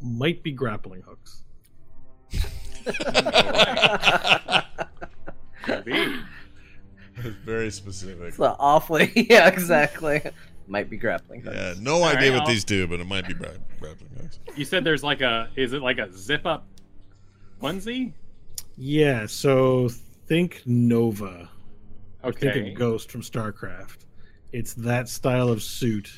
Might 0.00 0.42
be 0.42 0.52
grappling 0.52 1.02
hooks. 1.02 1.44
Maybe. 5.68 6.20
It's 7.24 7.36
very 7.44 7.70
specific. 7.70 8.28
It's 8.28 8.36
the 8.36 8.56
awfully, 8.58 9.12
yeah, 9.30 9.48
exactly. 9.48 10.22
Might 10.66 10.90
be 10.90 10.96
grappling 10.96 11.40
hooks. 11.42 11.56
Yeah, 11.56 11.74
no 11.80 11.96
All 11.96 12.04
idea 12.04 12.30
right, 12.30 12.38
what 12.38 12.42
I'll- 12.42 12.48
these 12.48 12.64
do, 12.64 12.86
but 12.86 13.00
it 13.00 13.06
might 13.06 13.26
be 13.26 13.34
bra- 13.34 13.50
grappling 13.80 14.10
hooks. 14.20 14.38
You 14.56 14.64
said 14.64 14.84
there's 14.84 15.02
like 15.02 15.20
a 15.22 15.48
is 15.56 15.72
it 15.72 15.82
like 15.82 15.98
a 15.98 16.12
zip 16.12 16.44
up 16.46 16.66
onesie? 17.62 18.12
Yeah, 18.76 19.26
so 19.26 19.88
think 20.26 20.62
Nova. 20.66 21.48
Or 22.22 22.32
Think 22.32 22.56
Okay. 22.56 22.72
of 22.72 22.78
Ghost 22.78 23.10
from 23.10 23.22
StarCraft. 23.22 23.98
It's 24.52 24.74
that 24.74 25.08
style 25.08 25.48
of 25.48 25.62
suit, 25.62 26.10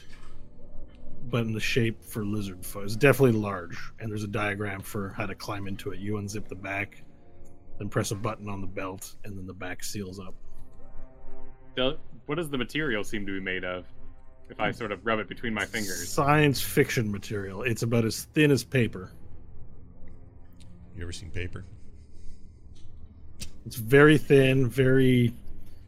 but 1.31 1.43
in 1.43 1.53
the 1.53 1.61
shape 1.61 2.03
for 2.03 2.25
lizard 2.25 2.65
folk. 2.65 2.85
It's 2.85 2.97
definitely 2.97 3.39
large, 3.39 3.79
and 4.01 4.11
there's 4.11 4.25
a 4.25 4.29
diagram 4.29 4.81
for 4.81 5.11
how 5.11 5.27
to 5.27 5.35
climb 5.35 5.67
into 5.69 5.91
it. 5.93 5.99
You 6.01 6.15
unzip 6.15 6.49
the 6.49 6.55
back, 6.55 7.03
then 7.79 7.89
press 7.89 8.11
a 8.13 8.15
button 8.15 8.49
on 8.49 8.61
the 8.61 8.67
belt, 8.67 9.15
and 9.25 9.37
then 9.37 9.47
the 9.47 9.53
back 9.55 9.85
seals 9.85 10.19
up. 10.19 10.35
The- 11.77 11.99
What 12.27 12.37
does 12.37 12.49
the 12.51 12.59
material 12.59 13.03
seem 13.03 13.27
to 13.27 13.33
be 13.33 13.41
made 13.41 13.65
of? 13.65 13.87
If 14.49 14.59
I 14.61 14.73
sort 14.73 14.91
of 14.91 15.05
rub 15.07 15.21
it 15.21 15.29
between 15.29 15.55
my 15.55 15.65
fingers. 15.65 16.09
Science 16.09 16.61
fiction 16.61 17.11
material. 17.11 17.63
It's 17.63 17.83
about 17.83 18.05
as 18.05 18.25
thin 18.35 18.51
as 18.51 18.65
paper. 18.65 19.13
You 20.97 21.03
ever 21.03 21.13
seen 21.13 21.31
paper? 21.31 21.65
It's 23.65 23.77
very 23.77 24.19
thin, 24.19 24.69
very. 24.69 25.33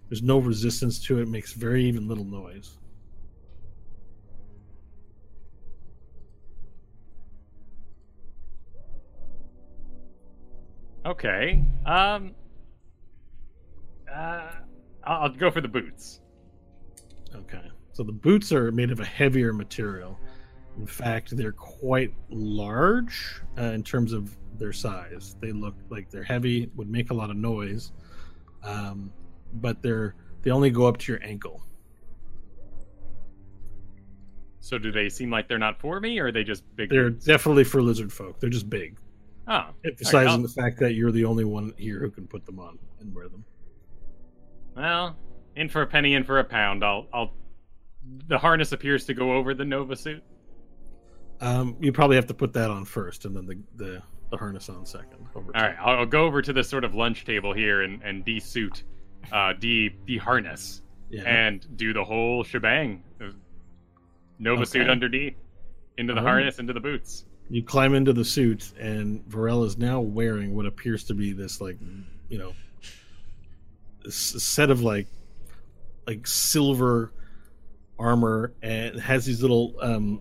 There's 0.09 0.23
no 0.23 0.39
resistance 0.39 1.01
to 1.07 1.20
it. 1.20 1.28
Makes 1.28 1.55
very 1.55 1.85
even 1.85 2.07
little 2.07 2.25
noise. 2.25 2.78
Okay. 11.05 11.65
Um. 11.85 12.35
Uh, 14.12 14.51
I'll, 15.05 15.23
I'll 15.25 15.29
go 15.31 15.51
for 15.51 15.61
the 15.61 15.69
boots. 15.69 16.21
Okay. 17.35 17.63
So 17.93 18.03
the 18.03 18.13
boots 18.13 18.53
are 18.53 18.73
made 18.73 18.91
of 18.91 19.01
a 19.01 19.05
heavier 19.05 19.53
material. 19.53 20.19
In 20.79 20.87
fact, 20.87 21.37
they're 21.37 21.53
quite 21.53 22.15
large 22.31 23.43
uh, 23.59 23.63
in 23.65 23.83
terms 23.83 24.13
of 24.13 24.37
their 24.59 24.73
size. 24.73 25.37
They 25.41 25.53
look 25.53 25.75
like 25.91 26.11
they're 26.11 26.23
heavy, 26.23 26.71
would 26.77 26.89
make 26.91 27.11
a 27.11 27.15
lot 27.15 27.31
of 27.31 27.37
noise, 27.37 27.93
um, 28.63 29.13
but 29.55 29.83
they're 29.83 30.15
they 30.43 30.51
only 30.51 30.71
go 30.71 30.87
up 30.87 30.97
to 30.99 31.13
your 31.13 31.23
ankle. 31.23 31.63
So 34.61 34.79
do 34.79 34.93
they 34.93 35.09
seem 35.09 35.31
like 35.31 35.49
they're 35.49 35.59
not 35.59 35.81
for 35.81 36.01
me, 36.01 36.19
or 36.21 36.27
are 36.29 36.33
they 36.33 36.45
just 36.45 36.65
big? 36.77 36.89
They're 36.91 37.11
boots? 37.11 37.27
definitely 37.27 37.65
for 37.65 37.83
lizard 37.83 38.13
folk. 38.13 38.39
They're 38.41 38.49
just 38.51 38.71
big, 38.71 38.97
Oh, 39.49 39.67
emphasizing 39.85 40.29
I'll- 40.29 40.39
the 40.43 40.49
fact 40.49 40.79
that 40.79 40.95
you're 40.95 41.13
the 41.13 41.25
only 41.25 41.45
one 41.45 41.75
here 41.77 41.99
who 41.99 42.11
can 42.11 42.27
put 42.27 42.47
them 42.47 42.59
on 42.61 42.79
and 43.01 43.15
wear 43.15 43.29
them. 43.29 43.45
Well, 44.76 45.17
in 45.57 45.68
for 45.68 45.83
a 45.83 45.86
penny, 45.86 46.15
in 46.15 46.25
for 46.25 46.39
a 46.39 46.44
pound. 46.44 46.84
I'll. 46.84 47.07
I'll. 47.12 47.34
The 48.26 48.39
harness 48.39 48.73
appears 48.73 49.05
to 49.07 49.15
go 49.15 49.33
over 49.33 49.55
the 49.55 49.65
Nova 49.65 49.94
suit. 49.94 50.23
Um, 51.41 51.76
you 51.81 51.92
probably 51.92 52.17
have 52.17 52.26
to 52.26 52.34
put 52.34 52.52
that 52.55 52.70
on 52.70 52.84
first, 52.84 53.25
and 53.25 53.36
then 53.36 53.47
the 53.47 53.59
the, 53.76 54.02
the 54.31 54.36
harness 54.36 54.68
on 54.68 54.84
second. 54.86 55.26
Over 55.34 55.52
All 55.55 55.62
right, 55.62 55.76
I'll, 55.81 56.07
go 56.07 56.25
over 56.25 56.42
to 56.42 56.52
this 56.52 56.68
sort 56.68 56.84
of 56.84 56.94
lunch 56.94 57.25
table 57.25 57.52
here 57.52 57.83
and 57.83 58.02
and 58.02 58.25
de-suit, 58.25 58.84
uh, 59.33 59.52
de 59.52 59.91
de-harness, 60.07 60.83
yeah. 61.10 61.23
and 61.23 61.67
do 61.76 61.92
the 61.92 62.05
whole 62.05 62.42
shebang. 62.44 63.02
Nova 64.39 64.67
suit 64.67 64.83
Okay. 64.83 64.91
under 64.91 65.09
D, 65.09 65.36
into 65.99 66.15
the 66.15 66.20
harness, 66.20 66.59
into 66.59 66.73
the 66.73 66.81
boots. 66.81 67.25
You 67.49 67.62
climb 67.62 67.94
into 67.94 68.12
the 68.12 68.25
suit, 68.25 68.73
and 68.78 69.25
Varel 69.28 69.65
is 69.65 69.78
now 69.78 70.01
wearing 70.01 70.55
what 70.55 70.67
appears 70.67 71.05
to 71.05 71.15
be 71.15 71.33
this, 71.33 71.60
like, 71.60 71.78
you 72.28 72.39
know, 72.39 72.52
set 74.11 74.71
of 74.71 74.83
like, 74.83 75.07
like 76.07 76.27
silver 76.27 77.13
armor, 77.99 78.55
and 78.63 78.99
has 78.99 79.25
these 79.25 79.43
little, 79.43 79.75
um, 79.81 80.21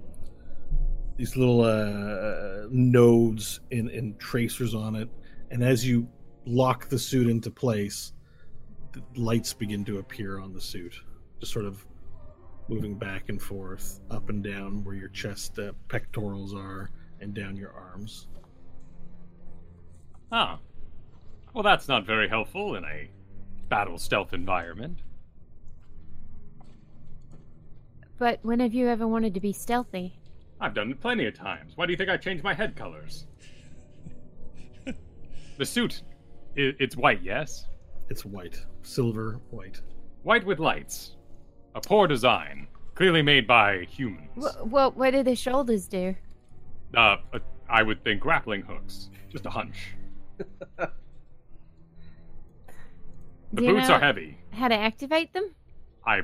these 1.18 1.36
little 1.36 1.62
uh, 1.62 2.68
nodes 2.70 3.60
and, 3.72 3.90
and 3.90 4.20
tracers 4.20 4.74
on 4.76 4.96
it. 4.96 5.10
And 5.50 5.64
as 5.64 5.86
you 5.86 6.08
lock 6.46 6.90
the 6.90 7.00
suit 7.00 7.28
into 7.28 7.52
place, 7.52 8.14
lights 9.16 9.54
begin 9.54 9.86
to 9.86 10.00
appear 10.00 10.40
on 10.40 10.54
the 10.54 10.62
suit, 10.62 10.96
just 11.40 11.52
sort 11.52 11.66
of 11.66 11.86
moving 12.68 12.98
back 12.98 13.30
and 13.30 13.42
forth, 13.42 14.00
up 14.10 14.30
and 14.30 14.44
down 14.44 14.84
where 14.84 14.96
your 14.96 15.10
chest 15.10 15.60
uh, 15.60 15.72
pectorals 15.90 16.54
are, 16.54 16.90
and 17.20 17.34
down 17.34 17.56
your 17.56 17.72
arms. 17.72 18.28
Ah, 20.32 20.60
well, 21.54 21.64
that's 21.64 21.88
not 21.88 22.06
very 22.06 22.30
helpful 22.30 22.76
in 22.76 22.86
a 22.86 23.10
battle 23.72 23.98
stealth 23.98 24.34
environment. 24.34 25.00
But 28.20 28.40
when 28.44 28.60
have 28.60 28.74
you 28.74 28.90
ever 28.90 29.08
wanted 29.08 29.34
to 29.34 29.40
be 29.40 29.54
stealthy? 29.54 30.20
I've 30.60 30.74
done 30.74 30.92
it 30.92 31.00
plenty 31.00 31.26
of 31.26 31.34
times. 31.34 31.72
Why 31.76 31.86
do 31.86 31.94
you 31.94 31.98
think 31.98 32.10
I 32.10 32.18
changed 32.18 32.44
my 32.44 32.54
head 32.54 32.76
colors? 32.76 33.26
the 35.58 35.66
suit, 35.66 36.04
i 36.58 36.76
it's 36.80 36.98
white, 36.98 37.22
yes? 37.24 37.66
It's 38.10 38.26
white, 38.26 38.64
silver, 38.84 39.40
white. 39.52 39.80
White 40.24 40.46
with 40.46 40.60
lights. 40.60 41.16
A 41.74 41.80
poor 41.80 42.08
design, 42.08 42.68
clearly 42.94 43.22
made 43.22 43.48
by 43.48 43.86
humans. 43.86 44.30
Wh- 44.36 44.68
Well, 44.70 44.92
what 44.92 45.12
do 45.12 45.24
the 45.24 45.34
shoulders 45.36 45.88
do? 45.88 46.14
Uh, 46.96 47.16
uh, 47.34 47.40
I 47.70 47.84
would 47.84 48.04
think 48.04 48.20
grappling 48.20 48.64
hooks. 48.64 49.10
Just 49.30 49.46
a 49.46 49.50
hunch. 49.50 49.96
The 53.54 53.62
boots 53.62 53.90
are 53.90 54.00
heavy. 54.00 54.38
How 54.52 54.68
to 54.68 54.76
activate 54.76 55.34
them? 55.34 55.54
I, 56.06 56.22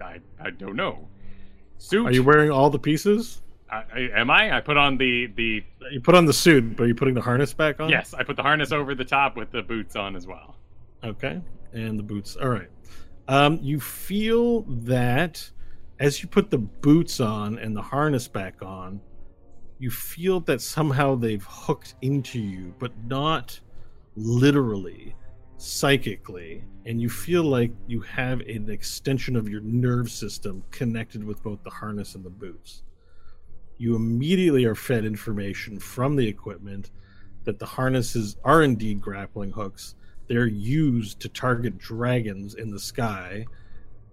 I, 0.00 0.18
I 0.40 0.50
don't 0.50 0.76
know. 0.76 1.08
Suit. 1.78 2.06
Are 2.06 2.12
you 2.12 2.22
wearing 2.22 2.50
all 2.50 2.70
the 2.70 2.78
pieces? 2.78 3.42
I, 3.70 3.84
I, 3.94 3.98
am 4.14 4.30
I? 4.30 4.56
I 4.56 4.60
put 4.60 4.76
on 4.76 4.98
the 4.98 5.26
the. 5.34 5.64
You 5.90 6.00
put 6.00 6.14
on 6.14 6.26
the 6.26 6.32
suit, 6.32 6.76
but 6.76 6.84
are 6.84 6.86
you 6.86 6.94
putting 6.94 7.14
the 7.14 7.22
harness 7.22 7.54
back 7.54 7.80
on? 7.80 7.88
Yes, 7.88 8.14
I 8.14 8.22
put 8.22 8.36
the 8.36 8.42
harness 8.42 8.70
over 8.70 8.94
the 8.94 9.04
top 9.04 9.36
with 9.36 9.50
the 9.50 9.62
boots 9.62 9.96
on 9.96 10.14
as 10.14 10.26
well. 10.26 10.56
Okay. 11.02 11.40
And 11.72 11.98
the 11.98 12.02
boots. 12.02 12.36
All 12.36 12.50
right. 12.50 12.68
Um, 13.28 13.58
you 13.62 13.80
feel 13.80 14.62
that 14.62 15.50
as 15.98 16.22
you 16.22 16.28
put 16.28 16.50
the 16.50 16.58
boots 16.58 17.20
on 17.20 17.58
and 17.58 17.74
the 17.76 17.82
harness 17.82 18.28
back 18.28 18.62
on, 18.62 19.00
you 19.78 19.90
feel 19.90 20.40
that 20.40 20.60
somehow 20.60 21.14
they've 21.14 21.44
hooked 21.48 21.94
into 22.02 22.38
you, 22.38 22.74
but 22.78 22.92
not 23.06 23.58
literally, 24.16 25.14
psychically. 25.62 26.64
And 26.86 27.00
you 27.00 27.08
feel 27.08 27.44
like 27.44 27.72
you 27.86 28.00
have 28.00 28.40
an 28.40 28.68
extension 28.70 29.36
of 29.36 29.48
your 29.48 29.60
nerve 29.60 30.10
system 30.10 30.64
connected 30.70 31.22
with 31.22 31.42
both 31.42 31.62
the 31.62 31.70
harness 31.70 32.14
and 32.14 32.24
the 32.24 32.30
boots. 32.30 32.82
You 33.78 33.96
immediately 33.96 34.64
are 34.64 34.74
fed 34.74 35.04
information 35.04 35.78
from 35.78 36.16
the 36.16 36.26
equipment 36.26 36.90
that 37.44 37.58
the 37.58 37.66
harnesses 37.66 38.36
are 38.44 38.62
indeed 38.62 39.00
grappling 39.00 39.50
hooks 39.50 39.94
they're 40.28 40.46
used 40.46 41.20
to 41.20 41.28
target 41.28 41.78
dragons 41.78 42.54
in 42.54 42.70
the 42.70 42.78
sky 42.80 43.44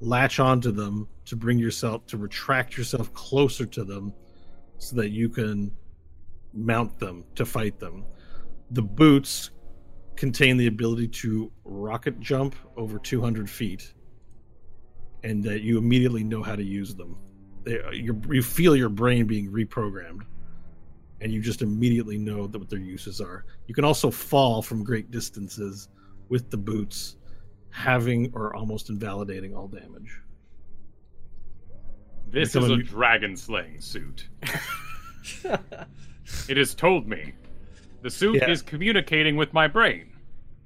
latch 0.01 0.39
onto 0.39 0.71
them 0.71 1.07
to 1.25 1.35
bring 1.35 1.59
yourself 1.59 2.05
to 2.07 2.17
retract 2.17 2.77
yourself 2.77 3.13
closer 3.13 3.65
to 3.65 3.83
them 3.83 4.13
so 4.77 4.95
that 4.95 5.09
you 5.09 5.29
can 5.29 5.71
mount 6.53 6.97
them 6.99 7.23
to 7.35 7.45
fight 7.45 7.79
them 7.79 8.05
the 8.71 8.81
boots 8.81 9.51
contain 10.19 10.57
the 10.57 10.67
ability 10.67 11.07
to 11.07 11.49
rocket 11.63 12.19
jump 12.19 12.53
over 12.75 12.99
200 12.99 13.49
feet 13.49 13.93
and 15.23 15.41
that 15.43 15.61
you 15.61 15.77
immediately 15.77 16.23
know 16.23 16.43
how 16.43 16.55
to 16.55 16.63
use 16.63 16.93
them 16.93 17.17
they, 17.63 17.81
uh, 17.81 17.91
you, 17.91 18.21
you 18.29 18.41
feel 18.41 18.75
your 18.75 18.89
brain 18.89 19.25
being 19.25 19.49
reprogrammed 19.51 20.21
and 21.21 21.31
you 21.31 21.41
just 21.41 21.61
immediately 21.61 22.17
know 22.17 22.47
that 22.47 22.57
what 22.57 22.69
their 22.69 22.79
uses 22.79 23.19
are. 23.19 23.43
You 23.67 23.75
can 23.75 23.83
also 23.83 24.09
fall 24.09 24.61
from 24.61 24.83
great 24.85 25.11
distances 25.11 25.89
with 26.29 26.49
the 26.49 26.55
boots, 26.57 27.17
having 27.71 28.31
or 28.33 28.55
almost 28.55 28.89
invalidating 28.89 29.53
all 29.53 29.67
damage. 29.67 30.21
This 32.29 32.55
is 32.55 32.69
a 32.69 32.73
a 32.73 32.77
mu- 32.77 32.83
dragon 32.83 33.35
slaying 33.35 33.81
suit. 33.81 34.29
it 36.47 36.57
has 36.57 36.73
told 36.73 37.07
me. 37.07 37.33
The 38.01 38.09
suit 38.09 38.37
Yeah. 38.37 38.49
is 38.49 38.61
communicating 38.61 39.35
with 39.35 39.51
my 39.51 39.67
brain. 39.67 40.08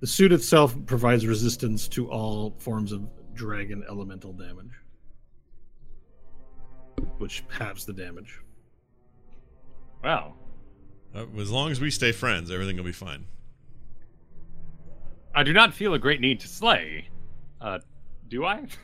The 0.04 0.08
suit 0.08 0.34
itself 0.34 0.76
provides 0.86 1.26
resistance 1.26 1.88
to 1.88 2.12
all 2.12 2.58
forms 2.60 2.92
of 2.92 3.08
dragon 3.34 3.86
elemental 3.90 4.34
damage, 4.34 4.74
which 7.20 7.46
halves 7.48 7.86
the 7.86 7.94
damage. 7.94 8.42
Wow. 10.04 10.34
Uh, 11.16 11.24
as 11.40 11.50
long 11.50 11.72
as 11.72 11.80
we 11.80 11.90
stay 11.90 12.12
friends, 12.12 12.52
everything 12.52 12.76
will 12.76 12.84
be 12.84 12.92
fine. 12.92 13.24
I 15.34 15.44
do 15.44 15.54
not 15.54 15.74
feel 15.74 15.94
a 15.94 16.00
great 16.00 16.20
need 16.20 16.42
to 16.42 16.50
slay. 16.50 17.08
Uh, 17.62 17.80
do 18.28 18.44
I? 18.44 18.58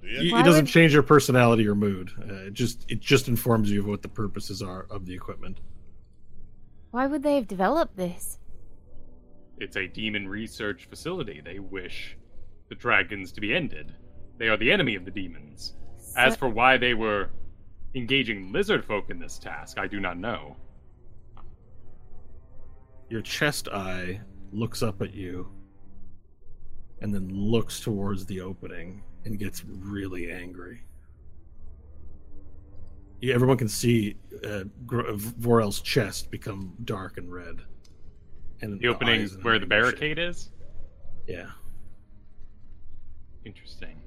Do 0.00 0.08
ya? 0.08 0.20
You- 0.20 0.32
Why 0.32 0.40
it 0.40 0.44
doesn't 0.44 0.66
change 0.66 0.92
your 0.92 1.04
personality 1.04 1.68
or 1.68 1.76
mood. 1.76 2.10
Uh, 2.28 2.46
it 2.46 2.54
just 2.54 2.86
it 2.88 2.98
just 2.98 3.28
informs 3.28 3.70
you 3.70 3.78
of 3.78 3.86
what 3.86 4.02
the 4.02 4.08
purposes 4.08 4.62
are 4.62 4.88
of 4.90 5.06
the 5.06 5.14
equipment. 5.14 5.60
Why 6.90 7.06
would 7.06 7.22
they 7.22 7.36
have 7.36 7.48
developed 7.48 7.96
this? 7.96 8.40
it's 9.60 9.76
a 9.76 9.86
demon 9.86 10.26
research 10.26 10.86
facility. 10.88 11.40
They 11.44 11.58
wish 11.58 12.16
the 12.68 12.74
dragons 12.74 13.30
to 13.32 13.40
be 13.40 13.54
ended. 13.54 13.94
They 14.38 14.48
are 14.48 14.56
the 14.56 14.72
enemy 14.72 14.94
of 14.94 15.04
the 15.04 15.10
demons. 15.10 15.74
As 16.16 16.34
for 16.34 16.48
why 16.48 16.78
they 16.78 16.94
were 16.94 17.28
engaging 17.94 18.52
lizard 18.52 18.84
folk 18.84 19.10
in 19.10 19.18
this 19.18 19.38
task, 19.38 19.78
I 19.78 19.86
do 19.86 20.00
not 20.00 20.18
know. 20.18 20.56
Your 23.10 23.20
chest 23.20 23.68
eye 23.68 24.20
looks 24.50 24.82
up 24.82 25.02
at 25.02 25.12
you 25.12 25.48
and 27.02 27.14
then 27.14 27.28
looks 27.28 27.80
towards 27.80 28.24
the 28.26 28.40
opening 28.40 29.02
and 29.24 29.38
gets 29.38 29.64
really 29.64 30.32
angry. 30.32 30.82
Yeah, 33.20 33.34
everyone 33.34 33.58
can 33.58 33.68
see 33.68 34.16
uh, 34.44 34.64
Varel's 34.86 35.80
chest 35.80 36.30
become 36.30 36.72
dark 36.84 37.18
and 37.18 37.30
red. 37.32 37.60
And 38.62 38.80
The 38.80 38.88
opening 38.88 39.22
eyes 39.22 39.36
where 39.42 39.58
the 39.58 39.64
everything 39.66 39.90
shake. 39.90 40.16
barricade 40.16 40.18
is? 40.18 40.50
Yeah. 41.26 41.50
Interesting. 43.44 44.00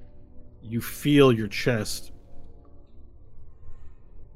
You 0.62 0.80
feel 0.80 1.32
your 1.32 1.48
chest 1.48 2.12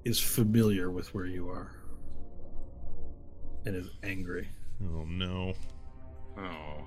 is 0.04 0.18
familiar 0.18 0.90
with 0.90 1.12
where 1.14 1.26
you 1.26 1.48
are 1.48 1.74
and 3.66 3.74
is 3.76 3.90
angry. 4.02 4.48
Oh 4.82 5.04
no. 5.04 5.54
Oh. 6.38 6.84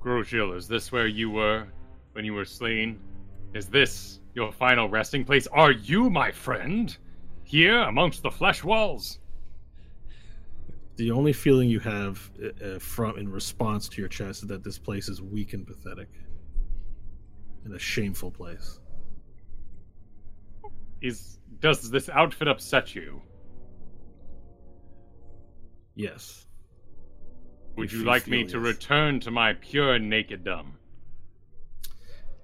Grosjean, 0.00 0.56
is 0.56 0.66
this 0.68 0.90
where 0.92 1.06
you 1.06 1.30
were 1.30 1.66
when 2.12 2.24
you 2.24 2.32
were 2.34 2.44
slain? 2.44 2.98
Is 3.54 3.66
this 3.66 4.20
your 4.34 4.52
final 4.52 4.88
resting 4.88 5.24
place? 5.24 5.46
Are 5.48 5.72
you, 5.72 6.10
my 6.10 6.30
friend, 6.32 6.96
here 7.44 7.80
amongst 7.80 8.22
the 8.22 8.30
flesh 8.30 8.64
walls? 8.64 9.18
The 10.96 11.10
only 11.10 11.32
feeling 11.32 11.68
you 11.70 11.80
have 11.80 12.30
uh, 12.42 12.64
uh, 12.64 12.78
from 12.78 13.18
in 13.18 13.30
response 13.30 13.88
to 13.90 14.00
your 14.00 14.08
chest 14.08 14.42
is 14.42 14.48
that 14.48 14.62
this 14.62 14.78
place 14.78 15.08
is 15.08 15.22
weak 15.22 15.52
and 15.54 15.66
pathetic, 15.66 16.08
and 17.64 17.74
a 17.74 17.78
shameful 17.78 18.30
place. 18.30 18.80
Is 21.00 21.38
does 21.60 21.90
this 21.90 22.08
outfit 22.08 22.48
upset 22.48 22.94
you? 22.94 23.22
Yes, 25.94 26.46
Would 27.76 27.86
If 27.86 27.92
you 27.92 28.04
like 28.04 28.26
me 28.26 28.44
to 28.44 28.60
return 28.60 29.20
to 29.20 29.30
my 29.30 29.54
pure 29.54 29.98
nakeddom? 29.98 30.72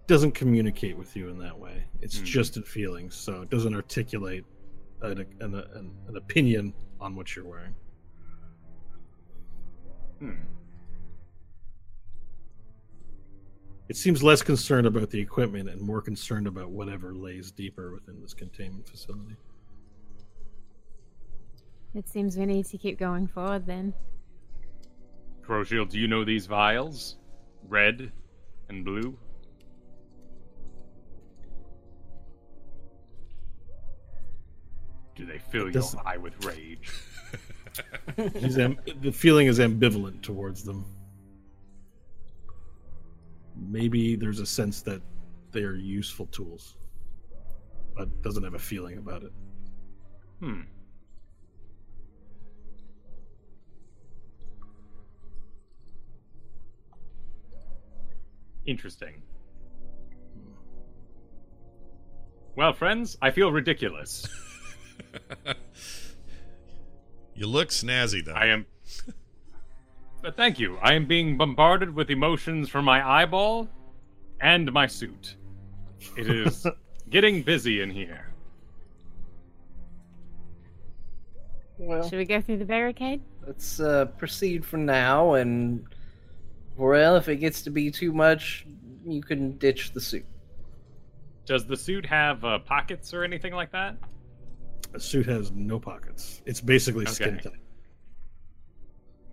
Doesn't 0.08 0.32
communicate 0.32 0.96
with 0.96 1.14
you 1.14 1.28
in 1.28 1.38
that 1.38 1.56
way. 1.56 1.84
It's 2.00 2.18
Hmm. 2.18 2.24
just 2.24 2.56
in 2.56 2.62
feelings, 2.64 3.14
so 3.14 3.42
it 3.42 3.50
doesn't 3.50 3.74
articulate 3.74 4.44
an, 5.02 5.20
an, 5.40 5.54
an, 5.54 5.92
an 6.08 6.16
opinion 6.16 6.72
on 6.98 7.14
what 7.14 7.36
you're 7.36 7.44
wearing. 7.44 7.74
Hmm. 10.18 10.32
It 13.88 13.96
seems 13.96 14.22
less 14.22 14.42
concerned 14.42 14.86
about 14.86 15.10
the 15.10 15.20
equipment 15.20 15.68
and 15.68 15.80
more 15.80 16.02
concerned 16.02 16.46
about 16.46 16.70
whatever 16.70 17.14
lays 17.14 17.50
deeper 17.50 17.92
within 17.92 18.20
this 18.20 18.34
containment 18.34 18.88
facility. 18.88 19.36
It 21.94 22.08
seems 22.08 22.36
we 22.36 22.44
need 22.46 22.66
to 22.66 22.78
keep 22.78 22.98
going 22.98 23.26
forward 23.26 23.66
then. 23.66 23.94
Grosjean, 25.42 25.88
do 25.88 25.98
you 25.98 26.06
know 26.06 26.24
these 26.24 26.46
vials? 26.46 27.16
Red 27.66 28.12
and 28.68 28.84
blue? 28.84 29.18
Do 35.18 35.26
they 35.26 35.38
fill 35.38 35.64
your 35.64 35.72
doesn't- 35.72 36.00
eye 36.06 36.16
with 36.16 36.42
rage? 36.46 36.90
He's 38.34 38.56
am- 38.56 38.78
the 39.02 39.10
feeling 39.12 39.48
is 39.48 39.58
ambivalent 39.58 40.22
towards 40.22 40.62
them. 40.64 40.84
Maybe 43.56 44.14
there's 44.16 44.38
a 44.38 44.46
sense 44.46 44.80
that 44.82 45.02
they 45.50 45.62
are 45.64 45.74
useful 45.74 46.26
tools, 46.26 46.76
but 47.96 48.22
doesn't 48.22 48.44
have 48.44 48.54
a 48.54 48.58
feeling 48.58 48.98
about 48.98 49.24
it. 49.24 49.32
Hmm. 50.38 50.60
Interesting. 58.66 59.22
Well, 62.56 62.72
friends, 62.72 63.16
I 63.22 63.30
feel 63.30 63.52
ridiculous. 63.52 64.26
You 67.34 67.46
look 67.46 67.68
snazzy 67.68 68.24
though. 68.24 68.32
I 68.32 68.46
am. 68.46 68.66
But 70.22 70.36
thank 70.36 70.58
you. 70.58 70.76
I 70.82 70.94
am 70.94 71.06
being 71.06 71.36
bombarded 71.36 71.94
with 71.94 72.10
emotions 72.10 72.68
from 72.68 72.84
my 72.84 73.06
eyeball 73.08 73.68
and 74.40 74.72
my 74.72 74.86
suit. 74.88 75.36
It 76.16 76.28
is 76.28 76.66
getting 77.10 77.42
busy 77.42 77.80
in 77.80 77.90
here. 77.90 78.32
Well, 81.78 82.08
Should 82.08 82.18
we 82.18 82.24
go 82.24 82.40
through 82.40 82.58
the 82.58 82.64
barricade? 82.64 83.20
let's 83.46 83.80
uh, 83.80 84.04
proceed 84.18 84.62
for 84.64 84.76
now, 84.76 85.34
and 85.34 85.86
Varel, 86.78 87.16
if 87.16 87.28
it 87.28 87.36
gets 87.36 87.62
to 87.62 87.70
be 87.70 87.90
too 87.90 88.12
much, 88.12 88.66
you 89.06 89.22
can 89.22 89.56
ditch 89.58 89.92
the 89.92 90.00
suit. 90.00 90.26
Does 91.46 91.64
the 91.66 91.76
suit 91.76 92.04
have 92.04 92.44
uh, 92.44 92.58
pockets 92.58 93.14
or 93.14 93.24
anything 93.24 93.54
like 93.54 93.72
that? 93.72 93.96
A 94.94 95.00
suit 95.00 95.26
has 95.26 95.50
no 95.52 95.78
pockets. 95.78 96.42
It's 96.46 96.60
basically 96.60 97.06
skin 97.06 97.38
tight. 97.38 97.52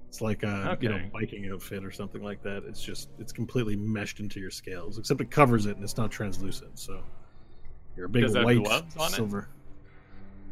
It's 0.09 0.21
like 0.21 0.43
a 0.43 0.77
you 0.79 0.89
know 0.89 0.95
Okay. 0.95 1.09
biking 1.13 1.49
outfit 1.51 1.83
or 1.83 1.91
something 1.91 2.21
like 2.23 2.41
that. 2.43 2.63
It's 2.65 2.81
just 2.81 3.09
it's 3.19 3.31
completely 3.33 3.75
meshed 3.75 4.19
into 4.19 4.39
your 4.39 4.51
scales, 4.51 4.97
except 4.97 5.21
it 5.21 5.31
covers 5.31 5.65
it 5.65 5.75
and 5.75 5.83
it's 5.83 5.97
not 5.97 6.11
translucent. 6.11 6.77
So 6.79 7.03
you're 7.95 8.05
a 8.05 8.09
big 8.09 8.29
white 8.33 8.65
on 8.67 8.83
it? 8.97 9.11
silver. 9.11 9.49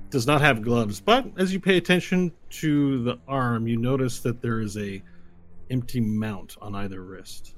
Does 0.09 0.27
not 0.27 0.41
have 0.41 0.61
gloves, 0.61 1.01
but 1.01 1.25
as 1.37 1.51
you 1.53 1.59
pay 1.59 1.77
attention 1.77 2.31
to 2.51 3.03
the 3.03 3.17
arm, 3.27 3.67
you 3.67 3.77
notice 3.77 4.19
that 4.19 4.41
there 4.41 4.59
is 4.59 4.77
a 4.77 5.01
empty 5.71 5.99
mount 5.99 6.55
on 6.61 6.75
either 6.75 7.01
wrist. 7.01 7.55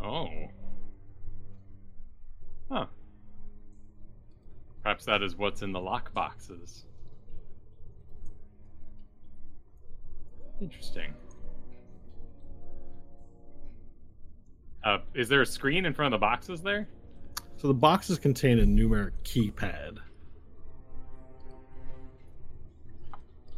Oh. 0.00 0.28
Huh. 2.70 2.86
Perhaps 4.86 5.04
that 5.06 5.20
is 5.20 5.34
what's 5.34 5.62
in 5.62 5.72
the 5.72 5.80
lock 5.80 6.14
boxes. 6.14 6.84
Interesting. 10.60 11.12
Uh, 14.84 14.98
is 15.12 15.28
there 15.28 15.42
a 15.42 15.46
screen 15.46 15.86
in 15.86 15.92
front 15.92 16.14
of 16.14 16.20
the 16.20 16.24
boxes 16.24 16.62
there? 16.62 16.86
So 17.56 17.66
the 17.66 17.74
boxes 17.74 18.20
contain 18.20 18.60
a 18.60 18.62
numeric 18.62 19.10
keypad. 19.24 19.98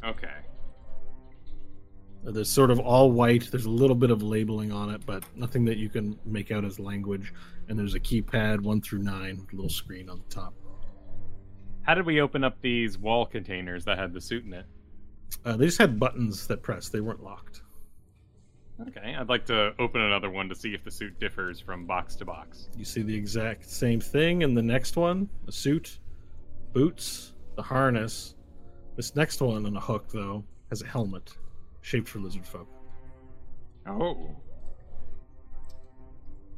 Okay. 0.02 0.28
Uh, 2.26 2.30
There's 2.30 2.48
sort 2.48 2.70
of 2.70 2.80
all 2.80 3.12
white. 3.12 3.50
There's 3.50 3.66
a 3.66 3.70
little 3.70 3.94
bit 3.94 4.10
of 4.10 4.22
labeling 4.22 4.72
on 4.72 4.88
it, 4.88 5.04
but 5.04 5.24
nothing 5.36 5.66
that 5.66 5.76
you 5.76 5.90
can 5.90 6.18
make 6.24 6.50
out 6.50 6.64
as 6.64 6.80
language. 6.80 7.34
And 7.68 7.78
there's 7.78 7.94
a 7.94 8.00
keypad 8.00 8.60
one 8.60 8.80
through 8.80 9.00
nine, 9.00 9.36
with 9.36 9.52
a 9.52 9.56
little 9.56 9.68
screen 9.68 10.08
on 10.08 10.22
the 10.26 10.34
top. 10.34 10.54
How 11.88 11.94
did 11.94 12.04
we 12.04 12.20
open 12.20 12.44
up 12.44 12.60
these 12.60 12.98
wall 12.98 13.24
containers 13.24 13.86
that 13.86 13.96
had 13.96 14.12
the 14.12 14.20
suit 14.20 14.44
in 14.44 14.52
it? 14.52 14.66
Uh, 15.42 15.56
they 15.56 15.64
just 15.64 15.78
had 15.78 15.98
buttons 15.98 16.46
that 16.48 16.62
pressed. 16.62 16.92
They 16.92 17.00
weren't 17.00 17.24
locked. 17.24 17.62
Okay, 18.88 19.16
I'd 19.18 19.30
like 19.30 19.46
to 19.46 19.72
open 19.78 20.02
another 20.02 20.28
one 20.28 20.50
to 20.50 20.54
see 20.54 20.74
if 20.74 20.84
the 20.84 20.90
suit 20.90 21.18
differs 21.18 21.60
from 21.60 21.86
box 21.86 22.14
to 22.16 22.26
box. 22.26 22.68
You 22.76 22.84
see 22.84 23.00
the 23.00 23.16
exact 23.16 23.70
same 23.70 24.02
thing 24.02 24.42
in 24.42 24.52
the 24.52 24.60
next 24.60 24.98
one: 24.98 25.30
a 25.46 25.52
suit, 25.52 25.98
boots, 26.74 27.32
the 27.56 27.62
harness. 27.62 28.34
This 28.96 29.16
next 29.16 29.40
one 29.40 29.64
on 29.64 29.74
a 29.74 29.80
hook, 29.80 30.10
though, 30.12 30.44
has 30.68 30.82
a 30.82 30.86
helmet 30.86 31.32
shaped 31.80 32.06
for 32.06 32.18
lizard 32.18 32.46
folk. 32.46 32.68
Oh. 33.86 34.36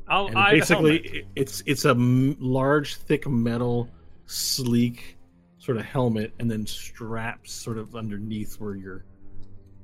I'll 0.08 0.26
And 0.26 0.36
eye 0.36 0.54
the 0.54 0.58
basically, 0.58 1.26
it's 1.36 1.62
it's 1.66 1.84
a 1.84 1.90
m- 1.90 2.36
large, 2.40 2.96
thick 2.96 3.28
metal, 3.28 3.88
sleek 4.26 5.18
sort 5.60 5.76
of 5.76 5.84
helmet, 5.84 6.32
and 6.40 6.50
then 6.50 6.66
straps 6.66 7.52
sort 7.52 7.78
of 7.78 7.94
underneath 7.94 8.58
where 8.58 8.74
your 8.74 9.04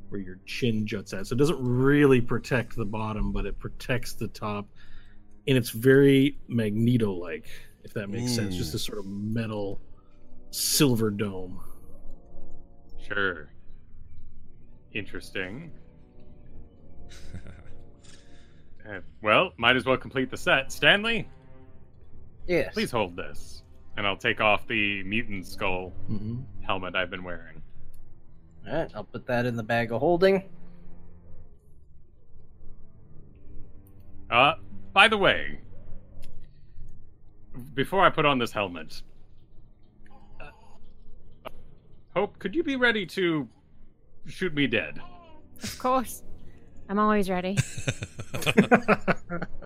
where 0.09 0.21
your 0.21 0.39
chin 0.47 0.87
juts 0.87 1.13
at. 1.13 1.27
So 1.29 1.35
it 1.35 1.39
doesn't 1.39 1.59
really 1.63 2.21
protect 2.21 2.75
the 2.77 2.85
bottom, 2.85 3.31
but 3.33 3.47
it 3.47 3.59
protects 3.59 4.15
the 4.15 4.29
top, 4.29 4.67
and 5.47 5.57
it's 5.57 5.71
very 5.71 6.39
magneto-like, 6.49 7.49
if 7.85 7.93
that 7.95 8.09
makes 8.09 8.33
sense. 8.35 8.55
Mm. 8.55 8.59
Just 8.59 8.73
this 8.73 8.85
sort 8.85 8.99
of 8.99 9.07
metal 9.07 9.81
silver 10.51 11.11
dome. 11.11 11.61
Sure. 13.07 13.51
Interesting. 14.93 15.73
Uh, 18.89 19.01
well, 19.21 19.51
might 19.57 19.75
as 19.75 19.85
well 19.85 19.97
complete 19.97 20.31
the 20.31 20.37
set. 20.37 20.71
Stanley, 20.71 21.29
Yes. 22.47 22.73
please 22.73 22.89
hold 22.89 23.17
this. 23.17 23.65
And 23.97 24.07
I'll 24.07 24.16
take 24.16 24.41
off 24.41 24.66
the 24.66 25.02
mutant 25.05 25.47
skull 25.47 25.91
hmm 26.07 26.41
helmet 26.66 26.97
I've 26.97 27.10
been 27.10 27.23
wearing. 27.23 27.62
All 28.66 28.75
right, 28.75 28.91
I'll 28.94 29.05
put 29.05 29.25
that 29.28 29.47
in 29.47 29.55
the 29.55 29.62
bag 29.62 29.92
of 29.92 30.00
holding. 30.00 30.42
Uh, 34.28 34.55
by 34.92 35.07
the 35.07 35.16
way, 35.16 35.60
before 37.75 38.05
I 38.05 38.10
put 38.10 38.26
on 38.26 38.41
this 38.41 38.50
helmet, 38.50 39.00
uh, 40.41 40.50
Hope, 42.15 42.36
could 42.41 42.57
you 42.57 42.65
be 42.65 42.75
ready 42.75 43.07
to 43.07 43.49
shoot 44.26 44.52
me 44.52 44.66
dead? 44.66 45.00
Of 45.62 45.78
course. 45.78 46.25
I'm 46.89 46.99
always 46.99 47.31
ready. 47.31 47.57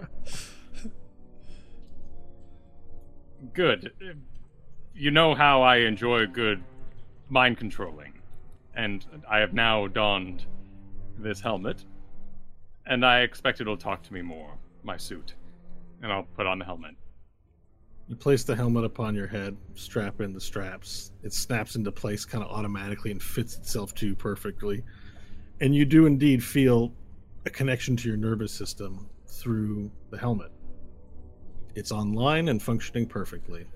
Good. 3.54 3.92
You 4.94 5.10
know 5.10 5.34
how 5.34 5.62
I 5.62 5.76
enjoy 5.76 6.26
good 6.26 6.62
mind 7.28 7.58
controlling. 7.58 8.20
And 8.74 9.04
I 9.28 9.38
have 9.38 9.52
now 9.52 9.86
donned 9.86 10.44
this 11.18 11.40
helmet. 11.40 11.84
And 12.86 13.04
I 13.04 13.20
expect 13.20 13.60
it'll 13.60 13.76
talk 13.76 14.02
to 14.04 14.12
me 14.12 14.22
more, 14.22 14.56
my 14.82 14.96
suit. 14.96 15.34
And 16.02 16.12
I'll 16.12 16.26
put 16.36 16.46
on 16.46 16.58
the 16.58 16.64
helmet. 16.64 16.94
You 18.08 18.16
place 18.16 18.42
the 18.42 18.56
helmet 18.56 18.84
upon 18.84 19.14
your 19.14 19.28
head, 19.28 19.56
strap 19.74 20.20
in 20.20 20.32
the 20.32 20.40
straps. 20.40 21.12
It 21.22 21.32
snaps 21.32 21.76
into 21.76 21.92
place 21.92 22.24
kind 22.24 22.42
of 22.42 22.50
automatically 22.50 23.12
and 23.12 23.22
fits 23.22 23.56
itself 23.56 23.94
to 23.96 24.06
you 24.08 24.16
perfectly. 24.16 24.82
And 25.60 25.74
you 25.74 25.84
do 25.84 26.06
indeed 26.06 26.42
feel 26.42 26.92
a 27.46 27.50
connection 27.50 27.96
to 27.98 28.08
your 28.08 28.16
nervous 28.16 28.52
system 28.52 29.08
through 29.26 29.90
the 30.10 30.18
helmet. 30.18 30.50
It's 31.74 31.92
online 31.92 32.48
and 32.48 32.62
functioning 32.62 33.06
perfectly. 33.06 33.66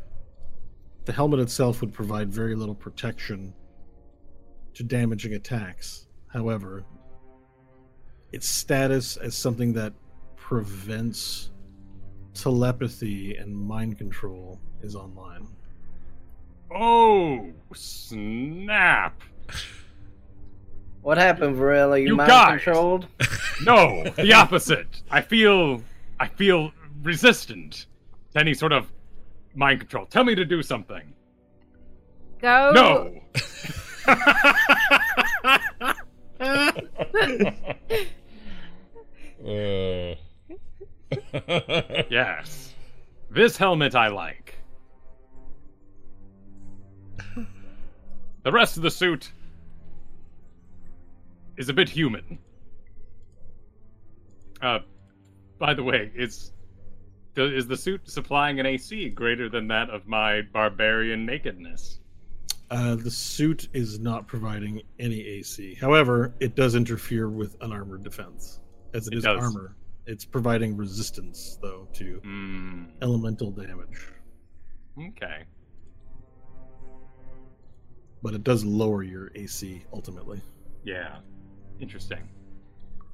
The 1.04 1.12
helmet 1.12 1.40
itself 1.40 1.80
would 1.80 1.92
provide 1.92 2.32
very 2.32 2.54
little 2.54 2.74
protection 2.74 3.54
to 4.74 4.82
damaging 4.82 5.34
attacks. 5.34 6.06
However, 6.28 6.84
its 8.32 8.48
status 8.48 9.16
as 9.16 9.36
something 9.36 9.72
that 9.74 9.92
prevents 10.36 11.50
telepathy 12.34 13.36
and 13.36 13.54
mind 13.56 13.98
control 13.98 14.58
is 14.82 14.96
online. 14.96 15.46
Oh, 16.74 17.52
snap! 17.74 19.20
What 21.02 21.18
happened, 21.18 21.54
Varela? 21.56 21.98
You, 21.98 22.08
You 22.08 22.16
mind 22.16 22.28
guys! 22.30 22.62
controlled? 22.62 23.06
No, 23.64 24.02
the 24.16 24.32
opposite. 24.32 25.02
I 25.10 25.20
feel, 25.20 25.82
I 26.18 26.26
feel 26.26 26.72
resistant 27.04 27.86
to 28.32 28.40
any 28.40 28.54
sort 28.54 28.72
of 28.72 28.90
mind 29.54 29.80
control. 29.80 30.06
Tell 30.06 30.24
me 30.24 30.34
to 30.34 30.44
do 30.44 30.62
something. 30.62 31.12
Go. 32.40 32.72
No. 32.74 33.20
Uh. 39.46 40.14
Yes. 42.10 42.74
This 43.30 43.56
helmet 43.56 43.94
I 43.94 44.08
like. 44.08 44.58
The 48.42 48.52
rest 48.52 48.76
of 48.76 48.82
the 48.82 48.90
suit 48.90 49.32
is 51.56 51.68
a 51.68 51.72
bit 51.72 51.88
human. 51.88 52.38
Uh, 54.62 54.80
by 55.58 55.74
the 55.74 55.82
way, 55.82 56.10
is 56.14 56.53
is 57.36 57.66
the 57.66 57.76
suit 57.76 58.08
supplying 58.08 58.60
an 58.60 58.66
AC 58.66 59.08
greater 59.10 59.48
than 59.48 59.66
that 59.68 59.90
of 59.90 60.06
my 60.06 60.42
barbarian 60.52 61.26
nakedness? 61.26 62.00
Uh, 62.70 62.94
the 62.94 63.10
suit 63.10 63.68
is 63.72 63.98
not 63.98 64.26
providing 64.26 64.82
any 64.98 65.20
AC. 65.20 65.74
However, 65.74 66.34
it 66.40 66.54
does 66.56 66.74
interfere 66.74 67.28
with 67.28 67.56
unarmored 67.60 68.02
defense, 68.02 68.60
as 68.94 69.06
it 69.06 69.14
It 69.14 69.18
is 69.18 69.24
does. 69.24 69.38
armor. 69.40 69.76
It's 70.06 70.24
providing 70.24 70.76
resistance, 70.76 71.58
though, 71.62 71.88
to 71.94 72.20
Hmm. 72.24 72.84
elemental 73.02 73.50
damage. 73.50 74.06
Okay. 74.98 75.44
But 78.22 78.34
it 78.34 78.42
does 78.44 78.64
lower 78.64 79.02
your 79.02 79.30
AC 79.34 79.84
ultimately. 79.92 80.40
Yeah. 80.84 81.18
Interesting. 81.80 82.28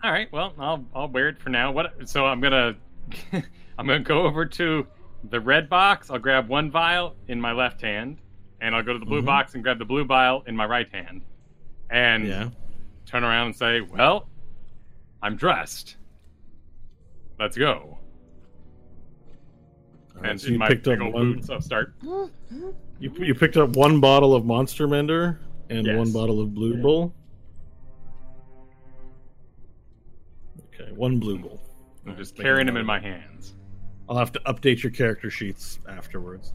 All 0.02 0.12
right. 0.12 0.31
Well, 0.32 0.55
I'll 0.58 0.84
I'll 0.94 1.08
wear 1.08 1.28
it 1.28 1.39
for 1.39 1.50
now. 1.50 1.73
What? 1.73 2.08
So 2.08 2.26
I'm 2.26 2.40
gonna 2.40 2.76
I'm 3.78 3.86
gonna 3.86 4.00
go 4.00 4.22
over 4.26 4.44
to 4.46 4.86
the 5.30 5.40
red 5.40 5.68
box. 5.68 6.10
I'll 6.10 6.18
grab 6.18 6.48
one 6.48 6.70
vial 6.70 7.14
in 7.28 7.40
my 7.40 7.52
left 7.52 7.80
hand, 7.80 8.18
and 8.60 8.74
I'll 8.74 8.82
go 8.82 8.92
to 8.92 8.98
the 8.98 9.06
blue 9.06 9.22
Mhm. 9.22 9.26
box 9.26 9.54
and 9.54 9.62
grab 9.62 9.78
the 9.78 9.84
blue 9.84 10.04
vial 10.04 10.42
in 10.46 10.54
my 10.56 10.64
right 10.66 10.88
hand, 10.92 11.22
and 11.90 12.26
Yeah. 12.26 12.50
turn 13.06 13.24
around 13.24 13.46
and 13.46 13.56
say, 13.56 13.80
"Well, 13.80 14.28
I'm 15.22 15.36
dressed. 15.36 15.96
Let's 17.38 17.56
go." 17.56 17.98
All 20.16 20.24
And 20.24 20.40
so 20.40 20.48
you 20.48 20.58
my 20.58 20.68
picked 20.68 20.86
up 20.88 20.98
one- 21.00 21.12
boots, 21.34 21.48
I'll 21.50 21.60
start. 21.60 21.94
You 22.02 22.34
you 23.00 23.34
picked 23.34 23.56
up 23.56 23.76
one 23.76 24.00
bottle 24.00 24.34
of 24.34 24.44
Monster 24.44 24.86
Mender 24.86 25.40
and 25.70 25.86
Yes. 25.86 25.96
one 25.96 26.12
bottle 26.12 26.40
of 26.40 26.54
Blue 26.54 26.76
Bull. 26.82 27.14
Okay, 30.74 30.92
one 30.92 31.18
Blue 31.18 31.38
Bull. 31.38 31.60
I'm 32.10 32.16
just 32.16 32.36
carrying 32.36 32.66
them 32.66 32.76
in 32.76 32.86
my 32.86 32.98
hands. 32.98 33.55
I'll 34.08 34.16
have 34.16 34.32
to 34.32 34.40
update 34.40 34.82
your 34.82 34.90
character 34.90 35.30
sheets 35.30 35.78
afterwards 35.89 36.52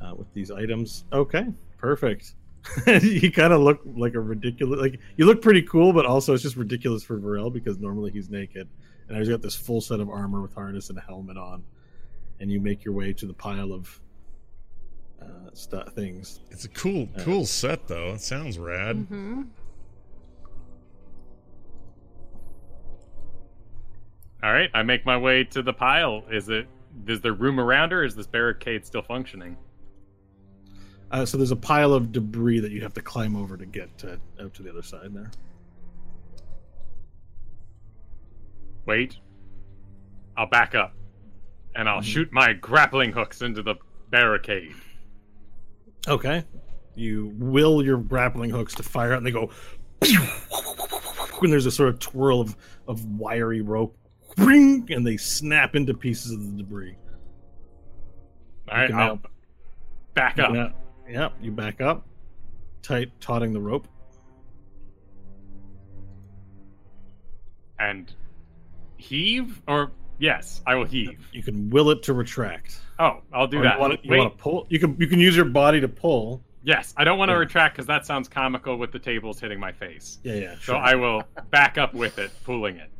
uh, 0.00 0.14
with 0.14 0.32
these 0.34 0.50
items. 0.50 1.04
Okay, 1.12 1.46
perfect. 1.76 2.34
you 2.86 3.30
kind 3.30 3.52
of 3.52 3.60
look 3.60 3.80
like 3.84 4.14
a 4.14 4.20
ridiculous. 4.20 4.80
Like 4.80 4.98
you 5.16 5.24
look 5.24 5.40
pretty 5.40 5.62
cool, 5.62 5.92
but 5.92 6.06
also 6.06 6.34
it's 6.34 6.42
just 6.42 6.56
ridiculous 6.56 7.04
for 7.04 7.18
Varel 7.18 7.52
because 7.52 7.78
normally 7.78 8.10
he's 8.10 8.28
naked, 8.28 8.68
and 9.06 9.16
I 9.16 9.20
he's 9.20 9.28
got 9.28 9.42
this 9.42 9.54
full 9.54 9.80
set 9.80 10.00
of 10.00 10.10
armor 10.10 10.42
with 10.42 10.54
harness 10.54 10.90
and 10.90 10.98
a 10.98 11.00
helmet 11.00 11.36
on. 11.36 11.62
And 12.40 12.50
you 12.50 12.60
make 12.60 12.84
your 12.84 12.94
way 12.94 13.12
to 13.12 13.26
the 13.26 13.32
pile 13.32 13.72
of 13.72 14.00
uh, 15.20 15.50
stu 15.52 15.82
things. 15.94 16.40
It's 16.50 16.64
a 16.64 16.68
cool, 16.68 17.08
cool 17.20 17.46
set 17.46 17.86
though. 17.88 18.14
It 18.14 18.20
sounds 18.20 18.58
rad. 18.58 18.96
Mm-hmm. 18.96 19.42
All 24.42 24.52
right, 24.52 24.70
I 24.74 24.82
make 24.82 25.04
my 25.04 25.16
way 25.16 25.44
to 25.44 25.62
the 25.62 25.72
pile. 25.72 26.22
Is 26.30 26.48
it? 26.48 26.68
Is 27.06 27.20
there 27.20 27.32
room 27.32 27.58
around 27.58 27.92
her? 27.92 28.04
Is 28.04 28.14
this 28.14 28.26
barricade 28.26 28.86
still 28.86 29.02
functioning? 29.02 29.56
Uh, 31.10 31.24
so 31.24 31.36
there's 31.36 31.50
a 31.50 31.56
pile 31.56 31.92
of 31.92 32.12
debris 32.12 32.60
that 32.60 32.70
you 32.70 32.80
have 32.82 32.92
to 32.94 33.00
climb 33.02 33.34
over 33.34 33.56
to 33.56 33.66
get 33.66 33.96
to, 33.98 34.18
out 34.40 34.52
to 34.54 34.62
the 34.62 34.70
other 34.70 34.82
side 34.82 35.12
there. 35.14 35.30
Wait. 38.86 39.16
I'll 40.36 40.48
back 40.48 40.74
up, 40.74 40.94
and 41.74 41.88
I'll 41.88 42.00
Mhm. 42.00 42.04
shoot 42.04 42.32
my 42.32 42.52
grappling 42.52 43.10
hooks 43.12 43.42
into 43.42 43.62
the 43.62 43.74
barricade. 44.10 44.72
Okay. 46.06 46.44
You 46.94 47.32
will 47.38 47.84
your 47.84 47.98
grappling 47.98 48.50
hooks 48.50 48.74
to 48.76 48.82
fire 48.82 49.12
out, 49.12 49.18
and 49.18 49.26
they 49.26 49.30
go. 49.32 49.50
and 51.42 51.52
there's 51.52 51.66
a 51.66 51.70
sort 51.72 51.88
of 51.88 51.98
twirl 51.98 52.40
of, 52.40 52.56
of 52.86 53.04
wiry 53.04 53.60
rope, 53.60 53.96
ring, 54.38 54.86
and 54.90 55.06
they 55.06 55.16
snap 55.16 55.74
into 55.76 55.94
pieces 55.94 56.32
of 56.32 56.44
the 56.56 56.62
debris. 56.62 56.96
All 58.70 58.76
right, 58.78 58.90
I'll 58.92 59.16
now- 59.16 59.20
back 60.14 60.38
up. 60.38 60.54
Yeah, 60.54 60.70
yeah, 61.08 61.28
you 61.40 61.50
back 61.52 61.80
up, 61.80 62.06
tight, 62.82 63.10
tauting 63.20 63.52
the 63.52 63.60
rope. 63.60 63.86
and 67.80 68.12
heave 68.96 69.62
or 69.68 69.92
yes 70.18 70.60
i 70.66 70.74
will 70.74 70.84
heave 70.84 71.28
You 71.32 71.44
can 71.44 71.70
will 71.70 71.90
it 71.90 72.02
to 72.02 72.12
retract. 72.12 72.80
oh 72.98 73.20
i'll 73.32 73.46
do 73.46 73.60
Or 73.60 73.62
that 73.62 73.74
You 74.04 74.16
want 74.18 74.36
to, 74.36 74.42
pull? 74.42 74.66
You 74.68 74.80
can 74.80 74.96
you 74.98 75.06
can 75.06 75.20
use 75.20 75.36
your 75.36 75.44
body 75.44 75.80
to 75.80 75.86
pull. 75.86 76.42
yes 76.64 76.92
i 76.96 77.04
don't 77.04 77.18
want 77.20 77.28
to 77.28 77.34
Yeah. 77.34 77.38
retract 77.38 77.76
because 77.76 77.86
that 77.86 78.04
sounds 78.04 78.26
comical 78.28 78.76
with 78.76 78.90
the 78.90 78.98
tables 78.98 79.38
hitting 79.38 79.60
my 79.60 79.70
face 79.70 80.18
Yeah, 80.24 80.34
yeah. 80.34 80.54
so 80.60 80.74
i 80.74 80.96
will 80.96 81.22
back 81.50 81.78
up 81.78 81.94
with 81.94 82.18
it 82.18 82.32
pulling 82.42 82.78
it 82.78 82.90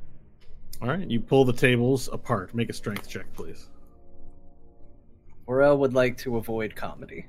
All 0.80 0.88
right, 0.88 1.10
you 1.10 1.20
pull 1.20 1.44
the 1.44 1.52
tables 1.52 2.08
apart. 2.12 2.54
Make 2.54 2.70
a 2.70 2.72
strength 2.72 3.08
check, 3.08 3.32
please. 3.32 3.68
Morel 5.46 5.78
would 5.78 5.94
like 5.94 6.16
to 6.18 6.36
avoid 6.36 6.76
comedy. 6.76 7.26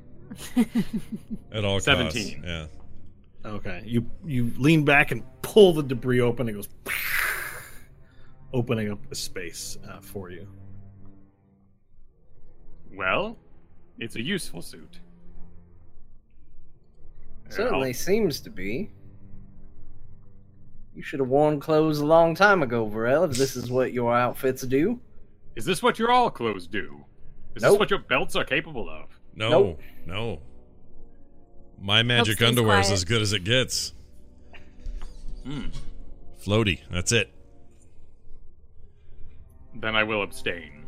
At 1.52 1.66
all 1.66 1.76
costs. 1.76 1.86
17. 1.86 2.12
costs. 2.12 2.38
Yeah. 2.46 2.66
Okay. 3.46 3.82
You 3.86 4.06
you 4.26 4.52
lean 4.58 4.84
back 4.84 5.12
and 5.12 5.24
pull 5.42 5.74
the 5.74 5.82
debris 5.82 6.22
open. 6.22 6.50
It 6.50 6.54
goes, 6.54 6.70
opening 8.54 8.92
up 8.92 9.00
a 9.12 9.16
space 9.16 9.78
uh, 9.88 10.00
for 10.00 10.30
you. 10.30 10.48
well 12.92 13.38
it's 14.00 14.16
a 14.16 14.22
useful 14.22 14.62
suit 14.62 15.00
Certainly 17.50 17.94
seems 17.94 18.40
to 18.42 18.50
be. 18.50 18.92
You 20.96 21.04
should 21.04 21.20
have 21.20 21.30
worn 21.30 21.60
clothes 21.60 22.00
a 22.00 22.06
long 22.06 22.36
time 22.36 22.62
ago, 22.64 22.88
Varel, 22.90 23.30
if 23.30 23.38
this 23.38 23.56
is 23.56 23.70
what 23.72 23.94
your 23.94 24.14
outfits 24.16 24.64
do. 24.64 25.00
is 25.56 25.66
this 25.66 25.82
what 25.84 25.98
your 26.00 26.12
all 26.12 26.30
clothes 26.30 26.68
do 26.68 27.06
is 27.56 27.64
Nope. 27.64 27.72
this 27.74 27.80
what 27.80 27.90
your 27.90 28.00
belts 28.00 28.36
are 28.36 28.44
capable 28.44 28.90
of 28.90 29.08
No, 29.36 29.50
Nope. 29.50 29.80
no. 30.06 30.40
My 31.82 32.04
magic 32.04 32.36
stays 32.38 32.50
underwear 32.50 32.80
is 32.82 32.92
as 32.92 33.06
good 33.06 33.22
as 33.22 33.32
it 33.34 33.44
gets. 33.46 33.94
Hmm. 35.46 35.68
Floaty. 36.44 36.80
That's 36.92 37.12
it. 37.12 37.32
then 39.76 39.96
i 39.96 40.04
will 40.04 40.24
abstain 40.24 40.86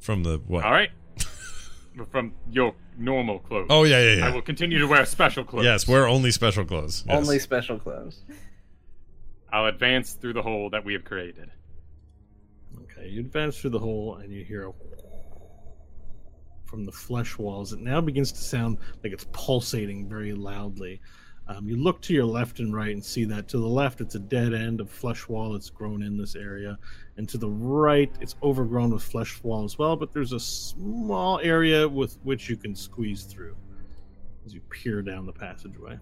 From 0.00 0.22
the 0.24 0.40
what? 0.46 0.64
all 0.64 0.72
right 0.72 0.90
from 2.10 2.32
your 2.50 2.74
normal 2.98 3.38
clothes 3.40 3.66
Oh 3.70 3.84
yeah, 3.84 4.00
yeah, 4.02 4.14
yeah. 4.16 4.26
i 4.28 4.30
will 4.34 4.42
continue 4.42 4.78
to 4.78 4.86
wear 4.86 5.04
special 5.06 5.44
clothes 5.44 5.64
Yes, 5.64 5.88
wear 5.88 6.06
only 6.06 6.30
special 6.30 6.64
clothes. 6.64 7.04
Yes. 7.06 7.16
Only 7.16 7.38
special 7.38 7.78
clothes. 7.78 8.22
i'll 9.52 9.66
advance 9.66 10.12
through 10.14 10.34
the 10.34 10.42
hole 10.42 10.70
that 10.70 10.84
we 10.84 10.92
have 10.92 11.04
created 11.04 11.50
Okay, 12.84 13.08
you 13.08 13.20
advance 13.20 13.58
through 13.58 13.70
the 13.70 13.78
hole 13.78 14.16
and 14.16 14.32
you 14.32 14.44
hear 14.44 14.68
a 14.68 14.72
from 16.64 16.84
the 16.86 16.92
flesh 16.92 17.36
walls. 17.38 17.74
It 17.74 17.80
now 17.80 18.00
begins 18.00 18.32
to 18.32 18.38
sound 18.40 18.78
like 19.04 19.12
it's 19.12 19.26
pulsating 19.32 20.08
very 20.08 20.32
loudly. 20.32 21.02
Um, 21.48 21.68
you 21.68 21.76
look 21.76 22.00
to 22.02 22.14
your 22.14 22.24
left 22.24 22.60
and 22.60 22.72
right 22.74 22.92
and 22.92 23.04
see 23.04 23.24
that 23.24 23.48
to 23.48 23.58
the 23.58 23.66
left 23.66 24.00
it's 24.00 24.14
a 24.14 24.18
dead 24.20 24.54
end 24.54 24.80
of 24.80 24.88
flesh 24.88 25.28
wall 25.28 25.52
that's 25.52 25.70
grown 25.70 26.02
in 26.02 26.16
this 26.16 26.36
area, 26.36 26.78
and 27.16 27.28
to 27.28 27.36
the 27.36 27.48
right 27.50 28.10
it's 28.20 28.36
overgrown 28.42 28.90
with 28.90 29.02
flesh 29.02 29.42
wall 29.42 29.64
as 29.64 29.76
well. 29.78 29.96
But 29.96 30.12
there's 30.12 30.32
a 30.32 30.40
small 30.40 31.40
area 31.40 31.88
with 31.88 32.16
which 32.22 32.48
you 32.48 32.56
can 32.56 32.74
squeeze 32.76 33.24
through 33.24 33.56
as 34.46 34.54
you 34.54 34.60
peer 34.70 35.02
down 35.02 35.26
the 35.26 35.32
passageway. 35.32 35.98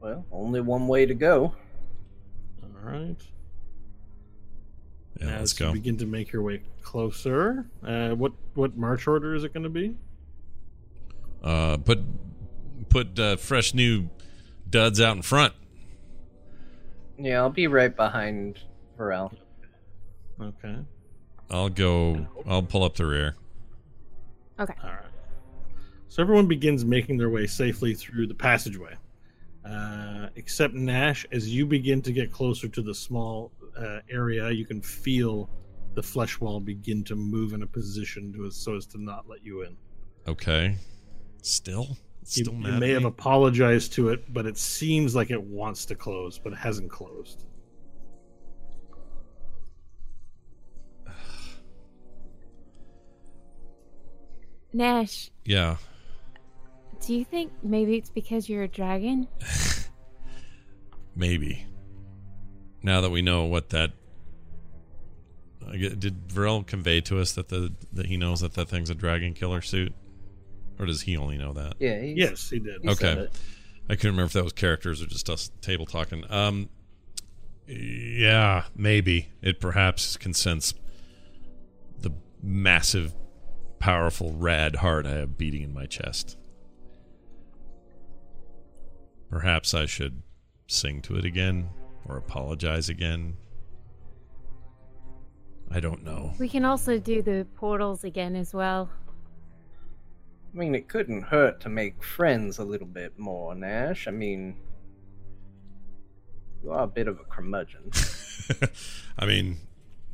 Well, 0.00 0.24
only 0.30 0.60
one 0.60 0.88
way 0.88 1.06
to 1.06 1.14
go. 1.14 1.54
All 2.62 2.70
right. 2.82 3.16
Yeah, 5.20 5.38
let's 5.38 5.52
As 5.52 5.60
you 5.60 5.66
go. 5.66 5.72
begin 5.72 5.96
to 5.98 6.06
make 6.06 6.32
your 6.32 6.42
way 6.42 6.62
closer, 6.82 7.66
uh, 7.84 8.10
what 8.10 8.32
what 8.54 8.76
march 8.76 9.06
order 9.06 9.34
is 9.34 9.44
it 9.44 9.52
going 9.54 9.64
to 9.64 9.70
be? 9.70 9.96
Uh, 11.46 11.76
put 11.76 12.00
put 12.88 13.16
uh, 13.20 13.36
fresh 13.36 13.72
new 13.72 14.08
duds 14.68 15.00
out 15.00 15.14
in 15.14 15.22
front. 15.22 15.54
Yeah, 17.18 17.38
I'll 17.38 17.50
be 17.50 17.68
right 17.68 17.94
behind 17.94 18.58
Varel. 18.98 19.32
Okay. 20.42 20.76
I'll 21.48 21.68
go. 21.68 22.26
I'll 22.48 22.64
pull 22.64 22.82
up 22.82 22.96
the 22.96 23.06
rear. 23.06 23.36
Okay. 24.58 24.74
All 24.82 24.90
right. 24.90 25.00
So 26.08 26.20
everyone 26.20 26.48
begins 26.48 26.84
making 26.84 27.16
their 27.16 27.30
way 27.30 27.46
safely 27.46 27.94
through 27.94 28.26
the 28.26 28.34
passageway, 28.34 28.96
uh, 29.64 30.30
except 30.34 30.74
Nash. 30.74 31.26
As 31.30 31.48
you 31.48 31.64
begin 31.64 32.02
to 32.02 32.12
get 32.12 32.32
closer 32.32 32.66
to 32.66 32.82
the 32.82 32.94
small 32.94 33.52
uh, 33.78 34.00
area, 34.10 34.50
you 34.50 34.66
can 34.66 34.82
feel 34.82 35.48
the 35.94 36.02
flesh 36.02 36.40
wall 36.40 36.58
begin 36.58 37.04
to 37.04 37.14
move 37.14 37.52
in 37.52 37.62
a 37.62 37.66
position 37.68 38.32
to 38.32 38.50
so 38.50 38.74
as 38.74 38.86
to 38.86 39.00
not 39.00 39.28
let 39.28 39.44
you 39.44 39.62
in. 39.62 39.76
Okay. 40.26 40.76
Still, 41.46 41.86
You, 41.90 41.96
still 42.24 42.54
you 42.54 42.58
mad. 42.58 42.80
may 42.80 42.88
at 42.90 42.94
have 42.94 43.04
apologized 43.04 43.92
to 43.92 44.08
it, 44.08 44.32
but 44.34 44.46
it 44.46 44.58
seems 44.58 45.14
like 45.14 45.30
it 45.30 45.40
wants 45.40 45.84
to 45.86 45.94
close, 45.94 46.38
but 46.38 46.52
it 46.52 46.56
hasn't 46.58 46.90
closed. 46.90 47.44
Nash, 54.72 55.30
Yeah. 55.44 55.76
do 57.04 57.14
you 57.14 57.24
think 57.24 57.52
maybe 57.62 57.96
it's 57.96 58.10
because 58.10 58.48
you're 58.48 58.62
a 58.64 58.68
dragon? 58.68 59.28
Maybe. 61.18 61.64
Now 62.82 63.00
that 63.00 63.10
we 63.10 63.22
know 63.22 63.44
what 63.44 63.70
that. 63.70 63.92
Did 65.72 66.28
Varel 66.28 66.64
convey 66.66 67.00
to 67.02 67.18
us 67.18 67.32
that 67.32 67.48
the 67.48 67.72
that 67.92 68.06
he 68.06 68.16
knows 68.16 68.40
that 68.40 68.54
that 68.54 68.68
thing's 68.68 68.90
a 68.90 68.94
dragon 68.94 69.32
killer 69.34 69.62
suit, 69.62 69.94
or 70.78 70.86
does 70.86 71.02
he 71.02 71.16
only 71.16 71.38
know 71.38 71.52
that? 71.54 71.74
Yeah, 71.78 72.00
he's, 72.00 72.16
Yes, 72.16 72.50
he 72.50 72.58
did. 72.58 72.82
he 72.82 72.94
said 72.94 73.18
Okay. 73.18 73.20
it. 73.24 73.38
I 73.88 73.94
couldn't 73.94 74.12
remember 74.12 74.26
if 74.26 74.32
that 74.32 74.44
was 74.44 74.52
characters 74.52 75.00
or 75.02 75.06
just 75.06 75.30
us 75.30 75.50
table 75.60 75.86
talking. 75.86 76.24
Um, 76.28 76.68
yeah, 77.66 78.64
maybe 78.74 79.28
it 79.42 79.60
perhaps 79.60 80.16
can 80.16 80.34
sense 80.34 80.74
the 82.00 82.10
massive, 82.42 83.14
powerful, 83.78 84.32
rad 84.32 84.76
heart 84.76 85.06
I 85.06 85.12
have 85.16 85.38
beating 85.38 85.62
in 85.62 85.72
my 85.72 85.86
chest. 85.86 86.36
Perhaps 89.30 89.74
I 89.74 89.86
should 89.86 90.22
sing 90.66 91.00
to 91.02 91.16
it 91.16 91.24
again 91.24 91.68
or 92.04 92.16
apologize 92.16 92.88
again. 92.88 93.36
I 95.70 95.80
don't 95.80 96.04
know. 96.04 96.32
We 96.38 96.48
can 96.48 96.64
also 96.64 96.98
do 96.98 97.22
the 97.22 97.46
portals 97.56 98.04
again 98.04 98.36
as 98.36 98.54
well. 98.54 98.88
I 100.56 100.58
mean, 100.58 100.74
it 100.74 100.88
couldn't 100.88 101.20
hurt 101.22 101.60
to 101.60 101.68
make 101.68 102.02
friends 102.02 102.56
a 102.58 102.64
little 102.64 102.86
bit 102.86 103.18
more, 103.18 103.54
Nash. 103.54 104.08
I 104.08 104.10
mean, 104.10 104.56
You 106.64 106.72
are 106.72 106.84
a 106.84 106.86
bit 106.86 107.08
of 107.08 107.20
a 107.20 107.24
curmudgeon. 107.24 107.90
I 109.18 109.26
mean, 109.26 109.58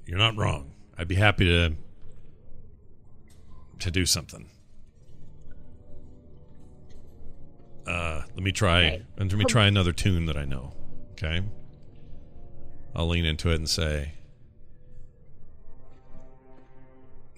you're 0.04 0.18
not 0.18 0.36
wrong. 0.36 0.72
I'd 0.98 1.06
be 1.08 1.14
happy 1.14 1.44
to 1.46 1.74
to 3.78 3.90
do 3.90 4.04
something. 4.04 4.48
Uh, 7.86 8.22
let 8.34 8.42
me 8.42 8.52
try 8.52 8.84
Okay. 8.86 9.02
let 9.18 9.32
me 9.34 9.44
try 9.44 9.66
another 9.66 9.92
tune 9.92 10.26
that 10.26 10.36
I 10.36 10.44
know. 10.44 10.72
Okay. 11.12 11.40
I'll 12.94 13.08
lean 13.08 13.24
into 13.24 13.50
it 13.50 13.56
and 13.56 13.68
say, 13.68 14.12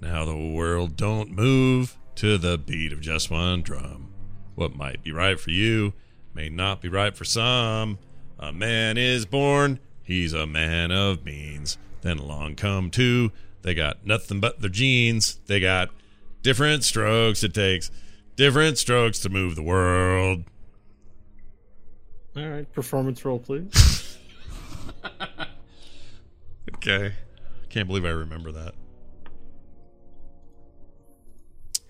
"Now 0.00 0.24
the 0.24 0.36
world 0.36 0.96
don't 0.96 1.30
move 1.30 1.96
to 2.16 2.38
the 2.38 2.58
beat 2.58 2.92
of 2.92 3.00
just 3.00 3.30
one 3.30 3.62
drum. 3.62 4.12
What 4.54 4.76
might 4.76 5.02
be 5.02 5.12
right 5.12 5.38
for 5.38 5.50
you 5.50 5.92
may 6.32 6.48
not 6.48 6.80
be 6.80 6.88
right 6.88 7.16
for 7.16 7.24
some. 7.24 7.98
A 8.38 8.52
man 8.52 8.96
is 8.96 9.26
born, 9.26 9.80
he's 10.02 10.32
a 10.32 10.46
man 10.46 10.90
of 10.90 11.24
means. 11.24 11.78
Then 12.02 12.18
along 12.18 12.56
come 12.56 12.90
two, 12.90 13.32
they 13.62 13.74
got 13.74 14.06
nothing 14.06 14.40
but 14.40 14.60
their 14.60 14.70
genes. 14.70 15.38
They 15.46 15.60
got 15.60 15.90
different 16.42 16.84
strokes 16.84 17.42
it 17.42 17.54
takes, 17.54 17.90
different 18.36 18.78
strokes 18.78 19.18
to 19.20 19.28
move 19.28 19.56
the 19.56 19.62
world. 19.62 20.44
All 22.36 22.48
right, 22.48 22.72
performance 22.72 23.24
roll, 23.24 23.38
please. 23.38 24.18
Okay. 26.86 27.14
Can't 27.70 27.88
believe 27.88 28.04
I 28.04 28.10
remember 28.10 28.52
that. 28.52 28.74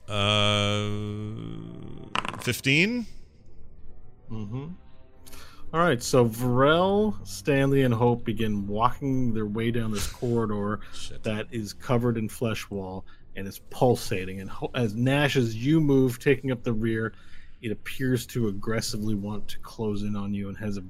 Uh, 0.09 0.91
15? 2.41 3.07
Mm-hmm. 4.31 4.67
All 5.73 5.81
right, 5.81 6.03
so 6.03 6.29
Varel, 6.29 7.15
Stanley, 7.27 7.83
and 7.83 7.93
Hope 7.93 8.25
begin 8.25 8.67
walking 8.67 9.35
their 9.35 9.47
way 9.47 9.71
down 9.71 9.91
this 9.91 10.07
corridor 10.13 10.81
Shit. 10.93 11.23
that 11.25 11.47
is 11.51 11.73
covered 11.73 12.17
in 12.17 12.29
flesh 12.29 12.71
wall 12.71 13.05
and 13.37 13.49
is 13.49 13.59
pulsating. 13.71 14.41
And 14.41 14.49
Ho- 14.49 14.71
as 14.75 14.95
Nash, 14.95 15.37
as 15.37 15.57
you 15.57 15.81
move, 15.81 16.19
taking 16.21 16.53
up 16.53 16.63
the 16.63 16.73
rear, 16.73 17.15
it 17.63 17.73
appears 17.73 18.27
to 18.27 18.49
aggressively 18.49 19.15
want 19.15 19.49
to 19.49 19.59
close 19.61 20.03
in 20.03 20.15
on 20.15 20.33
you 20.33 20.49
and 20.49 20.57
has 20.59 20.77
a 20.77 20.85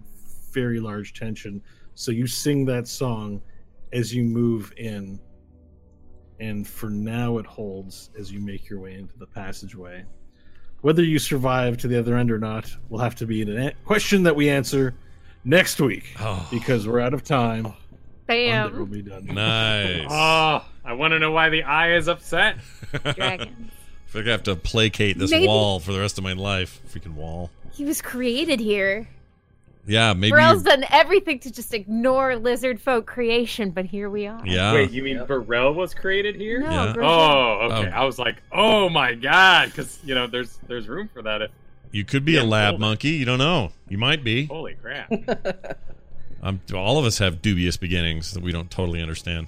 very 0.52 0.81
large 0.81 1.15
tension. 1.15 1.62
So 1.94 2.10
you 2.10 2.26
sing 2.26 2.65
that 2.67 2.86
song 2.86 3.41
as 3.93 4.15
you 4.15 4.25
move 4.25 4.73
in, 4.76 5.18
and 6.41 6.67
for 6.67 6.91
now 6.91 7.39
it 7.39 7.47
holds 7.47 8.11
as 8.19 8.31
you 8.33 8.41
make 8.41 8.69
your 8.69 8.81
way 8.81 8.95
into 8.95 9.17
the 9.19 9.27
passageway. 9.27 10.05
Whether 10.81 11.03
you 11.03 11.19
survive 11.19 11.79
to 11.79 11.89
the 11.89 11.99
other 11.99 12.17
end 12.17 12.31
or 12.31 12.39
not 12.39 12.71
will 12.91 12.99
have 12.99 13.15
to 13.17 13.27
be 13.27 13.43
an 13.43 13.57
a- 13.57 13.73
question 13.85 14.23
that 14.25 14.37
we 14.37 14.51
answer 14.51 14.95
next 15.45 15.81
week 15.81 16.05
Oh, 16.21 16.47
because 16.51 16.87
we're 16.87 17.01
out 17.01 17.15
of 17.15 17.25
time. 17.25 17.67
on 17.67 17.75
There 18.27 18.69
Will 18.71 18.87
Be 18.87 19.03
Done. 19.03 19.25
nice. 19.27 20.07
Oh, 20.11 20.65
I 20.85 20.93
want 20.93 21.13
to 21.13 21.19
know 21.19 21.31
why 21.33 21.49
the 21.49 21.63
eye 21.63 21.95
is 21.97 22.09
upset. 22.09 22.57
Dragons. 23.15 23.71
I 24.07 24.11
feel 24.11 24.21
like 24.23 24.29
I 24.29 24.33
have 24.33 24.43
to 24.45 24.57
placate 24.57 25.19
this 25.19 25.31
Maybe- 25.31 25.47
wall 25.47 25.81
for 25.81 25.93
the 25.93 26.01
rest 26.01 26.19
of 26.19 26.25
my 26.25 26.35
life. 26.35 26.81
Freaking 26.93 27.15
wall. 27.15 27.51
He 27.73 27.85
was 27.85 28.01
created 28.03 28.61
here. 28.61 29.09
Yeah, 29.87 30.13
maybe. 30.15 30.31
Burrell's 30.33 30.65
you- 30.65 30.71
done 30.71 30.85
everything 30.91 31.39
to 31.41 31.51
just 31.53 31.75
ignore 31.75 32.37
lizard 32.37 32.81
folk 32.81 33.07
creation, 33.07 33.71
but 33.71 33.85
here 33.85 34.09
we 34.09 34.27
are. 34.27 34.41
yeah. 34.47 34.73
Wait, 34.73 34.91
you 34.91 35.03
mean 35.03 35.25
Burrell 35.27 35.75
was 35.75 35.93
created 35.95 36.37
here? 36.37 36.61
No, 36.61 36.71
Yeah. 36.87 36.93
Burrell- 36.93 37.11
Oh, 37.11 37.59
okay. 37.73 37.91
Oh. 37.93 38.01
I 38.01 38.05
was 38.05 38.19
like, 38.19 38.37
oh 38.53 38.89
my 38.89 39.15
god, 39.15 39.67
because 39.69 39.99
you 40.05 40.15
know, 40.15 40.27
there's 40.27 40.59
there's 40.69 40.89
room 40.89 41.09
for 41.13 41.23
that. 41.23 41.43
If, 41.43 41.51
You 41.93 42.05
could 42.05 42.25
be 42.25 42.37
a 42.39 42.45
lab 42.45 42.71
hold 42.73 42.81
it. 42.81 42.81
monkey. 42.81 43.11
You 43.11 43.25
don't 43.25 43.39
know. 43.39 43.73
You 43.89 43.99
might 43.99 44.25
be. 44.25 44.47
holy 44.47 44.75
crap! 44.75 45.11
Um, 46.43 46.61
all 46.75 46.99
of 46.99 47.07
us 47.07 47.19
have 47.21 47.41
dubious 47.41 47.79
beginnings 47.79 48.33
that 48.35 48.43
we 48.43 48.53
don't 48.53 48.71
totally 48.71 49.01
understand. 49.01 49.47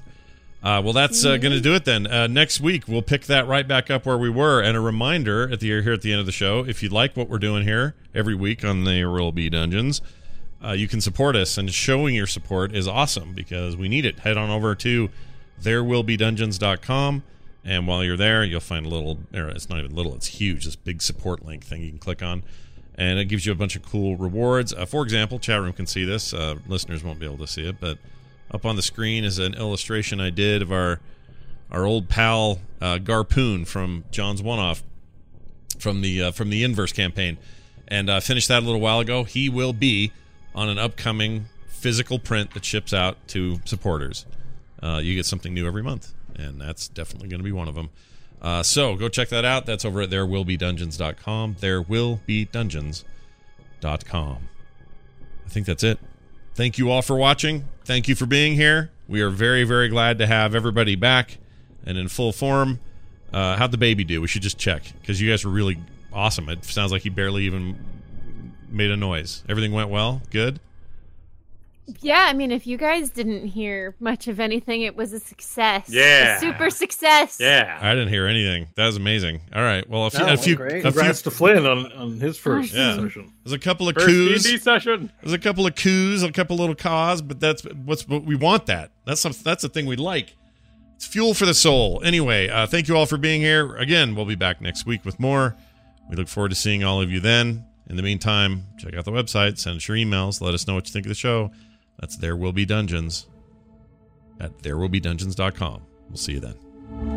Uh, 0.62 0.80
well, 0.82 0.94
that's 0.94 1.26
uh, 1.26 1.36
going 1.36 1.52
to 1.52 1.60
do 1.60 1.74
it 1.74 1.84
then. 1.84 2.06
Uh, 2.06 2.26
next 2.26 2.58
week, 2.58 2.88
we'll 2.88 3.02
pick 3.02 3.26
that 3.26 3.46
right 3.46 3.68
back 3.68 3.90
up 3.90 4.06
where 4.06 4.16
we 4.16 4.30
were. 4.30 4.62
And 4.62 4.78
a 4.78 4.80
reminder 4.80 5.46
at 5.52 5.60
the 5.60 5.66
here 5.68 5.92
at 5.92 6.00
the 6.00 6.10
end 6.10 6.20
of 6.20 6.26
the 6.26 6.32
show, 6.32 6.64
if 6.66 6.82
you 6.82 6.88
like 6.88 7.14
what 7.14 7.28
we're 7.28 7.38
doing 7.38 7.64
here 7.64 7.94
every 8.14 8.34
week 8.34 8.64
on 8.64 8.84
There 8.84 9.10
Will 9.10 9.30
Be 9.30 9.50
Dungeons, 9.50 10.00
uh, 10.64 10.72
you 10.72 10.88
can 10.88 11.00
support 11.00 11.36
us. 11.36 11.58
And 11.58 11.72
showing 11.72 12.14
your 12.14 12.26
support 12.26 12.74
is 12.74 12.88
awesome 12.88 13.32
because 13.32 13.76
we 13.76 13.88
need 13.88 14.04
it. 14.04 14.20
Head 14.20 14.36
on 14.36 14.50
over 14.50 14.74
to 14.76 15.10
therewillbedungeons.com. 15.62 17.22
And 17.64 17.86
while 17.88 18.04
you're 18.04 18.16
there, 18.16 18.44
you'll 18.44 18.60
find 18.60 18.86
a 18.86 18.88
little, 18.88 19.18
it's 19.32 19.68
not 19.68 19.80
even 19.80 19.94
little, 19.94 20.14
it's 20.14 20.28
huge, 20.28 20.64
this 20.64 20.76
big 20.76 21.02
support 21.02 21.44
link 21.44 21.64
thing 21.64 21.82
you 21.82 21.88
can 21.88 21.98
click 21.98 22.22
on 22.22 22.44
and 22.96 23.18
it 23.18 23.26
gives 23.26 23.44
you 23.44 23.52
a 23.52 23.54
bunch 23.56 23.76
of 23.76 23.82
cool 23.82 24.16
rewards. 24.16 24.72
Uh, 24.72 24.86
for 24.86 25.02
example, 25.02 25.38
chat 25.38 25.60
room 25.60 25.72
can 25.72 25.86
see 25.86 26.04
this. 26.04 26.32
Uh, 26.32 26.56
listeners 26.66 27.04
won't 27.04 27.18
be 27.18 27.26
able 27.26 27.38
to 27.38 27.46
see 27.46 27.68
it, 27.68 27.76
but 27.78 27.98
up 28.50 28.64
on 28.64 28.76
the 28.76 28.82
screen 28.82 29.24
is 29.24 29.38
an 29.38 29.54
illustration 29.54 30.20
I 30.20 30.30
did 30.30 30.62
of 30.62 30.72
our 30.72 31.00
our 31.70 31.84
old 31.84 32.08
pal 32.08 32.60
uh, 32.80 32.98
Garpoon 32.98 33.66
from 33.66 34.04
John's 34.10 34.40
One 34.40 34.58
Off 34.58 34.82
from 35.78 36.00
the 36.00 36.22
uh, 36.22 36.30
from 36.30 36.50
the 36.50 36.64
Inverse 36.64 36.92
campaign, 36.92 37.38
and 37.88 38.08
uh, 38.08 38.20
finished 38.20 38.48
that 38.48 38.62
a 38.62 38.66
little 38.66 38.80
while 38.80 39.00
ago. 39.00 39.24
He 39.24 39.48
will 39.48 39.72
be 39.72 40.12
on 40.56 40.68
an 40.68 40.78
upcoming 40.78 41.46
physical 41.68 42.18
print 42.18 42.54
that 42.54 42.64
ships 42.64 42.92
out 42.92 43.16
to 43.28 43.60
supporters. 43.64 44.26
Uh, 44.82 45.00
you 45.02 45.14
get 45.14 45.26
something 45.26 45.54
new 45.54 45.66
every 45.66 45.82
month, 45.82 46.12
and 46.34 46.60
that's 46.60 46.88
definitely 46.88 47.28
going 47.28 47.38
to 47.38 47.44
be 47.44 47.52
one 47.52 47.68
of 47.68 47.76
them. 47.76 47.90
Uh, 48.40 48.62
so 48.62 48.96
go 48.96 49.08
check 49.08 49.28
that 49.28 49.44
out. 49.44 49.66
That's 49.66 49.84
over 49.84 50.02
at 50.02 50.10
therewillbedungeons.com. 50.10 51.56
Therewillbedungeons.com. 51.56 54.48
I 55.44 55.48
think 55.48 55.66
that's 55.66 55.84
it. 55.84 55.98
Thank 56.54 56.78
you 56.78 56.90
all 56.90 57.02
for 57.02 57.16
watching. 57.16 57.68
Thank 57.84 58.08
you 58.08 58.14
for 58.14 58.26
being 58.26 58.54
here. 58.54 58.90
We 59.08 59.20
are 59.20 59.30
very, 59.30 59.64
very 59.64 59.88
glad 59.88 60.18
to 60.18 60.26
have 60.26 60.54
everybody 60.54 60.96
back 60.96 61.38
and 61.84 61.96
in 61.96 62.08
full 62.08 62.32
form. 62.32 62.80
Uh, 63.32 63.56
how'd 63.56 63.70
the 63.70 63.78
baby 63.78 64.04
do? 64.04 64.20
We 64.20 64.28
should 64.28 64.42
just 64.42 64.58
check 64.58 64.82
because 65.00 65.20
you 65.20 65.30
guys 65.30 65.44
were 65.44 65.50
really 65.50 65.78
awesome. 66.12 66.48
It 66.48 66.64
sounds 66.64 66.92
like 66.92 67.02
he 67.02 67.10
barely 67.10 67.44
even 67.44 67.76
made 68.76 68.90
a 68.90 68.96
noise. 68.96 69.42
Everything 69.48 69.72
went 69.72 69.90
well. 69.90 70.22
Good. 70.30 70.60
Yeah, 72.00 72.26
I 72.28 72.32
mean, 72.32 72.50
if 72.50 72.66
you 72.66 72.76
guys 72.76 73.10
didn't 73.10 73.46
hear 73.46 73.94
much 74.00 74.26
of 74.26 74.40
anything, 74.40 74.82
it 74.82 74.96
was 74.96 75.12
a 75.12 75.20
success. 75.20 75.88
Yeah. 75.88 76.36
A 76.36 76.40
super 76.40 76.68
success. 76.68 77.38
Yeah, 77.38 77.78
I 77.80 77.90
didn't 77.94 78.08
hear 78.08 78.26
anything. 78.26 78.66
That 78.74 78.86
was 78.86 78.96
amazing. 78.96 79.40
All 79.54 79.62
right. 79.62 79.88
Well, 79.88 80.06
a 80.06 80.10
few, 80.10 80.26
No, 80.26 80.32
a 80.32 80.36
few, 80.36 80.56
great. 80.56 80.68
a 80.72 80.72
few 80.72 80.82
Congrats 80.90 81.22
to 81.22 81.30
Flynn 81.30 81.64
on, 81.64 81.92
on 81.92 82.18
his 82.18 82.36
first 82.38 82.72
Yeah. 82.74 82.96
session. 82.96 83.32
there's 83.44 83.52
a 83.52 83.58
couple 83.60 83.88
of 83.88 83.94
first 83.94 84.06
coos. 84.06 84.42
D&D 84.42 84.58
session. 84.58 85.12
There's 85.22 85.32
a 85.32 85.38
couple 85.38 85.64
of 85.64 85.76
coos, 85.76 86.24
a 86.24 86.32
couple 86.32 86.56
little 86.56 86.74
caws, 86.74 87.22
but 87.22 87.38
that's 87.38 87.62
what's 87.84 88.08
what 88.08 88.24
we 88.24 88.34
want. 88.34 88.66
That 88.66 88.90
that's 89.04 89.20
some, 89.20 89.32
that's 89.44 89.62
the 89.62 89.68
thing 89.68 89.86
we 89.86 89.94
like. 89.94 90.34
It's 90.96 91.06
fuel 91.06 91.34
for 91.34 91.46
the 91.46 91.54
soul. 91.54 92.02
Anyway, 92.02 92.48
uh, 92.48 92.66
thank 92.66 92.88
you 92.88 92.96
all 92.96 93.06
for 93.06 93.18
being 93.18 93.40
here. 93.42 93.76
Again, 93.76 94.16
we'll 94.16 94.24
be 94.24 94.34
back 94.34 94.60
next 94.60 94.86
week 94.86 95.04
with 95.04 95.20
more. 95.20 95.54
We 96.10 96.16
look 96.16 96.26
forward 96.26 96.48
to 96.48 96.54
seeing 96.56 96.82
all 96.82 97.00
of 97.00 97.12
you 97.12 97.20
then. 97.20 97.65
In 97.88 97.96
the 97.96 98.02
meantime, 98.02 98.64
check 98.78 98.94
out 98.94 99.04
the 99.04 99.12
website, 99.12 99.58
send 99.58 99.76
us 99.76 99.88
your 99.88 99.96
emails, 99.96 100.40
let 100.40 100.54
us 100.54 100.66
know 100.66 100.74
what 100.74 100.86
you 100.86 100.92
think 100.92 101.06
of 101.06 101.10
the 101.10 101.14
show. 101.14 101.50
That's 102.00 102.16
There 102.16 102.36
Will 102.36 102.52
Be 102.52 102.66
Dungeons 102.66 103.26
at 104.40 104.58
therewillbedungeons.com. 104.58 105.82
We'll 106.08 106.16
see 106.16 106.32
you 106.32 106.40
then. 106.40 107.15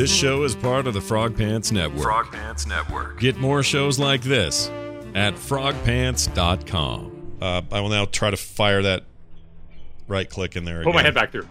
This 0.00 0.16
show 0.16 0.44
is 0.44 0.54
part 0.54 0.86
of 0.86 0.94
the 0.94 1.00
Frog 1.02 1.36
Pants 1.36 1.70
Network. 1.70 2.02
Frog 2.02 2.32
Pants 2.32 2.66
Network. 2.66 3.20
Get 3.20 3.36
more 3.36 3.62
shows 3.62 3.98
like 3.98 4.22
this 4.22 4.70
at 5.14 5.34
frogpants.com. 5.34 7.36
Uh, 7.38 7.60
I 7.70 7.80
will 7.80 7.90
now 7.90 8.06
try 8.06 8.30
to 8.30 8.36
fire 8.38 8.80
that 8.80 9.04
right 10.08 10.26
click 10.26 10.56
in 10.56 10.64
there. 10.64 10.84
Put 10.84 10.94
my 10.94 11.02
head 11.02 11.14
back 11.14 11.32
through. 11.32 11.46